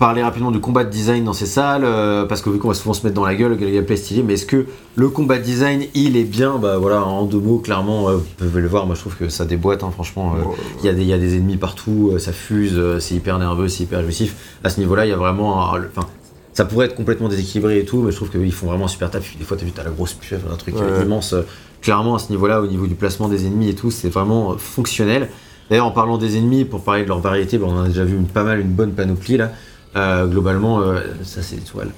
Parler 0.00 0.22
rapidement 0.22 0.50
du 0.50 0.60
combat 0.60 0.82
de 0.84 0.88
design 0.90 1.24
dans 1.24 1.34
ces 1.34 1.44
salles, 1.44 1.82
euh, 1.84 2.24
parce 2.24 2.40
que 2.40 2.48
vu 2.48 2.58
qu'on 2.58 2.68
va 2.68 2.74
souvent 2.74 2.94
se 2.94 3.02
mettre 3.06 3.14
dans 3.14 3.26
la 3.26 3.34
gueule, 3.34 3.50
le 3.50 3.56
gameplay 3.56 3.96
est 3.96 3.98
stylé, 3.98 4.22
mais 4.22 4.32
est-ce 4.32 4.46
que 4.46 4.64
le 4.96 5.08
combat 5.10 5.36
de 5.36 5.42
design, 5.42 5.82
il 5.94 6.16
est 6.16 6.24
bien? 6.24 6.56
Bah 6.56 6.78
voilà, 6.78 7.04
en 7.04 7.26
deux 7.26 7.38
mots, 7.38 7.58
clairement, 7.58 8.08
euh, 8.08 8.14
vous 8.16 8.24
pouvez 8.38 8.62
le 8.62 8.66
voir, 8.68 8.86
moi 8.86 8.94
je 8.94 9.02
trouve 9.02 9.14
que 9.16 9.28
ça 9.28 9.44
déboîte, 9.44 9.82
hein, 9.84 9.90
franchement. 9.92 10.36
euh, 10.38 10.44
Il 10.78 10.86
y, 10.86 10.88
a 10.88 10.94
des- 10.94 11.02
il 11.02 11.06
y 11.06 11.12
a 11.12 11.18
des 11.18 11.36
ennemis 11.36 11.58
partout, 11.58 12.14
ça 12.18 12.32
fuse, 12.32 12.80
c'est 12.98 13.14
hyper 13.14 13.38
nerveux, 13.38 13.68
c'est 13.68 13.82
hyper 13.82 14.02
jouissif. 14.02 14.36
À 14.64 14.70
ce 14.70 14.80
niveau-là, 14.80 15.04
il 15.04 15.10
y 15.10 15.12
a 15.12 15.16
vraiment. 15.18 15.58
Enfin, 15.58 16.06
ça 16.54 16.64
pourrait 16.64 16.86
être 16.86 16.94
complètement 16.94 17.28
déséquilibré 17.28 17.80
et 17.80 17.84
tout, 17.84 18.00
mais 18.00 18.10
je 18.10 18.16
trouve 18.16 18.30
qu'ils 18.30 18.52
font 18.54 18.68
vraiment 18.68 18.86
un 18.86 18.88
super 18.88 19.10
taf. 19.10 19.36
Des 19.36 19.44
fois, 19.44 19.58
t'as 19.58 19.66
vu, 19.66 19.72
t'as 19.72 19.84
la 19.84 19.90
grosse 19.90 20.14
pieuvre, 20.14 20.50
un 20.50 20.56
truc 20.56 20.76
Ouais. 20.76 21.02
immense. 21.04 21.34
Clairement, 21.82 22.14
à 22.14 22.18
ce 22.18 22.30
niveau-là, 22.30 22.62
au 22.62 22.66
niveau 22.66 22.86
du 22.86 22.94
placement 22.94 23.28
des 23.28 23.44
ennemis 23.46 23.68
et 23.68 23.74
tout, 23.74 23.90
c'est 23.90 24.08
vraiment 24.08 24.56
fonctionnel. 24.56 25.28
D'ailleurs, 25.68 25.86
en 25.86 25.90
parlant 25.92 26.16
des 26.16 26.38
ennemis, 26.38 26.64
pour 26.64 26.80
parler 26.80 27.02
de 27.02 27.08
leur 27.08 27.20
variété, 27.20 27.58
bon, 27.58 27.68
on 27.70 27.76
en 27.76 27.82
a 27.84 27.88
déjà 27.88 28.02
vu 28.04 28.16
une- 28.16 28.26
pas 28.26 28.44
mal, 28.44 28.60
une 28.60 28.72
bonne 28.72 28.92
panoplie 28.92 29.36
là. 29.36 29.52
Euh, 29.96 30.26
globalement, 30.26 30.80
euh, 30.80 31.00
ça 31.24 31.42
c'est 31.42 31.56
l'étoile. 31.56 31.90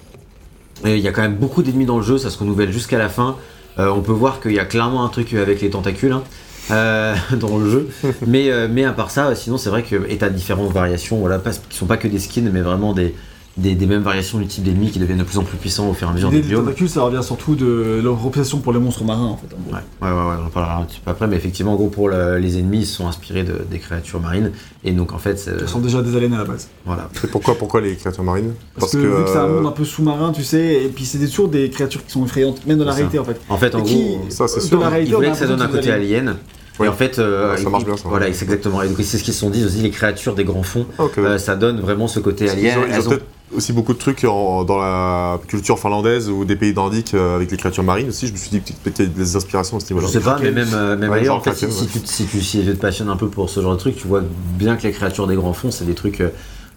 Et 0.84 0.96
il 0.96 1.02
y 1.02 1.08
a 1.08 1.12
quand 1.12 1.22
même 1.22 1.36
beaucoup 1.36 1.62
d'ennemis 1.62 1.86
dans 1.86 1.98
le 1.98 2.02
jeu, 2.02 2.18
ça 2.18 2.30
se 2.30 2.38
renouvelle 2.38 2.72
jusqu'à 2.72 2.98
la 2.98 3.08
fin. 3.08 3.36
Euh, 3.78 3.88
on 3.88 4.02
peut 4.02 4.12
voir 4.12 4.40
qu'il 4.40 4.52
y 4.52 4.58
a 4.58 4.64
clairement 4.64 5.04
un 5.04 5.08
truc 5.08 5.32
avec 5.34 5.60
les 5.60 5.70
tentacules 5.70 6.12
hein, 6.12 6.22
euh, 6.70 7.14
dans 7.32 7.58
le 7.58 7.70
jeu. 7.70 7.88
mais, 8.26 8.50
euh, 8.50 8.68
mais 8.70 8.84
à 8.84 8.92
part 8.92 9.10
ça, 9.10 9.34
sinon 9.34 9.56
c'est 9.56 9.70
vrai 9.70 9.82
que 9.82 10.08
et 10.08 10.18
t'as 10.18 10.28
différentes 10.28 10.72
variations, 10.72 11.18
voilà, 11.18 11.38
pas, 11.38 11.50
qui 11.50 11.76
sont 11.76 11.86
pas 11.86 11.96
que 11.96 12.08
des 12.08 12.18
skins, 12.18 12.50
mais 12.52 12.60
vraiment 12.60 12.92
des, 12.92 13.14
des, 13.58 13.74
des 13.74 13.86
mêmes 13.86 14.02
variations 14.02 14.38
du 14.38 14.46
type 14.46 14.64
d'ennemis 14.64 14.90
qui 14.90 14.98
deviennent 14.98 15.18
de 15.18 15.24
plus 15.24 15.36
en 15.36 15.42
plus 15.42 15.58
puissants 15.58 15.88
au 15.90 15.92
fur 15.92 16.08
et 16.08 16.10
à 16.10 16.14
mesure 16.14 16.30
des 16.30 16.36
des 16.40 16.48
biomes. 16.48 16.64
tentacules, 16.64 16.88
ça 16.88 17.02
revient 17.02 17.22
surtout 17.22 17.54
de 17.54 18.00
leur 18.02 18.24
obsession 18.24 18.58
pour 18.60 18.72
les 18.72 18.78
monstres 18.78 19.04
marins 19.04 19.26
en 19.26 19.36
fait. 19.36 19.54
en 19.54 19.60
gros. 19.60 19.74
Ouais, 19.74 19.80
ouais, 20.00 20.08
ouais, 20.16 20.30
ouais, 20.30 20.36
on 20.42 20.46
en 20.46 20.50
parlera 20.50 20.78
un 20.78 20.84
petit 20.84 21.00
peu 21.04 21.10
après, 21.10 21.26
mais 21.26 21.36
effectivement, 21.36 21.72
en 21.72 21.76
gros, 21.76 21.88
pour 21.88 22.08
le- 22.08 22.38
les 22.38 22.58
ennemis, 22.58 22.80
ils 22.80 22.86
sont 22.86 23.06
inspirés 23.06 23.42
de- 23.44 23.60
des 23.70 23.78
créatures 23.78 24.20
marines, 24.20 24.52
et 24.84 24.92
donc 24.92 25.12
en 25.12 25.18
fait, 25.18 25.38
c'est- 25.38 25.58
Ce 25.60 25.66
sont 25.66 25.80
déjà 25.80 26.00
des 26.00 26.16
aliens 26.16 26.32
à 26.32 26.38
la 26.38 26.44
base. 26.44 26.68
voilà. 26.86 27.10
Et 27.22 27.26
pourquoi, 27.26 27.54
pourquoi 27.56 27.82
les 27.82 27.94
créatures 27.96 28.24
marines 28.24 28.52
Parce, 28.78 28.92
que, 28.92 28.98
vu 28.98 29.24
que 29.24 29.30
c'est 29.30 29.36
un 29.36 29.44
euh, 29.44 29.56
monde 29.60 29.66
un 29.66 29.72
peu 29.76 29.84
sous-marin, 29.84 30.32
tu 30.32 30.42
sais, 30.44 30.84
et 30.84 30.88
puis 30.88 31.04
c'est 31.04 31.18
toujours 31.18 31.48
des 31.48 31.68
créatures 31.68 32.04
qui 32.06 32.10
sont 32.12 32.24
effrayantes, 32.24 32.64
même 32.66 32.78
dans 32.78 32.84
la 32.86 32.92
ça. 32.92 32.96
réalité 32.96 33.18
en 33.18 33.24
fait. 33.24 33.38
En 33.50 33.58
fait, 33.58 33.74
en 33.74 33.80
Et 33.80 33.82
qui, 33.82 33.94
gros, 34.16 34.26
ça, 34.30 34.48
c'est 34.48 34.60
de 34.60 34.64
sûr. 34.64 34.80
la 34.80 34.86
ils 34.86 34.90
réalité, 34.92 35.12
on 35.12 35.16
a 35.16 35.20
voulaient 35.20 35.30
que 35.32 35.36
ça 35.38 35.46
donne 35.46 35.60
un 35.62 35.68
côté 35.68 35.88
que 35.88 35.92
alien. 35.92 36.36
Et 36.82 36.88
en 36.88 36.92
fait, 36.94 37.18
euh, 37.18 37.54
Ça 37.54 37.62
ils- 37.62 37.68
marche 37.68 37.84
bien, 37.84 37.96
ça. 37.98 38.04
Voilà, 38.08 38.32
c'est 38.32 38.44
exactement. 38.44 38.80
Et 38.82 38.88
donc 38.88 38.96
c'est 39.02 39.18
ce 39.18 39.22
qu'ils 39.22 39.34
se 39.34 39.40
sont 39.40 39.50
dit 39.50 39.62
aussi, 39.64 39.76
les 39.82 39.90
créatures 39.90 40.34
des 40.34 40.42
grands 40.42 40.62
fonds, 40.62 40.86
euh, 41.18 41.36
ça 41.38 41.54
donne 41.54 41.78
vraiment 41.80 42.08
ce 42.08 42.18
côté 42.18 42.46
Ils 42.46 42.50
alien. 42.50 42.78
ont, 42.78 42.82
ils 42.88 42.92
ont 42.92 42.94
Elles 42.94 43.06
ont- 43.06 43.10
peut-être 43.10 43.24
aussi 43.56 43.72
beaucoup 43.72 43.92
de 43.92 43.98
trucs 43.98 44.24
en- 44.24 44.64
dans 44.64 44.78
la 44.78 45.38
culture 45.48 45.78
finlandaise 45.78 46.28
ou 46.30 46.44
des 46.44 46.56
pays 46.56 46.74
nordiques 46.74 47.14
euh, 47.14 47.36
avec 47.36 47.50
les 47.50 47.56
créatures 47.56 47.82
marines 47.84 48.08
aussi. 48.08 48.26
Je 48.26 48.32
me 48.32 48.36
suis 48.38 48.50
dit 48.50 48.60
peut-être 48.60 48.94
qu'il 48.96 49.04
y 49.04 49.08
a 49.08 49.10
des 49.10 49.36
inspirations 49.36 49.76
à 49.76 49.80
ce 49.80 49.86
Je 49.98 50.06
sais 50.06 50.20
pas, 50.20 50.38
mais 50.40 50.50
même, 50.50 50.68
euh, 50.72 50.96
même 50.96 51.10
Ouais, 51.10 51.18
ailleurs, 51.20 51.36
en 51.36 51.40
fait, 51.40 51.54
si, 51.54 51.66
Kraken, 51.66 51.76
si 51.76 51.86
tu, 51.86 52.00
si, 52.06 52.24
tu, 52.26 52.40
si 52.40 52.60
tu 52.64 52.66
te 52.72 52.80
passionnes 52.80 53.08
un 53.10 53.16
peu 53.16 53.28
pour 53.28 53.50
ce 53.50 53.60
genre 53.60 53.72
de 53.72 53.78
truc, 53.78 53.96
tu 53.96 54.06
vois 54.06 54.22
bien 54.58 54.76
que 54.76 54.82
les 54.84 54.92
créatures 54.92 55.26
des 55.26 55.36
grands 55.36 55.52
fonds, 55.52 55.70
c'est 55.70 55.84
des 55.84 55.94
trucs, 55.94 56.22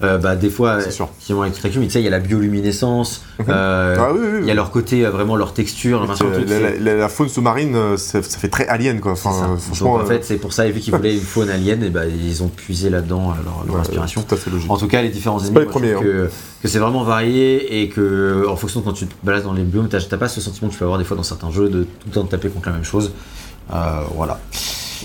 euh, 0.04 0.18
bah, 0.18 0.36
des 0.36 0.50
fois, 0.50 0.82
C'est 0.82 0.92
sûr. 0.92 1.10
qui 1.20 1.34
très 1.54 1.70
cute, 1.70 1.80
mais 1.80 1.86
tu 1.86 1.92
sais, 1.94 2.02
il 2.02 2.04
y 2.06 2.08
a 2.08 2.12
la 2.12 2.20
bioluminescence, 2.20 3.22
Mhm. 3.40 3.46
euh, 3.50 3.96
Ah 4.00 4.10
oui, 4.14 4.20
oui, 4.22 4.28
oui. 4.34 4.40
il 4.42 4.48
y 4.48 4.52
a 4.52 4.54
leur 4.54 4.72
côté, 4.72 5.06
euh, 5.06 5.10
vraiment 5.10 5.36
leur 5.36 5.54
texture, 5.54 6.06
machin, 6.08 6.26
truc, 6.32 6.50
la, 6.50 6.58
c'est- 6.72 6.80
la- 6.80 6.96
la 6.96 7.10
faune 7.10 7.30
sous-marine, 7.30 7.76
euh, 7.76 7.98
ça, 7.98 8.22
ça 8.22 8.38
fait 8.38 8.50
très 8.50 8.68
alien 8.68 9.00
quoi. 9.00 9.14
Enfin, 9.14 9.32
euh, 9.56 9.76
Donc, 9.80 10.02
en 10.02 10.06
fait, 10.06 10.24
c'est 10.26 10.36
pour 10.38 10.52
ça, 10.54 10.68
et 10.68 10.72
vu 10.72 10.80
qu'ils 10.82 10.94
voulaient 10.94 11.14
une 11.16 11.22
faune 11.22 11.50
alien, 11.50 11.82
et 11.84 11.90
bah, 11.90 12.06
ils 12.06 12.44
ont 12.44 12.48
puisé 12.50 12.90
là-dedans 12.90 13.32
euh, 13.32 13.44
leur, 13.46 13.66
leur 13.66 13.76
ouais, 13.76 13.82
inspiration. 13.82 14.24
Tout 14.28 14.36
à 14.36 14.38
fait 14.38 14.50
logique. 14.52 14.70
En 14.70 14.78
tout 14.78 14.88
cas, 14.88 15.02
les 15.02 15.10
différents 15.10 15.40
ennemis, 15.40 15.54
moi, 15.54 15.82
je 15.82 16.00
que, 16.04 16.30
que 16.62 16.68
c'est 16.68 16.80
vraiment 16.80 17.04
varié 17.04 17.82
et 17.82 17.90
que, 17.90 18.46
en 18.50 18.56
fonction 18.56 18.82
de 18.82 18.86
quand 18.86 18.94
tu 18.94 19.08
te 19.08 19.14
balades 19.24 19.44
dans 19.44 19.54
les 19.54 19.64
biomes, 19.64 19.88
t'as 19.88 20.02
t'as 20.02 20.18
pas 20.18 20.28
ce 20.28 20.42
sentiment 20.42 20.68
que 20.68 20.74
tu 20.74 20.80
peux 20.80 20.86
avoir 20.86 21.00
des 21.00 21.06
fois 21.06 21.16
dans 21.18 21.24
certains 21.24 21.52
jeux 21.52 21.70
de 21.70 21.84
tout 21.84 21.90
le 22.08 22.12
temps 22.12 22.24
de 22.24 22.30
taper 22.30 22.50
contre 22.50 22.68
la 22.70 22.76
même 22.76 22.84
chose. 22.84 23.12
Euh, 23.74 24.02
voilà. 24.16 24.40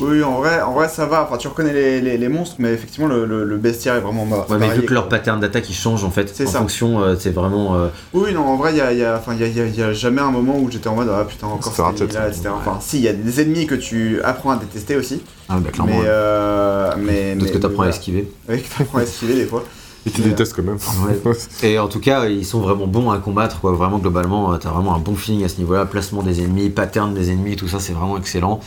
Oui, 0.01 0.23
en 0.23 0.39
vrai, 0.39 0.61
en 0.63 0.73
vrai, 0.73 0.89
ça 0.89 1.07
va. 1.07 1.25
Enfin, 1.25 1.37
tu 1.37 1.49
reconnais 1.49 1.73
les, 1.73 2.01
les- 2.01 2.19
les 2.19 2.29
monstres, 2.29 2.57
mais 2.59 2.73
effectivement, 2.73 3.07
le, 3.09 3.25
le- 3.27 3.45
le 3.45 3.57
bestiaire 3.57 3.95
est 3.95 4.01
vraiment 4.01 4.25
ma- 4.27 4.39
Ouais, 4.49 4.59
mais 4.59 4.69
vu 4.71 4.83
que 4.85 4.95
leur 4.95 5.09
pattern 5.09 5.41
d'attaque 5.41 5.69
il 5.69 5.75
change 5.75 6.05
en 6.05 6.11
fait, 6.11 6.31
C'est 6.35 6.47
en 6.47 6.51
ça. 6.51 6.59
fonction, 6.61 7.01
euh, 7.01 7.17
c'est 7.19 7.31
vraiment. 7.35 7.75
euh, 7.77 7.89
Oui, 8.13 8.33
non, 8.35 8.43
en 8.47 8.57
vrai, 8.57 8.73
il 8.73 8.77
y 8.79 8.81
a, 8.81 8.93
il 8.93 8.99
y 8.99 9.05
a- 9.05 9.17
enfin, 9.17 9.33
il 9.35 9.41
y 9.41 9.45
a, 9.45 9.47
il 9.49 9.57
y 9.57 9.61
a- 9.61 9.67
il 9.67 9.77
y 9.79 9.83
a 9.83 9.93
jamais 9.93 10.21
un 10.21 10.31
moment 10.31 10.59
où 10.59 10.71
j'étais 10.71 10.89
en 10.89 10.95
mode 10.95 11.09
ah 11.11 11.25
putain 11.25 11.47
encore 11.49 11.73
C'est 11.75 11.83
un 11.83 11.91
cet 11.93 12.01
ennemi-là, 12.03 12.31
jet, 12.31 12.37
etc. 12.37 12.51
Enfin, 12.57 12.79
si, 12.81 12.99
il 12.99 13.03
y 13.05 13.09
a 13.09 13.13
des 13.13 13.41
ennemis 13.41 13.67
que 13.67 13.75
tu 13.75 14.21
apprends 14.23 14.51
à 14.51 14.57
détester 14.57 14.97
aussi, 14.97 15.23
Ah, 15.49 15.59
bah, 15.59 15.71
clairement. 15.71 15.93
mais, 15.95 16.01
ouais. 16.01 16.05
euh, 16.09 16.91
mais, 16.99 17.35
D'autres 17.35 17.47
mais- 17.47 17.51
que 17.53 17.59
t'apprends 17.59 17.83
à 17.83 17.87
voilà. 17.87 17.91
esquiver. 17.91 18.31
Oui, 18.49 18.63
que 18.63 18.79
t'apprends 18.79 18.99
à 18.99 19.03
esquiver 19.03 19.35
des 19.35 19.47
fois. 19.47 19.65
Et 20.07 20.11
tu 20.11 20.23
mais, 20.23 20.29
détestes 20.29 20.55
quand 20.57 20.63
même. 20.63 20.79
Ouais. 21.07 21.33
Et 21.69 21.79
en 21.79 21.87
tout 21.87 22.01
cas, 22.01 22.25
ils 22.27 22.47
sont 22.47 22.61
vraiment 22.61 22.87
bons 22.87 23.11
à 23.11 23.19
combattre. 23.19 23.61
Quoi. 23.61 23.73
Vraiment, 23.73 23.99
globalement, 23.99 24.51
euh, 24.53 24.57
t'as 24.57 24.71
vraiment 24.71 24.95
un 24.95 24.99
bon 24.99 25.15
feeling 25.15 25.45
à 25.45 25.49
ce 25.49 25.59
niveau-là. 25.59 25.85
Placement 25.85 26.23
des 26.23 26.41
ennemis, 26.43 26.71
pattern 26.71 27.13
des 27.13 27.31
ennemis, 27.31 27.57
tout 27.57 27.69
ça, 27.69 27.81
c'est 27.81 27.93
vraiment 27.93 28.17
excellent. 28.17 28.61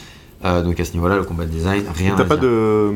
Euh, 0.46 0.62
donc 0.62 0.80
à 0.80 0.86
ce 0.86 0.94
niveau-là, 0.94 1.16
le 1.18 1.24
combat 1.24 1.46
design, 1.46 1.84
rien 1.96 2.16
T'as 2.18 2.26
pas 2.26 2.36
dire. 2.38 2.44
de 2.50 2.92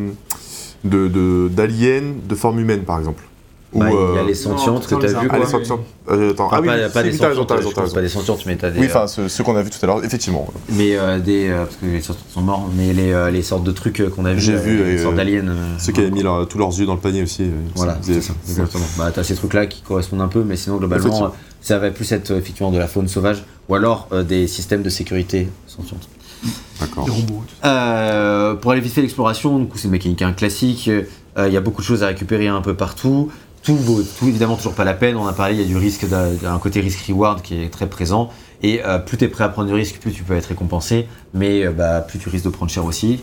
de- 0.84 1.08
de- 1.08 1.50
d'aliens 1.52 2.04
de, 2.28 2.36
forme 2.36 2.60
humaine 2.60 2.82
par 2.84 3.00
exemple 3.00 3.24
Ou, 3.74 3.80
Bah, 3.80 3.88
il 3.90 3.94
y 3.94 3.98
a 3.98 4.00
euh, 4.22 4.26
les 4.26 4.34
sentientes 4.36 4.88
que 4.88 4.96
t'as 4.96 5.08
ça, 5.10 5.20
vu. 5.20 5.28
Ah, 5.32 5.40
les 5.40 5.46
sentientes. 5.46 5.82
Euh, 6.10 6.32
attends. 6.32 6.46
Enfin, 6.46 6.58
ah 6.58 6.62
oui, 6.62 6.68
pas, 6.94 7.04
des 7.04 7.12
sentientes, 7.12 7.94
pas 7.94 8.02
des 8.02 8.08
sentientes, 8.10 8.46
mais 8.46 8.56
t'as 8.56 8.70
des. 8.70 8.80
Oui, 8.80 8.86
euh, 8.86 8.90
enfin, 8.90 9.08
ceux, 9.08 9.28
ceux 9.28 9.44
qu'on 9.44 9.56
a 9.58 9.62
vus 9.64 9.70
tout 9.72 9.80
à 9.82 9.88
l'heure, 9.88 10.04
effectivement. 10.06 10.48
mais 10.70 10.96
euh, 10.96 11.20
des. 11.20 11.50
euh, 11.50 11.66
parce 11.66 11.76
que 11.78 11.86
les 11.88 12.00
sentientes 12.02 12.30
sont 12.30 12.42
morts, 12.42 12.70
mais 12.78 12.94
les, 12.94 13.12
euh, 13.12 13.30
les 13.32 13.42
sortes 13.42 13.64
de 13.66 13.72
trucs 13.74 14.00
euh, 14.00 14.10
qu'on 14.10 14.24
a 14.26 14.34
vu. 14.34 14.40
J'ai 14.40 14.54
euh, 14.54 14.58
vu, 14.58 14.78
Les 14.78 15.00
euh, 15.00 15.04
sortes 15.04 15.16
d'aliens. 15.16 15.48
euh, 15.48 15.76
Ceux 15.80 15.92
qui 15.92 16.00
avaient 16.00 16.12
mis 16.12 16.24
leur- 16.24 16.48
tous 16.48 16.58
leurs 16.60 16.70
yeux 16.80 16.86
dans 16.86 16.94
le 16.94 17.00
panier 17.02 17.24
aussi. 17.24 17.44
euh, 17.44 17.50
Voilà, 17.76 17.98
c'est 18.02 18.22
ça, 18.22 18.34
exactement. 18.48 18.86
Bah, 18.98 19.12
t'as 19.14 19.24
ces 19.24 19.36
trucs-là 19.36 19.66
qui 19.66 19.82
correspondent 19.82 20.22
un 20.22 20.28
peu, 20.30 20.44
mais 20.44 20.56
sinon, 20.56 20.78
globalement, 20.78 21.26
euh, 21.26 21.30
ça 21.60 21.78
va 21.80 21.92
plus 21.92 22.10
être 22.14 22.32
euh, 22.32 22.38
effectivement 22.38 22.72
de 22.72 22.78
la 22.78 22.88
faune 22.88 23.08
sauvage 23.10 23.44
ou 23.68 23.76
alors 23.76 24.08
euh, 24.14 24.24
des 24.24 24.48
systèmes 24.48 24.82
de 24.84 24.90
sécurité 24.90 25.50
sentientes. 25.66 26.08
D'accord. 26.80 27.08
Euh, 27.66 28.56
pour 28.56 28.72
aller 28.72 28.82
vite 28.82 28.94
fait 28.94 29.02
l'exploration, 29.02 29.60
du 29.60 29.66
coup, 29.66 29.78
c'est 29.78 29.86
une 29.86 29.92
mécanique 29.92 30.22
un 30.22 30.34
classique. 30.34 30.90
euh, 30.90 31.48
Il 31.48 31.54
y 31.54 31.58
a 31.58 31.62
beaucoup 31.62 31.82
de 31.82 31.88
choses 31.88 32.04
à 32.04 32.08
récupérer 32.08 32.48
un 32.48 32.62
peu 32.62 32.76
partout. 32.76 33.32
Tout 33.64 33.76
vaut, 33.76 34.02
tout 34.02 34.28
évidemment 34.28 34.56
toujours 34.56 34.76
pas 34.76 34.86
la 34.86 34.94
peine. 34.94 35.16
On 35.18 35.28
a 35.28 35.34
parlé, 35.34 35.56
il 35.56 35.62
y 35.62 35.64
a 35.64 35.68
du 35.68 35.76
risque, 35.76 36.06
d'un 36.08 36.58
côté 36.60 36.80
risque-reward 36.80 37.42
qui 37.42 37.62
est 37.62 37.70
très 37.70 37.88
présent. 37.88 38.30
Et 38.64 38.82
euh, 38.86 38.98
plus 39.00 39.18
tu 39.18 39.26
es 39.26 39.28
prêt 39.28 39.44
à 39.44 39.50
prendre 39.50 39.68
du 39.68 39.74
risque, 39.74 39.98
plus 40.00 40.12
tu 40.12 40.24
peux 40.24 40.36
être 40.36 40.46
récompensé. 40.48 41.08
Mais 41.34 41.66
euh, 41.66 41.72
bah, 41.72 42.02
plus 42.02 42.20
tu 42.20 42.30
risques 42.30 42.46
de 42.46 42.50
prendre 42.50 42.72
cher 42.72 42.86
aussi. 42.86 43.20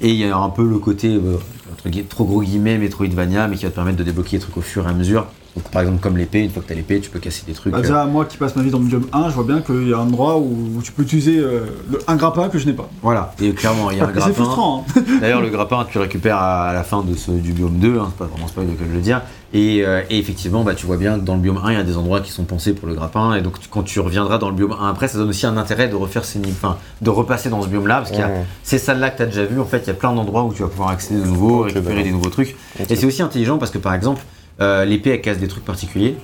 Et 0.00 0.10
il 0.10 0.16
y 0.16 0.24
a 0.24 0.36
un 0.36 0.50
peu 0.50 0.64
le 0.68 0.78
côté, 0.78 1.08
euh, 1.14 1.38
entre 1.72 1.88
guillemets, 1.88 2.06
trop 2.08 2.24
gros 2.24 2.42
guillemets, 2.42 2.78
Metroidvania, 2.78 3.48
mais 3.48 3.56
qui 3.56 3.64
va 3.64 3.70
te 3.70 3.74
permettre 3.74 3.96
de 3.96 4.04
débloquer 4.04 4.36
des 4.36 4.42
trucs 4.42 4.56
au 4.56 4.60
fur 4.60 4.86
et 4.86 4.90
à 4.90 4.92
mesure. 4.92 5.26
Donc, 5.58 5.72
par 5.72 5.82
exemple, 5.82 5.98
comme 6.00 6.16
l'épée, 6.16 6.44
une 6.44 6.50
fois 6.50 6.62
que 6.62 6.68
tu 6.68 6.72
as 6.72 6.76
l'épée, 6.76 7.00
tu 7.00 7.10
peux 7.10 7.18
casser 7.18 7.42
des 7.46 7.52
trucs. 7.52 7.72
Bah, 7.72 7.78
euh, 7.78 7.82
déjà, 7.82 8.04
moi 8.06 8.24
qui 8.26 8.36
passe 8.36 8.54
ma 8.54 8.62
vie 8.62 8.70
dans 8.70 8.78
le 8.78 8.84
biome 8.84 9.06
1, 9.12 9.28
je 9.30 9.34
vois 9.34 9.42
bien 9.42 9.60
qu'il 9.60 9.88
y 9.88 9.92
a 9.92 9.96
un 9.96 10.02
endroit 10.02 10.38
où, 10.38 10.80
tu 10.84 10.92
peux 10.92 11.02
utiliser 11.02 11.38
euh, 11.40 11.62
le- 11.90 11.98
un 12.06 12.14
grappin 12.14 12.48
que 12.48 12.58
je 12.58 12.66
n'ai 12.66 12.72
pas. 12.74 12.88
voilà. 13.02 13.32
Et 13.42 13.52
clairement, 13.54 13.90
il 13.90 13.98
y 13.98 14.00
a 14.00 14.04
un 14.04 14.08
Et 14.10 14.12
c'est 14.12 14.18
grappin. 14.18 14.34
frustrant. 14.34 14.86
hein. 14.96 15.02
D'ailleurs, 15.20 15.40
le 15.40 15.48
grappin, 15.50 15.84
tu 15.90 15.98
le 15.98 16.02
récupères 16.02 16.36
à, 16.36 16.68
à 16.68 16.72
la 16.72 16.84
fin 16.84 17.02
de 17.02 17.12
ce, 17.16 17.32
du 17.32 17.52
biome 17.52 17.78
2, 17.78 17.98
hein, 17.98 18.06
c'est 18.10 18.18
pas 18.18 18.26
vraiment 18.32 18.46
spoil 18.46 18.68
de 18.68 18.72
que 18.74 18.84
je 18.88 18.94
le 18.94 19.00
dire. 19.00 19.20
Et, 19.54 19.82
euh, 19.84 20.02
et 20.10 20.18
effectivement, 20.18 20.62
bah, 20.62 20.74
tu 20.74 20.84
vois 20.86 20.98
bien 20.98 21.18
que 21.18 21.24
dans 21.24 21.34
le 21.34 21.40
biome 21.40 21.58
1, 21.64 21.72
il 21.72 21.78
y 21.78 21.80
a 21.80 21.82
des 21.82 21.96
endroits 21.96 22.20
qui 22.20 22.30
sont 22.30 22.44
pensés 22.44 22.72
pour 22.74 22.86
le 22.86 22.94
grappin. 22.94 23.34
Et 23.34 23.40
donc, 23.40 23.58
tu- 23.58 23.68
quand 23.68 23.82
tu 23.82 23.98
reviendras 23.98 24.38
dans 24.38 24.50
le 24.50 24.54
biome 24.54 24.76
1 24.78 24.88
après, 24.90 25.08
ça 25.08 25.18
donne 25.18 25.30
aussi 25.30 25.46
un 25.46 25.56
intérêt 25.56 25.88
de 25.88 25.96
refaire 25.96 26.24
ces 26.24 26.38
enfin, 26.50 26.76
de 27.00 27.10
repasser 27.10 27.48
dans 27.48 27.62
ce 27.62 27.68
biome-là, 27.68 27.96
parce 27.96 28.10
qu'il 28.10 28.20
y 28.20 28.22
a 28.22 28.28
Mmh. 28.28 28.44
ces 28.62 28.78
salles-là 28.78 29.10
que 29.10 29.16
tu 29.16 29.22
as 29.22 29.26
déjà 29.26 29.44
vues. 29.44 29.58
En 29.60 29.64
fait, 29.64 29.78
il 29.78 29.86
y 29.88 29.90
a 29.90 29.94
plein 29.94 30.12
d'endroits 30.12 30.44
où 30.44 30.52
tu 30.52 30.62
vas 30.62 30.68
pouvoir 30.68 30.90
accéder 30.90 31.20
de 31.20 31.26
nouveau, 31.26 31.62
récupérer 31.62 32.04
des 32.04 32.10
nouveaux 32.12 32.28
trucs. 32.30 32.54
Et 32.90 32.94
c'est 32.94 33.06
aussi 33.06 33.22
intelligent 33.22 33.56
parce 33.58 33.70
que, 33.70 33.78
par 33.78 33.94
exemple, 33.94 34.22
l'épée, 34.60 35.10
elle 35.10 35.20
casse 35.20 35.38
des 35.38 35.48
trucs 35.48 35.64
particuliers. 35.64 36.16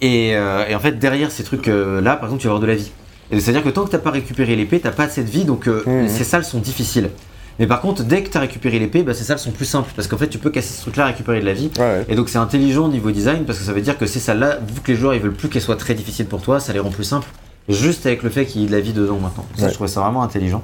Et, 0.00 0.36
euh, 0.36 0.64
et 0.68 0.74
en 0.74 0.80
fait, 0.80 0.92
derrière 0.98 1.30
ces 1.30 1.42
trucs-là, 1.44 2.14
par 2.16 2.24
exemple, 2.26 2.40
tu 2.40 2.46
vas 2.46 2.52
avoir 2.52 2.60
de 2.62 2.66
la 2.66 2.74
vie. 2.76 2.90
Et 3.30 3.40
c'est-à-dire 3.40 3.62
que 3.64 3.68
tant 3.68 3.84
que 3.84 3.90
t'as 3.90 3.98
pas 3.98 4.10
récupéré 4.10 4.56
l'épée, 4.56 4.80
t'as 4.80 4.90
pas 4.92 5.04
assez 5.04 5.22
de 5.22 5.28
vie, 5.28 5.44
donc 5.44 5.66
euh, 5.68 6.06
ces 6.08 6.24
salles 6.24 6.44
sont 6.44 6.58
difficiles. 6.60 7.10
Mais 7.58 7.66
par 7.66 7.80
contre, 7.80 8.04
dès 8.04 8.22
que 8.22 8.30
t'as 8.30 8.38
récupéré 8.40 8.78
l'épée, 8.78 9.02
bah, 9.02 9.12
ces 9.14 9.24
salles 9.24 9.40
sont 9.40 9.50
plus 9.50 9.64
simples 9.66 9.90
parce 9.96 10.06
qu'en 10.06 10.16
fait, 10.16 10.28
tu 10.28 10.38
peux 10.38 10.48
casser 10.50 10.72
ce 10.74 10.80
truc-là, 10.82 11.06
récupérer 11.06 11.40
de 11.40 11.44
la 11.44 11.52
vie. 11.52 11.70
Ouais, 11.76 11.82
ouais. 11.84 12.04
Et 12.08 12.14
donc 12.14 12.28
c'est 12.28 12.38
intelligent 12.38 12.84
au 12.84 12.88
niveau 12.88 13.10
design 13.10 13.44
parce 13.44 13.58
que 13.58 13.64
ça 13.64 13.72
veut 13.72 13.80
dire 13.80 13.98
que 13.98 14.06
ces 14.06 14.20
salles-là, 14.20 14.58
vu 14.64 14.80
que 14.80 14.92
les 14.92 14.96
joueurs 14.96 15.14
ils 15.14 15.20
veulent 15.20 15.34
plus 15.34 15.48
qu'elles 15.48 15.60
soient 15.62 15.74
très 15.76 15.94
difficiles 15.94 16.26
pour 16.26 16.40
toi, 16.40 16.60
ça 16.60 16.72
les 16.72 16.78
rend 16.78 16.90
plus 16.90 17.02
simples. 17.04 17.26
Juste 17.68 18.06
avec 18.06 18.22
le 18.22 18.30
fait 18.30 18.46
qu'il 18.46 18.60
y 18.60 18.64
ait 18.64 18.68
de 18.68 18.72
la 18.72 18.80
vie 18.80 18.92
dedans 18.92 19.18
maintenant. 19.18 19.44
Ça, 19.56 19.64
Ouais. 19.64 19.68
je 19.70 19.74
trouvais 19.74 19.90
ça 19.90 20.00
vraiment 20.00 20.22
intelligent. 20.22 20.62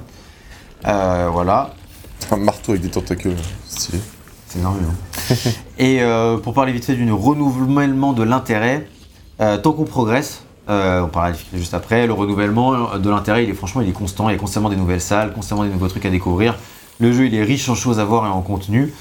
Euh, 0.87 1.27
voilà. 1.31 1.73
Un 2.31 2.37
marteau 2.37 2.71
avec 2.71 2.81
des 2.81 2.89
tentacules. 2.89 3.35
Stylé. 3.67 3.99
C'est 4.55 4.59
énorme. 4.59 4.77
hein. 4.89 5.35
Et 5.77 6.01
euh, 6.01 6.37
pour 6.37 6.53
parler 6.53 6.71
vite 6.71 6.85
fait 6.85 6.95
du 6.95 7.11
renouvellement 7.11 8.13
de 8.13 8.23
l'intérêt, 8.23 8.87
euh, 9.41 9.57
tant 9.57 9.73
qu'on 9.73 9.83
progresse, 9.83 10.43
euh, 10.69 11.01
on 11.01 11.07
parlera 11.09 11.37
juste 11.53 11.73
après, 11.73 12.07
le 12.07 12.13
renouvellement 12.13 12.97
de 12.97 13.09
l'intérêt, 13.09 13.43
il 13.43 13.49
est 13.49 13.53
franchement 13.53 13.81
il 13.81 13.89
est 13.89 13.93
constant, 13.93 14.29
il 14.29 14.33
y 14.33 14.35
a 14.35 14.39
constamment 14.39 14.69
des 14.69 14.75
nouvelles 14.75 15.01
salles, 15.01 15.33
constamment 15.33 15.63
des 15.63 15.69
nouveaux 15.69 15.87
trucs 15.89 16.05
à 16.05 16.09
découvrir. 16.09 16.55
Le 16.99 17.11
jeu 17.11 17.25
il 17.25 17.35
est 17.35 17.43
riche 17.43 17.67
en 17.69 17.75
choses 17.75 17.99
à 17.99 18.05
voir 18.05 18.25
et 18.25 18.29
en 18.29 18.41
contenu. 18.41 18.93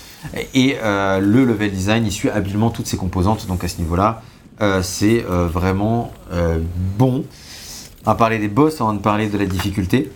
Et 0.55 0.77
le 0.83 1.45
level 1.45 1.71
design, 1.71 2.05
il 2.07 2.11
suit 2.13 2.29
habilement 2.31 2.71
toutes 2.71 2.87
ses 2.87 2.97
composantes, 2.97 3.47
donc 3.47 3.63
à 3.63 3.69
ce 3.69 3.79
niveau-là, 3.79 4.23
c'est 4.83 5.25
vraiment 5.29 6.11
bon. 6.99 7.25
On 8.07 8.11
va 8.11 8.15
parler 8.17 8.39
des 8.39 8.49
boss 8.49 8.81
avant 8.81 8.93
de 8.95 8.99
parler 8.99 9.29
de 9.29 9.39
la 9.39 9.47
difficulté. 9.47 10.11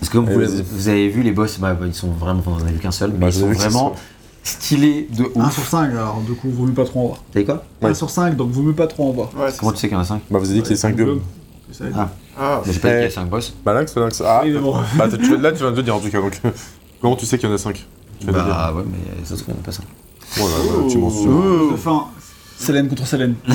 Parce 0.00 0.08
que 0.08 0.18
comme 0.18 0.28
vous, 0.28 0.88
avez 0.88 1.08
vu, 1.08 1.22
les 1.22 1.30
boss, 1.30 1.58
bah, 1.58 1.76
ils 1.86 1.94
sont 1.94 2.10
vraiment, 2.10 2.40
vous 2.44 2.52
en 2.52 2.58
avez 2.60 2.72
vu 2.72 2.78
qu'un 2.80 2.90
seul, 2.90 3.12
mais 3.12 3.18
Bah, 3.18 3.26
ils 3.28 3.32
sont 3.32 3.52
vraiment 3.52 3.94
stylés 4.44 5.08
de 5.10 5.24
1 5.36 5.46
ouf. 5.46 5.54
sur 5.54 5.64
5, 5.64 5.90
alors 5.90 6.20
du 6.20 6.34
coup, 6.34 6.50
vaut 6.50 6.66
mieux 6.66 6.72
pas 6.74 6.84
trop 6.84 7.00
en 7.00 7.06
voir. 7.08 7.22
T'as 7.32 7.40
dit 7.40 7.46
quoi 7.46 7.64
1 7.82 7.86
Ouais. 7.88 7.94
sur 7.94 8.10
5, 8.10 8.36
donc 8.36 8.50
vaut 8.52 8.62
mieux 8.62 8.72
pas 8.74 8.86
trop 8.86 9.08
en 9.08 9.12
voir. 9.12 9.30
Ouais, 9.36 9.50
c'est 9.50 9.58
Comment 9.58 9.70
ça. 9.72 9.76
tu 9.76 9.80
sais 9.80 9.88
qu'il 9.88 9.96
y 9.96 9.98
en 9.98 10.02
a 10.02 10.06
5 10.06 10.20
Bah, 10.30 10.38
vous 10.38 10.48
avez 10.50 10.58
dit 10.60 10.62
que 10.62 10.68
les 10.70 10.76
5 10.76 10.94
biomes. 10.94 11.20
Ça- 11.72 11.84
Ah. 11.96 12.08
Ah, 12.38 12.62
J'ai 12.66 12.72
pas 12.72 12.72
dit 12.72 12.80
qu'il 12.80 12.88
y 12.88 12.92
Eh. 12.92 12.96
avait 12.98 13.10
5 13.10 13.28
boss. 13.28 13.54
Bah, 13.64 13.74
Lynx, 13.74 13.96
Lynx. 13.96 14.22
Ah, 14.24 14.42
Oui, 14.44 14.52
mais 14.52 14.60
bon. 14.60 14.76
bah, 14.96 15.08
tu- 15.08 15.36
là, 15.38 15.50
tu 15.52 15.58
viens 15.58 15.72
de 15.72 15.82
dire 15.82 15.94
en 15.96 16.00
tout 16.00 16.10
cas. 16.10 16.20
Donc, 16.20 16.40
comment 17.00 17.16
tu 17.16 17.26
sais 17.26 17.38
qu'il 17.38 17.48
y 17.48 17.52
en 17.52 17.54
a 17.54 17.58
5 17.58 17.84
Bah 18.26 18.72
ouais, 18.76 18.82
mais 18.86 19.24
ça 19.24 19.36
se 19.36 19.42
trouve, 19.42 19.54
il 19.54 19.56
y 19.56 19.58
en 19.58 19.62
a 19.62 19.64
pas 19.64 19.72
5. 19.72 19.84
Oh 20.40 20.48
là 20.48 20.82
là, 20.82 20.88
tu 20.90 20.98
m'en 20.98 21.08
Ouh. 21.08 21.10
souviens. 21.10 21.74
Enfin, 21.74 22.04
Selene 22.58 22.88
contre 22.88 23.06
Selene. 23.06 23.34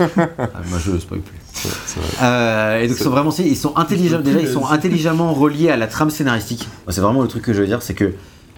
Ah, 0.00 0.48
moi 0.68 0.78
je 0.84 0.98
spoil 0.98 1.20
plus. 1.20 1.38
C'est 1.52 2.00
vrai. 2.00 2.08
Euh, 2.22 2.80
et 2.80 2.88
donc 2.88 2.96
ils 2.98 3.02
sont 3.02 3.10
vraiment 3.10 3.30
ils 3.38 3.56
sont 3.56 3.76
intelligents 3.76 4.20
déjà 4.20 4.40
ils 4.40 4.48
sont 4.48 4.66
intelligemment 4.66 5.32
reliés 5.32 5.70
à 5.70 5.76
la 5.76 5.86
trame 5.86 6.10
scénaristique. 6.10 6.68
C'est 6.88 7.00
vraiment 7.00 7.22
le 7.22 7.28
truc 7.28 7.42
que 7.42 7.52
je 7.52 7.60
veux 7.60 7.66
dire, 7.66 7.82
c'est 7.82 7.94
que 7.94 8.14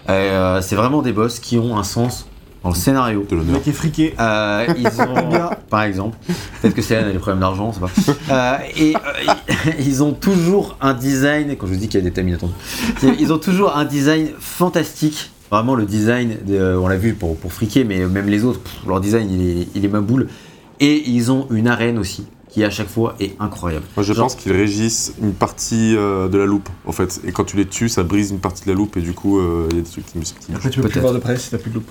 euh, 0.09 0.61
c'est 0.63 0.77
vraiment 0.77 1.03
des 1.03 1.13
boss 1.13 1.39
qui 1.39 1.59
ont 1.59 1.77
un 1.77 1.85
sens 1.85 2.27
dans 2.63 2.69
le 2.71 2.75
scénario. 2.77 3.25
De 3.29 3.37
l'honneur. 3.37 3.61
est 3.67 3.73
friqué. 3.73 4.15
Euh, 4.21 4.67
ils 4.79 4.87
ont, 5.03 5.29
Bien. 5.29 5.51
par 5.69 5.83
exemple, 5.83 6.17
peut-être 6.61 6.75
que 6.75 6.83
c'est 6.83 6.95
elle 6.95 7.07
a 7.09 7.13
des 7.13 7.19
problèmes 7.19 7.41
d'argent, 7.41 7.69
on 7.69 7.73
sait 7.73 7.81
pas. 7.81 7.91
Euh, 8.31 8.59
et 8.77 8.95
euh, 8.95 9.71
ils 9.81 10.03
ont 10.03 10.13
toujours 10.13 10.77
un 10.81 10.95
design, 10.95 11.57
quand 11.57 11.67
je 11.67 11.73
vous 11.73 11.79
dis 11.79 11.89
qu'il 11.89 11.99
y 12.01 12.03
a 12.03 12.05
des 12.05 12.13
thèmes 12.13 12.29
inattendus, 12.29 12.55
ils 13.19 13.33
ont 13.33 13.39
toujours 13.39 13.77
un 13.77 13.85
design 13.85 14.29
fantastique. 14.39 15.31
Vraiment 15.51 15.75
le 15.75 15.85
design, 15.85 16.37
de- 16.47 16.77
on 16.81 16.89
l'a 16.89 16.97
vu 16.97 17.13
pour, 17.15 17.37
pour 17.37 17.53
friquer, 17.53 17.85
mais 17.85 18.07
même 18.07 18.27
les 18.29 18.43
autres, 18.45 18.61
pff, 18.61 18.73
leur 18.89 19.01
design 19.01 19.29
il 19.31 19.43
est, 19.63 19.69
il 19.75 19.85
est 19.85 19.89
ma 19.89 20.01
boule. 20.01 20.29
Et 20.81 21.09
ils 21.11 21.31
ont 21.31 21.47
une 21.51 21.69
arène 21.69 21.99
aussi 21.99 22.27
qui 22.53 22.63
à 22.65 22.71
chaque 22.71 22.89
fois 22.89 23.15
est 23.19 23.35
incroyable. 23.41 23.85
Moi, 23.97 24.05
je 24.05 24.13
Genre- 24.13 24.27
pense 24.27 24.35
qu'ils 24.35 24.53
régissent 24.53 25.15
une 25.23 25.33
partie 25.33 25.97
euh, 25.97 26.29
de 26.29 26.37
la 26.37 26.45
loupe, 26.45 26.69
en 26.87 26.93
fait. 26.93 27.21
Et 27.27 27.33
quand 27.33 27.45
tu 27.45 27.57
les 27.57 27.67
tues, 27.67 27.89
ça 27.89 28.03
brise 28.03 28.31
une 28.31 28.41
partie 28.41 28.63
de 28.65 28.69
la 28.69 28.75
loupe, 28.77 28.97
et 28.99 29.01
du 29.01 29.15
coup, 29.15 29.39
euh, 29.41 29.69
il 29.71 29.77
y 29.79 29.81
a 29.81 29.83
des 29.83 29.89
trucs 29.89 30.05
qui 30.07 30.19
me 30.19 30.23
me- 30.53 30.57
Après, 30.57 30.69
tu 30.71 30.81
peux 30.81 30.89
plus 30.89 31.01
voir 31.01 31.15
de 31.15 31.19
presse 31.19 31.45
si 31.45 31.51
t'as 31.51 31.57
plus 31.59 31.71
de 31.71 31.77
loupe. 31.77 31.91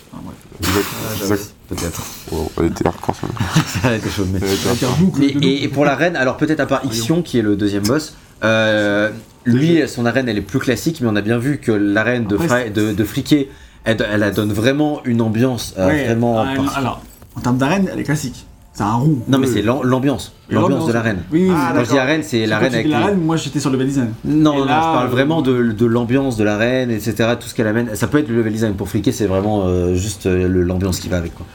Bref. 0.62 1.20
Exact. 1.22 1.32
exact. 1.40 1.54
Peut-être. 1.70 2.02
Oh, 2.32 2.52
elle 2.60 2.66
était 2.68 2.86
hardcore, 2.88 3.16
ça. 3.16 3.28
Ça 3.82 3.90
a 3.90 3.96
été 3.96 4.10
chaud, 4.10 4.26
mais- 4.32 5.26
et, 5.26 5.64
et 5.64 5.68
pour 5.68 5.84
l'arène, 5.86 6.16
alors 6.16 6.38
peut-être 6.38 6.60
à 6.60 6.66
part 6.68 6.86
Ixion 6.86 7.22
qui 7.24 7.40
est 7.40 7.42
le 7.42 7.56
deuxième 7.56 7.84
boss, 7.84 8.16
euh, 8.44 9.10
lui, 9.46 9.82
son 9.88 10.06
arène 10.06 10.30
elle 10.30 10.38
est 10.38 10.42
plus 10.42 10.60
classique, 10.60 11.00
mais 11.02 11.08
on 11.10 11.16
a 11.16 11.22
bien 11.22 11.38
vu 11.40 11.58
que 11.60 11.72
l'arène 11.72 12.26
de, 12.28 12.38
Fra- 12.38 12.64
c'est- 12.64 12.70
de, 12.70 12.92
de 12.94 13.04
Friquet, 13.04 13.50
elle, 13.84 13.98
elle, 14.12 14.32
donne 14.34 14.54
vraiment 14.54 15.02
une 15.06 15.22
ambiance 15.22 15.74
euh, 15.80 15.88
Ouais, 15.88 16.06
vraiment. 16.06 16.40
ah, 16.40 16.44
particulière. 16.46 16.78
alors, 16.78 17.02
en 17.36 17.40
termes 17.42 17.58
d'arène, 17.58 17.90
elle 17.92 18.00
est 18.00 18.04
classique. 18.04 18.46
C'est 18.74 18.84
un 18.84 18.94
rond. 18.94 19.18
non, 19.28 19.38
mais 19.38 19.48
c'est 19.48 19.62
l'am- 19.62 19.82
l'ambiance, 19.84 20.32
l'ambiance 20.50 20.88
de 20.88 20.94
l'arène. 20.94 21.24
Oui, 21.32 21.48
oui. 21.50 21.54
Ah, 21.56 21.74
Quand 21.76 21.84
je 21.84 21.90
dis 21.92 21.98
arène, 22.00 22.24
c'est 22.24 22.46
l'arène 22.46 22.74
avec. 22.74 22.88
les- 22.88 23.16
moi 23.16 23.36
j'étais 23.36 23.60
sur 23.60 23.70
le 23.70 23.76
level 23.76 23.88
design. 23.90 24.14
Non, 24.24 24.60
non, 24.60 24.66
là, 24.66 24.78
je 24.80 24.86
parle 24.96 25.08
euh, 25.08 25.10
vraiment 25.10 25.42
de, 25.42 25.72
de 25.74 25.86
l'ambiance 25.86 26.38
de 26.38 26.44
l'arène, 26.46 26.90
etc. 26.90 27.34
Tout 27.40 27.48
ce 27.50 27.54
qu'elle 27.54 27.68
amène. 27.68 27.94
Ça 27.96 28.08
peut 28.08 28.20
être 28.20 28.30
le 28.30 28.36
level 28.38 28.54
design 28.54 28.74
pour 28.76 28.88
Friquet, 28.88 29.12
c'est 29.12 29.26
vraiment 29.28 29.64
euh, 29.68 29.94
juste 29.96 30.26
euh, 30.26 30.48
l'ambiance 30.48 31.00
qui 31.02 31.10
va 31.10 31.18
avec. 31.18 31.36
Quoi. 31.36 31.46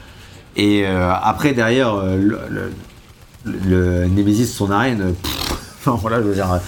Et 0.56 0.86
euh, 0.86 1.10
après, 1.22 1.54
derrière, 1.54 1.94
euh, 1.94 2.16
le, 2.16 2.38
le, 2.50 3.60
le 3.66 4.06
Nemesis, 4.08 4.46
son 4.48 4.70
arène, 4.70 5.14
pff, 5.22 5.52
enfin 5.86 5.98
voilà, 6.00 6.18
je 6.18 6.26
veux 6.28 6.34
dire, 6.34 6.60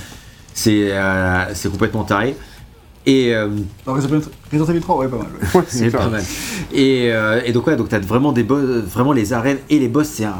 c'est 0.54 0.92
c'est 1.52 1.70
complètement 1.70 2.04
taré. 2.04 2.36
Et 3.08 3.34
euh, 3.34 3.48
Alors, 3.86 3.96
Resident 3.96 4.20
Resident 4.52 4.66
Evil 4.70 4.80
3, 4.80 4.96
ouais, 4.98 5.08
pas 5.08 5.16
mal. 5.16 5.26
ouais. 5.26 5.58
Ouais, 5.60 5.64
c'est 5.66 5.88
clair. 5.88 6.02
pas 6.02 6.08
mal. 6.10 6.22
Et, 6.72 7.08
euh, 7.10 7.40
et 7.44 7.52
donc, 7.52 7.66
ouais, 7.66 7.76
donc 7.76 7.88
t'as 7.88 7.98
vraiment 7.98 8.32
des 8.32 8.42
boss, 8.42 8.62
vraiment 8.84 9.12
les 9.12 9.32
arènes 9.32 9.58
et 9.70 9.78
les 9.78 9.88
boss, 9.88 10.06
c'est 10.08 10.24
un. 10.24 10.34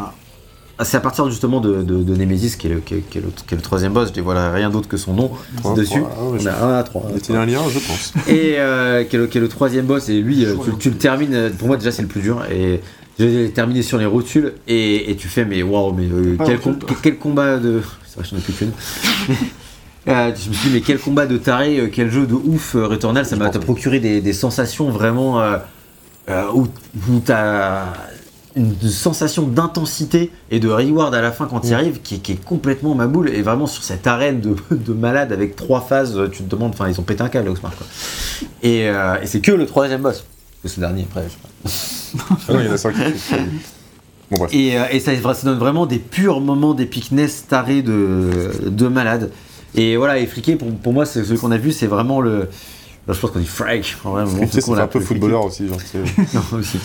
C'est 0.84 0.96
à 0.96 1.00
partir 1.00 1.28
justement 1.28 1.60
de, 1.60 1.82
de, 1.82 2.04
de 2.04 2.14
Nemesis 2.14 2.54
qui 2.56 2.68
est, 2.68 2.70
le, 2.70 2.78
qui, 2.78 2.94
est, 2.94 3.00
qui 3.10 3.18
est 3.18 3.20
le, 3.20 3.28
qui 3.30 3.52
est 3.52 3.56
le 3.56 3.62
troisième 3.62 3.92
boss, 3.92 4.10
je 4.10 4.12
dévoile 4.12 4.38
rien 4.54 4.70
d'autre 4.70 4.86
que 4.88 4.96
son 4.96 5.12
nom 5.12 5.32
dessus. 5.74 5.98
trois, 5.98 6.10
ah 6.16 6.22
ouais, 6.24 6.30
On 6.34 6.38
je- 6.38 6.48
a 6.48 6.64
un 6.64 6.78
à 6.78 6.82
trois. 6.84 7.06
Il 7.10 7.16
était 7.16 7.34
un 7.34 7.46
lien, 7.46 7.62
je 7.68 7.78
pense. 7.80 8.12
Et 8.28 8.54
euh, 8.58 9.02
qui, 9.02 9.16
est 9.16 9.18
le, 9.18 9.26
qui 9.26 9.38
est 9.38 9.40
le 9.40 9.48
troisième 9.48 9.86
boss, 9.86 10.08
et 10.08 10.20
lui, 10.20 10.44
euh, 10.44 10.54
tu, 10.64 10.70
tu 10.78 10.90
le 10.90 10.96
termines, 10.96 11.34
euh, 11.34 11.50
pour 11.50 11.66
moi 11.66 11.76
déjà 11.78 11.90
c'est 11.90 12.02
le 12.02 12.06
plus 12.08 12.20
dur, 12.20 12.44
et 12.48 12.80
je 13.18 13.24
l'ai 13.24 13.50
terminé 13.50 13.82
sur 13.82 13.98
les 13.98 14.06
rotules, 14.06 14.52
et, 14.68 15.10
et 15.10 15.16
tu 15.16 15.26
fais, 15.26 15.44
mais 15.44 15.64
waouh, 15.64 15.92
mais 15.94 16.04
euh, 16.04 16.36
Ah, 16.38 16.44
com- 16.62 16.78
quel 17.02 17.16
combat 17.18 17.56
de. 17.56 17.80
C'est 18.06 18.20
vrai, 18.20 18.28
j'en 18.30 18.36
ai 18.36 18.40
plus 18.40 18.52
qu'une. 18.52 18.70
Euh, 20.08 20.32
je 20.34 20.48
me 20.48 20.54
suis 20.54 20.68
dit, 20.70 20.74
mais 20.74 20.80
quel 20.80 20.98
combat 20.98 21.26
de 21.26 21.36
taré, 21.36 21.78
euh, 21.78 21.88
quel 21.92 22.10
jeu 22.10 22.26
de 22.26 22.34
ouf, 22.34 22.74
euh, 22.74 22.86
Returnal, 22.86 23.26
ça 23.26 23.36
m'a 23.36 23.50
procuré 23.50 24.00
des, 24.00 24.20
des 24.20 24.32
sensations 24.32 24.90
vraiment. 24.90 25.40
euh, 25.40 25.58
euh, 26.30 26.44
où 26.52 26.66
où 27.08 27.20
t'as 27.24 27.84
une 28.54 28.74
sensation 28.82 29.46
d'intensité 29.46 30.30
et 30.50 30.60
de 30.60 30.68
reward 30.68 31.14
à 31.14 31.22
la 31.22 31.32
fin 31.32 31.46
quand 31.46 31.60
tu 31.60 31.68
y 31.68 31.74
arrives 31.74 32.00
qui, 32.02 32.20
qui 32.20 32.32
est 32.32 32.44
complètement 32.44 32.94
ma 32.94 33.06
boule 33.06 33.30
et 33.30 33.40
vraiment 33.40 33.66
sur 33.66 33.82
cette 33.82 34.06
arène 34.06 34.40
de, 34.42 34.54
de 34.76 34.92
malade 34.92 35.32
avec 35.32 35.56
trois 35.56 35.80
phases 35.80 36.20
tu 36.32 36.42
te 36.42 36.50
demandes 36.50 36.72
enfin 36.74 36.86
ils 36.88 37.00
ont 37.00 37.02
pété 37.02 37.22
un 37.22 37.30
câble 37.30 37.48
Oxmar 37.48 37.74
quoi 37.76 37.86
et, 38.62 38.88
euh, 38.90 39.14
et 39.22 39.26
c'est 39.26 39.40
que 39.40 39.52
le 39.52 39.64
troisième 39.64 40.02
boss 40.02 40.24
que 40.62 40.68
ce 40.68 40.80
dernier 40.80 41.06
après 41.10 41.24
je 41.24 41.70
sais 41.70 42.18
pas. 42.18 42.36
Ah 42.48 42.52
non, 42.52 42.60
il 42.60 42.66
y 42.66 42.68
en 42.68 42.72
a 42.72 42.76
cinq. 42.78 42.94
Bon, 44.30 44.36
bref. 44.38 44.50
et, 44.52 44.78
euh, 44.78 44.84
et 44.90 45.00
ça, 45.00 45.12
ça 45.34 45.44
donne 45.46 45.58
vraiment 45.58 45.86
des 45.86 45.98
purs 45.98 46.40
moments 46.40 46.74
d'épicness 46.74 47.46
tarés 47.48 47.80
de, 47.82 48.50
de 48.66 48.88
malade 48.88 49.30
et 49.74 49.96
voilà 49.96 50.18
et 50.18 50.26
Friquet 50.26 50.56
pour, 50.56 50.68
pour 50.74 50.92
moi 50.92 51.04
c'est 51.06 51.24
celui 51.24 51.38
qu'on 51.38 51.50
a 51.52 51.58
vu 51.58 51.72
c'est 51.72 51.86
vraiment 51.86 52.20
le 52.20 52.48
je 53.10 53.18
pense 53.18 53.30
qu'on 53.30 53.38
dit 53.38 53.46
Frank 53.46 53.96
en 54.04 54.10
vrai, 54.10 54.24
Tu 54.26 54.48
sais, 54.48 54.60
qu'on 54.60 54.74
c'est 54.74 54.82
un 54.82 54.86
peu 54.86 55.00
footballeur 55.00 55.46
aussi, 55.46 55.66
genre, 55.66 55.78
c'est 55.82 55.98
Non, 56.34 56.42
aussi. 56.58 56.76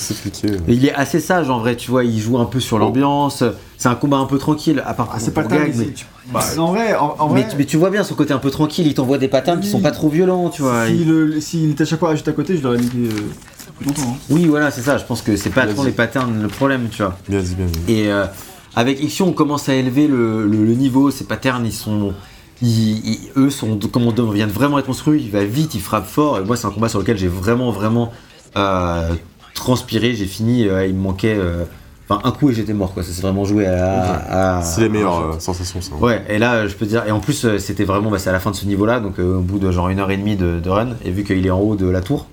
Et 0.69 0.73
il 0.73 0.85
est 0.85 0.93
assez 0.93 1.19
sage 1.19 1.49
en 1.49 1.59
vrai, 1.59 1.75
tu 1.75 1.91
vois, 1.91 2.05
il 2.05 2.17
joue 2.17 2.37
un 2.37 2.45
peu 2.45 2.61
sur 2.61 2.79
l'ambiance. 2.79 3.43
C'est 3.77 3.89
un 3.89 3.95
combat 3.95 4.15
un 4.15 4.25
peu 4.25 4.37
tranquille, 4.37 4.81
à 4.85 4.93
part 4.93 5.07
Ah, 5.09 5.15
pour- 5.17 5.21
c'est 5.21 5.33
pas 5.33 5.43
gag, 5.43 5.73
mais 5.75 5.87
tu- 5.87 6.05
Bah, 6.31 6.39
en 6.57 6.67
vrai, 6.71 6.95
en, 6.95 7.17
en 7.19 7.27
mais 7.33 7.41
vrai, 7.41 7.49
tu, 7.51 7.57
mais 7.57 7.65
tu 7.65 7.75
vois 7.75 7.89
bien 7.89 8.05
son 8.05 8.15
côté 8.15 8.31
un 8.31 8.37
peu 8.37 8.51
tranquille, 8.51 8.87
il 8.87 8.93
t'envoie 8.93 9.17
des 9.17 9.27
patterns 9.27 9.59
qui 9.59 9.65
Oui. 9.65 9.71
sont 9.73 9.81
pas 9.81 9.91
trop 9.91 10.07
violents, 10.07 10.47
tu 10.47 10.61
vois. 10.61 10.85
si 10.87 10.93
Il- 11.01 11.41
s'il 11.41 11.71
était 11.71 11.83
à 11.83 11.85
chaque 11.87 11.99
fois 11.99 12.15
juste 12.15 12.29
à 12.29 12.31
côté, 12.31 12.55
je 12.55 12.63
l'aurais 12.63 12.77
mis 12.77 12.89
euh, 13.09 13.09
longtemps. 13.85 14.01
hein. 14.13 14.17
Oui, 14.29 14.45
voilà, 14.45 14.71
c'est 14.71 14.79
ça, 14.81 14.97
je 14.97 15.03
pense 15.03 15.21
que 15.21 15.35
c'est 15.35 15.49
pas 15.49 15.67
trop 15.67 15.83
les 15.83 15.91
patterns 15.91 16.41
le 16.41 16.47
problème, 16.47 16.87
tu 16.89 17.03
vois. 17.03 17.17
Bien 17.27 17.41
dit, 17.41 17.55
bien 17.55 17.65
dit. 17.65 17.79
Et 17.93 18.09
euh, 18.09 18.23
avec 18.77 19.03
Ixion, 19.03 19.27
on 19.27 19.33
commence 19.33 19.67
à 19.67 19.73
élever 19.75 20.07
le, 20.07 20.47
le- 20.47 20.63
le 20.63 20.73
niveau, 20.73 21.11
ces 21.11 21.25
patterns, 21.25 21.65
ils 21.65 21.73
sont. 21.73 22.13
Ils- 22.67 23.19
eux 23.37 23.49
sont, 23.49 23.77
comme 23.91 24.03
on 24.07 24.11
vient 24.31 24.47
de 24.47 24.51
vraiment 24.51 24.79
être 24.79 24.85
construits, 24.85 25.21
il 25.23 25.31
va 25.31 25.43
vite, 25.43 25.75
il 25.75 25.81
frappe 25.81 26.07
fort. 26.07 26.37
Et 26.39 26.43
moi, 26.43 26.55
c'est 26.57 26.67
un 26.67 26.71
combat 26.71 26.89
sur 26.89 26.99
lequel 26.99 27.17
j'ai 27.17 27.27
vraiment, 27.27 27.71
vraiment 27.71 28.11
euh, 28.57 29.09
transpiré. 29.53 30.13
J'ai 30.15 30.25
fini, 30.25 30.67
euh, 30.67 30.85
il 30.87 30.95
me 30.95 31.01
manquait. 31.01 31.35
euh, 31.37 31.63
Enfin, 32.09 32.19
un 32.25 32.31
coup 32.31 32.49
et 32.49 32.53
j'étais 32.53 32.73
mort, 32.73 32.93
quoi. 32.93 33.01
Ça 33.01 33.13
s'est 33.13 33.21
vraiment 33.21 33.45
joué 33.45 33.65
à. 33.65 34.57
à- 34.57 34.61
C'est 34.61 34.81
les 34.81 34.89
meilleures 34.89 35.19
euh, 35.35 35.39
sensations, 35.39 35.79
ça. 35.81 35.95
Ouais, 35.95 36.21
et 36.27 36.37
là, 36.37 36.67
je 36.67 36.75
peux 36.75 36.85
dire, 36.85 37.03
et 37.07 37.11
en 37.11 37.21
plus, 37.21 37.47
c'était 37.59 37.85
vraiment, 37.85 38.11
bah, 38.11 38.19
c'est 38.19 38.29
à 38.29 38.33
la 38.33 38.41
fin 38.41 38.51
de 38.51 38.57
ce 38.57 38.65
niveau-là, 38.65 38.99
donc 38.99 39.19
au 39.19 39.39
bout 39.39 39.57
de 39.57 39.71
genre 39.71 39.87
une 39.87 39.99
heure 39.99 40.11
et 40.11 40.17
demie 40.17 40.35
de, 40.35 40.59
de 40.59 40.69
run, 40.69 40.89
et 41.05 41.11
vu 41.11 41.23
qu'il 41.23 41.47
est 41.47 41.49
en 41.49 41.59
haut 41.61 41.75
de 41.77 41.87
la 41.87 42.01
tour, 42.01 42.27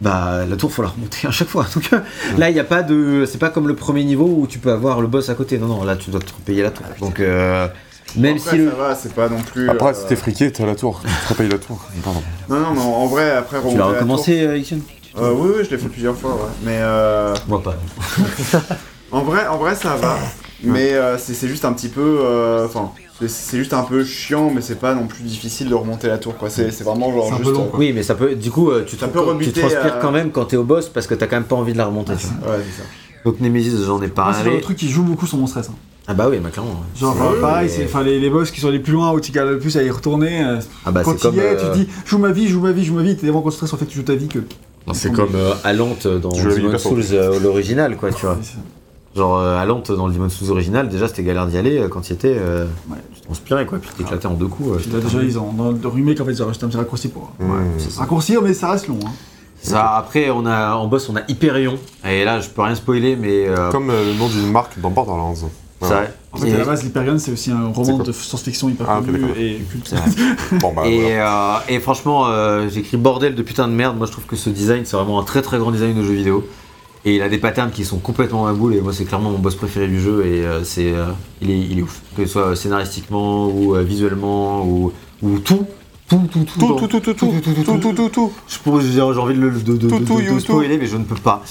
bah 0.00 0.46
la 0.48 0.54
tour 0.56 0.70
faut 0.70 0.82
la 0.82 0.88
remonter 0.90 1.18
à 1.26 1.32
chaque 1.32 1.48
fois. 1.48 1.66
Donc 1.74 1.90
là, 2.38 2.50
il 2.50 2.54
n'y 2.54 2.60
a 2.60 2.64
pas 2.64 2.84
de, 2.84 3.24
c'est 3.26 3.38
pas 3.38 3.50
comme 3.50 3.66
le 3.66 3.74
premier 3.74 4.04
niveau 4.04 4.26
où 4.26 4.46
tu 4.46 4.60
peux 4.60 4.70
avoir 4.70 5.00
le 5.00 5.08
boss 5.08 5.28
à 5.28 5.34
côté. 5.34 5.58
Non, 5.58 5.66
non, 5.66 5.82
là, 5.82 5.96
tu 5.96 6.10
dois 6.10 6.20
te 6.20 6.30
payer 6.44 6.62
la 6.62 6.70
tour. 6.70 6.86
Donc 7.00 7.18
euh, 7.18 7.66
même 8.16 8.36
Après, 8.36 8.50
si 8.50 8.56
le, 8.58 8.70
ça 8.70 8.76
va, 8.76 8.94
c'est 8.94 9.12
pas 9.14 9.28
non 9.28 9.40
plus. 9.42 9.68
Après, 9.68 9.90
euh, 9.90 9.94
si 9.94 10.06
t'es 10.06 10.16
friqué, 10.16 10.50
t'as 10.52 10.64
la 10.66 10.74
tour. 10.74 11.00
Tu 11.02 11.08
te 11.08 11.28
repayes 11.28 11.48
la 11.48 11.58
tour. 11.58 11.78
Pardon. 12.04 12.22
Non, 12.48 12.60
non, 12.60 12.72
mais 12.74 12.80
en 12.80 13.06
vrai, 13.06 13.30
après, 13.32 13.58
tu 13.58 13.62
remonter 13.66 13.78
l'as 13.78 13.86
la 13.86 13.92
recommencé, 13.92 14.46
euh, 14.46 14.56
Ixion 14.58 14.78
tour- 15.14 15.22
Euh, 15.24 15.32
oui, 15.34 15.50
oui, 15.58 15.64
je 15.64 15.70
l'ai 15.70 15.78
fait 15.78 15.88
plusieurs 15.88 16.16
fois, 16.16 16.32
ouais. 16.34 16.50
Mais 16.62 16.78
euh, 16.80 17.34
Moi 17.48 17.62
pas. 17.62 17.74
en 19.12 19.22
vrai, 19.22 19.46
en 19.46 19.56
vrai, 19.58 19.74
ça 19.74 19.96
va. 19.96 20.18
Mais 20.62 20.92
euh, 20.94 21.18
c'est 21.18 21.48
juste 21.48 21.64
un 21.64 21.72
petit 21.72 21.88
peu. 21.88 22.18
euh, 22.22 22.66
Enfin, 22.66 22.90
c'est- 23.20 23.28
c'est 23.28 23.56
juste 23.58 23.72
un 23.74 23.82
peu 23.82 24.04
chiant, 24.04 24.50
mais 24.54 24.60
c'est 24.60 24.78
pas 24.80 24.94
non 24.94 25.06
plus 25.06 25.22
difficile 25.22 25.68
de 25.68 25.74
remonter 25.74 26.08
la 26.08 26.18
tour, 26.18 26.36
quoi. 26.36 26.48
C'est 26.50 26.70
vraiment 26.82 27.12
genre 27.12 27.26
un 27.32 27.36
peu 27.38 27.44
juste. 27.44 27.56
long, 27.56 27.64
euh, 27.64 27.68
quoi. 27.68 27.78
Oui, 27.78 27.92
mais 27.94 28.02
ça 28.02 28.14
peut, 28.14 28.34
du 28.34 28.50
coup, 28.50 28.70
euh, 28.70 28.84
tu, 28.86 28.96
te, 28.96 29.00
Ça 29.00 29.08
peut 29.08 29.20
tu 29.20 29.24
rebuter 29.26 29.60
transpires 29.60 29.96
à- 29.96 29.98
quand 30.00 30.12
même 30.12 30.30
quand 30.30 30.46
t'es 30.46 30.56
au 30.56 30.64
boss 30.64 30.88
parce 30.88 31.06
que 31.06 31.14
t'as 31.14 31.26
quand 31.26 31.36
même 31.36 31.44
pas 31.44 31.56
envie 31.56 31.72
de 31.72 31.78
la 31.78 31.86
remonter. 31.86 32.14
tu. 32.16 32.26
Ouais, 32.26 32.58
c'est 32.70 32.82
ça. 32.82 32.88
Donc 33.24 33.40
Nemesis, 33.40 33.84
j'en 33.84 33.96
ai 34.02 34.06
Moi, 34.06 34.06
c'est 34.06 34.08
le 34.08 34.12
parlé. 34.12 34.60
truc 34.60 34.76
qui 34.76 34.88
joue 34.88 35.02
beaucoup 35.02 35.26
sur 35.26 35.36
mon 35.38 35.46
stress. 35.46 35.68
hein. 35.68 35.74
Ah 36.08 36.14
bah 36.14 36.28
oui, 36.30 36.38
bah 36.38 36.50
clairement. 36.50 36.82
Genre, 36.96 37.16
Ouais, 37.16 37.36
euh, 37.36 37.40
pareil, 37.40 37.68
mais- 37.68 37.74
c'est 37.76 37.84
enfin, 37.84 38.02
les, 38.04 38.20
les 38.20 38.30
boss 38.30 38.50
qui 38.52 38.60
sont 38.60 38.70
les 38.70 38.78
plus 38.78 38.92
loin, 38.92 39.10
où 39.12 39.20
tu 39.20 39.32
galères 39.32 39.52
le 39.52 39.58
plus 39.58 39.76
à 39.76 39.82
y 39.82 39.90
retourner. 39.90 40.44
euh, 40.44 40.60
Ah 40.84 40.92
bah 40.92 41.02
quand 41.04 41.10
c'est 41.12 41.16
tu 41.16 41.22
comme. 41.22 41.34
y 41.36 41.38
es, 41.38 41.42
euh, 41.42 41.56
tu 41.60 41.66
te 41.66 41.84
dis, 41.84 41.88
joue 42.04 42.18
ma 42.18 42.30
vie, 42.30 42.46
joue 42.48 42.60
ma 42.60 42.70
vie, 42.72 42.84
joue 42.84 42.94
ma 42.94 43.02
vie, 43.02 43.16
t'es 43.16 43.22
tellement 43.22 43.42
concentré 43.42 43.66
sur 43.66 43.76
le 43.76 43.80
fait 43.80 43.86
que 43.86 43.90
tu 43.90 43.96
joues 43.98 44.04
ta 44.04 44.14
vie 44.14 44.28
que. 44.28 44.38
C'est 44.92 45.12
comme 45.12 45.34
euh, 45.34 45.52
Alante 45.64 46.06
dans 46.06 46.30
perso. 46.30 46.90
Souls 46.90 47.02
euh, 47.12 47.40
l'original, 47.40 47.96
quoi, 47.96 48.12
tu 48.12 48.24
vois. 48.24 48.38
Genre 49.16 49.38
euh, 49.38 49.58
Alante 49.58 49.90
dans 49.90 50.06
le 50.06 50.12
Demon's 50.12 50.32
Souls 50.34 50.50
original, 50.50 50.88
déjà 50.88 51.08
c'était 51.08 51.22
galère 51.24 51.46
d'y 51.46 51.56
aller 51.58 51.78
euh, 51.78 51.88
quand 51.88 52.08
il 52.08 52.12
était. 52.12 52.36
euh, 52.38 52.66
Ouais. 52.88 52.96
Tu 53.14 53.20
transpirais, 53.22 53.66
quoi, 53.66 53.78
puis 53.78 53.90
t'éclatais 53.96 54.26
en 54.26 54.34
deux 54.34 54.46
coups. 54.46 54.76
euh, 54.76 54.78
Puis 54.78 54.90
là, 54.92 55.00
déjà, 55.00 55.20
ils 55.22 55.38
ont, 55.38 55.52
dans 55.52 55.72
le 55.72 55.88
remake, 55.88 56.20
en 56.20 56.24
fait, 56.26 56.32
ils 56.32 56.42
ont 56.42 56.46
rajouté 56.46 56.66
un 56.66 56.68
petit 56.68 56.76
raccourci 56.76 57.08
pour. 57.08 57.32
Mmh. 57.40 57.52
c'est 57.78 57.90
ça. 57.90 58.00
Raccourcir, 58.02 58.42
mais 58.42 58.54
ça 58.54 58.70
reste 58.70 58.86
long. 58.86 58.98
Hein. 59.04 59.10
Ça, 59.60 59.96
après, 59.96 60.30
on 60.30 60.46
a, 60.46 60.74
en 60.74 60.86
boss, 60.86 61.08
on 61.08 61.16
a 61.16 61.22
Hyperion. 61.26 61.78
Et 62.08 62.24
là, 62.24 62.38
je 62.40 62.48
peux 62.50 62.62
rien 62.62 62.76
spoiler, 62.76 63.16
mais. 63.16 63.48
euh, 63.48 63.70
Comme 63.72 63.90
euh, 63.90 64.12
le 64.12 64.16
nom 64.16 64.28
d'une 64.28 64.52
marque 64.52 64.78
dans 64.78 64.90
Borderlands. 64.90 65.34
C'est 65.80 65.88
vrai. 65.88 66.14
En 66.32 66.38
fait, 66.38 66.48
Et- 66.48 66.54
à 66.54 66.58
la 66.58 66.64
base, 66.64 66.82
l'Hyperion, 66.84 67.18
c'est 67.18 67.32
aussi 67.32 67.50
un 67.50 67.68
roman 67.68 67.98
de 67.98 68.12
science-fiction 68.12 68.68
hyper 68.68 68.86
Ah, 68.88 69.00
connu 69.04 69.20
et 69.38 69.60
culte. 69.70 69.94
Bon, 70.60 70.72
bah, 70.74 70.82
et, 70.86 71.00
voilà. 71.00 71.56
euh, 71.58 71.60
et 71.68 71.80
franchement, 71.80 72.26
euh, 72.28 72.68
j'écris 72.68 72.96
bordel 72.96 73.34
de 73.34 73.42
putain 73.42 73.68
de 73.68 73.72
merde. 73.72 73.96
Moi, 73.96 74.06
je 74.06 74.12
trouve 74.12 74.24
que 74.26 74.36
ce 74.36 74.50
design, 74.50 74.82
c'est 74.84 74.96
vraiment 74.96 75.18
un 75.20 75.24
très 75.24 75.42
très 75.42 75.58
grand 75.58 75.70
design 75.70 75.96
de 75.96 76.02
jeu 76.02 76.12
vidéo. 76.14 76.46
Et 77.04 77.14
il 77.16 77.22
a 77.22 77.28
des 77.28 77.38
patterns 77.38 77.70
qui 77.70 77.84
sont 77.84 77.98
complètement 77.98 78.46
à 78.48 78.52
boule. 78.52 78.74
Et 78.74 78.80
moi, 78.80 78.92
c'est 78.92 79.04
clairement 79.04 79.30
mon 79.30 79.38
boss 79.38 79.54
préféré 79.54 79.86
du 79.86 80.00
jeu. 80.00 80.26
Et 80.26 80.44
euh, 80.44 80.64
c'est, 80.64 80.92
euh, 80.92 81.06
il, 81.40 81.50
est, 81.50 81.58
il 81.60 81.78
est 81.78 81.82
ouf. 81.82 82.00
Que 82.16 82.26
ce 82.26 82.32
soit 82.32 82.56
scénaristiquement 82.56 83.46
ou 83.46 83.76
euh, 83.76 83.82
visuellement 83.82 84.64
ou, 84.66 84.92
ou 85.22 85.38
tout. 85.38 85.66
Tout, 86.08 86.20
tout, 86.32 86.44
tout. 86.44 86.58
Tout, 86.60 86.74
tout, 86.76 86.86
tout, 86.86 87.00
tout, 87.00 87.14
tout, 87.14 87.26
tout, 87.40 87.78
tout, 87.78 87.92
tout, 87.92 88.08
tout, 88.08 88.32
Je 88.48 88.58
pourrais- 88.60 88.82
J'ai 88.82 88.92
j'ai 88.92 89.00
envie 89.00 89.34
de, 89.34 89.40
le- 89.40 89.50
spoiler, 90.40 90.78
mais 90.78 90.86
je 90.86 90.96
ne 90.96 91.04
peux 91.04 91.16
pas. 91.16 91.42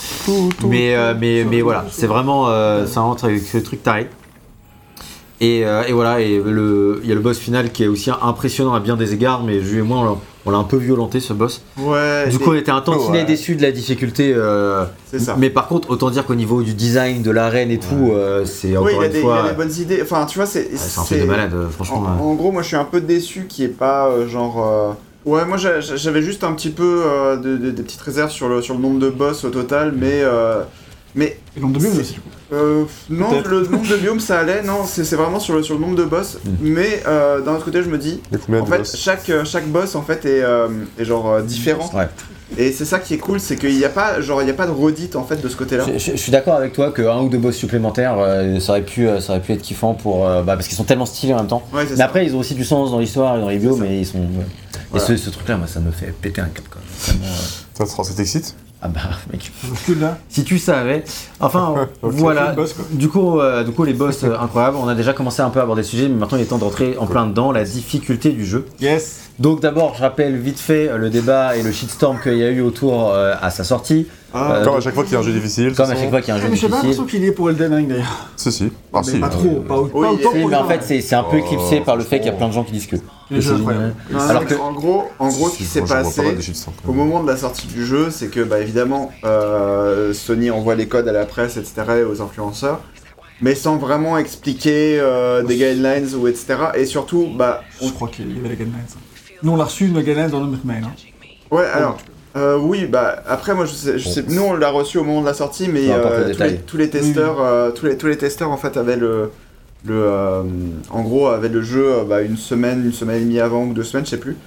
Mais, 0.69 0.95
euh, 0.95 1.13
mais, 1.19 1.43
mais 1.43 1.61
voilà, 1.61 1.85
c'est 1.91 2.07
vraiment. 2.07 2.47
Euh, 2.47 2.87
ça 2.87 3.01
rentre 3.01 3.25
avec 3.25 3.41
ce 3.41 3.57
truc 3.57 3.83
taré. 3.83 4.09
Et, 5.41 5.65
euh, 5.65 5.83
et 5.85 5.91
voilà, 5.91 6.21
et 6.21 6.37
le- 6.41 7.01
il 7.03 7.09
y 7.09 7.11
a 7.11 7.15
le 7.15 7.19
boss 7.21 7.37
final 7.37 7.71
qui 7.71 7.83
est 7.83 7.87
aussi 7.87 8.09
impressionnant 8.21 8.73
à 8.73 8.79
bien 8.79 8.95
des 8.95 9.13
égards, 9.13 9.43
mais 9.43 9.61
Jules 9.61 9.79
et 9.79 9.81
moi, 9.81 10.17
on 10.45 10.51
l'a- 10.51 10.57
un 10.57 10.63
peu 10.63 10.77
violenté 10.77 11.19
ce 11.19 11.33
boss. 11.33 11.61
Ouais. 11.77 12.29
Du 12.29 12.39
coup, 12.39 12.51
on 12.51 12.55
était 12.55 12.71
un 12.71 12.79
tantinet 12.79 13.19
Ouais. 13.19 13.25
déçus 13.25 13.55
de 13.57 13.61
la 13.61 13.71
difficulté. 13.73 14.31
euh, 14.33 14.85
c'est 15.11 15.19
ça. 15.19 15.35
mais 15.37 15.49
par 15.49 15.67
contre, 15.67 15.89
autant 15.89 16.09
dire 16.09 16.25
qu'au 16.25 16.35
niveau 16.35 16.61
du 16.61 16.73
design, 16.73 17.21
de 17.21 17.31
l'arène 17.31 17.69
et 17.71 17.79
tout, 17.79 18.11
euh, 18.13 18.45
c'est 18.45 18.69
Oui, 18.69 18.77
encore 18.77 18.89
il 18.91 18.95
y, 18.95 18.99
a 18.99 19.05
une 19.07 19.11
des- 19.11 19.17
il 19.17 19.21
y 19.21 19.23
fois. 19.23 19.43
a 19.43 19.49
des 19.49 19.55
bonnes 19.55 19.73
idées. 19.77 19.99
Enfin, 20.01 20.25
tu 20.25 20.37
vois, 20.37 20.45
c'est. 20.45 20.59
ouais, 20.71 20.77
c'est 20.77 20.99
un 20.99 21.03
truc 21.03 21.19
de 21.19 21.25
malade, 21.25 21.51
euh, 21.53 21.67
franchement. 21.69 22.05
En, 22.21 22.23
en 22.23 22.33
gros, 22.35 22.51
moi 22.51 22.61
je 22.61 22.67
suis 22.67 22.75
un 22.77 22.85
peu 22.85 23.01
déçu 23.01 23.45
qu'il 23.49 23.65
n'y 23.65 23.71
ait 23.71 23.73
pas 23.73 24.07
euh, 24.07 24.27
genre. 24.29 24.63
euh, 24.65 24.93
Ouais, 25.29 25.43
moi 25.45 25.57
j'a- 25.57 25.79
j'a- 25.81 25.95
j'avais 25.95 26.21
juste 26.21 26.43
un 26.43 26.53
petit 26.53 26.69
peu 26.69 27.01
euh, 27.03 27.35
de- 27.37 27.57
de- 27.57 27.71
des 27.71 27.81
petites 27.81 28.01
réserves 28.01 28.29
sur 28.31 28.47
le, 28.47 28.61
sur 28.61 28.75
le 28.75 28.79
nombre 28.81 28.99
de 28.99 29.09
boss 29.09 29.43
au 29.43 29.49
total, 29.49 29.91
mais. 29.97 30.19
euh, 30.21 30.61
Mais 31.15 31.37
Et 31.57 31.61
l'ombre 31.61 31.79
de 31.79 31.83
mieux 31.85 31.91
C'est- 31.93 31.99
aussi, 32.01 32.13
du 32.13 32.19
coup. 32.19 32.29
Euh, 32.53 32.83
non, 33.09 33.41
le 33.45 33.61
nombre 33.67 33.87
de 33.87 33.95
biomes 33.97 34.19
ça 34.19 34.39
allait, 34.39 34.61
non, 34.63 34.85
c'est 34.85 35.03
vraiment 35.15 35.39
sur 35.39 35.55
le, 35.55 35.63
sur 35.63 35.75
le 35.75 35.81
nombre 35.81 35.95
de 35.95 36.03
boss. 36.03 36.37
Mm. 36.43 36.49
Mais 36.61 37.03
euh, 37.07 37.41
d'un 37.41 37.53
autre 37.55 37.65
côté, 37.65 37.81
je 37.83 37.89
me 37.89 37.97
dis, 37.97 38.21
en 38.31 38.35
de 38.35 38.65
fait, 38.69 38.77
boss 38.77 38.95
chaque, 38.95 39.29
euh, 39.29 39.43
chaque 39.45 39.67
boss 39.67 39.95
en 39.95 40.01
fait 40.03 40.25
est, 40.25 40.41
euh, 40.43 40.67
est 40.99 41.05
genre 41.05 41.41
différent. 41.41 41.89
Ouais. 41.93 42.07
Et 42.59 42.71
c'est 42.71 42.85
ça 42.85 42.99
qui 42.99 43.15
est 43.15 43.17
cool, 43.17 43.39
c'est 43.39 43.55
qu'il 43.55 43.75
n'y 43.75 43.83
a 43.85 43.89
pas, 43.89 44.21
genre, 44.21 44.39
il 44.43 44.47
y 44.47 44.51
a 44.51 44.53
pas 44.53 44.67
de 44.67 44.71
redite 44.71 45.15
en 45.15 45.23
fait 45.23 45.41
de 45.41 45.49
ce 45.49 45.55
côté-là. 45.55 45.83
Je, 45.91 45.97
je- 45.97 46.11
je 46.11 46.15
suis 46.17 46.31
d'accord 46.31 46.53
avec 46.53 46.73
toi 46.73 46.91
que 46.91 47.01
un 47.01 47.21
ou 47.21 47.27
deux 47.29 47.39
boss 47.39 47.55
supplémentaires, 47.55 48.15
euh, 48.19 48.59
ça, 48.59 48.73
aurait 48.73 48.83
pu, 48.83 49.07
euh, 49.07 49.19
ça 49.19 49.31
aurait 49.33 49.41
pu 49.41 49.51
être 49.53 49.63
kiffant 49.63 49.95
pour, 49.95 50.27
euh, 50.27 50.43
bah, 50.43 50.53
parce 50.55 50.67
qu'ils 50.67 50.77
sont 50.77 50.83
tellement 50.83 51.07
stylés 51.07 51.33
en 51.33 51.37
même 51.37 51.47
temps. 51.47 51.63
Ouais, 51.73 51.85
Mais 51.89 51.95
ça. 51.97 52.05
après, 52.05 52.23
ils 52.25 52.35
ont 52.35 52.39
aussi 52.39 52.53
du 52.53 52.63
sens 52.63 52.91
dans 52.91 52.99
l'histoire 52.99 53.37
et 53.37 53.41
dans 53.41 53.49
les 53.49 53.59
ça. 53.59 53.69
mais 53.81 53.99
ils 54.01 54.05
sont. 54.05 54.19
Et 54.95 54.99
ce, 54.99 55.17
ce 55.17 55.29
truc-là, 55.31 55.57
moi, 55.57 55.65
ça 55.67 55.79
me 55.79 55.89
fait 55.91 56.13
péter 56.13 56.39
un. 56.41 56.45
Vraiment, 56.45 57.25
euh, 57.25 57.27
Ça, 57.73 57.85
ça, 57.87 58.03
ça 58.03 58.13
t'excite? 58.13 58.55
Ah 58.85 58.87
bah, 58.87 59.01
mec. 59.33 59.51
Là, 59.99 60.17
Si 60.29 60.43
tu 60.43 60.59
savais. 60.59 61.03
Enfin, 61.39 61.73
voilà. 62.01 62.51
boss. 62.51 62.75
Du 62.91 63.09
coup, 63.09 63.39
euh, 63.39 63.63
du 63.63 63.71
coup, 63.71 63.83
les 63.83 63.93
boss 63.93 64.23
euh, 64.23 64.35
incroyables. 64.39 64.77
On 64.79 64.87
a 64.87 64.93
déjà 64.93 65.13
commencé 65.13 65.41
un 65.41 65.49
peu 65.49 65.59
à 65.59 65.63
aborder 65.63 65.81
le 65.81 65.87
sujet, 65.87 66.07
mais 66.07 66.15
maintenant 66.15 66.37
il 66.37 66.41
est 66.43 66.47
temps 66.47 66.57
d'entrer 66.59 66.95
en 66.99 67.07
plein 67.07 67.25
dedans, 67.25 67.51
la 67.51 67.63
difficulté 67.63 68.29
du 68.31 68.45
jeu. 68.45 68.65
yes. 68.79 69.21
Donc 69.37 69.59
d'abord, 69.61 69.95
je 69.97 70.01
rappelle 70.01 70.37
vite 70.37 70.59
fait 70.59 70.87
euh, 70.87 70.97
le 70.97 71.09
débat 71.09 71.57
et 71.57 71.61
le 71.63 71.69
shitstorm 71.73 72.19
qu'il 72.23 72.37
y 72.37 72.43
a 72.45 72.49
eu 72.51 72.61
autour 72.61 73.11
euh, 73.11 73.33
à 73.41 73.49
sa 73.49 73.65
sortie. 73.65 74.07
Ah, 74.33 74.53
Euh, 74.59 74.63
Comme 74.63 74.75
à 74.77 74.79
chaque 74.79 74.93
fois 74.93 75.03
qu'il 75.03 75.11
y 75.13 75.15
a 75.15 75.19
un 75.19 75.23
jeu 75.23 75.33
difficile. 75.33 75.73
Comme 75.75 75.89
à 75.89 75.95
chaque 75.95 76.09
fois 76.09 76.21
qu'il 76.21 76.29
y 76.29 76.31
a 76.31 76.35
un 76.35 76.37
Ah, 76.37 76.41
jeu 76.43 76.49
mais 76.51 76.55
j'ai 76.55 76.69
pas 76.69 76.77
difficile. 76.81 76.89
l'impression 76.91 77.05
qu'il 77.05 77.23
est 77.25 77.31
pour 77.33 77.49
Elden 77.49 77.73
Ring 77.73 77.87
d'ailleurs. 77.89 78.29
Si, 78.37 78.49
si. 78.51 78.71
Ah, 78.93 79.01
mais 79.05 79.11
si. 79.11 79.17
pas 79.19 79.27
trop, 79.29 79.61
pas, 79.67 79.77
Oui, 79.93 80.07
autant 80.07 80.29
mais 80.47 80.55
en 80.55 80.67
fait, 80.69 81.01
c'est 81.01 81.15
un 81.15 81.23
peu 81.23 81.35
Oh, 81.41 81.45
éclipsé 81.45 81.81
par 81.81 81.97
le 81.97 82.03
fait 82.05 82.19
qu'il 82.19 82.27
y 82.27 82.29
a 82.29 82.33
plein 82.33 82.47
de 82.47 82.53
gens 82.53 82.63
qui 82.63 82.71
disent 82.71 82.87
que. 82.87 82.95
Il 83.31 83.37
est 83.37 83.41
c'est 83.41 83.47
déjà 83.49 83.55
incroyable. 83.55 83.95
génial. 84.07 84.23
Non, 84.23 84.29
Alors 84.29 84.45
que- 84.45 84.53
en 84.55 84.71
gros, 84.73 85.03
en 85.19 85.27
gros, 85.29 85.49
ce 85.49 85.57
qui 85.57 85.63
s'est 85.63 85.81
passé 85.81 86.21
pas 86.21 86.89
au 86.89 86.93
moment 86.93 87.23
de 87.23 87.27
la 87.27 87.37
sortie 87.37 87.67
du 87.67 87.85
jeu, 87.85 88.09
c'est 88.11 88.27
que 88.27 88.41
bah 88.41 88.59
évidemment 88.59 89.11
euh, 89.23 90.13
Sony 90.13 90.51
envoie 90.51 90.75
les 90.75 90.87
codes 90.87 91.07
à 91.07 91.11
la 91.11 91.25
presse, 91.25 91.57
etc. 91.57 91.73
et 91.99 92.03
aux 92.03 92.21
influenceurs, 92.21 92.81
mais 93.41 93.55
sans 93.55 93.77
vraiment 93.77 94.17
expliquer 94.17 94.99
euh, 94.99 95.41
des 95.43 95.55
guidelines 95.55 96.07
ou 96.15 96.27
etc. 96.27 96.55
Et 96.75 96.85
surtout, 96.85 97.27
bah 97.35 97.63
on- 97.81 97.87
Je 97.87 97.93
crois 97.93 98.09
qu'il 98.09 98.27
y 98.35 98.39
avait 98.39 98.49
la 98.49 98.55
guidelines. 98.55 98.73
Nous, 99.43 99.51
on 99.51 99.55
l'a 99.57 99.65
reçu 99.65 99.85
une 99.87 99.99
guidelines 100.01 100.29
dans 100.29 100.41
notre 100.45 100.65
mail. 100.65 100.83
Hein. 100.85 100.91
ouais 101.51 101.65
alors. 101.65 101.97
euh, 102.35 102.57
oui, 102.57 102.85
bah 102.85 103.23
après 103.27 103.53
moi 103.55 103.65
je 103.65 103.73
sais, 103.73 103.97
je 103.99 104.07
sais, 104.09 104.23
nous 104.27 104.41
on 104.43 104.53
l'a 104.53 104.69
reçu 104.69 104.97
au 104.97 105.03
moment 105.03 105.21
de 105.21 105.25
la 105.27 105.33
sortie, 105.33 105.67
mais 105.67 105.89
euh, 105.89 106.33
tous, 106.33 106.43
les, 106.43 106.55
tous 106.57 106.77
les 106.77 106.89
testeurs, 106.89 107.37
euh, 107.41 107.71
tous 107.71 107.85
les 107.87 107.97
tous 107.97 108.07
les 108.07 108.17
testeurs 108.17 108.51
en 108.51 108.57
fait 108.57 108.75
avaient 108.77 108.97
le 108.97 109.31
le 109.85 110.03
euh, 110.03 110.43
en 110.89 111.01
gros 111.03 111.27
avaient 111.27 111.49
le 111.49 111.61
jeu 111.61 111.93
euh, 111.93 112.03
bah, 112.03 112.21
une 112.21 112.37
semaine, 112.37 112.83
une 112.85 112.93
semaine 112.93 113.17
et 113.17 113.25
demie 113.25 113.39
avant 113.39 113.65
ou 113.65 113.73
deux 113.73 113.83
semaines, 113.83 114.05
je 114.05 114.11
sais 114.11 114.19
plus. 114.19 114.37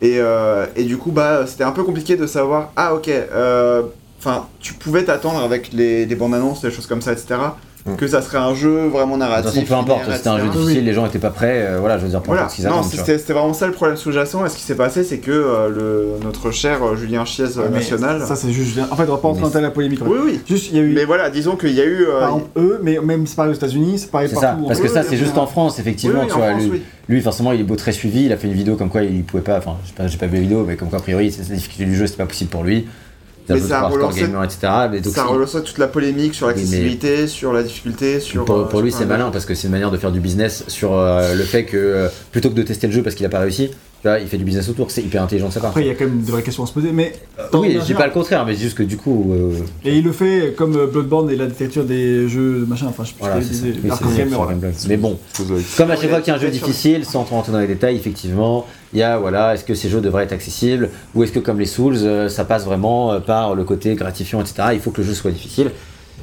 Et, 0.00 0.16
euh, 0.18 0.66
du 0.76 0.96
coup 0.96 1.12
bah 1.12 1.46
c'était 1.46 1.64
un 1.64 1.70
peu 1.72 1.84
compliqué 1.84 2.16
de 2.16 2.26
savoir 2.26 2.72
ah 2.76 2.94
ok 2.94 3.10
enfin 4.18 4.46
tu 4.60 4.74
pouvais 4.74 5.04
t'attendre 5.04 5.40
avec 5.40 5.72
les, 5.72 6.06
les 6.06 6.14
bandes 6.14 6.34
annonces, 6.34 6.64
les 6.64 6.70
choses 6.70 6.86
comme 6.86 7.02
ça, 7.02 7.12
etc. 7.12 7.36
Mm. 7.84 7.96
Que 7.96 8.06
ça 8.06 8.22
serait 8.22 8.38
un 8.38 8.54
jeu 8.54 8.86
vraiment 8.86 9.16
De 9.16 9.22
toute 9.22 9.28
narratif. 9.30 9.50
façon, 9.50 9.66
peu 9.66 9.74
importe, 9.74 10.02
c'était 10.12 10.28
un 10.28 10.38
jeu 10.38 10.48
difficile, 10.50 10.84
les 10.84 10.92
gens 10.94 11.04
étaient 11.04 11.18
pas 11.18 11.30
prêts, 11.30 11.66
euh, 11.66 11.78
voilà, 11.80 11.98
je 11.98 12.04
veux 12.04 12.10
dire, 12.10 12.22
Voilà, 12.24 12.44
qu'ils 12.44 12.64
non, 12.66 12.82
c'était 12.84 13.16
vraiment 13.32 13.52
ça 13.54 13.66
le 13.66 13.72
problème 13.72 13.96
sous-jacent. 13.96 14.44
Et 14.46 14.48
ce 14.48 14.56
qui 14.56 14.62
s'est 14.62 14.76
passé, 14.76 15.02
c'est 15.02 15.18
que 15.18 15.32
euh, 15.32 15.68
le, 15.68 16.24
notre 16.24 16.52
cher 16.52 16.80
euh, 16.84 16.94
Julien 16.94 17.24
Chiez 17.24 17.44
euh, 17.58 17.68
Mais 17.72 17.78
national. 17.80 18.22
Ça, 18.24 18.36
c'est 18.36 18.52
juste. 18.52 18.78
En 18.90 18.94
fait, 18.94 19.02
on 19.08 19.12
va 19.12 19.16
pas 19.16 19.28
entrer 19.28 19.50
dans 19.52 19.60
la 19.60 19.70
polémique. 19.72 20.00
Oui, 20.06 20.18
oui. 20.24 20.40
Juste, 20.48 20.68
il 20.70 20.76
y 20.76 20.80
a 20.80 20.82
eu. 20.84 20.92
Mais 20.94 21.04
voilà, 21.04 21.28
disons 21.28 21.56
qu'il 21.56 21.72
y 21.72 21.80
a 21.80 21.84
eu. 21.84 22.04
euh, 22.06 22.20
Par 22.20 22.28
exemple, 22.28 22.46
eux, 22.56 22.80
mais 22.84 22.98
même 23.00 23.26
c'est 23.26 23.34
pareil 23.34 23.50
aux 23.52 23.56
États-Unis, 23.56 23.98
c'est 23.98 24.10
pareil 24.12 24.28
C'est 24.28 24.34
partout. 24.40 24.46
ça, 24.60 24.64
en 24.64 24.68
parce 24.68 24.80
que 24.80 24.88
ça 24.88 25.02
c'est 25.02 25.16
juste 25.16 25.36
en 25.36 25.46
France, 25.48 25.80
effectivement, 25.80 26.20
oui, 26.20 26.26
tu 26.28 26.34
en 26.34 26.36
vois. 26.38 26.50
France, 26.50 26.62
lui, 26.62 26.70
oui. 26.70 26.82
lui, 27.08 27.20
forcément, 27.20 27.50
il 27.52 27.60
est 27.60 27.64
beau 27.64 27.74
très 27.76 27.90
suivi, 27.92 28.26
il 28.26 28.32
a 28.32 28.36
fait 28.36 28.46
une 28.46 28.54
vidéo 28.54 28.76
comme 28.76 28.90
quoi 28.90 29.02
il 29.02 29.24
pouvait 29.24 29.42
pas, 29.42 29.58
enfin, 29.58 29.76
j'ai 29.84 29.92
pas, 29.92 30.06
j'ai 30.06 30.18
pas 30.18 30.26
vu 30.26 30.36
la 30.36 30.40
vidéo, 30.42 30.64
mais 30.66 30.76
comme 30.76 30.88
quoi, 30.88 30.98
a 31.00 31.02
priori, 31.02 31.32
c'est 31.32 31.48
la 31.48 31.56
difficulté 31.56 31.84
du 31.84 31.96
jeu, 31.96 32.06
c'était 32.06 32.22
pas 32.22 32.28
possible 32.28 32.50
pour 32.50 32.62
lui. 32.62 32.86
Mais 33.48 33.58
ça 33.60 33.78
a 33.78 33.80
pour 33.82 33.90
hardcore 33.98 34.10
relancé- 34.10 34.20
gamer, 34.22 34.44
etc. 34.44 34.58
Mais 34.90 35.00
donc, 35.00 35.14
Ça 35.14 35.24
relance 35.24 35.52
toute 35.52 35.78
la 35.78 35.88
polémique 35.88 36.34
sur 36.34 36.46
mais- 36.46 36.54
l'accessibilité, 36.54 37.26
sur 37.26 37.52
la 37.52 37.62
difficulté, 37.62 38.20
sur. 38.20 38.44
pour, 38.44 38.56
euh, 38.78 38.82
lui, 38.82 38.92
c'est 38.92 39.06
malin 39.06 39.30
parce 39.30 39.44
que 39.46 39.54
c'est 39.54 39.66
une 39.66 39.72
manière 39.72 39.90
de 39.90 39.96
faire 39.98 40.12
du 40.12 40.20
business 40.20 40.64
sur 40.68 40.92
euh, 40.96 41.34
le 41.34 41.42
fait 41.42 41.64
que 41.64 41.76
euh, 41.76 42.08
plutôt 42.30 42.50
que 42.50 42.54
de 42.54 42.62
tester 42.62 42.86
le 42.86 42.92
jeu 42.92 43.02
parce 43.02 43.14
qu'il 43.16 43.26
a 43.26 43.28
pas 43.28 43.40
réussi, 43.40 43.70
tu 44.02 44.08
vois, 44.08 44.18
il 44.18 44.26
fait 44.26 44.36
du 44.36 44.44
business 44.44 44.68
autour. 44.68 44.90
C'est 44.90 45.02
hyper 45.02 45.22
intelligent 45.22 45.46
de 45.46 45.52
sa 45.52 45.60
part. 45.60 45.70
Après, 45.70 45.82
il 45.82 45.86
y 45.86 45.90
a 45.90 45.94
quand 45.94 46.06
même 46.06 46.20
des 46.20 46.32
vraies 46.32 46.42
questions 46.42 46.64
à 46.64 46.66
se 46.66 46.72
poser, 46.72 46.90
mais. 46.90 47.12
oui, 47.52 47.76
je 47.78 47.86
dis 47.86 47.94
pas 47.94 48.06
le 48.06 48.12
contraire, 48.12 48.44
mais 48.44 48.54
c'est 48.54 48.62
juste 48.62 48.76
que 48.76 48.82
du 48.82 48.96
coup, 48.96 49.32
euh, 49.32 49.54
Et 49.84 49.96
il 49.96 50.04
le 50.04 50.10
fait 50.10 50.54
comme 50.56 50.76
euh, 50.76 50.88
Bloodborne 50.88 51.30
et 51.30 51.36
la 51.36 51.46
dictature 51.46 51.84
des 51.84 52.28
jeux 52.28 52.60
de 52.60 52.64
machin, 52.64 52.86
enfin 52.88 53.04
je 53.04 53.10
sais 53.10 53.14
plus 53.14 53.88
voilà, 53.88 53.96
ce. 53.96 54.16
Gameblog. 54.16 54.74
Mais 54.88 54.96
bon, 54.96 55.18
Comme 55.76 55.92
à 55.92 55.96
chaque 55.96 56.10
fois 56.10 56.20
qu'il 56.20 56.32
y 56.32 56.34
a 56.34 56.38
un 56.38 56.40
jeu 56.40 56.50
difficile, 56.50 57.04
sans 57.04 57.22
trop 57.22 57.36
rentrer 57.36 57.52
dans 57.52 57.60
les 57.60 57.68
détails, 57.68 57.94
effectivement, 57.94 58.66
il 58.92 58.98
y 58.98 59.02
a 59.04 59.18
voilà, 59.18 59.54
est-ce 59.54 59.64
que 59.64 59.74
ces 59.74 59.88
jeux 59.88 60.00
devraient 60.00 60.24
être 60.24 60.32
accessibles 60.32 60.90
ou 61.14 61.22
est-ce 61.22 61.30
que 61.30 61.38
comme 61.38 61.60
les 61.60 61.66
Souls, 61.66 61.96
euh, 61.98 62.28
ça 62.28 62.44
passe 62.44 62.64
vraiment 62.64 63.12
euh, 63.12 63.20
par 63.20 63.54
le 63.54 63.62
côté 63.62 63.94
gratifiant, 63.94 64.40
etc. 64.40 64.70
Il 64.72 64.80
faut 64.80 64.90
que 64.90 65.00
le 65.00 65.06
jeu 65.06 65.14
soit 65.14 65.30
difficile. 65.30 65.70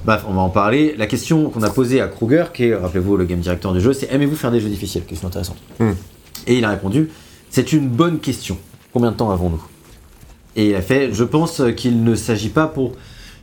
Bref, 0.05 0.23
on 0.27 0.33
va 0.33 0.41
en 0.41 0.49
parler. 0.49 0.95
La 0.97 1.07
question 1.07 1.49
qu'on 1.49 1.63
a 1.63 1.69
posée 1.69 2.01
à 2.01 2.07
Kruger, 2.07 2.45
qui 2.53 2.65
est, 2.65 2.75
rappelez-vous, 2.75 3.17
le 3.17 3.25
game 3.25 3.39
director 3.39 3.73
du 3.73 3.81
jeu, 3.81 3.93
c'est 3.93 4.11
aimez-vous 4.11 4.35
faire 4.35 4.51
des 4.51 4.59
jeux 4.59 4.69
difficiles? 4.69 5.03
Question 5.05 5.27
intéressante. 5.27 5.57
Hmm. 5.79 5.91
Et 6.47 6.57
il 6.57 6.65
a 6.65 6.69
répondu 6.69 7.09
c'est 7.49 7.73
une 7.73 7.87
bonne 7.87 8.19
question. 8.19 8.57
Combien 8.93 9.11
de 9.11 9.17
temps 9.17 9.31
avons-nous? 9.31 9.63
Et 10.55 10.71
il 10.71 10.81
fait 10.81 11.13
je 11.13 11.23
pense 11.23 11.61
qu'il 11.75 12.03
ne 12.03 12.15
s'agit 12.15 12.49
pas 12.49 12.67
pour 12.67 12.93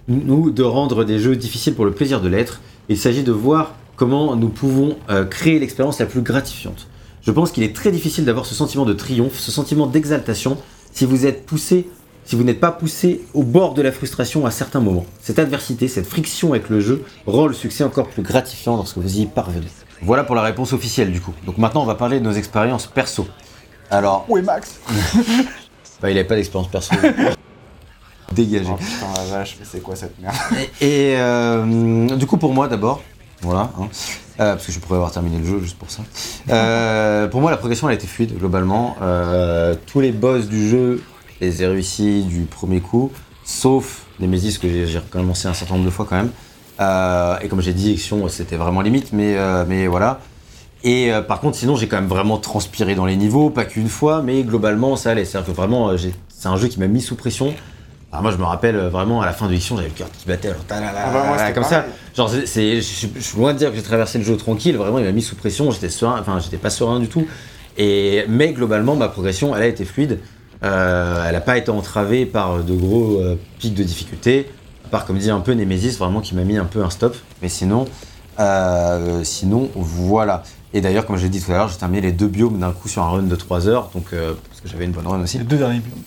nous 0.08 0.50
de 0.50 0.62
rendre 0.62 1.04
des 1.04 1.18
jeux 1.18 1.36
difficiles 1.36 1.74
pour 1.74 1.84
le 1.84 1.92
plaisir 1.92 2.20
de 2.20 2.28
l'être. 2.28 2.60
Il 2.88 2.98
s'agit 2.98 3.22
de 3.22 3.32
voir 3.32 3.74
comment 3.96 4.36
nous 4.36 4.48
pouvons 4.48 4.96
euh, 5.10 5.24
créer 5.24 5.58
l'expérience 5.58 5.98
la 5.98 6.06
plus 6.06 6.22
gratifiante. 6.22 6.86
Je 7.22 7.32
pense 7.32 7.50
qu'il 7.50 7.64
est 7.64 7.74
très 7.74 7.90
difficile 7.90 8.24
d'avoir 8.24 8.46
ce 8.46 8.54
sentiment 8.54 8.84
de 8.84 8.92
triomphe, 8.92 9.38
ce 9.38 9.50
sentiment 9.50 9.86
d'exaltation, 9.86 10.58
si 10.92 11.04
vous 11.04 11.26
êtes 11.26 11.44
poussé, 11.44 11.88
si 12.24 12.36
vous 12.36 12.44
n'êtes 12.44 12.60
pas 12.60 12.70
poussé 12.70 13.22
au 13.34 13.42
bord 13.42 13.74
de 13.74 13.82
la 13.82 13.90
frustration 13.90 14.46
à 14.46 14.50
certains 14.50 14.80
moments. 14.80 15.06
Cette 15.20 15.38
adversité, 15.38 15.88
cette 15.88 16.06
friction 16.06 16.50
avec 16.52 16.68
le 16.68 16.80
jeu 16.80 17.04
rend 17.26 17.46
le 17.46 17.54
succès 17.54 17.82
encore 17.82 18.08
plus 18.08 18.22
gratifiant 18.22 18.76
lorsque 18.76 18.98
vous 18.98 19.18
y 19.18 19.26
parvenez. 19.26 19.66
Voilà 20.02 20.24
pour 20.24 20.36
la 20.36 20.42
réponse 20.42 20.72
officielle 20.72 21.10
du 21.10 21.20
coup. 21.20 21.32
Donc 21.46 21.58
maintenant 21.58 21.82
on 21.82 21.86
va 21.86 21.94
parler 21.94 22.20
de 22.20 22.24
nos 22.24 22.32
expériences 22.32 22.86
perso. 22.86 23.26
Alors, 23.90 24.24
Où 24.28 24.36
est 24.36 24.42
Max 24.42 24.80
bah, 26.00 26.10
il 26.10 26.14
n'avait 26.14 26.24
pas 26.24 26.34
d'expérience 26.36 26.70
perso. 26.70 26.94
Dégagé. 28.32 28.66
Oh 28.68 28.76
putain 28.76 29.06
la 29.16 29.24
vache, 29.38 29.56
mais 29.58 29.66
c'est 29.70 29.80
quoi 29.80 29.94
cette 29.94 30.20
merde 30.20 30.34
Et, 30.80 31.14
euh, 31.16 32.16
du 32.16 32.26
coup, 32.26 32.36
pour 32.36 32.52
moi 32.52 32.66
d'abord, 32.66 33.02
voilà, 33.40 33.70
hein, 33.78 33.88
euh, 34.40 34.54
parce 34.54 34.66
que 34.66 34.72
je 34.72 34.80
pourrais 34.80 34.96
avoir 34.96 35.12
terminé 35.12 35.38
le 35.38 35.46
jeu 35.46 35.60
juste 35.60 35.78
pour 35.78 35.90
ça. 35.90 36.02
Euh, 36.50 37.28
pour 37.28 37.40
moi, 37.40 37.50
la 37.50 37.56
progression 37.56 37.88
elle 37.88 37.94
a 37.94 37.96
été 37.96 38.06
fluide 38.06 38.36
globalement. 38.36 38.96
Tous 39.86 40.00
les 40.00 40.10
boss 40.10 40.48
du 40.48 40.68
jeu, 40.68 41.02
je 41.40 41.46
les 41.46 41.62
ai 41.62 41.66
réussis 41.66 42.24
du 42.24 42.42
premier 42.42 42.80
coup, 42.80 43.12
sauf 43.44 44.02
Nemesis 44.18 44.58
que 44.58 44.86
j'ai 44.86 44.98
recommencé 44.98 45.46
un 45.46 45.54
certain 45.54 45.74
nombre 45.74 45.86
de 45.86 45.90
fois 45.90 46.06
quand 46.08 46.16
même. 46.16 46.32
Et 47.42 47.48
comme 47.48 47.60
j'ai 47.60 47.72
dit, 47.72 47.92
Action, 47.92 48.28
c'était 48.28 48.56
vraiment 48.56 48.80
limite, 48.80 49.12
mais, 49.12 49.36
mais 49.68 49.86
voilà. 49.86 50.20
Et 50.84 51.12
euh, 51.12 51.22
par 51.22 51.40
contre, 51.40 51.56
sinon, 51.56 51.74
j'ai 51.76 51.88
quand 51.88 51.96
même 51.96 52.08
vraiment 52.08 52.38
transpiré 52.38 52.94
dans 52.94 53.06
les 53.06 53.16
niveaux, 53.16 53.50
pas 53.50 53.64
qu'une 53.64 53.88
fois, 53.88 54.22
mais 54.22 54.42
globalement, 54.42 54.94
ça 54.96 55.10
allait. 55.10 55.24
C'est-à-dire 55.24 55.52
que 55.52 55.56
vraiment, 55.56 55.88
euh, 55.88 55.96
j'ai- 55.96 56.14
c'est 56.28 56.48
un 56.48 56.56
jeu 56.56 56.68
qui 56.68 56.78
m'a 56.78 56.86
mis 56.86 57.00
sous 57.00 57.16
pression. 57.16 57.54
Alors 58.12 58.22
moi, 58.22 58.30
je 58.30 58.36
me 58.36 58.44
rappelle 58.44 58.76
euh, 58.76 58.88
vraiment 58.88 59.20
à 59.20 59.26
la 59.26 59.32
fin 59.32 59.46
de 59.48 59.52
l'action, 59.52 59.76
j'avais 59.76 59.88
le 59.88 59.94
cœur 59.94 60.08
qui 60.16 60.26
battait, 60.28 60.48
genre, 60.48 60.64
talala, 60.68 60.92
Ah 61.06 61.10
bah, 61.12 61.24
moi, 61.26 61.38
c'était 61.38 61.52
comme 61.54 61.64
ça. 61.64 61.80
pareil. 61.80 61.92
Genre, 62.16 62.30
c'est- 62.30 62.46
c'est, 62.46 62.76
je, 62.76 62.80
suis- 62.80 63.10
je 63.16 63.20
suis 63.20 63.36
loin 63.38 63.52
de 63.52 63.58
dire 63.58 63.70
que 63.70 63.76
j'ai 63.76 63.82
traversé 63.82 64.18
le 64.18 64.24
jeu 64.24 64.36
tranquille. 64.36 64.76
Vraiment, 64.76 64.98
il 64.98 65.04
m'a 65.04 65.12
mis 65.12 65.22
sous 65.22 65.34
pression. 65.34 65.70
J'étais 65.70 65.88
serein, 65.88 66.18
enfin, 66.20 66.38
j'étais 66.38 66.56
pas 66.56 66.70
serein 66.70 67.00
du 67.00 67.08
tout. 67.08 67.26
Et 67.78 68.24
mais 68.28 68.52
globalement, 68.52 68.94
ma 68.96 69.08
progression, 69.08 69.54
elle 69.56 69.62
a 69.62 69.66
été 69.66 69.84
fluide. 69.84 70.20
Euh, 70.62 71.24
elle 71.26 71.32
n'a 71.34 71.40
pas 71.42 71.58
été 71.58 71.70
entravée 71.70 72.24
par 72.24 72.62
de 72.64 72.74
gros 72.74 73.18
euh, 73.20 73.36
pics 73.58 73.74
de 73.74 73.82
difficulté. 73.82 74.48
À 74.86 74.88
part, 74.88 75.04
comme 75.04 75.18
dit 75.18 75.30
un 75.30 75.40
peu 75.40 75.52
Nemesis, 75.52 75.98
vraiment 75.98 76.20
qui 76.20 76.34
m'a 76.34 76.44
mis 76.44 76.56
un 76.56 76.64
peu 76.64 76.82
un 76.84 76.90
stop. 76.90 77.14
Mais 77.42 77.48
sinon, 77.50 77.86
euh, 78.40 79.20
sinon, 79.24 79.68
voilà. 79.74 80.42
Et 80.76 80.82
d'ailleurs, 80.82 81.06
comme 81.06 81.16
j'ai 81.16 81.30
dit 81.30 81.40
tout 81.40 81.50
à 81.52 81.54
l'heure, 81.54 81.68
j'ai 81.68 81.78
terminé 81.78 82.02
les 82.02 82.12
deux 82.12 82.26
biomes 82.26 82.58
d'un 82.58 82.70
coup 82.72 82.86
sur 82.88 83.02
un 83.02 83.08
run 83.08 83.22
de 83.22 83.34
3 83.34 83.66
heures. 83.66 83.88
Donc, 83.94 84.08
euh, 84.12 84.34
parce 84.50 84.60
que 84.60 84.68
j'avais 84.68 84.84
une 84.84 84.90
bonne 84.92 85.06
run 85.06 85.22
aussi. 85.22 85.38
Les 85.38 85.44
deux 85.44 85.56
derniers 85.56 85.78
biomes. 85.80 86.02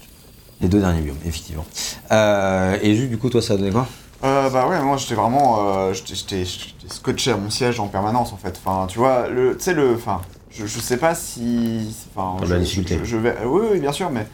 Les 0.62 0.68
deux 0.68 0.80
derniers 0.80 1.02
biomes, 1.02 1.18
effectivement. 1.26 1.66
Euh, 2.12 2.78
et 2.84 2.94
Jules, 2.96 3.10
du 3.10 3.18
coup, 3.18 3.30
toi, 3.32 3.42
ça 3.42 3.56
a 3.56 3.58
donné 3.58 3.72
quoi? 3.72 3.88
Euh, 4.24 4.50
bah 4.50 4.68
ouais, 4.68 4.80
moi 4.84 4.98
j'étais 4.98 5.16
vraiment. 5.16 5.58
euh, 5.88 5.94
j'étais- 5.94 6.44
scotché 6.90 7.32
à 7.32 7.38
mon 7.38 7.50
siège 7.50 7.80
en 7.80 7.88
permanence 7.88 8.34
en 8.34 8.38
fait. 8.38 8.60
Enfin, 8.64 8.86
tu 8.88 9.00
vois, 9.00 9.28
le, 9.30 9.56
tu 9.58 9.64
sais, 9.64 9.74
le. 9.74 9.96
Enfin, 9.96 10.20
je, 10.52 10.66
je 10.68 10.80
sais 10.80 10.98
pas 10.98 11.16
si. 11.16 11.96
Enfin, 12.14 12.46
je, 12.46 12.54
la 12.54 12.60
difficulté. 12.60 13.00
Je, 13.02 13.06
je 13.06 13.18
vais, 13.18 13.36
oui, 13.46 13.62
oui, 13.72 13.80
bien 13.80 13.94
sûr, 13.94 14.10
mais 14.12 14.28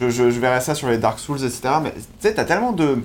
je, 0.00 0.10
je, 0.10 0.30
je 0.30 0.40
verrai 0.40 0.60
ça 0.60 0.74
sur 0.74 0.88
les 0.88 0.98
Dark 0.98 1.18
Souls, 1.20 1.38
etc. 1.44 1.60
Mais 1.82 1.92
tu 1.92 2.00
sais, 2.20 2.34
t'as 2.34 2.44
tellement 2.44 2.72
de 2.72 2.98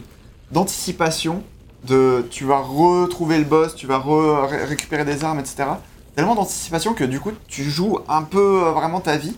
d'anticipation. 0.52 1.44
De, 1.86 2.26
tu 2.32 2.46
vas 2.46 2.60
retrouver 2.60 3.38
le 3.38 3.44
boss, 3.44 3.76
tu 3.76 3.88
vas 3.88 4.00
re- 4.00 4.48
ré- 4.48 4.64
récupérer 4.66 5.04
des 5.06 5.24
armes, 5.26 5.40
etc. 5.40 5.66
Tellement 6.16 6.36
d'anticipation 6.36 6.94
que 6.94 7.04
du 7.04 7.20
coup, 7.20 7.32
tu 7.48 7.64
joues 7.64 8.00
un 8.08 8.22
peu 8.22 8.64
euh, 8.66 8.72
vraiment 8.72 9.00
ta 9.00 9.18
vie. 9.18 9.36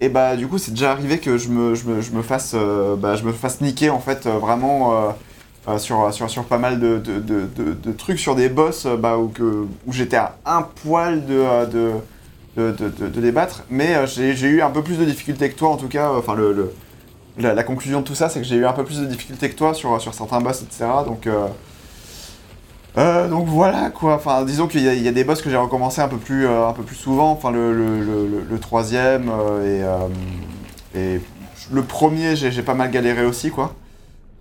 Et 0.00 0.08
bah 0.08 0.36
du 0.36 0.46
coup, 0.46 0.58
c'est 0.58 0.70
déjà 0.72 0.92
arrivé 0.92 1.18
que 1.18 1.38
je 1.38 1.48
me, 1.48 1.74
je 1.74 1.84
me, 1.86 2.00
je 2.00 2.12
me 2.12 2.22
fasse, 2.22 2.52
euh, 2.54 2.96
bah, 2.96 3.16
je 3.16 3.24
me 3.24 3.32
fasse 3.32 3.60
niquer 3.60 3.90
en 3.90 3.98
fait 3.98 4.26
euh, 4.26 4.38
vraiment. 4.38 5.14
sur, 5.78 6.12
sur, 6.14 6.30
sur 6.30 6.44
pas 6.44 6.56
mal 6.58 6.80
de, 6.80 6.98
de, 6.98 7.18
de, 7.20 7.92
trucs 7.92 8.18
sur 8.18 8.34
des 8.34 8.48
boss 8.48 8.86
bah, 8.86 9.18
où, 9.18 9.30
où 9.86 9.92
j'étais 9.92 10.16
à 10.16 10.36
un 10.46 10.62
poil 10.62 11.26
de, 11.26 11.44
de, 11.66 11.92
de, 12.56 12.70
de, 12.72 12.88
de- 12.88 13.08
de 13.08 13.20
les 13.20 13.32
battre. 13.32 13.64
Mais 13.70 14.06
j'ai 14.06 14.32
eu 14.48 14.62
un 14.62 14.70
peu 14.70 14.82
plus 14.82 14.98
de 14.98 15.04
difficultés 15.04 15.50
que 15.50 15.58
toi 15.58 15.70
en 15.70 15.76
tout 15.76 15.88
cas. 15.88 16.10
Enfin, 16.16 16.34
le, 16.34 16.72
la 17.38 17.62
conclusion 17.64 18.00
de 18.00 18.04
tout 18.06 18.14
ça, 18.14 18.28
c'est 18.28 18.40
que 18.40 18.46
j'ai 18.46 18.56
eu 18.56 18.66
un 18.66 18.72
peu 18.72 18.84
plus 18.84 19.00
de 19.00 19.06
difficultés 19.06 19.50
que 19.50 19.56
toi 19.56 19.74
sur, 19.74 20.00
sur 20.00 20.14
certains 20.14 20.40
boss, 20.40 20.62
etc. 20.62 20.86
Donc, 21.04 21.26
euh, 21.26 21.46
euh, 22.98 23.28
donc 23.28 23.46
voilà 23.46 23.90
quoi. 23.90 24.14
Enfin, 24.14 24.44
disons 24.44 24.66
qu'il 24.66 24.82
y, 24.82 25.08
a- 25.08 25.12
des 25.12 25.24
boss 25.24 25.40
que 25.40 25.48
j'ai 25.50 25.56
recommencé 25.56 26.00
un 26.00 26.08
peu 26.08 26.16
plus, 26.16 26.46
euh, 26.46 26.68
un 26.68 26.72
peu 26.72 26.82
plus 26.82 26.96
souvent. 26.96 27.30
Enfin, 27.30 27.50
le, 27.50 27.72
le, 27.72 28.44
le, 28.48 28.58
troisième 28.58 29.30
euh, 29.30 30.08
et, 30.94 31.20
le 31.70 31.82
premier, 31.82 32.34
j'ai 32.36 32.62
pas 32.62 32.74
mal 32.74 32.90
galéré 32.90 33.24
aussi 33.24 33.50
quoi. 33.50 33.74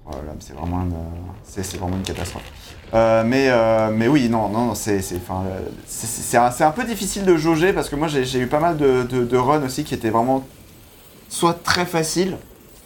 Voilà, 0.05 0.33
c'est 0.39 0.55
vraiment 0.55 0.81
une, 0.81 1.77
vraiment 1.79 1.97
une 1.97 2.03
catastrophe. 2.03 2.43
Mais, 2.93 3.49
mais 3.91 4.07
oui, 4.07 4.29
non, 4.29 4.47
non, 4.49 4.73
c'est, 4.75 5.01
un, 5.29 6.49
un 6.59 6.71
peu 6.71 6.83
difficile 6.85 7.25
de 7.25 7.35
jauger 7.35 7.73
parce 7.73 7.89
que 7.89 7.95
moi 7.97 8.07
j'ai 8.07 8.39
eu 8.39 8.47
pas 8.47 8.59
mal 8.59 8.77
de, 8.77 9.03
de, 9.03 9.25
de 9.25 9.37
runs 9.37 9.63
aussi 9.63 9.83
qui 9.83 9.93
étaient 9.93 10.09
vraiment 10.09 10.45
soit 11.29 11.61
très 11.63 11.85
faciles, 11.85 12.37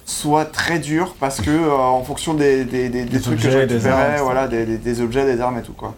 soit 0.05 0.45
très 0.45 0.79
durs 0.79 1.15
parce 1.19 1.41
que 1.41 1.49
euh, 1.49 1.75
en 1.75 2.03
fonction 2.03 2.33
des, 2.33 2.65
des, 2.65 2.89
des, 2.89 3.05
trucs 3.19 3.39
que 3.39 3.47
objets, 3.47 3.51
je 3.51 3.57
des 3.65 3.73
récupérais, 3.75 4.15
armes, 4.15 4.23
voilà, 4.23 4.47
des, 4.47 5.01
objets, 5.01 5.25
des 5.25 5.41
armes 5.41 5.57
et 5.57 5.61
tout 5.61 5.73
quoi. 5.73 5.95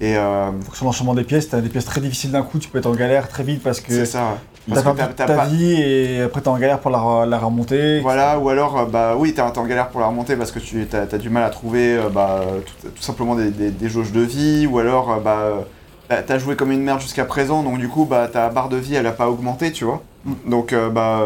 Et 0.00 0.16
euh, 0.16 0.48
En 0.48 0.60
fonction 0.62 0.86
de 0.86 0.88
l'enchaînement 0.88 1.14
des 1.14 1.22
pièces, 1.24 1.48
t'as 1.48 1.60
des 1.60 1.68
pièces 1.68 1.84
très 1.84 2.00
difficiles 2.00 2.32
d'un 2.32 2.42
coup, 2.42 2.58
tu 2.58 2.68
peux 2.68 2.78
être 2.78 2.86
en 2.86 2.94
galère 2.94 3.28
très 3.28 3.44
vite 3.44 3.62
parce 3.62 3.80
que 3.80 3.92
c'est 3.92 4.06
ça. 4.06 4.38
que 4.68 4.72
perdu 4.96 5.14
ta 5.14 5.26
pas- 5.26 5.46
vie 5.46 5.80
et 5.80 6.22
après 6.22 6.40
t'es 6.40 6.48
en 6.48 6.58
galère 6.58 6.80
pour 6.80 6.90
la, 6.90 7.26
la 7.26 7.38
remonter. 7.38 8.00
Voilà, 8.00 8.38
ou 8.38 8.48
alors, 8.48 8.78
euh, 8.78 8.84
bah 8.86 9.14
oui, 9.16 9.34
t'es 9.34 9.42
en 9.42 9.66
galère 9.66 9.90
pour 9.90 10.00
la 10.00 10.08
remonter 10.08 10.34
parce 10.34 10.50
que 10.50 10.58
tu 10.58 10.86
as, 10.92 11.18
du 11.18 11.30
mal 11.30 11.44
à 11.44 11.50
trouver 11.50 11.96
euh, 11.96 12.08
bah, 12.08 12.40
tout, 12.82 12.88
tout 12.88 13.02
simplement 13.02 13.36
des, 13.36 13.88
jauges 13.88 14.12
de 14.12 14.22
vie, 14.22 14.66
ou 14.66 14.78
alors, 14.78 15.20
bah, 15.20 15.64
t'as- 16.08 16.38
joué 16.38 16.56
comme 16.56 16.72
une 16.72 16.82
merde 16.82 17.00
jusqu'à 17.00 17.24
présent, 17.24 17.62
donc 17.62 17.78
du 17.78 17.88
coup, 17.88 18.04
bah, 18.04 18.28
ta 18.32 18.48
barre 18.48 18.68
de 18.68 18.76
vie, 18.78 18.94
elle 18.94 19.06
a 19.06 19.12
pas 19.12 19.28
augmenté, 19.28 19.70
tu 19.70 19.84
vois. 19.84 20.02
Donc, 20.46 20.72
euh, 20.72 20.88
bah, 20.88 21.20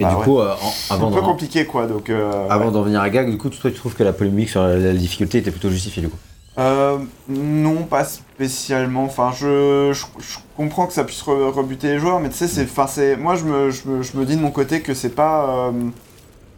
Mais 0.00 0.06
Bah 0.06 0.10
du 0.10 0.16
ouais. 0.16 0.24
coup, 0.24 0.40
euh, 0.40 0.54
un 0.90 0.98
peu 0.98 1.20
compliqué, 1.22 1.66
quoi. 1.66 1.86
Donc, 1.86 2.10
euh, 2.10 2.48
avant 2.48 2.66
ouais. 2.66 2.72
d'en 2.72 2.82
venir 2.82 3.00
à 3.00 3.10
Gag, 3.10 3.30
du 3.30 3.38
coup, 3.38 3.50
toi, 3.50 3.70
tu 3.70 3.76
trouves 3.76 3.94
que 3.94 4.02
la 4.02 4.12
polémique 4.12 4.48
sur 4.48 4.62
la, 4.62 4.76
la 4.78 4.92
difficulté 4.94 5.38
était 5.38 5.50
plutôt 5.50 5.70
justifiée, 5.70 6.02
du 6.02 6.08
coup? 6.08 6.18
Euh, 6.58 6.98
non, 7.28 7.84
pas 7.84 8.04
spécialement. 8.04 9.04
Enfin, 9.04 9.32
je, 9.32 9.92
je, 9.92 10.04
je 10.22 10.38
comprends 10.56 10.86
que 10.86 10.92
ça 10.92 11.04
puisse 11.04 11.22
re- 11.22 11.50
rebuter 11.50 11.88
les 11.88 11.98
joueurs, 11.98 12.20
mais 12.20 12.28
tu 12.28 12.36
sais, 12.36 12.48
c'est, 12.48 12.64
enfin, 12.64 12.86
c'est, 12.86 13.16
moi, 13.16 13.36
je 13.36 13.44
me, 13.44 13.70
je, 13.70 13.88
me, 13.88 14.02
je 14.02 14.16
me 14.16 14.26
dis 14.26 14.36
de 14.36 14.40
mon 14.42 14.50
côté 14.50 14.82
que 14.82 14.94
c'est 14.94 15.14
pas. 15.14 15.68
euh, 15.68 15.90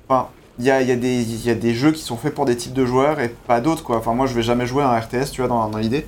Enfin, 0.09 0.29
il 0.59 0.67
y 0.67 0.71
a, 0.71 0.83
il 0.83 0.89
y, 0.89 0.93
a 0.93 0.97
des- 0.97 1.23
il 1.23 1.47
y 1.47 1.51
a 1.51 1.55
des 1.55 1.75
jeux 1.75 1.93
qui 1.93 2.03
sont 2.03 2.17
faits 2.19 2.35
pour 2.35 2.45
des 2.47 2.57
types 2.57 2.75
de 2.75 2.87
joueurs 2.87 3.21
et 3.21 3.29
pas 3.31 3.61
d'autres, 3.61 3.85
quoi. 3.85 3.99
Enfin, 3.99 4.15
moi, 4.15 4.27
je 4.27 4.35
vais 4.35 4.43
jamais 4.43 4.67
jouer 4.67 4.83
à 4.85 4.91
un 4.91 4.99
RTS, 5.01 5.31
tu 5.33 5.41
vois, 5.43 5.49
dans, 5.49 5.69
dans 5.71 5.79
l'idée. 5.79 6.07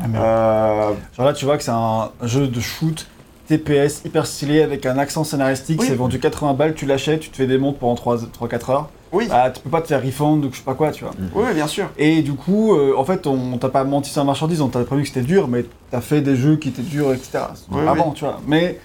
Ah, 0.00 0.08
merde. 0.08 0.24
Euh, 0.24 0.92
Genre 1.16 1.26
là, 1.26 1.32
tu 1.34 1.44
vois 1.44 1.56
que 1.58 1.64
c'est 1.64 1.70
un 1.72 2.10
jeu 2.22 2.48
de 2.48 2.60
shoot 2.60 3.06
TPS 3.48 4.02
hyper 4.04 4.26
stylé 4.26 4.62
avec 4.62 4.86
un 4.86 4.98
accent 4.98 5.24
scénaristique. 5.24 5.80
Oui. 5.80 5.86
C'est 5.88 5.94
vendu 5.96 6.18
80 6.20 6.54
balles, 6.54 6.74
tu 6.74 6.86
l'achètes, 6.86 7.20
tu 7.20 7.30
te 7.30 7.36
fais 7.36 7.46
des 7.46 7.58
montres 7.58 7.78
pendant 7.78 7.94
3-4 7.94 8.70
heures. 8.70 8.88
oui, 9.12 9.26
Bah, 9.28 9.50
tu 9.50 9.60
peux 9.60 9.70
pas 9.70 9.80
te 9.80 9.88
faire 9.88 10.02
refund 10.02 10.44
ou 10.44 10.50
je 10.52 10.58
sais 10.58 10.62
pas 10.64 10.74
quoi, 10.74 10.90
tu 10.90 11.04
vois. 11.04 11.12
oui, 11.34 11.52
bien 11.54 11.66
sûr. 11.66 11.90
Et 11.98 12.22
du 12.22 12.34
coup, 12.34 12.74
euh, 12.74 12.94
en 12.96 13.04
fait, 13.04 13.26
on 13.26 13.58
t'a 13.58 13.68
pas 13.68 13.84
menti 13.84 14.10
sur 14.10 14.20
la 14.20 14.26
marchandise, 14.26 14.60
on 14.60 14.68
t'a 14.68 14.84
prévu 14.84 15.02
que 15.02 15.08
c'était 15.08 15.22
dur, 15.22 15.48
mais 15.48 15.64
t'as 15.90 16.00
fait 16.00 16.20
des 16.20 16.36
jeux 16.36 16.56
qui 16.56 16.68
étaient 16.68 16.82
durs, 16.82 17.12
etc. 17.12 17.40
Oui, 17.70 17.80
Avant, 17.86 18.12
tu 18.12 18.24
vois. 18.24 18.40
Mais. 18.46 18.78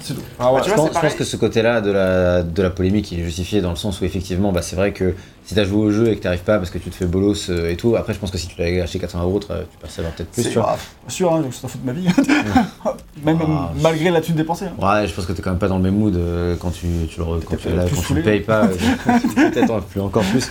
C'est 0.00 0.14
tout. 0.14 0.20
Enfin, 0.38 0.52
Bah, 0.52 0.62
je, 0.64 0.68
vois, 0.72 0.88
pense, 0.88 1.10
je 1.12 1.16
que 1.16 1.24
ce 1.24 1.36
côté-là 1.36 1.80
de 1.80 1.90
la, 1.90 2.42
de 2.42 2.62
la 2.62 2.70
polémique 2.70 3.10
il 3.10 3.20
est 3.20 3.24
justifié 3.24 3.60
dans 3.60 3.70
le 3.70 3.76
sens 3.76 4.00
où 4.00 4.04
effectivement, 4.04 4.52
bah, 4.52 4.62
c'est 4.62 4.76
vrai 4.76 4.92
que 4.92 5.14
si 5.44 5.54
t'as 5.54 5.64
joué 5.64 5.78
au 5.86 5.90
jeu 5.90 6.08
et 6.08 6.16
que 6.16 6.22
t'arrives 6.22 6.40
pas 6.44 6.58
parce 6.58 6.70
que 6.70 6.78
tu 6.78 6.90
te 6.90 6.94
fais 6.94 7.06
bolos 7.06 7.48
euh, 7.50 7.70
et 7.70 7.76
tout, 7.76 7.96
après 7.96 8.14
je 8.14 8.18
pense 8.18 8.30
que 8.30 8.38
si 8.38 8.46
tu 8.46 8.60
l'avais 8.60 8.80
acheté 8.80 8.98
80 9.00 9.24
euros, 9.24 9.40
tu 9.40 9.46
persévères 9.80 10.12
peut-être 10.12 10.30
plus, 10.30 10.42
C'est 10.44 10.50
bien 10.54 10.64
sûr, 11.08 11.32
hein, 11.32 11.40
donc 11.40 11.52
c'est 11.54 11.62
la 11.64 11.68
faute 11.68 11.80
de 11.82 11.86
ma 11.86 11.92
vie. 11.92 12.06
même 13.24 13.38
Ah, 13.42 13.72
malgré 13.82 14.10
la 14.10 14.20
thune 14.20 14.34
dépensée. 14.36 14.66
hein. 14.66 14.74
Ouais, 15.00 15.06
je 15.06 15.12
pense 15.12 15.26
que 15.26 15.32
t'es 15.32 15.42
quand 15.42 15.50
même 15.50 15.58
pas 15.58 15.68
dans 15.68 15.76
le 15.76 15.82
même 15.82 15.96
mood 15.96 16.14
euh, 16.16 16.56
quand 16.58 16.70
tu, 16.70 16.86
tu 17.08 17.18
le, 17.20 17.24
quand 17.44 17.56
tu, 17.56 17.68
là, 17.70 17.84
quand 17.92 18.00
tu 18.00 18.14
le 18.14 18.22
payes 18.22 18.40
pas, 18.40 18.64
euh, 18.66 18.74
peut-être 19.34 19.70
un- 19.72 19.80
plus, 19.80 20.00
encore 20.00 20.22
plus. 20.24 20.48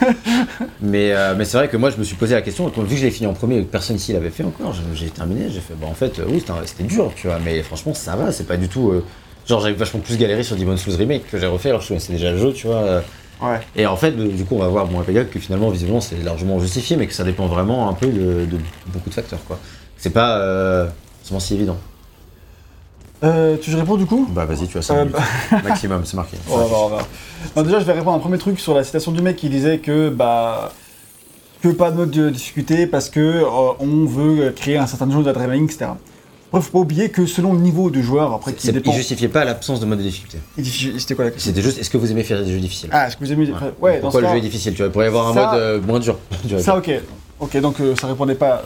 Mais, 0.82 1.12
euh, 1.14 1.34
mais 1.38 1.46
c'est 1.46 1.58
vrai 1.58 1.68
que 1.70 1.78
moi 1.78 1.90
je 1.90 1.98
me 1.98 2.04
suis 2.04 2.16
posé 2.16 2.36
la 2.36 2.42
question, 2.42 2.70
quand, 2.70 2.82
vu 2.84 2.90
que 2.90 2.96
je 3.02 3.06
l'ai 3.06 3.12
fini 3.12 3.28
en 3.28 3.34
premier 3.34 3.58
et 3.58 3.64
que 3.64 3.72
personne 3.72 3.96
ici 3.96 4.14
l'avait 4.14 4.30
fait 4.30 4.44
encore, 4.44 4.74
j'ai 4.94 5.08
terminé, 5.10 5.50
j'ai 5.50 5.62
fait, 5.62 5.74
bah 5.80 5.88
en 5.90 5.94
fait, 5.94 6.22
oui, 6.28 6.44
c'était 6.66 6.84
dur, 6.84 7.12
tu 7.16 7.28
vois, 7.28 7.40
mais 7.44 7.62
franchement 7.64 7.94
ça 7.94 8.16
va, 8.16 8.32
c'est 8.32 8.46
pas 8.48 8.58
du 8.58 8.68
tout. 8.68 8.90
euh, 8.92 9.04
genre 9.48 9.62
j'avais 9.62 9.74
vachement 9.74 10.00
plus 10.00 10.18
galéré 10.18 10.44
sur 10.44 10.56
Demon's 10.56 10.80
Souls 10.82 10.94
Remake 10.96 11.28
que 11.32 11.40
j'ai 11.40 11.48
refait, 11.48 11.70
alors 11.70 11.82
je 11.82 11.88
connaissais 11.88 12.14
déjà 12.14 12.32
le 12.32 12.38
jeu, 12.38 12.54
tu 12.54 12.68
vois. 12.68 13.02
Euh, 13.42 13.46
Ouais. 13.54 13.60
et 13.76 13.86
en 13.86 13.96
fait, 13.96 14.12
du 14.12 14.44
coup, 14.46 14.56
on 14.56 14.60
va 14.60 14.68
voir 14.68 14.86
bon, 14.88 15.02
que 15.02 15.40
finalement, 15.40 15.70
visiblement, 15.70 16.02
c'est 16.02 16.22
largement 16.24 16.60
justifié, 16.60 16.98
mais 16.98 17.08
que 17.08 17.14
ça 17.14 17.24
dépend 17.24 17.48
vraiment 17.48 17.90
un 17.90 17.94
peu 17.94 18.08
de, 18.08 18.46
de 18.46 18.58
beaucoup 18.88 19.10
de 19.10 19.14
facteurs, 19.14 19.44
quoi. 19.48 19.58
C'est 19.98 20.10
pas 20.12 20.38
euh, 20.40 20.88
forcément 21.20 21.40
si 21.40 21.56
évident. 21.56 21.78
Euh, 23.24 23.58
tu 23.62 23.72
veux 23.72 23.78
réponds 23.80 23.98
du 23.98 24.06
coup? 24.06 24.28
Bah 24.32 24.46
vas-y, 24.46 24.68
tu 24.68 24.78
as 24.78 24.82
5 24.82 24.96
Euh. 24.96 25.58
Maximum, 25.64 26.06
c'est 26.06 26.16
marqué. 26.16 26.38
On 26.50 26.58
va 26.58 26.64
voir, 26.64 26.82
on 26.82 26.84
va 26.84 26.96
voir. 26.96 27.08
Non, 27.56 27.64
déjà, 27.64 27.80
je 27.80 27.86
vais 27.86 27.92
répondre 27.92 28.14
à 28.14 28.16
un 28.16 28.20
premier 28.20 28.38
truc 28.38 28.60
sur 28.60 28.74
la 28.74 28.84
citation 28.84 29.12
du 29.12 29.22
mec 29.22 29.36
qui 29.36 29.50
disait 29.50 29.80
que 29.80 30.10
bah 30.10 30.72
que 31.62 31.68
pas 31.68 31.92
de 31.92 31.98
mode 31.98 32.12
de 32.12 32.30
difficulté 32.30 32.88
parce 32.88 33.10
que 33.10 33.20
euh, 33.20 33.74
on 33.80 34.06
veut 34.06 34.52
créer 34.52 34.78
un 34.78 34.88
certain 34.88 35.06
nombre 35.06 35.24
d'adrénaline, 35.24 35.66
etc. 35.66 35.88
Après, 36.52 36.62
faut 36.62 36.72
pas 36.72 36.80
oublier 36.80 37.10
que 37.10 37.28
selon 37.28 37.54
le 37.54 37.60
niveau 37.60 37.92
de 37.92 38.02
joueur, 38.02 38.34
après 38.34 38.54
qui 38.54 38.72
dépend. 38.72 38.92
Il 38.92 38.98
justifiait 38.98 39.28
pas 39.28 39.46
l'absence 39.46 39.80
de 39.80 39.86
mode 39.86 40.00
de 40.00 40.04
difficulté. 40.04 40.40
C'était 40.98 41.14
quoi 41.16 41.26
la 41.26 41.32
question? 41.32 41.52
C'était 41.52 41.62
juste, 41.62 41.78
est-ce 41.80 41.90
que 41.92 41.98
vous 41.98 42.12
aimez 42.12 42.24
faire 42.24 42.44
des 42.44 42.52
jeux 42.52 42.60
difficiles? 42.60 42.90
Ah, 42.92 43.08
est-ce 43.08 43.18
que 43.18 43.24
vous 43.24 43.32
aimez 43.32 43.46
Ouais. 43.52 43.54
Ouais, 43.80 43.96
dans 43.98 44.02
Pourquoi 44.02 44.22
le 44.22 44.28
cas, 44.28 44.34
jeu 44.34 44.38
est 44.40 44.42
difficile? 44.42 44.74
Tu 44.74 44.78
vois, 44.80 44.88
il 44.88 44.92
pourrait 44.92 45.06
y 45.06 45.08
avoir 45.10 45.28
un 45.28 45.34
mode 45.34 45.60
euh, 45.60 45.80
moins 45.82 46.00
dur. 46.00 46.18
Ça, 46.60 46.78
ok. 46.78 46.92
Ok, 47.40 47.56
donc 47.62 47.80
euh, 47.80 47.96
ça 47.96 48.08
répondait 48.08 48.36
pas. 48.36 48.64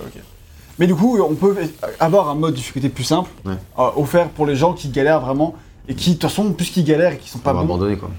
Mais 0.80 0.88
du 0.88 0.96
coup, 0.96 1.20
on 1.22 1.36
peut 1.36 1.56
avoir 2.00 2.30
un 2.30 2.36
mode 2.36 2.52
de 2.54 2.56
difficulté 2.58 2.90
plus 2.90 3.04
simple, 3.04 3.30
Ouais. 3.46 3.54
euh, 3.78 3.90
offert 3.98 4.30
pour 4.30 4.46
les 4.48 4.56
gens 4.56 4.74
qui 4.74 4.88
galèrent 4.90 5.20
vraiment 5.22 5.54
et 5.88 5.94
qui, 5.94 6.12
de 6.12 6.16
toute 6.16 6.24
façon, 6.32 6.52
puisqu'ils 6.54 6.86
galèrent 6.86 7.14
et 7.14 7.18
qui 7.18 7.30
sont 7.30 7.38
On 7.40 7.42
pas 7.42 7.54
bons, 7.54 7.60
abandonner 7.60 7.98
quoi. 7.98 8.10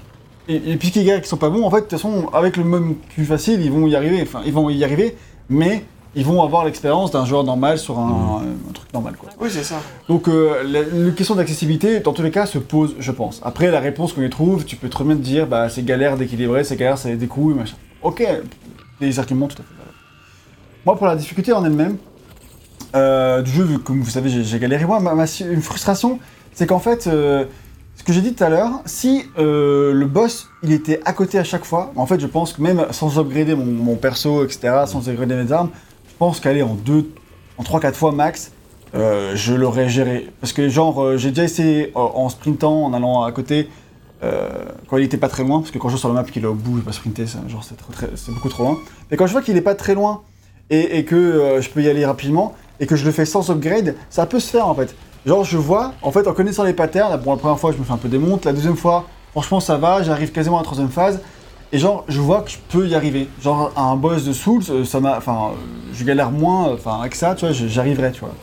Et, 0.47 0.55
et 0.71 0.77
puis 0.77 0.91
qu'ils 0.91 1.03
galèrent 1.03 1.19
et 1.19 1.23
qui 1.23 1.27
sont 1.27 1.35
pas 1.37 1.49
bons, 1.49 1.65
en 1.65 1.71
fait, 1.71 1.77
de 1.77 1.81
toute 1.81 1.91
façon, 1.91 2.29
avec 2.31 2.55
le 2.55 2.63
mode 2.63 2.93
plus 3.15 3.25
facile, 3.25 3.61
ils 3.61 3.71
vont 3.71 3.87
y 3.87 3.95
arriver. 3.95 4.21
Enfin, 4.21 4.41
ils 4.45 4.53
vont 4.53 4.69
y 4.69 4.83
arriver, 4.83 5.17
mais 5.49 5.83
ils 6.15 6.25
vont 6.25 6.41
avoir 6.43 6.63
l'expérience 6.65 7.11
d'un 7.11 7.25
joueur 7.25 7.43
normal 7.43 7.77
sur 7.77 7.99
un, 7.99 8.41
un 8.69 8.71
truc 8.73 8.91
normal, 8.93 9.15
quoi. 9.17 9.29
Oui, 9.39 9.49
c'est 9.51 9.63
ça. 9.63 9.75
Donc, 10.07 10.27
euh, 10.27 10.63
la, 10.63 10.81
la 10.83 11.11
question 11.11 11.35
d'accessibilité, 11.35 11.99
dans 11.99 12.13
tous 12.13 12.21
les 12.23 12.31
cas, 12.31 12.45
se 12.45 12.57
pose, 12.57 12.95
je 12.99 13.11
pense. 13.11 13.41
Après, 13.43 13.69
la 13.71 13.79
réponse 13.79 14.13
qu'on 14.13 14.21
y 14.23 14.29
trouve, 14.29 14.63
tu 14.65 14.75
peux 14.77 14.89
très 14.89 15.03
bien 15.03 15.15
te 15.15 15.21
dire, 15.21 15.45
bah, 15.47 15.67
c'est 15.69 15.83
galère 15.83 16.15
d'équilibrer, 16.17 16.63
c'est 16.63 16.75
galère, 16.77 16.97
c'est 16.97 17.15
des 17.17 17.27
coups, 17.27 17.55
machin. 17.55 17.75
Ok, 18.01 18.25
des 19.01 19.19
arguments 19.19 19.47
tout 19.47 19.57
à 19.61 19.63
fait 19.65 19.73
valables. 19.77 19.97
Moi, 20.85 20.95
pour 20.97 21.07
la 21.07 21.15
difficulté 21.15 21.51
en 21.51 21.65
elle-même, 21.65 21.97
euh, 22.95 23.41
du 23.41 23.51
jeu, 23.51 23.65
comme 23.83 24.01
vous 24.01 24.09
savez, 24.09 24.29
j'ai 24.29 24.43
j'ai 24.43 24.59
galéré. 24.59 24.85
Moi, 24.85 24.99
ma, 24.99 25.15
ma- 25.15 25.25
une 25.41 25.61
frustration, 25.61 26.19
c'est 26.53 26.65
qu'en 26.67 26.79
fait, 26.79 27.07
euh, 27.07 27.45
ce 27.95 28.03
que 28.03 28.13
j'ai 28.13 28.21
dit 28.21 28.33
tout 28.33 28.43
à 28.43 28.49
l'heure, 28.49 28.71
si 28.85 29.23
euh, 29.37 29.91
le 29.93 30.05
boss, 30.05 30.47
il 30.63 30.71
était 30.71 31.01
à 31.05 31.11
côté 31.13 31.39
à 31.39 31.43
chaque 31.43 31.65
fois, 31.65 31.91
en 31.95 32.05
fait, 32.05 32.19
je 32.19 32.27
pense 32.27 32.53
que 32.53 32.61
même 32.61 32.85
sans 32.91 33.19
upgrader 33.19 33.55
mon, 33.55 33.65
mon 33.65 33.95
perso, 33.95 34.45
etc., 34.45 34.83
sans 34.85 35.09
upgrader 35.09 35.35
mes 35.35 35.51
armes, 35.51 35.69
pense 36.17 36.39
qu'aller 36.39 36.63
en 36.63 36.73
deux, 36.73 37.11
en 37.57 37.63
3-4 37.63 37.93
fois 37.93 38.11
max, 38.11 38.51
euh, 38.95 39.35
je 39.35 39.53
l'aurais 39.53 39.89
géré. 39.89 40.29
Parce 40.39 40.53
que, 40.53 40.69
genre, 40.69 41.01
euh, 41.01 41.17
j'ai 41.17 41.29
déjà 41.29 41.43
essayé 41.43 41.91
euh, 41.95 41.99
en 41.99 42.29
sprintant, 42.29 42.85
en 42.85 42.93
allant 42.93 43.23
à 43.23 43.31
côté, 43.31 43.69
quand 44.87 44.97
il 44.97 45.03
était 45.03 45.17
pas 45.17 45.29
très 45.29 45.43
loin, 45.43 45.59
parce 45.59 45.69
que 45.69 45.77
quand 45.77 45.87
je 45.87 45.93
vois 45.93 45.99
sur 45.99 46.07
la 46.07 46.15
map 46.15 46.23
qu'il 46.23 46.43
est 46.43 46.47
au 46.47 46.55
bout, 46.55 46.71
je 46.71 46.79
vais 46.79 46.85
pas 46.85 46.93
sprinter, 46.93 47.27
ça, 47.27 47.37
genre, 47.47 47.63
c'est 47.63 48.33
beaucoup 48.33 48.49
trop 48.49 48.63
loin. 48.63 48.79
Mais 49.11 49.17
quand 49.17 49.27
je 49.27 49.31
vois 49.31 49.43
qu'il 49.43 49.55
est 49.55 49.61
pas 49.61 49.75
très 49.75 49.93
loin 49.93 50.23
et, 50.71 51.05
que 51.05 51.59
je 51.61 51.69
peux 51.69 51.83
y 51.83 51.87
aller 51.87 52.03
rapidement 52.07 52.55
et 52.79 52.87
que 52.87 52.95
je 52.95 53.05
le 53.05 53.11
fais 53.11 53.25
sans 53.25 53.51
upgrade, 53.51 53.93
ça 54.09 54.25
peut 54.25 54.39
se 54.39 54.49
faire 54.49 54.67
en 54.67 54.73
fait. 54.73 54.95
Genre, 55.27 55.43
je 55.43 55.57
vois, 55.57 55.93
en 56.01 56.11
fait, 56.11 56.27
en 56.27 56.33
connaissant 56.33 56.63
les 56.63 56.73
patterns, 56.73 57.11
la, 57.11 57.17
bon, 57.17 57.33
la 57.33 57.37
première 57.37 57.59
fois, 57.59 57.71
je 57.71 57.77
me 57.77 57.83
fais 57.83 57.93
un 57.93 57.97
peu 57.97 58.09
des 58.09 58.17
montes, 58.17 58.45
la 58.45 58.53
deuxième 58.53 58.77
fois, 58.77 59.05
franchement, 59.29 59.59
ça 59.59 59.77
va, 59.77 60.01
j'arrive 60.01 60.31
quasiment 60.31 60.57
à 60.57 60.61
la 60.61 60.65
troisième 60.65 60.89
phase. 60.89 61.21
Et 61.71 61.79
genre, 61.79 62.05
je 62.07 62.19
vois 62.21 62.41
que 62.41 62.51
je 62.51 62.57
peux 62.69 62.87
y 62.87 62.95
arriver. 62.95 63.27
Genre, 63.41 63.71
à 63.75 63.83
un 63.83 63.95
boss 63.95 64.23
de 64.23 64.33
Souls, 64.33 64.63
euh, 64.69 64.85
ça 64.85 64.99
m'a. 64.99 65.17
Enfin, 65.17 65.51
euh, 65.51 65.55
je 65.93 66.03
galère 66.03 66.31
moins, 66.31 66.69
euh, 66.69 66.73
enfin, 66.75 66.99
avec 66.99 67.15
ça, 67.15 67.35
tu 67.35 67.45
vois, 67.45 67.53
j'arriverai, 67.53 68.11
tu 68.11 68.21
vois. 68.21 68.33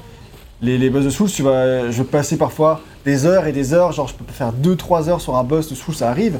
Les, 0.60 0.78
les 0.78 0.90
boss 0.90 1.04
de 1.04 1.10
Souls, 1.10 1.30
tu 1.30 1.42
vas, 1.42 1.90
je 1.90 1.98
vais 2.02 2.08
passer 2.08 2.36
parfois 2.36 2.80
des 3.04 3.26
heures 3.26 3.46
et 3.46 3.52
des 3.52 3.74
heures, 3.74 3.92
genre, 3.92 4.08
je 4.08 4.14
peux 4.14 4.24
faire 4.32 4.52
2-3 4.52 5.08
heures 5.08 5.20
sur 5.20 5.36
un 5.36 5.44
boss 5.44 5.68
de 5.68 5.74
Souls, 5.74 5.94
ça 5.94 6.10
arrive. 6.10 6.38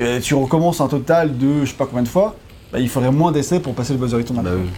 Et 0.00 0.20
tu 0.20 0.34
recommences 0.34 0.80
un 0.80 0.88
total 0.88 1.36
de 1.36 1.64
je 1.64 1.70
sais 1.70 1.76
pas 1.76 1.86
combien 1.86 2.02
de 2.02 2.08
fois, 2.08 2.36
bah, 2.72 2.78
il 2.78 2.88
faudrait 2.88 3.10
moins 3.10 3.32
d'essais 3.32 3.58
pour 3.58 3.74
passer 3.74 3.92
le 3.92 3.98
boss 3.98 4.12
de 4.12 4.16
Returnal. 4.16 4.44
Bah 4.44 4.50
oui. 4.54 4.68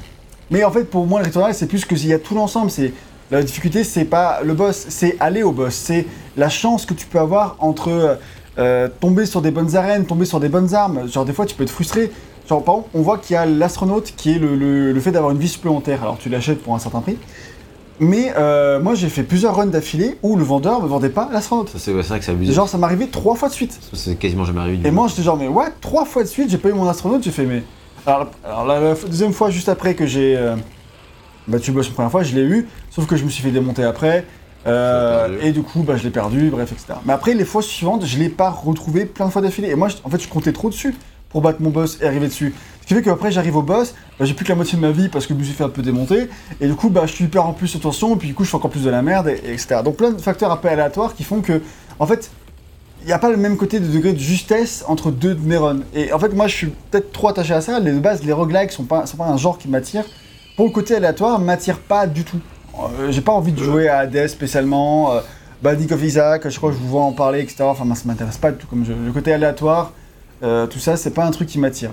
Mais 0.51 0.65
en 0.65 0.71
fait, 0.71 0.85
pour 0.85 1.07
moi, 1.07 1.21
le 1.21 1.27
Returnal, 1.27 1.55
c'est 1.55 1.67
plus 1.67 1.85
que 1.85 1.95
s'il 1.97 2.09
y 2.09 2.15
a 2.15 2.19
tout 2.19 2.35
l'ensemble. 2.35 2.71
C'est 2.71 2.93
la 3.31 3.43
difficulté, 3.43 3.85
c'est 3.85 4.05
pas 4.05 4.41
le 4.43 4.55
boss, 4.55 4.87
c'est 4.89 5.17
aller 5.21 5.43
au 5.43 5.53
boss. 5.53 5.75
C'est 5.75 6.07
la 6.37 6.49
chance 6.49 6.87
que 6.87 6.95
tu 6.95 7.07
peux 7.07 7.19
avoir 7.19 7.57
entre 7.61 8.19
euh, 8.59 8.89
tomber 9.01 9.27
sur 9.27 9.41
des 9.43 9.51
bonnes 9.51 9.77
arènes, 9.77 10.05
tomber 10.07 10.25
sur 10.25 10.41
des 10.41 10.49
bonnes 10.49 10.75
armes. 10.75 11.09
Genre 11.09 11.25
des 11.25 11.33
fois, 11.33 11.47
tu 11.47 11.55
peux 11.55 11.63
être 11.65 11.71
frustré. 11.71 12.11
Genre 12.49 12.65
par 12.65 12.75
exemple, 12.77 12.91
on 12.95 13.03
voit 13.03 13.19
qu'il 13.19 13.35
y 13.35 13.37
a 13.37 13.47
l'astronaute 13.47 14.13
qui 14.17 14.33
est 14.33 14.39
le, 14.39 14.57
le- 14.57 14.93
le 14.93 15.01
fait 15.01 15.13
d'avoir 15.13 15.31
une 15.33 15.39
vie 15.39 15.49
supplémentaire. 15.49 16.03
Alors 16.03 16.19
tu 16.19 16.29
l'achètes 16.29 16.63
pour 16.63 16.75
un 16.75 16.79
certain 16.79 17.01
prix. 17.01 17.17
Mais 18.03 18.33
euh, 18.39 18.81
moi, 18.81 18.95
j'ai 18.95 19.11
fait 19.11 19.23
plusieurs 19.23 19.55
runs 19.57 19.67
d'affilée 19.67 20.17
où 20.23 20.35
le 20.37 20.43
vendeur 20.43 20.81
me 20.83 20.89
vendait 20.89 21.11
pas 21.11 21.29
l'astronaute. 21.33 21.71
C'est 21.77 21.93
vrai 21.93 22.19
que 22.19 22.25
c'est 22.25 22.31
abusé. 22.33 22.53
Genre, 22.55 22.67
ça 22.67 22.79
m'est 22.79 22.85
arrivé 22.85 23.09
trois 23.09 23.35
fois 23.37 23.49
de 23.51 23.53
suite. 23.55 23.79
C'est 23.93 24.17
quasiment 24.17 24.47
jamais 24.47 24.61
arrivé. 24.61 24.89
Et 24.89 24.91
moi, 24.91 25.07
j'étais 25.09 25.23
genre, 25.23 25.37
mais 25.37 25.49
ouais, 25.49 25.67
trois 25.83 26.07
fois 26.07 26.23
de 26.23 26.29
suite, 26.29 26.49
j'ai 26.51 26.57
pas 26.57 26.71
eu 26.71 26.73
mon 26.73 26.89
astronaute, 26.89 27.23
j'ai 27.23 27.31
fait, 27.31 27.45
mais. 27.45 27.63
Alors, 28.07 28.29
alors 28.43 28.65
la, 28.65 28.81
la 28.81 28.95
deuxième 28.95 29.35
fois, 29.35 29.51
juste 29.51 29.69
après 29.69 29.95
que 29.95 30.07
j'ai 30.07 30.35
euh, 30.35 30.57
battu 31.47 31.73
le 31.73 31.77
boss 31.77 31.89
la 31.89 31.93
première 31.95 32.11
fois, 32.11 32.23
je 32.23 32.35
l'ai 32.35 32.41
eu, 32.41 32.67
sauf 32.91 33.07
que 33.07 33.17
je 33.17 33.25
me 33.25 33.29
suis 33.29 33.43
fait 33.43 33.51
démonter 33.51 33.85
après. 33.85 34.25
Euh, 34.67 35.39
et 35.43 35.53
du 35.53 35.63
coup, 35.63 35.83
bah, 35.83 35.97
je 35.97 36.03
l'ai 36.05 36.11
perdu, 36.11 36.51
bref, 36.51 36.73
etc. 36.73 36.99
Mais 37.05 37.13
après, 37.13 37.35
les 37.35 37.45
fois 37.45 37.63
suivantes, 37.63 38.05
je 38.05 38.19
l'ai 38.19 38.29
pas 38.29 38.51
retrouvé 38.51 39.07
plein 39.07 39.27
de 39.27 39.31
fois 39.31 39.41
d'affilée. 39.43 39.69
Et 39.71 39.75
moi, 39.75 39.89
je- 39.89 39.97
en 40.05 40.11
fait, 40.11 40.21
je 40.21 40.29
comptais 40.29 40.53
trop 40.53 40.69
dessus 40.69 40.95
pour 41.31 41.41
battre 41.41 41.63
mon 41.63 41.71
boss 41.71 41.99
et 42.03 42.07
arriver 42.07 42.27
dessus. 42.29 42.55
Ce 42.83 42.87
qui 42.87 42.95
fait 42.95 43.03
qu'après, 43.03 43.31
j'arrive 43.31 43.57
au 43.57 43.63
boss, 43.63 43.95
bah, 44.19 44.25
j'ai 44.27 44.35
plus 44.35 44.45
que 44.45 44.51
la 44.51 44.57
moitié 44.57 44.77
de 44.77 44.83
ma 44.83 44.91
vie 44.91 45.09
parce 45.09 45.27
que 45.27 45.33
je 45.35 45.39
me 45.39 45.45
suis 45.45 45.55
fait 45.55 45.65
un 45.65 45.69
peu 45.71 45.81
démonter. 45.83 46.29
Et 46.61 46.67
du 46.67 46.75
coup, 46.75 46.91
bah, 46.91 47.03
je 47.07 47.13
suis 47.13 47.25
hyper 47.25 47.47
en 47.47 47.53
plus 47.53 47.75
de 47.75 47.81
tension, 47.81 48.15
et 48.15 48.19
puis 48.19 48.29
du 48.29 48.35
coup, 48.35 48.45
je 48.45 48.51
fais 48.51 48.57
encore 48.57 48.71
plus 48.71 48.85
de 48.85 48.91
la 48.91 49.01
merde, 49.03 49.29
et, 49.29 49.41
et 49.47 49.53
etc. 49.53 49.81
Donc, 49.85 49.97
plein 49.97 50.11
de 50.11 50.21
facteurs 50.21 50.51
un 50.53 50.57
peu 50.57 50.69
aléatoires 50.69 51.15
qui 51.15 51.25
font 51.25 51.41
que, 51.41 51.63
en 51.99 52.07
fait, 52.07 52.31
il 53.03 53.07
n'y 53.07 53.13
a 53.13 53.19
pas 53.19 53.31
le 53.31 53.39
même 53.39 53.57
côté 53.57 53.81
de 53.81 53.87
degré 53.87 54.13
de 54.13 54.19
justesse 54.19 54.85
entre 54.87 55.11
deux 55.11 55.35
de 55.35 55.41
mes 55.47 55.57
runs. 55.57 55.81
Et 55.95 56.13
en 56.13 56.19
fait, 56.19 56.35
moi, 56.35 56.49
je 56.49 56.55
suis 56.55 56.67
peut-être 56.91 57.13
trop 57.13 57.29
attaché 57.29 57.55
à 57.55 57.63
ça. 57.63 57.81
Les, 57.81 57.93
de 57.93 57.99
base, 57.99 58.23
les 58.25 58.33
roguelikes 58.33 58.73
sont 58.73 58.85
pas, 58.85 59.07
sont 59.07 59.17
pas 59.17 59.25
un 59.27 59.39
genre 59.39 59.57
qui 59.57 59.69
m'attire. 59.69 60.05
Pour 60.57 60.67
le 60.67 60.73
côté 60.73 60.95
aléatoire, 60.97 61.39
m'attire 61.39 61.79
pas 61.79 62.07
du 62.07 62.25
tout. 62.25 62.41
Euh, 62.85 63.11
J'ai 63.11 63.21
pas 63.21 63.33
envie 63.33 63.53
de 63.53 63.63
jouer 63.63 63.89
à 63.89 63.99
Hades 63.99 64.29
spécialement. 64.29 65.13
Euh, 65.13 65.21
Binding 65.63 65.93
of 65.93 66.03
Isaac, 66.03 66.49
je 66.49 66.57
crois 66.57 66.71
que 66.71 66.77
je 66.77 66.81
vous 66.81 66.89
vois 66.89 67.03
en 67.03 67.13
parler, 67.13 67.41
etc. 67.41 67.65
Enfin, 67.65 67.85
ça 67.95 68.03
m'intéresse 68.07 68.39
pas 68.39 68.51
du 68.51 68.59
tout 68.59 68.67
comme 68.67 68.85
jeu. 68.85 68.97
Le 69.05 69.13
côté 69.13 69.33
aléatoire, 69.33 69.93
euh, 70.43 70.67
tout 70.67 70.79
ça, 70.79 70.97
c'est 70.97 71.11
pas 71.11 71.27
un 71.27 71.31
truc 71.31 71.49
qui 71.49 71.59
m'attire. 71.59 71.91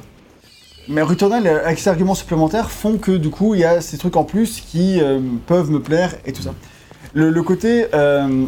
Mais 0.88 1.02
Returnal, 1.02 1.46
avec 1.46 1.78
ces 1.78 1.90
arguments 1.90 2.16
supplémentaires, 2.16 2.72
font 2.72 2.98
que 2.98 3.12
du 3.12 3.30
coup, 3.30 3.56
il 3.56 3.60
y 3.60 3.66
a 3.66 3.82
ces 3.82 3.98
trucs 3.98 4.16
en 4.16 4.24
plus 4.24 4.62
qui 4.62 5.02
peuvent 5.46 5.70
me 5.70 5.82
plaire 5.82 6.16
et 6.26 6.32
tout 6.32 6.42
ça. 6.42 6.54
Le, 7.14 7.44
côté. 7.44 7.88
en 7.94 8.48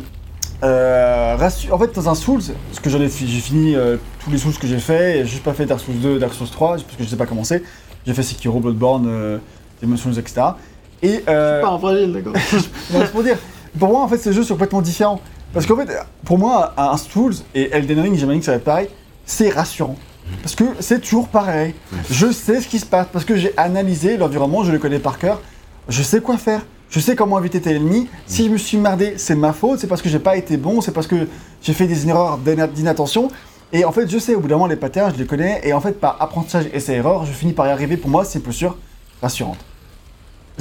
fait, 0.64 1.96
dans 1.96 2.10
un 2.10 2.16
Souls, 2.16 2.44
parce 2.70 2.80
que 2.82 2.90
j'en 2.90 3.02
ai, 3.02 3.10
j'ai 3.10 3.42
fini 3.42 3.76
tous 4.24 4.32
les 4.32 4.38
Souls 4.38 4.54
que 4.54 4.68
j'ai 4.68 4.80
fait, 4.80 5.26
j'ai 5.26 5.32
juste 5.32 5.44
pas 5.44 5.54
fait 5.54 5.66
Dark 5.66 5.82
Souls 5.82 6.00
2, 6.00 6.18
Dark 6.18 6.34
Souls 6.34 6.48
3, 6.48 6.78
parce 6.78 6.84
que 6.84 7.04
je 7.04 7.10
sais 7.10 7.18
pas 7.18 7.26
commencer. 7.26 7.62
J'ai 8.08 8.14
fait 8.14 8.24
Sekiro, 8.24 8.62
Bloodborne, 8.62 9.42
Demon's 9.82 10.00
Souls, 10.00 10.18
etc. 10.18 10.54
Et 11.02 11.24
euh, 11.30 11.62
Pas 11.62 11.70
un 11.70 11.80
fragile, 11.80 12.12
d'accord. 12.14 12.34
non, 12.34 13.00
c'est 13.02 13.12
pour 13.12 13.24
dire, 13.24 13.38
pour 13.78 13.90
moi, 13.90 14.02
en 14.02 14.08
fait, 14.08 14.18
ces 14.18 14.34
jeux 14.34 14.44
sont 14.44 14.56
complètement 14.56 14.82
différents. 14.82 15.22
Parce 15.54 15.66
qu'en 15.66 15.76
fait, 15.78 15.90
pour 16.26 16.38
moi, 16.38 16.74
un 16.78 16.96
Souls 16.98 17.34
et 17.56 17.70
Elden 17.72 18.00
Ring, 18.02 18.16
j'imagine 18.18 18.40
que 18.42 18.46
ça 18.46 18.52
va 18.52 18.58
être 18.58 18.64
pareil, 18.64 18.90
c'est 19.26 19.50
rassurant. 19.50 19.96
Parce 20.44 20.54
que 20.56 20.64
c'est 20.80 21.00
toujours 21.02 21.28
pareil. 21.28 21.74
Je 22.12 22.32
sais 22.32 22.62
ce 22.62 22.68
qui 22.68 22.78
se 22.80 22.86
passe, 22.86 23.08
parce 23.12 23.26
que 23.26 23.36
j'ai 23.36 23.52
analysé 23.58 24.18
l'environnement, 24.18 24.64
je 24.64 24.72
le 24.72 24.78
connais 24.78 25.00
par 25.00 25.18
cœur, 25.18 25.42
je 25.88 26.04
sais 26.04 26.22
quoi 26.22 26.38
faire. 26.38 26.62
Je 26.92 27.00
sais 27.00 27.16
comment 27.16 27.38
éviter 27.40 27.62
tel 27.62 27.76
ennemi. 27.78 28.08
Si 28.26 28.46
je 28.46 28.50
me 28.50 28.58
suis 28.58 28.78
merdé, 28.78 29.14
c'est 29.18 29.36
ma 29.36 29.54
faute, 29.54 29.80
c'est 29.80 29.86
parce 29.88 30.02
que 30.02 30.10
j'ai 30.10 30.18
pas 30.20 30.36
été 30.38 30.58
bon, 30.58 30.82
c'est 30.82 30.92
parce 30.92 31.06
que 31.06 31.28
j'ai 31.62 31.74
fait 31.74 31.86
des 31.86 32.08
erreurs 32.10 32.40
d'ina- 32.40 32.66
d'inattention. 32.68 33.30
Et 33.72 33.86
en 33.86 33.92
fait, 33.92 34.10
je 34.10 34.18
sais, 34.18 34.34
au 34.34 34.40
bout 34.40 34.48
d'un 34.48 34.56
moment, 34.56 34.66
les 34.68 34.76
patterns, 34.76 35.14
je 35.14 35.20
les 35.20 35.28
connais, 35.28 35.62
et 35.64 35.72
en 35.74 35.82
fait, 35.82 36.00
par 36.00 36.18
apprentissage 36.20 36.66
et 36.74 36.80
ces 36.80 36.94
erreurs, 36.94 37.26
je 37.26 37.32
finis 37.32 37.54
par 37.54 37.68
y 37.68 37.70
arriver. 37.70 37.96
Pour 37.96 38.10
moi, 38.10 38.26
c'est 38.26 38.40
une 38.40 38.46
posture 38.46 38.76
rassurante. 39.22 39.58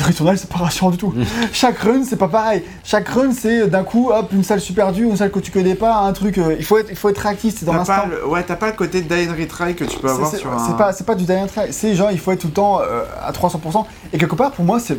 Returnal, 0.03 0.39
c'est 0.39 0.49
pas 0.49 0.59
rassurant 0.59 0.91
du 0.91 0.97
tout. 0.97 1.13
Chaque 1.53 1.79
run, 1.79 2.03
c'est 2.05 2.17
pas 2.17 2.29
pareil. 2.29 2.63
Chaque 2.85 3.09
run, 3.09 3.33
c'est 3.33 3.67
d'un 3.69 3.83
coup, 3.85 4.11
hop, 4.11 4.31
une 4.33 4.45
salle 4.45 4.61
super 4.61 4.93
dure, 4.93 5.09
une 5.11 5.17
salle 5.17 5.31
que 5.31 5.41
tu 5.41 5.51
connais 5.51 5.75
pas, 5.75 5.97
un 5.97 6.13
truc. 6.13 6.39
euh, 6.39 6.55
il, 6.59 6.65
faut 6.65 6.79
être, 6.79 6.89
il 6.91 6.97
faut 6.97 7.09
être 7.09 7.19
réactif, 7.19 7.55
c'est 7.59 7.67
dans 7.67 7.73
l'instant. 7.73 7.95
pas 8.03 8.07
le- 8.07 8.27
Ouais, 8.27 8.43
t'as 8.45 8.57
pas 8.57 8.67
le 8.69 8.73
côté 8.77 9.01
die 9.03 9.13
and 9.29 9.33
retry 9.39 9.75
que 9.75 9.85
tu 9.85 9.99
peux 9.99 10.09
avoir 10.09 10.31
c'est- 10.31 10.39
sur 10.39 10.51
C'est 10.65 10.73
un. 10.73 10.77
pas, 10.77 10.93
c'est 10.93 11.05
pas 11.05 11.15
du 11.15 11.25
die 11.25 11.33
and 11.33 11.47
try. 11.47 11.73
C'est 11.73 11.95
genre, 11.95 12.11
il 12.13 12.19
faut 12.19 12.33
être 12.33 12.41
tout 12.41 12.47
le 12.49 12.53
temps 12.53 12.81
euh, 12.81 13.03
à 13.23 13.33
300%. 13.33 13.87
Et 14.13 14.19
quelque 14.19 14.35
part, 14.37 14.53
pour 14.53 14.65
moi, 14.65 14.79
c'est. 14.81 14.99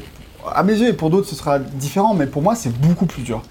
À 0.54 0.64
mes 0.64 0.74
yeux, 0.74 0.88
et 0.88 0.94
pour 0.94 1.10
d'autres, 1.10 1.28
ce 1.28 1.36
sera 1.36 1.60
différent, 1.60 2.14
mais 2.14 2.26
pour 2.26 2.42
moi, 2.42 2.56
c'est 2.56 2.72
beaucoup 2.80 3.06
plus 3.06 3.22
dur. 3.24 3.42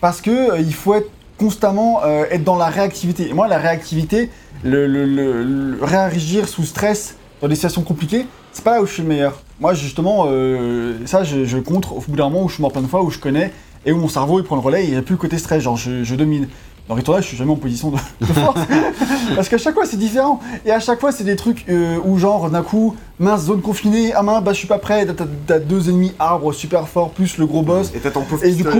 Parce 0.00 0.20
que 0.20 0.52
euh, 0.52 0.58
il 0.60 0.72
faut 0.74 0.94
être 0.94 1.10
constamment 1.36 2.00
euh, 2.04 2.24
être 2.30 2.44
dans 2.44 2.56
la 2.56 2.66
réactivité. 2.66 3.28
Et 3.28 3.32
moi, 3.32 3.46
la 3.48 3.58
réactivité, 3.58 4.30
le, 4.64 4.86
le- 4.86 5.04
le- 5.04 5.42
le 5.44 5.84
réagir 5.84 6.48
sous 6.48 6.64
stress 6.64 7.16
dans 7.40 7.48
des 7.48 7.54
situations 7.54 7.82
compliquées, 7.82 8.26
c'est 8.52 8.64
pas 8.64 8.76
là 8.76 8.82
où 8.82 8.86
je 8.86 8.92
suis 8.92 9.02
le 9.02 9.08
meilleur. 9.08 9.40
Moi, 9.60 9.74
justement, 9.74 10.26
euh, 10.28 10.94
ça, 11.06 11.24
je, 11.24 11.44
je 11.44 11.58
contre 11.58 11.92
au 11.94 12.04
bout 12.06 12.16
d'un 12.16 12.28
moment 12.28 12.44
où 12.44 12.48
je 12.48 12.54
suis 12.54 12.62
mort 12.62 12.72
plein 12.72 12.82
de 12.82 12.86
fois, 12.86 13.02
où 13.02 13.10
je 13.10 13.18
connais, 13.18 13.52
et 13.86 13.92
où 13.92 13.96
mon 13.98 14.08
cerveau 14.08 14.38
il 14.38 14.44
prend 14.44 14.56
le 14.56 14.62
relais, 14.62 14.82
et 14.84 14.86
il 14.86 14.90
n'y 14.92 14.96
a 14.96 15.02
plus 15.02 15.14
le 15.14 15.18
côté 15.18 15.38
stress, 15.38 15.62
genre 15.62 15.76
je, 15.76 16.04
je 16.04 16.14
domine. 16.14 16.48
Dans 16.88 16.94
Returnal, 16.94 17.22
je 17.22 17.28
suis 17.28 17.36
jamais 17.36 17.50
en 17.52 17.56
position 17.56 17.90
de, 17.90 17.96
de 18.22 18.32
force. 18.32 18.58
Parce 19.36 19.50
qu'à 19.50 19.58
chaque 19.58 19.74
fois, 19.74 19.84
c'est 19.84 19.98
différent. 19.98 20.40
Et 20.64 20.70
à 20.70 20.80
chaque 20.80 20.98
fois, 21.00 21.12
c'est 21.12 21.22
des 21.24 21.36
trucs 21.36 21.66
euh, 21.68 21.98
où, 22.02 22.16
genre, 22.16 22.48
d'un 22.48 22.62
coup, 22.62 22.96
mince, 23.18 23.42
zone 23.42 23.60
confinée, 23.60 24.14
ah 24.14 24.22
mince, 24.22 24.42
bah 24.42 24.54
je 24.54 24.58
suis 24.58 24.66
pas 24.68 24.78
prêt, 24.78 25.06
t'as- 25.46 25.58
deux 25.58 25.90
ennemis 25.90 26.12
arbres 26.18 26.50
super 26.54 26.88
forts, 26.88 27.10
plus 27.10 27.36
le 27.36 27.44
gros 27.44 27.60
boss. 27.60 27.90
Et 27.94 27.98
t'as 27.98 28.10
ton 28.10 28.22
pauvre 28.22 28.42
Et 28.42 28.52
du 28.52 28.64
coup, 28.64 28.70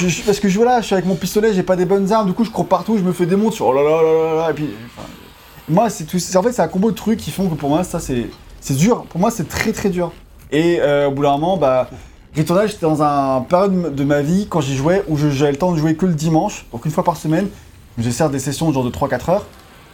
je- 0.00 0.08
je- 0.08 0.22
parce 0.22 0.40
que 0.40 0.48
je, 0.48 0.56
voilà, 0.56 0.80
je 0.80 0.86
suis 0.86 0.94
avec 0.94 1.04
mon 1.04 1.14
pistolet, 1.14 1.52
j'ai 1.52 1.62
pas 1.62 1.76
des 1.76 1.84
bonnes 1.84 2.10
armes, 2.10 2.26
du 2.26 2.32
coup 2.32 2.44
je 2.44 2.50
cours 2.50 2.66
partout, 2.66 2.96
je 2.96 3.02
me 3.02 3.12
fais 3.12 3.26
des 3.26 3.36
montres 3.36 3.56
sur 3.56 3.66
oh 3.66 3.74
là 3.74 3.82
là 3.82 3.90
là 4.02 4.02
là 4.02 4.34
là, 4.46 4.50
et 4.50 4.54
puis. 4.54 4.70
enfin, 4.96 5.06
moi, 5.68 5.90
c'est 5.90 6.04
tout. 6.04 6.18
c'est- 6.18 6.34
En 6.38 6.42
fait, 6.42 6.52
c'est 6.52 6.62
un 6.62 6.68
combo 6.68 6.90
de 6.90 6.96
trucs 6.96 7.18
qui 7.18 7.30
font 7.30 7.48
que 7.50 7.54
pour 7.54 7.68
moi, 7.68 7.84
ça 7.84 8.00
c'est. 8.00 8.30
C'est 8.62 8.76
dur. 8.76 9.04
Pour 9.08 9.20
moi, 9.20 9.30
c'est 9.30 9.48
très 9.48 9.72
très 9.72 9.90
dur. 9.90 10.12
Et 10.52 10.78
euh, 10.80 11.08
au 11.08 11.10
bout 11.10 11.22
d'un 11.22 11.32
moment, 11.32 11.56
bah. 11.58 11.90
Returnal, 12.34 12.66
j'étais 12.66 12.86
dans 12.86 13.02
un 13.02 13.42
période 13.42 13.94
de 13.94 14.04
ma 14.04 14.22
vie 14.22 14.46
quand 14.48 14.62
j'y 14.62 14.74
jouais 14.74 15.02
où 15.06 15.18
je- 15.18 15.28
j'avais 15.28 15.50
le 15.52 15.58
temps 15.58 15.72
de 15.72 15.76
jouer 15.76 15.96
que 15.96 16.06
le 16.06 16.14
dimanche, 16.14 16.64
donc 16.72 16.86
une 16.86 16.90
fois 16.90 17.04
par 17.04 17.18
semaine. 17.18 17.48
J'ai 17.98 18.10
certes 18.10 18.32
des 18.32 18.38
sessions 18.38 18.68
de 18.70 18.72
genre 18.74 18.84
de 18.84 18.90
3-4 18.90 19.28
heures. 19.28 19.44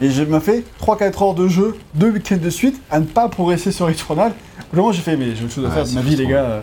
Et 0.00 0.10
je 0.12 0.22
me 0.22 0.38
fait 0.38 0.62
3-4 0.78 1.20
heures 1.24 1.34
de 1.34 1.48
jeu, 1.48 1.74
deux 1.94 2.10
week-ends 2.12 2.36
de 2.40 2.50
suite, 2.50 2.80
à 2.92 3.00
ne 3.00 3.04
pas 3.06 3.28
progresser 3.28 3.72
sur 3.72 3.86
Returnal. 3.88 4.32
Au 4.76 4.92
j'ai 4.92 5.00
fait, 5.02 5.16
mais 5.16 5.34
j'ai 5.34 5.44
autre 5.46 5.54
chose 5.54 5.66
à 5.66 5.70
faire 5.70 5.84
de 5.84 5.90
ma 5.94 6.00
vie, 6.00 6.14
les 6.14 6.26
gars. 6.28 6.44
euh, 6.44 6.60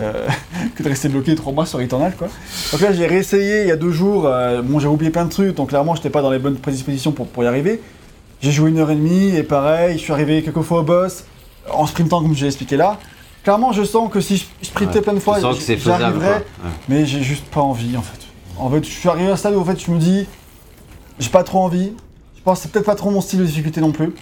euh, 0.00 0.28
que 0.76 0.84
de 0.84 0.88
rester 0.90 1.08
bloqué 1.08 1.34
3 1.34 1.52
mois 1.52 1.66
sur 1.66 1.80
Returnal, 1.80 2.14
quoi. 2.16 2.28
Donc 2.70 2.80
là, 2.82 2.92
j'ai 2.92 3.06
réessayé 3.06 3.62
il 3.62 3.68
y 3.68 3.72
a 3.72 3.76
deux 3.76 3.90
jours. 3.90 4.26
euh, 4.28 4.62
bon, 4.62 4.78
j'ai 4.78 4.86
oublié 4.86 5.10
plein 5.10 5.24
de 5.24 5.30
trucs, 5.30 5.56
donc 5.56 5.70
clairement, 5.70 5.96
j'étais 5.96 6.10
pas 6.10 6.22
dans 6.22 6.30
les 6.30 6.38
bonnes 6.38 6.54
prédispositions 6.58 7.10
pour, 7.10 7.26
pour 7.26 7.42
y 7.42 7.48
arriver. 7.48 7.80
J'ai 8.40 8.52
joué 8.52 8.70
une 8.70 8.78
heure 8.78 8.92
et 8.92 8.94
demie, 8.96 9.34
et 9.34 9.42
pareil, 9.42 9.94
je 9.98 10.02
suis 10.04 10.12
arrivé 10.12 10.42
quelques 10.44 10.60
fois 10.62 10.80
au 10.80 10.84
boss, 10.84 11.24
en 11.72 11.86
sprintant 11.86 12.22
comme 12.22 12.34
je 12.34 12.40
l'ai 12.42 12.46
expliqué 12.46 12.76
là. 12.76 12.98
Clairement, 13.44 13.72
je 13.72 13.84
sens 13.84 14.10
que 14.10 14.20
si 14.20 14.38
je 14.60 14.66
sprintais 14.66 14.96
Ouais, 14.96 15.00
plein 15.02 15.12
de 15.14 15.20
fois, 15.20 15.36
tu 15.36 15.42
sens 15.42 15.56
que 15.56 15.62
c'est 15.62 15.76
faisable. 15.76 16.00
j'arriverais. 16.00 16.28
Ouais. 16.38 16.70
mais 16.88 17.06
j'ai 17.06 17.22
juste 17.22 17.44
pas 17.46 17.60
envie 17.60 17.96
en 17.96 18.02
fait. 18.02 18.18
En 18.58 18.70
fait, 18.70 18.82
je 18.84 18.90
suis 18.90 19.08
arrivé 19.08 19.28
à 19.30 19.34
un 19.34 19.36
stade 19.36 19.54
où 19.54 19.60
en 19.60 19.64
fait, 19.64 19.78
je 19.80 19.90
me 19.90 19.98
dis, 19.98 20.26
j'ai 21.18 21.28
pas 21.30 21.44
trop 21.44 21.60
envie. 21.60 21.92
Je 22.36 22.42
pense 22.42 22.58
que 22.58 22.62
c'est 22.64 22.72
peut-être 22.72 22.86
pas 22.86 22.94
trop 22.94 23.10
mon 23.10 23.20
style 23.20 23.40
de 23.40 23.44
difficulté 23.44 23.80
non 23.80 23.92
plus. 23.92 24.12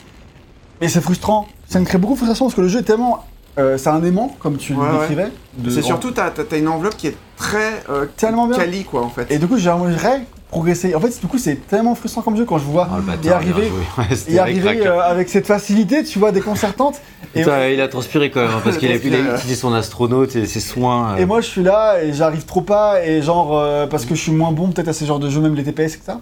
Et 0.81 0.89
c'est 0.89 1.01
frustrant. 1.01 1.47
Ça 1.69 1.79
me 1.81 1.85
crée 1.85 1.99
beaucoup 1.99 2.15
de 2.15 2.19
frustration 2.19 2.47
parce 2.47 2.55
que 2.55 2.61
le 2.61 2.69
jeu 2.69 2.81
est 2.81 2.85
tellement. 2.85 3.25
euh, 3.59 3.79
c'est 3.79 3.89
un 3.89 4.03
aimant, 4.03 4.35
comme 4.41 4.57
tu 4.57 4.75
Ouais, 4.75 4.87
le 4.93 4.99
décrivais. 4.99 5.31
C'est 5.71 5.83
surtout, 5.83 6.11
t'as 6.11 6.31
t'as- 6.31 6.45
t'as 6.45 6.59
une 6.59 6.67
enveloppe 6.69 6.97
qui 6.97 7.07
est 7.07 7.17
très 7.37 7.85
euh, 7.89 8.07
Tellement 8.17 8.47
bien. 8.49 8.57
quali, 8.59 8.85
quoi, 8.85 9.03
en 9.05 9.09
fait. 9.09 9.31
Et 9.31 9.39
du 9.39 9.47
coup, 9.47 9.57
j'aimerais 9.59 10.27
progresser. 10.55 10.95
En 10.95 11.01
fait, 11.01 11.21
du 11.21 11.27
coup, 11.27 11.39
c'est 11.39 11.57
tellement 11.67 11.95
frustrant 11.97 12.23
comme 12.23 12.37
jeu 12.37 12.45
quand 12.45 12.59
je 12.59 12.65
vois 12.65 12.89
Oh, 12.93 13.27
y 13.27 13.29
arriver. 13.31 13.71
Ouais, 13.99 14.05
y 14.33 14.39
arriver 14.39 14.87
euh, 14.87 15.01
avec 15.01 15.29
cette 15.29 15.47
facilité, 15.47 16.05
tu 16.05 16.19
vois, 16.21 16.31
déconcertante. 16.31 17.01
Et, 17.35 17.41
Putain, 17.41 17.69
il 17.71 17.81
a 17.81 17.89
transpiré 17.89 18.31
quand 18.31 18.41
même, 18.43 18.51
hein, 18.57 18.61
parce 18.63 18.77
qu'il 18.79 18.91
a, 18.93 18.95
il 19.03 19.15
a 19.15 19.35
utilisé 19.35 19.57
son 19.57 19.73
astronaute 19.75 20.37
et 20.37 20.47
ses 20.47 20.61
soins. 20.61 21.15
euh, 21.15 21.17
et 21.17 21.27
moi, 21.27 21.41
je 21.41 21.49
suis 21.49 21.63
là 21.65 22.01
et 22.03 22.13
j'arrive 22.13 22.45
trop 22.45 22.61
pas. 22.61 23.05
Et 23.05 23.21
genre, 23.23 23.59
euh, 23.59 23.87
parce 23.89 24.05
que 24.07 24.15
je 24.15 24.21
suis 24.21 24.33
moins 24.33 24.53
bon 24.53 24.69
peut-être 24.71 24.89
à 24.89 24.93
ces 24.93 25.07
genres 25.07 25.19
de 25.19 25.29
jeux, 25.29 25.41
même 25.41 25.57
les 25.57 25.65
TPS, 25.65 25.97
etc. 25.97 26.13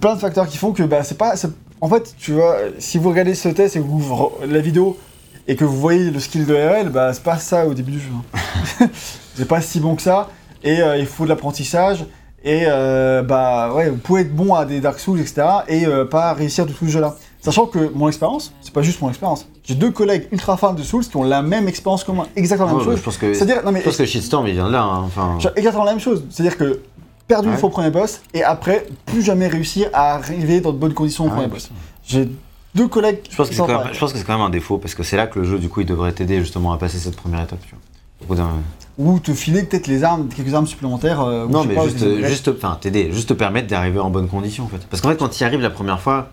Plein 0.00 0.14
de 0.14 0.20
facteurs 0.20 0.46
qui 0.48 0.56
font 0.56 0.72
que 0.72 0.82
bah, 0.84 1.02
c'est 1.02 1.18
pas. 1.18 1.34
En 1.82 1.88
fait, 1.88 2.14
tu 2.18 2.32
vois, 2.32 2.56
si 2.78 2.96
vous 2.98 3.10
regardez 3.10 3.34
ce 3.34 3.48
test 3.50 3.76
et 3.76 3.80
que 3.80 3.84
vous 3.84 4.00
re- 4.14 4.46
la 4.46 4.60
vidéo 4.60 4.96
et 5.48 5.56
que 5.56 5.64
vous 5.64 5.76
voyez 5.78 6.10
le 6.10 6.20
skill 6.20 6.46
de 6.46 6.54
RL, 6.54 6.88
bah 6.90 7.12
c'est 7.12 7.22
pas 7.22 7.38
ça 7.38 7.66
au 7.66 7.74
début 7.74 7.92
du 7.92 7.98
jeu. 8.00 8.10
hein. 8.80 8.88
c'est 9.34 9.48
pas 9.48 9.60
si 9.60 9.80
bon 9.80 9.94
que 9.96 10.02
ça. 10.02 10.28
Et 10.62 10.80
euh, 10.80 10.96
il 10.98 11.06
faut 11.06 11.24
de 11.24 11.28
l'apprentissage. 11.30 12.04
Et 12.42 12.62
euh, 12.66 13.22
bah 13.22 13.72
ouais, 13.74 13.90
vous 13.90 13.96
pouvez 13.98 14.22
être 14.22 14.34
bon 14.34 14.54
à 14.54 14.64
des 14.64 14.80
Dark 14.80 14.98
Souls, 14.98 15.20
etc. 15.20 15.42
Et 15.68 15.84
euh, 15.86 16.04
pas 16.06 16.32
réussir 16.32 16.64
de 16.66 16.72
tout 16.72 16.86
ce 16.86 16.90
jeu-là. 16.90 17.16
Sachant 17.42 17.66
que 17.66 17.90
mon 17.94 18.08
expérience, 18.08 18.52
c'est 18.62 18.72
pas 18.72 18.82
juste 18.82 19.00
mon 19.02 19.08
expérience. 19.10 19.46
J'ai 19.64 19.74
deux 19.74 19.90
collègues 19.90 20.26
ultra 20.32 20.56
fans 20.56 20.72
de 20.72 20.82
Souls 20.82 21.04
qui 21.04 21.16
ont 21.16 21.22
la 21.22 21.42
même 21.42 21.68
expérience 21.68 22.02
que 22.04 22.12
moi, 22.12 22.26
exactement 22.36 22.68
la 22.68 22.74
même 22.76 22.84
bah, 22.84 22.90
chose. 22.92 22.98
je 22.98 23.04
pense 23.04 23.16
que, 23.18 23.28
je 23.32 23.38
C'est-à-dire, 23.38 23.62
non 23.64 23.72
mais 23.72 23.80
pense 23.80 23.96
que 23.96 24.02
le 24.02 24.08
shitstorm 24.08 24.46
il 24.46 24.54
vient 24.54 24.68
de 24.68 24.72
là. 24.72 24.82
hein, 24.82 25.02
Enfin, 25.04 25.38
exactement 25.56 25.84
la 25.84 25.92
même 25.92 26.00
chose. 26.00 26.24
C'est-à-dire 26.30 26.56
que 26.58 26.80
perdu 27.28 27.48
une 27.48 27.54
Ouais. 27.54 27.60
fois 27.60 27.68
au 27.68 27.72
premier 27.72 27.90
boss 27.90 28.20
et 28.34 28.42
après 28.42 28.86
plus 29.06 29.22
jamais 29.22 29.46
réussir 29.46 29.88
à 29.92 30.14
arriver 30.14 30.60
dans 30.60 30.72
de 30.72 30.78
bonnes 30.78 30.94
conditions 30.94 31.24
au 31.26 31.28
Ah 31.28 31.32
premier 31.34 31.46
boss. 31.48 31.70
J'ai 32.06 32.28
deux 32.74 32.88
collègues 32.88 33.20
je 33.30 33.36
pense 33.36 33.46
que 33.48 33.50
qui 33.52 33.56
c'est 33.56 33.62
quand, 33.62 33.68
même- 33.68 33.76
pareils. 33.78 33.94
je 33.94 34.00
pense 34.00 34.12
que 34.12 34.18
c'est 34.18 34.24
quand 34.24 34.32
même 34.36 34.46
un 34.46 34.50
défaut 34.50 34.78
parce 34.78 34.94
que 34.94 35.02
c'est 35.02 35.16
là 35.16 35.26
que 35.26 35.38
le 35.38 35.44
jeu 35.44 35.58
du 35.58 35.68
coup 35.68 35.80
il 35.82 35.86
devrait 35.86 36.12
t'aider 36.12 36.38
justement 36.40 36.72
à 36.72 36.78
passer 36.78 36.98
cette 36.98 37.16
première 37.16 37.42
étape. 37.42 37.60
Tu 37.62 37.70
vois. 37.70 37.78
Au 38.22 38.24
bout 38.26 38.34
d'un- 38.34 38.50
Ou 38.98 39.18
te 39.18 39.32
filer 39.32 39.62
peut-être 39.62 39.86
les 39.86 40.04
armes, 40.04 40.28
quelques 40.28 40.52
armes 40.54 40.66
supplémentaires. 40.66 41.20
euh, 41.22 41.46
Non 41.48 41.64
mais 41.64 41.74
pas, 41.74 41.84
juste, 41.84 41.98
t'aider, 42.80 43.12
juste 43.12 43.28
te 43.30 43.34
permettre 43.34 43.66
d'arriver 43.68 43.98
en 44.00 44.10
bonne 44.10 44.28
condition 44.28 44.64
en 44.64 44.68
fait. 44.68 44.86
Parce 44.90 45.00
qu'en 45.00 45.08
fait 45.08 45.16
quand 45.16 45.28
tu 45.28 45.40
y 45.42 45.44
arrives 45.44 45.60
la 45.62 45.70
première 45.70 46.00
fois, 46.00 46.28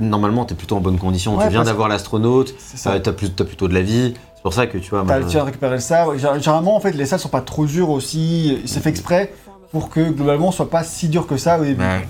normalement 0.00 0.44
t'es 0.44 0.54
plutôt 0.54 0.76
en 0.76 0.80
bonne 0.80 0.98
condition. 0.98 1.36
Ouais, 1.36 1.44
tu 1.44 1.50
viens 1.52 1.62
d'avoir 1.64 1.88
l'astronaute, 1.88 2.54
euh, 2.86 2.98
plutôt 3.44 3.68
de 3.68 3.74
la 3.74 3.82
vie. 3.82 4.14
C'est 4.36 4.42
pour 4.42 4.54
ça 4.54 4.66
que 4.66 4.78
tu 4.78 4.90
vois. 4.90 5.04
je- 5.22 5.28
tu 5.28 5.36
as 5.38 5.44
récupéré 5.44 5.74
le 5.74 5.80
sabre. 5.80 6.14
Gé- 6.16 6.38
Généralement, 6.42 6.74
en 6.76 6.80
fait, 6.80 6.92
les 6.92 7.04
salles 7.06 7.20
sont 7.20 7.28
pas 7.28 7.42
trop 7.42 7.66
dures 7.66 7.90
aussi. 7.90 8.58
C'est 8.64 8.80
fait 8.80 8.88
exprès 8.90 9.32
pour 9.70 9.90
que 9.90 10.00
globalement, 10.10 10.50
ce 10.50 10.56
soit 10.58 10.70
pas 10.70 10.82
si 10.82 11.08
dur 11.08 11.26
que 11.26 11.36
ça 11.36 11.60
au 11.60 11.64
début. 11.64 11.82
Ouais. 11.82 12.08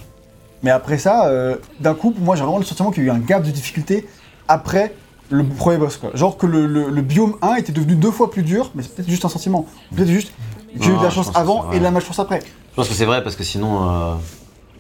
Mais 0.63 0.71
après 0.71 0.97
ça, 0.99 1.27
euh, 1.27 1.57
d'un 1.81 1.95
coup, 1.95 2.15
moi, 2.21 2.37
j'ai 2.37 2.43
vraiment 2.43 2.59
le 2.59 2.65
sentiment 2.65 2.91
qu'il 2.93 3.05
y 3.05 3.11
a 3.11 3.13
eu 3.13 3.17
un 3.17 3.19
gap 3.19 3.43
de 3.43 3.51
difficulté 3.51 4.07
après 4.47 4.95
le 5.31 5.45
premier 5.45 5.79
boss. 5.79 5.97
Quoi. 5.97 6.11
Genre 6.15 6.37
que 6.37 6.47
le, 6.47 6.67
le- 6.67 6.91
le 6.91 7.03
biome 7.03 7.37
1 7.43 7.55
était 7.55 7.73
devenu 7.73 7.95
deux 7.95 8.11
fois 8.11 8.31
plus 8.31 8.43
dur, 8.43 8.71
mais 8.75 8.83
c'est 8.83 8.95
peut-être 8.95 9.09
juste 9.09 9.25
un 9.25 9.29
sentiment. 9.29 9.67
Peut-être 9.95 10.09
juste 10.09 10.33
j'ai 10.79 10.91
eu 10.91 10.97
de 10.97 11.03
la 11.03 11.09
je 11.11 11.15
chance 11.17 11.31
avant 11.35 11.73
et 11.73 11.79
de 11.79 11.85
la 11.85 11.91
malchance 11.91 12.19
après. 12.21 12.41
Je 12.71 12.77
pense 12.77 12.89
que 12.89 12.95
c'est 12.95 13.05
vrai 13.05 13.23
parce 13.25 13.35
que 13.37 13.43
sinon, 13.43 13.89
euh, 13.91 14.15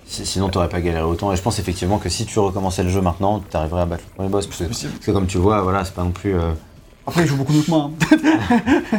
si- 0.06 0.24
sinon 0.26 0.48
t'aurais 0.48 0.68
pas 0.68 0.80
galéré 0.80 1.02
autant. 1.04 1.32
Et 1.32 1.36
je 1.36 1.42
pense 1.42 1.58
effectivement 1.58 1.98
que 1.98 2.08
si 2.08 2.26
tu 2.26 2.38
recommençais 2.38 2.82
le 2.84 2.88
jeu 2.90 3.00
maintenant, 3.00 3.40
t'arriverais 3.40 3.82
à 3.82 3.86
battre 3.86 4.04
le 4.10 4.14
premier 4.14 4.28
boss. 4.28 4.46
Parce 4.46 4.58
que, 4.60 4.64
possible. 4.64 4.92
parce 4.92 5.06
que 5.06 5.10
comme 5.10 5.26
tu 5.26 5.38
vois, 5.38 5.62
voilà, 5.62 5.84
c'est 5.84 5.94
pas 5.94 6.02
non 6.04 6.10
plus. 6.12 6.34
euh, 6.36 6.52
Après, 7.06 7.22
il 7.22 7.26
joue 7.26 7.36
beaucoup 7.36 7.52
mieux 7.52 7.62
que 7.62 7.70
moi. 7.70 7.90
hein. 8.12 8.98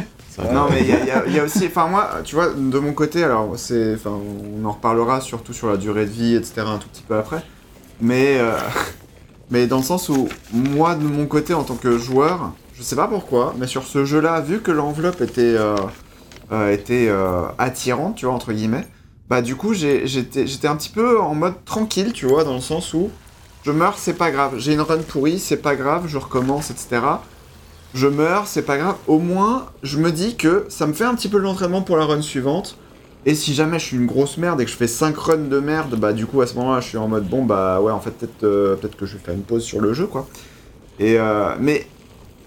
Non, 0.52 0.66
mais 0.70 0.80
y, 0.82 0.86
y 0.86 0.96
il 1.26 1.34
y 1.34 1.38
a 1.38 1.44
aussi. 1.44 1.66
Enfin, 1.66 1.86
moi, 1.88 2.08
tu 2.24 2.34
vois, 2.34 2.48
de 2.54 2.78
mon 2.78 2.94
côté, 2.94 3.22
alors, 3.22 3.50
c'est. 3.56 3.94
Enfin, 3.96 4.12
on 4.62 4.64
en 4.66 4.72
reparlera 4.72 5.20
surtout 5.20 5.52
sur 5.52 5.68
la 5.68 5.76
durée 5.76 6.06
de 6.06 6.10
vie, 6.10 6.34
etc., 6.34 6.62
un 6.66 6.78
tout 6.78 6.88
petit 6.88 7.02
peu 7.06 7.16
après. 7.18 7.42
Mais. 8.00 8.38
euh, 8.38 8.56
mais 9.52 9.68
dans 9.68 9.76
le 9.76 9.84
sens 9.84 10.08
où, 10.08 10.28
moi, 10.52 10.96
de 10.96 11.04
mon 11.04 11.26
côté, 11.26 11.54
en 11.54 11.62
tant 11.62 11.76
que 11.76 11.96
joueur, 11.96 12.52
je 12.74 12.82
sais 12.82 12.96
pas 12.96 13.06
pourquoi, 13.06 13.54
mais 13.56 13.68
sur 13.68 13.84
ce 13.84 14.04
jeu-là, 14.04 14.40
vu 14.40 14.60
que 14.60 14.72
l'enveloppe 14.72 15.20
était. 15.20 15.54
euh, 15.56 15.76
euh, 16.52 16.76
euh, 16.90 17.46
attirante, 17.58 18.16
tu 18.16 18.26
vois, 18.26 18.34
entre 18.34 18.52
guillemets, 18.52 18.86
bah 19.28 19.40
du 19.40 19.56
coup 19.56 19.72
j'étais 19.72 20.46
j'étais 20.46 20.68
un 20.68 20.76
petit 20.76 20.90
peu 20.90 21.20
en 21.20 21.34
mode 21.34 21.64
tranquille, 21.64 22.12
tu 22.12 22.26
vois, 22.26 22.44
dans 22.44 22.54
le 22.54 22.60
sens 22.60 22.92
où 22.92 23.10
je 23.64 23.70
meurs, 23.70 23.96
c'est 23.96 24.14
pas 24.14 24.30
grave. 24.30 24.58
J'ai 24.58 24.74
une 24.74 24.80
run 24.80 24.98
pourrie, 24.98 25.38
c'est 25.38 25.56
pas 25.56 25.76
grave, 25.76 26.06
je 26.08 26.18
recommence, 26.18 26.70
etc. 26.70 27.00
Je 27.94 28.06
meurs, 28.08 28.46
c'est 28.46 28.62
pas 28.62 28.76
grave. 28.76 28.96
Au 29.06 29.18
moins, 29.18 29.66
je 29.82 29.98
me 29.98 30.10
dis 30.12 30.36
que 30.36 30.66
ça 30.68 30.86
me 30.86 30.92
fait 30.92 31.04
un 31.04 31.14
petit 31.14 31.28
peu 31.28 31.38
l'entraînement 31.38 31.82
pour 31.82 31.96
la 31.96 32.06
run 32.06 32.22
suivante. 32.22 32.76
Et 33.24 33.34
si 33.36 33.54
jamais 33.54 33.78
je 33.78 33.84
suis 33.84 33.96
une 33.96 34.06
grosse 34.06 34.36
merde 34.36 34.60
et 34.60 34.64
que 34.64 34.70
je 34.70 34.76
fais 34.76 34.88
5 34.88 35.16
runs 35.16 35.36
de 35.48 35.60
merde, 35.60 35.94
bah 35.96 36.12
du 36.12 36.26
coup 36.26 36.40
à 36.40 36.46
ce 36.46 36.54
moment-là 36.56 36.80
je 36.80 36.88
suis 36.88 36.98
en 36.98 37.06
mode 37.08 37.28
bon 37.28 37.44
bah 37.44 37.80
ouais 37.80 37.92
en 37.92 38.00
fait 38.00 38.10
peut-être 38.10 38.42
euh, 38.42 38.74
peut-être 38.76 38.96
que 38.96 39.06
je 39.06 39.12
vais 39.14 39.20
faire 39.24 39.34
une 39.34 39.42
pause 39.42 39.62
sur 39.62 39.80
le 39.80 39.92
jeu 39.92 40.06
quoi. 40.06 40.26
Et 40.98 41.18
euh, 41.18 41.50
mais 41.60 41.86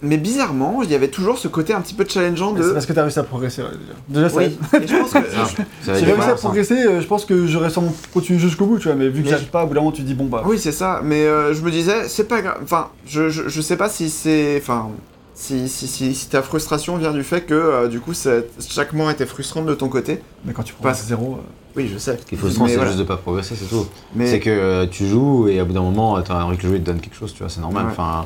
mais 0.02 0.18
bizarrement 0.18 0.82
il 0.84 0.92
y 0.92 0.95
avait 0.95 1.08
toujours 1.08 1.38
ce 1.38 1.48
côté 1.48 1.74
un 1.74 1.80
petit 1.80 1.94
peu 1.94 2.04
challengeant 2.06 2.54
C'est 2.58 2.64
de 2.64 2.72
parce 2.74 2.86
que 2.86 2.92
t'as 2.92 3.04
réussi 3.04 3.20
à 3.20 3.24
progresser, 3.24 3.62
ouais, 3.62 3.70
déjà. 4.10 4.28
Déjà, 4.28 4.30
ça 4.30 4.38
oui. 4.40 4.58
Et 4.84 4.88
je 4.88 4.95
pense 4.98 5.12
que 5.14 5.20
Ça 5.82 5.95
Si 5.95 6.06
j'ai 6.06 6.12
réussi 6.12 6.22
à 6.30 6.36
ça. 6.36 6.36
progresser, 6.36 6.76
euh, 6.86 7.00
je 7.02 7.08
pense 7.08 7.24
que 7.24 7.48
j'aurais 7.48 7.70
sûrement 7.70 7.94
continué 8.14 8.38
jusqu'au 8.38 8.66
bout, 8.66 8.78
tu 8.78 8.90
vois, 8.90 8.95
mais 8.98 9.08
vu 9.08 9.24
que 9.24 9.30
j'arrive 9.30 9.48
pas, 9.48 9.64
au 9.64 9.68
bout 9.68 9.74
d'un 9.76 9.80
moment, 9.80 9.94
tu 9.94 10.02
te 10.02 10.08
dis, 10.08 10.14
bon 10.14 10.26
bah. 10.26 10.44
Oui, 10.45 10.60
c'est 10.60 10.74
ça, 10.74 11.00
mais 11.04 11.26
euh, 11.26 11.54
je 11.54 11.62
me 11.62 11.72
disais, 11.72 12.10
c'est 12.10 12.28
pas 12.28 12.42
grave. 12.42 12.58
Enfin, 12.62 12.90
je, 13.08 13.30
je, 13.30 13.48
je 13.48 13.62
sais 13.62 13.78
pas 13.78 13.88
si 13.88 14.10
c'est. 14.10 14.58
Enfin, 14.62 14.90
si, 15.35 15.67
si, 15.69 15.88
si, 15.88 16.15
si 16.15 16.30
ta 16.30 16.41
frustration 16.41 16.95
vient 16.97 17.11
du 17.11 17.23
fait 17.23 17.41
que, 17.41 17.53
euh, 17.53 17.88
du 17.88 17.99
coup, 17.99 18.14
c'est- 18.14 18.47
chaque 18.69 18.93
mois 18.93 19.11
était 19.11 19.25
frustrant 19.25 19.61
de 19.64 19.75
ton 19.75 19.89
côté. 19.89 20.19
Mais 20.45 20.53
quand 20.53 20.64
tu 20.64 20.73
progresses 20.73 20.97
Passe. 20.99 21.05
à 21.05 21.09
zéro. 21.09 21.33
euh, 21.35 21.41
Oui, 21.75 21.89
je 21.93 21.97
sais. 21.97 22.17
Ce 22.30 22.35
se 22.38 22.41
rendre, 22.41 22.64
Mais 22.64 22.69
c'est 22.69 22.75
voilà. 22.75 22.91
juste 22.91 22.99
de 22.99 23.03
pas 23.05 23.17
progresser, 23.17 23.53
c'est 23.55 23.65
tout. 23.67 23.85
Mais, 24.15 24.27
C'est 24.27 24.39
que 24.39 24.49
euh, 24.49 24.88
tu 24.89 25.05
joues 25.07 25.49
et 25.49 25.59
à 25.59 25.65
bout 25.65 25.73
d'un 25.73 25.81
moment, 25.81 26.22
t'as 26.22 26.41
envie 26.43 26.57
que 26.57 26.64
le 26.64 26.69
jeu 26.73 26.80
te 26.80 26.85
donne 26.85 27.01
quelque 27.01 27.17
chose, 27.17 27.33
tu 27.33 27.39
vois, 27.39 27.49
c'est 27.49 27.59
normal. 27.59 27.85
Ouais. 27.88 27.91
Enfin, 27.91 28.25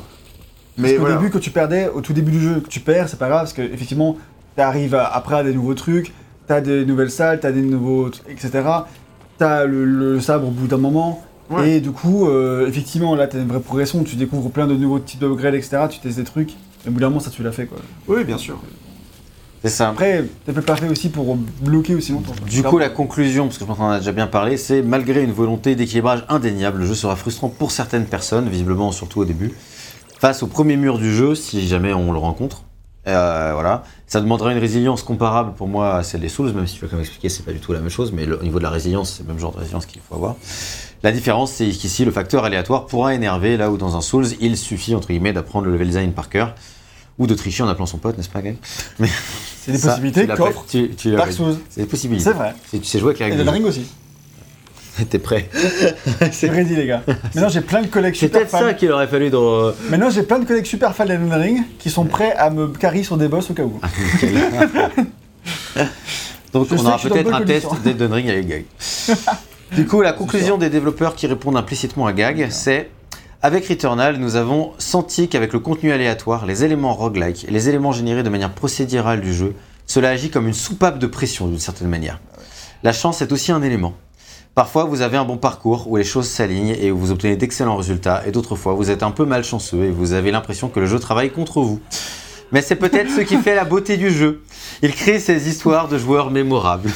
mais 0.78 0.82
Parce 0.82 0.94
qu'au 0.94 1.00
voilà. 1.00 1.16
début, 1.16 1.30
quand 1.30 1.40
tu 1.40 1.50
perdais, 1.50 1.88
au 1.88 2.00
tout 2.00 2.12
début 2.12 2.30
du 2.30 2.40
jeu, 2.40 2.60
que 2.60 2.68
tu 2.68 2.78
perds, 2.80 3.08
c'est 3.08 3.18
pas 3.18 3.26
grave, 3.28 3.40
parce 3.40 3.52
que 3.54 3.62
effectivement, 3.62 4.16
t'arrives 4.54 4.94
à- 4.94 5.06
après 5.12 5.34
à 5.34 5.42
des 5.42 5.52
nouveaux 5.52 5.74
trucs, 5.74 6.12
t'as 6.46 6.60
des 6.60 6.84
nouvelles 6.86 7.10
salles, 7.10 7.40
t'as 7.40 7.50
des 7.50 7.62
nouveaux. 7.62 8.08
etc. 8.28 8.50
T'as 9.36 9.64
le, 9.64 9.84
le 9.84 10.20
sabre 10.20 10.46
au 10.48 10.50
bout 10.52 10.68
d'un 10.68 10.76
moment. 10.78 11.24
Ouais. 11.50 11.70
Et 11.72 11.80
du 11.80 11.90
coup, 11.90 12.28
euh, 12.28 12.68
effectivement, 12.68 13.16
là, 13.16 13.26
t'as 13.26 13.38
une 13.38 13.48
vraie 13.48 13.58
progression, 13.60 14.04
tu 14.04 14.14
découvres 14.14 14.50
plein 14.50 14.68
de 14.68 14.74
nouveaux 14.76 15.00
types 15.00 15.18
d'upgrades, 15.18 15.54
etc. 15.54 15.78
Tu 15.90 15.98
testes 15.98 16.18
des 16.18 16.24
trucs. 16.24 16.54
Et 16.84 16.88
au 16.88 16.92
bout 16.92 17.00
d'un 17.00 17.08
moment, 17.08 17.20
ça, 17.20 17.30
tu 17.30 17.42
l'as 17.42 17.52
fait, 17.52 17.66
quoi. 17.66 17.78
Oui, 18.08 18.24
bien 18.24 18.38
sûr. 18.38 18.58
c'est 19.62 19.68
ça. 19.68 19.90
Après, 19.90 20.24
t'es 20.46 20.52
peut-être 20.52 20.66
pas 20.66 20.76
fait 20.76 20.88
aussi 20.88 21.08
pour 21.10 21.36
bloquer 21.36 21.94
aussi 21.94 22.12
longtemps. 22.12 22.32
quoi. 22.38 22.48
Du 22.48 22.62
coup, 22.62 22.78
la 22.78 22.88
conclusion, 22.88 23.46
parce 23.46 23.58
que 23.58 23.64
je 23.64 23.68
pense 23.68 23.76
qu'on 23.78 23.84
en 23.84 23.90
a 23.90 23.98
déjà 23.98 24.12
bien 24.12 24.26
parlé, 24.26 24.56
c'est 24.56 24.80
malgré 24.82 25.22
une 25.22 25.32
volonté 25.32 25.74
d'équilibrage 25.74 26.24
indéniable, 26.28 26.78
le 26.80 26.86
jeu 26.86 26.94
sera 26.94 27.16
frustrant 27.16 27.48
pour 27.48 27.70
certaines 27.70 28.06
personnes, 28.06 28.48
visiblement 28.48 28.92
surtout 28.92 29.20
au 29.20 29.24
début, 29.26 29.52
face 30.18 30.42
au 30.42 30.46
premier 30.46 30.76
mur 30.76 30.98
du 30.98 31.14
jeu, 31.14 31.34
si 31.34 31.66
jamais 31.68 31.92
on 31.92 32.12
le 32.12 32.18
rencontre. 32.18 32.62
Euh, 33.06 33.50
voilà, 33.54 33.82
ça 34.06 34.20
demandera 34.20 34.52
une 34.52 34.58
résilience 34.58 35.02
comparable 35.02 35.54
pour 35.54 35.68
moi 35.68 35.94
à 35.96 36.02
celle 36.02 36.20
des 36.20 36.28
Souls, 36.28 36.52
même 36.52 36.66
si 36.66 36.74
tu 36.74 36.82
vas 36.82 36.86
quand 36.88 36.96
même 36.96 37.00
expliquer, 37.04 37.30
c'est 37.30 37.42
pas 37.44 37.52
du 37.52 37.58
tout 37.58 37.72
la 37.72 37.80
même 37.80 37.88
chose, 37.88 38.12
mais 38.12 38.26
le- 38.26 38.38
au 38.38 38.42
niveau 38.42 38.58
de 38.58 38.62
la 38.64 38.68
résilience, 38.70 39.14
c'est 39.16 39.22
le 39.22 39.28
même 39.28 39.38
genre 39.38 39.52
de 39.52 39.58
résilience 39.58 39.86
qu'il 39.86 40.02
faut 40.06 40.14
avoir. 40.16 40.36
La 41.02 41.10
différence, 41.10 41.50
c'est 41.52 41.68
qu'ici, 41.70 42.04
le 42.04 42.10
facteur 42.10 42.44
aléatoire 42.44 42.84
pourra 42.86 43.14
énerver, 43.14 43.56
là 43.56 43.70
où 43.70 43.78
dans 43.78 43.96
un 43.96 44.02
Souls, 44.02 44.26
il 44.40 44.54
suffit, 44.58 44.94
entre 44.94 45.08
guillemets, 45.08 45.32
d'apprendre 45.32 45.64
le 45.66 45.72
level 45.72 45.86
design 45.86 46.12
par 46.12 46.28
cœur, 46.28 46.54
ou 47.18 47.26
de 47.26 47.34
tricher 47.34 47.62
en 47.62 47.68
appelant 47.68 47.86
son 47.86 47.96
pote, 47.98 48.18
n'est-ce 48.18 48.28
pas, 48.28 48.42
Gag 48.42 48.56
C'est 49.62 49.72
des 49.72 49.78
Ça, 49.78 49.88
possibilités 49.88 50.26
qu'offre 50.26 50.64
Dark 51.16 51.32
Souls. 51.32 51.56
C'est 51.70 51.80
des 51.80 51.86
possibilités. 51.86 52.24
C'est 52.24 52.36
vrai. 52.36 52.54
C'est- 52.70 52.78
Tu 52.80 52.84
sais 52.84 52.98
jouer 52.98 53.08
avec 53.14 53.20
les 53.20 53.26
Et 53.26 53.30
règles. 53.30 53.44
la 53.44 53.50
jeu. 53.52 53.56
ring 53.58 53.66
aussi. 53.66 53.86
T'es 55.10 55.18
prêt 55.18 55.48
C'est 56.32 56.50
ready, 56.50 56.76
les 56.76 56.86
gars. 56.86 57.02
Maintenant, 57.06 57.48
j'ai 57.48 57.60
plein 57.60 57.82
de 57.82 57.86
collègues 57.86 58.14
C'est 58.14 58.26
super 58.26 58.40
peut-être 58.40 58.50
fans. 58.50 58.58
ça 58.60 58.74
qu'il 58.74 58.90
aurait 58.92 59.06
fallu 59.06 59.30
dans. 59.30 59.42
euh, 59.68 59.72
Maintenant, 59.88 60.10
j'ai 60.10 60.22
plein 60.22 60.38
de 60.38 60.44
collègues 60.44 60.66
super 60.66 60.94
fans 60.94 61.06
d'Elden 61.06 61.32
Ring 61.32 61.62
qui 61.78 61.90
sont 61.90 62.04
prêts 62.04 62.32
à 62.32 62.50
me 62.50 62.68
carry 62.68 63.04
sur 63.04 63.16
des 63.16 63.28
boss 63.28 63.50
au 63.50 63.54
cas 63.54 63.62
où. 63.62 63.80
Donc 66.52 66.66
Je 66.68 66.74
on 66.74 66.86
aura 66.86 66.98
peut-être 66.98 67.32
un 67.32 67.42
test 67.42 67.68
d'Elden 67.84 68.12
Ring 68.12 68.28
avec 68.28 68.46
Gag. 68.48 68.64
du 69.76 69.86
coup, 69.86 70.02
la 70.02 70.12
conclusion 70.12 70.58
des 70.58 70.68
développeurs 70.68 71.14
qui 71.14 71.26
répondent 71.26 71.56
implicitement 71.56 72.06
à 72.06 72.12
Gag, 72.12 72.48
c'est 72.50 72.90
avec 73.42 73.66
Returnal, 73.68 74.16
nous 74.18 74.36
avons 74.36 74.72
senti 74.78 75.28
qu'avec 75.28 75.52
le 75.52 75.60
contenu 75.60 75.92
aléatoire, 75.92 76.44
les 76.44 76.64
éléments 76.64 76.92
roguelike 76.92 77.46
et 77.48 77.50
les 77.50 77.68
éléments 77.68 77.92
générés 77.92 78.22
de 78.22 78.28
manière 78.28 78.50
procédurale 78.52 79.20
du 79.20 79.32
jeu, 79.32 79.54
cela 79.86 80.10
agit 80.10 80.28
comme 80.30 80.46
une 80.46 80.52
soupape 80.54 80.98
de 80.98 81.06
pression 81.06 81.46
d'une 81.46 81.58
certaine 81.58 81.88
manière. 81.88 82.18
La 82.82 82.92
chance 82.92 83.22
est 83.22 83.32
aussi 83.32 83.50
un 83.52 83.62
élément. 83.62 83.94
Parfois, 84.54 84.84
vous 84.84 85.00
avez 85.00 85.16
un 85.16 85.24
bon 85.24 85.36
parcours 85.36 85.88
où 85.88 85.96
les 85.96 86.04
choses 86.04 86.28
s'alignent 86.28 86.76
et 86.80 86.90
où 86.90 86.98
vous 86.98 87.12
obtenez 87.12 87.36
d'excellents 87.36 87.76
résultats, 87.76 88.22
et 88.26 88.32
d'autres 88.32 88.56
fois, 88.56 88.74
vous 88.74 88.90
êtes 88.90 89.02
un 89.02 89.10
peu 89.12 89.24
malchanceux 89.24 89.84
et 89.84 89.90
vous 89.90 90.12
avez 90.12 90.30
l'impression 90.32 90.68
que 90.68 90.80
le 90.80 90.86
jeu 90.86 90.98
travaille 90.98 91.30
contre 91.30 91.60
vous. 91.62 91.80
Mais 92.52 92.60
c'est 92.62 92.74
peut-être 92.76 93.10
ce 93.10 93.20
qui 93.20 93.36
fait 93.36 93.54
la 93.54 93.64
beauté 93.64 93.96
du 93.96 94.10
jeu. 94.10 94.42
Il 94.82 94.92
crée 94.94 95.20
ces 95.20 95.48
histoires 95.48 95.86
de 95.88 95.98
joueurs 95.98 96.30
mémorables. 96.30 96.90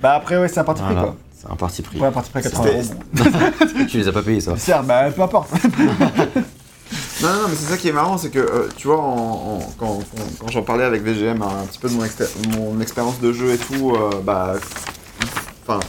Bah 0.00 0.14
après, 0.14 0.38
ouais, 0.38 0.48
c'est 0.48 0.60
un 0.60 0.64
parti 0.64 0.80
pris, 0.82 0.92
Voilà, 0.94 1.08
quoi. 1.08 1.16
c'est 1.36 1.50
un 1.52 1.56
parti 1.56 1.82
pris. 1.82 1.98
Ouais, 2.00 2.06
un 2.06 2.12
parti 2.12 2.30
pris 2.30 2.38
à 2.38 2.42
80 2.42 2.68
euros. 2.70 2.82
C'était- 2.82 3.30
bon. 3.78 3.84
tu 3.86 3.98
les 3.98 4.08
as 4.08 4.12
pas 4.12 4.22
payés, 4.22 4.40
ça. 4.40 4.56
Certes, 4.56 4.86
bah 4.86 5.10
peu 5.10 5.22
importe. 5.22 5.50
Non, 7.20 7.28
non, 7.28 7.48
mais 7.48 7.56
c'est 7.56 7.68
ça 7.72 7.76
qui 7.76 7.88
est 7.88 7.92
marrant, 7.92 8.16
c'est 8.16 8.30
que, 8.30 8.38
euh, 8.38 8.68
tu 8.76 8.86
vois, 8.86 9.00
en, 9.00 9.56
en- 9.56 9.58
quand, 9.76 9.98
quand- 9.98 10.22
quand 10.38 10.48
j'en 10.52 10.62
parlais 10.62 10.84
avec 10.84 11.02
VGM, 11.02 11.42
un 11.42 11.66
petit 11.66 11.80
peu 11.80 11.88
de 11.88 11.94
mon, 11.94 12.04
mon 12.74 12.80
expérience 12.80 13.20
de 13.20 13.32
jeu 13.32 13.52
et 13.54 13.58
tout, 13.58 13.90
euh, 13.96 14.10
bah, 14.24 14.54
enfin, 15.66 15.80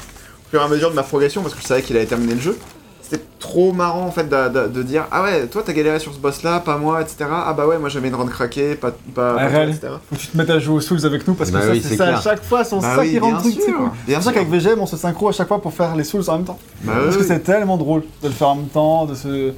fur 0.51 0.61
et 0.61 0.63
à 0.63 0.67
mesure 0.67 0.89
de 0.89 0.95
ma 0.95 1.03
progression, 1.03 1.41
parce 1.41 1.53
que 1.55 1.61
je 1.61 1.67
savais 1.67 1.81
qu'il 1.81 1.95
allait 1.97 2.05
terminer 2.05 2.33
le 2.35 2.39
jeu, 2.41 2.57
c'était 3.01 3.23
trop 3.39 3.71
marrant 3.73 4.05
en 4.05 4.11
fait 4.11 4.29
de, 4.29 4.49
de- 4.49 4.67
de 4.67 4.83
dire 4.83 5.05
Ah 5.11 5.23
ouais, 5.23 5.47
toi 5.47 5.63
t'as 5.65 5.73
galéré 5.73 5.97
sur 5.99 6.13
ce 6.13 6.19
boss 6.19 6.43
là, 6.43 6.59
pas 6.59 6.77
moi, 6.77 7.01
etc. 7.01 7.25
Ah 7.31 7.53
bah 7.57 7.65
ouais, 7.65 7.79
moi 7.79 7.89
j'avais 7.89 8.07
une 8.09 8.15
run 8.15 8.27
craquée, 8.27 8.75
pas, 8.75 8.91
pas, 8.91 9.33
pas 9.35 9.49
toi, 9.49 9.59
RL. 9.59 9.69
etc. 9.69 9.87
Faut 10.09 10.15
que 10.15 10.21
tu 10.21 10.27
te 10.27 10.37
mettes 10.37 10.49
à 10.51 10.59
jouer 10.59 10.75
aux 10.75 10.81
Souls 10.81 11.03
avec 11.05 11.27
nous 11.27 11.33
parce 11.33 11.49
que 11.49 11.55
Bah 11.55 11.61
ça, 11.63 11.71
oui, 11.71 11.81
c'est 11.81 11.89
c'est 11.89 11.95
ça 11.97 12.15
à 12.17 12.21
chaque 12.21 12.43
fois, 12.43 12.63
son 12.63 12.79
Bah 12.79 12.95
sac 12.95 12.99
oui, 13.05 13.11
qui 13.11 13.19
rend 13.19 13.31
le 13.31 13.37
truc, 13.37 13.55
c'est 13.59 13.71
cool. 13.71 13.89
C'est 14.07 14.13
pour 14.13 14.23
ça 14.23 14.33
qu'avec 14.33 14.49
VGM, 14.49 14.79
on 14.79 14.85
se 14.85 14.97
synchro 14.97 15.29
à 15.29 15.31
chaque 15.31 15.47
fois 15.47 15.59
pour 15.61 15.73
faire 15.73 15.95
les 15.95 16.03
Souls 16.03 16.23
en 16.29 16.35
même 16.37 16.45
temps. 16.45 16.59
Bah 16.83 16.93
Parce 16.95 17.07
oui, 17.07 17.13
que 17.15 17.19
oui. 17.21 17.25
c'est 17.27 17.39
tellement 17.39 17.77
drôle 17.77 18.03
de 18.21 18.27
le 18.27 18.33
faire 18.33 18.49
en 18.49 18.55
même 18.55 18.67
temps, 18.67 19.05
de 19.05 19.15
se. 19.15 19.53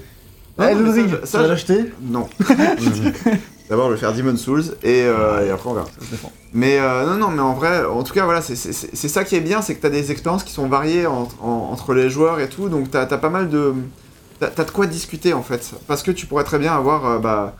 Ah, 0.58 0.68
Eh, 0.70 0.72
Elden 0.74 1.10
ça, 1.10 1.18
tu 1.18 1.28
ça, 1.28 1.42
vas 1.42 1.48
l'acheter 1.48 1.92
Non. 2.02 2.28
D'abord, 3.72 3.88
je 3.88 3.94
vais 3.94 4.00
faire 4.00 4.14
Demon 4.14 4.36
Souls 4.38 4.66
et, 4.84 5.04
euh, 5.06 5.48
et 5.48 5.50
après 5.50 5.68
on 5.70 5.74
verra. 5.74 5.88
Ça 6.00 6.06
se 6.06 6.12
défend. 6.12 6.32
Mais 6.54 6.78
euh, 6.80 7.06
non, 7.08 7.18
non, 7.18 7.30
mais 7.30 7.42
en 7.42 7.54
vrai, 7.54 7.84
en 7.86 8.04
tout 8.04 8.14
cas, 8.14 8.26
voilà, 8.26 8.42
c'est- 8.42 8.56
c'est 8.56 8.74
c'est 8.74 9.08
ça 9.08 9.24
qui 9.24 9.36
est 9.36 9.40
bien, 9.42 9.62
c'est 9.64 9.74
que 9.76 9.82
t'as 9.82 9.90
des 9.90 10.12
expériences 10.12 10.44
qui 10.44 10.52
sont 10.52 10.68
variées 10.68 11.08
entre, 11.08 11.36
en- 11.44 11.70
entre 11.72 11.94
les 11.94 12.10
joueurs 12.10 12.40
et 12.42 12.50
tout, 12.50 12.68
donc 12.70 12.92
t'as 12.92 13.04
as 13.04 13.18
pas 13.18 13.30
mal 13.30 13.50
de. 13.50 13.74
T'as 14.40 14.64
de 14.66 14.72
quoi 14.72 14.86
discuter 14.88 15.34
en 15.34 15.42
fait. 15.44 15.72
Parce 15.88 16.04
que 16.04 16.12
tu 16.12 16.26
pourrais 16.26 16.44
très 16.44 16.60
bien 16.60 16.74
avoir. 16.76 17.06
euh, 17.06 17.18
bah, 17.20 17.56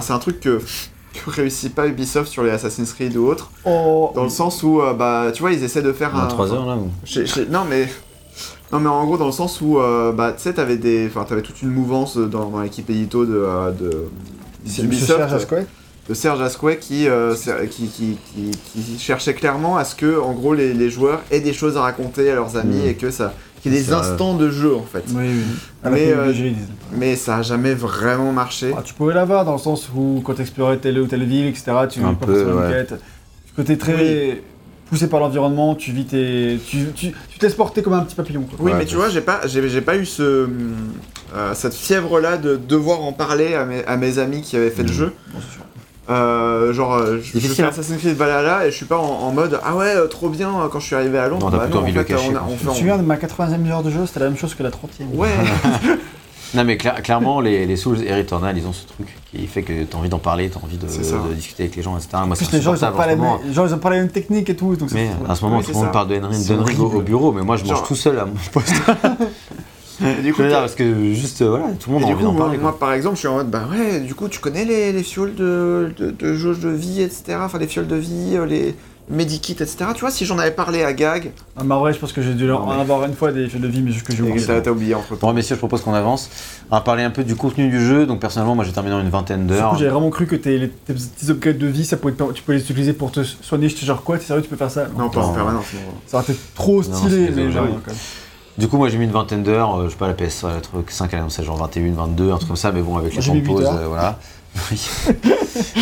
c'est 0.00 0.12
un, 0.12 0.18
truc 0.18 0.38
que, 0.40 0.60
que 1.14 1.30
réussit 1.30 1.74
pas 1.74 1.86
Ubisoft 1.88 2.30
sur 2.30 2.42
les 2.44 2.50
Assassin's 2.50 2.92
Creed 2.92 3.16
ou 3.16 3.26
autres, 3.26 3.50
Oh, 3.64 4.12
dans 4.14 4.22
le 4.24 4.28
sens 4.30 4.62
où, 4.62 4.80
euh, 4.80 4.92
bah, 4.94 5.32
tu 5.34 5.40
vois, 5.42 5.50
ils 5.52 5.64
essaient 5.64 5.82
de 5.82 5.92
faire 5.92 6.12
On 6.14 6.18
a 6.18 6.22
un. 6.24 6.26
3 6.28 6.52
heures 6.54 6.66
là 6.66 6.76
ou... 6.76 6.88
Chez- 7.04 7.26
chez- 7.26 7.46
non 7.46 7.64
mais 7.68 7.88
non 8.70 8.78
mais 8.78 8.88
en 8.90 9.04
gros 9.06 9.16
dans 9.16 9.26
le 9.26 9.32
sens 9.32 9.60
où 9.62 9.78
euh, 9.80 10.12
bah 10.12 10.32
tu 10.32 10.42
sais 10.42 10.52
t'avais 10.52 10.76
des 10.76 11.06
enfin 11.08 11.24
t'avais 11.24 11.40
toute 11.42 11.62
une 11.62 11.70
mouvance 11.70 12.16
dans, 12.18 12.50
dans 12.50 12.60
l'équipe 12.60 12.88
édito 12.90 13.24
de 13.24 13.34
euh, 13.34 13.70
de 13.72 14.04
c'est 14.68 14.82
d'Ubisoft, 14.82 15.10
Monsieur 15.10 15.16
Serge 15.28 15.32
Asquet. 15.34 15.66
de 16.08 16.14
Serge 16.14 16.40
Asquet 16.42 16.78
qui, 16.78 17.08
euh, 17.08 17.34
ser- 17.34 17.68
qui, 17.70 17.86
qui, 17.88 18.16
qui, 18.34 18.50
qui 18.50 18.98
cherchait 18.98 19.34
clairement 19.34 19.76
à 19.76 19.84
ce 19.84 19.94
que 19.94 20.18
en 20.20 20.32
gros 20.32 20.54
les, 20.54 20.72
les 20.74 20.90
joueurs 20.90 21.20
aient 21.30 21.40
des 21.40 21.52
choses 21.52 21.76
à 21.76 21.82
raconter 21.82 22.30
à 22.30 22.34
leurs 22.34 22.56
amis 22.56 22.82
Mm. 22.84 22.88
et 22.88 22.94
que 22.94 23.10
ça 23.10 23.32
qu'il 23.62 23.72
y 23.72 23.76
ait 23.76 23.80
des 23.80 23.92
instants 23.92 24.34
de 24.36 24.50
jeu 24.50 24.74
en 24.76 24.84
fait 24.84 25.02
Oui, 25.08 25.24
oui. 25.26 25.42
Mais, 25.84 25.90
Mais 25.90 26.12
euh, 26.12 26.32
mais 26.96 27.16
ça 27.16 27.38
a 27.38 27.42
jamais 27.42 27.74
vraiment 27.74 28.32
marché 28.32 28.72
Ah, 28.76 28.82
tu 28.84 28.94
pouvais 28.94 29.14
l'avoir 29.14 29.44
dans 29.44 29.54
le 29.54 29.58
sens 29.58 29.88
où 29.96 30.22
quand 30.24 30.34
tu 30.34 30.42
explorais 30.42 30.76
telle 30.76 30.98
ou 31.00 31.06
telle 31.06 31.24
ville, 31.24 31.46
etc., 31.46 31.72
tu 31.90 32.00
Un 32.00 32.10
vis 32.10 32.16
pas 32.16 32.26
peu, 32.26 32.34
forcément 32.38 32.62
une 32.62 32.70
ouais. 32.70 32.86
quête. 32.86 32.92
Du 33.48 33.52
côté 33.56 33.76
très 33.76 34.42
poussé 34.88 35.08
par 35.08 35.18
l'environnement, 35.20 35.74
tu 35.74 35.90
vis 35.90 36.04
tes. 36.06 36.58
Tu, 36.66 36.86
tu, 36.94 37.12
tu 37.28 37.38
te 37.38 37.44
laisses 37.44 37.54
porter 37.56 37.82
comme 37.82 37.94
un 37.94 38.00
petit 38.04 38.14
papillon. 38.14 38.42
Quoi. 38.42 38.58
oui 38.60 38.70
Ouais, 38.72 38.78
mais 38.78 38.86
tu 38.86 38.94
vois 38.94 39.08
j'ai 39.10 39.20
pas 39.22 39.40
j'ai 39.46 39.68
j'ai 39.68 39.80
pas 39.82 39.96
eu 39.96 40.06
ce 40.06 40.48
euh, 41.34 41.54
cette 41.54 41.74
fièvre 41.74 42.20
là 42.20 42.36
de 42.36 42.56
devoir 42.56 43.02
en 43.02 43.12
parler 43.12 43.54
à 43.54 43.64
mes, 43.64 43.84
à 43.84 43.96
mes 43.96 44.18
amis 44.18 44.42
qui 44.42 44.56
avaient 44.56 44.70
fait 44.70 44.82
le 44.82 44.90
Mm. 44.90 44.92
jeu 44.92 45.14
Bon, 45.32 45.40
sûr. 45.40 45.62
Euh, 46.10 46.72
genre, 46.72 46.94
euh, 46.94 47.18
je, 47.22 47.38
je 47.38 47.46
fais. 47.48 47.62
Assassin's 47.64 47.98
Creed 48.00 48.16
Valhalla 48.16 48.66
et 48.66 48.70
je 48.70 48.76
suis 48.76 48.86
pas 48.86 48.96
en, 48.96 49.04
en 49.04 49.30
mode 49.30 49.60
ah 49.62 49.76
ouais, 49.76 49.94
trop 50.08 50.30
bien 50.30 50.50
quand 50.72 50.80
je 50.80 50.86
suis 50.86 50.96
arrivé 50.96 51.18
à 51.18 51.28
Londres. 51.28 51.50
Non, 51.50 51.56
Bah 51.58 51.64
plutôt 51.64 51.80
envie 51.80 51.92
de 51.92 51.98
en 51.98 52.00
le 52.00 52.06
fait, 52.06 52.14
cacher, 52.14 52.30
on 52.32 52.36
a- 52.36 52.44
on 52.48 52.52
Je 52.52 52.56
fait 52.56 52.64
me 52.64 52.70
en- 52.70 52.74
souviens 52.74 52.96
de 52.96 53.02
ma 53.02 53.16
80e 53.16 53.70
heure 53.70 53.82
de 53.82 53.90
jeu, 53.90 54.06
c'était 54.06 54.20
la 54.20 54.26
même 54.30 54.38
chose 54.38 54.54
que 54.54 54.62
la 54.62 54.70
30e. 54.70 55.14
Ouais, 55.14 55.28
Non 56.54 56.64
mais 56.64 56.76
cla- 56.76 57.02
clairement, 57.02 57.42
les, 57.42 57.66
les 57.66 57.76
Souls 57.76 58.02
et 58.02 58.14
Returnal, 58.14 58.56
ils 58.56 58.66
ont 58.66 58.72
ce 58.72 58.86
truc 58.86 59.06
qui 59.30 59.46
fait 59.46 59.60
que 59.62 59.84
t'as 59.84 59.98
envie 59.98 60.08
d'en 60.08 60.18
parler, 60.18 60.48
t'as 60.48 60.60
envie 60.64 60.78
de, 60.78 60.86
discuter 61.34 61.64
avec 61.64 61.76
les 61.76 61.82
gens, 61.82 61.94
etc. 61.98 62.08
Moi, 62.26 62.36
plus, 62.36 62.50
les 62.52 62.62
gens, 62.62 62.74
ils 62.74 62.82
ont 62.82 62.92
pas 62.92 63.06
la 63.06 63.16
même, 63.16 63.28
les 63.44 63.52
gens, 63.52 63.66
ils 63.66 63.74
ont 63.74 63.78
pas 63.78 63.90
la 63.90 63.96
même 63.96 64.08
technique 64.08 64.48
et 64.48 64.56
tout. 64.56 64.74
Donc 64.76 64.90
Mais 64.92 65.10
à 65.28 65.34
ce 65.34 65.44
moment, 65.44 65.58
Oui, 65.58 65.64
tout 65.64 65.72
le 65.72 65.76
monde 65.76 65.92
parle 65.92 66.08
de 66.08 66.16
Henry 66.18 66.74
au, 66.78 67.02
bureau, 67.02 67.32
mais 67.32 67.42
moi 67.42 67.56
je 67.58 67.64
mange 67.64 67.72
Genre- 67.76 67.86
tout 67.86 67.94
seul 67.94 68.18
à 68.18 68.24
mon 68.24 68.32
poste. 68.50 68.72
Et 70.00 70.14
du 70.22 70.28
Je 70.28 70.32
coup, 70.34 70.42
veux 70.42 70.48
dire, 70.48 70.56
t'as- 70.56 70.60
parce 70.60 70.74
que 70.74 71.12
juste, 71.14 71.42
euh, 71.42 71.48
voilà, 71.50 71.66
tout 71.78 71.90
le 71.90 71.94
monde 71.98 72.04
a 72.04 72.12
envie 72.14 72.22
d'en 72.24 72.32
moi, 72.32 72.42
parler. 72.44 72.58
quoi. 72.58 72.70
moi, 72.70 72.78
par 72.78 72.92
exemple, 72.92 73.16
je 73.16 73.20
suis 73.20 73.28
en 73.28 73.34
mode 73.36 73.50
bah 73.50 73.64
ouais, 73.70 74.00
du 74.00 74.14
coup 74.14 74.28
tu 74.28 74.38
connais 74.40 74.64
les, 74.64 74.92
les 74.92 75.02
fioles 75.02 75.34
de, 75.34 75.90
de, 75.96 76.10
de 76.10 76.34
jauge 76.34 76.60
de 76.60 76.68
vie, 76.70 77.02
etc. 77.02 77.38
Enfin 77.40 77.58
les 77.58 77.66
fioles 77.66 77.86
de 77.88 77.96
vie, 77.96 78.32
euh, 78.36 78.46
les, 78.46 78.74
Medikit, 79.10 79.52
etc. 79.52 79.76
Tu 79.94 80.00
vois, 80.02 80.10
si 80.10 80.26
j'en 80.26 80.38
avais 80.38 80.50
parlé 80.50 80.84
à 80.84 80.92
Gag, 80.92 81.30
Ah, 81.56 81.62
mais 81.64 81.72
en 81.74 81.80
vrai, 81.80 81.94
je 81.94 81.98
pense 81.98 82.12
que 82.12 82.20
j'ai 82.20 82.34
dû 82.34 82.52
en 82.52 82.68
avoir 82.78 83.02
une 83.06 83.14
fois 83.14 83.32
des 83.32 83.48
jeux 83.48 83.58
de 83.58 83.66
vie, 83.66 83.80
mais 83.80 83.90
juste 83.90 84.06
que 84.06 84.14
j'ai 84.14 84.22
oublié. 84.22 84.44
t'as 84.46 84.70
oublié 84.70 84.94
entre 84.94 85.16
temps. 85.16 85.28
Bon, 85.28 85.32
messieurs, 85.32 85.54
je 85.56 85.58
propose 85.60 85.80
qu'on 85.80 85.94
avance. 85.94 86.28
On 86.70 86.74
va 86.74 86.82
parler 86.82 87.04
un 87.04 87.10
peu 87.10 87.24
du 87.24 87.34
contenu 87.34 87.70
du 87.70 87.80
jeu. 87.82 88.04
Donc, 88.04 88.20
personnellement, 88.20 88.54
moi, 88.54 88.66
j'ai 88.66 88.72
terminé 88.72 88.94
en 88.94 89.00
une 89.00 89.08
vingtaine 89.08 89.46
Du 89.46 89.54
d'heures. 89.54 89.70
coup, 89.70 89.76
j'avais 89.78 89.90
vraiment 89.92 90.10
cru 90.10 90.26
que 90.26 90.36
tes, 90.36 90.58
les- 90.58 90.68
tes 90.68 90.92
petits 90.92 91.30
upgrades 91.30 91.56
de 91.56 91.66
vie, 91.68 91.86
ça 91.86 91.96
pouvait 91.96 92.12
te 92.12 92.22
tu 92.34 92.42
peux 92.42 92.52
les 92.52 92.60
utiliser 92.60 92.92
pour 92.92 93.10
te 93.10 93.24
soigner. 93.24 93.70
J'étais 93.70 93.86
genre 93.86 94.02
quoi 94.02 94.18
T'es 94.18 94.26
sérieux, 94.26 94.42
tu 94.42 94.50
peux 94.50 94.56
faire 94.56 94.70
ça? 94.70 94.86
Non, 94.94 95.08
pas 95.08 95.22
en 95.24 95.32
permanence. 95.32 95.64
non. 95.72 95.80
Ça 96.06 96.18
aurait 96.18 96.30
été 96.30 96.38
trop 96.54 96.82
stylé, 96.82 97.30
mais 97.34 97.50
genre, 97.50 97.64
oui. 97.64 97.70
quand 97.82 97.90
même. 97.92 97.96
Du 98.58 98.66
coup, 98.68 98.76
moi, 98.76 98.88
j'ai 98.88 98.98
mis 98.98 99.04
une 99.04 99.12
vingtaine 99.12 99.42
d'heures. 99.44 99.76
euh, 99.78 99.84
je 99.86 99.90
sais 99.90 99.96
pas, 99.96 100.08
la 100.08 100.14
PS, 100.14 100.42
la 100.42 100.60
truc 100.60 100.90
5, 100.90 101.10
elle 101.12 101.20
annonçait 101.20 101.44
genre 101.44 101.56
21, 101.56 101.92
22, 101.92 102.32
un 102.32 102.36
truc 102.36 102.48
comme 102.48 102.56
ça. 102.56 102.72
Mais 102.72 102.82
bon, 102.82 102.96
avec 102.98 103.14
les 103.14 103.20
j'ai 103.22 103.28
temps 103.28 103.34
de 103.36 103.40
huit 103.40 103.46
pause, 103.46 103.64
heures. 103.64 103.74
euh, 103.76 103.86
voilà. 103.88 104.18
Oui. 104.72 104.80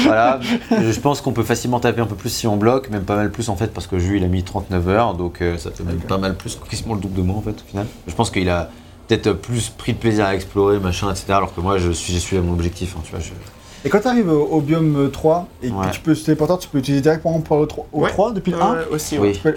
voilà. 0.05 0.41
Je 0.71 0.91
je 0.93 1.01
pense 1.01 1.21
qu'on 1.23 1.33
peut 1.33 1.45
facilement 1.45 1.81
taper 1.81 2.01
un 2.03 2.07
peu 2.07 2.15
plus 2.17 2.29
si 2.29 2.47
on 2.47 2.57
bloque, 2.57 2.91
même 2.91 3.05
pas 3.05 3.17
mal 3.17 3.31
plus 3.31 3.49
en 3.49 3.57
fait, 3.57 3.69
parce 3.73 3.87
que 3.87 3.99
Jus, 3.99 4.19
il 4.19 4.25
a 4.25 4.27
mis 4.29 4.43
39 4.43 4.89
heures. 4.89 5.15
Donc, 5.15 5.41
euh, 5.41 5.57
ça 5.57 5.71
fait 5.71 5.85
même 5.85 6.01
pas 6.01 6.19
mal 6.19 6.37
plus, 6.37 6.59
quasiment 6.69 6.95
le 6.95 7.01
double 7.01 7.15
de 7.15 7.23
moi 7.23 7.37
en 7.37 7.41
fait, 7.41 7.53
au 7.65 7.69
final. 7.71 7.87
Je 8.07 8.15
pense 8.15 8.31
qu'il 8.31 8.51
a 8.51 8.69
peut-être 9.09 9.33
plus 9.33 9.71
pris 9.71 9.95
de 9.95 9.99
plaisir 9.99 10.27
à 10.27 10.35
explorer, 10.35 10.79
machin, 10.79 11.09
etc. 11.11 11.25
Alors 11.31 11.55
que 11.55 11.61
moi, 11.63 11.79
je 11.79 11.91
suis, 11.93 12.13
je 12.13 12.19
suis 12.19 12.37
à 12.37 12.43
mon 12.43 12.53
objectif. 12.53 12.95
hein, 12.99 13.01
tu 13.05 13.13
vois, 13.13 13.21
je- 13.21 13.31
Et 13.85 13.89
quand 13.89 14.01
tu 14.01 14.09
arrives 14.09 14.29
au, 14.31 14.45
au 14.47 14.61
biome 14.61 15.11
3 15.11 15.47
et 15.63 15.71
Ouais. 15.71 15.87
que 15.87 15.93
tu 15.95 16.01
peux 16.01 16.15
se 16.15 16.27
téléporter, 16.27 16.55
tu 16.59 16.69
peux 16.69 16.79
utiliser 16.79 17.01
directement 17.03 17.41
pour 17.41 17.59
le 17.61 17.67
3, 17.67 17.87
au 17.93 18.01
Ouais. 18.03 18.11
3 18.11 18.33
depuis 18.33 18.51
le 18.53 18.61
1 18.61 18.73
Ouais, 18.73 18.79
aussi, 18.91 19.17
ouais. 19.19 19.33
Oui, 19.45 19.53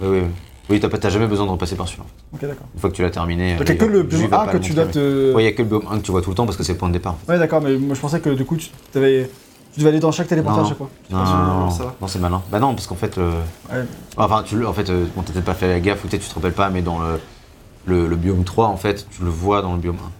oui, 0.00 0.08
oui. 0.08 0.22
Oui, 0.70 0.80
t'as 0.80 1.08
jamais 1.10 1.26
besoin 1.26 1.46
de 1.46 1.50
repasser 1.50 1.74
par 1.76 1.86
celui-là. 1.88 2.04
ok, 2.34 2.40
d'accord. 2.42 2.66
Une 2.74 2.80
fois 2.80 2.90
que 2.90 2.94
tu 2.94 3.02
l'as 3.02 3.10
terminé. 3.10 3.56
Donc 3.56 3.68
il 3.68 3.74
n'y 3.74 3.80
a 3.80 3.84
que 3.84 3.90
le 3.90 4.02
biome 4.04 4.32
1 4.32 4.46
que 4.46 4.56
tu 4.58 4.72
dois 4.74 4.86
te. 4.86 5.34
Oui, 5.34 5.42
il 5.42 5.46
y 5.46 5.48
a 5.48 5.52
que 5.52 5.62
le 5.62 5.68
biome 5.68 5.82
1 5.90 5.98
que 5.98 6.02
tu 6.02 6.10
vois 6.12 6.22
tout 6.22 6.30
le 6.30 6.36
temps 6.36 6.44
parce 6.46 6.56
que 6.56 6.62
c'est 6.62 6.72
le 6.72 6.78
point 6.78 6.88
de 6.88 6.92
départ. 6.94 7.16
Ouais, 7.28 7.38
d'accord, 7.38 7.60
mais 7.60 7.76
moi 7.76 7.94
je 7.94 8.00
pensais 8.00 8.20
que 8.20 8.30
du 8.30 8.44
coup 8.44 8.56
tu, 8.56 8.68
t'avais- 8.92 9.28
tu 9.72 9.80
devais 9.80 9.90
aller 9.90 10.00
dans 10.00 10.12
chaque 10.12 10.28
téléportage 10.28 10.66
à 10.66 10.68
chaque 10.68 10.78
fois. 10.78 10.90
Non, 11.10 11.18
non, 11.18 11.70
ça 11.70 11.84
va. 11.84 11.94
non, 12.00 12.06
c'est 12.06 12.18
malin. 12.20 12.42
Bah 12.50 12.60
non, 12.60 12.74
parce 12.74 12.86
qu'en 12.86 12.94
fait, 12.94 13.18
euh, 13.18 13.32
Ouais. 13.72 13.84
enfin, 14.16 14.42
tu 14.44 14.64
en 14.64 14.72
fait, 14.72 14.88
euh, 14.90 15.06
bon, 15.16 15.22
t'as 15.22 15.32
peut-être 15.32 15.44
pas 15.44 15.54
fait 15.54 15.68
la 15.68 15.80
gaffe 15.80 16.04
ou 16.04 16.08
peut-être 16.08 16.22
tu 16.22 16.28
te 16.28 16.34
rappelles 16.34 16.52
pas, 16.52 16.68
mais 16.70 16.82
dans 16.82 16.98
le, 17.00 17.18
le, 17.86 18.06
le 18.06 18.16
biome 18.16 18.44
3, 18.44 18.68
en 18.68 18.76
fait, 18.76 19.06
tu 19.10 19.24
le 19.24 19.30
vois 19.30 19.62
dans 19.62 19.72
le 19.72 19.78
biome 19.78 19.96
1. 19.96 20.10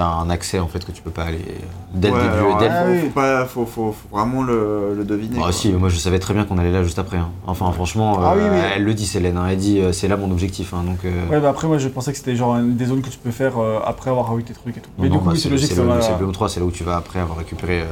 T'as 0.00 0.06
un 0.06 0.30
accès 0.30 0.58
en 0.58 0.66
fait 0.66 0.82
que 0.82 0.92
tu 0.92 1.02
peux 1.02 1.10
pas 1.10 1.24
aller 1.24 1.44
dès 1.92 2.08
le 2.08 2.14
Ouais, 2.14 2.22
début. 2.22 2.34
alors, 2.36 2.56
dès 2.58 2.70
faut, 2.70 2.72
le- 2.86 2.94
Ah 2.94 3.00
faut 3.02 3.10
pas, 3.10 3.44
faut, 3.44 3.66
faut, 3.66 3.92
faut 3.92 4.16
vraiment 4.16 4.42
le, 4.42 4.94
le 4.96 5.04
deviner. 5.04 5.36
Bah 5.36 5.42
quoi. 5.42 5.52
si, 5.52 5.70
moi 5.72 5.90
je 5.90 5.96
savais 5.98 6.18
très 6.18 6.32
bien 6.32 6.44
qu'on 6.46 6.56
allait 6.56 6.72
là 6.72 6.82
juste 6.82 6.98
après. 6.98 7.18
hein. 7.18 7.28
Enfin, 7.46 7.70
franchement, 7.72 8.18
Ah 8.22 8.32
euh, 8.32 8.36
oui, 8.36 8.42
oui. 8.50 8.60
elle 8.76 8.84
le 8.84 8.94
dit, 8.94 9.04
Célène. 9.04 9.36
hein. 9.36 9.44
Elle 9.50 9.58
dit, 9.58 9.78
euh, 9.78 9.92
c'est 9.92 10.08
là 10.08 10.16
mon 10.16 10.30
objectif. 10.30 10.72
hein, 10.72 10.84
donc, 10.86 11.04
euh, 11.04 11.28
Ouais, 11.28 11.38
bah 11.38 11.50
après 11.50 11.66
moi 11.68 11.76
je 11.76 11.88
pensais 11.88 12.12
que 12.12 12.16
c'était 12.16 12.34
genre 12.34 12.56
une 12.56 12.76
des 12.76 12.86
zones 12.86 13.02
que 13.02 13.10
tu 13.10 13.18
peux 13.18 13.30
faire 13.30 13.58
euh, 13.58 13.78
après 13.84 14.08
avoir 14.08 14.38
eu 14.38 14.42
tes 14.42 14.54
trucs 14.54 14.78
et 14.78 14.80
tout. 14.80 14.88
non, 14.96 15.02
mais 15.04 15.08
non, 15.10 15.16
du 15.16 15.20
coup, 15.22 15.28
bah, 15.28 15.36
c'est 15.36 15.50
logique, 15.50 15.68
c'est 15.68 15.76
le, 15.76 15.82
va. 15.82 16.00
c'est 16.00 16.12
le 16.12 16.16
biome 16.16 16.32
3, 16.32 16.48
c'est 16.48 16.60
là 16.60 16.64
où 16.66 16.70
tu 16.70 16.82
vas 16.82 16.96
après 16.96 17.18
avoir 17.18 17.36
récupéré. 17.36 17.82
euh, 17.82 17.84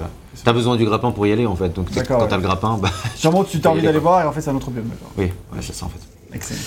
T'as 0.42 0.54
besoin 0.54 0.76
du 0.76 0.86
grappin 0.86 1.10
pour 1.10 1.26
y 1.26 1.32
aller 1.32 1.44
en 1.44 1.56
fait. 1.56 1.74
Donc 1.74 1.88
quand 2.08 2.20
ouais. 2.22 2.26
t'as 2.26 2.36
le 2.36 2.42
grappin, 2.42 2.78
bah 2.80 2.88
Sûrement 3.16 3.44
tu 3.44 3.60
t'as 3.60 3.68
envie 3.72 3.82
d'aller 3.82 3.98
voir 3.98 4.22
et 4.22 4.24
en 4.24 4.32
fait 4.32 4.40
c'est 4.40 4.48
un 4.50 4.56
autre 4.56 4.70
biome, 4.70 4.86
oui, 5.18 5.24
ouais, 5.26 5.58
c'est 5.60 5.74
ça 5.74 5.84
en 5.84 5.90
fait. 5.90 6.00
Excellent. 6.32 6.58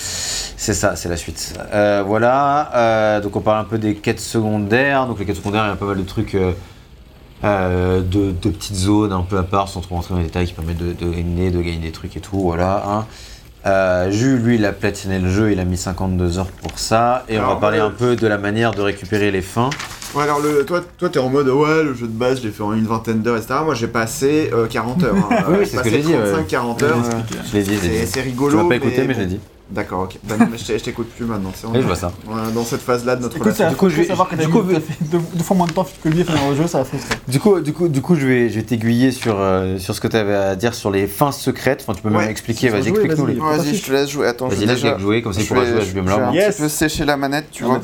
C'est 0.62 0.74
ça, 0.74 0.94
c'est 0.94 1.08
la 1.08 1.16
suite. 1.16 1.54
Euh, 1.74 2.04
voilà, 2.06 2.70
euh, 2.76 3.20
donc 3.20 3.34
on 3.34 3.40
parle 3.40 3.58
un 3.58 3.64
peu 3.64 3.78
des 3.78 3.96
quêtes 3.96 4.20
secondaires. 4.20 5.08
Donc 5.08 5.18
les 5.18 5.24
quêtes 5.24 5.34
secondaires, 5.34 5.64
il 5.66 5.70
y 5.70 5.72
a 5.72 5.74
pas 5.74 5.86
mal 5.86 5.96
de 5.98 6.04
trucs, 6.04 6.36
euh, 6.36 8.00
de, 8.00 8.30
de 8.30 8.48
petites 8.48 8.76
zones 8.76 9.10
un 9.12 9.22
peu 9.22 9.38
à 9.38 9.42
part, 9.42 9.66
sans 9.68 9.80
trop 9.80 9.96
rentrer 9.96 10.14
dans 10.14 10.20
les 10.20 10.26
détails, 10.26 10.46
qui 10.46 10.52
permettent 10.52 10.78
de, 10.78 10.92
de 10.92 11.10
gagner, 11.12 11.50
de 11.50 11.60
gagner 11.60 11.78
des 11.78 11.90
trucs 11.90 12.16
et 12.16 12.20
tout. 12.20 12.38
Voilà. 12.38 12.84
Hein. 12.86 14.06
Jules, 14.10 14.40
lui, 14.40 14.54
il 14.54 14.64
a 14.64 14.70
platiné 14.72 15.18
le 15.18 15.28
jeu, 15.28 15.50
il 15.50 15.58
a 15.58 15.64
mis 15.64 15.76
52 15.76 16.38
heures 16.38 16.46
pour 16.46 16.78
ça. 16.78 17.24
Et 17.28 17.40
on 17.40 17.46
va 17.48 17.56
parler 17.56 17.80
un 17.80 17.90
peu 17.90 18.14
de 18.14 18.26
la 18.28 18.38
manière 18.38 18.70
de 18.70 18.82
récupérer 18.82 19.32
les 19.32 19.42
fins. 19.42 19.70
Ouais, 20.14 20.22
alors 20.22 20.38
le, 20.38 20.64
toi, 20.64 20.80
toi, 20.96 21.08
t'es 21.08 21.18
en 21.18 21.28
mode 21.28 21.48
ouais, 21.48 21.82
le 21.82 21.94
jeu 21.94 22.06
de 22.06 22.12
base, 22.12 22.38
je 22.40 22.46
l'ai 22.46 22.52
fait 22.52 22.62
en 22.62 22.72
une 22.72 22.86
vingtaine 22.86 23.20
d'heures, 23.22 23.36
etc. 23.38 23.54
Moi, 23.64 23.74
j'ai 23.74 23.88
passé 23.88 24.50
euh, 24.52 24.68
40 24.68 25.02
heures. 25.02 25.14
hein. 25.16 25.44
Oui, 25.48 25.66
c'est 25.66 25.78
ce 25.78 25.82
que 25.82 25.90
j'ai 25.90 26.02
dit, 26.02 26.12
ouais. 26.12 26.32
35-40 26.48 26.84
heures. 26.84 26.98
Je 27.50 27.56
l'ai 27.56 27.62
dit, 27.64 27.76
C'est 27.82 28.06
c'est 28.06 28.20
Tu 28.22 28.28
rigolo. 28.28 28.62
m'as 28.62 28.68
pas 28.68 28.76
écouté, 28.76 29.04
mais 29.08 29.14
je 29.14 29.20
l'ai 29.20 29.26
dit. 29.26 29.40
D'accord, 29.72 30.02
ok. 30.02 30.18
Bah 30.24 30.34
non, 30.38 30.46
mais 30.50 30.58
je 30.58 30.82
t'écoute 30.84 31.08
plus 31.16 31.24
maintenant. 31.24 31.50
c'est- 31.54 31.66
on 31.66 31.70
Oui, 31.72 31.78
je 31.80 31.86
vois 31.86 31.96
ça. 31.96 32.12
on 32.28 32.48
est 32.48 32.52
dans 32.52 32.64
cette 32.64 32.82
phase-là 32.82 33.16
de 33.16 33.22
notre 33.22 33.36
Écoute, 33.36 33.46
relation. 33.52 33.70
Du 33.70 33.76
coup, 33.76 33.88
je 33.88 33.96
vais- 33.96 34.04
savoir 34.04 34.28
que 34.28 34.36
t'as 34.36 34.46
coup, 34.46 34.62
t'as 34.62 34.80
fait 34.80 34.94
deux, 35.10 35.20
deux 35.34 35.42
fois 35.44 35.56
moins 35.56 35.66
de 35.66 35.72
temps 35.72 35.86
que 36.02 36.08
lui 36.10 36.20
à 36.20 36.24
finir 36.24 36.40
le 36.50 36.56
jeu, 36.56 36.66
ça 36.66 36.80
a 36.80 36.84
frustré. 36.84 37.14
Du 37.26 37.40
coup, 37.40 37.58
du 37.60 37.72
coup, 37.72 37.88
du 37.88 38.02
coup, 38.02 38.14
je 38.14 38.26
vais, 38.26 38.48
je 38.50 38.56
vais 38.56 38.62
t'aiguiller 38.62 39.10
sur, 39.12 39.36
euh, 39.40 39.78
sur 39.78 39.94
ce 39.94 40.00
que 40.00 40.08
tu 40.08 40.16
avais 40.16 40.34
à 40.34 40.56
dire 40.56 40.74
sur 40.74 40.90
les 40.90 41.06
fins 41.06 41.32
secrètes. 41.32 41.80
Enfin, 41.82 41.94
tu 41.94 42.02
peux 42.02 42.10
même 42.10 42.18
Ouais, 42.18 42.30
expliquer. 42.30 42.68
c'est 42.68 42.78
Vas-y, 42.78 42.88
explique-nous 42.90 43.24
vas-y. 43.24 43.34
les. 43.34 43.40
Vas-y, 43.40 43.74
je 43.76 43.82
te 43.86 43.92
laisse 43.92 44.10
jouer. 44.10 44.26
Attends, 44.26 44.50
je 44.50 44.54
Vas-y, 44.56 44.66
vais 44.66 44.72
laisse 44.74 44.82
déjà. 44.82 44.98
Jouer, 44.98 45.22
comme 45.22 45.32
ça 45.32 45.40
jouer. 45.40 45.56
Je 45.80 45.98
vais 45.98 46.10
un 46.12 46.32
Yes. 46.32 46.54
petit 46.56 46.62
peu 46.62 46.68
sécher 46.68 47.04
la 47.06 47.16
manette, 47.16 47.46
tu 47.50 47.64
vois. 47.64 47.80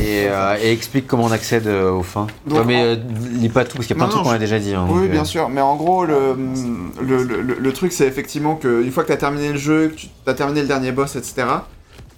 Et, 0.00 0.26
euh, 0.28 0.56
et 0.62 0.70
explique 0.72 1.06
comment 1.08 1.24
on 1.24 1.32
accède 1.32 1.66
euh, 1.66 1.90
aux 1.90 2.02
fins. 2.04 2.28
Mais 2.66 2.96
lis 3.32 3.48
pas 3.48 3.64
tout 3.64 3.76
parce 3.76 3.86
qu'il 3.86 3.96
y 3.96 3.98
a 3.98 4.04
plein 4.04 4.06
de 4.06 4.12
trucs 4.12 4.24
qu'on 4.24 4.30
a 4.30 4.38
déjà 4.38 4.58
dit. 4.58 4.74
hein, 4.74 4.86
Oui, 4.88 5.08
bien 5.08 5.24
sûr, 5.24 5.48
mais 5.48 5.60
en 5.60 5.74
gros, 5.76 6.04
le, 6.04 7.72
truc, 7.72 7.92
c'est 7.92 8.06
effectivement 8.06 8.54
que 8.56 8.82
une 8.82 8.90
fois 8.92 9.02
que 9.02 9.08
tu 9.08 9.12
as 9.14 9.16
terminé 9.16 9.52
le 9.52 9.58
jeu, 9.58 9.88
que 9.88 9.96
tu 10.00 10.08
as 10.26 10.34
terminé 10.34 10.60
le 10.62 10.66
dernier 10.68 10.92
boss, 10.92 11.07
etc., 11.16 11.46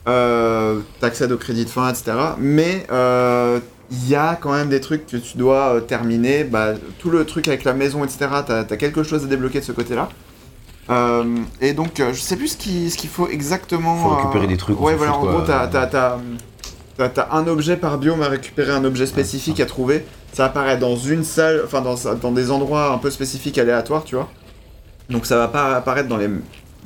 euh, 0.09 0.81
tu 0.99 1.05
accèdes 1.05 1.33
au 1.33 1.37
crédit 1.37 1.65
de 1.65 1.71
fin, 1.71 1.89
etc. 1.91 2.13
Mais 2.39 2.87
euh, 2.91 3.61
il 3.91 4.09
y 4.09 4.15
a 4.15 4.37
quand 4.41 4.53
même 4.53 4.69
des 4.69 4.81
trucs 4.81 5.07
que 5.07 5.17
tu 5.17 5.37
dois 5.37 5.75
euh, 5.75 5.81
terminer. 5.81 6.45
Bah, 6.45 6.73
tout 6.99 7.11
le 7.11 7.25
truc 7.27 7.49
avec 7.49 7.65
la 7.65 7.75
maison, 7.75 8.05
etc., 8.05 8.29
tu 8.47 8.53
as, 8.53 8.65
quelque 8.77 9.03
chose 9.03 9.25
à 9.25 9.27
débloquer 9.27 9.61
de 9.61 9.65
ce 9.65 9.73
côté-là. 9.73 10.09
Euh, 10.89 11.25
et 11.61 11.73
donc, 11.73 12.01
euh, 12.01 12.13
je 12.13 12.21
sais 12.21 12.37
plus 12.37 12.49
ce 12.49 12.57
qu'il 12.57 13.11
faut 13.11 13.29
exactement. 13.29 13.97
Faut 13.97 14.17
récupérer 14.17 14.45
euh, 14.45 14.49
des 14.49 14.57
trucs, 14.57 14.81
Ouais, 14.81 14.95
voilà, 14.95 15.15
en 15.15 15.25
gros, 15.25 15.43
t'as 15.43 15.67
t'as- 15.69 15.87
t'as- 15.87 16.19
t'as- 16.97 17.09
t'as 17.09 17.29
un 17.33 17.47
objet 17.47 17.77
par 17.77 17.99
biome 17.99 18.23
à 18.23 18.29
récupérer, 18.29 18.73
un 18.73 18.85
objet 18.85 19.07
spécifique 19.07 19.61
à 19.61 19.67
trouver. 19.67 20.05
Ça 20.33 20.47
apparaît 20.47 20.79
dans 20.79 20.97
une 20.97 21.25
salle, 21.25 21.63
enfin 21.65 21.81
dans, 21.81 21.97
dans 22.21 22.33
des 22.33 22.51
endroits 22.51 22.93
un 22.93 22.99
peu 22.99 23.11
spécifiques, 23.11 23.59
aléatoires, 23.59 24.05
tu 24.05 24.15
vois. 24.15 24.29
Donc 25.11 25.27
ça 25.27 25.37
va 25.37 25.49
pas 25.49 25.75
apparaître 25.77 26.09
dans 26.09 26.17
les, 26.17 26.29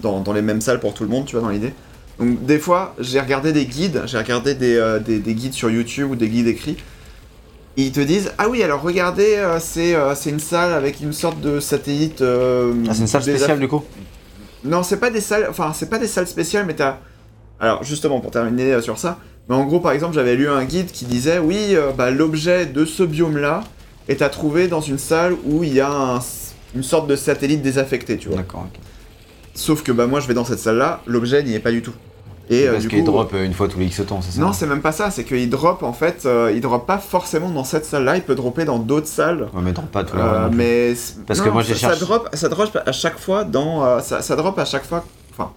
dans, 0.01 0.21
dans 0.21 0.33
les 0.33 0.43
mêmes 0.43 0.61
salles 0.63 0.81
pour 0.81 0.95
tout 0.95 1.05
le 1.05 1.11
monde, 1.11 1.27
tu 1.27 1.37
vois, 1.37 1.43
dans 1.43 1.51
l'idée. 1.51 1.75
Donc 2.19 2.45
des 2.47 2.59
fois, 2.59 2.95
j'ai 3.01 3.21
regardé 3.21 3.53
des 3.53 3.67
guides, 3.67 4.03
j'ai 4.07 4.19
regardé 4.19 4.55
des, 4.55 4.77
euh, 4.77 4.99
des, 5.01 5.19
des 5.19 5.35
guides 5.35 5.53
sur 5.55 5.71
YouTube 5.71 6.11
ou 6.13 6.17
des 6.17 6.29
guides 6.29 6.47
écrits. 6.47 6.77
Ils 7.77 7.91
te 7.91 7.99
disent 8.01 8.31
ah 8.39 8.49
oui 8.49 8.63
alors 8.63 8.83
regardez 8.83 9.35
euh, 9.37 9.59
c'est 9.59 9.97
euh, 9.97 10.15
c'est 10.15 10.31
une 10.31 10.39
salle 10.39 10.73
avec 10.73 11.01
une 11.01 11.13
sorte 11.13 11.41
de 11.41 11.59
satellite. 11.59 12.21
euh, 12.23 12.73
Ah, 12.89 12.95
c'est 12.95 13.01
une 13.01 13.07
salle 13.09 13.23
spéciale 13.23 13.59
du 13.59 13.67
coup? 13.67 13.83
Non, 14.65 14.83
c'est 14.85 14.99
pas 14.99 15.11
des 15.11 15.21
salles, 15.21 15.49
enfin 15.51 15.73
c'est 15.75 15.91
pas 15.91 15.99
des 15.99 16.07
salles 16.07 16.29
spéciales, 16.29 16.67
mais 16.67 16.75
t'as. 16.75 16.99
Alors 17.59 17.83
justement 17.83 18.21
pour 18.21 18.31
terminer 18.31 18.81
sur 18.81 18.97
ça, 18.99 19.19
mais 19.49 19.57
en 19.57 19.65
gros 19.65 19.81
par 19.81 19.91
exemple 19.93 20.15
j'avais 20.15 20.37
lu 20.37 20.49
un 20.49 20.65
guide 20.65 20.93
qui 20.93 21.05
disait 21.05 21.39
oui 21.41 21.75
bah, 21.99 22.11
l'objet 22.13 22.65
de 22.67 22.85
ce 22.85 23.03
biome 23.03 23.39
là 23.39 23.63
est 24.09 24.23
à 24.23 24.29
trouver 24.29 24.69
dans 24.69 24.81
une 24.81 24.99
salle 24.99 25.35
où 25.45 25.65
il 25.65 25.73
y 25.75 25.81
a 25.81 25.91
un- 25.91 26.21
une 26.77 26.83
sorte 26.85 27.09
de 27.09 27.17
satellite 27.17 27.63
désaffecté, 27.63 28.19
tu 28.19 28.29
vois. 28.29 28.39
D'accord. 28.39 28.67
ok. 28.73 28.81
Sauf 29.55 29.83
que 29.83 29.93
bah 29.93 30.07
moi 30.07 30.21
je 30.21 30.27
vais 30.27 30.35
dans 30.35 30.45
cette 30.45 30.59
salle 30.59 30.77
là, 30.79 31.01
l'objet 31.07 31.43
n'y 31.43 31.55
est 31.55 31.61
pas 31.61 31.71
du 31.71 31.81
tout. 31.83 31.93
Et 32.51 32.69
euh, 32.69 32.73
Parce 32.73 32.87
qu'il 32.89 33.05
drop 33.05 33.33
euh, 33.33 33.45
une 33.45 33.55
fois 33.55 33.69
tous 33.69 33.79
les 33.79 33.87
X 33.87 34.03
temps, 34.07 34.21
c'est 34.21 34.33
ça 34.33 34.41
non 34.41 34.53
c'est 34.53 34.67
même 34.67 34.83
pas 34.83 34.93
ça, 34.93 35.11
c'est 35.11 35.25
qu'il 35.25 35.49
drop 35.49 35.83
en 35.83 35.93
fait, 35.95 36.25
euh, 36.27 36.53
il 36.55 36.61
drop 36.61 36.87
pas 36.87 36.99
forcément 36.99 37.49
dans 37.49 37.65
cette 37.65 37.87
salle 37.87 38.05
là, 38.05 38.17
il 38.17 38.23
peut 38.23 38.35
dropper 38.35 38.65
dans 38.67 38.79
d'autres 38.79 39.07
salles. 39.07 39.49
Ouais, 39.55 39.63
mais 39.63 39.73
drop 39.73 39.87
pas 39.87 40.05
tout 40.05 40.17
mais 40.53 40.95
Parce 41.27 41.39
non, 41.39 41.47
que 41.47 41.51
moi, 41.51 41.63
j'ai 41.63 41.75
ça, 41.75 41.81
ça 41.81 41.89
cherché- 41.91 42.05
drop, 42.05 42.29
ça 42.35 42.49
drop 42.49 42.79
à 42.85 42.93
chaque 42.93 43.19
fois 43.19 43.45
dans, 43.45 44.01
ça, 44.01 44.21
ça 44.21 44.37
drop 44.37 44.59
à 44.59 44.65
chaque 44.67 44.85
fois. 44.85 45.05
Enfin, 45.33 45.53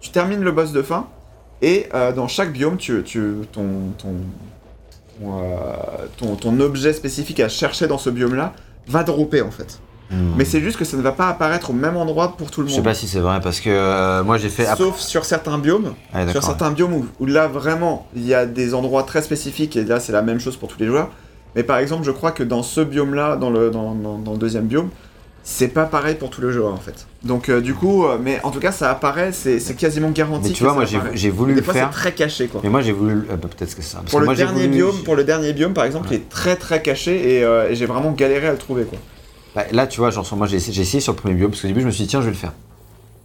tu 0.00 0.10
termines 0.10 0.42
le 0.42 0.52
boss 0.52 0.70
de 0.72 0.82
fin 0.82 1.06
et 1.62 1.88
dans 2.14 2.28
chaque 2.28 2.52
biome, 2.52 2.76
tu, 2.76 3.02
tu 3.02 3.32
ton 3.50 3.64
ton 3.98 4.14
ton, 5.18 6.06
ton 6.18 6.36
ton 6.36 6.60
objet 6.60 6.92
spécifique 6.92 7.40
à 7.40 7.48
chercher 7.48 7.88
dans 7.88 7.98
ce 7.98 8.10
biome 8.10 8.34
là 8.34 8.52
va 8.86 9.02
dropper 9.02 9.42
en 9.42 9.50
fait. 9.50 9.80
Mais 10.10 10.44
c'est 10.44 10.60
juste 10.60 10.76
que 10.76 10.84
ça 10.84 10.96
ne 10.96 11.02
va 11.02 11.12
pas 11.12 11.28
apparaître 11.28 11.70
au 11.70 11.72
même 11.72 11.96
endroit 11.96 12.36
pour 12.36 12.50
tout 12.50 12.60
le 12.60 12.66
Hmm. 12.66 12.70
Je 12.70 12.74
monde. 12.76 12.84
sais 12.84 12.88
pas 12.90 12.94
si 12.94 13.08
c'est 13.08 13.18
vrai 13.20 13.40
parce 13.42 13.60
que 13.60 13.70
euh, 13.70 14.22
moi 14.24 14.38
j'ai 14.38 14.48
fait. 14.48 14.64
Sauf 14.76 14.98
sur 15.00 15.24
certains 15.24 15.58
biomes, 15.58 15.94
Ah, 16.14 16.28
sur 16.28 16.42
certains 16.44 16.70
biomes 16.70 16.92
où, 16.94 17.06
où 17.20 17.26
là 17.26 17.48
vraiment 17.48 18.06
il 18.14 18.24
y 18.26 18.32
a 18.34 18.46
des 18.46 18.74
endroits 18.74 19.02
très 19.02 19.22
spécifiques 19.22 19.76
et 19.76 19.84
là 19.84 19.98
c'est 20.00 20.12
la 20.12 20.22
même 20.22 20.38
chose 20.38 20.56
pour 20.56 20.68
tous 20.68 20.78
les 20.78 20.86
joueurs. 20.86 21.10
Mais 21.56 21.62
par 21.62 21.78
exemple, 21.78 22.04
je 22.04 22.10
crois 22.10 22.32
que 22.32 22.42
dans 22.42 22.62
ce 22.62 22.80
biome 22.82 23.14
là, 23.14 23.36
dans 23.36 23.50
le, 23.50 23.70
dans, 23.70 23.94
dans- 23.94 24.18
dans 24.18 24.32
le 24.32 24.38
deuxième 24.38 24.66
biome, 24.66 24.90
c'est 25.42 25.68
pas 25.68 25.84
pareil 25.86 26.16
pour 26.16 26.28
tous 26.30 26.40
les 26.42 26.52
joueurs 26.52 26.72
en 26.72 26.76
fait. 26.76 27.06
Donc 27.24 27.48
euh, 27.48 27.60
du 27.60 27.72
coup, 27.74 28.04
euh, 28.04 28.18
mais 28.22 28.40
en 28.44 28.50
tout 28.50 28.60
cas 28.60 28.72
ça 28.72 28.90
apparaît, 28.90 29.32
c'est 29.32 29.58
c'est 29.58 29.74
quasiment 29.74 30.10
garanti. 30.10 30.48
Mais 30.50 30.54
tu 30.54 30.64
vois, 30.64 30.74
moi 30.74 30.84
j'ai 30.84 30.98
j'ai 31.14 31.30
voulu 31.30 31.54
Des 31.54 31.60
le 31.60 31.64
fois 31.64 31.74
faire. 31.74 31.88
c'est 31.92 31.98
très 31.98 32.12
caché 32.12 32.46
quoi. 32.46 32.60
Mais 32.62 32.68
moi 32.70 32.80
j'ai 32.82 32.92
voulu. 32.92 33.12
euh, 33.30 33.36
bah, 33.36 33.48
Peut-être 33.56 33.74
que 33.74 33.82
c'est 33.82 33.90
ça. 33.90 33.98
Parce 33.98 34.10
Pour 34.10 34.18
que 34.20 34.24
le 34.24 34.26
moi, 34.26 34.34
dernier 34.36 34.66
voulu- 34.66 34.76
biome, 34.76 35.02
pour 35.04 35.16
le 35.16 35.24
dernier 35.24 35.52
biome 35.52 35.72
par 35.72 35.84
exemple, 35.84 36.08
il 36.10 36.16
est 36.16 36.28
très 36.28 36.56
très 36.56 36.80
caché 36.82 37.38
et, 37.38 37.40
et 37.42 37.74
j'ai 37.74 37.86
vraiment 37.86 38.12
galéré 38.12 38.46
à 38.48 38.52
le 38.52 38.58
trouver 38.58 38.84
quoi. 38.84 38.98
Bah, 39.56 39.64
là, 39.72 39.86
tu 39.86 40.00
vois, 40.00 40.10
genre, 40.10 40.26
moi 40.36 40.46
j'ai 40.46 40.56
essayé, 40.58 41.00
sur 41.00 41.12
le 41.14 41.16
premier 41.18 41.34
biome 41.34 41.50
parce 41.50 41.62
qu'au 41.62 41.68
début 41.68 41.80
je 41.80 41.86
me 41.86 41.90
suis 41.90 42.04
dit, 42.04 42.08
tiens, 42.10 42.20
je 42.20 42.26
vais 42.26 42.32
le 42.32 42.36
faire. 42.36 42.52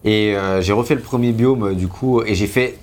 Et 0.06 0.36
euh, 0.36 0.62
j'ai 0.62 0.72
refait 0.74 0.96
le 0.96 1.02
premier 1.02 1.34
biome 1.34 1.64
euh, 1.68 1.74
du 1.76 1.88
coup, 1.90 2.24
et 2.24 2.34
j'ai 2.36 2.48
fait 2.48 2.80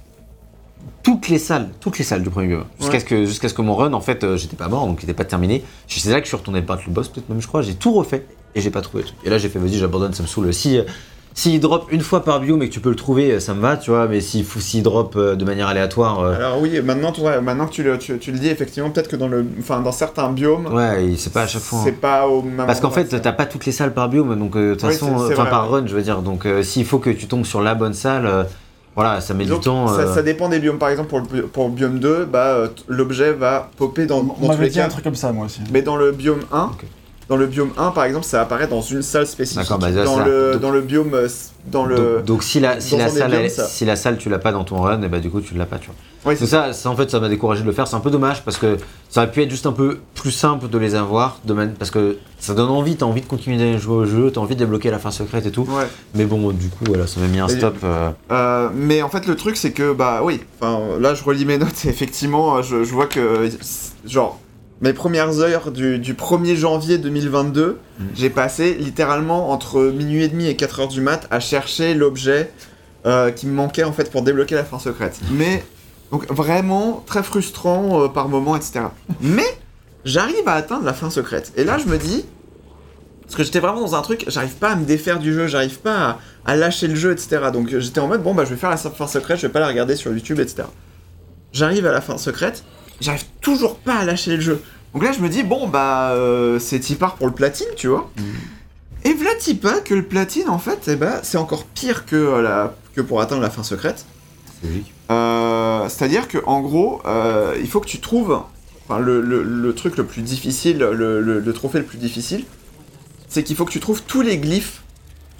toutes 1.02 1.28
les 1.30 1.38
salles, 1.38 1.70
toutes 1.80 1.98
les 1.98 2.04
salles 2.04 2.22
du 2.22 2.28
premier 2.30 2.48
biome. 2.48 2.64
Jusqu'à 2.78 2.94
Ouais. 2.94 3.00
ce, 3.00 3.04
que, 3.06 3.24
jusqu'à 3.24 3.48
ce 3.48 3.54
que 3.54 3.62
mon 3.62 3.74
run, 3.74 3.94
en 3.94 4.00
fait, 4.00 4.22
euh, 4.22 4.36
j'étais 4.36 4.54
pas 4.56 4.68
mort, 4.68 4.86
donc 4.86 5.00
il 5.02 5.04
était 5.04 5.14
pas 5.14 5.24
terminé. 5.24 5.64
C'est 5.88 6.10
là 6.10 6.20
que 6.20 6.26
je 6.26 6.28
suis 6.28 6.36
retourné 6.36 6.60
battre 6.60 6.82
le 6.86 6.92
boss, 6.92 7.08
peut-être 7.08 7.28
même, 7.30 7.40
je 7.40 7.48
crois. 7.48 7.62
J'ai 7.62 7.74
tout 7.74 7.92
refait 7.92 8.26
et 8.54 8.60
j'ai 8.60 8.70
pas 8.70 8.82
trouvé. 8.82 9.04
Et 9.24 9.30
là, 9.30 9.38
j'ai 9.38 9.48
fait, 9.48 9.58
vas-y, 9.58 9.78
j'abandonne, 9.78 10.12
ça 10.12 10.22
me 10.22 10.28
saoule. 10.28 10.52
Si, 10.52 10.78
s'il 11.39 11.60
drop 11.60 11.86
une 11.92 12.00
fois 12.00 12.25
par 12.25 12.41
biome 12.41 12.62
et 12.62 12.68
que 12.68 12.75
tu 12.75 12.81
peux 12.81 12.89
le 12.91 12.97
trouver, 12.97 13.31
euh, 13.33 13.39
ça 13.41 13.55
me 13.55 13.60
va, 13.60 13.76
tu 13.76 13.91
vois, 13.91 14.08
mais 14.08 14.20
s'il 14.20 14.44
faut- 14.44 14.58
s'il 14.58 14.83
drop 14.83 15.15
euh, 15.15 15.36
de 15.36 15.44
manière 15.44 15.68
aléatoire, 15.68 16.18
euh, 16.20 16.34
Alors 16.34 16.60
oui, 16.60 16.81
maintenant, 16.83 17.12
tu 17.12 17.20
vois, 17.20 17.41
maintenant 17.41 17.67
que 17.67 17.73
tu 17.73 17.84
le, 17.84 17.97
tu, 17.97 18.18
tu 18.18 18.33
le 18.33 18.39
dis, 18.41 18.49
effectivement, 18.49 18.91
peut-être 18.91 19.07
que 19.08 19.15
dans, 19.15 19.28
le, 19.28 19.47
enfin, 19.60 19.81
dans 19.81 19.92
certains 19.92 20.31
biomes, 20.31 20.67
ouais, 20.75 21.15
c'est 21.17 21.33
pas 21.33 21.42
à 21.42 21.47
chaque 21.47 21.62
fois. 21.62 21.78
hein. 21.78 21.83
c'est 21.84 21.92
pas 22.00 22.26
au 22.26 22.42
même 22.42 22.67
Parce 22.67 22.81
qu'en 22.81 22.91
fait, 22.91 23.05
t'as 23.20 23.33
pas 23.33 23.47
toutes 23.47 23.67
les 23.67 23.73
salles 23.73 23.94
par 23.94 24.08
biome, 24.08 24.36
donc 24.36 24.57
euh, 24.57 24.70
de 24.70 24.75
toute 24.75 24.89
Oui, 24.89 24.92
façon, 24.94 25.15
enfin 25.15 25.44
par 25.47 25.70
run, 25.70 25.86
je 25.86 25.94
veux 25.94 26.02
dire. 26.02 26.23
Donc 26.23 26.44
euh, 26.44 26.62
s'il 26.65 26.84
faut 26.84 26.99
que 26.99 27.10
tu 27.10 27.26
tombes 27.28 27.44
sur 27.44 27.60
la 27.62 27.76
bonne 27.76 27.94
salle, 27.94 28.26
euh, 28.26 28.42
voilà, 28.97 29.20
ça 29.20 29.33
met 29.33 29.44
du 29.44 29.52
temps. 29.60 29.86
ça, 29.86 30.00
euh, 30.00 30.15
ça 30.15 30.23
dépend 30.25 30.49
des 30.49 30.58
biomes. 30.58 30.78
Par 30.78 30.89
exemple, 30.89 31.08
pour 31.10 31.20
le, 31.20 31.42
pour 31.47 31.68
le 31.68 31.70
biome 31.73 32.00
2, 32.00 32.25
bah, 32.25 32.65
l'objet 32.89 33.33
va 33.33 33.70
popper 33.76 34.07
dans, 34.07 34.18
On 34.18 34.23
dans 34.25 34.34
tous 34.34 34.47
m'avait 34.49 34.65
les 34.65 34.70
dit 34.70 34.81
un 34.81 34.84
cas. 34.86 34.91
truc 34.91 35.05
comme 35.05 35.15
ça, 35.15 35.31
moi 35.31 35.47
aussi. 35.47 35.60
Mais 35.73 35.83
dans 35.83 35.94
le 35.97 36.10
biome 36.10 36.41
1, 36.50 36.62
Ok. 36.65 36.84
Dans 37.28 37.36
le 37.36 37.47
biome 37.47 37.70
1, 37.76 37.90
par 37.90 38.05
exemple, 38.05 38.24
ça 38.24 38.40
apparaît 38.40 38.68
dans 38.68 38.81
une 38.81 39.02
salle 39.02 39.26
spécifique. 39.26 39.68
Bah, 39.68 39.92
ça, 39.92 40.05
dans, 40.05 40.18
le, 40.24 40.52
Donc- 40.52 40.62
dans 40.62 40.70
le 40.70 40.81
biome, 40.81 41.10
euh, 41.15 41.28
dans 41.66 41.84
le. 41.84 41.97
donc, 41.97 42.24
donc 42.24 42.42
si 42.42 42.58
la, 42.60 42.81
si, 42.81 42.97
la 42.97 43.08
salle, 43.08 43.31
biomes, 43.31 43.42
elle- 43.44 43.50
ça. 43.50 43.66
si 43.66 43.84
la 43.84 43.97
salle 43.97 44.16
tu 44.18 44.28
l'as 44.31 44.39
pas 44.39 44.52
dans 44.52 44.65
ton 44.65 44.76
run, 44.81 45.02
et 45.02 45.08
bah 45.08 45.20
du 45.20 45.28
coup 45.31 45.40
tu 45.40 45.55
l'as 45.55 45.66
pas, 45.66 45.78
tu 45.78 45.86
vois. 45.86 45.94
Oui, 46.26 46.34
C'est 46.36 46.47
ça, 46.47 46.73
ça, 46.73 46.90
en 46.90 46.97
fait, 46.97 47.08
ça 47.10 47.20
m'a 47.20 47.28
découragé 47.28 47.62
de 47.62 47.66
le 47.66 47.73
faire. 47.73 47.86
C'est 47.86 47.94
un 47.94 48.00
peu 48.00 48.10
dommage 48.10 48.42
parce 48.44 48.57
que 48.58 48.76
ça 49.08 49.23
aurait 49.23 49.31
pu 49.31 49.40
être 49.42 49.50
juste 49.50 49.66
un 49.66 49.73
peu 49.73 49.98
plus 50.16 50.32
simple 50.32 50.68
de 50.68 50.76
les 50.76 50.94
avoir, 50.97 51.39
de 51.44 51.55
parce 51.78 51.92
que 51.92 52.16
ça 52.40 52.55
donne 52.55 52.68
envie, 52.70 52.97
t'as 52.97 53.07
envie 53.07 53.20
de 53.20 53.26
continuer 53.26 53.74
à 53.74 53.78
jouer 53.78 53.94
au 53.98 54.05
jeu, 54.05 54.31
t'as 54.32 54.40
envie 54.40 54.55
de 54.57 54.58
débloquer 54.60 54.90
la 54.90 54.98
fin 54.98 55.10
secrète 55.12 55.47
et 55.47 55.52
tout. 55.52 55.62
Ouais. 55.62 55.86
Mais 56.16 56.24
bon, 56.24 56.50
du 56.50 56.68
coup, 56.70 56.84
voilà, 56.89 57.07
ça 57.07 57.20
m'a 57.20 57.28
mis 57.28 57.39
un 57.39 57.48
stop. 57.48 57.76
euh, 57.84 58.10
Euh, 58.32 58.68
mais 58.74 59.00
en 59.02 59.08
fait, 59.08 59.26
le 59.26 59.36
truc, 59.36 59.57
c'est 59.57 59.70
que, 59.70 59.92
bah 59.92 60.20
oui, 60.24 60.40
enfin, 60.60 60.81
là, 60.98 61.15
je 61.15 61.23
relis 61.23 61.44
mes 61.44 61.57
notes 61.57 61.84
et 61.84 61.89
effectivement, 61.89 62.62
je, 62.62 62.82
je 62.82 62.92
vois 62.92 63.07
que, 63.07 63.48
genre, 64.05 64.40
mes 64.81 64.92
premières 64.92 65.40
heures 65.40 65.70
du, 65.70 65.98
du 65.98 66.15
1er 66.15 66.55
janvier 66.57 66.98
2022, 66.98 67.78
Mm. 67.98 68.05
j'ai 68.15 68.31
passé 68.31 68.74
littéralement 68.74 69.50
entre 69.50 69.81
minuit 69.82 70.23
et 70.23 70.28
demi 70.28 70.47
et 70.47 70.55
4 70.55 70.81
heures 70.81 70.89
du 70.89 71.00
mat 71.00 71.26
à 71.31 71.40
chercher 71.40 71.94
l'objet 71.94 72.52
euh, 73.07 73.32
qui 73.32 73.47
me 73.47 73.52
manquait 73.52 73.82
en 73.82 73.92
fait 73.92 74.10
pour 74.10 74.23
débloquer 74.23 74.55
la 74.55 74.65
fin 74.65 74.78
secrète. 74.78 75.18
Mais, 75.32 75.65
donc 76.12 76.31
vraiment 76.32 77.02
très 77.07 77.23
frustrant 77.24 78.05
euh, 78.05 78.08
par 78.08 78.28
moment, 78.28 78.55
etc. 78.55 78.81
Mais, 79.20 79.47
j'arrive 80.05 80.47
à 80.47 80.52
atteindre 80.55 80.84
la 80.84 80.94
fin 80.94 81.10
secrète. 81.10 81.52
Et 81.57 81.65
là, 81.65 81.76
je 81.78 81.86
me 81.86 81.98
dis, 81.98 82.24
parce 83.23 83.34
que 83.34 83.42
j'étais 83.42 83.58
vraiment 83.60 83.81
dans 83.81 83.97
un 83.97 84.02
truc, 84.02 84.24
j'arrive 84.28 84.55
pas 84.55 84.70
à 84.70 84.76
me 84.76 84.84
défaire 84.84 85.18
du 85.18 85.34
jeu, 85.34 85.48
j'arrive 85.48 85.81
pas 85.81 85.97
à, 85.97 86.18
à 86.47 86.57
lâcher 86.57 86.86
le 86.86 86.94
jeu, 86.94 87.10
etc. 87.12 87.50
Donc 87.52 87.76
j'étais 87.78 88.00
en 88.00 88.07
mode, 88.07 88.23
bon 88.23 88.32
bah 88.34 88.44
je 88.44 88.50
vais 88.50 88.57
faire 88.57 88.70
la 88.70 88.76
fin 88.76 89.07
secrète, 89.08 89.39
je 89.39 89.47
vais 89.48 89.52
pas 89.52 89.60
la 89.60 89.66
regarder 89.68 89.97
sur 89.97 90.12
YouTube, 90.12 90.39
etc. 90.39 90.62
J'arrive 91.52 91.84
à 91.86 91.92
la 91.92 92.00
fin 92.00 92.16
secrète, 92.16 92.62
j'arrive 93.00 93.24
toujours 93.40 93.76
pas 93.78 93.94
à 93.96 94.04
lâcher 94.04 94.34
le 94.36 94.40
jeu. 94.42 94.62
Donc 94.94 95.02
là 95.04 95.12
je 95.12 95.20
me 95.20 95.28
dis, 95.28 95.42
bon 95.42 95.68
bah 95.68 96.10
euh, 96.12 96.58
c'est 96.58 96.80
Tipar 96.80 97.16
pour 97.16 97.26
le 97.26 97.32
platine, 97.34 97.66
tu 97.76 97.88
vois. 97.88 98.10
Et 99.04 99.14
v'là 99.14 99.30
pas 99.62 99.80
que 99.80 99.94
le 99.94 100.02
platine 100.02 100.48
en 100.48 100.58
fait, 100.58 100.88
eh 100.88 100.96
ben, 100.96 101.20
c'est 101.22 101.38
encore 101.38 101.64
pire 101.64 102.04
que, 102.06 102.16
euh, 102.16 102.42
la, 102.42 102.74
que 102.94 103.00
pour 103.00 103.20
atteindre 103.20 103.42
la 103.42 103.50
fin 103.50 103.62
secrète. 103.62 104.04
c'est 104.60 104.68
logique. 104.68 104.92
Euh, 105.10 105.88
C'est-à-dire 105.88 106.28
que 106.28 106.38
en 106.46 106.60
gros, 106.60 107.00
euh, 107.06 107.54
il 107.60 107.68
faut 107.68 107.80
que 107.80 107.86
tu 107.86 108.00
trouves 108.00 108.40
enfin, 108.88 108.98
le, 109.00 109.20
le- 109.20 109.42
le 109.42 109.74
truc 109.74 109.96
le 109.96 110.04
plus 110.04 110.22
difficile, 110.22 110.78
le, 110.78 111.20
le- 111.20 111.38
le 111.40 111.52
trophée 111.52 111.78
le 111.78 111.84
plus 111.84 111.98
difficile, 111.98 112.44
c'est 113.28 113.42
qu'il 113.44 113.54
faut 113.56 113.64
que 113.64 113.70
tu 113.72 113.80
trouves 113.80 114.02
tous 114.02 114.22
les 114.22 114.38
glyphes, 114.38 114.82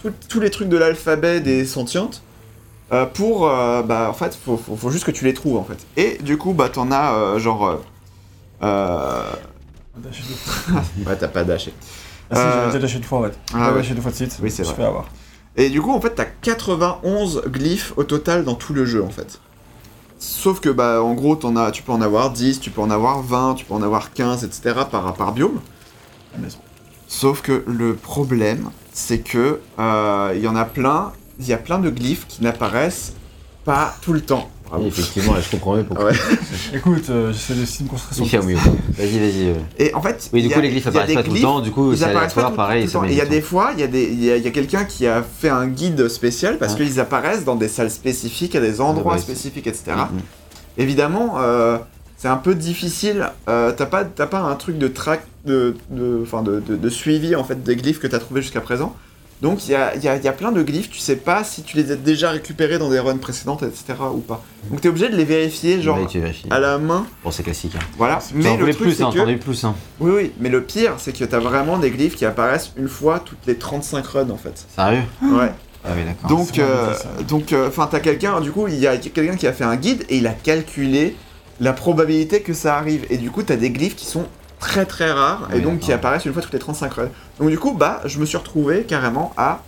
tout- 0.03 0.13
tous 0.29 0.41
les 0.41 0.51
trucs 0.51 0.69
de 0.69 0.77
l'alphabet 0.77 1.41
des 1.41 1.65
sentientes. 1.65 2.23
Euh, 2.93 3.07
pour, 3.07 3.49
euh, 3.49 3.83
bah, 3.83 4.09
en 4.11 4.15
fait, 4.15 4.35
faut, 4.43 4.57
faut, 4.57 4.77
faut 4.77 4.91
juste 4.91 5.05
que 5.05 5.11
tu 5.11 5.25
les 5.25 5.35
trouves, 5.35 5.57
en 5.57 5.65
fait. 5.65 5.79
Et 5.97 6.19
du 6.23 6.37
coup, 6.39 6.53
bah, 6.53 6.69
t'en 6.69 6.91
as, 6.91 7.15
euh, 7.15 7.39
genre, 7.39 7.67
euh, 7.67 7.77
euh, 8.63 9.23
ouais, 11.07 11.17
t'as 11.17 11.29
pas 11.29 11.45
dashé. 11.45 11.73
Ah 12.31 12.37
si, 12.37 12.41
Euh, 12.41 12.53
j'avais 12.53 12.67
déjà 12.67 12.79
lâché 12.81 12.97
une 12.99 13.05
fois 13.05 13.19
en 13.21 13.23
fait. 13.25 13.39
ah 13.55 13.71
ouais. 13.71 13.77
lâché 13.79 13.95
deux 13.95 14.01
fois 14.03 14.11
de 14.11 14.17
suite. 14.17 14.39
Oui, 14.43 14.51
c'est 14.51 14.65
Je 14.65 14.73
vrai. 14.73 14.85
avoir. 14.85 15.07
Et 15.57 15.71
du 15.71 15.81
coup, 15.83 15.93
en 15.93 16.01
fait, 16.01 16.11
t'as 16.15 16.25
91 16.25 17.43
glyphes 17.47 17.93
au 17.97 18.05
total 18.05 18.45
dans 18.45 18.55
tout 18.55 18.75
le 18.75 18.85
jeu, 18.85 19.03
en 19.03 19.09
fait. 19.11 19.41
Sauf 20.19 20.61
que, 20.61 20.69
bah, 20.69 21.03
en 21.03 21.15
gros, 21.15 21.37
t'en 21.37 21.57
as, 21.57 21.71
tu 21.71 21.83
peux 21.83 21.93
en 21.93 22.01
avoir 22.01 22.31
10, 22.31 22.61
tu 22.61 22.71
peux 22.71 22.81
en 22.81 22.91
avoir 22.91 23.23
20, 23.23 23.55
tu 23.55 23.65
peux 23.65 23.75
en 23.75 23.83
avoir 23.83 24.13
15, 24.13 24.45
etc. 24.45 24.81
par, 24.91 25.15
par 25.15 25.33
biome. 25.33 25.61
Maison. 26.39 26.59
Sauf 27.09 27.41
que 27.43 27.65
le 27.67 27.95
problème, 27.95 28.71
c'est 28.93 29.19
que 29.21 29.61
euh, 29.79 30.33
il 30.37 30.43
y 30.43 30.47
en 30.49 30.55
a 30.57 30.65
plein, 30.65 31.13
il 31.39 31.47
y 31.47 31.53
a 31.53 31.57
plein 31.59 31.79
de 31.79 31.91
glyphes 31.91 32.27
qui 32.29 32.43
n'apparaissent 32.43 33.13
pas 33.65 33.95
tout 34.03 34.13
le 34.13 34.21
temps. 34.21 34.49
Bravo. 34.67 34.83
Oui, 34.83 34.89
effectivement, 34.89 35.33
là, 35.35 35.41
je 35.41 35.51
comprends 35.51 35.77
mieux 35.77 35.85
pourquoi. 35.85 36.07
Ouais. 36.11 36.17
Écoute, 36.75 37.09
euh, 37.09 37.33
j'essaie 37.33 37.55
de 37.55 37.85
me 37.85 37.89
concentrer 37.89 38.15
sur 38.29 38.45
mieux. 38.45 38.57
Vas-y, 38.57 39.19
vas-y. 39.19 39.49
euh. 39.49 39.55
Et 39.79 39.95
en 39.95 40.03
fait, 40.03 40.29
Oui, 40.33 40.43
du 40.43 40.51
coup, 40.51 40.59
a- 40.59 40.63
les 40.63 40.69
glyphes 40.71 40.87
apparaissent 40.89 41.15
pas 41.15 41.23
tout 41.23 41.33
le 41.33 41.41
temps, 41.41 41.61
du 41.61 41.71
coup, 41.71 41.93
Ils 41.93 41.99
c'est 41.99 42.05
apparaissent 42.05 42.35
pas 42.35 42.51
tout, 42.51 42.57
pareil. 42.57 42.87
tout 42.87 43.05
Et 43.05 43.09
il 43.13 43.15
y 43.17 43.21
a 43.23 43.27
des 43.27 43.41
fois, 43.41 43.71
il 43.75 43.81
y 43.81 43.83
a, 43.83 43.87
des, 43.87 44.05
il 44.05 44.23
y 44.25 44.31
a, 44.31 44.51
quelqu'un 44.51 44.85
qui 44.85 45.07
a 45.07 45.23
fait 45.23 45.49
un 45.49 45.67
guide 45.67 46.09
spécial 46.09 46.59
parce 46.59 46.75
qu'ils 46.75 47.01
apparaissent 47.01 47.45
dans 47.45 47.57
des 47.57 47.69
salles 47.69 47.91
spécifiques, 47.91 48.55
à 48.57 48.61
des 48.61 48.81
endroits 48.83 49.15
ouais, 49.15 49.21
spécifiques, 49.21 49.67
etc. 49.67 49.85
Mhm. 50.13 50.21
Évidemment, 50.77 51.37
euh, 51.39 51.79
c'est 52.19 52.29
un 52.29 52.37
peu 52.37 52.55
difficile. 52.55 53.31
euh, 53.49 53.73
t'as 53.73 53.87
pas, 53.87 54.05
t'as 54.05 54.27
pas 54.27 54.41
un 54.41 54.55
truc 54.55 54.77
de 54.79 54.89
track, 54.89 55.23
de, 55.47 55.77
de, 55.91 56.21
enfin 56.23 56.43
de, 56.43 56.61
de- 56.61 56.77
de 56.77 56.89
suivi 56.91 57.35
en 57.37 57.45
fait 57.45 57.63
des 57.63 57.77
glyphes 57.77 58.01
que 58.01 58.07
t'as 58.07 58.19
trouvé 58.19 58.43
jusqu'à 58.43 58.61
présent. 58.61 58.95
Donc 59.41 59.67
il 59.69 59.71
y 59.71 59.75
a, 59.75 59.95
il 59.95 60.03
y 60.03 60.09
a- 60.09 60.17
il 60.17 60.25
y 60.25 60.29
a 60.29 60.33
plein 60.33 60.51
de 60.51 60.63
glyphes, 60.63 60.91
tu 60.91 60.99
sais 60.99 61.15
pas 61.17 61.45
si 61.45 61.63
tu 61.63 61.77
les 61.77 61.93
as 61.93 61.97
déjà 61.97 62.31
récupérés 62.31 62.79
dans 62.79 62.91
des 62.91 62.99
runs 62.99 63.19
précédentes, 63.19 63.63
etc. 63.63 63.95
ou 64.13 64.19
pas. 64.19 64.43
Donc 64.71 64.81
t'es 64.81 64.89
obligé 64.89 65.09
de 65.09 65.17
les 65.17 65.25
vérifier 65.25 65.81
genre 65.81 65.97
vérifies. 65.97 66.49
à 66.51 66.59
la 66.59 66.79
main, 66.79 67.07
Bon, 67.23 67.31
c'est 67.31 67.45
classique. 67.45 67.75
Hein. 67.77 67.85
voilà. 67.97 68.19
Mais 68.35 68.57
le 68.57 68.65
truc 68.65 68.79
plus, 68.79 68.93
c'est 68.95 69.03
hein, 69.05 69.11
que 69.15 69.37
plus. 69.37 69.65
Hein. 69.65 69.75
oui, 70.01 70.11
oui, 70.15 70.33
mais 70.41 70.49
le 70.49 70.63
pire, 70.65 70.95
c'est 70.99 71.13
que 71.17 71.25
t'as 71.25 71.39
vraiment 71.39 71.79
des 71.79 71.91
glyphes 71.91 72.17
qui 72.17 72.25
apparaissent 72.25 72.73
une 72.77 72.89
fois 72.89 73.21
toutes 73.25 73.47
les 73.47 73.57
35 73.57 74.05
runs 74.07 74.31
en 74.31 74.37
fait. 74.37 74.67
Sérieux? 74.75 75.03
Ouais. 75.23 75.53
Ah 75.85 75.91
oui, 75.97 76.03
d'accord. 76.05 76.29
Donc, 76.37 76.59
euh, 76.59 76.93
donc, 77.29 77.53
euh, 77.53 77.69
enfin, 77.69 77.89
t'as 77.89 78.01
quelqu'un, 78.01 78.41
du 78.41 78.51
coup, 78.51 78.67
il 78.67 78.75
y 78.81 78.89
a 78.89 78.97
quelqu'un 78.97 79.37
qui 79.37 79.47
a 79.47 79.53
fait 79.53 79.63
un 79.65 79.77
guide 79.77 80.05
et 80.09 80.17
il 80.19 80.27
a 80.27 80.33
calculé 80.33 81.15
la 81.61 81.73
probabilité 81.73 82.41
que 82.43 82.53
ça 82.53 82.77
arrive. 82.77 83.07
Et 83.11 83.17
du 83.17 83.31
coup, 83.31 83.45
t'as 83.45 83.55
des 83.57 83.71
glyphes 83.71 83.95
qui 83.95 84.05
sont 84.07 84.27
très 84.59 84.87
très 84.87 85.11
rares 85.13 85.49
et 85.55 85.61
donc 85.61 85.81
qui 85.81 85.93
apparaissent 85.93 86.25
une 86.25 86.33
fois 86.33 86.43
toutes 86.43 86.53
les 86.53 86.59
35 86.59 86.93
runs. 86.93 87.09
Donc, 87.39 87.51
du 87.51 87.59
coup, 87.59 87.75
bah, 87.75 88.01
je 88.05 88.19
me 88.19 88.27
suis 88.27 88.37
retrouvé 88.37 88.83
carrément 88.83 89.33
à 89.37 89.63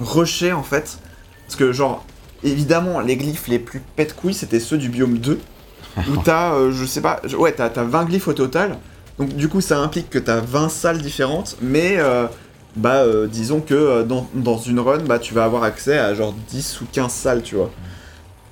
rusher 0.00 0.52
en 0.52 0.62
fait. 0.62 0.98
Parce 1.46 1.56
que, 1.56 1.72
genre, 1.72 2.04
évidemment, 2.44 3.00
les 3.00 3.16
glyphes 3.16 3.48
les 3.48 3.58
plus 3.58 3.80
pète 3.96 4.14
couilles 4.14 4.34
c'était 4.34 4.60
ceux 4.60 4.78
du 4.78 4.88
biome 4.88 5.18
2. 5.18 5.40
où 6.08 6.16
t'as, 6.24 6.54
euh, 6.54 6.72
je 6.72 6.86
sais 6.86 7.02
pas, 7.02 7.20
ouais, 7.36 7.52
t'as 7.52 7.68
t'as 7.68 7.84
20 7.84 8.04
glyphes 8.06 8.28
au 8.28 8.32
total. 8.32 8.78
Donc, 9.18 9.34
du 9.36 9.48
coup, 9.48 9.60
ça 9.60 9.78
implique 9.78 10.08
que 10.08 10.18
t'as 10.18 10.40
20 10.40 10.68
salles 10.68 11.02
différentes, 11.02 11.56
mais. 11.60 11.96
euh, 11.98 12.26
bah 12.74 13.02
euh, 13.02 13.26
disons 13.26 13.60
que 13.60 14.02
dans, 14.02 14.26
dans 14.32 14.56
une 14.56 14.80
run 14.80 15.00
bah 15.00 15.18
tu 15.18 15.34
vas 15.34 15.44
avoir 15.44 15.62
accès 15.62 15.98
à 15.98 16.14
genre 16.14 16.34
10 16.48 16.80
ou 16.80 16.86
15 16.90 17.12
salles 17.12 17.42
tu 17.42 17.54
vois 17.54 17.70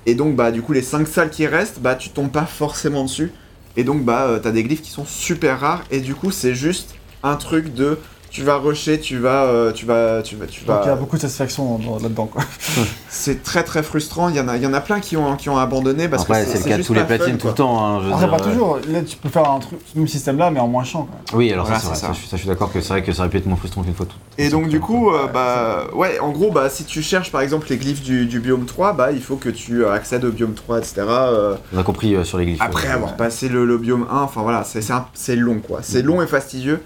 et 0.05 0.13
donc 0.13 0.35
bah 0.35 0.51
du 0.51 0.61
coup 0.61 0.73
les 0.73 0.83
5 0.83 1.07
salles 1.07 1.31
qui 1.31 1.47
restent 1.47 1.79
bah 1.79 1.95
tu 1.95 2.09
tombes 2.09 2.29
pas 2.31 2.45
forcément 2.45 3.03
dessus 3.03 3.31
et 3.77 3.83
donc 3.83 4.03
bah 4.03 4.27
euh, 4.27 4.39
t'as 4.39 4.51
des 4.51 4.63
glyphes 4.63 4.81
qui 4.81 4.91
sont 4.91 5.05
super 5.05 5.59
rares 5.59 5.83
et 5.91 5.99
du 5.99 6.15
coup 6.15 6.31
c'est 6.31 6.55
juste 6.55 6.95
un 7.23 7.35
truc 7.35 7.73
de 7.73 7.97
tu 8.31 8.43
vas 8.43 8.55
rusher 8.55 8.99
tu 8.99 9.17
vas 9.17 9.43
euh, 9.43 9.71
tu 9.73 9.85
vas 9.85 10.21
tu 10.23 10.35
vas 10.37 10.45
tu 10.47 10.63
Donc 10.63 10.77
il 10.83 10.85
y 10.85 10.89
a 10.89 10.91
vas 10.91 10.95
beaucoup 10.95 11.17
de 11.17 11.21
satisfaction 11.21 11.77
dans- 11.77 11.99
là-dedans 11.99 12.27
quoi. 12.27 12.41
c'est 13.09 13.43
très 13.43 13.63
très 13.63 13.83
frustrant 13.83 14.29
il 14.29 14.35
y 14.35 14.39
en 14.39 14.47
a 14.47 14.55
il 14.57 14.63
y 14.63 14.65
en 14.65 14.73
a 14.73 14.79
plein 14.81 14.99
qui 15.01 15.17
ont 15.17 15.35
qui 15.35 15.49
ont 15.49 15.57
abandonné 15.57 16.07
parce 16.07 16.23
Après, 16.23 16.43
que 16.45 16.49
c'est 16.51 16.59
le 16.59 16.63
cas 16.63 16.77
de 16.77 16.83
tous 16.83 16.93
les 16.93 17.01
fun, 17.01 17.05
platines 17.07 17.37
tout 17.37 17.47
le 17.47 17.53
temps. 17.53 17.85
Hein, 17.85 17.99
je 18.01 18.07
veux 18.07 18.13
Après 18.13 18.27
dire, 18.27 18.37
pas 18.37 18.43
euh, 18.43 18.49
toujours. 18.51 18.79
Là 18.89 19.01
tu 19.01 19.17
peux 19.17 19.29
faire 19.29 19.49
un 19.51 19.59
truc, 19.59 19.79
ce 19.93 19.97
même 19.97 20.07
système 20.07 20.37
là 20.37 20.49
mais 20.49 20.59
en 20.59 20.67
moins 20.67 20.83
chiant. 20.83 21.07
Oui, 21.33 21.51
alors 21.51 21.65
Voilà, 21.65 21.79
ça, 21.81 21.89
c'est 21.89 21.95
c'est 21.95 22.05
vrai. 22.05 22.07
ça. 22.07 22.07
Ça, 22.07 22.13
je 22.13 22.17
suis- 22.19 22.27
ça, 22.29 22.37
je 22.37 22.41
suis 22.41 22.49
d'accord 22.49 22.71
que 22.71 22.79
c'est 22.81 22.89
vrai 22.89 23.03
que 23.03 23.11
ça 23.11 23.19
aurait 23.21 23.29
pu 23.29 23.37
être 23.37 23.45
moins 23.45 23.57
frustrant 23.57 23.83
qu'une 23.83 23.93
fois 23.95 24.05
tout. 24.05 24.15
Et 24.37 24.49
donc 24.49 24.67
du 24.69 24.79
coup, 24.79 25.09
euh, 25.11 25.23
Ouais, 25.25 25.29
bah 25.33 25.87
ouais, 25.93 26.19
en 26.19 26.29
gros, 26.31 26.51
bah 26.51 26.69
si 26.69 26.85
tu 26.85 27.01
cherches 27.01 27.31
par 27.31 27.41
exemple 27.41 27.67
les 27.69 27.77
glyphes 27.77 28.01
du, 28.01 28.25
du 28.25 28.39
biome 28.39 28.65
3, 28.65 28.93
bah 28.93 29.11
il 29.11 29.21
faut 29.21 29.35
que 29.35 29.49
tu 29.49 29.85
accèdes 29.85 30.23
au 30.23 30.31
biome 30.31 30.53
3, 30.53 30.79
etc. 30.79 30.93
euh, 31.07 31.55
On 31.75 31.77
a 31.77 31.83
compris 31.83 32.15
euh, 32.15 32.23
sur 32.23 32.37
les 32.37 32.45
glyphes. 32.45 32.61
après 32.61 32.87
avoir 32.87 33.15
passé 33.17 33.49
le, 33.49 33.65
le 33.65 33.77
biome 33.77 34.07
1, 34.09 34.21
enfin 34.21 34.41
voilà, 34.41 34.63
c'est 34.63 34.81
c'est 34.81 34.93
un- 34.93 35.05
c'est 35.13 35.35
long 35.35 35.59
quoi, 35.59 35.79
c'est 35.83 36.01
long 36.01 36.21
et 36.21 36.27
fastidieux. 36.27 36.81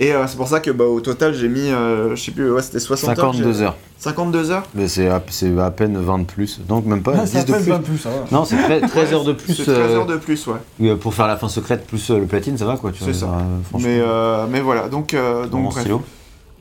Et 0.00 0.12
euh, 0.12 0.26
c'est 0.28 0.36
pour 0.36 0.46
ça 0.48 0.60
que 0.60 0.70
bah 0.70 0.84
au 0.84 1.00
total 1.00 1.34
j'ai 1.34 1.48
mis, 1.48 1.70
euh, 1.70 2.14
je 2.14 2.22
sais 2.22 2.30
plus, 2.30 2.50
ouais 2.52 2.62
c'était 2.62 2.78
60 2.78 3.10
heures. 3.18 3.32
52 3.34 3.52
j'ai- 3.52 3.64
heures. 3.64 3.76
52 3.98 4.50
heures 4.52 4.62
Mais 4.76 4.86
c'est 4.86 5.08
à, 5.08 5.20
c'est 5.28 5.58
à 5.58 5.70
peine 5.72 5.98
20 5.98 6.20
de 6.20 6.24
plus. 6.24 6.60
Donc 6.68 6.86
même 6.86 7.02
pas 7.02 7.12
Ouais, 7.14 7.24
10 7.24 7.32
ça 7.32 7.42
de 7.42 7.52
fait 7.52 7.60
plus. 7.62 7.70
20 7.70 7.78
plus 7.80 7.98
ça 7.98 8.10
va. 8.10 8.16
Non, 8.30 8.44
c'est 8.44 8.56
13, 8.56 8.82
13 8.88 9.12
heures 9.12 9.24
de 9.24 9.32
plus. 9.32 9.54
C'est 9.54 9.64
13 9.64 9.76
euh, 9.76 9.96
heures 9.96 10.06
de 10.06 10.16
plus, 10.16 10.46
ouais. 10.46 10.54
euh, 10.82 10.94
Pour 10.96 11.14
faire 11.14 11.26
la 11.26 11.36
fin 11.36 11.48
secrète 11.48 11.84
plus 11.84 12.10
euh, 12.12 12.18
le 12.20 12.26
platine, 12.26 12.56
ça 12.56 12.64
va 12.64 12.76
quoi. 12.76 12.92
tu 12.92 12.98
C'est 13.02 13.10
vois, 13.10 13.14
ça. 13.20 13.26
euh, 13.26 13.38
franchement. 13.68 13.88
Mais, 13.88 13.98
euh, 14.00 14.46
mais 14.48 14.60
voilà, 14.60 14.88
donc, 14.88 15.14
euh, 15.14 15.46
donc 15.48 15.62
mon 15.62 15.68
bref, 15.70 15.80
stylo. 15.80 16.02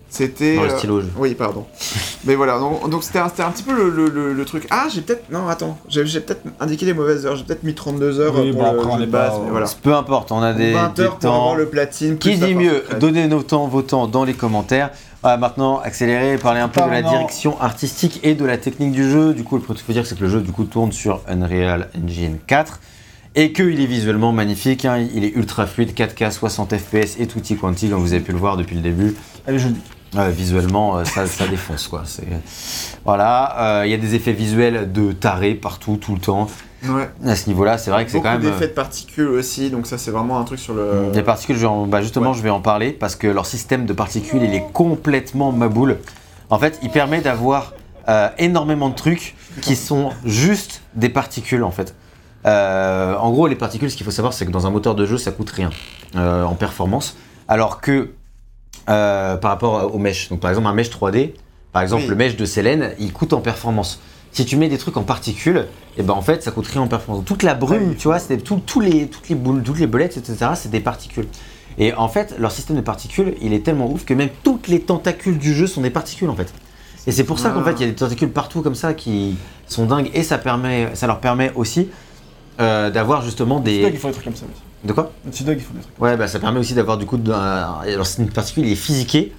C'était... 0.10 0.56
Dans 0.56 0.64
le 0.64 0.70
euh, 0.72 0.78
stylo. 0.78 1.02
je- 1.02 1.06
Oui, 1.18 1.34
pardon. 1.36 1.66
Mais 2.26 2.36
voilà, 2.36 2.60
donc 2.60 2.90
donc 2.90 3.04
c'était 3.04 3.20
un, 3.20 3.30
c'était 3.30 3.44
un 3.44 3.52
petit 3.52 3.64
peu 3.64 3.74
le, 3.76 3.90
le- 3.90 4.10
le- 4.10 4.34
le 4.34 4.46
truc. 4.46 4.66
Ah, 4.70 4.88
j'ai 4.94 5.02
peut-être... 5.02 5.30
Non, 5.32 5.48
attends, 5.48 5.78
j'ai 5.90 6.06
j'ai 6.06 6.20
peut-être 6.22 6.44
indiqué 6.60 6.86
les 6.86 6.94
mauvaises 6.94 7.26
heures, 7.26 7.36
j'ai 7.36 7.44
peut-être 7.44 7.64
mis 7.64 7.74
32 7.76 8.20
heures 8.20 8.34
Oui, 8.40 8.52
pour 8.52 8.62
bon, 8.64 8.72
le 8.74 8.80
après, 8.80 8.92
on 8.92 8.94
jeu 8.96 9.00
de 9.00 9.04
est 9.04 9.12
base, 9.12 9.32
pas- 9.34 9.42
mais 9.44 9.52
voilà. 9.52 9.68
Peu 9.84 9.94
importe, 9.94 10.32
on 10.32 10.42
a 10.42 10.54
des, 10.54 10.74
20 10.74 10.94
des 10.96 11.02
heures 11.04 11.10
pour 11.12 11.20
temps. 11.20 11.36
avoir 11.36 11.56
le 11.56 11.66
platine. 11.68 12.18
Qui 12.18 12.38
dit 12.38 12.56
mieux. 12.56 12.84
Donnez 13.00 13.28
nos 13.28 13.44
temps, 13.44 13.68
vos 13.68 13.82
temps 13.82 14.08
dans 14.08 14.24
les 14.24 14.34
commentaires. 14.34 14.92
Va 15.24 15.36
maintenant 15.36 15.80
accélérer 15.80 16.34
et 16.34 16.38
parler 16.38 16.60
un 16.62 16.70
peu 16.70 16.80
de 16.82 16.90
la 16.90 17.02
direction 17.02 17.60
artistique 17.60 18.20
et 18.24 18.34
de 18.36 18.46
la 18.46 18.58
technique 18.58 18.92
du 18.92 19.10
jeu. 19.10 19.34
Du 19.34 19.44
coup, 19.44 19.58
le 19.58 19.62
truc 19.64 19.76
qu'il 19.78 19.86
faut 19.86 19.92
dire, 19.92 20.06
c'est 20.06 20.16
que 20.18 20.24
le 20.24 20.30
jeu 20.30 20.42
du 20.42 20.52
coup 20.52 20.64
tourne 20.64 20.92
sur 20.92 21.22
Unreal 21.28 21.90
Engine 22.02 22.38
4 22.48 22.80
et 23.36 23.52
qu'il 23.52 23.82
est 23.82 23.86
visuellement 23.88 24.32
magnifique. 24.32 24.86
hein. 24.86 25.06
Il 25.14 25.26
est 25.26 25.36
ultra 25.36 25.66
fluide, 25.66 25.94
4K, 25.96 26.32
60 26.32 26.78
FPS 26.78 27.20
et 27.20 27.28
tutti 27.28 27.56
quanti, 27.58 27.90
comme 27.90 28.00
vous 28.00 28.14
avez 28.14 28.22
pu 28.24 28.32
le 28.32 28.38
voir 28.38 28.58
depuis 28.58 28.76
le 28.76 28.82
début. 28.82 29.16
Elle 29.48 29.56
est 29.56 29.60
jolie. 29.60 29.76
Visuellement, 30.14 30.98
euh, 30.98 31.04
ça, 31.04 31.28
ça 31.28 31.48
défonce 31.48 31.88
quoi. 31.88 32.04
C'est 32.06 32.24
voilà, 33.06 33.80
euh, 33.82 33.86
il 33.86 33.92
y 33.92 33.94
a 33.94 33.98
des 33.98 34.16
effets 34.16 34.32
visuels 34.32 34.92
de 34.92 35.12
taré 35.12 35.54
partout, 35.54 35.98
tout 35.98 36.14
le 36.16 36.20
temps. 36.22 36.48
Ouais. 36.88 37.10
À 37.26 37.36
ce 37.36 37.48
niveau-là, 37.48 37.78
c'est 37.78 37.92
vrai 37.92 38.06
que 38.06 38.12
c'est 38.12 38.18
Beaucoup 38.18 38.30
quand 38.30 38.38
même. 38.38 38.48
euh, 38.48 38.52
d'effets 38.52 38.68
de 38.68 38.74
particules 38.74 39.28
aussi, 39.28 39.70
donc 39.70 39.86
ça 39.88 39.98
c'est 39.98 40.12
vraiment 40.12 40.40
un 40.40 40.44
truc 40.44 40.60
sur 40.60 40.74
le. 40.74 41.12
Les 41.14 41.24
particules, 41.24 41.56
je 41.56 41.62
vais 41.62 41.68
en- 41.68 41.88
bah, 41.88 42.02
justement, 42.02 42.32
Ouais. 42.32 42.38
je 42.38 42.42
vais 42.42 42.50
en 42.50 42.62
parler 42.62 42.92
parce 42.92 43.16
que 43.16 43.28
leur 43.28 43.46
système 43.46 43.86
de 43.86 43.94
particules, 43.94 44.42
il 44.44 44.54
est 44.56 44.64
complètement 44.74 45.52
maboule. 45.52 45.98
En 46.50 46.58
fait, 46.60 46.80
il 46.84 46.90
permet 46.90 47.20
d'avoir 47.22 47.74
euh, 48.10 48.30
énormément 48.38 48.88
de 48.90 48.96
trucs 48.96 49.36
qui 49.62 49.76
sont 49.76 50.12
juste 50.24 50.82
des 50.96 51.10
particules 51.10 51.64
en 51.64 51.72
fait. 51.72 51.94
En 52.46 53.30
gros, 53.32 53.48
les 53.48 53.56
particules, 53.58 53.92
ce 53.92 53.98
qu'il 53.98 54.06
faut 54.06 54.12
savoir, 54.12 54.32
c'est 54.34 54.46
que 54.46 54.52
dans 54.52 54.66
un 54.66 54.70
moteur 54.72 54.96
de 54.96 55.06
jeu, 55.06 55.18
ça 55.18 55.32
coûte 55.32 55.50
rien 55.52 55.70
en 56.16 56.56
performance, 56.56 57.18
alors 57.50 57.82
que 57.82 58.12
euh, 58.90 59.36
par 59.38 59.52
rapport 59.52 59.94
au 59.94 59.98
mesh, 59.98 60.30
donc 60.30 60.40
par 60.40 60.50
exemple 60.52 60.68
un 60.68 60.74
mesh 60.74 60.90
3D, 60.90 61.32
par 61.74 61.82
exemple 61.82 62.04
Oui. 62.04 62.10
le 62.10 62.16
mesh 62.16 62.36
de 62.36 62.46
Selene, 62.46 62.92
il 63.00 63.12
coûte 63.14 63.34
en 63.34 63.42
performance. 63.42 64.00
Si 64.32 64.46
tu 64.46 64.56
mets 64.58 64.68
des 64.70 64.78
trucs 64.78 64.98
en 64.98 65.04
particules, 65.04 65.66
et 65.98 66.04
ben 66.04 66.14
en 66.14 66.22
fait 66.22 66.44
ça 66.44 66.52
coûte 66.52 66.68
rien 66.68 66.82
en 66.82 66.88
performance. 66.88 67.26
Toute 67.26 67.44
la 67.44 67.56
brume, 67.56 67.96
tu 67.96 68.08
vois, 68.08 68.20
c'est 68.20 68.38
tout- 68.38 68.62
les, 68.80 69.08
toutes 69.08 69.30
les 69.30 69.36
boules, 69.36 69.64
toutes 69.64 69.80
les 69.80 69.88
bolettes, 69.88 70.18
etc. 70.18 70.52
C'est 70.56 70.70
des 70.70 70.80
particules. 70.80 71.28
Et 71.80 71.94
en 71.94 72.08
fait, 72.08 72.36
leur 72.40 72.52
système 72.52 72.76
de 72.76 72.82
particules, 72.82 73.36
il 73.42 73.54
est 73.54 73.60
tellement 73.64 73.92
ouf 73.92 74.04
que 74.06 74.14
même 74.14 74.30
toutes 74.44 74.68
les 74.68 74.80
tentacules 74.80 75.38
du 75.38 75.54
jeu 75.54 75.68
sont 75.68 75.82
des 75.82 75.90
particules 75.92 76.30
en 76.30 76.36
fait. 76.36 76.52
Et 77.08 77.12
c'est 77.12 77.24
pour 77.24 77.40
ça 77.40 77.50
qu'en 77.52 77.62
Ah. 77.62 77.66
fait, 77.66 77.74
il 77.74 77.82
y 77.82 77.84
a 77.84 77.88
des 77.88 77.96
tentacules 77.96 78.30
partout 78.32 78.62
comme 78.62 78.76
ça 78.76 78.94
qui 78.94 79.38
sont 79.68 79.86
dingues 79.86 80.10
et 80.14 80.24
ça, 80.24 80.38
permet, 80.38 80.90
ça 80.96 81.08
leur 81.08 81.20
permet 81.20 81.52
aussi 81.56 81.90
euh, 82.60 82.90
d'avoir 82.90 83.22
justement 83.24 83.60
des. 83.60 83.76
ils 83.92 83.98
font 83.98 84.08
des 84.08 84.14
trucs 84.14 84.26
comme 84.26 84.36
ça 84.36 84.46
aussi. 84.52 84.62
De 84.84 84.94
quoi 84.94 85.12
Naughty 85.26 85.44
Dog, 85.44 85.58
ils 85.58 85.64
font 85.64 85.74
des 85.74 85.82
trucs. 85.82 86.00
Ouais, 86.02 86.16
bah 86.18 86.28
ça 86.28 86.40
permet 86.40 86.60
aussi 86.60 86.74
d'avoir 86.74 86.98
du 86.98 87.06
coup. 87.06 87.18
de- 87.18 87.32
alors, 87.32 88.06
c'est 88.06 88.22
une 88.22 88.30
particule, 88.30 88.66
il 88.66 88.72
est 88.72 88.76
physiqué. 88.76 89.34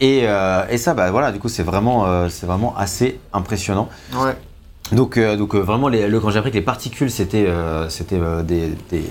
Et, 0.00 0.22
euh, 0.24 0.64
et 0.70 0.78
ça, 0.78 0.94
bah 0.94 1.10
voilà, 1.10 1.30
du 1.30 1.38
coup, 1.38 1.48
c'est 1.48 1.62
vraiment, 1.62 2.06
euh, 2.06 2.28
c'est 2.30 2.46
vraiment 2.46 2.74
assez 2.76 3.20
impressionnant. 3.32 3.88
Ouais. 4.14 4.34
Donc, 4.92 5.16
euh, 5.18 5.36
donc 5.36 5.54
euh, 5.54 5.58
vraiment, 5.60 5.88
les- 5.88 6.08
le, 6.08 6.18
quand 6.20 6.30
j'ai 6.30 6.38
appris 6.38 6.50
que 6.50 6.56
les 6.56 6.62
particules, 6.62 7.10
c'était 7.10 7.46
euh, 7.46 7.88
c'était 7.88 8.18
euh, 8.18 8.42
des, 8.42 8.70
des- 8.90 9.04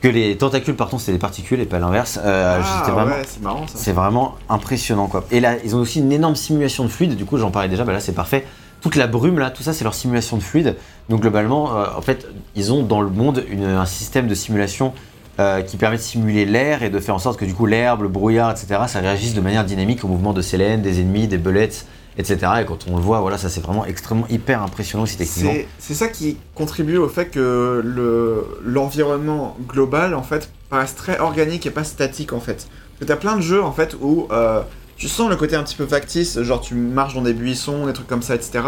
Que 0.00 0.06
les 0.08 0.36
tentacules, 0.36 0.76
pardon, 0.76 0.96
c'était 0.98 1.12
des 1.12 1.18
particules 1.18 1.60
et 1.60 1.66
pas 1.66 1.80
l'inverse. 1.80 2.20
euh, 2.24 2.60
Ah, 2.62 2.90
vraiment. 2.90 3.10
ouais, 3.10 3.22
c'est 3.26 3.42
marrant 3.42 3.66
ça. 3.66 3.74
C'est 3.76 3.92
vraiment 3.92 4.36
impressionnant 4.48 5.08
quoi. 5.08 5.24
Et 5.32 5.40
là, 5.40 5.56
ils 5.64 5.74
ont 5.74 5.80
aussi 5.80 5.98
une 5.98 6.12
énorme 6.12 6.36
simulation 6.36 6.84
de 6.84 6.88
fluide. 6.88 7.16
Du 7.16 7.24
coup, 7.24 7.36
j'en 7.36 7.50
parlais 7.50 7.68
déjà. 7.68 7.82
Bah 7.84 7.92
là, 7.92 7.98
c'est 8.00 8.12
parfait. 8.12 8.46
Toute 8.80 8.94
la 8.96 9.06
brume 9.06 9.38
là, 9.38 9.50
tout 9.50 9.62
ça, 9.62 9.72
c'est 9.72 9.84
leur 9.84 9.94
simulation 9.94 10.36
de 10.36 10.42
fluide. 10.42 10.76
Donc 11.08 11.20
globalement, 11.22 11.76
euh, 11.76 11.86
en 11.96 12.02
fait, 12.02 12.26
ils 12.54 12.72
ont 12.72 12.82
dans 12.82 13.00
le 13.00 13.10
monde 13.10 13.44
un 13.60 13.86
système 13.86 14.28
de 14.28 14.34
simulation 14.34 14.92
euh, 15.40 15.62
qui 15.62 15.76
permet 15.76 15.96
de 15.96 16.02
simuler 16.02 16.44
l'air 16.44 16.82
et 16.82 16.90
de 16.90 16.98
faire 17.00 17.14
en 17.14 17.18
sorte 17.18 17.38
que 17.38 17.44
du 17.44 17.54
coup 17.54 17.66
l'herbe, 17.66 18.02
le 18.02 18.08
brouillard, 18.08 18.50
etc., 18.50 18.80
ça 18.86 19.00
réagisse 19.00 19.34
de 19.34 19.40
manière 19.40 19.64
dynamique 19.64 20.04
au 20.04 20.08
mouvement 20.08 20.32
de 20.32 20.42
Sélène, 20.42 20.82
des 20.82 21.00
ennemis, 21.00 21.26
des 21.28 21.38
bullets, 21.38 21.70
etc. 22.18 22.38
Et 22.60 22.64
quand 22.64 22.86
on 22.90 22.96
le 22.96 23.02
voit, 23.02 23.20
voilà, 23.20 23.38
ça 23.38 23.48
c'est 23.48 23.60
vraiment 23.60 23.84
extrêmement 23.84 24.26
hyper 24.28 24.62
impressionnant 24.62 25.04
aussi 25.04 25.16
techniquement. 25.16 25.52
C'est 25.78 25.94
ça 25.94 26.08
qui 26.08 26.36
contribue 26.56 26.96
au 26.96 27.08
fait 27.08 27.26
que 27.26 27.80
le- 27.84 28.44
l'environnement 28.64 29.56
global 29.68 30.14
en 30.14 30.22
fait 30.22 30.50
paraisse 30.70 30.94
très 30.94 31.18
organique 31.20 31.66
et 31.66 31.70
pas 31.70 31.84
statique 31.84 32.32
en 32.32 32.40
fait. 32.40 32.66
Parce 32.66 33.00
que 33.00 33.04
t'as 33.04 33.16
plein 33.16 33.36
de 33.36 33.40
jeux 33.42 33.62
en 33.62 33.72
fait 33.72 33.96
où 34.00 34.26
euh, 34.32 34.62
tu 34.98 35.08
sens 35.08 35.30
le 35.30 35.36
côté 35.36 35.56
un 35.56 35.62
petit 35.62 35.76
peu 35.76 35.86
factice, 35.86 36.40
genre 36.42 36.60
tu 36.60 36.74
marches 36.74 37.14
dans 37.14 37.22
des 37.22 37.32
buissons, 37.34 37.86
des 37.86 37.92
trucs 37.92 38.08
comme 38.08 38.22
ça, 38.22 38.34
etc. 38.34 38.60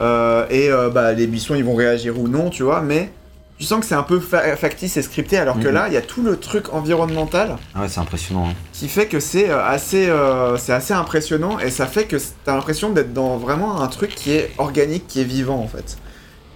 Euh, 0.00 0.46
et 0.48 0.70
euh, 0.70 0.88
bah, 0.88 1.12
les 1.12 1.26
buissons 1.26 1.54
ils 1.54 1.64
vont 1.64 1.74
réagir 1.74 2.18
ou 2.18 2.26
non, 2.28 2.48
tu 2.50 2.62
vois, 2.62 2.80
mais 2.80 3.12
tu 3.58 3.66
sens 3.66 3.80
que 3.80 3.84
c'est 3.86 3.94
un 3.94 4.02
peu 4.02 4.18
fa- 4.18 4.56
factice 4.56 4.96
et 4.96 5.02
scripté 5.02 5.36
alors 5.36 5.60
que 5.60 5.68
Mhm. 5.68 5.74
là 5.74 5.88
il 5.88 5.92
y 5.92 5.98
a 5.98 6.00
tout 6.00 6.22
le 6.22 6.38
truc 6.38 6.72
environnemental 6.72 7.58
Ah 7.74 7.82
ouais, 7.82 7.88
c'est 7.90 8.00
impressionnant. 8.00 8.48
hein. 8.48 8.54
qui 8.72 8.88
fait 8.88 9.06
que 9.06 9.20
c'est 9.20 9.50
euh, 9.50 9.62
assez, 9.62 10.08
euh, 10.08 10.56
c'est 10.56 10.72
assez 10.72 10.94
impressionnant 10.94 11.58
et 11.58 11.68
ça 11.70 11.86
fait 11.86 12.04
que 12.06 12.16
t'as 12.46 12.54
l'impression 12.54 12.88
d'être 12.88 13.12
dans 13.12 13.36
vraiment 13.36 13.82
un 13.82 13.88
truc 13.88 14.14
qui 14.14 14.32
est 14.32 14.50
organique, 14.56 15.06
qui 15.06 15.20
est 15.20 15.24
vivant 15.24 15.58
en 15.58 15.68
fait. 15.68 15.98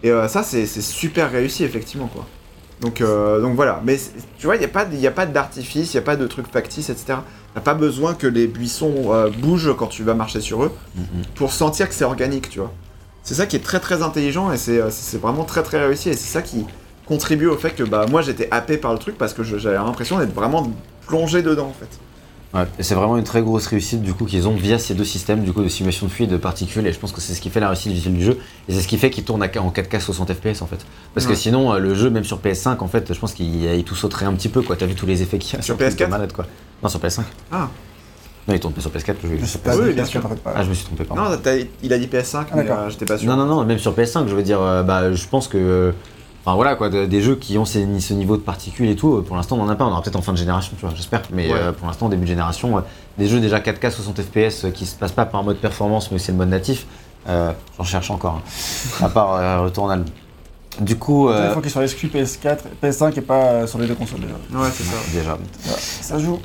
Et 0.02 0.10
euh, 0.10 0.28
ça, 0.28 0.42
c'est 0.42 0.64
super 0.66 1.30
réussi 1.30 1.64
effectivement 1.64 2.06
quoi. 2.06 2.24
Donc, 2.80 3.00
euh, 3.02 3.40
donc 3.40 3.54
voilà, 3.54 3.80
mais 3.84 3.98
tu 4.38 4.46
vois, 4.46 4.56
il 4.56 4.60
n'y 4.60 4.64
a 4.64 4.68
pas, 4.68 4.84
y 4.90 5.06
a 5.06 5.10
pas 5.10 5.26
d'artifice, 5.26 5.92
il 5.92 5.96
n'y 5.96 6.02
a 6.02 6.06
pas 6.06 6.16
de 6.16 6.26
truc 6.26 6.46
factice, 6.50 6.88
etc. 6.90 7.18
T'as 7.54 7.60
pas 7.60 7.74
besoin 7.74 8.14
que 8.14 8.26
les 8.26 8.46
buissons 8.48 8.94
euh, 9.12 9.30
bougent 9.30 9.74
quand 9.76 9.86
tu 9.86 10.02
vas 10.02 10.14
marcher 10.14 10.40
sur 10.40 10.64
eux 10.64 10.72
Mhm. 10.96 11.22
pour 11.36 11.52
sentir 11.52 11.88
que 11.88 11.94
c'est 11.94 12.04
organique, 12.04 12.50
tu 12.50 12.58
vois. 12.58 12.72
C'est 13.22 13.34
ça 13.34 13.46
qui 13.46 13.56
est 13.56 13.60
très 13.64 13.80
très 13.80 14.02
intelligent 14.02 14.52
et 14.52 14.58
c'est 14.58 14.80
euh, 14.80 14.90
c'est 14.90 15.20
vraiment 15.20 15.44
très 15.44 15.62
très 15.62 15.84
réussi 15.84 16.10
et 16.10 16.14
c'est 16.14 16.30
ça 16.32 16.42
qui 16.42 16.66
contribue 17.06 17.46
au 17.46 17.56
fait 17.56 17.70
que 17.70 17.82
bah 17.82 18.06
moi 18.10 18.22
j'étais 18.22 18.48
happé 18.50 18.76
par 18.76 18.92
le 18.92 18.98
truc 18.98 19.16
parce 19.16 19.32
que 19.34 19.42
j'avais 19.44 19.76
l'impression 19.76 20.18
d'être 20.18 20.34
vraiment 20.34 20.70
plongé 21.06 21.42
dedans 21.42 21.68
en 21.68 21.72
fait. 21.72 21.88
Ouais, 22.54 22.62
et 22.78 22.82
c'est 22.84 22.94
vraiment 22.94 23.16
une 23.16 23.24
très 23.24 23.42
grosse 23.42 23.66
réussite 23.66 24.00
du 24.00 24.14
coup 24.14 24.26
qu'ils 24.26 24.46
ont 24.46 24.54
via 24.54 24.78
ces 24.78 24.94
deux 24.94 25.04
systèmes 25.04 25.42
du 25.42 25.52
coup 25.52 25.62
de 25.62 25.68
simulation 25.68 26.06
de 26.06 26.12
fluide 26.12 26.30
et 26.30 26.34
de 26.34 26.38
particules 26.38 26.86
et 26.86 26.92
je 26.92 26.98
pense 27.00 27.10
que 27.10 27.20
c'est 27.20 27.34
ce 27.34 27.40
qui 27.40 27.50
fait 27.50 27.58
la 27.58 27.66
réussite 27.68 27.90
visuelle 27.90 28.14
du 28.14 28.24
jeu 28.24 28.38
et 28.68 28.72
c'est 28.74 28.80
ce 28.80 28.86
qui 28.86 28.96
fait 28.96 29.10
qu'il 29.10 29.24
tourne 29.24 29.42
à- 29.42 29.46
en 29.60 29.70
4K 29.70 29.98
60 30.00 30.32
FPS 30.32 30.62
en 30.62 30.66
fait 30.66 30.78
parce 31.14 31.26
que 31.26 31.34
sinon 31.34 31.72
euh, 31.74 31.78
le 31.80 31.94
jeu 31.96 32.10
même 32.10 32.22
sur 32.22 32.38
PS5 32.38 32.76
en 32.78 32.86
fait 32.86 33.12
je 33.12 33.18
pense 33.18 33.32
qu'il 33.34 33.64
il 33.64 33.82
tout 33.82 33.96
sauterait 33.96 34.26
un 34.26 34.32
petit 34.34 34.48
peu 34.48 34.62
quoi 34.62 34.76
t'as 34.76 34.86
vu 34.86 34.94
tous 34.94 35.04
les 35.06 35.20
effets 35.20 35.38
qu'il 35.38 35.56
y 35.56 35.58
a 35.58 35.62
Sur 35.62 35.76
le 35.76 35.84
truc 35.84 35.98
de 35.98 36.04
PS4? 36.04 36.08
malade, 36.08 36.32
quoi 36.32 36.46
non 36.80 36.88
sur 36.88 37.00
PS5 37.00 37.22
Ah. 37.50 37.68
non 38.46 38.54
il 38.54 38.60
tourne 38.60 38.72
pas 38.72 38.80
sur 38.82 38.90
PS4 38.92 39.14
le 39.24 39.30
jeu 39.30 39.38
Je 39.42 39.58
Ah 39.68 39.74
oui, 39.76 39.92
bien 39.92 40.04
sûr, 40.04 40.20
t'en 40.22 40.28
fais 40.28 40.34
pas. 40.36 40.52
ah 40.54 40.62
je 40.62 40.68
me 40.68 40.74
suis 40.74 40.84
trompé 40.84 41.02
pardon 41.02 41.24
Non, 41.24 41.36
il 41.82 41.92
a 41.92 41.98
dit 41.98 42.06
PS5, 42.06 42.44
mais 42.54 42.62
d'accord. 42.62 42.78
euh, 42.84 42.88
j'étais 42.90 43.04
pas 43.04 43.18
sûr. 43.18 43.28
non 43.28 43.36
non 43.36 43.46
non 43.46 43.64
même 43.64 43.78
sur 43.80 43.92
PS5 43.96 44.28
je 44.28 44.34
veux 44.36 44.44
dire 44.44 44.60
euh, 44.62 44.84
bah 44.84 45.12
je 45.12 45.26
pense 45.26 45.48
que 45.48 45.58
euh, 45.58 45.90
Enfin 46.46 46.56
voilà 46.56 46.74
quoi, 46.76 46.90
de- 46.90 47.06
des 47.06 47.22
jeux 47.22 47.36
qui 47.36 47.56
ont 47.56 47.64
ces- 47.64 47.86
ce 48.00 48.12
niveau 48.12 48.36
de 48.36 48.42
particules 48.42 48.88
et 48.90 48.96
tout, 48.96 49.14
euh, 49.16 49.22
pour 49.22 49.34
l'instant 49.36 49.56
on 49.58 49.62
en 49.62 49.68
a 49.70 49.74
pas, 49.76 49.84
on 49.86 49.90
aura 49.92 50.02
peut-être 50.02 50.16
en 50.16 50.22
fin 50.22 50.32
de 50.32 50.36
génération, 50.38 50.72
tu 50.78 50.84
vois, 50.84 50.94
j'espère. 50.94 51.22
Mais 51.32 51.46
Ouais. 51.48 51.54
euh, 51.58 51.72
pour 51.72 51.86
l'instant, 51.86 52.08
début 52.10 52.24
de 52.24 52.28
génération, 52.28 52.76
euh, 52.76 52.80
des 53.16 53.26
jeux 53.28 53.40
déjà 53.40 53.60
4K 53.60 53.90
60 53.90 54.20
FPS 54.20 54.64
euh, 54.66 54.70
qui 54.70 54.84
se 54.84 54.94
passent 54.94 55.12
pas 55.12 55.24
par 55.24 55.40
un 55.40 55.44
mode 55.44 55.56
performance 55.56 56.10
mais 56.10 56.18
c'est 56.18 56.32
le 56.32 56.38
mode 56.38 56.50
natif, 56.50 56.86
euh, 57.28 57.52
j'en 57.78 57.84
cherche 57.84 58.10
encore. 58.10 58.42
hein. 59.00 59.04
À 59.06 59.08
part 59.08 59.34
euh, 59.36 59.60
Returnal. 59.62 60.04
Du 60.80 60.96
coup, 60.96 61.30
Il 61.30 61.52
faut 61.54 61.60
qu'il 61.60 61.70
soit 61.70 61.84
exclu 61.84 62.08
PS4, 62.08 62.58
PS5 62.82 63.16
et 63.16 63.20
pas 63.22 63.34
euh, 63.44 63.66
sur 63.68 63.78
les 63.78 63.86
deux 63.86 63.94
consoles 63.94 64.20
déjà. 64.20 64.34
Ouais, 64.60 64.68
c'est 64.74 64.82
ça. 64.82 64.96
déjà. 65.14 65.38
Ça 66.02 66.18
joue. 66.18 66.40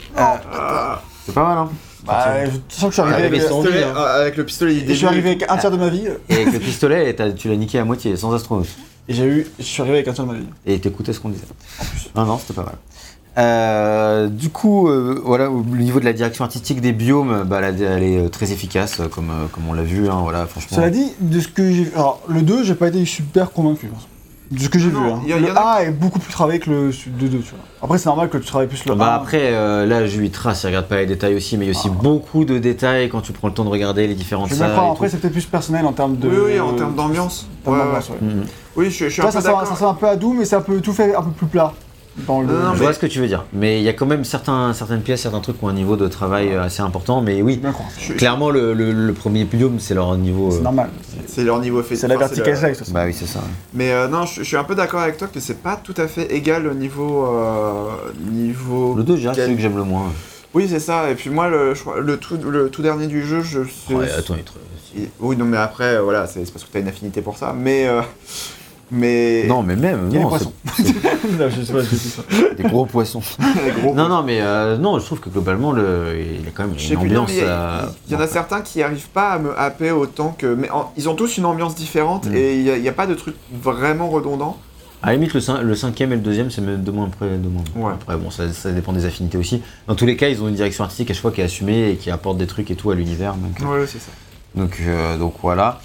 C'est 1.25 1.33
pas 1.33 1.43
mal 1.43 1.57
hein. 1.57 1.69
Bah, 2.05 2.45
je 2.45 2.51
sens 2.69 2.83
que 2.85 2.87
je 2.89 2.93
suis 2.93 3.01
arrivé 3.01 3.27
avec, 3.27 3.33
pistolet, 3.41 3.83
avec 3.83 4.37
le 4.37 4.45
pistolet, 4.45 4.75
et 4.77 4.87
je 4.87 4.93
suis 4.93 5.05
arrivé 5.05 5.29
avec 5.31 5.45
un 5.51 5.57
tiers 5.57 5.69
de 5.71 5.75
ma 5.77 5.89
vie 5.89 6.07
Et 6.29 6.35
avec 6.35 6.53
le 6.53 6.59
pistolet, 6.59 7.13
tu 7.35 7.49
l'as 7.49 7.55
niqué 7.57 7.77
à 7.79 7.83
moitié, 7.85 8.15
sans 8.15 8.33
astronaute. 8.33 8.67
Et 9.09 9.13
j'ai 9.13 9.25
eu, 9.25 9.47
je 9.59 9.63
suis 9.65 9.81
arrivé 9.81 9.97
avec 9.97 10.07
un 10.07 10.13
tiers 10.13 10.25
de 10.25 10.31
ma 10.31 10.37
vie. 10.37 10.45
Et 10.65 10.79
t'écoutais 10.79 11.11
ce 11.11 11.19
qu'on 11.19 11.29
disait. 11.29 11.43
Non, 12.15 12.25
non, 12.25 12.37
c'était 12.37 12.53
pas 12.53 12.63
mal. 12.63 12.75
Euh, 13.37 14.27
du 14.27 14.49
coup, 14.49 14.87
euh, 14.89 15.21
voilà, 15.23 15.49
au 15.49 15.61
niveau 15.63 15.99
de 15.99 16.05
la 16.05 16.13
direction 16.13 16.43
artistique 16.43 16.81
des 16.81 16.91
biomes, 16.91 17.43
bah, 17.45 17.61
elle, 17.63 17.81
elle 17.81 18.03
est 18.03 18.17
euh, 18.25 18.29
très 18.29 18.51
efficace, 18.51 18.99
euh, 18.99 19.07
comme, 19.07 19.29
euh, 19.29 19.45
comme 19.51 19.63
on 19.69 19.73
l'a 19.73 19.83
vu. 19.83 20.09
Hein, 20.09 20.19
voilà, 20.23 20.45
franchement. 20.45 20.75
Cela 20.75 20.89
dit, 20.89 21.13
de 21.19 21.39
ce 21.39 21.47
que 21.47 21.63
j'ai 21.71 21.83
vu. 21.85 21.91
Alors, 21.95 22.21
le 22.27 22.41
2, 22.41 22.63
j'ai 22.63 22.75
pas 22.75 22.87
été 22.89 23.03
super 23.05 23.51
convaincu. 23.51 23.87
hein. 23.93 23.97
De 24.51 24.59
ce 24.59 24.67
que 24.67 24.79
j'ai 24.79 24.89
vu. 24.89 24.97
Hein. 24.97 25.21
y 25.27 25.31
a- 25.33 25.37
y 25.37 25.41
Le 25.41 25.51
en 25.51 25.55
a- 25.55 25.77
1 25.77 25.79
est 25.81 25.91
beaucoup 25.91 26.17
plus 26.17 26.33
travaillé 26.33 26.59
que 26.59 26.71
le 26.71 26.91
2, 26.91 27.27
tu 27.29 27.37
vois. 27.37 27.59
Après, 27.83 27.99
c'est 27.99 28.07
normal 28.07 28.29
que 28.29 28.39
tu 28.39 28.47
travailles 28.47 28.67
plus 28.67 28.83
le 28.85 28.95
Bah 28.95 29.13
1. 29.13 29.15
après, 29.17 29.53
euh, 29.53 29.85
là, 29.85 30.07
j'ai 30.07 30.17
eu 30.17 30.29
trace, 30.31 30.63
il 30.63 30.67
regarde 30.67 30.87
pas 30.87 30.97
les 30.97 31.05
détails 31.05 31.35
aussi, 31.35 31.55
mais 31.55 31.65
il 31.65 31.71
y 31.71 31.75
a 31.75 31.77
aussi 31.79 31.87
Ah. 31.91 32.01
beaucoup 32.01 32.45
de 32.45 32.57
détails 32.57 33.09
quand 33.09 33.21
tu 33.21 33.31
prends 33.31 33.47
le 33.47 33.53
temps 33.53 33.63
de 33.63 33.69
regarder 33.69 34.07
les 34.07 34.15
différentes 34.15 34.49
Je 34.49 34.55
salles. 34.55 34.71
après, 34.75 35.07
peut-être 35.07 35.31
plus 35.31 35.45
personnel 35.45 35.85
en 35.85 35.93
termes 35.93 36.17
de. 36.17 36.27
Oui, 36.27 36.35
oui, 36.53 36.59
en 36.59 36.73
termes 36.73 36.95
d'ambiance. 36.95 37.47
en 37.63 37.71
Ouais, 37.73 37.77
ouais. 37.77 37.83
ouais. 37.85 38.17
Mhm. 38.21 38.45
Oui, 38.79 38.89
je, 38.91 39.05
je 39.05 39.09
suis 39.09 39.21
un 39.21 39.25
peu 39.25 39.31
ça 39.31 39.41
sent, 39.41 39.47
d'accord. 39.47 39.67
ça 39.67 39.75
sent 39.75 39.85
un 39.85 39.93
peu 39.93 40.07
à 40.07 40.15
doux, 40.15 40.33
mais 40.33 40.45
c'est 40.45 40.55
un 40.55 40.61
peu 40.61 40.79
tout 40.81 40.93
fait 40.93 41.13
un 41.15 41.21
peu 41.21 41.31
plus 41.31 41.47
plat. 41.47 41.73
Dans 42.27 42.41
le... 42.41 42.47
Non, 42.47 42.53
non, 42.53 42.59
Je 42.73 42.79
mais- 42.79 42.79
vois 42.85 42.93
ce 42.93 42.99
que 42.99 43.05
tu 43.05 43.19
veux 43.19 43.27
dire, 43.27 43.45
mais 43.53 43.79
il 43.79 43.83
y 43.83 43.87
a 43.87 43.93
quand 43.93 44.05
même 44.05 44.25
certains, 44.25 44.73
certaines 44.73 45.01
pièces, 45.01 45.21
certains 45.21 45.39
trucs 45.39 45.57
qui 45.57 45.63
ont 45.63 45.69
un 45.69 45.73
niveau 45.73 45.95
de 45.95 46.07
travail 46.09 46.49
euh, 46.49 46.63
assez 46.63 46.81
important, 46.81 47.21
mais 47.21 47.41
oui, 47.41 47.55
bien. 47.57 47.73
Je- 47.97 48.13
clairement, 48.13 48.49
le, 48.49 48.73
le- 48.73 48.91
le 48.91 49.13
premier 49.13 49.45
biome, 49.45 49.79
c'est 49.79 49.93
leur 49.93 50.17
niveau. 50.17 50.51
C'est 50.51 50.57
euh, 50.57 50.61
normal. 50.63 50.89
C'est 51.27 51.43
leur 51.43 51.59
niveau 51.59 51.81
fait. 51.81 51.95
C'est 51.95 52.07
la 52.09 52.15
enfin, 52.15 52.25
verticale 52.25 52.53
le- 52.53 52.55
slice, 52.59 52.69
de 52.71 52.75
toute 52.75 52.79
façon. 52.79 52.93
Bah 52.93 53.03
oui, 53.05 53.13
c'est 53.17 53.25
ça. 53.27 53.39
Mais 53.73 53.91
euh, 53.93 54.07
non, 54.09 54.25
je, 54.25 54.39
je 54.39 54.43
suis 54.43 54.57
un 54.57 54.63
peu 54.65 54.75
d'accord 54.75 54.99
avec 55.01 55.15
toi 55.17 55.27
que 55.33 55.39
c'est 55.39 55.61
pas 55.61 55.79
tout 55.81 55.93
à 55.97 56.07
fait 56.07 56.33
égal 56.33 56.67
au 56.67 56.73
niveau. 56.73 57.25
euh, 57.27 57.85
niveau. 58.31 58.95
Le 58.95 59.03
2, 59.03 59.15
je 59.15 59.19
dirais 59.21 59.33
que 59.33 59.39
c'est 59.39 59.45
celui 59.45 59.55
que 59.55 59.61
j'aime 59.61 59.77
le 59.77 59.83
moins. 59.83 60.11
Oui, 60.53 60.67
c'est 60.69 60.79
ça. 60.79 61.09
Et 61.11 61.15
puis 61.15 61.29
moi, 61.29 61.47
le, 61.47 61.73
je 61.73 61.81
crois- 61.81 61.99
le, 62.01 62.17
tout, 62.17 62.37
le 62.37 62.69
tout 62.69 62.81
dernier 62.81 63.07
du 63.07 63.25
jeu, 63.25 63.41
je. 63.43 63.59
Ouais, 63.93 64.11
attends, 64.17 64.33
il 64.33 64.39
est 64.39 64.43
très- 64.43 64.59
Et- 64.97 65.09
Oui, 65.21 65.37
non, 65.37 65.45
mais 65.45 65.57
après, 65.57 65.95
euh, 65.95 66.01
voilà, 66.01 66.25
c'est 66.27 66.43
c'est 66.43 66.51
parce 66.51 66.65
que 66.65 66.71
t'as 66.73 66.79
une 66.79 66.87
affinité 66.89 67.21
pour 67.21 67.37
ça. 67.37 67.53
Mais. 67.57 67.87
euh, 67.87 68.01
mais. 68.91 69.45
Non, 69.47 69.61
mais 69.63 69.75
même, 69.75 70.07
Il 70.09 70.15
y 70.15 70.17
a 70.19 70.23
non, 70.23 70.29
poissons. 70.29 70.53
Non, 71.39 71.49
je 71.49 71.61
sais 71.61 71.73
pas, 71.73 71.79
je 71.83 72.55
des 72.55 72.63
gros 72.63 72.85
poissons. 72.85 73.21
gros. 73.81 73.93
Non, 73.93 74.09
non, 74.09 74.23
mais 74.23 74.39
euh, 74.41 74.77
non, 74.77 74.97
je 74.99 75.05
trouve 75.05 75.19
que 75.19 75.29
globalement, 75.29 75.71
le, 75.71 76.15
il 76.41 76.47
a 76.47 76.51
quand 76.53 76.63
même 76.67 76.75
une 76.77 76.97
ambiance. 76.97 77.31
il 77.31 77.37
y, 77.37 77.41
euh, 77.43 77.81
en 78.17 78.19
a 78.19 78.27
certains 78.27 78.61
qui 78.61 78.81
arrivent 78.81 79.09
pas 79.09 79.29
à 79.31 79.39
me 79.39 79.57
happer 79.59 79.91
autant 79.91 80.35
que. 80.37 80.47
Mais 80.55 80.69
en- 80.71 80.91
ils 80.97 81.07
ont 81.09 81.15
tous 81.15 81.37
une 81.37 81.45
ambiance 81.45 81.75
différente 81.75 82.25
Mm. 82.27 82.35
et 82.35 82.55
il 82.57 82.81
n'y 82.81 82.89
a, 82.89 82.91
pas 82.93 83.05
de 83.07 83.13
truc 83.15 83.35
vraiment 83.61 84.09
redondant. 84.09 84.57
À 85.01 85.07
la 85.07 85.13
limite, 85.13 85.33
le, 85.33 85.39
cin- 85.39 85.61
le 85.61 85.75
cinquième 85.75 86.11
et 86.11 86.15
le 86.15 86.21
deuxième, 86.21 86.51
c'est 86.51 86.59
même 86.61 86.83
de 86.83 86.91
moins 86.91 87.07
près. 87.09 87.29
De 87.37 87.47
moins. 87.47 87.63
Ouais. 87.89 87.93
Après, 87.93 88.17
bon, 88.17 88.29
ça, 88.31 88.51
ça 88.51 88.71
dépend 88.71 88.91
des 88.91 89.05
affinités 89.05 89.37
aussi. 89.37 89.61
Dans 89.87 89.95
tous 89.95 90.05
les 90.05 90.17
cas, 90.17 90.27
ils 90.27 90.41
ont 90.43 90.47
une 90.49 90.55
direction 90.55 90.83
artistique 90.83 91.09
à 91.11 91.13
chaque 91.13 91.21
fois 91.21 91.31
qui 91.31 91.39
est 91.41 91.45
assumée 91.45 91.91
et 91.91 91.95
qui 91.95 92.09
apporte 92.11 92.37
des 92.37 92.47
trucs 92.47 92.69
et 92.71 92.75
tout 92.75 92.91
à 92.91 92.95
l'univers. 92.95 93.35
Donc, 93.35 93.69
Ouais, 93.69 93.85
c'est 93.87 93.99
ça. 93.99 94.11
donc, 94.55 94.81
euh, 94.85 95.17
donc 95.17 95.35
voilà. 95.41 95.79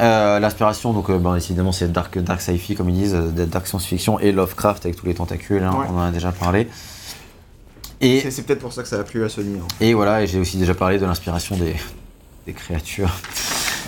Euh, 0.00 0.38
L'inspiration, 0.40 0.92
donc, 0.92 1.10
euh, 1.10 1.18
ben, 1.18 1.36
évidemment, 1.36 1.72
c'est 1.72 1.90
dark, 1.92 2.18
dark 2.18 2.40
sci-fi, 2.40 2.74
comme 2.74 2.88
ils 2.88 2.94
disent, 2.96 3.14
euh, 3.14 3.30
dark 3.46 3.66
science-fiction 3.66 4.18
et 4.20 4.32
Lovecraft 4.32 4.84
avec 4.86 4.96
tous 4.96 5.06
les 5.06 5.14
tentacules, 5.14 5.62
hein, 5.62 5.72
Ouais. 5.78 5.86
on 5.90 5.98
en 5.98 6.02
a 6.02 6.10
déjà 6.10 6.32
parlé. 6.32 6.68
Et, 8.00 8.28
C'est 8.30 8.42
peut-être 8.42 8.60
pour 8.60 8.72
ça 8.72 8.82
que 8.82 8.88
ça 8.88 8.98
a 8.98 9.04
plu 9.04 9.24
à 9.24 9.28
Sony. 9.28 9.58
hein. 9.60 9.66
et 9.80 9.94
voilà, 9.94 10.22
et 10.22 10.26
j'ai 10.26 10.40
aussi 10.40 10.56
déjà 10.56 10.74
parlé 10.74 10.98
de 10.98 11.06
l'inspiration 11.06 11.56
des, 11.56 11.76
des 12.46 12.52
créatures. 12.52 13.10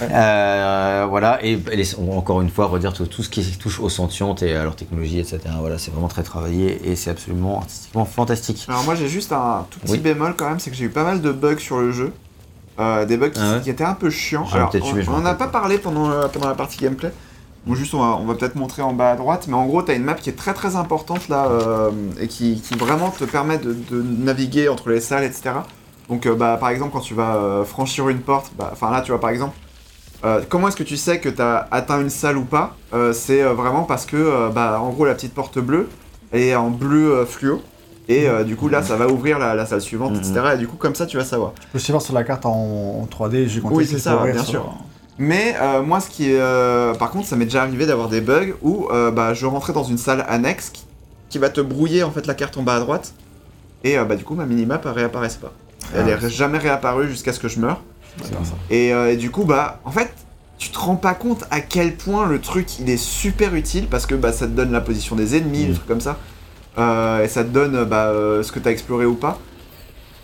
Euh, 0.03 1.07
voilà, 1.09 1.39
et, 1.45 1.53
et 1.71 1.77
les- 1.77 1.97
on 1.99 2.07
va 2.11 2.15
encore 2.17 2.41
une 2.43 2.51
fois 2.51 2.67
redire 2.67 2.93
tout, 2.93 3.07
tout 3.07 3.23
ce 3.23 3.29
qui 3.29 3.45
touche 3.59 3.79
aux 3.81 3.89
sentientes 3.89 4.43
et 4.43 4.55
à 4.55 4.65
leur 4.65 4.75
technologie, 4.77 5.21
etc. 5.21 5.39
Voilà, 5.61 5.79
c'est 5.79 5.91
vraiment 5.93 6.09
très 6.09 6.23
travaillé 6.25 6.81
et 6.91 6.97
c'est 6.97 7.11
absolument 7.11 7.59
artistiquement 7.59 8.05
fantastique. 8.05 8.65
Alors 8.69 8.83
moi 8.85 8.95
j'ai 8.97 9.09
juste 9.09 9.33
un 9.33 9.67
tout 9.71 9.79
petit 9.81 9.93
Oui. 9.93 9.99
bémol 9.99 10.35
quand 10.37 10.49
même, 10.49 10.59
c'est 10.59 10.71
que 10.71 10.77
j'ai 10.77 10.85
eu 10.87 10.91
pas 10.91 11.05
mal 11.05 11.21
de 11.21 11.31
bugs 11.33 11.59
sur 11.59 11.79
le 11.79 11.93
jeu. 11.93 12.13
Euh, 12.81 13.05
des 13.05 13.17
bugs 13.17 13.31
qui, 13.31 13.41
Ah 13.41 13.55
ouais 13.55 13.61
qui 13.61 13.71
étaient 13.71 13.85
un 13.85 13.95
peu 13.95 14.11
chiants. 14.11 14.47
Alors, 14.53 14.71
on 14.75 14.79
eu, 14.79 14.93
mais 14.95 15.03
je 15.03 15.11
on 15.11 15.13
m'en 15.13 15.19
en 15.19 15.27
a 15.27 15.29
rappelle 15.31 15.39
pas 15.39 15.53
pas. 15.53 15.61
parlé 15.61 15.79
pendant, 15.79 16.11
euh, 16.11 16.27
pendant 16.29 16.49
la 16.49 16.55
partie 16.55 16.79
gameplay. 16.79 17.13
Bon, 17.67 17.75
juste 17.75 17.95
on 17.95 18.01
va, 18.01 18.17
on 18.21 18.27
va 18.27 18.35
peut-être 18.35 18.57
montrer 18.57 18.83
en 18.83 18.93
bas 18.93 19.13
à 19.13 19.17
droite, 19.17 19.47
mais 19.49 19.55
en 19.55 19.65
gros 19.67 19.81
t'as 19.83 19.95
une 19.95 20.03
map 20.05 20.15
qui 20.15 20.29
est 20.29 20.35
très 20.35 20.53
très 20.53 20.77
importante 20.77 21.29
là 21.29 21.47
euh, 21.47 21.91
et 22.21 22.29
qui, 22.29 22.61
qui 22.61 22.75
vraiment 22.75 23.11
te 23.11 23.25
permet 23.25 23.59
de, 23.59 23.73
de 23.73 24.03
naviguer 24.03 24.69
entre 24.69 24.91
les 24.91 25.01
salles, 25.01 25.25
etc. 25.25 25.51
Donc 26.11 26.29
bah, 26.29 26.59
par 26.61 26.69
exemple 26.69 26.93
quand 26.93 27.01
tu 27.01 27.15
vas 27.15 27.63
franchir 27.65 28.09
une 28.11 28.21
porte, 28.21 28.53
bah, 28.59 28.69
enfin 28.73 28.91
là 28.91 29.01
tu 29.01 29.13
vois 29.13 29.21
par 29.21 29.31
exemple, 29.31 29.57
comment 30.51 30.69
est-ce 30.69 30.77
que 30.77 30.83
tu 30.83 30.99
sais 30.99 31.21
que 31.21 31.31
tu 31.31 31.41
as 31.41 31.67
atteint 31.71 32.01
une 32.03 32.11
salle 32.11 32.37
ou 32.37 32.45
pas? 32.45 32.77
C'est 33.15 33.43
vraiment 33.43 33.85
parce 33.85 34.05
que 34.05 34.51
bah, 34.51 34.79
en 34.83 34.91
gros 34.91 35.07
la 35.07 35.15
petite 35.15 35.33
porte 35.33 35.59
bleue 35.59 35.89
est 36.35 36.55
en 36.55 36.69
bleu 36.69 37.25
fluo. 37.25 37.63
Et 38.09 38.29
euh, 38.29 38.45
du 38.45 38.55
coup 38.57 38.69
là 38.69 38.83
ça 38.83 38.97
va 38.97 39.09
ouvrir 39.09 39.39
la, 39.39 39.55
la 39.55 39.65
salle 39.67 39.81
suivante, 39.81 40.13
Mhm. 40.13 40.19
etc. 40.19 40.41
Et 40.55 40.59
du 40.59 40.67
coup 40.69 40.77
comme 40.77 40.95
ça 40.95 41.07
tu 41.07 41.17
vas 41.17 41.25
savoir. 41.25 41.53
Je 41.61 41.67
peux 41.73 41.79
aussi 41.79 41.91
voir 41.91 42.03
sur 42.03 42.13
la 42.15 42.23
carte 42.25 42.45
en, 42.47 42.51
en 42.53 43.07
3D, 43.11 43.47
j'ai 43.49 43.61
compté 43.61 43.75
Oui, 43.77 43.87
c'est 43.87 43.99
ça, 43.99 44.23
bien 44.25 44.35
sur- 44.43 44.51
sûr. 44.51 44.75
Mais 45.17 45.55
euh, 45.63 45.81
moi, 45.83 46.01
ce 46.01 46.11
qui 46.11 46.31
est. 46.33 46.41
euh, 46.41 46.93
par 46.95 47.11
contre, 47.11 47.29
ça 47.29 47.37
m'est 47.37 47.45
déjà 47.45 47.63
arrivé 47.63 47.87
d'avoir 47.87 48.09
des 48.09 48.21
bugs 48.21 48.55
où 48.63 48.89
bah, 49.13 49.33
je 49.33 49.47
rentrais 49.47 49.73
dans 49.73 49.85
une 49.85 49.97
salle 49.99 50.25
annexe 50.29 50.71
qui, 50.71 50.85
qui 51.29 51.39
va 51.39 51.51
te 51.51 51.61
brouiller 51.61 52.03
en 52.03 52.11
fait 52.11 52.27
la 52.27 52.35
carte 52.35 52.57
en 52.57 52.63
bas 52.63 52.75
à 52.77 52.81
droite. 52.81 53.15
Et 53.85 53.97
bah, 53.97 54.17
du 54.17 54.25
coup, 54.25 54.35
ma 54.35 54.45
minimap 54.45 54.85
réapparaissait 54.85 55.39
pas. 55.39 55.53
Elle 55.95 56.09
est 56.09 56.29
jamais 56.31 56.59
réapparue 56.59 57.09
jusqu'à 57.09 57.33
ce 57.33 57.39
que 57.39 57.47
je 57.49 57.61
meure. 57.61 57.81
Et, 58.71 58.89
et 58.89 59.17
du 59.17 59.31
coup, 59.31 59.45
bah, 59.45 59.81
en 59.85 59.91
fait, 59.93 60.13
tu 60.59 60.71
te 60.71 60.79
rends 60.79 60.97
pas 60.97 61.15
compte 61.15 61.45
à 61.51 61.61
quel 61.61 61.95
point 61.95 62.27
le 62.27 62.41
truc 62.41 62.79
il 62.81 62.89
est 62.91 62.97
super 62.97 63.55
utile 63.55 63.87
parce 63.89 64.07
que 64.07 64.15
bah, 64.17 64.33
ça 64.33 64.47
te 64.47 64.53
donne 64.53 64.73
la 64.73 64.81
position 64.81 65.15
des 65.17 65.37
ennemis, 65.37 65.67
des 65.67 65.75
trucs 65.75 65.87
comme 65.87 66.01
ça. 66.01 66.19
Euh, 66.79 67.23
et 67.25 67.29
ça 67.29 67.45
te 67.45 67.49
donne 67.49 67.85
bah, 67.85 68.07
euh, 68.09 68.43
ce 68.43 68.51
que 68.53 68.59
t'as 68.59 68.71
exploré 68.71 69.07
ou 69.07 69.15
pas. 69.15 69.39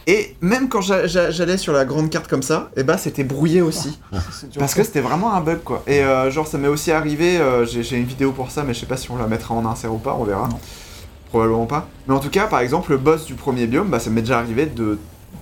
Et 0.07 0.35
même 0.41 0.69
quand 0.69 0.81
j'a- 0.81 1.07
j'a- 1.07 1.31
j'allais 1.31 1.59
sur 1.59 1.73
la 1.73 1.85
grande 1.85 2.11
carte 2.11 2.27
comme 2.27 2.43
ça, 2.43 2.71
et 2.77 2.83
bah 2.83 2.97
c'était 2.99 3.23
brouillé 3.23 3.61
aussi. 3.63 4.01
Parce 4.59 4.75
que 4.75 4.83
c'était 4.83 5.01
vraiment 5.03 5.33
un 5.35 5.41
bug 5.41 5.59
quoi. 5.63 5.83
Et 5.87 6.01
euh, 6.03 6.31
genre 6.31 6.47
ça 6.49 6.59
m'est 6.59 6.69
aussi 6.69 6.91
arrivé, 6.91 7.37
euh, 7.39 7.65
j'ai 7.67 7.83
j'ai 7.85 7.97
une 7.97 8.07
vidéo 8.07 8.33
pour 8.33 8.51
ça, 8.51 8.65
mais 8.65 8.75
je 8.75 8.81
sais 8.81 8.87
pas 8.87 8.97
si 8.97 9.11
on 9.11 9.17
la 9.17 9.27
mettra 9.29 9.55
en 9.55 9.65
insert 9.67 9.93
ou 9.93 9.99
pas, 9.99 10.17
on 10.19 10.25
verra. 10.25 10.49
Non. 10.49 10.59
Probablement 11.29 11.67
pas. 11.67 11.87
Mais 12.09 12.15
en 12.15 12.19
tout 12.19 12.31
cas, 12.31 12.49
par 12.49 12.59
exemple, 12.61 12.91
le 12.91 12.97
boss 12.99 13.25
du 13.27 13.35
premier 13.35 13.67
biome, 13.69 13.89
bah 13.89 14.01
ça 14.01 14.11
m'est 14.11 14.23
déjà 14.23 14.39
arrivé 14.39 14.67
de, 14.67 14.99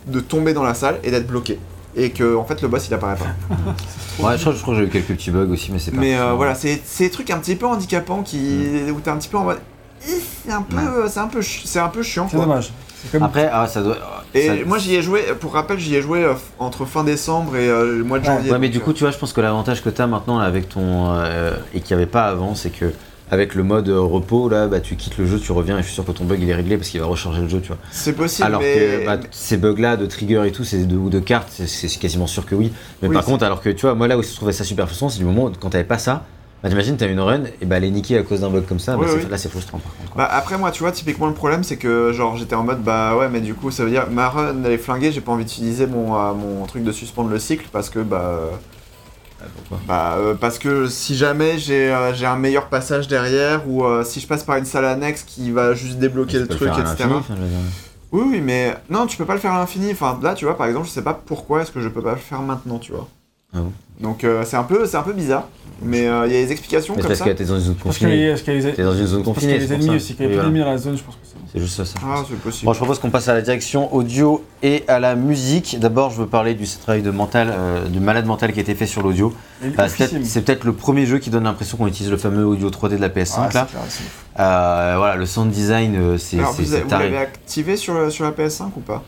de 0.07 0.21
tomber 0.21 0.53
dans 0.53 0.65
la 0.65 0.75
salle 0.75 0.99
et 1.03 1.11
d'être 1.11 1.27
bloqué. 1.29 1.59
Et 1.97 2.11
que 2.11 2.37
en 2.37 2.45
fait 2.45 2.61
le 2.61 2.69
boss 2.69 2.87
il 2.89 2.95
apparaît 2.95 3.17
pas. 3.17 3.27
Ouais, 4.23 4.37
je 4.37 4.41
crois, 4.43 4.53
je 4.53 4.61
crois 4.61 4.75
que 4.75 4.81
j'ai 4.81 4.87
eu 4.87 4.91
quelques 4.91 5.07
petits 5.15 5.31
bugs 5.31 5.47
aussi, 5.51 5.71
mais 5.73 5.79
c'est 5.79 5.93
pas. 5.93 5.99
Mais 6.01 6.19
euh, 6.19 6.33
voilà, 6.35 6.55
c'est 6.57 6.83
c'est 6.85 7.05
des 7.05 7.11
trucs 7.11 7.31
un 7.31 7.39
petit 7.39 7.55
peu 7.55 7.67
handicapants 7.67 8.23
qui, 8.23 8.67
où 8.95 8.99
t'es 9.01 9.11
un 9.11 9.17
petit 9.17 9.29
peu 9.29 9.39
en 9.39 9.45
mode. 9.45 9.61
C'est 10.01 10.53
un 10.53 10.63
peu, 10.63 10.77
Ouais. 10.77 11.09
c'est 11.09 11.21
un 11.21 11.27
peu, 11.29 11.43
c'est 11.43 11.79
un 11.81 11.89
peu 11.89 12.03
chiant. 12.03 12.29
C'est 12.31 12.37
dommage. 12.37 12.71
Comme 13.13 13.23
Après, 13.23 13.49
ah, 13.53 13.67
ça 13.69 13.83
doit. 13.83 13.97
Et 14.35 14.47
ça- 14.47 14.53
moi 14.67 14.79
j'y 14.79 14.95
ai 14.97 15.03
joué, 15.03 15.23
pour 15.41 15.53
rappel, 15.53 15.79
j'y 15.79 15.95
ai 15.95 16.03
joué 16.03 16.25
euh, 16.25 16.35
entre 16.59 16.85
fin 16.85 17.05
décembre 17.05 17.57
et 17.57 17.69
euh, 17.69 17.99
le 17.99 18.05
mois 18.05 18.19
de 18.19 18.25
Ouais. 18.27 18.35
janvier. 18.35 18.51
Ouais, 18.53 18.59
mais 18.59 18.69
du 18.69 18.81
coup, 18.81 18.93
tu 18.93 19.05
vois, 19.05 19.13
je 19.13 19.19
pense 19.19 19.33
que 19.33 19.41
l'avantage 19.41 19.83
que 19.83 19.89
tu 19.91 20.03
as 20.03 20.07
maintenant 20.07 20.39
là, 20.39 20.47
avec 20.47 20.69
ton. 20.69 21.11
euh, 21.15 21.53
et 21.75 21.81
qu'il 21.81 21.97
n'y 21.97 22.03
avait 22.03 22.11
pas 22.11 22.25
avant, 22.25 22.55
c'est 22.55 22.71
que. 22.71 22.93
Avec 23.31 23.55
le 23.55 23.63
mode 23.63 23.91
repos, 23.91 24.49
là, 24.49 24.69
bah, 24.69 24.81
tu 24.81 24.97
quittes 24.97 25.19
le 25.19 25.27
jeu, 25.27 25.39
tu 25.39 25.53
reviens 25.53 25.77
et 25.77 25.83
je 25.83 25.87
suis 25.89 25.93
sûr 25.95 26.03
que 26.07 26.13
ton 26.13 26.25
bug 26.25 26.41
il 26.41 26.49
est 26.49 26.55
réglé 26.55 26.79
parce 26.79 26.89
qu'il 26.89 26.99
va 26.99 27.05
recharger 27.05 27.43
le 27.43 27.49
jeu, 27.51 27.61
tu 27.61 27.69
vois. 27.69 27.77
c'est 27.91 28.15
possible. 28.15 28.47
alors 28.47 28.63
mais... 28.63 28.75
que 29.03 29.05
bah, 29.05 29.19
ces 29.31 29.59
bugs-là 29.59 29.99
de 29.99 30.07
trigger 30.07 30.45
et 30.47 30.51
tout, 30.51 30.65
c'est 30.65 30.87
de, 30.89 30.97
ou 30.97 31.11
de 31.11 31.19
cartes, 31.21 31.51
c'est- 31.67 31.99
quasiment 32.01 32.27
sûr 32.27 32.47
que 32.47 32.55
oui. 32.55 32.73
Mais 33.03 33.09
Oui, 33.09 33.15
par 33.15 33.27
contre, 33.27 33.45
alors 33.45 33.61
que 33.61 33.69
tu 33.69 33.83
vois, 33.83 33.95
moi 33.95 34.09
là 34.09 34.17
où 34.17 34.23
je 34.23 34.35
trouvais 34.35 34.53
ça 34.55 34.65
super 34.65 34.87
frustrant, 34.87 35.11
c'est 35.11 35.19
du 35.19 35.27
moment 35.27 35.45
où 35.45 35.53
quand 35.61 35.69
t'avais 35.69 35.85
pas 35.85 35.99
ça, 35.99 36.25
bah 36.63 36.69
t'imagines, 36.69 36.97
t'as 36.97 37.07
une 37.09 37.21
run 37.21 37.43
et 37.61 37.67
bah 37.67 37.77
elle 37.77 37.85
est 37.85 37.91
niquée 37.91 38.19
à 38.19 38.23
cause 38.23 38.41
d'un 38.41 38.51
bug 38.51 38.67
comme 38.67 38.81
ça, 38.81 38.97
bah, 38.97 39.03
Oui, 39.05 39.09
c'est- 39.09 39.25
oui. 39.25 39.31
là 39.31 39.39
c'est 39.39 39.49
frustrant 39.49 39.79
par 39.79 39.95
contre. 39.97 40.11
quoi. 40.11 40.25
Bah 40.25 40.29
après 40.33 40.59
moi 40.59 40.71
tu 40.73 40.83
vois 40.83 40.91
typiquement 40.93 41.27
le 41.29 41.35
problème 41.35 41.63
c'est 41.63 41.77
que 41.77 42.13
genre 42.13 42.37
j'étais 42.37 42.55
en 42.57 42.65
mode 42.65 42.83
bah 42.83 43.17
ouais 43.17 43.29
mais 43.29 43.41
du 43.41 43.55
coup 43.55 43.71
ça 43.71 43.85
veut 43.85 43.91
dire 43.91 44.09
ma 44.11 44.29
run 44.29 44.57
elle 44.65 44.73
est 44.73 44.79
flinguée 44.79 45.13
j'ai 45.13 45.21
pas 45.21 45.31
envie 45.33 45.45
d'utiliser 45.45 45.87
mon, 45.87 46.17
euh, 46.17 46.33
mon 46.35 46.65
truc 46.67 46.83
de 46.83 46.91
suspendre 46.93 47.31
le 47.31 47.39
cycle 47.39 47.69
parce 47.71 47.91
que 47.91 48.01
bah 48.01 48.23
euh, 48.23 48.51
pourquoi? 49.57 49.79
bah 49.87 50.17
euh, 50.19 50.35
parce 50.35 50.59
que 50.59 50.89
si 50.89 51.15
jamais 51.17 51.59
j'ai 51.59 51.93
euh, 51.93 52.13
j'ai 52.13 52.27
un 52.27 52.37
meilleur 52.37 52.67
passage 52.69 53.07
derrière 53.07 53.69
ou 53.69 53.85
si 54.05 54.19
je 54.21 54.27
passe 54.27 54.43
par 54.43 54.57
une 54.57 54.65
salle 54.65 54.85
annexe 54.87 55.23
qui 55.23 55.53
va 55.53 55.75
juste 55.75 55.99
débloquer 55.99 56.41
le 56.41 56.49
truc 56.49 56.73
etc. 56.77 57.09
Oui 58.11 58.23
oui 58.27 58.41
mais 58.41 58.75
non 58.91 59.07
tu 59.07 59.17
peux 59.17 59.27
pas 59.27 59.35
le 59.35 59.39
faire 59.41 59.53
à 59.53 59.59
l'infini 59.61 59.93
enfin 59.93 60.19
là 60.23 60.35
tu 60.35 60.45
vois 60.47 60.57
par 60.57 60.67
exemple 60.67 60.87
je 60.87 60.91
sais 60.93 61.03
pas 61.03 61.15
pourquoi 61.15 61.63
est-ce 61.63 61.71
que 61.71 61.81
je 61.81 61.89
peux 61.89 62.03
pas 62.03 62.13
le 62.13 62.17
faire 62.19 62.41
maintenant 62.41 62.79
tu 62.79 62.91
vois. 62.93 63.07
Ah 63.55 63.59
bon? 63.61 63.73
Donc 64.01 64.23
euh, 64.25 64.45
c'est 64.47 64.57
un 64.57 64.63
peu 64.65 64.87
c'est 64.87 64.97
un 64.97 65.03
peu 65.03 65.13
bizarre 65.13 65.49
mais 65.81 66.09
euh, 66.09 66.27
il 66.27 66.33
y 66.33 66.37
a 66.37 66.45
des 66.45 66.51
explications 66.53 66.95
Mais 66.95 67.03
c'est 67.03 67.09
comme 67.09 67.17
parce 67.17 67.19
ça. 67.21 67.25
que 67.27 67.39
t'es 67.39 67.45
dans 67.45 67.55
une 67.55 67.61
zone 67.61 67.75
Parce 67.77 67.99
confinée. 67.99 68.29
parce 68.31 68.43
qu'il 68.43 68.53
y 68.55 68.57
a 68.57 68.61
les- 68.69 68.73
T'es 68.75 68.83
dans 68.83 68.95
une 68.95 69.07
zone 69.07 69.23
parce 69.23 69.39
qu'il 69.39 69.49
y 69.49 69.53
confinée, 69.53 69.65
a 69.65 69.67
pour 69.77 69.77
ennemis 69.87 69.97
aussi, 69.97 70.15
qu'il 70.15 70.25
y 70.25 70.29
a 70.29 70.29
voilà. 70.33 70.43
d'ennemis 70.45 70.61
dans 70.61 70.71
la 70.71 70.79
zone, 70.79 70.97
je 70.99 71.03
pense 71.05 71.15
que 71.15 71.21
c'est. 71.25 71.35
C'est 71.53 71.61
juste 71.61 71.77
ça. 71.77 71.85
ça. 71.85 71.95
Ah 72.05 72.17
c'est 72.29 72.37
possible. 72.41 72.67
Bon, 72.67 72.73
je 72.73 72.79
propose 72.79 72.99
qu'on 72.99 73.11
passe 73.11 73.29
à 73.29 73.35
la 73.35 73.43
direction 73.43 73.95
audio 73.95 74.45
et 74.63 74.83
à 74.89 74.99
la 75.01 75.15
musique. 75.15 75.79
D'abord, 75.81 76.11
je 76.11 76.21
veux 76.21 76.27
parler 76.27 76.55
du 76.55 76.67
travail 76.67 77.01
de 77.03 77.11
mental, 77.11 77.55
euh, 77.57 77.87
du 77.87 78.01
malade 78.01 78.27
mental 78.27 78.53
qui 78.53 78.59
a 78.59 78.63
été 78.63 78.75
fait 78.75 78.87
sur 78.87 79.03
l'audio. 79.03 79.31
Bah, 79.31 79.35
c'est 79.67 79.73
peut-être- 79.73 80.01
officiel. 80.01 80.27
c'est 80.27 80.43
peut-être 80.43 80.65
le 80.65 80.73
premier 80.75 81.07
jeu 81.07 81.19
qui 81.19 81.31
donne 81.31 81.45
l'impression 81.45 81.79
qu'on 81.79 81.87
utilise 81.87 82.11
le 82.11 82.19
fameux 82.19 82.45
audio 82.45 82.69
3D 82.71 82.97
de 82.97 83.01
la 83.01 83.09
PS5 83.09 83.37
Ah, 83.39 83.43
là. 83.55 83.67
c'est 83.67 83.71
clair, 83.73 83.83
c'est 83.89 84.03
ouf. 84.03 84.25
Euh, 84.41 84.95
voilà, 84.99 85.15
le 85.17 85.27
sound 85.27 85.51
design, 85.51 85.97
euh, 85.97 86.19
c'est 86.19 86.39
Alors 86.39 86.53
c'est- 86.53 86.63
vous, 86.63 86.69
c'est 86.73 86.81
vous 86.83 86.91
l'avez 86.91 87.17
activé 87.19 87.77
sur, 87.77 87.95
le- 87.95 88.11
sur 88.11 88.25
la 88.25 88.33
PS5 88.33 88.73
ou 88.77 88.81
pas? 88.81 89.05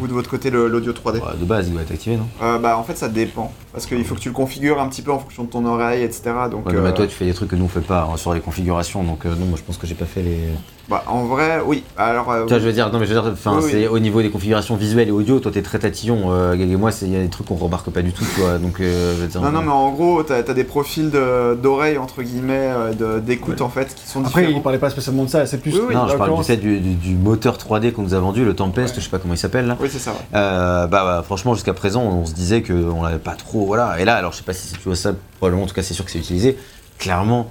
Ou 0.00 0.06
de 0.06 0.12
votre 0.12 0.28
côté 0.30 0.50
l'audio 0.50 0.92
3D 0.92 1.14
Ouais, 1.14 1.36
de 1.38 1.44
base, 1.44 1.68
il 1.68 1.72
doit 1.72 1.82
être 1.82 1.92
activé, 1.92 2.16
non 2.16 2.26
Euh, 2.42 2.58
bah 2.58 2.76
en 2.78 2.82
fait 2.82 2.96
ça 2.96 3.08
dépend 3.08 3.52
parce 3.72 3.86
qu'il 3.86 4.04
faut 4.04 4.14
que 4.14 4.20
tu 4.20 4.28
le 4.28 4.34
configures 4.34 4.80
un 4.80 4.88
petit 4.88 5.02
peu 5.02 5.12
en 5.12 5.18
fonction 5.18 5.44
de 5.44 5.48
ton 5.48 5.64
oreille 5.64 6.02
etc 6.02 6.22
donc 6.50 6.66
Ouais, 6.66 6.72
mais 6.74 6.88
euh, 6.88 6.92
toi, 6.92 7.06
tu 7.06 7.14
fais 7.14 7.24
des 7.24 7.34
trucs 7.34 7.50
que 7.50 7.56
nous 7.56 7.64
on 7.64 7.68
fait 7.68 7.80
pas 7.80 8.08
hein, 8.10 8.16
sur 8.16 8.34
les 8.34 8.40
configurations, 8.40 9.02
donc 9.02 9.24
euh, 9.26 9.34
non, 9.34 9.46
moi 9.46 9.58
je 9.58 9.62
pense 9.62 9.76
que 9.76 9.86
j'ai 9.86 9.94
pas 9.94 10.04
fait 10.06 10.22
les. 10.22 10.38
Bah, 10.88 11.04
en 11.06 11.24
vrai 11.24 11.60
oui 11.64 11.84
alors 11.96 12.30
euh, 12.30 12.42
Tu 12.44 12.50
vois, 12.50 12.58
je 12.58 12.66
veux 12.66 12.72
dire, 12.72 12.90
non, 12.92 12.98
mais 12.98 13.06
je 13.06 13.14
veux 13.14 13.20
dire, 13.20 13.30
enfin, 13.32 13.56
Oui, 13.58 13.62
oui. 13.64 13.70
c'est 13.70 13.86
au 13.88 13.98
niveau 13.98 14.20
des 14.20 14.30
configurations 14.30 14.74
visuelles 14.76 15.08
et 15.08 15.12
audio, 15.12 15.38
toi 15.40 15.50
t'es 15.52 15.62
très 15.62 15.78
tatillon. 15.78 16.32
Euh, 16.32 16.54
Gag 16.56 16.70
et 16.70 16.76
moi, 16.76 16.90
c'est- 16.90 17.06
il 17.06 17.12
y 17.12 17.16
a 17.16 17.20
des 17.22 17.28
trucs 17.28 17.46
qu'on 17.46 17.54
remarque 17.54 17.88
pas 17.90 18.02
du 18.02 18.12
tout, 18.12 18.24
tu 18.34 18.40
vois. 18.40 18.58
Donc, 18.58 18.80
euh, 18.80 19.14
je 19.16 19.22
veux 19.22 19.28
dire. 19.28 19.40
non 19.40 19.50
non 19.52 19.62
mais 19.62 19.70
en 19.70 19.90
gros 19.92 20.22
t'as 20.22 20.38
as 20.38 20.42
des 20.54 20.64
profils 20.64 21.10
de- 21.10 21.54
d'oreilles 21.54 21.98
entre 21.98 22.22
guillemets 22.22 22.72
euh, 23.00 23.20
d'écoute 23.20 23.60
en 23.60 23.68
fait 23.68 23.94
qui 23.94 24.06
sont 24.08 24.24
Après, 24.24 24.42
il 24.42 24.46
différents 24.46 24.62
parlait 24.62 24.78
pas 24.78 24.90
spécialement 24.90 25.24
de 25.24 25.30
ça, 25.30 25.46
c'est 25.46 25.58
plus. 25.58 25.72
Oui, 25.74 25.80
oui. 25.88 25.94
Non, 25.94 26.08
je 26.08 26.16
parle 26.16 26.44
du 26.58 26.80
du, 26.80 27.14
moteur 27.14 27.56
3D 27.58 27.92
qu'on 27.92 28.02
nous 28.02 28.14
a 28.14 28.18
vendu, 28.20 28.44
le 28.44 28.54
Tempest, 28.54 28.94
Ouais. 28.94 29.00
je 29.00 29.04
sais 29.04 29.10
pas 29.10 29.18
comment 29.18 29.34
il 29.34 29.38
s'appelle 29.38 29.66
là. 29.66 29.76
oui 29.80 29.88
c'est 29.90 29.98
ça 29.98 30.10
ouais. 30.12 30.16
Euh, 30.34 30.86
bah, 30.86 31.02
bah, 31.04 31.22
franchement 31.24 31.54
jusqu'à 31.54 31.74
présent 31.74 32.02
on 32.02 32.26
se 32.26 32.32
disait 32.34 32.62
qu'on 32.62 33.02
l'avait 33.02 33.18
pas 33.18 33.34
trop 33.34 33.64
voilà 33.66 34.00
et 34.00 34.04
là 34.04 34.14
alors 34.16 34.32
je 34.32 34.38
sais 34.38 34.42
pas 34.42 34.52
si 34.52 34.66
c'est 34.66 34.76
tu 34.76 34.82
vois 34.84 34.96
ça 34.96 35.12
probablement 35.38 35.64
en 35.64 35.66
tout 35.66 35.74
cas 35.74 35.82
c'est 35.82 35.94
sûr 35.94 36.04
que 36.04 36.10
c'est 36.10 36.18
utilisé 36.18 36.56
clairement 36.98 37.50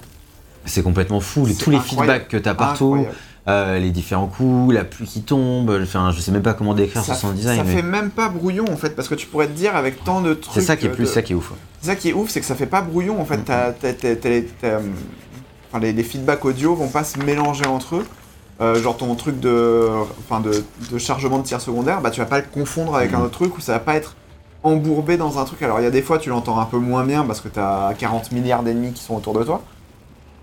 c'est 0.64 0.82
complètement 0.82 1.20
fou 1.20 1.46
tous 1.58 1.70
les 1.70 1.78
feedbacks 1.80 2.28
que 2.28 2.36
t'as 2.36 2.54
partout 2.54 2.94
Incroyable. 2.94 3.14
euh, 3.48 3.78
les 3.78 3.90
différents 3.90 4.26
coups 4.28 4.72
la 4.74 4.84
pluie 4.84 5.06
qui 5.06 5.22
tombe 5.22 5.76
enfin 5.82 6.12
je 6.14 6.20
sais 6.20 6.30
même 6.32 6.42
pas 6.42 6.54
comment 6.54 6.74
décrire 6.74 7.02
ça, 7.04 7.14
ce 7.14 7.20
sound 7.20 7.34
ça 7.34 7.38
design 7.40 7.62
mais 7.66 7.74
fait 7.76 7.82
même 7.82 8.10
pas 8.10 8.28
brouillon 8.28 8.64
en 8.72 8.76
fait 8.76 8.94
parce 8.96 9.08
que 9.08 9.14
tu 9.16 9.26
pourrais 9.26 9.46
te 9.48 9.52
dire 9.52 9.74
avec 9.74 10.04
tant 10.04 10.20
de 10.20 10.34
trucs 10.34 10.54
c'est 10.54 10.60
ça 10.66 10.76
qui 10.76 10.86
est 10.86 10.90
euh, 10.90 10.94
plus 10.94 11.04
de- 11.04 11.08
ça 11.08 11.22
qui 11.22 11.32
est 11.32 11.36
ouf 11.36 11.52
C'est 11.80 11.86
ça 11.88 11.96
qui 11.96 12.08
est 12.10 12.12
ouf, 12.12 12.30
c'est 12.30 12.40
que 12.40 12.46
ça 12.46 12.54
fait 12.54 12.66
pas 12.66 12.80
brouillon 12.82 13.20
en 13.20 13.24
fait. 13.24 13.38
T'as 13.44 13.72
les, 13.82 14.44
t'as, 14.60 14.78
enfin, 15.68 15.80
les, 15.80 15.92
les 15.92 16.02
feedbacks 16.04 16.44
audio 16.44 16.74
vont 16.76 16.88
pas 16.88 17.02
se 17.04 17.18
mélanger 17.18 17.66
entre 17.66 17.96
eux. 17.96 18.06
Euh, 18.60 18.80
genre 18.80 18.96
ton 18.96 19.12
truc 19.16 19.40
de, 19.40 19.88
enfin 20.20 20.38
de, 20.40 20.62
de 20.92 20.98
chargement 20.98 21.38
de 21.38 21.44
tir 21.44 21.60
secondaire, 21.60 22.00
bah 22.00 22.10
tu 22.12 22.20
vas 22.20 22.26
pas 22.26 22.38
le 22.38 22.44
confondre 22.52 22.94
avec 22.94 23.12
un 23.14 23.20
autre 23.20 23.32
truc 23.32 23.56
où 23.58 23.60
ça 23.60 23.72
va 23.72 23.78
pas 23.80 23.94
être 23.96 24.14
embourbé 24.62 25.16
dans 25.16 25.40
un 25.40 25.44
truc. 25.44 25.60
Alors 25.62 25.80
il 25.80 25.82
y 25.82 25.86
a 25.86 25.90
des 25.90 26.02
fois 26.02 26.18
tu 26.18 26.28
l'entends 26.28 26.60
un 26.60 26.66
peu 26.66 26.78
moins 26.78 27.04
bien 27.04 27.24
parce 27.24 27.40
que 27.40 27.48
t'as 27.48 27.92
40 27.94 28.30
milliards 28.30 28.62
d'ennemis 28.62 28.92
qui 28.92 29.02
sont 29.02 29.16
autour 29.16 29.32
de 29.36 29.42
toi. 29.42 29.62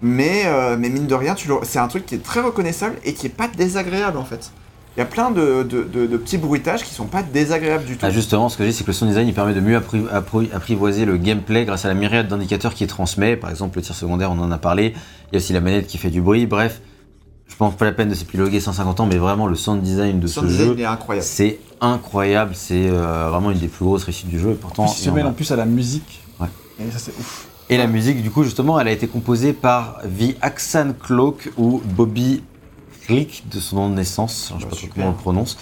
Mais, 0.01 0.43
euh, 0.45 0.77
mais 0.79 0.89
mine 0.89 1.07
de 1.07 1.15
rien, 1.15 1.35
le- 1.47 1.55
c'est 1.63 1.79
un 1.79 1.87
truc 1.87 2.05
qui 2.05 2.15
est 2.15 2.23
très 2.23 2.39
reconnaissable 2.41 2.95
et 3.03 3.13
qui 3.13 3.25
est 3.27 3.29
pas 3.35 3.47
désagréable 3.47 4.17
en 4.17 4.23
fait. 4.25 4.51
Il 4.95 4.99
y 4.99 5.03
a 5.03 5.05
plein 5.05 5.29
de, 5.31 5.63
de- 5.63 5.83
de- 5.83 6.07
de 6.07 6.17
petits 6.17 6.37
bruitages 6.37 6.83
qui 6.83 6.93
sont 6.93 7.05
pas 7.05 7.21
désagréables 7.21 7.85
du 7.85 7.93
tout. 7.95 8.05
Ah, 8.05 8.09
justement, 8.09 8.49
ce 8.49 8.57
que 8.57 8.65
j'ai, 8.65 8.71
c'est 8.71 8.83
que 8.83 8.89
le 8.89 8.93
sound 8.93 9.09
design 9.11 9.27
il 9.27 9.33
permet 9.33 9.53
de 9.53 9.59
mieux 9.61 9.77
appri- 9.77 10.07
appri- 10.11 10.49
apprivoiser 10.53 11.05
le 11.05 11.17
gameplay 11.17 11.63
grâce 11.65 11.85
à 11.85 11.89
la 11.89 11.93
myriade 11.93 12.27
d'indicateurs 12.27 12.73
qu'il 12.73 12.87
transmet. 12.87 13.35
Par 13.37 13.49
exemple, 13.49 13.77
le 13.77 13.81
tir 13.83 13.93
secondaire, 13.95 14.31
on 14.31 14.39
en 14.39 14.51
a 14.51 14.57
parlé. 14.57 14.93
Il 15.31 15.33
y 15.33 15.35
a 15.35 15.37
aussi 15.37 15.53
la 15.53 15.61
manette 15.61 15.87
qui 15.87 15.97
fait 15.97 16.09
du 16.09 16.21
bruit. 16.21 16.45
Bref, 16.47 16.81
je 17.47 17.55
pense 17.55 17.75
pas 17.75 17.85
la 17.85 17.91
peine 17.91 18.09
de 18.09 18.15
s'épiloguer 18.15 18.59
150 18.59 18.99
ans, 19.01 19.05
mais 19.05 19.17
vraiment 19.17 19.47
le 19.47 19.55
sound 19.55 19.81
design 19.81 20.17
de 20.17 20.23
Le 20.23 20.27
ce 20.27 20.33
sound 20.35 20.47
design 20.47 20.67
jeu, 20.69 20.73
il 20.77 20.81
est 20.81 20.85
incroyable. 20.85 21.27
c'est 21.27 21.59
incroyable. 21.81 22.51
C'est 22.55 22.89
euh, 22.89 23.29
vraiment 23.29 23.51
une 23.51 23.59
des 23.59 23.67
plus 23.67 23.85
grosses 23.85 24.03
réussites 24.05 24.27
du 24.29 24.39
jeu. 24.39 24.51
Et 24.51 24.55
pourtant, 24.55 24.85
Plus, 24.85 24.99
il 24.99 25.03
se 25.03 25.09
en 25.09 25.13
mêle 25.13 25.25
a- 25.25 25.29
en 25.29 25.33
plus 25.33 25.51
à 25.51 25.55
la 25.55 25.65
musique. 25.65 26.21
Ouais. 26.39 26.47
Et 26.79 26.89
ça, 26.91 26.99
c'est 26.99 27.11
ouf. 27.19 27.47
Et 27.69 27.77
la 27.77 27.87
musique, 27.87 28.21
du 28.23 28.31
coup, 28.31 28.43
justement, 28.43 28.79
elle 28.79 28.87
a 28.87 28.91
été 28.91 29.07
composée 29.07 29.53
par 29.53 29.99
The 30.03 30.35
Axan 30.41 30.93
Cloak 30.99 31.51
ou 31.57 31.81
Bobby 31.85 32.41
Flick, 33.01 33.45
de 33.51 33.59
son 33.59 33.75
nom 33.75 33.89
de 33.89 33.95
naissance. 33.95 34.47
Alors, 34.49 34.59
je 34.61 34.65
sais 34.65 34.69
Bah, 34.69 34.75
pas 34.75 34.77
trop 34.77 34.87
comment 34.95 35.07
on 35.07 35.11
le 35.11 35.15
prononce. 35.17 35.57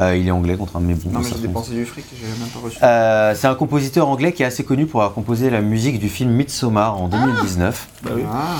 Euh, 0.00 0.16
il 0.16 0.28
est 0.28 0.30
anglais, 0.30 0.56
contre 0.56 0.76
un 0.76 0.80
mais 0.80 0.94
bon. 0.94 1.10
Non 1.10 1.18
mais 1.18 1.28
j'ai 1.28 1.40
dépensé 1.48 1.72
du 1.72 1.84
fric, 1.84 2.04
j'ai 2.14 2.26
même 2.40 2.48
pas 2.50 2.60
reçu. 2.60 2.78
Euh, 2.84 3.34
c'est 3.34 3.48
un 3.48 3.56
compositeur 3.56 4.08
anglais 4.08 4.30
qui 4.32 4.44
est 4.44 4.46
assez 4.46 4.62
connu 4.62 4.86
pour 4.86 5.00
avoir 5.00 5.12
composé 5.12 5.50
la 5.50 5.60
musique 5.60 5.98
du 5.98 6.08
film 6.08 6.30
Midsommar 6.30 6.96
en 7.00 7.08
2019. 7.08 7.88
Bah 8.04 8.10
oui. 8.14 8.22
Ah. 8.32 8.54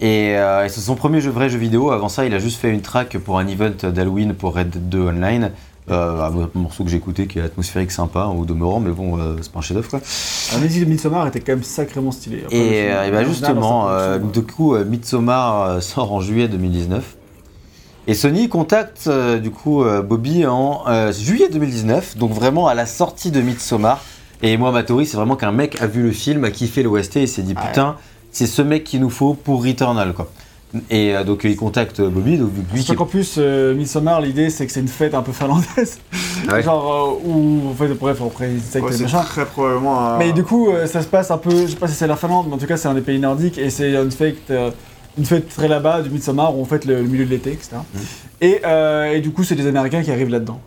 Et, 0.00 0.36
euh, 0.36 0.64
et 0.64 0.68
c'est 0.68 0.80
son 0.80 0.96
premier 0.96 1.20
jeu, 1.20 1.30
vrai 1.30 1.48
jeu 1.48 1.58
vidéo. 1.60 1.92
Avant 1.92 2.08
ça, 2.08 2.26
il 2.26 2.34
a 2.34 2.40
juste 2.40 2.60
fait 2.60 2.70
une 2.70 2.82
track 2.82 3.18
pour 3.18 3.38
un 3.38 3.46
event 3.46 3.70
d'Halloween 3.88 4.34
pour 4.34 4.56
Red 4.56 4.70
Dead 4.70 4.88
2 4.88 5.00
Online. 5.00 5.52
Euh, 5.90 6.20
un 6.22 6.58
morceau 6.58 6.84
que 6.84 6.90
j'ai 6.90 6.98
écouté 6.98 7.26
qui 7.26 7.38
est 7.38 7.42
atmosphérique, 7.42 7.90
sympa, 7.90 8.26
au 8.26 8.44
demeurant, 8.44 8.80
mais 8.80 8.90
bon, 8.90 9.18
euh, 9.18 9.36
c'est 9.40 9.50
pas 9.50 9.58
un 9.58 9.62
chef-d'œuvre 9.62 9.88
quoi. 9.88 10.00
La 10.52 10.58
musique 10.58 10.84
de 10.84 10.88
Midsommar 10.88 11.26
était 11.26 11.40
quand 11.40 11.52
même 11.52 11.64
sacrément 11.64 12.12
stylée. 12.12 12.42
Après, 12.44 12.56
le 12.56 12.62
Et, 12.62 12.90
euh, 12.92 13.06
et 13.06 13.10
bah 13.10 13.24
justement, 13.24 13.88
du 14.18 14.42
coup, 14.42 14.76
Midsommar 14.76 15.82
sort 15.82 16.12
en 16.12 16.20
juillet 16.20 16.48
2019. 16.48 17.16
Et 18.06 18.14
Sony 18.14 18.48
contacte 18.48 19.04
euh, 19.06 19.38
du 19.38 19.50
coup 19.50 19.84
euh, 19.84 20.02
Bobby 20.02 20.46
en 20.46 20.82
euh, 20.88 21.12
juillet 21.12 21.48
2019, 21.48 22.16
donc 22.16 22.32
vraiment 22.32 22.66
à 22.66 22.74
la 22.74 22.86
sortie 22.86 23.30
de 23.30 23.40
Midsommar. 23.40 24.02
Et 24.42 24.56
moi, 24.56 24.72
ma 24.72 24.82
théorie, 24.82 25.04
c'est 25.06 25.18
vraiment 25.18 25.36
qu'un 25.36 25.52
mec 25.52 25.80
a 25.80 25.86
vu 25.86 26.02
le 26.02 26.10
film, 26.12 26.44
a 26.44 26.50
kiffé 26.50 26.82
l'OST 26.82 27.18
et 27.18 27.26
s'est 27.26 27.42
dit 27.42 27.54
putain, 27.54 27.96
c'est 28.32 28.46
ce 28.46 28.62
mec 28.62 28.84
qu'il 28.84 29.00
nous 29.00 29.10
faut 29.10 29.34
pour 29.34 29.64
Returnal 29.64 30.14
quoi. 30.14 30.28
Et 30.88 31.16
euh, 31.16 31.24
donc 31.24 31.40
il 31.44 31.56
contacte 31.56 32.00
Bobby, 32.00 32.38
donc 32.38 32.50
lui 32.72 32.82
Surtout 32.82 32.92
qui 32.92 32.96
qu'en 32.96 33.06
plus, 33.06 33.34
euh, 33.38 33.74
Midsommar, 33.74 34.20
l'idée 34.20 34.50
c'est 34.50 34.66
que 34.66 34.72
c'est 34.72 34.80
une 34.80 34.86
fête 34.88 35.14
un 35.14 35.22
peu 35.22 35.32
finlandaise. 35.32 35.98
Ah 36.48 36.54
ouais. 36.54 36.62
Genre, 36.62 37.18
euh, 37.24 37.28
où, 37.28 37.70
en 37.70 37.74
fait, 37.74 37.88
bref, 37.94 38.20
après, 38.24 38.50
secte 38.58 38.84
Ouais, 38.86 38.92
et 38.92 38.96
c'est 38.96 39.02
machin. 39.02 39.20
très 39.22 39.46
probablement 39.46 40.00
un. 40.00 40.18
Mais 40.18 40.32
du 40.32 40.44
coup, 40.44 40.70
euh, 40.70 40.86
ça 40.86 41.02
se 41.02 41.08
passe 41.08 41.30
un 41.30 41.38
peu, 41.38 41.50
je 41.50 41.66
sais 41.72 41.76
pas 41.76 41.88
si 41.88 41.94
c'est 41.94 42.06
la 42.06 42.16
Finlande, 42.16 42.46
mais 42.48 42.54
en 42.54 42.58
tout 42.58 42.66
cas, 42.66 42.76
c'est 42.76 42.88
un 42.88 42.94
des 42.94 43.00
pays 43.00 43.18
nordiques 43.18 43.58
et 43.58 43.68
c'est 43.70 43.92
une 43.94 44.10
fête, 44.12 44.36
euh, 44.50 44.70
une 45.18 45.24
fête 45.26 45.48
très 45.48 45.66
là-bas 45.68 46.02
du 46.02 46.10
Midsommar 46.10 46.56
où 46.56 46.60
on 46.60 46.64
fête 46.64 46.84
le, 46.84 47.02
le 47.02 47.08
milieu 47.08 47.24
de 47.24 47.30
l'été, 47.30 47.50
etc. 47.52 47.70
Et, 48.40 48.60
euh, 48.64 49.12
et 49.12 49.20
du 49.20 49.32
coup, 49.32 49.42
c'est 49.44 49.56
des 49.56 49.66
Américains 49.66 50.02
qui 50.02 50.10
arrivent 50.12 50.30
là-dedans. 50.30 50.60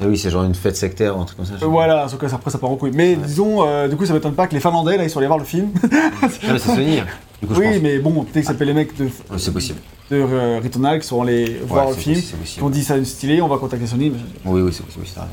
Ah 0.00 0.04
oui, 0.06 0.16
c'est 0.16 0.30
genre 0.30 0.44
une 0.44 0.54
fête 0.54 0.76
sectaire 0.76 1.16
ou 1.16 1.20
un 1.20 1.24
truc 1.24 1.38
comme 1.38 1.46
ça. 1.46 1.54
Euh, 1.62 1.66
voilà, 1.66 2.06
sauf 2.08 2.20
que 2.20 2.26
après, 2.26 2.50
ça 2.50 2.58
part 2.58 2.70
en 2.70 2.76
couille. 2.76 2.92
Mais 2.94 3.16
disons, 3.16 3.66
euh, 3.66 3.88
du 3.88 3.96
coup, 3.96 4.06
ça 4.06 4.12
m'étonne 4.12 4.34
pas 4.34 4.46
que 4.46 4.54
les 4.54 4.60
Finlandais, 4.60 4.96
là, 4.96 5.02
ils 5.04 5.10
sont 5.10 5.18
allés 5.18 5.26
voir 5.26 5.38
le 5.40 5.44
film. 5.44 5.70
Ah, 5.82 5.88
mais 6.22 6.58
c'est 6.58 6.58
Sony. 6.58 7.00
Du 7.42 7.46
coup, 7.48 7.54
je 7.54 7.60
oui, 7.60 7.66
pense. 7.72 7.82
mais 7.82 7.98
bon, 7.98 8.12
peut-être 8.22 8.32
que 8.34 8.42
ça 8.42 8.48
s'appelle 8.52 8.68
les 8.68 8.74
mecs 8.74 8.96
de, 8.96 9.04
Ouais, 9.04 9.10
C'est 9.38 9.52
possible. 9.52 9.78
de 10.10 10.16
euh, 10.16 10.60
Returnal 10.62 11.00
qui 11.00 11.06
sont 11.06 11.22
allés 11.22 11.60
voir 11.66 11.86
Ouais, 11.86 11.90
le 11.92 11.96
c'est 11.96 12.02
film, 12.02 12.14
possible, 12.16 12.38
c'est 12.44 12.54
qui 12.58 12.62
ont 12.62 12.70
dit 12.70 12.84
ça 12.84 13.04
stylé, 13.04 13.40
on 13.42 13.48
va 13.48 13.56
contacter 13.58 13.86
Sony. 13.86 14.10
mais- 14.10 14.18
Oui, 14.44 14.60
oui, 14.62 14.72
c'est 14.72 14.84
possible, 14.84 15.04
raison. 15.04 15.26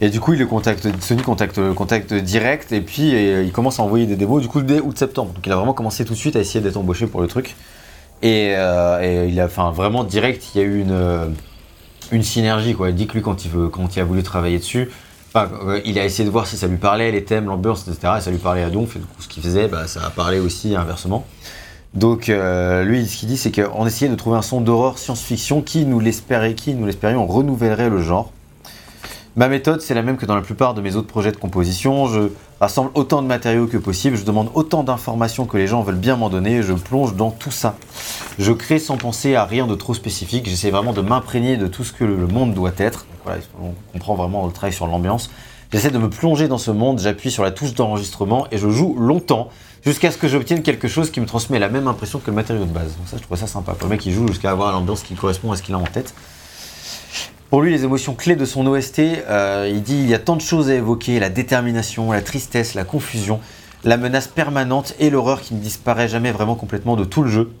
Et 0.00 0.08
du 0.10 0.18
coup, 0.20 0.32
il 0.32 0.38
le 0.40 0.46
contacte, 0.46 0.88
Sony 1.00 1.22
contacte, 1.22 1.60
contacte 1.74 2.12
direct 2.14 2.72
et 2.72 2.80
puis 2.80 3.14
euh, 3.14 3.42
il 3.44 3.52
commence 3.52 3.78
à 3.78 3.82
envoyer 3.84 4.06
des 4.06 4.16
démos 4.16 4.42
du 4.42 4.48
coup 4.48 4.60
dès 4.62 4.80
août-septembre. 4.80 5.32
Donc 5.34 5.46
il 5.46 5.52
a 5.52 5.56
vraiment 5.56 5.72
commencé 5.72 6.04
tout 6.04 6.14
de 6.14 6.18
suite 6.18 6.34
à 6.36 6.40
essayer 6.40 6.60
d'être 6.60 6.76
embauché 6.76 7.06
pour 7.06 7.20
le 7.20 7.28
truc. 7.28 7.54
Et, 8.22 8.50
et 8.52 9.26
il 9.28 9.40
a, 9.40 9.44
enfin 9.44 9.70
vraiment 9.70 10.02
direct, 10.02 10.42
il 10.54 10.60
y 10.60 10.64
a 10.64 10.66
eu 10.66 10.80
une, 10.80 11.34
une 12.12 12.22
synergie 12.22 12.74
quoi. 12.74 12.92
Que 12.92 13.12
lui 13.12 13.22
quand 13.22 13.44
il 13.44 13.50
quand 13.70 13.96
il 13.96 14.00
a 14.00 14.04
voulu 14.04 14.22
travailler 14.22 14.58
dessus, 14.58 14.90
euh, 15.36 15.80
il 15.84 15.98
a 15.98 16.04
essayé 16.04 16.24
de 16.24 16.30
voir 16.30 16.46
si 16.46 16.56
ça 16.56 16.66
lui 16.66 16.76
parlait, 16.76 17.10
les 17.10 17.24
thèmes, 17.24 17.46
l'ambiance, 17.46 17.86
etc. 17.88 18.14
Et 18.18 18.20
ça 18.20 18.30
lui 18.30 18.38
parlait 18.38 18.62
à 18.62 18.70
donf. 18.70 18.96
Et 18.96 19.00
ce 19.18 19.28
qu'il 19.28 19.42
faisait, 19.42 19.68
bah, 19.68 19.86
ça 19.86 20.04
a 20.04 20.10
parlé 20.10 20.38
aussi 20.38 20.76
inversement. 20.76 21.26
Donc 21.94 22.28
euh, 22.28 22.82
lui, 22.84 23.06
ce 23.06 23.16
qu'il 23.16 23.28
dit, 23.28 23.36
c'est 23.36 23.52
qu'on 23.52 23.86
essayait 23.86 24.10
de 24.10 24.16
trouver 24.16 24.36
un 24.36 24.42
son 24.42 24.60
d'horreur 24.60 24.98
science-fiction 24.98 25.62
qui 25.62 25.86
nous 25.86 26.00
l'espérait, 26.00 26.54
qui 26.54 26.74
nous 26.74 26.86
l'espérions 26.86 27.26
renouvellerait 27.26 27.90
le 27.90 28.02
genre. 28.02 28.32
Ma 29.36 29.48
méthode, 29.48 29.80
c'est 29.80 29.94
la 29.94 30.02
même 30.02 30.16
que 30.16 30.26
dans 30.26 30.36
la 30.36 30.42
plupart 30.42 30.74
de 30.74 30.80
mes 30.80 30.94
autres 30.94 31.08
projets 31.08 31.32
de 31.32 31.36
composition. 31.36 32.06
Je 32.06 32.28
rassemble 32.64 32.90
autant 32.94 33.20
de 33.20 33.26
matériaux 33.26 33.66
que 33.66 33.76
possible, 33.76 34.16
je 34.16 34.24
demande 34.24 34.48
autant 34.54 34.84
d'informations 34.84 35.44
que 35.44 35.58
les 35.58 35.66
gens 35.66 35.82
veulent 35.82 35.96
bien 35.96 36.16
m'en 36.16 36.30
donner, 36.30 36.62
je 36.62 36.72
plonge 36.72 37.14
dans 37.14 37.30
tout 37.30 37.50
ça. 37.50 37.76
Je 38.38 38.52
crée 38.52 38.78
sans 38.78 38.96
penser 38.96 39.34
à 39.34 39.44
rien 39.44 39.66
de 39.66 39.74
trop 39.74 39.92
spécifique, 39.92 40.48
j'essaie 40.48 40.70
vraiment 40.70 40.94
de 40.94 41.02
m'imprégner 41.02 41.58
de 41.58 41.66
tout 41.66 41.84
ce 41.84 41.92
que 41.92 42.04
le 42.04 42.26
monde 42.26 42.54
doit 42.54 42.72
être. 42.78 43.04
On 43.60 43.74
comprend 43.92 44.14
vraiment 44.14 44.46
le 44.46 44.52
travail 44.52 44.72
sur 44.72 44.86
l'ambiance. 44.86 45.30
J'essaie 45.72 45.90
de 45.90 45.98
me 45.98 46.08
plonger 46.08 46.48
dans 46.48 46.56
ce 46.56 46.70
monde, 46.70 47.00
j'appuie 47.00 47.30
sur 47.30 47.42
la 47.42 47.50
touche 47.50 47.74
d'enregistrement 47.74 48.46
et 48.50 48.56
je 48.56 48.70
joue 48.70 48.96
longtemps 48.98 49.50
jusqu'à 49.84 50.10
ce 50.10 50.16
que 50.16 50.26
j'obtienne 50.26 50.62
quelque 50.62 50.88
chose 50.88 51.10
qui 51.10 51.20
me 51.20 51.26
transmet 51.26 51.58
la 51.58 51.68
même 51.68 51.86
impression 51.86 52.18
que 52.18 52.30
le 52.30 52.36
matériau 52.36 52.64
de 52.64 52.72
base. 52.72 52.96
Ça, 53.04 53.18
je 53.18 53.22
trouve 53.22 53.36
ça 53.36 53.46
sympa. 53.46 53.76
Le 53.82 53.88
mec, 53.88 54.06
il 54.06 54.12
joue 54.12 54.26
jusqu'à 54.28 54.50
avoir 54.50 54.72
l'ambiance 54.72 55.02
qui 55.02 55.14
correspond 55.14 55.52
à 55.52 55.56
ce 55.56 55.62
qu'il 55.62 55.74
a 55.74 55.78
en 55.78 55.82
tête. 55.82 56.14
Pour 57.54 57.62
lui, 57.62 57.70
les 57.70 57.84
émotions 57.84 58.16
clés 58.16 58.34
de 58.34 58.44
son 58.46 58.66
OST, 58.66 58.98
euh, 58.98 59.70
il 59.72 59.80
dit 59.80 59.94
il 59.94 60.08
y 60.08 60.14
a 60.14 60.18
tant 60.18 60.34
de 60.34 60.40
choses 60.40 60.70
à 60.70 60.74
évoquer 60.74 61.20
la 61.20 61.30
détermination, 61.30 62.10
la 62.10 62.20
tristesse, 62.20 62.74
la 62.74 62.82
confusion, 62.82 63.38
la 63.84 63.96
menace 63.96 64.26
permanente 64.26 64.96
et 64.98 65.08
l'horreur 65.08 65.40
qui 65.40 65.54
ne 65.54 65.60
disparaît 65.60 66.08
jamais 66.08 66.32
vraiment 66.32 66.56
complètement 66.56 66.96
de 66.96 67.04
tout 67.04 67.22
le 67.22 67.30
jeu. 67.30 67.52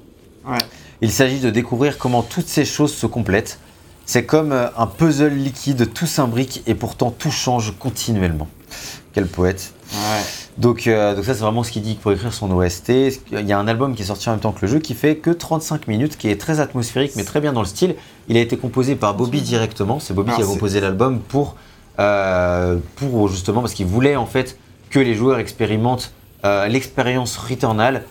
Ouais. 0.48 0.58
Il 1.00 1.12
s'agit 1.12 1.38
de 1.38 1.48
découvrir 1.48 1.96
comment 1.96 2.22
toutes 2.22 2.48
ces 2.48 2.64
choses 2.64 2.92
se 2.92 3.06
complètent. 3.06 3.60
C'est 4.04 4.24
comme 4.24 4.50
euh, 4.50 4.66
un 4.76 4.88
puzzle 4.88 5.32
liquide, 5.32 5.92
tout 5.92 6.06
s'imbrique 6.06 6.64
et 6.66 6.74
pourtant 6.74 7.12
tout 7.12 7.30
change 7.30 7.72
continuellement. 7.78 8.48
Quel 9.12 9.28
poète. 9.28 9.74
Ouais. 9.92 10.24
Donc, 10.56 10.86
euh, 10.86 11.16
donc 11.16 11.24
ça 11.24 11.34
c'est 11.34 11.40
vraiment 11.40 11.64
ce 11.64 11.72
qu'il 11.72 11.82
dit 11.82 11.94
pour 11.94 12.12
écrire 12.12 12.32
son 12.32 12.50
OST. 12.50 12.90
Il 13.32 13.46
y 13.46 13.52
a 13.52 13.58
un 13.58 13.66
album 13.66 13.94
qui 13.94 14.02
est 14.02 14.06
sorti 14.06 14.28
en 14.28 14.32
même 14.32 14.40
temps 14.40 14.52
que 14.52 14.62
le 14.62 14.68
jeu 14.68 14.78
qui 14.78 14.94
fait 14.94 15.16
que 15.16 15.30
35 15.30 15.88
minutes, 15.88 16.16
qui 16.16 16.28
est 16.30 16.40
très 16.40 16.60
atmosphérique 16.60 17.12
mais 17.16 17.24
très 17.24 17.40
bien 17.40 17.52
dans 17.52 17.60
le 17.60 17.66
style. 17.66 17.96
Il 18.28 18.36
a 18.36 18.40
été 18.40 18.56
composé 18.56 18.94
par 18.94 19.14
Bobby 19.14 19.40
directement. 19.40 19.98
C'est 19.98 20.14
Bobby 20.14 20.30
Ah, 20.32 20.36
qui 20.36 20.42
a 20.42 20.46
composé 20.46 20.80
l'album 20.80 21.18
pour, 21.18 21.56
euh, 21.98 22.76
pour 22.96 23.28
justement 23.28 23.60
parce 23.60 23.74
qu'il 23.74 23.86
voulait 23.86 24.16
en 24.16 24.26
fait 24.26 24.58
que 24.90 25.00
les 25.00 25.14
joueurs 25.14 25.38
expérimentent 25.40 26.12
euh, 26.44 26.68
l'expérience 26.68 27.36
Returnal 27.36 28.04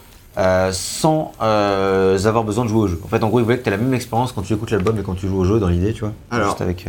sans 0.72 1.32
avoir 1.40 2.44
besoin 2.44 2.66
de 2.66 2.70
jouer 2.70 2.82
au 2.82 2.88
jeu. 2.88 3.00
En 3.06 3.08
fait, 3.08 3.24
en 3.24 3.30
gros, 3.30 3.40
il 3.40 3.44
voulait 3.44 3.60
que 3.60 3.64
tu 3.64 3.70
aies 3.70 3.72
la 3.72 3.78
même 3.78 3.94
expérience 3.94 4.32
quand 4.34 4.42
tu 4.42 4.54
écoutes 4.54 4.72
l'album 4.72 5.00
et 5.00 5.04
quand 5.04 5.14
tu 5.14 5.28
joues 5.28 5.38
au 5.38 5.46
jeu 5.46 5.60
dans 5.60 5.68
l'idée, 5.68 5.94
tu 5.94 6.02
vois. 6.02 6.14
Alors, 6.32 6.50
Juste 6.50 6.62
avec. 6.62 6.88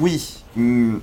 Oui, 0.00 0.42
mm, 0.56 0.96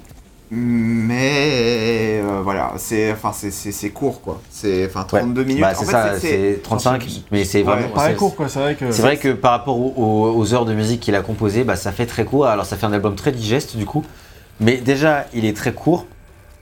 mais 0.51 2.21
euh, 2.23 2.41
voilà, 2.43 2.73
c'est 2.77 3.11
enfin 3.11 3.31
c'est- 3.33 3.89
court 3.89 4.21
quoi. 4.21 4.41
C'est 4.49 4.85
enfin 4.85 5.03
32 5.03 5.43
minutes. 5.43 5.61
Bah, 5.61 5.73
c'est 5.73 5.85
ça, 5.85 6.19
c'est 6.19 6.59
35, 6.63 7.07
mais 7.31 7.45
c'est 7.45 7.59
Ouais, 7.59 7.63
vraiment. 7.63 7.87
C'est- 7.97 8.15
court, 8.15 8.35
quoi, 8.35 8.47
c'est 8.49 8.59
vrai 8.59 8.75
que. 8.75 8.91
C'est 8.91 9.01
vrai 9.01 9.17
que 9.17 9.29
par 9.33 9.51
rapport 9.51 9.77
aux, 9.79 10.53
heures 10.53 10.65
de 10.65 10.73
musique 10.73 10.99
qu'il 11.01 11.15
a 11.15 11.21
composées, 11.21 11.63
bah, 11.63 11.75
ça 11.75 11.91
fait 11.91 12.05
très 12.05 12.25
court. 12.25 12.45
Alors 12.47 12.65
ça 12.65 12.75
fait 12.77 12.85
un 12.85 12.93
album 12.93 13.15
très 13.15 13.31
digeste 13.31 13.77
du 13.77 13.85
coup. 13.85 14.03
Mais 14.59 14.77
déjà, 14.77 15.25
il 15.33 15.45
est 15.45 15.55
très 15.55 15.73
court. 15.73 16.05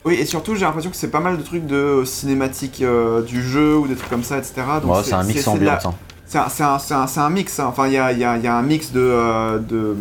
Oui, 0.05 0.13
et 0.15 0.25
surtout 0.25 0.55
j'ai 0.55 0.61
l'impression 0.65 0.89
que 0.89 0.95
c'est 0.95 1.09
pas 1.11 1.19
mal 1.19 1.37
de 1.37 1.43
trucs 1.43 1.65
de 1.65 2.03
cinématique 2.05 2.81
euh, 2.81 3.21
du 3.21 3.41
jeu 3.43 3.77
ou 3.77 3.87
des 3.87 3.95
trucs 3.95 4.09
comme 4.09 4.23
ça, 4.23 4.37
etc. 4.37 4.53
Donc 4.81 4.95
Ouais, 4.95 5.01
c'est 5.03 5.13
un 5.13 5.23
mix 5.23 5.45
de 5.49 5.65
la- 5.65 5.79
hein. 5.85 5.93
C'est 6.25 6.37
un, 6.37 6.47
c'est 6.47 6.63
un- 6.93 7.07
c'est 7.07 7.19
un- 7.19 7.29
mix, 7.31 7.59
hein. 7.59 7.65
enfin 7.67 7.87
il 7.87 7.93
y 7.93 7.97
a, 7.97 8.11
il 8.13 8.19
y 8.19 8.23
a- 8.23 8.37
il 8.37 8.43
y 8.43 8.47
a 8.47 8.55
un 8.55 8.61
mix 8.61 8.91
de, 8.91 8.99
euh, 9.01 9.57
de, 9.57 9.95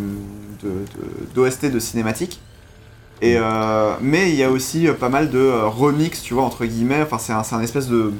de- 0.62 0.68
de- 0.68 1.34
d'OST 1.34 1.70
de 1.70 1.78
cinématique. 1.80 2.40
Et, 3.20 3.36
euh, 3.36 3.94
mais 4.00 4.30
il 4.30 4.36
y 4.36 4.44
a 4.44 4.50
aussi 4.50 4.86
euh, 4.86 4.94
pas 4.94 5.08
mal 5.08 5.30
de 5.30 5.38
euh, 5.38 5.66
remix, 5.66 6.22
tu 6.22 6.34
vois, 6.34 6.44
entre 6.44 6.64
guillemets. 6.64 7.02
Enfin, 7.02 7.18
c'est 7.18 7.32
un, 7.32 7.60
espèce 7.60 7.88
de. 7.88 8.12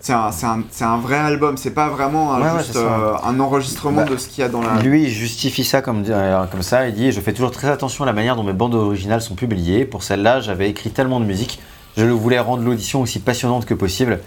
C'est 0.00 0.12
un, 0.12 0.98
vrai 0.98 1.16
album, 1.16 1.56
c'est 1.56 1.70
pas 1.70 1.88
vraiment 1.88 2.34
un, 2.34 2.40
Ouais, 2.40 2.62
juste 2.62 2.76
euh, 2.76 3.14
un 3.24 3.40
enregistrement 3.40 4.02
Bah, 4.02 4.04
de 4.04 4.16
ce 4.16 4.28
qu'il 4.28 4.42
y 4.42 4.44
a 4.44 4.48
dans 4.48 4.62
la. 4.62 4.80
Lui, 4.82 5.04
il 5.04 5.10
justifie 5.10 5.64
ça 5.64 5.80
comme, 5.80 6.04
euh, 6.08 6.44
comme 6.46 6.62
ça. 6.62 6.88
Il 6.88 6.94
dit 6.94 7.12
Je 7.12 7.20
fais 7.20 7.32
toujours 7.32 7.50
très 7.50 7.68
attention 7.68 8.04
à 8.04 8.06
la 8.06 8.12
manière 8.12 8.36
dont 8.36 8.44
mes 8.44 8.52
bandes 8.52 8.74
originales 8.74 9.22
sont 9.22 9.34
publiées. 9.34 9.84
Pour 9.84 10.02
celle-là, 10.02 10.40
j'avais 10.40 10.68
écrit 10.68 10.90
tellement 10.90 11.20
de 11.20 11.24
musique. 11.24 11.60
Je 11.96 12.04
voulais 12.04 12.38
rendre 12.38 12.62
l'audition 12.62 13.00
aussi 13.00 13.20
passionnante 13.20 13.64
que 13.64 13.74
possible. 13.74 14.20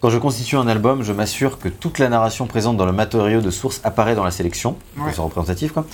Quand 0.00 0.10
je 0.10 0.18
constitue 0.18 0.56
un 0.56 0.68
album, 0.68 1.02
je 1.02 1.12
m'assure 1.12 1.58
que 1.58 1.68
toute 1.68 1.98
la 1.98 2.10
narration 2.10 2.46
présente 2.46 2.76
dans 2.76 2.84
le 2.84 2.92
matériau 2.92 3.40
de 3.40 3.50
source 3.50 3.80
apparaît 3.84 4.14
dans 4.14 4.24
la 4.24 4.30
sélection. 4.30 4.76
Ouais. 4.98 5.10
C'est 5.14 5.22
représentatif, 5.22 5.72
quoi. 5.72 5.86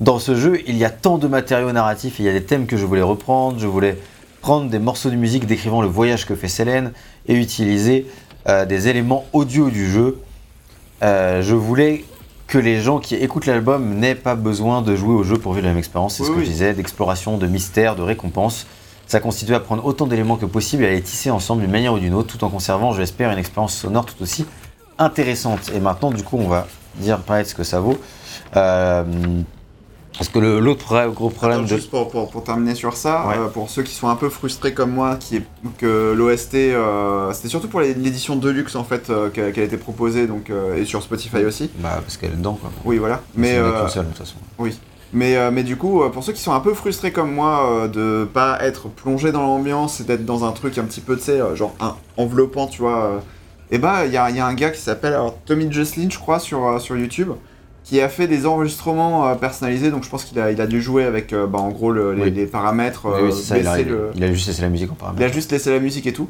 Dans 0.00 0.18
ce 0.18 0.34
jeu, 0.34 0.60
il 0.66 0.76
y 0.76 0.84
a 0.84 0.90
tant 0.90 1.18
de 1.18 1.28
matériaux 1.28 1.70
narratifs, 1.72 2.18
il 2.18 2.24
y 2.24 2.28
a 2.28 2.32
des 2.32 2.42
thèmes 2.42 2.66
que 2.66 2.76
je 2.76 2.84
voulais 2.84 3.02
reprendre, 3.02 3.58
je 3.58 3.66
voulais 3.66 3.96
prendre 4.40 4.68
des 4.68 4.78
morceaux 4.78 5.10
de 5.10 5.16
musique 5.16 5.46
décrivant 5.46 5.80
le 5.82 5.88
voyage 5.88 6.26
que 6.26 6.34
fait 6.34 6.48
Selene 6.48 6.92
et 7.28 7.34
utiliser 7.34 8.06
euh, 8.48 8.66
des 8.66 8.88
éléments 8.88 9.24
audio 9.32 9.70
du 9.70 9.88
jeu. 9.90 10.18
Euh, 11.02 11.42
je 11.42 11.54
voulais 11.54 12.04
que 12.46 12.58
les 12.58 12.80
gens 12.80 12.98
qui 12.98 13.14
écoutent 13.14 13.46
l'album 13.46 13.94
n'aient 13.94 14.14
pas 14.14 14.34
besoin 14.34 14.82
de 14.82 14.94
jouer 14.96 15.14
au 15.14 15.22
jeu 15.22 15.38
pour 15.38 15.54
vivre 15.54 15.64
la 15.66 15.70
même 15.70 15.78
expérience, 15.78 16.16
c'est 16.16 16.22
Oui, 16.22 16.28
ce 16.28 16.32
que 16.34 16.38
oui. 16.40 16.44
je 16.44 16.50
disais, 16.50 16.74
d'exploration, 16.74 17.38
de 17.38 17.46
mystère, 17.46 17.96
de 17.96 18.02
récompense. 18.02 18.66
Ça 19.06 19.20
constitue 19.20 19.54
à 19.54 19.60
prendre 19.60 19.84
autant 19.84 20.06
d'éléments 20.06 20.36
que 20.36 20.46
possible 20.46 20.82
et 20.84 20.88
à 20.88 20.90
les 20.90 21.02
tisser 21.02 21.30
ensemble 21.30 21.62
d'une 21.62 21.70
manière 21.70 21.92
ou 21.94 21.98
d'une 21.98 22.14
autre, 22.14 22.36
tout 22.36 22.44
en 22.44 22.48
conservant, 22.50 22.92
je 22.92 23.00
l'espère, 23.00 23.30
une 23.30 23.38
expérience 23.38 23.74
sonore 23.74 24.06
tout 24.06 24.20
aussi 24.22 24.44
intéressante. 24.98 25.70
Et 25.74 25.80
maintenant, 25.80 26.10
du 26.10 26.22
coup, 26.22 26.36
on 26.38 26.48
va 26.48 26.66
dire 26.96 27.18
pareil 27.20 27.46
ce 27.46 27.54
que 27.54 27.64
ça 27.64 27.80
vaut. 27.80 27.98
Euh, 28.56 29.04
parce 30.16 30.28
que 30.28 30.38
l'autre 30.38 31.08
gros 31.08 31.30
problème 31.30 31.60
Attends, 31.60 31.70
de... 31.70 31.76
Juste 31.76 31.90
pour, 31.90 32.08
pour, 32.08 32.30
pour 32.30 32.44
terminer 32.44 32.74
sur 32.74 32.96
ça, 32.96 33.26
Ouais. 33.26 33.34
euh, 33.36 33.48
pour 33.48 33.68
ceux 33.70 33.82
qui 33.82 33.94
sont 33.94 34.08
un 34.08 34.16
peu 34.16 34.28
frustrés 34.28 34.74
comme 34.74 34.90
moi, 34.90 35.16
qui 35.16 35.36
est, 35.36 35.42
que 35.78 36.12
l'OST, 36.16 36.54
euh, 36.54 37.32
c'était 37.32 37.48
surtout 37.48 37.68
pour 37.68 37.80
l'édition 37.80 38.36
Deluxe 38.36 38.76
en 38.76 38.84
fait, 38.84 39.10
euh, 39.10 39.30
qu'elle 39.30 39.58
été 39.58 39.76
proposée, 39.76 40.26
donc, 40.26 40.50
euh, 40.50 40.76
et 40.76 40.84
sur 40.84 41.02
Spotify 41.02 41.44
aussi. 41.44 41.70
Bah, 41.78 41.98
parce 42.00 42.16
qu'elle 42.16 42.32
est 42.32 42.36
dedans, 42.36 42.58
quoi. 42.60 42.70
Oui, 42.84 42.98
voilà. 42.98 43.22
Mais, 43.36 43.58
C'est 43.88 44.00
de 44.00 44.04
toute 44.04 44.18
façon. 44.18 44.36
Mais, 45.14 45.36
euh, 45.36 45.52
mais 45.52 45.62
du 45.62 45.76
coup, 45.76 46.02
pour 46.12 46.24
ceux 46.24 46.32
qui 46.32 46.40
sont 46.42 46.52
un 46.52 46.60
peu 46.60 46.74
frustrés 46.74 47.12
comme 47.12 47.32
moi 47.32 47.70
euh, 47.70 47.88
de 47.88 48.24
pas 48.24 48.58
être 48.62 48.88
plongé 48.88 49.30
dans 49.30 49.42
l'ambiance 49.42 50.00
et 50.00 50.04
d'être 50.04 50.24
dans 50.24 50.44
un 50.44 50.50
truc 50.50 50.76
un 50.76 50.82
petit 50.84 51.00
peu, 51.00 51.16
tu 51.16 51.22
sais, 51.22 51.38
genre 51.54 51.72
un, 51.80 51.94
enveloppant, 52.16 52.66
tu 52.66 52.82
vois, 52.82 53.04
euh, 53.04 53.18
et 53.70 53.78
bah, 53.78 54.06
il 54.06 54.12
y 54.12 54.16
a, 54.16 54.28
il 54.30 54.36
y 54.36 54.40
a 54.40 54.46
un 54.46 54.54
gars 54.54 54.70
qui 54.70 54.80
s'appelle 54.80 55.12
alors, 55.12 55.36
Tommy 55.46 55.70
Jocelyn, 55.70 56.08
je 56.10 56.18
crois, 56.18 56.40
sur, 56.40 56.80
sur 56.80 56.96
YouTube, 56.96 57.30
qui 57.84 58.00
a 58.00 58.08
fait 58.08 58.26
des 58.26 58.46
enregistrements 58.46 59.28
euh, 59.28 59.34
personnalisés, 59.34 59.90
donc 59.90 60.02
je 60.04 60.08
pense 60.08 60.24
qu'il 60.24 60.38
a, 60.40 60.50
il 60.50 60.60
a 60.60 60.66
dû 60.66 60.80
jouer 60.82 61.04
avec, 61.04 61.32
euh, 61.32 61.46
bah, 61.46 61.58
en 61.60 61.68
gros, 61.70 61.90
le- 61.92 62.14
les, 62.14 62.22
Oui. 62.24 62.30
les 62.30 62.46
paramètres, 62.46 63.02
Oui, 63.04 63.12
euh, 63.14 63.26
oui, 63.26 63.32
c'est 63.32 63.42
ça, 63.42 63.58
il 63.58 63.66
a, 63.66 63.72
baisser 63.76 63.84
le... 63.88 64.10
il 64.16 64.24
a 64.24 64.32
juste 64.32 64.46
laissé 64.48 64.62
la 64.62 64.70
musique 64.70 64.90
en 64.90 64.94
Il 64.94 64.98
paramètre. 64.98 65.24
a 65.30 65.32
juste 65.32 65.52
laissé 65.52 65.70
la 65.70 65.78
musique 65.80 66.06
et 66.06 66.12
tout. 66.14 66.28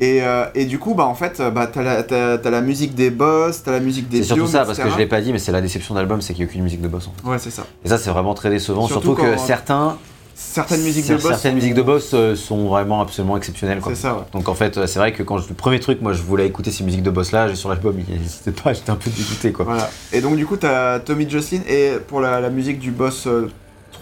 Et, 0.00 0.20
et 0.54 0.64
du 0.64 0.78
coup, 0.78 0.94
bah, 0.94 1.06
en 1.06 1.14
fait, 1.14 1.40
bah, 1.54 1.68
t'as 1.72 1.82
la, 1.82 2.02
t'as- 2.02 2.36
t'as 2.38 2.50
la 2.50 2.60
musique 2.60 2.94
des 2.94 3.10
boss, 3.10 3.62
t'as 3.62 3.70
la 3.72 3.80
musique 3.80 4.08
des 4.08 4.18
C'est 4.18 4.24
surtout 4.24 4.42
biomes, 4.42 4.52
ça, 4.52 4.64
parce 4.64 4.78
que 4.78 4.90
je 4.90 4.98
l'ai 4.98 5.06
pas 5.06 5.20
dit, 5.20 5.32
mais 5.32 5.38
c'est 5.38 5.52
la 5.52 5.60
déception 5.60 5.94
d'album, 5.94 6.20
c'est 6.20 6.34
qu'il 6.34 6.44
n'y 6.44 6.48
a 6.48 6.50
aucune 6.50 6.62
musique 6.64 6.80
de 6.82 6.88
boss 6.88 7.08
en 7.08 7.12
fait. 7.22 7.28
Ouais, 7.30 7.38
c'est 7.38 7.50
ça. 7.50 7.64
Et 7.84 7.88
ça, 7.88 7.98
c'est 7.98 8.10
vraiment 8.10 8.34
très 8.34 8.50
décevant. 8.50 8.86
Surtout 8.86 9.14
Surtout, 9.14 9.22
que 9.22 9.36
certains 9.38 9.96
certaines 10.34 10.82
musiques 10.82 11.06
de 11.08 11.14
boss. 11.14 11.22
Certaines 11.28 11.54
musiques 11.54 11.74
de 11.74 11.82
boss 11.82 12.10
euh, 12.14 12.34
sont 12.36 12.66
vraiment 12.68 13.00
absolument 13.00 13.36
exceptionnelles. 13.36 13.80
C'est 13.86 13.94
ça, 13.94 14.14
ouais. 14.14 14.22
Donc 14.32 14.48
en 14.48 14.54
fait, 14.54 14.76
euh, 14.78 14.86
c'est 14.86 14.98
vrai 14.98 15.12
que 15.12 15.22
quand 15.22 15.38
je- 15.38 15.48
le 15.48 15.54
premier 15.54 15.80
truc, 15.80 16.00
moi 16.02 16.12
je 16.12 16.22
voulais 16.22 16.46
écouter 16.46 16.70
ces 16.70 16.84
musiques 16.84 17.02
de 17.02 17.10
boss 17.10 17.32
là, 17.32 17.48
j'ai 17.48 17.54
sur 17.54 17.68
l'album, 17.68 17.94
il 17.98 18.12
n'existait 18.12 18.50
pas, 18.52 18.72
j'étais 18.74 18.90
un 18.90 18.96
peu 18.96 19.10
dégoûté 19.10 19.52
quoi. 19.52 19.64
Voilà. 19.64 19.90
Et 20.12 20.20
donc 20.20 20.36
du 20.36 20.46
coup 20.46 20.56
t'as 20.56 20.98
Tommy 21.00 21.28
Jocelyn 21.28 21.60
et 21.68 21.92
pour 22.08 22.20
la, 22.20 22.40
la 22.40 22.50
musique 22.50 22.78
du 22.78 22.90
boss 22.90 23.26
euh, 23.26 23.50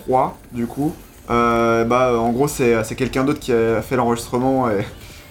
3 0.06 0.36
du 0.52 0.66
coup, 0.66 0.94
euh, 1.30 1.84
bah 1.84 2.18
en 2.18 2.30
gros 2.30 2.48
c'est 2.48 2.82
c'est 2.84 2.94
quelqu'un 2.94 3.24
d'autre 3.24 3.40
qui 3.40 3.52
a 3.52 3.82
fait 3.82 3.96
l'enregistrement 3.96 4.68
et 4.70 4.84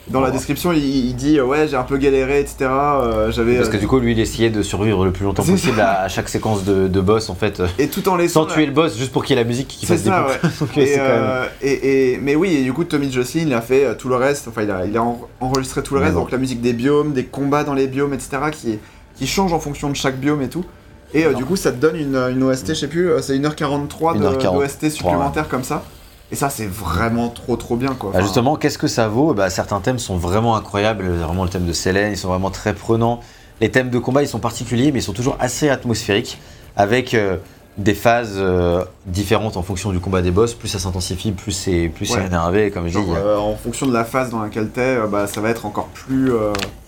dans 0.09 0.21
la 0.21 0.31
description 0.31 0.71
il, 0.71 0.83
il 0.83 1.15
dit 1.15 1.37
euh, 1.39 1.45
ouais 1.45 1.67
j'ai 1.67 1.75
un 1.75 1.83
peu 1.83 1.97
galéré 1.97 2.39
etc. 2.39 2.55
euh, 2.71 3.31
J'avais 3.31 3.57
Parce 3.57 3.69
que 3.69 3.77
euh, 3.77 3.79
du 3.79 3.87
coup, 3.87 3.99
lui, 3.99 4.11
il 4.13 4.19
essayait 4.19 4.49
de 4.49 4.61
survivre 4.63 5.05
le 5.05 5.11
plus 5.11 5.23
longtemps 5.25 5.43
possible 5.43 5.79
à, 5.79 6.01
à 6.01 6.07
chaque 6.07 6.29
séquence 6.29 6.63
de, 6.63 6.87
de 6.87 7.01
boss 7.01 7.29
en 7.29 7.35
fait, 7.35 7.61
et 7.77 7.87
tout 7.87 8.07
en 8.09 8.15
laissant 8.15 8.47
sans 8.47 8.53
tuer 8.53 8.65
le 8.65 8.71
boss, 8.71 8.97
juste 8.97 9.11
pour 9.11 9.23
qu'il 9.23 9.35
y 9.35 9.39
ait 9.39 9.43
la 9.43 9.47
musique 9.47 9.67
qui 9.67 9.85
fasse 9.85 10.03
des 10.03 10.09
ça, 10.09 10.25
ouais. 10.27 10.33
Donc, 10.59 10.77
Et, 10.77 10.85
c'est 10.87 10.97
quand 10.97 11.03
même- 11.03 11.43
et- 11.61 12.13
et- 12.13 12.17
mais 12.17 12.35
oui, 12.35 12.55
et 12.55 12.63
du 12.63 12.73
coup, 12.73 12.83
Tommy 12.83 13.11
Jocelyn, 13.11 13.43
il 13.47 13.53
a 13.53 13.61
fait 13.61 13.95
tout 13.97 14.09
le 14.09 14.15
reste, 14.15 14.47
enfin, 14.47 14.63
il 14.63 14.71
a, 14.71 14.85
il 14.85 14.95
a 14.97 15.03
en- 15.03 15.21
enregistré 15.41 15.83
tout 15.83 15.93
le 15.95 16.01
reste, 16.01 16.13
donc 16.15 16.31
la 16.31 16.37
musique 16.37 16.61
des 16.61 16.73
biomes, 16.73 17.13
des 17.13 17.25
combats 17.25 17.63
dans 17.63 17.73
les 17.73 17.87
biomes, 17.87 18.13
etc., 18.13 18.37
qui, 18.51 18.79
qui 19.15 19.27
change 19.27 19.53
en 19.53 19.59
fonction 19.59 19.89
de 19.89 19.95
chaque 19.95 20.17
biome 20.19 20.41
et 20.41 20.49
tout. 20.49 20.65
Et 21.13 21.25
euh, 21.25 21.33
du 21.33 21.43
coup, 21.45 21.55
ça 21.55 21.71
te 21.71 21.77
donne 21.77 21.95
une, 21.95 22.15
une 22.15 22.43
OST, 22.43 22.69
je 22.69 22.73
sais 22.75 22.87
plus, 22.87 23.09
c'est 23.21 23.35
1h43 23.37 24.17
de- 24.17 24.25
1h43, 24.25 24.53
d'OST 24.53 24.89
supplémentaire 24.91 25.47
comme 25.49 25.63
ça. 25.63 25.83
Et 26.31 26.35
ça, 26.35 26.49
c'est 26.49 26.67
vraiment 26.67 27.29
trop 27.29 27.55
trop 27.55 27.75
bien, 27.75 27.95
quoi. 27.95 28.11
Bah, 28.13 28.21
justement, 28.21 28.55
qu'est-ce 28.55 28.77
que 28.77 28.87
ça 28.87 29.07
vaut? 29.07 29.33
Bah, 29.33 29.49
Certains 29.49 29.79
thèmes 29.79 29.97
sont 29.99 30.17
vraiment 30.17 30.55
incroyables, 30.55 31.03
vraiment 31.09 31.43
le 31.43 31.49
thème 31.49 31.65
de 31.65 31.73
Selene, 31.73 32.11
ils 32.11 32.17
sont 32.17 32.27
vraiment 32.29 32.51
très 32.51 32.73
prenants. 32.73 33.19
Les 33.61 33.69
thèmes 33.71 33.89
de 33.89 33.97
combat, 33.99 34.21
ils 34.21 34.27
sont 34.27 34.39
particuliers, 34.39 34.91
mais 34.91 34.99
ils 34.99 35.03
sont 35.03 35.13
toujours 35.13 35.35
assez 35.39 35.69
atmosphériques, 35.69 36.39
avec 36.77 37.13
euh, 37.15 37.37
des 37.77 37.93
phases 37.95 38.35
euh, 38.37 38.85
différentes 39.07 39.57
en 39.57 39.63
fonction 39.63 39.91
du 39.91 39.99
combat 39.99 40.21
des 40.21 40.29
boss. 40.31 40.53
Plus 40.53 40.67
ça 40.67 40.77
s'intensifie, 40.79 41.31
plus 41.31 41.51
c'est 41.51 41.89
plus 41.93 42.11
Ouais. 42.11 42.25
énervé, 42.25 42.69
comme 42.71 42.87
je 42.87 42.99
dis. 42.99 43.05
euh, 43.15 43.37
en 43.37 43.55
fonction 43.55 43.87
de 43.87 43.93
la 43.93 44.05
phase 44.05 44.29
dans 44.29 44.41
laquelle 44.41 44.69
t'es, 44.69 44.97
bah, 45.11 45.25
ça 45.27 45.41
va 45.41 45.49
être 45.49 45.65
encore 45.65 45.87
plus. 45.87 46.31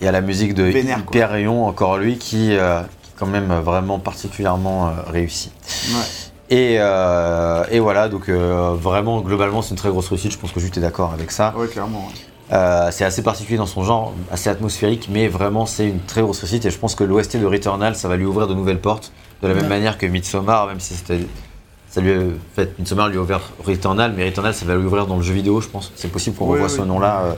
Il 0.00 0.04
y 0.04 0.08
a 0.08 0.12
la 0.12 0.20
musique 0.20 0.54
de 0.54 0.62
Vénère. 0.64 1.00
Hyperion, 1.00 1.66
encore 1.66 1.98
lui, 1.98 2.16
qui, 2.16 2.46
qui 2.46 2.52
est 2.52 2.58
quand 3.18 3.26
même 3.26 3.52
vraiment 3.64 3.98
particulièrement 3.98 4.86
euh, 4.88 4.90
réussi. 5.08 5.50
ouais. 5.88 6.31
Et, 6.52 6.76
euh, 6.78 7.64
et 7.70 7.80
voilà, 7.80 8.08
donc 8.10 8.28
euh, 8.28 8.74
vraiment, 8.78 9.20
globalement, 9.22 9.62
c'est 9.62 9.70
une 9.70 9.76
très 9.76 9.88
grosse 9.88 10.08
réussite. 10.08 10.32
Je 10.32 10.38
pense 10.38 10.52
que 10.52 10.60
Jut 10.60 10.70
est 10.76 10.80
d'accord 10.80 11.12
avec 11.12 11.30
ça. 11.30 11.54
ouais, 11.56 11.66
clairement. 11.66 12.00
ouais. 12.08 12.54
Euh, 12.56 12.88
c'est 12.92 13.04
assez 13.04 13.22
particulier 13.22 13.56
dans 13.56 13.64
son 13.66 13.82
genre, 13.84 14.12
assez 14.30 14.50
atmosphérique, 14.50 15.08
mais 15.10 15.28
vraiment, 15.28 15.64
c'est 15.64 15.88
une 15.88 16.00
très 16.00 16.20
grosse 16.20 16.40
réussite. 16.40 16.66
Et 16.66 16.70
je 16.70 16.76
pense 16.78 16.94
que 16.94 17.04
l'OST 17.04 17.38
de 17.38 17.46
Returnal, 17.46 17.96
ça 17.96 18.06
va 18.08 18.16
lui 18.16 18.26
ouvrir 18.26 18.46
de 18.48 18.52
nouvelles 18.54 18.80
portes, 18.80 19.12
de 19.42 19.48
la 19.48 19.54
même 19.54 19.62
Ouais. 19.62 19.68
manière 19.70 19.96
que 19.96 20.04
Midsommar, 20.04 20.66
même 20.66 20.78
si 20.80 20.92
c'était. 20.94 21.20
Ça 21.88 22.00
lui 22.02 22.12
a 22.12 22.16
fait, 22.54 22.78
Midsommar 22.78 23.08
lui 23.08 23.16
a 23.16 23.20
ouvert 23.22 23.40
Returnal, 23.64 24.12
mais 24.14 24.26
Returnal, 24.26 24.52
ça 24.54 24.66
va 24.66 24.74
lui 24.76 24.84
ouvrir 24.84 25.06
dans 25.06 25.16
le 25.16 25.22
jeu 25.22 25.32
vidéo, 25.32 25.62
je 25.62 25.68
pense. 25.68 25.90
C'est 25.96 26.08
possible 26.12 26.36
qu'on 26.36 26.44
Oui, 26.46 26.52
revoie 26.60 26.68
oui. 26.68 26.74
ce 26.76 26.82
nom-là 26.82 27.20
euh, 27.22 27.32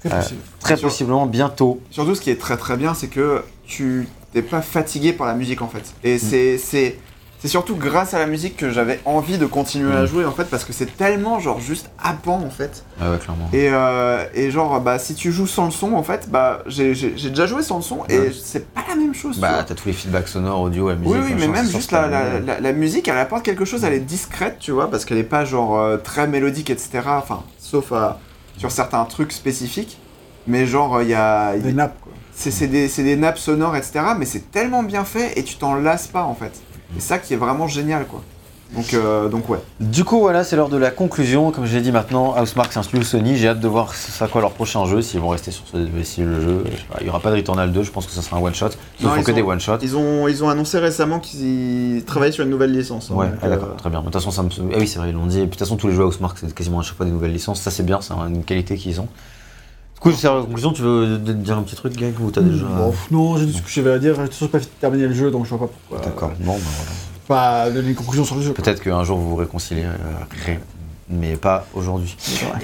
Très 0.00 0.12
Euh, 0.12 0.20
possible. 0.20 0.40
très 0.60 0.76
Sur- 0.76 0.88
possiblement 0.88 1.24
bientôt. 1.26 1.80
Surtout, 1.90 2.14
ce 2.14 2.20
qui 2.20 2.28
est 2.30 2.38
très 2.38 2.58
très 2.58 2.76
bien, 2.76 2.92
c'est 2.92 3.08
que 3.08 3.42
tu 3.66 4.06
t'es 4.34 4.42
pas 4.42 4.60
fatigué 4.60 5.14
par 5.14 5.26
la 5.26 5.32
musique 5.34 5.62
en 5.62 5.68
fait. 5.68 5.78
Mm. 6.02 6.06
Et 6.06 6.18
c'est 6.18 6.58
c'est 6.58 6.98
c'est 7.44 7.48
surtout 7.50 7.76
grâce 7.76 8.14
à 8.14 8.18
la 8.18 8.24
musique 8.24 8.56
que 8.56 8.70
j'avais 8.70 9.00
envie 9.04 9.36
de 9.36 9.44
continuer 9.44 9.94
à 9.94 10.04
Mm. 10.04 10.06
jouer 10.06 10.24
en 10.24 10.30
fait, 10.32 10.44
parce 10.44 10.64
que 10.64 10.72
c'est 10.72 10.96
tellement 10.96 11.40
genre 11.40 11.60
juste 11.60 11.90
happant 12.02 12.40
en 12.40 12.48
fait. 12.48 12.84
Ah 12.98 13.10
ouais, 13.10 13.18
clairement. 13.18 13.50
Et, 13.52 13.68
euh, 13.70 14.24
et 14.32 14.50
genre 14.50 14.80
bah 14.80 14.98
si 14.98 15.14
tu 15.14 15.30
joues 15.30 15.46
sans 15.46 15.66
le 15.66 15.70
son 15.70 15.92
en 15.92 16.02
fait, 16.02 16.30
bah 16.30 16.62
j'ai 16.66 16.94
déjà 16.94 17.44
joué 17.46 17.62
sans 17.62 17.76
le 17.76 17.82
son 17.82 17.98
et 18.08 18.18
Ouais. 18.18 18.32
c'est 18.32 18.66
pas 18.72 18.80
la 18.88 18.94
même 18.96 19.12
chose. 19.14 19.38
Bah, 19.40 19.62
t'as 19.62 19.74
tous 19.74 19.88
les 19.88 19.92
feedbacks 19.92 20.28
sonores, 20.28 20.58
audio, 20.62 20.88
la 20.88 20.94
musique. 20.94 21.12
oui, 21.14 21.20
oui, 21.22 21.34
mais 21.38 21.48
même 21.48 21.68
juste 21.68 21.92
la, 21.92 22.06
la, 22.08 22.40
la- 22.40 22.60
la 22.60 22.72
musique, 22.72 23.08
elle 23.08 23.18
apporte 23.18 23.44
quelque 23.44 23.66
chose, 23.66 23.84
elle 23.84 23.92
est 23.92 24.00
discrète, 24.00 24.56
tu 24.58 24.70
vois, 24.72 24.90
parce 24.90 25.04
qu'elle 25.04 25.18
est 25.18 25.22
pas 25.24 25.44
genre 25.44 25.78
euh, 25.78 25.98
très 25.98 26.26
mélodique, 26.26 26.70
etc. 26.70 27.00
Enfin, 27.08 27.42
sauf 27.58 27.92
euh, 27.92 28.08
sur 28.56 28.70
certains 28.70 29.04
trucs 29.04 29.32
spécifiques. 29.32 29.98
Mais 30.46 30.64
genre, 30.64 31.02
il 31.02 31.08
y 31.08 31.14
a. 31.14 31.56
Des 31.58 31.74
nappes, 31.74 31.98
quoi. 32.00 32.12
C'est 32.34 32.50
c'est 32.50 32.68
des, 32.68 32.88
c'est 32.88 33.02
des 33.02 33.16
nappes 33.16 33.38
sonores, 33.38 33.76
etc. 33.76 34.00
Mais 34.18 34.24
c'est 34.24 34.50
tellement 34.50 34.82
bien 34.82 35.04
fait 35.04 35.38
et 35.38 35.44
tu 35.44 35.56
t'en 35.56 35.74
lasses 35.74 36.06
pas 36.06 36.22
en 36.24 36.34
fait. 36.34 36.52
C'est 36.98 37.06
ça 37.06 37.18
qui 37.18 37.34
est 37.34 37.38
vraiment 37.38 37.66
génial 37.68 38.06
quoi. 38.06 38.22
Donc, 38.74 38.92
euh, 38.94 39.28
donc 39.28 39.48
ouais. 39.50 39.58
Du 39.78 40.02
coup, 40.04 40.18
voilà, 40.18 40.42
c'est 40.42 40.56
l'heure 40.56 40.68
de 40.68 40.76
la 40.76 40.90
conclusion. 40.90 41.52
Comme 41.52 41.64
je 41.64 41.76
l'ai 41.76 41.82
dit 41.82 41.92
maintenant, 41.92 42.34
un 42.36 42.44
studio 42.82 43.02
Sony. 43.04 43.36
J'ai 43.36 43.48
hâte 43.48 43.60
de 43.60 43.68
voir 43.68 43.94
sera 43.94 44.26
quoi 44.26 44.40
leur 44.40 44.50
prochain 44.50 44.84
jeu, 44.86 45.00
s'ils 45.00 45.20
vont 45.20 45.28
rester 45.28 45.52
sur 45.52 45.64
ce, 45.68 45.86
si 46.02 46.22
le 46.22 46.40
jeu. 46.40 46.64
je 46.66 46.76
sais 46.78 46.82
pas, 46.90 46.96
il 47.00 47.04
n'y 47.04 47.10
aura 47.10 47.20
pas 47.20 47.30
de 47.30 47.36
Returnal 47.36 47.70
2, 47.70 47.82
je 47.84 47.90
pense 47.92 48.06
que 48.06 48.12
ça 48.12 48.20
sera 48.22 48.36
un 48.38 48.40
one 48.40 48.54
shot. 48.54 48.70
Ils 49.00 49.06
ne 49.06 49.10
font 49.12 49.22
que 49.22 49.30
ont- 49.30 49.34
des 49.34 49.42
one 49.42 49.60
shots. 49.60 49.78
Ils 49.82 49.96
ont, 49.96 50.26
ils 50.26 50.42
ont 50.42 50.48
annoncé 50.48 50.78
récemment 50.78 51.20
qu'ils 51.20 52.02
travaillaient 52.04 52.32
sur 52.32 52.42
une 52.42 52.50
nouvelle 52.50 52.72
licence. 52.72 53.10
hein, 53.12 53.14
Ouais, 53.14 53.28
ah, 53.42 53.48
d'accord, 53.48 53.68
euh, 53.74 53.76
très 53.76 53.90
bien. 53.90 54.00
De 54.00 54.06
toute 54.06 54.14
façon, 54.14 54.32
ça 54.32 54.42
me. 54.42 54.48
Ah 54.72 54.76
oui, 54.78 54.88
c'est 54.88 54.98
vrai, 54.98 55.10
ils 55.10 55.14
l'ont 55.14 55.26
dit. 55.26 55.36
Et 55.38 55.40
puis, 55.42 55.46
de 55.46 55.50
toute 55.52 55.60
façon, 55.60 55.76
tous 55.76 55.86
les 55.88 55.94
jeux 55.94 56.04
Housemarque, 56.04 56.38
c'est 56.40 56.52
quasiment 56.52 56.80
à 56.80 56.82
chaque 56.82 56.96
fois 56.96 57.06
des 57.06 57.12
nouvelles 57.12 57.32
licences. 57.32 57.60
Ça, 57.60 57.70
c'est 57.70 57.84
bien, 57.84 58.00
c'est 58.00 58.14
une 58.14 58.42
qualité 58.42 58.76
qu'ils 58.76 59.00
ont. 59.00 59.08
Coup, 60.04 60.12
c'est 60.12 60.26
la 60.26 60.42
conclusion, 60.42 60.70
tu 60.74 60.82
veux 60.82 61.16
dire 61.16 61.56
un 61.56 61.62
petit 61.62 61.76
truc, 61.76 61.96
Gag, 61.96 62.12
ou 62.20 62.30
t'as 62.30 62.42
déjà. 62.42 62.66
Bon, 62.66 62.90
pff, 62.90 63.10
non, 63.10 63.38
j'ai 63.38 63.46
dit 63.46 63.54
ce 63.54 63.62
que 63.62 63.70
j'avais 63.70 63.90
à 63.90 63.98
dire. 63.98 64.14
J'ai 64.20 64.28
toujours 64.28 64.50
pas 64.50 64.58
terminé 64.78 65.06
le 65.06 65.14
jeu, 65.14 65.30
donc 65.30 65.46
je 65.46 65.54
vois 65.54 65.60
pas 65.66 65.72
pourquoi. 65.88 66.04
D'accord, 66.04 66.30
non, 66.40 66.52
bah 66.52 66.58
voilà. 66.76 66.90
Pas 67.26 67.70
donner 67.70 67.88
une 67.88 67.94
conclusion 67.94 68.22
sur 68.22 68.36
le 68.36 68.42
jeu. 68.42 68.52
Peut-être 68.52 68.82
qu'un 68.82 69.02
jour 69.02 69.16
vous 69.16 69.30
vous 69.30 69.36
réconcilierez, 69.36 69.86
euh, 69.88 70.54
mais 71.08 71.36
pas 71.36 71.64
aujourd'hui. 71.72 72.14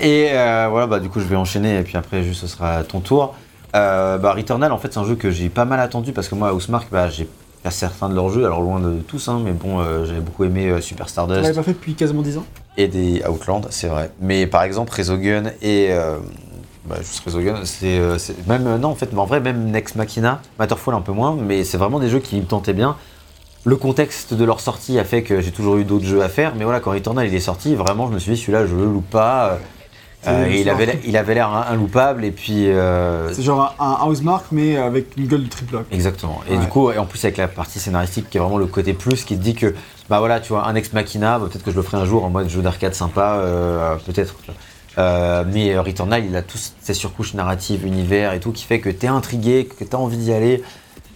Et 0.03 0.29
euh, 0.33 0.67
voilà, 0.71 0.87
bah, 0.87 1.01
du 1.01 1.09
coup, 1.09 1.19
je 1.19 1.25
vais 1.25 1.37
enchaîner 1.37 1.79
et 1.79 1.83
puis 1.83 1.97
après, 1.97 2.23
juste, 2.23 2.43
ce 2.43 2.47
sera 2.47 2.85
ton 2.85 3.01
tour. 3.01 3.35
Euh, 3.75 4.19
bah, 4.19 4.35
Returnal, 4.35 4.71
en 4.71 4.77
fait, 4.77 4.93
c'est 4.93 4.99
un 5.01 5.07
jeu 5.07 5.15
que 5.15 5.31
j'ai 5.31 5.49
pas 5.49 5.65
mal 5.65 5.81
attendu 5.81 6.13
parce 6.13 6.29
que 6.29 6.35
moi, 6.35 6.53
Housemarque, 6.53 6.89
bah, 6.93 7.09
j'ai 7.09 7.27
pas 7.63 7.71
certains 7.71 8.11
de 8.11 8.15
leurs 8.15 8.29
jeux, 8.29 8.45
alors 8.45 8.61
loin 8.61 8.81
de 8.81 8.99
tous, 8.99 9.29
hein, 9.29 9.41
mais 9.43 9.53
bon, 9.53 9.81
euh, 9.81 10.05
j'avais 10.05 10.21
beaucoup 10.21 10.45
aimé 10.45 10.69
euh, 10.69 10.83
Super 10.83 11.07
Tu 11.07 11.13
l'avais 11.17 11.29
Stardust 11.31 11.55
pas 11.55 11.63
fait 11.63 11.73
depuis 11.73 11.95
quasiment 11.95 12.21
10 12.21 12.37
ans? 12.37 12.45
Et 12.77 12.87
des 12.87 13.23
Outland, 13.27 13.63
c'est 13.71 13.89
vrai. 13.89 14.11
Mais 14.21 14.47
par 14.47 14.63
exemple, 14.63 14.93
Resogun 14.95 15.45
et. 15.63 15.89
euh, 15.91 16.19
bah, 16.87 16.97
juste 17.01 17.23
Resogun, 17.25 17.57
euh, 17.83 18.19
c'est- 18.19 18.47
même. 18.49 18.67
euh, 18.67 18.79
non, 18.79 18.89
en 18.89 18.95
fait, 18.95 19.11
en 19.17 19.25
vrai, 19.27 19.41
même 19.41 19.71
Next 19.71 19.97
Machina, 19.97 20.41
Matterfall 20.59 20.95
un 20.95 21.01
peu 21.01 21.13
moins, 21.13 21.37
mais 21.37 21.65
c'est 21.65 21.77
vraiment 21.79 21.99
des 22.01 22.09
jeux 22.09 22.21
qui 22.21 22.37
me 22.37 22.45
tentaient 22.47 22.73
bien. 22.73 22.97
Le 23.65 23.77
contexte 23.77 24.33
de 24.33 24.45
leur 24.45 24.61
sortie 24.61 24.99
a 24.99 25.05
fait 25.05 25.23
que 25.23 25.41
j'ai 25.43 25.51
toujours 25.51 25.77
eu 25.77 25.85
d'autres 25.85 26.07
jeux 26.07 26.23
à 26.23 26.29
faire, 26.31 26.55
mais 26.57 26.65
voilà, 26.65 26.81
quand 26.81 26.93
Returnal 26.93 27.27
il 27.27 27.35
est 27.35 27.41
sorti, 27.41 27.75
vraiment, 27.75 28.09
je 28.09 28.15
me 28.15 28.19
suis 28.19 28.33
dit, 28.33 28.41
celui-là, 28.41 28.67
je 28.67 28.75
le 28.75 28.85
loupe 28.87 29.11
pas. 29.11 29.59
Euh, 30.27 30.47
et 30.49 30.61
il 30.61 30.69
avait, 30.69 30.85
l'air- 30.85 30.99
il 31.07 31.17
avait 31.17 31.33
l'air 31.35 31.49
inloupable, 31.71 32.25
et 32.27 32.31
puis. 32.31 32.69
euh, 32.71 33.33
C'est 33.33 33.43
genre 33.43 33.75
un, 33.79 33.99
un 34.03 34.07
Housemark, 34.07 34.47
mais 34.53 34.77
avec 34.77 35.17
une 35.17 35.27
gueule 35.27 35.45
de 35.45 35.49
triple 35.49 35.75
lock. 35.75 35.87
Exactement. 35.93 36.41
Et 36.49 36.53
Ouais. 36.53 36.59
du 36.59 36.67
coup, 36.69 36.91
et 36.91 36.99
en 36.99 37.07
plus 37.07 37.23
avec 37.25 37.39
la 37.39 37.49
partie 37.49 37.79
scénaristique 37.79 38.29
qui 38.29 38.37
est 38.37 38.41
vraiment 38.41 38.59
le 38.59 38.67
côté 38.67 38.93
plus, 38.93 39.25
qui 39.25 39.37
te 39.39 39.43
dit 39.43 39.55
que, 39.55 39.75
bah 40.11 40.19
voilà, 40.19 40.41
tu 40.41 40.51
vois, 40.53 40.67
un 40.67 40.75
ex 40.75 40.93
machina, 40.93 41.39
bah, 41.39 41.47
peut-être 41.51 41.65
que 41.65 41.71
je 41.71 41.77
le 41.77 41.83
ferai 41.83 41.97
un 41.97 42.05
jour 42.05 42.23
en 42.25 42.29
mode 42.31 42.49
jeu 42.51 42.61
d'arcade 42.61 42.95
sympa, 42.95 43.37
euh, 43.39 43.97
peut-être. 44.07 44.35
Euh, 44.99 45.45
mais 45.53 45.73
euh, 45.75 45.83
Returnal, 45.83 46.25
il 46.25 46.35
a 46.37 46.43
toutes 46.43 46.73
ces 46.81 46.95
surcouches 46.95 47.35
narratives, 47.35 47.87
univers 47.87 48.33
et 48.33 48.41
tout, 48.41 48.53
qui 48.53 48.65
fait 48.65 48.81
que 48.81 48.91
t'es 48.91 49.07
intrigué, 49.07 49.67
que 49.67 49.85
t'as 49.85 49.99
envie 49.99 50.17
d'y 50.17 50.33
aller. 50.33 50.63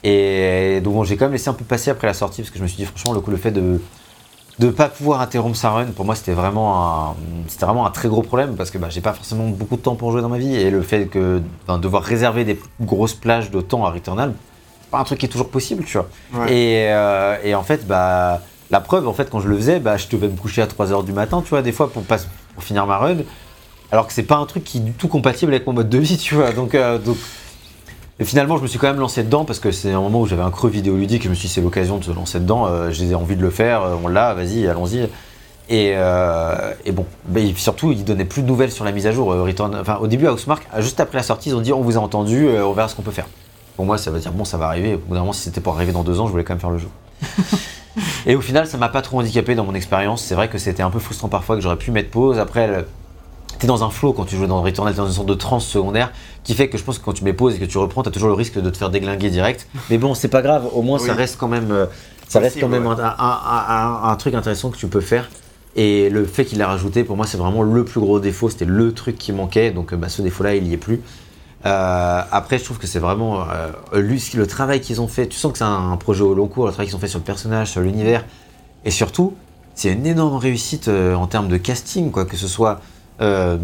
Et 0.04 0.80
donc 0.82 0.94
bon, 0.94 1.04
j'ai 1.04 1.16
quand 1.16 1.24
même 1.26 1.32
laissé 1.32 1.48
un 1.48 1.54
peu 1.54 1.64
passer 1.64 1.90
après 1.90 2.06
la 2.06 2.14
sortie 2.14 2.42
parce 2.42 2.50
que 2.50 2.58
je 2.58 2.62
me 2.62 2.68
suis 2.68 2.76
dit 2.76 2.84
franchement 2.84 3.12
le 3.14 3.20
coup 3.20 3.30
le 3.30 3.36
fait 3.38 3.50
de 3.50 3.80
de 4.60 4.68
pas 4.70 4.88
pouvoir 4.88 5.20
interrompre 5.20 5.56
sa 5.56 5.70
run 5.70 5.86
pour 5.86 6.04
moi 6.04 6.14
c'était 6.14 6.30
vraiment 6.32 7.08
un 7.10 7.14
c'était 7.48 7.64
vraiment 7.66 7.86
un 7.86 7.90
très 7.90 8.08
gros 8.08 8.22
problème 8.22 8.54
parce 8.54 8.70
que 8.70 8.78
bah, 8.78 8.86
j'ai 8.88 9.00
pas 9.00 9.12
forcément 9.12 9.48
beaucoup 9.48 9.74
de 9.76 9.80
temps 9.80 9.96
pour 9.96 10.12
jouer 10.12 10.20
dans 10.22 10.28
ma 10.28 10.38
vie 10.38 10.54
et 10.54 10.70
le 10.70 10.82
fait 10.82 11.06
que 11.06 11.42
ben, 11.66 11.78
devoir 11.78 12.04
réserver 12.04 12.44
des 12.44 12.60
grosses 12.80 13.14
plages 13.14 13.50
de 13.50 13.60
temps 13.60 13.84
à 13.84 13.90
Returnal 13.90 14.32
c'est 14.82 14.90
pas 14.90 14.98
un 15.00 15.04
truc 15.04 15.18
qui 15.18 15.26
est 15.26 15.28
toujours 15.28 15.48
possible 15.48 15.82
tu 15.84 15.98
vois 15.98 16.06
Ouais. 16.34 16.52
et, 16.54 16.92
euh, 16.92 17.36
et 17.42 17.56
en 17.56 17.64
fait 17.64 17.84
bah 17.84 18.42
la 18.70 18.80
preuve 18.80 19.08
en 19.08 19.12
fait 19.12 19.28
quand 19.28 19.40
je 19.40 19.48
le 19.48 19.56
faisais 19.56 19.80
bah 19.80 19.96
je 19.96 20.06
devais 20.08 20.28
me 20.28 20.36
coucher 20.36 20.62
à 20.62 20.66
3h 20.66 21.04
du 21.04 21.12
matin 21.12 21.40
tu 21.42 21.48
vois 21.50 21.62
des 21.62 21.72
fois 21.72 21.90
pour 21.90 22.04
pas 22.04 22.18
pour 22.54 22.62
finir 22.62 22.86
ma 22.86 22.98
run 22.98 23.16
alors 23.94 24.06
que 24.06 24.12
c'est 24.12 24.24
pas 24.24 24.36
un 24.36 24.46
truc 24.46 24.64
qui 24.64 24.78
est 24.78 24.82
du 24.82 24.92
tout 24.92 25.08
compatible 25.08 25.52
avec 25.52 25.66
mon 25.66 25.72
mode 25.72 25.88
de 25.88 25.98
vie 25.98 26.18
tu 26.18 26.34
vois 26.34 26.52
donc 26.52 26.74
euh, 26.74 26.98
donc 26.98 27.16
et 28.20 28.24
finalement, 28.24 28.56
je 28.56 28.62
me 28.62 28.68
suis 28.68 28.78
quand 28.78 28.86
même 28.86 29.00
lancé 29.00 29.24
dedans 29.24 29.44
parce 29.44 29.58
que 29.58 29.72
c'est 29.72 29.90
un 29.90 30.00
moment 30.00 30.20
où 30.20 30.26
j'avais 30.26 30.42
un 30.42 30.50
creux 30.50 30.70
vidéoludique 30.70 31.22
et 31.22 31.24
je 31.24 31.30
me 31.30 31.34
suis 31.34 31.48
dit 31.48 31.54
c'est 31.54 31.60
l'occasion 31.60 31.98
de 31.98 32.04
se 32.04 32.12
lancer 32.12 32.38
dedans. 32.38 32.66
Euh, 32.66 32.90
j'ai 32.90 33.14
envie 33.14 33.34
de 33.34 33.42
le 33.42 33.50
faire, 33.50 33.82
euh, 33.82 33.96
on 34.02 34.08
l'a, 34.08 34.34
vas-y, 34.34 34.68
allons-y. 34.68 35.08
Et, 35.68 35.94
euh, 35.96 36.72
et 36.84 36.92
bon, 36.92 37.06
mais 37.28 37.52
surtout, 37.54 37.90
ils 37.90 38.04
donnaient 38.04 38.24
plus 38.24 38.42
de 38.42 38.46
nouvelles 38.46 38.70
sur 38.70 38.84
la 38.84 38.92
mise 38.92 39.06
à 39.08 39.12
jour. 39.12 39.32
Euh, 39.32 39.42
Return, 39.42 39.74
enfin, 39.74 39.96
au 40.00 40.06
début, 40.06 40.28
Housemark, 40.28 40.64
juste 40.78 41.00
après 41.00 41.18
la 41.18 41.24
sortie, 41.24 41.48
ils 41.48 41.56
ont 41.56 41.60
dit 41.60 41.72
on 41.72 41.80
vous 41.80 41.96
a 41.96 42.00
entendu, 42.00 42.46
on 42.46 42.72
verra 42.72 42.86
ce 42.86 42.94
qu'on 42.94 43.02
peut 43.02 43.10
faire. 43.10 43.26
Pour 43.74 43.84
moi, 43.84 43.98
ça 43.98 44.12
veut 44.12 44.20
dire 44.20 44.30
bon, 44.30 44.44
ça 44.44 44.58
va 44.58 44.66
arriver. 44.66 44.94
Au 44.94 44.98
bout 44.98 45.14
d'un 45.14 45.20
moment, 45.20 45.32
si 45.32 45.42
c'était 45.42 45.60
pour 45.60 45.74
arriver 45.74 45.90
dans 45.90 46.04
deux 46.04 46.20
ans, 46.20 46.26
je 46.26 46.30
voulais 46.30 46.44
quand 46.44 46.54
même 46.54 46.60
faire 46.60 46.70
le 46.70 46.78
jeu. 46.78 46.88
et 48.26 48.36
au 48.36 48.40
final, 48.40 48.68
ça 48.68 48.78
m'a 48.78 48.90
pas 48.90 49.02
trop 49.02 49.18
handicapé 49.18 49.56
dans 49.56 49.64
mon 49.64 49.74
expérience. 49.74 50.22
C'est 50.22 50.36
vrai 50.36 50.48
que 50.48 50.58
c'était 50.58 50.84
un 50.84 50.90
peu 50.90 51.00
frustrant 51.00 51.28
parfois 51.28 51.56
que 51.56 51.62
j'aurais 51.62 51.78
pu 51.78 51.90
mettre 51.90 52.10
pause. 52.10 52.38
Après, 52.38 52.84
le- 53.54 53.58
t'es 53.60 53.66
dans 53.66 53.84
un 53.84 53.90
flow 53.90 54.12
quand 54.12 54.24
tu 54.24 54.36
joues 54.36 54.46
dans 54.46 54.62
Returnal, 54.62 54.92
t'es 54.94 54.98
dans 55.00 55.06
une 55.06 55.12
sorte 55.12 55.28
de 55.28 55.34
transe 55.34 55.66
secondaire 55.66 56.12
qui 56.42 56.54
fait 56.54 56.68
que 56.68 56.76
je 56.78 56.82
pense 56.84 56.98
que 56.98 57.04
quand 57.04 57.12
tu 57.12 57.24
mets 57.24 57.32
pause 57.32 57.54
et 57.54 57.58
que 57.58 57.64
tu 57.64 57.78
reprends, 57.78 58.02
t'as 58.02 58.10
toujours 58.10 58.28
le 58.28 58.34
risque 58.34 58.58
de 58.60 58.70
te 58.70 58.76
faire 58.76 58.90
déglinguer 58.90 59.30
direct. 59.30 59.66
Mais 59.90 59.98
bon, 59.98 60.14
c'est 60.14 60.28
pas 60.28 60.42
grave, 60.42 60.68
au 60.74 60.82
moins 60.82 60.98
ça 61.06 61.12
reste 61.14 61.36
quand 61.38 61.48
même, 61.48 61.70
euh, 61.70 61.86
ça 62.28 62.40
reste 62.40 62.60
quand 62.60 62.68
même 62.68 62.86
un, 62.86 62.98
un- 62.98 63.14
un- 63.18 63.64
un- 64.06 64.10
un 64.10 64.16
truc 64.16 64.34
intéressant 64.34 64.70
que 64.70 64.76
tu 64.76 64.86
peux 64.88 65.00
faire. 65.00 65.30
Et 65.76 66.08
le 66.10 66.24
fait 66.24 66.44
qu'il 66.44 66.58
l'a 66.58 66.68
rajouté, 66.68 67.02
pour 67.02 67.16
moi, 67.16 67.26
c'est 67.26 67.36
vraiment 67.36 67.62
le 67.62 67.84
plus 67.84 67.98
gros 68.00 68.20
défaut. 68.20 68.48
C'était 68.48 68.64
le 68.64 68.92
truc 68.94 69.18
qui 69.18 69.32
manquait. 69.32 69.72
Donc, 69.72 69.92
euh, 69.92 69.96
bah, 69.96 70.08
ce 70.08 70.22
défaut-là, 70.22 70.54
il 70.54 70.68
y 70.68 70.72
est 70.72 70.76
plus. 70.76 71.00
Euh, 71.66 72.20
après, 72.30 72.58
je 72.58 72.64
trouve 72.64 72.78
que 72.78 72.86
c'est 72.86 72.98
vraiment 72.98 73.40
euh, 73.50 74.00
lui, 74.00 74.22
le 74.34 74.46
travail 74.46 74.80
qu'ils 74.80 75.00
ont 75.00 75.08
fait. 75.08 75.26
Tu 75.26 75.36
sens 75.38 75.50
que 75.52 75.58
c'est 75.58 75.64
un, 75.64 75.90
un 75.92 75.96
projet 75.96 76.22
au 76.22 76.34
long 76.34 76.46
cours, 76.46 76.66
le 76.66 76.72
travail 76.72 76.86
qu'ils 76.86 76.96
ont 76.96 77.00
fait 77.00 77.08
sur 77.08 77.18
le 77.18 77.24
personnage, 77.24 77.70
sur 77.70 77.80
l'univers, 77.80 78.24
et 78.84 78.90
surtout 78.90 79.34
c'est 79.74 79.90
une 79.92 80.06
énorme 80.06 80.36
réussite 80.36 80.88
euh, 80.88 81.14
en 81.14 81.26
termes 81.26 81.48
de 81.48 81.56
casting, 81.56 82.10
quoi, 82.10 82.26
que 82.26 82.36
ce 82.36 82.46
soit 82.46 82.80
euh, 83.20 83.56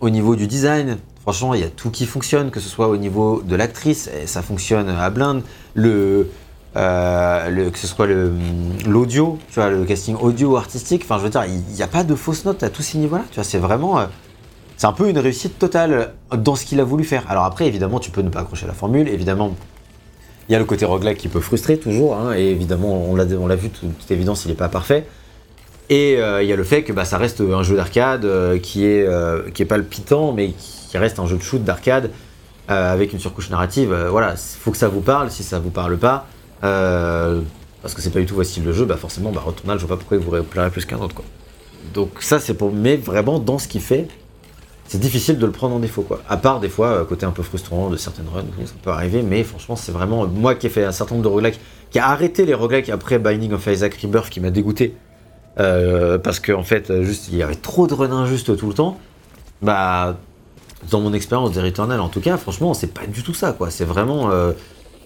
au 0.00 0.10
niveau 0.10 0.36
du 0.36 0.46
design. 0.46 0.98
Franchement, 1.22 1.54
il 1.54 1.60
y 1.60 1.64
a 1.64 1.68
tout 1.68 1.90
qui 1.90 2.04
fonctionne, 2.06 2.50
que 2.50 2.60
ce 2.60 2.68
soit 2.68 2.88
au 2.88 2.96
niveau 2.96 3.40
de 3.42 3.56
l'actrice, 3.56 4.10
ça 4.26 4.42
fonctionne 4.42 4.88
à 4.90 5.08
blinde. 5.10 5.42
Le, 5.74 6.28
euh, 6.76 7.70
que 7.70 7.78
ce 7.78 7.86
soit 7.86 8.06
l'audio, 8.86 9.38
tu 9.48 9.54
vois, 9.54 9.70
le 9.70 9.84
casting 9.84 10.16
audio 10.16 10.56
artistique. 10.56 11.02
Enfin, 11.04 11.18
je 11.18 11.24
veux 11.24 11.30
dire, 11.30 11.44
il 11.46 11.74
n'y 11.74 11.82
a 11.82 11.86
pas 11.86 12.04
de 12.04 12.14
fausses 12.14 12.44
notes 12.44 12.62
à 12.62 12.68
tous 12.68 12.82
ces 12.82 12.98
niveaux-là. 12.98 13.24
Tu 13.30 13.36
vois, 13.36 13.44
c'est 13.44 13.58
vraiment, 13.58 13.98
euh, 14.00 14.06
c'est 14.76 14.86
un 14.86 14.92
peu 14.92 15.08
une 15.08 15.18
réussite 15.18 15.58
totale 15.58 16.12
dans 16.36 16.56
ce 16.56 16.64
qu'il 16.66 16.78
a 16.80 16.84
voulu 16.84 17.04
faire. 17.04 17.24
Alors 17.30 17.44
après, 17.44 17.66
évidemment, 17.66 18.00
tu 18.00 18.10
peux 18.10 18.22
ne 18.22 18.28
pas 18.28 18.40
accrocher 18.40 18.64
à 18.64 18.68
la 18.68 18.74
formule. 18.74 19.08
Évidemment, 19.08 19.54
il 20.48 20.52
y 20.52 20.56
a 20.56 20.58
le 20.58 20.66
côté 20.66 20.84
roguelike 20.84 21.16
qui 21.16 21.28
peut 21.28 21.40
frustrer 21.40 21.78
toujours. 21.78 22.16
hein, 22.16 22.34
et 22.36 22.50
évidemment, 22.50 23.02
on 23.08 23.14
l'a, 23.16 23.24
vu, 23.56 23.70
tout- 23.70 23.86
toute 23.98 24.10
évidence, 24.10 24.44
il 24.44 24.48
n'est 24.48 24.54
pas 24.54 24.68
parfait. 24.68 25.06
Et 25.90 26.16
euh, 26.16 26.42
il 26.42 26.48
y 26.48 26.52
a 26.52 26.56
le 26.56 26.64
fait 26.64 26.82
que 26.82 26.92
bah, 26.92 27.04
ça 27.04 27.18
reste 27.18 27.40
un 27.40 27.62
jeu 27.62 27.76
d'arcade 27.76 28.24
euh, 28.24 28.58
qui 28.58 28.86
est 28.86 29.06
euh, 29.06 29.50
qui 29.50 29.62
est 29.62 29.66
palpitant, 29.66 30.32
mais 30.32 30.50
qui 30.50 30.96
reste 30.96 31.18
un 31.18 31.26
jeu 31.26 31.36
de 31.36 31.42
shoot 31.42 31.62
d'arcade 31.62 32.10
euh, 32.70 32.92
avec 32.92 33.12
une 33.12 33.18
surcouche 33.18 33.50
narrative. 33.50 33.94
Voilà, 34.10 34.32
il 34.32 34.60
faut 34.60 34.70
que 34.70 34.78
ça 34.78 34.88
vous 34.88 35.02
parle. 35.02 35.30
Si 35.30 35.42
ça 35.42 35.58
vous 35.58 35.70
parle 35.70 35.98
pas, 35.98 36.26
parce 36.60 37.94
que 37.94 38.00
c'est 38.00 38.10
pas 38.10 38.20
du 38.20 38.26
tout 38.26 38.34
votre 38.34 38.60
de 38.60 38.72
jeu, 38.72 38.86
bah 38.86 38.96
forcément, 38.96 39.30
bah, 39.30 39.42
Returnal, 39.44 39.78
je 39.78 39.84
vois 39.86 39.96
pas 39.96 40.00
pourquoi 40.00 40.16
il 40.16 40.22
vous 40.22 40.42
plairait 40.44 40.70
plus 40.70 40.86
qu'un 40.86 40.98
autre. 40.98 41.14
Quoi. 41.14 41.24
Donc 41.92 42.10
ça, 42.20 42.40
c'est 42.40 42.54
pour. 42.54 42.72
Mais 42.72 42.96
vraiment, 42.96 43.38
dans 43.38 43.58
ce 43.58 43.68
qu'il 43.68 43.82
fait, 43.82 44.08
c'est 44.88 45.00
difficile 45.00 45.38
de 45.38 45.44
le 45.44 45.52
prendre 45.52 45.74
en 45.74 45.80
défaut. 45.80 46.00
Quoi. 46.00 46.22
À 46.30 46.38
part 46.38 46.60
des 46.60 46.70
fois, 46.70 47.04
côté 47.06 47.26
un 47.26 47.30
peu 47.30 47.42
frustrant 47.42 47.90
de 47.90 47.98
certaines 47.98 48.28
runs, 48.32 48.44
ça 48.64 48.72
peut 48.82 48.90
arriver, 48.90 49.20
mais 49.20 49.44
franchement, 49.44 49.76
c'est 49.76 49.92
vraiment. 49.92 50.26
Moi 50.26 50.54
qui 50.54 50.68
ai 50.68 50.70
fait 50.70 50.84
un 50.84 50.92
certain 50.92 51.16
nombre 51.16 51.28
de 51.28 51.34
roguelikes, 51.34 51.60
qui 51.90 51.98
a 51.98 52.08
arrêté 52.08 52.46
les 52.46 52.54
roguelikes 52.54 52.88
après 52.88 53.18
Binding 53.18 53.52
of 53.52 53.66
Isaac 53.66 53.94
Rebirth, 54.00 54.30
qui 54.30 54.40
m'a 54.40 54.50
dégoûté. 54.50 54.94
Euh, 55.60 56.18
parce 56.18 56.40
qu'en 56.40 56.60
en 56.60 56.62
fait, 56.62 57.02
juste, 57.02 57.28
il 57.30 57.36
y 57.36 57.42
avait 57.42 57.54
trop 57.54 57.86
de 57.86 57.94
runs 57.94 58.10
injustes 58.12 58.56
tout 58.56 58.68
le 58.68 58.74
temps. 58.74 58.98
Bah, 59.62 60.16
dans 60.90 61.00
mon 61.00 61.12
expérience 61.12 61.52
des 61.52 61.60
Returnal, 61.60 62.00
en 62.00 62.08
tout 62.08 62.20
cas, 62.20 62.36
franchement, 62.36 62.74
c'est 62.74 62.92
pas 62.92 63.06
du 63.06 63.22
tout 63.22 63.34
ça, 63.34 63.52
quoi. 63.52 63.70
C'est 63.70 63.84
vraiment. 63.84 64.30
euh, 64.30 64.52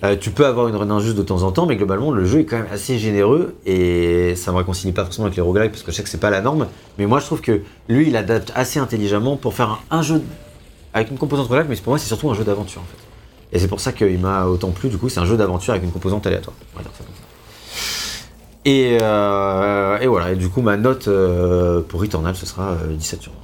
euh, 0.04 0.16
tu 0.16 0.30
peux 0.30 0.46
avoir 0.46 0.68
une 0.68 0.76
run 0.76 0.90
injuste 0.90 1.16
de 1.16 1.22
temps 1.22 1.42
en 1.42 1.50
temps, 1.50 1.66
mais 1.66 1.74
globalement, 1.76 2.12
le 2.12 2.24
jeu 2.24 2.40
est 2.40 2.44
quand 2.44 2.56
même 2.58 2.68
assez 2.72 2.98
généreux 2.98 3.56
et 3.66 4.34
ça 4.36 4.52
me 4.52 4.58
réconcilie 4.58 4.92
pas 4.92 5.02
forcément 5.04 5.26
avec 5.26 5.34
les 5.36 5.42
roguelikes 5.42 5.72
parce 5.72 5.82
que 5.82 5.90
je 5.90 5.96
sais 5.96 6.04
que 6.04 6.08
c'est 6.08 6.20
pas 6.20 6.30
la 6.30 6.40
norme. 6.40 6.68
Mais 6.98 7.06
moi, 7.06 7.18
je 7.18 7.26
trouve 7.26 7.40
que 7.40 7.62
lui, 7.88 8.06
il 8.06 8.16
adapte 8.16 8.52
assez 8.54 8.78
intelligemment 8.78 9.36
pour 9.36 9.54
faire 9.54 9.80
un, 9.90 9.98
un 9.98 10.02
jeu 10.02 10.22
avec 10.94 11.10
une 11.10 11.18
composante 11.18 11.48
roguelike, 11.48 11.68
mais 11.68 11.76
pour 11.76 11.90
moi, 11.90 11.98
c'est 11.98 12.06
surtout 12.06 12.30
un 12.30 12.34
jeu 12.34 12.44
d'aventure 12.44 12.80
en 12.80 12.84
fait. 12.84 12.98
Et 13.56 13.58
c'est 13.58 13.66
pour 13.68 13.80
ça 13.80 13.92
qu'il 13.92 14.18
m'a 14.20 14.46
autant 14.46 14.70
plu, 14.70 14.88
du 14.88 14.98
coup, 14.98 15.08
c'est 15.08 15.20
un 15.20 15.24
jeu 15.24 15.36
d'aventure 15.36 15.72
avec 15.72 15.82
une 15.82 15.90
composante 15.90 16.24
aléatoire. 16.28 16.54
On 16.74 16.78
va 16.78 16.84
dire 16.84 16.92
ça 16.96 17.02
comme 17.04 17.14
ça. 17.14 17.22
Et, 18.68 18.98
euh, 19.00 19.98
et 19.98 20.06
voilà, 20.06 20.32
et 20.32 20.36
du 20.36 20.48
coup, 20.50 20.60
ma 20.60 20.76
note 20.76 21.08
euh, 21.08 21.80
pour 21.80 22.00
Returnal, 22.02 22.34
ce 22.36 22.44
sera 22.44 22.72
euh, 22.72 22.94
17 22.96 23.22
sur 23.22 23.32
20. 23.32 23.38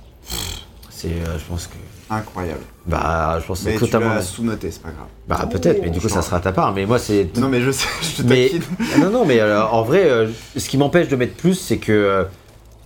C'est, 0.91 1.07
euh, 1.09 1.39
je 1.39 1.45
pense 1.49 1.67
que. 1.67 1.75
Incroyable. 2.11 2.61
Bah, 2.87 3.39
je 3.41 3.47
pense 3.47 3.63
que 3.65 3.71
c'est 3.73 3.79
totalement. 3.79 4.21
sous-noté, 4.21 4.71
c'est 4.71 4.83
pas 4.83 4.91
grave. 4.91 5.07
Bah, 5.27 5.49
peut-être, 5.51 5.81
mais 5.83 5.89
du 5.89 5.99
coup, 6.01 6.11
ça 6.11 6.21
sera 6.21 6.37
à 6.37 6.41
ta 6.41 6.53
part. 6.53 6.75
Mais 6.75 6.85
moi, 6.85 6.99
c'est. 6.99 7.35
Non, 7.39 7.49
mais 7.49 7.63
je 7.63 7.71
sais, 7.71 7.87
je 8.03 8.23
te 8.23 8.29
Mais 8.29 8.49
taquine. 8.51 8.63
Ah 8.95 8.99
non, 8.99 9.11
non, 9.11 9.25
mais 9.25 9.43
en 9.43 9.83
vrai, 9.83 10.03
euh, 10.05 10.29
ce 10.57 10.69
qui 10.69 10.77
m'empêche 10.77 11.09
de 11.09 11.17
mettre 11.17 11.35
plus, 11.37 11.55
c'est 11.55 11.79
que. 11.79 11.93
euh, 11.93 12.25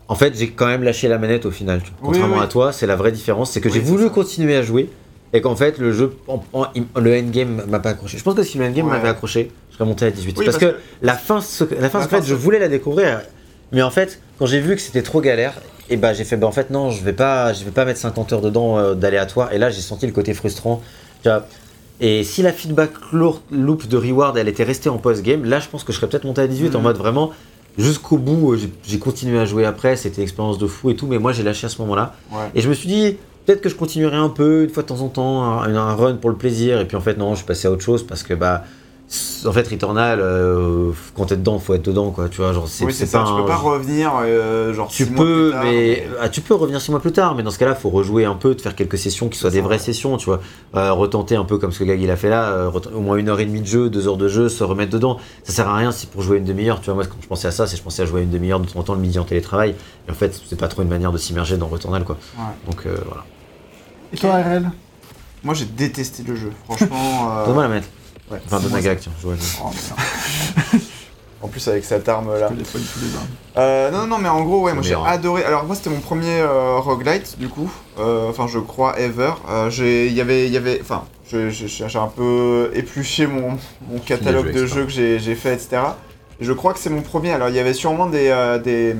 en 0.07 0.15
fait, 0.15 0.35
j'ai 0.39 0.51
quand 0.51 0.67
même 0.67 0.85
lâché 0.85 1.09
la 1.09 1.19
manette 1.19 1.45
au 1.45 1.51
final. 1.51 1.81
Oui, 1.85 1.93
Contrairement 2.03 2.37
oui. 2.39 2.43
à 2.45 2.47
toi, 2.47 2.73
c'est 2.73 2.87
la 2.87 2.97
vraie 2.97 3.13
différence. 3.13 3.51
C'est 3.51 3.61
que 3.61 3.69
Oui, 3.69 3.75
j'ai 3.75 3.81
voulu 3.81 4.05
ça. 4.05 4.11
continuer 4.11 4.55
à 4.57 4.63
jouer 4.63 4.89
et 5.33 5.41
qu'en 5.41 5.57
fait, 5.57 5.79
le 5.79 5.93
jeu, 5.93 6.17
en- 6.27 6.43
en- 6.53 6.67
le 7.01 7.19
endgame 7.19 7.63
m'a 7.69 7.79
pas 7.81 7.91
accroché. 7.91 8.19
Je 8.19 8.23
pense 8.25 8.35
que 8.35 8.43
si 8.43 8.59
le 8.59 8.65
endgame 8.65 8.87
Ouais. 8.87 8.93
m'avait 8.93 9.09
accroché, 9.09 9.51
je 9.71 9.77
serais 9.77 9.85
monté 9.87 10.07
à 10.07 10.11
18. 10.11 10.37
Oui, 10.39 10.45
parce, 10.45 10.59
parce 10.59 10.73
que, 10.73 10.79
la 11.03 11.15
fin, 11.15 11.37
la 11.37 11.41
fin 11.91 12.01
secrète, 12.03 12.23
fin 12.23 12.23
je 12.27 12.35
voulais 12.35 12.59
la 12.59 12.69
découvrir. 12.69 13.21
Mais 13.73 13.83
en 13.83 13.91
fait, 13.91 14.21
quand 14.39 14.47
j'ai 14.47 14.61
vu 14.61 14.75
que 14.77 14.81
c'était 14.81 15.03
trop 15.03 15.21
galère, 15.21 15.55
et 15.91 15.97
bah 15.97 16.13
j'ai 16.15 16.25
fait, 16.25 16.37
bah 16.37 16.47
en 16.47 16.53
fait, 16.53 16.71
non, 16.71 16.91
je 16.91 17.03
vais 17.05 17.13
pas, 17.13 17.53
je 17.53 17.65
vais 17.65 17.71
pas 17.71 17.85
mettre 17.85 17.99
50 18.01 18.33
heures 18.33 18.41
dedans 18.41 18.79
euh, 18.79 18.95
d'aléatoire. 18.95 19.53
Et 19.53 19.59
là, 19.59 19.69
j'ai 19.71 19.81
senti 19.83 20.07
le 20.07 20.13
côté 20.13 20.33
frustrant. 20.35 20.83
Et 22.01 22.23
si 22.23 22.43
la 22.43 22.53
feedback 22.53 22.91
loop 23.13 23.87
de 23.89 23.97
reward 23.97 24.37
elle 24.39 24.47
était 24.49 24.63
restée 24.63 24.89
en 24.89 24.99
post-game, 24.99 25.45
là 25.45 25.59
je 25.59 25.69
pense 25.69 25.83
que 25.83 25.93
je 25.93 25.99
serais 25.99 26.09
peut-être 26.09 26.25
monté 26.25 26.41
à 26.41 26.47
18 26.47 26.75
en 26.77 26.79
Mhm. 26.79 26.85
mode 26.85 26.97
vraiment 26.97 27.33
jusqu'au 27.77 28.19
bout. 28.19 28.53
euh, 28.53 28.57
j'ai- 28.57 28.73
J'ai 28.87 28.99
continué 29.01 29.39
à 29.39 29.45
jouer 29.45 29.65
après, 29.65 29.97
c'était 29.97 30.19
une 30.19 30.23
expérience 30.23 30.59
de 30.59 30.67
fou 30.69 30.91
et 30.91 30.97
tout, 30.97 31.07
mais 31.09 31.19
moi 31.19 31.33
j'ai 31.33 31.43
lâché 31.43 31.67
à 31.67 31.69
ce 31.69 31.81
moment-là. 31.83 32.15
Ouais. 32.31 32.39
Et 32.55 32.61
je 32.61 32.69
me 32.69 32.75
suis 32.75 32.89
dit, 32.89 33.17
peut-être 33.49 33.63
que 33.63 33.71
je 33.71 33.75
continuerai 33.77 34.17
un 34.19 34.29
peu, 34.29 34.65
une 34.65 34.71
fois 34.71 34.83
de 34.83 34.89
temps 34.89 35.01
en 35.01 35.09
temps, 35.09 35.43
un, 35.63 35.75
un 35.75 35.95
run 35.95 36.17
pour 36.17 36.29
le 36.29 36.37
plaisir. 36.37 36.81
Et 36.81 36.85
puis 36.87 36.97
en 36.97 37.01
fait, 37.01 37.17
non, 37.17 37.31
je 37.31 37.39
suis 37.39 37.47
passé 37.47 37.67
à 37.67 37.71
autre 37.71 37.83
chose 37.83 38.07
parce 38.07 38.23
que 38.23 38.35
bah. 38.35 38.65
En 39.47 39.53
fait, 39.53 39.67
Returnal, 39.67 40.19
euh, 40.21 40.91
quand 41.17 41.25
t'es 41.25 41.37
dedans, 41.37 41.59
faut 41.59 41.73
être 41.73 41.83
dedans, 41.87 42.11
quoi. 42.11 42.29
Tu 42.29 42.43
vois, 42.43 42.53
genre, 42.53 42.69
c'est 42.69 42.85
Oui, 42.85 42.93
c'est 42.93 43.07
ça, 43.07 43.21
pas 43.21 43.25
tu 43.25 43.31
un- 43.33 43.37
peux 43.41 43.47
pas 43.47 43.57
revenir 43.57 44.13
euh, 44.23 44.75
genre 44.75 44.89
tu 44.89 45.05
six 45.05 45.11
mois 45.11 45.25
peux, 45.25 45.45
plus 45.45 45.51
tard, 45.53 45.63
mais 45.65 46.07
ah, 46.21 46.29
tu 46.29 46.41
peux 46.43 46.55
revenir 46.55 46.79
six 46.79 46.91
mois 46.91 47.01
plus 47.01 47.13
tard, 47.13 47.35
mais 47.35 47.43
dans 47.43 47.51
ce 47.51 47.59
cas-là, 47.59 47.75
faut 47.75 47.89
rejouer 47.89 48.27
un 48.27 48.35
peu, 48.35 48.55
de 48.55 48.61
faire 48.61 48.75
quelques 48.75 48.99
sessions 48.99 49.31
qui 49.31 49.39
soient 49.39 49.49
des 49.49 49.63
vraies 49.63 49.79
sessions, 49.79 50.19
tu 50.19 50.27
vois, 50.27 50.41
Euh, 50.75 50.93
retenter 50.93 51.37
un 51.37 51.45
peu 51.47 51.57
comme 51.57 51.73
ce 51.73 51.79
que 51.79 51.85
Gag 51.85 52.03
il 52.03 52.11
a 52.11 52.17
fait 52.17 52.29
là, 52.29 52.51
euh, 52.51 52.71
au 52.95 53.01
moins 53.01 53.17
une 53.17 53.31
heure 53.31 53.41
et 53.41 53.47
demie 53.47 53.63
de 53.63 53.67
jeu, 53.67 53.89
deux 53.89 54.09
heures 54.09 54.19
de 54.19 54.29
jeu, 54.29 54.51
se 54.51 54.63
remettre 54.63 54.93
dedans. 54.93 55.17
Ça 55.43 55.55
sert 55.55 55.69
à 55.69 55.77
rien 55.77 55.91
si 55.91 56.07
pour 56.07 56.21
jouer 56.21 56.37
une 56.37 56.45
demi-heure, 56.45 56.81
tu 56.83 56.87
vois. 56.91 56.97
Moi, 56.97 57.05
quand 57.07 57.17
je 57.23 57.29
pensais 57.29 57.49
à 57.49 57.53
ça, 57.53 57.67
c'est 57.67 57.79
je 57.79 57.83
pensais 57.83 58.03
à 58.03 58.05
jouer 58.05 58.21
une 58.25 58.31
demi-heure 58.31 58.61
de 58.61 58.67
temps 58.67 58.81
en 58.81 58.83
temps 58.83 58.95
le 58.95 59.01
midi 59.01 59.19
en 59.19 59.25
télétravail, 59.25 59.75
et 60.07 60.11
en 60.11 60.15
fait, 60.15 60.39
c'est 60.51 60.59
pas 60.61 60.69
trop 60.69 60.83
une 60.83 60.89
manière 60.91 61.13
de 61.13 61.19
s'immerger 61.19 61.57
dans 61.57 61.69
Returnal, 61.69 62.05
quoi. 62.05 62.19
Ouais. 62.37 62.45
Donc 62.71 62.83
euh, 62.85 62.95
voilà. 63.07 63.25
Et 64.13 64.17
toi, 64.17 64.37
RL 64.37 64.71
Moi 65.45 65.55
j'ai 65.55 65.65
détesté 65.67 66.23
le 66.27 66.35
jeu, 66.37 66.53
franchement. 66.65 67.31
euh, 67.39 67.45
Donne-moi 67.47 67.63
la 67.65 67.69
mettre. 67.69 67.89
ouais, 68.31 68.41
Enfin, 68.47 68.61
donne 68.61 68.81
Gag, 68.81 68.99
tiens. 69.01 69.13
je 69.21 69.27
vois. 69.27 69.35
Oh, 69.63 69.71
merde, 69.71 70.83
En 71.41 71.47
plus 71.47 71.69
avec 71.69 71.85
cette 71.85 72.09
arme 72.09 72.31
là. 72.37 72.49
je 72.49 72.55
connais 72.55 72.65
pas 72.65 72.79
du 72.79 72.85
tout 72.85 72.99
les 73.01 73.15
armes. 73.17 73.27
Euh, 73.59 73.91
non, 73.93 74.09
non, 74.09 74.19
mais 74.19 74.29
en 74.29 74.43
gros, 74.43 74.63
ouais, 74.63 74.73
moi 74.75 74.83
j'ai 74.83 74.91
Meilleur. 74.97 75.07
adoré. 75.07 75.45
Alors, 75.45 75.65
moi 75.67 75.77
c'était 75.77 75.91
mon 75.91 76.01
premier 76.01 76.41
euh, 76.41 76.79
roguelite, 76.79 77.39
du 77.39 77.49
coup. 77.49 77.71
Euh, 78.01 78.29
Enfin, 78.29 78.49
je 78.49 78.59
crois, 78.59 78.99
ever. 78.99 79.31
Euh, 79.49 79.71
j'ai- 79.71 80.09
Il 80.09 80.15
y 80.15 80.21
avait. 80.21 80.47
il 80.47 80.53
y 80.53 80.57
avait 80.57 80.81
Enfin, 80.81 81.05
j'ai 81.31 81.99
un 81.99 82.09
peu 82.09 82.71
épluché 82.75 83.29
mon, 83.29 83.57
mon 83.89 83.99
catalogue 84.05 84.53
de 84.53 84.67
jeux 84.67 84.85
que 84.85 84.91
j'ai 84.91 85.21
j'ai 85.21 85.37
fait, 85.37 85.55
etc. 85.55 85.77
Et 86.41 86.45
je 86.45 86.53
crois 86.53 86.73
que 86.73 86.81
c'est 86.81 86.91
mon 86.91 87.03
premier. 87.03 87.31
Alors, 87.33 87.51
il 87.51 87.55
y 87.55 87.61
avait 87.61 87.73
sûrement 87.75 88.07
des. 88.07 88.29
euh, 88.31 88.59
des 88.59 88.97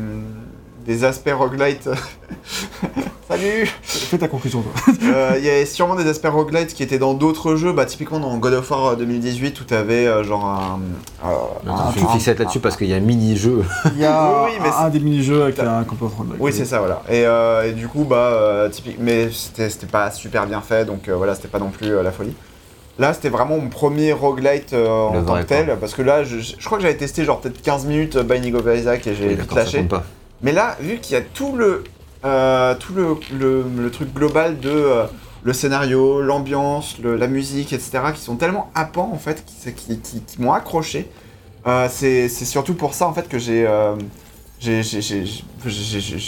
des 0.89 1.05
aspects 1.05 1.31
roguelite. 1.33 1.89
Salut 3.29 3.67
Fais 3.83 4.17
ta 4.17 4.27
conclusion, 4.27 4.63
toi. 4.63 4.95
Euh, 5.05 5.35
Il 5.39 5.45
y 5.45 5.51
avait 5.51 5.67
sûrement 5.67 5.97
des 5.97 6.09
aspects 6.09 6.29
roguelite 6.29 6.73
qui 6.73 6.83
étaient 6.83 6.99
dans 6.99 7.13
d'autres 7.13 7.57
jeux, 7.57 7.75
bah 7.75 7.85
typiquement 7.85 8.19
dans 8.21 8.35
God 8.39 8.55
of 8.55 8.71
War 8.71 8.87
euh, 8.87 8.97
2018 8.97 9.61
où 9.61 9.65
t'avais 9.65 10.07
euh, 10.07 10.25
genre 10.25 10.47
un. 10.47 10.81
euh, 11.27 11.35
Attends, 11.67 11.89
un- 11.89 11.93
je 11.93 11.99
suis 11.99 12.09
fixé 12.09 12.35
là-dessus 12.35 12.61
parce 12.61 12.79
qu'il 12.79 12.87
y 12.89 12.95
a 12.95 12.97
un 12.97 13.01
mini-jeu. 13.01 13.63
Il 13.97 14.01
y 14.01 14.07
a 14.07 14.45
Oui, 14.47 14.53
oui, 14.55 14.59
mais 14.63 14.71
un, 14.75 14.89
des 14.89 15.01
mini-jeux 15.01 15.43
avec 15.43 15.59
un 15.59 15.85
composant 15.85 16.15
roguelike. 16.17 16.41
Oui, 16.41 16.53
c'est 16.55 16.65
ça, 16.65 16.79
voilà. 16.79 17.03
Et, 17.11 17.27
euh, 17.27 17.69
et 17.69 17.73
du 17.73 17.87
coup, 17.87 18.05
bah, 18.05 18.17
euh, 18.17 18.71
typique, 18.71 18.97
mais 18.99 19.29
c'était 19.31 19.69
c'était 19.69 19.87
pas 19.87 20.11
super 20.11 20.47
bien 20.47 20.63
fait, 20.63 20.87
donc 20.87 21.07
euh, 21.09 21.15
voilà, 21.17 21.35
c'était 21.35 21.49
pas 21.49 21.59
non 21.59 21.69
plus 21.69 21.95
euh, 21.95 22.03
la 22.03 22.13
folie. 22.13 22.33
Là, 22.99 23.13
c'était 23.13 23.29
vraiment 23.29 23.59
mon 23.59 23.69
premier 23.69 24.13
roguelite 24.15 24.73
euh, 24.73 24.89
en 24.89 25.23
tant 25.23 25.37
que 25.37 25.43
tel, 25.43 25.77
parce 25.79 25.93
que 25.93 26.01
là, 26.03 26.25
je, 26.25 26.39
je 26.39 26.65
crois 26.65 26.79
que 26.79 26.83
j'avais 26.83 26.97
testé 26.97 27.25
genre 27.27 27.41
peut-être 27.43 27.61
15 27.61 27.85
minutes 27.85 28.17
euh, 28.17 28.23
Binding 28.23 28.55
of 28.55 28.65
Isaac 28.75 29.07
et 29.07 29.15
j'ai 29.15 29.29
Oui, 29.29 29.35
vite 29.35 29.51
ça 29.51 29.57
lâché. 29.57 29.79
compte 29.81 29.89
pas. 29.89 30.05
Mais 30.43 30.53
là, 30.53 30.77
vu 30.81 30.99
qu'il 30.99 31.15
y 31.15 31.17
a 31.17 31.23
tout 31.23 31.57
le, 31.57 31.85
euh, 32.25 32.75
tout 32.77 32.93
le, 32.95 33.17
le, 33.37 33.65
le 33.77 33.91
truc 33.91 34.13
global 34.15 34.59
de 34.61 34.71
euh, 34.71 35.05
le 35.43 35.53
scénario, 35.53 36.21
l'ambiance, 36.21 36.97
la 37.03 37.27
musique, 37.27 37.73
etc., 37.73 37.99
qui 38.15 38.21
sont 38.21 38.37
tellement 38.37 38.71
happants 38.75 39.11
en 39.13 39.19
fait, 39.19 39.45
qui, 39.45 39.73
qui, 39.73 39.99
qui- 40.01 40.21
qui 40.23 40.41
m'ont 40.43 40.53
accroché. 40.53 41.11
euh, 41.67 41.89
c'est 41.91 42.29
surtout 42.29 42.75
pour 42.75 42.95
ça 42.95 43.07
en 43.07 43.13
fait 43.13 43.29
que 43.29 43.39
j'ai 43.39 43.67
euh, 43.67 43.95
j'ai 44.61 44.83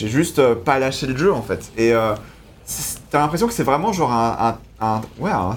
juste 0.08 0.55
pas 0.55 0.78
lâché 0.78 1.06
le 1.06 1.16
jeu 1.16 1.32
en 1.32 1.42
fait. 1.42 1.70
Et 1.76 1.92
t'as 3.10 3.20
l'impression 3.20 3.47
que 3.48 3.52
c'est 3.52 3.62
vraiment 3.64 3.92
genre 3.92 4.12
un, 4.12 4.56
un, 4.80 4.86
un- 4.86 5.00
ouais, 5.18 5.30
un, 5.30 5.56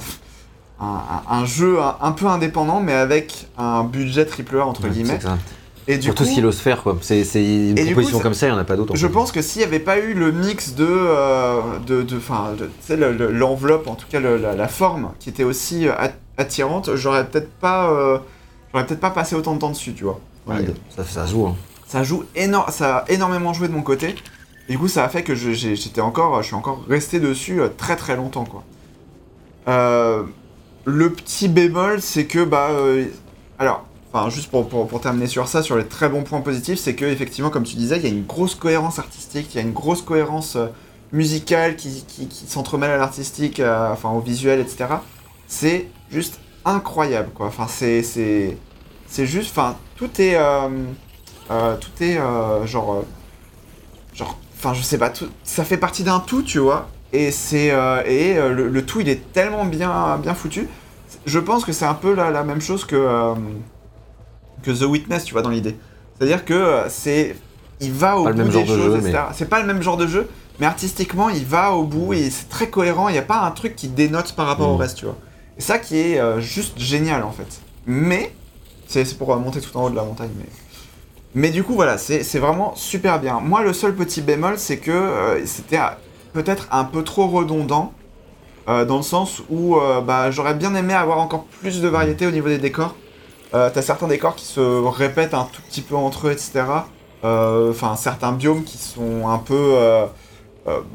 un- 0.79 0.85
un- 0.85 1.23
un 1.29 1.45
jeu 1.45 1.79
un, 1.81 1.97
un 2.01 2.11
peu 2.11 2.25
indépendant, 2.27 2.79
mais 2.79 2.93
avec 2.93 3.47
un 3.57 3.83
budget 3.83 4.25
triple 4.25 4.57
A 4.59 4.65
entre 4.65 4.83
Ouais, 4.83 4.89
guillemets. 4.89 5.19
Et 5.87 5.97
du 5.97 6.07
Pour 6.07 6.15
tout 6.15 6.23
ce 6.25 6.31
qu'il 6.33 6.45
ose 6.45 6.59
faire, 6.59 6.81
quoi. 6.81 6.97
C'est 7.01 7.21
une 7.35 7.77
Et 7.77 7.85
proposition 7.87 8.17
coup, 8.19 8.23
comme 8.23 8.33
ça, 8.33 8.47
il 8.47 8.51
n'y 8.51 8.55
en 8.55 8.59
a 8.61 8.63
pas 8.63 8.75
d'autres. 8.77 8.93
en 8.93 8.95
je 8.95 9.05
fait. 9.07 9.11
pense 9.13 9.31
que 9.33 9.41
s'il 9.41 9.59
n'y 9.59 9.65
avait 9.65 9.79
pas 9.79 9.99
eu 9.99 10.13
le 10.13 10.31
mix 10.31 10.75
de, 10.75 10.87
euh, 10.87 11.59
de, 11.85 12.03
de, 12.03 12.19
le- 12.95 13.11
le- 13.11 13.31
l'enveloppe, 13.31 13.87
en 13.87 13.95
tout 13.95 14.05
cas 14.09 14.21
le- 14.21 14.37
la, 14.37 14.55
la 14.55 14.67
forme, 14.69 15.11
qui 15.19 15.29
était 15.29 15.43
aussi 15.43 15.87
euh, 15.87 15.93
at- 15.97 16.13
attirante, 16.37 16.95
j'aurais 16.95 17.25
peut-être 17.27 17.51
pas, 17.51 17.89
euh, 17.91 18.17
j'aurais 18.71 18.85
peut-être 18.85 19.01
pas 19.01 19.11
passé 19.11 19.35
autant 19.35 19.55
de 19.55 19.59
temps 19.59 19.71
dessus, 19.71 19.93
tu 19.93 20.05
vois. 20.05 20.19
Ouais, 20.47 20.65
ça, 21.05 21.25
joue. 21.25 21.47
hein. 21.47 21.55
Ça 21.87 22.03
joue 22.03 22.23
énorme, 22.35 22.71
ça 22.71 22.97
a 22.99 23.11
énormément 23.11 23.53
joué 23.53 23.67
de 23.67 23.73
mon 23.73 23.81
côté. 23.81 24.15
Et 24.69 24.73
du 24.73 24.79
coup, 24.79 24.87
ça 24.87 25.03
a 25.03 25.09
fait 25.09 25.23
que 25.23 25.35
j'étais 25.35 25.99
encore, 26.01 26.41
je 26.41 26.47
suis 26.47 26.55
encore 26.55 26.81
resté 26.87 27.19
dessus 27.19 27.59
très 27.77 27.97
très 27.97 28.15
longtemps, 28.15 28.45
quoi. 28.45 28.63
Euh, 29.67 30.23
le 30.85 31.11
petit 31.11 31.47
bémol, 31.49 32.01
c'est 32.01 32.25
que 32.25 32.43
bah, 32.43 32.69
alors, 33.59 33.85
enfin, 34.13 34.29
juste 34.29 34.49
pour, 34.49 34.67
pour, 34.67 35.01
terminer 35.01 35.27
sur 35.27 35.47
ça, 35.47 35.63
sur 35.63 35.75
les 35.77 35.85
très 35.85 36.07
bons 36.09 36.23
points 36.23 36.41
positifs, 36.41 36.79
c'est 36.79 36.95
que 36.95 37.05
effectivement, 37.05 37.49
comme 37.49 37.63
tu 37.63 37.75
disais, 37.75 37.97
il 37.97 38.03
y 38.03 38.07
a 38.07 38.09
une 38.09 38.25
grosse 38.25 38.55
cohérence 38.55 38.99
artistique, 38.99 39.53
il 39.53 39.57
y 39.57 39.59
a 39.59 39.63
une 39.63 39.73
grosse 39.73 40.01
cohérence 40.01 40.55
euh, 40.55 40.67
musicale 41.11 41.75
qui, 41.75 42.05
qui, 42.07 42.27
s'entremêle 42.47 42.91
à 42.91 42.97
l'artistique, 42.97 43.59
à- 43.59 43.91
enfin 43.91 44.11
au 44.11 44.19
visuel, 44.19 44.59
etc. 44.59 44.85
C'est 45.47 45.87
juste 46.11 46.39
incroyable, 46.65 47.29
quoi. 47.33 47.47
Enfin, 47.47 47.67
c'est 47.67 48.03
c'est 48.03 48.57
c'est 49.07 49.25
juste, 49.25 49.51
enfin, 49.51 49.75
tout 49.95 50.09
est 50.21 50.35
euh, 50.35 50.69
euh, 51.51 51.75
tout 51.77 52.03
est 52.03 52.17
euh, 52.17 52.65
genre 52.65 52.93
euh, 52.93 53.01
genre, 54.13 54.37
enfin, 54.57 54.73
je 54.73 54.81
sais 54.81 54.97
pas, 54.97 55.09
tout, 55.09 55.27
ça 55.43 55.63
fait 55.63 55.77
partie 55.77 56.03
d'un 56.03 56.19
tout, 56.19 56.43
tu 56.43 56.59
vois. 56.59 56.89
Et 57.11 57.31
c'est 57.31 57.71
euh, 57.71 58.01
et 58.05 58.37
euh, 58.37 58.53
le, 58.53 58.85
tout, 58.85 59.01
il 59.01 59.09
est 59.09 59.31
tellement 59.33 59.65
bien, 59.65 60.17
bien 60.17 60.33
foutu. 60.33 60.67
Je 61.25 61.39
pense 61.39 61.63
que 61.63 61.71
c'est 61.71 61.85
un 61.85 61.93
peu 61.93 62.13
la, 62.15 62.43
même 62.43 62.61
chose 62.61 62.85
que 62.85 62.95
euh, 62.95 63.35
que 64.63 64.71
The 64.71 64.83
Witness, 64.83 65.25
tu 65.25 65.33
vois, 65.33 65.41
dans 65.41 65.49
l'idée. 65.49 65.75
C'est-à-dire 66.17 66.45
que 66.45 66.53
euh, 66.53 66.89
c'est, 66.89 67.35
il 67.79 67.91
va 67.91 68.17
au 68.17 68.23
Pas 68.23 68.33
bout 68.33 68.43
des 68.43 68.61
de 68.61 68.65
choses, 68.65 68.93
jeu, 68.93 68.97
etc. 68.97 69.23
C'est 69.33 69.49
pas 69.49 69.59
le 69.59 69.67
même 69.67 69.81
genre 69.81 69.97
de 69.97 70.07
jeu, 70.07 70.29
mais 70.59 70.65
artistiquement, 70.65 71.29
il 71.29 71.45
va 71.45 71.73
au 71.73 71.83
bout 71.83 72.13
et 72.13 72.29
c'est 72.29 72.49
très 72.49 72.69
cohérent. 72.69 73.09
Il 73.09 73.13
n'y 73.13 73.17
a 73.17 73.23
pas 73.23 73.41
un 73.41 73.51
truc 73.51 73.75
qui 73.75 73.87
dénote 73.87 74.33
par 74.33 74.47
rapport 74.47 74.69
au 74.69 74.73
Mhm. 74.75 74.81
reste, 74.81 74.97
tu 74.97 75.05
vois. 75.05 75.17
Et 75.57 75.61
ça 75.61 75.77
qui 75.79 75.97
est 75.99 76.19
euh, 76.19 76.39
juste 76.39 76.79
génial 76.79 77.23
en 77.23 77.31
fait. 77.31 77.61
Mais 77.85 78.33
c'est 78.87 79.17
pour 79.17 79.33
euh, 79.33 79.37
monter 79.37 79.59
tout 79.61 79.75
en 79.77 79.85
haut 79.85 79.89
de 79.89 79.95
la 79.95 80.03
montagne, 80.03 80.31
mais. 80.37 80.45
Mais 81.35 81.49
du 81.49 81.63
coup, 81.63 81.73
voilà, 81.73 81.97
c'est 81.97 82.37
vraiment 82.37 82.75
super 82.75 83.19
bien. 83.19 83.39
Moi, 83.39 83.63
le 83.63 83.73
seul 83.73 83.95
petit 83.95 84.21
bémol, 84.21 84.59
c'est 84.59 84.77
que 84.77 84.91
euh, 84.91 85.43
c'était 85.47 85.79
peut-être 86.31 86.67
un 86.71 86.83
peu 86.83 87.03
trop 87.03 87.25
redondant, 87.27 87.91
euh, 88.69 88.85
dans 88.85 88.97
le 88.97 89.03
sens 89.03 89.41
où 89.49 89.75
euh, 89.77 89.99
bah, 90.01 90.29
j'aurais 90.29 90.53
bien 90.53 90.75
aimé 90.75 90.93
avoir 90.93 91.17
encore 91.17 91.45
plus 91.61 91.81
de 91.81 91.87
variété 91.87 92.27
au 92.27 92.31
niveau 92.31 92.49
des 92.49 92.59
décors. 92.59 92.95
Euh, 93.53 93.69
T'as 93.73 93.81
certains 93.81 94.07
décors 94.07 94.35
qui 94.35 94.45
se 94.45 94.59
répètent 94.59 95.33
un 95.33 95.45
tout 95.51 95.61
petit 95.61 95.81
peu 95.81 95.95
entre 95.95 96.27
eux, 96.27 96.31
etc. 96.31 96.63
Euh, 97.23 97.69
Enfin, 97.71 97.95
certains 97.95 98.31
biomes 98.31 98.63
qui 98.63 98.77
sont 98.77 99.27
un 99.29 99.37
peu, 99.37 99.53
euh, 99.77 100.05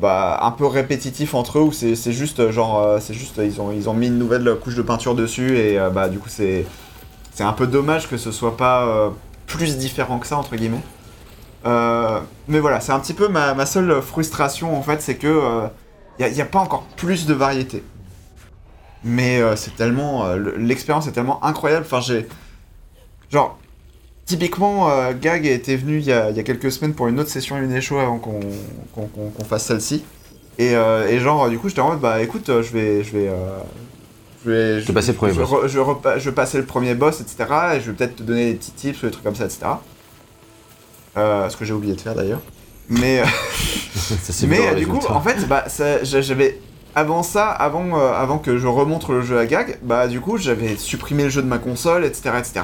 bah, 0.01 0.39
un 0.43 0.51
peu 0.51 0.67
répétitifs 0.67 1.35
entre 1.35 1.59
eux, 1.59 1.63
où 1.63 1.73
c'est 1.73 1.95
juste 2.13 2.51
genre, 2.51 3.01
c'est 3.01 3.15
juste, 3.15 3.39
ils 3.39 3.61
ont, 3.61 3.71
ils 3.73 3.89
ont 3.89 3.95
mis 3.95 4.09
une 4.09 4.19
nouvelle 4.19 4.57
couche 4.63 4.75
de 4.75 4.83
peinture 4.83 5.15
dessus 5.15 5.57
et 5.59 5.79
bah 5.93 6.09
du 6.09 6.19
coup 6.19 6.29
c'est, 6.31 6.67
c'est 7.35 7.45
un 7.45 7.53
peu 7.53 7.67
dommage 7.67 8.09
que 8.09 8.17
ce 8.17 8.33
soit 8.33 8.57
pas 8.57 9.13
plus 9.47 9.77
différent 9.77 10.19
que 10.19 10.27
ça 10.27 10.37
entre 10.39 10.57
guillemets. 10.57 10.81
Mais 11.65 12.59
voilà, 12.61 12.81
c'est 12.81 12.93
un 12.93 13.01
petit 13.01 13.15
peu 13.15 13.29
ma, 13.29 13.55
ma 13.55 13.67
seule 13.67 14.01
frustration 14.03 14.77
en 14.77 14.83
fait, 14.83 15.01
c'est 15.03 15.17
que 15.17 15.69
il 16.19 16.27
n'y 16.33 16.41
a, 16.41 16.45
pas 16.47 16.59
encore 16.61 16.83
plus 16.97 17.27
de 17.27 17.35
variété. 17.35 17.85
Mais 19.05 19.41
c'est 19.57 19.77
tellement, 19.77 20.35
le- 20.35 20.57
l'expérience 20.57 21.07
est 21.07 21.13
tellement 21.13 21.45
incroyable. 21.45 21.85
Enfin, 21.87 22.01
j'ai, 22.01 22.27
genre, 23.31 23.59
typiquement, 24.27 24.91
euh, 24.91 25.13
Gag 25.21 25.47
était 25.47 25.77
venu 25.77 25.99
il 25.99 26.05
y, 26.05 26.13
a, 26.13 26.31
il 26.31 26.37
y 26.37 26.41
a 26.41 26.43
quelques 26.43 26.71
semaines 26.73 26.95
pour 26.95 27.09
une 27.09 27.19
autre 27.21 27.31
session 27.31 27.57
Uneshow 27.57 27.99
avant 27.99 28.19
qu'on 28.19 28.41
qu'on- 28.95 29.07
qu'on- 29.07 29.31
qu'on 29.31 29.45
fasse 29.45 29.65
celle-ci. 29.67 30.05
Et, 30.59 30.75
euh, 30.75 31.09
et 31.09 31.19
genre, 31.21 31.49
du 31.49 31.59
coup, 31.59 31.69
j'étais 31.69 31.81
en 31.81 31.91
mode, 31.91 32.01
bah 32.01 32.21
écoute, 32.21 32.49
euh, 32.49 32.63
je 32.63 32.73
vais, 32.73 33.05
je 33.05 33.13
vais, 33.17 33.31
je 34.45 34.51
vais, 34.51 34.81
vais 34.81 34.93
passer 34.93 35.13
le 35.13 35.17
premier 35.19 35.33
je, 35.35 35.41
boss. 35.41 35.67
je, 35.71 35.79
repa- 35.79 36.19
je 36.19 36.29
vais 36.31 36.35
passer 36.35 36.59
le 36.59 36.65
premier 36.65 36.95
boss, 36.95 37.21
etc. 37.21 37.37
Et 37.77 37.81
je 37.81 37.91
vais 37.91 37.97
peut-être 37.97 38.17
te 38.17 38.23
donner 38.25 38.53
des 38.53 38.55
petits 38.59 38.73
tips 38.73 39.03
ou 39.03 39.07
des 39.07 39.13
trucs 39.13 39.25
comme 39.25 39.37
ça, 39.37 39.45
etc. 39.45 39.61
Euh, 41.17 41.49
ce 41.49 41.57
que 41.57 41.65
j'ai 41.65 41.73
oublié 41.75 41.95
de 41.95 42.01
faire 42.01 42.15
d'ailleurs. 42.15 42.41
Mais, 42.89 43.23
Ça, 43.95 44.15
c'est 44.33 44.47
mais 44.47 44.75
du 44.77 44.87
coup, 44.87 44.99
en 45.09 45.21
fait, 45.21 45.47
bah, 45.49 45.65
j'avais 46.03 46.61
avant 46.95 47.23
ça, 47.23 47.51
avant, 47.51 47.99
euh, 47.99 48.13
avant 48.13 48.39
que 48.39 48.57
je 48.59 48.67
remontre 48.67 49.13
le 49.13 49.21
jeu 49.23 49.39
à 49.39 49.47
Gag, 49.47 49.79
bah 49.83 50.09
du 50.09 50.21
coup, 50.21 50.39
j'avais 50.39 50.77
supprimé 50.77 51.25
le 51.25 51.29
jeu 51.31 51.43
de 51.43 51.47
ma 51.47 51.59
console, 51.59 52.05
etc., 52.05 52.31
etc. 52.39 52.61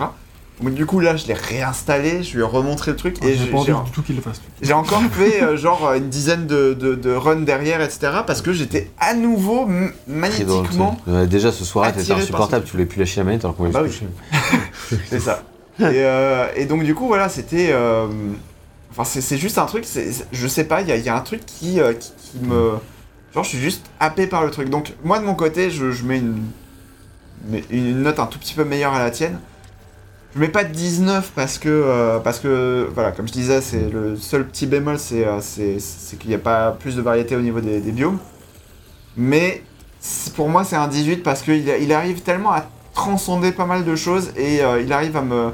Donc 0.62 0.74
du 0.74 0.86
coup, 0.86 1.00
là, 1.00 1.16
je 1.16 1.26
l'ai 1.26 1.34
réinstallé, 1.34 2.22
je 2.22 2.34
lui 2.34 2.40
ai 2.40 2.44
remontré 2.46 2.92
le 2.92 2.96
truc 2.96 3.22
et 3.24 3.34
J'ai 3.36 3.46
pas 3.46 3.58
envie 3.58 3.72
du 3.72 3.90
tout 3.92 4.02
qu'il 4.02 4.14
le 4.14 4.22
fasse. 4.22 4.40
j'ai 4.62 4.72
encore 4.72 5.02
fait 5.12 5.42
euh, 5.42 5.56
genre 5.56 5.92
une 5.94 6.08
dizaine 6.08 6.46
de, 6.46 6.74
de, 6.74 6.94
de 6.94 7.10
runs 7.10 7.40
derrière, 7.44 7.80
etc. 7.80 8.12
Parce 8.26 8.40
que 8.40 8.52
j'étais 8.52 8.90
à 9.00 9.14
nouveau 9.14 9.68
magnétiquement 10.06 10.96
déjà 11.28 11.50
ce 11.52 11.64
soir, 11.64 11.92
t'étais 11.92 12.12
insupportable, 12.12 12.64
tu 12.64 12.72
voulais 12.72 12.86
plus 12.86 12.98
lâcher 13.00 13.20
la 13.20 13.24
manette 13.24 13.44
alors 13.44 13.56
qu'on 13.56 13.64
voulait 13.64 13.76
Ah 13.76 13.82
bah 13.82 13.88
se 13.90 14.00
oui. 14.00 14.08
coucher. 14.88 14.98
C'est 15.10 15.20
ça. 15.20 15.42
et, 15.80 15.82
euh, 15.82 16.46
et 16.54 16.66
donc 16.66 16.84
du 16.84 16.94
coup 16.94 17.08
voilà 17.08 17.28
c'était 17.28 17.70
euh, 17.72 18.06
enfin 18.92 19.02
c'est 19.02 19.20
c'est 19.20 19.36
juste 19.38 19.58
un 19.58 19.66
truc 19.66 19.84
je 20.30 20.46
sais 20.46 20.62
pas 20.64 20.82
il 20.82 20.88
y 20.88 20.92
a, 20.92 20.96
il 20.96 21.04
y 21.04 21.08
a 21.08 21.16
un 21.16 21.20
truc 21.20 21.44
qui, 21.44 21.80
euh, 21.80 21.94
qui 21.94 22.12
qui 22.16 22.38
me 22.46 22.74
genre 23.34 23.42
je 23.42 23.48
suis 23.48 23.58
juste 23.58 23.84
happé 23.98 24.28
par 24.28 24.44
le 24.44 24.52
truc 24.52 24.68
donc 24.70 24.92
moi 25.02 25.18
de 25.18 25.24
mon 25.24 25.34
côté 25.34 25.72
je, 25.72 25.90
je 25.90 26.04
mets 26.04 26.18
une 26.18 26.44
une 27.70 28.02
note 28.02 28.20
un 28.20 28.26
tout 28.26 28.38
petit 28.38 28.54
peu 28.54 28.62
meilleure 28.64 28.94
à 28.94 29.00
la 29.00 29.10
tienne 29.10 29.40
je 30.34 30.40
mets 30.40 30.48
pas 30.48 30.64
19 30.64 31.32
parce 31.34 31.58
que 31.58 31.68
euh, 31.68 32.18
parce 32.18 32.40
que 32.40 32.88
voilà 32.94 33.12
comme 33.12 33.28
je 33.28 33.32
disais 33.32 33.60
c'est 33.60 33.88
le 33.88 34.16
seul 34.16 34.46
petit 34.46 34.66
bémol 34.66 34.98
c'est 34.98 35.24
euh, 35.26 35.40
qu'il 36.18 36.28
n'y 36.28 36.34
a 36.34 36.38
pas 36.38 36.72
plus 36.72 36.96
de 36.96 37.02
variété 37.02 37.36
au 37.36 37.40
niveau 37.40 37.60
des, 37.60 37.80
des 37.80 37.92
biomes. 37.92 38.18
Mais 39.16 39.62
pour 40.34 40.48
moi 40.48 40.64
c'est 40.64 40.76
un 40.76 40.88
18 40.88 41.18
parce 41.22 41.42
qu'il 41.42 41.68
il 41.80 41.92
arrive 41.92 42.22
tellement 42.22 42.52
à 42.52 42.64
transcender 42.94 43.52
pas 43.52 43.66
mal 43.66 43.84
de 43.84 43.94
choses 43.96 44.30
et 44.36 44.60
euh, 44.62 44.80
il 44.80 44.92
arrive 44.92 45.16
à 45.16 45.22
me 45.22 45.50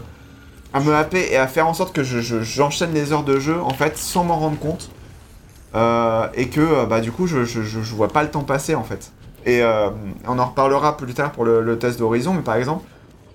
à 0.73 0.81
me 0.81 0.95
happer 0.95 1.29
et 1.31 1.37
à 1.37 1.47
faire 1.49 1.67
en 1.67 1.75
sorte 1.75 1.93
que 1.95 2.03
je- 2.05 2.21
je- 2.21 2.43
j'enchaîne 2.43 2.95
les 2.95 3.13
heures 3.13 3.25
de 3.25 3.39
jeu 3.41 3.61
en 3.61 3.71
fait 3.75 3.99
sans 3.99 4.25
m'en 4.25 4.39
rendre 4.39 4.59
compte. 4.59 4.91
Et 6.35 6.49
que 6.49 6.85
bah 6.87 7.01
du 7.01 7.13
coup 7.13 7.27
je, 7.27 7.45
je, 7.45 7.79
vois 7.95 8.09
pas 8.09 8.23
le 8.23 8.31
temps 8.31 8.43
passer 8.45 8.75
en 8.75 8.83
fait. 8.85 9.13
Et 9.47 9.63
on 10.27 10.39
en 10.39 10.45
reparlera 10.47 10.97
plus 10.97 11.13
tard 11.15 11.33
pour 11.33 11.45
le 11.45 11.79
test 11.79 11.99
d'Horizon 11.99 12.33
mais 12.35 12.43
par 12.43 12.55
exemple 12.57 12.85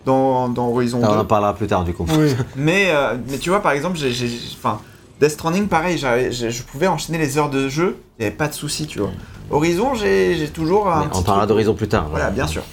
dans, 0.06 0.50
dans 0.50 0.68
Horizon 0.70 1.02
Ah, 1.04 1.08
on 1.10 1.14
2 1.16 1.20
en 1.20 1.26
parlera 1.26 1.54
plus 1.56 1.68
tard 1.68 1.84
du 1.84 1.94
coup. 1.94 2.06
Oui. 2.18 2.34
mais, 2.56 2.88
euh, 2.90 3.16
mais 3.30 3.38
tu 3.38 3.50
vois, 3.50 3.62
par 3.62 3.72
exemple, 3.74 3.98
j'ai, 3.98 4.12
j'ai- 4.12 4.28
j'ai- 4.28 4.56
enfin, 4.58 4.80
Death 5.20 5.32
Stranding, 5.32 5.68
pareil, 5.68 5.98
je 5.98 6.62
pouvais 6.64 6.88
enchaîner 6.88 7.18
les 7.18 7.38
heures 7.38 7.50
de 7.50 7.70
jeu, 7.70 7.98
il 8.18 8.22
n'y 8.22 8.28
avait 8.28 8.36
pas 8.36 8.48
de 8.48 8.54
souci, 8.54 8.86
tu 8.88 9.00
vois. 9.00 9.12
Horizon, 9.50 9.94
j'ai, 9.94 10.36
j'ai 10.36 10.50
toujours 10.50 10.90
un 10.92 11.10
on 11.14 11.22
parlera 11.22 11.48
d'Horizon 11.48 11.74
plus 11.74 11.88
tard. 11.88 12.08
Voilà, 12.10 12.30
bien 12.32 12.48
sûr. 12.48 12.64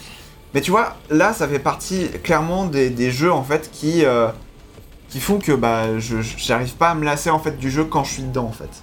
Mais 0.55 0.61
tu 0.61 0.71
vois, 0.71 0.97
là, 1.09 1.33
ça 1.33 1.49
fait 1.49 1.59
partie 1.59 2.09
clairement 2.23 2.67
des, 2.67 2.91
des 2.91 3.11
jeux, 3.11 3.33
en 3.33 3.43
fait, 3.43 3.71
qui, 3.73 4.05
euh, 4.05 4.29
qui 5.09 5.21
font 5.21 5.39
que 5.39 5.53
bah, 5.53 5.99
je, 5.99 6.17
j'arrive 6.37 6.75
pas 6.75 6.91
à 6.91 6.95
me 6.95 7.05
lasser, 7.05 7.31
en 7.31 7.39
fait, 7.39 7.59
du 7.59 7.71
jeu 7.71 7.85
quand 7.85 8.05
je 8.05 8.13
suis 8.13 8.23
dedans, 8.23 8.45
en 8.47 8.53
fait. 8.53 8.83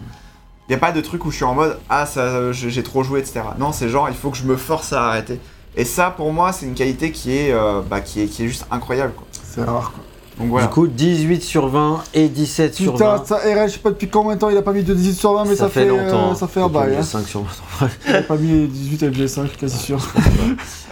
Il 0.68 0.72
n'y 0.72 0.76
a 0.76 0.80
pas 0.80 0.92
de 0.92 1.02
truc 1.02 1.26
où 1.26 1.32
je 1.32 1.36
suis 1.38 1.46
en 1.46 1.54
mode 1.56 1.78
«Ah, 1.90 2.06
ça, 2.06 2.52
j'ai 2.54 2.70
j'ai 2.70 2.84
trop 2.84 3.04
joué, 3.04 3.20
etc.» 3.20 3.42
Non, 3.60 3.72
c'est 3.72 3.90
genre, 3.90 4.08
il 4.10 4.16
faut 4.16 4.30
que 4.30 4.38
je 4.38 4.44
me 4.46 4.56
force 4.56 4.94
à 4.94 5.04
arrêter. 5.08 5.40
Et 5.80 5.86
ça, 5.86 6.12
pour 6.12 6.34
moi, 6.34 6.52
c'est 6.52 6.66
une 6.66 6.74
qualité 6.74 7.10
qui 7.10 7.38
est, 7.38 7.54
euh, 7.54 7.82
bah, 7.82 8.02
qui 8.02 8.22
est, 8.22 8.38
juste 8.40 8.66
incroyable. 8.70 9.14
C'est 9.32 9.64
rare 9.64 9.94
quoi. 9.94 10.04
Donc 10.40 10.50
voilà. 10.50 10.68
Du 10.68 10.74
coup, 10.74 10.88
18 10.88 11.42
sur 11.44 11.68
20 11.68 12.04
et 12.14 12.30
17 12.30 12.74
sur 12.76 12.96
20. 12.96 13.20
Putain, 13.20 13.26
ça, 13.26 13.38
RL, 13.38 13.68
je 13.68 13.74
sais 13.74 13.80
pas 13.80 13.90
depuis 13.90 14.08
combien 14.08 14.36
de 14.36 14.40
temps 14.40 14.50
il 14.50 14.58
a 14.58 14.62
pas 14.62 14.72
mis 14.72 14.84
de 14.84 14.94
18 14.94 15.14
sur 15.14 15.34
20, 15.34 15.46
mais 15.46 15.56
ça, 15.56 15.68
fait, 15.68 15.86
longtemps. 15.86 16.32
euh, 16.32 16.36
ça 16.36 16.48
fait 16.48 16.62
un 16.62 16.70
bail. 16.70 16.96
Hein. 16.98 17.04
5 17.04 17.28
sur 17.28 17.42
20. 17.82 17.90
Il 18.08 18.16
a 18.16 18.22
pas 18.22 18.38
mis 18.38 18.68
18 18.68 19.04
avec 19.04 19.30
5 19.30 19.58
quasi 19.58 19.78
sûr. 19.78 20.00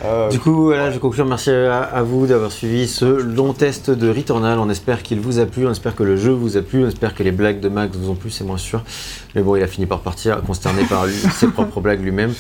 Euh, 0.06 0.30
Du 0.30 0.38
coup, 0.40 0.66
voilà, 0.66 0.92
je 0.92 1.00
conclure. 1.00 1.26
Merci 1.26 1.50
à, 1.50 1.80
à 1.82 2.04
vous 2.04 2.28
d'avoir 2.28 2.52
suivi 2.52 2.88
ce 2.88 3.06
long 3.06 3.54
test 3.54 3.90
de 3.90 4.08
Returnal. 4.08 4.60
On 4.60 4.70
espère 4.70 5.02
qu'il 5.02 5.20
vous 5.20 5.40
a 5.40 5.48
plu, 5.48 5.66
on 5.66 5.72
espère 5.72 5.96
que 5.96 6.04
le 6.04 6.18
jeu 6.18 6.32
vous 6.32 6.56
a 6.56 6.62
plu, 6.62 6.86
on 6.86 6.88
espère 6.88 7.16
que 7.16 7.24
les 7.24 7.32
blagues 7.32 7.60
de 7.60 7.68
Max 7.68 7.98
vous 7.98 8.12
ont 8.12 8.16
plu, 8.16 8.30
c'est 8.30 8.44
moins 8.44 8.58
sûr. 8.60 8.84
Mais 9.34 9.42
bon, 9.42 9.56
il 9.56 9.64
a 9.64 9.68
fini 9.68 9.88
par 9.88 10.02
partir 10.02 10.40
consterné 10.44 10.84
par 10.84 11.08
lui, 11.08 11.16
ses 11.34 11.48
propres 11.48 11.82
blagues 11.82 12.02
lui-même. 12.04 12.32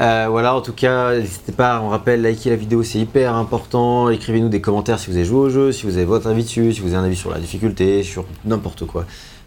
Euh, 0.00 0.26
voilà, 0.28 0.56
en 0.56 0.62
tout 0.62 0.72
cas, 0.72 1.14
n'hésitez 1.14 1.52
pas, 1.52 1.80
on 1.80 1.90
rappelle, 1.90 2.22
liker 2.22 2.50
la 2.50 2.56
vidéo, 2.56 2.82
c'est 2.82 2.98
hyper 2.98 3.36
important. 3.36 4.10
Écrivez-nous 4.10 4.48
des 4.48 4.60
commentaires 4.60 4.98
si 4.98 5.08
vous 5.08 5.16
avez 5.16 5.24
joué 5.24 5.38
au 5.38 5.48
jeu, 5.48 5.70
si 5.70 5.86
vous 5.86 5.96
avez 5.96 6.06
votre 6.06 6.26
avis 6.26 6.44
dessus, 6.46 6.72
si 6.72 6.80
vous 6.80 6.88
avez 6.88 6.96
un 6.96 7.04
avis 7.04 7.16
sur 7.16 7.30
la 7.30 7.38
difficulté, 7.38 8.02
sur 8.02 8.24
n'importe 8.44 8.86
quoi. 8.86 9.04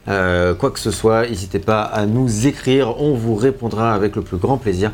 Euh, 0.08 0.54
quoi 0.54 0.72
que 0.72 0.80
ce 0.80 0.92
soit, 0.92 1.28
n'hésitez 1.28 1.60
pas 1.60 1.82
à 1.82 2.06
nous 2.06 2.48
écrire, 2.48 3.02
on 3.02 3.14
vous 3.14 3.36
répondra 3.36 3.94
avec 3.94 4.16
le 4.16 4.22
plus 4.22 4.38
grand 4.38 4.58
plaisir. 4.58 4.92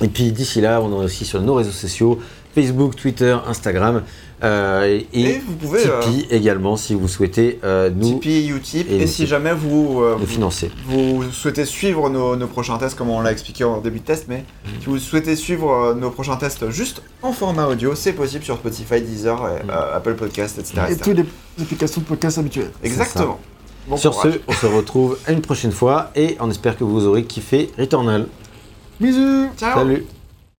Et 0.00 0.08
puis 0.08 0.30
d'ici 0.30 0.60
là, 0.60 0.80
on 0.80 1.00
est 1.00 1.04
aussi 1.04 1.24
sur 1.24 1.40
nos 1.42 1.54
réseaux 1.54 1.72
sociaux, 1.72 2.20
Facebook, 2.60 2.96
Twitter, 2.96 3.36
Instagram, 3.46 4.02
euh, 4.42 5.00
et, 5.12 5.20
Et 5.20 5.38
vous 5.38 5.54
pouvez, 5.54 5.86
euh, 5.86 6.00
Tipeee 6.00 6.26
également 6.30 6.76
si 6.76 6.94
vous 6.94 7.08
souhaitez 7.08 7.58
euh, 7.64 7.90
nous, 7.94 8.18
Tipeee, 8.18 8.50
Utip, 8.50 8.90
et 8.90 9.02
et, 9.02 9.06
si 9.06 9.26
jamais 9.26 9.52
vous, 9.52 10.00
euh, 10.00 10.16
nous 10.18 10.26
financer. 10.26 10.70
vous 10.86 11.24
souhaitez 11.32 11.64
suivre 11.64 12.08
nos, 12.08 12.36
nos 12.36 12.46
prochains 12.46 12.78
tests, 12.78 12.96
comme 12.96 13.10
on 13.10 13.20
l'a 13.20 13.32
expliqué 13.32 13.64
en 13.64 13.80
début 13.80 13.98
de 14.00 14.04
test, 14.04 14.26
mais 14.28 14.44
si 14.80 14.86
vous 14.86 14.98
souhaitez 14.98 15.34
suivre 15.36 15.70
euh, 15.70 15.94
nos 15.94 16.10
prochains 16.10 16.36
tests 16.36 16.70
juste 16.70 17.02
en 17.22 17.32
format 17.32 17.66
audio, 17.66 17.94
c'est 17.94 18.12
possible 18.12 18.44
sur 18.44 18.56
Spotify, 18.56 19.00
Deezer, 19.00 19.36
et, 19.48 19.70
euh, 19.70 19.96
Apple 19.96 20.14
Podcast, 20.14 20.58
etc. 20.58 20.82
Et 20.90 20.96
toutes 20.96 21.16
les 21.16 21.24
applications 21.62 22.00
de 22.00 22.06
podcast 22.06 22.38
habituelles. 22.38 22.70
Exactement. 22.82 23.38
Bon 23.88 23.96
Sur 23.96 24.12
courage. 24.12 24.34
ce, 24.34 24.38
on 24.46 24.52
se 24.52 24.66
retrouve 24.66 25.18
une 25.28 25.40
prochaine 25.40 25.72
fois 25.72 26.10
et 26.14 26.36
on 26.40 26.50
espère 26.50 26.76
que 26.76 26.84
vous 26.84 27.06
aurez 27.06 27.24
kiffé 27.24 27.70
Returnal. 27.78 28.26
Bisous 29.00 29.48
Ciao 29.56 29.78
Salut 29.78 30.04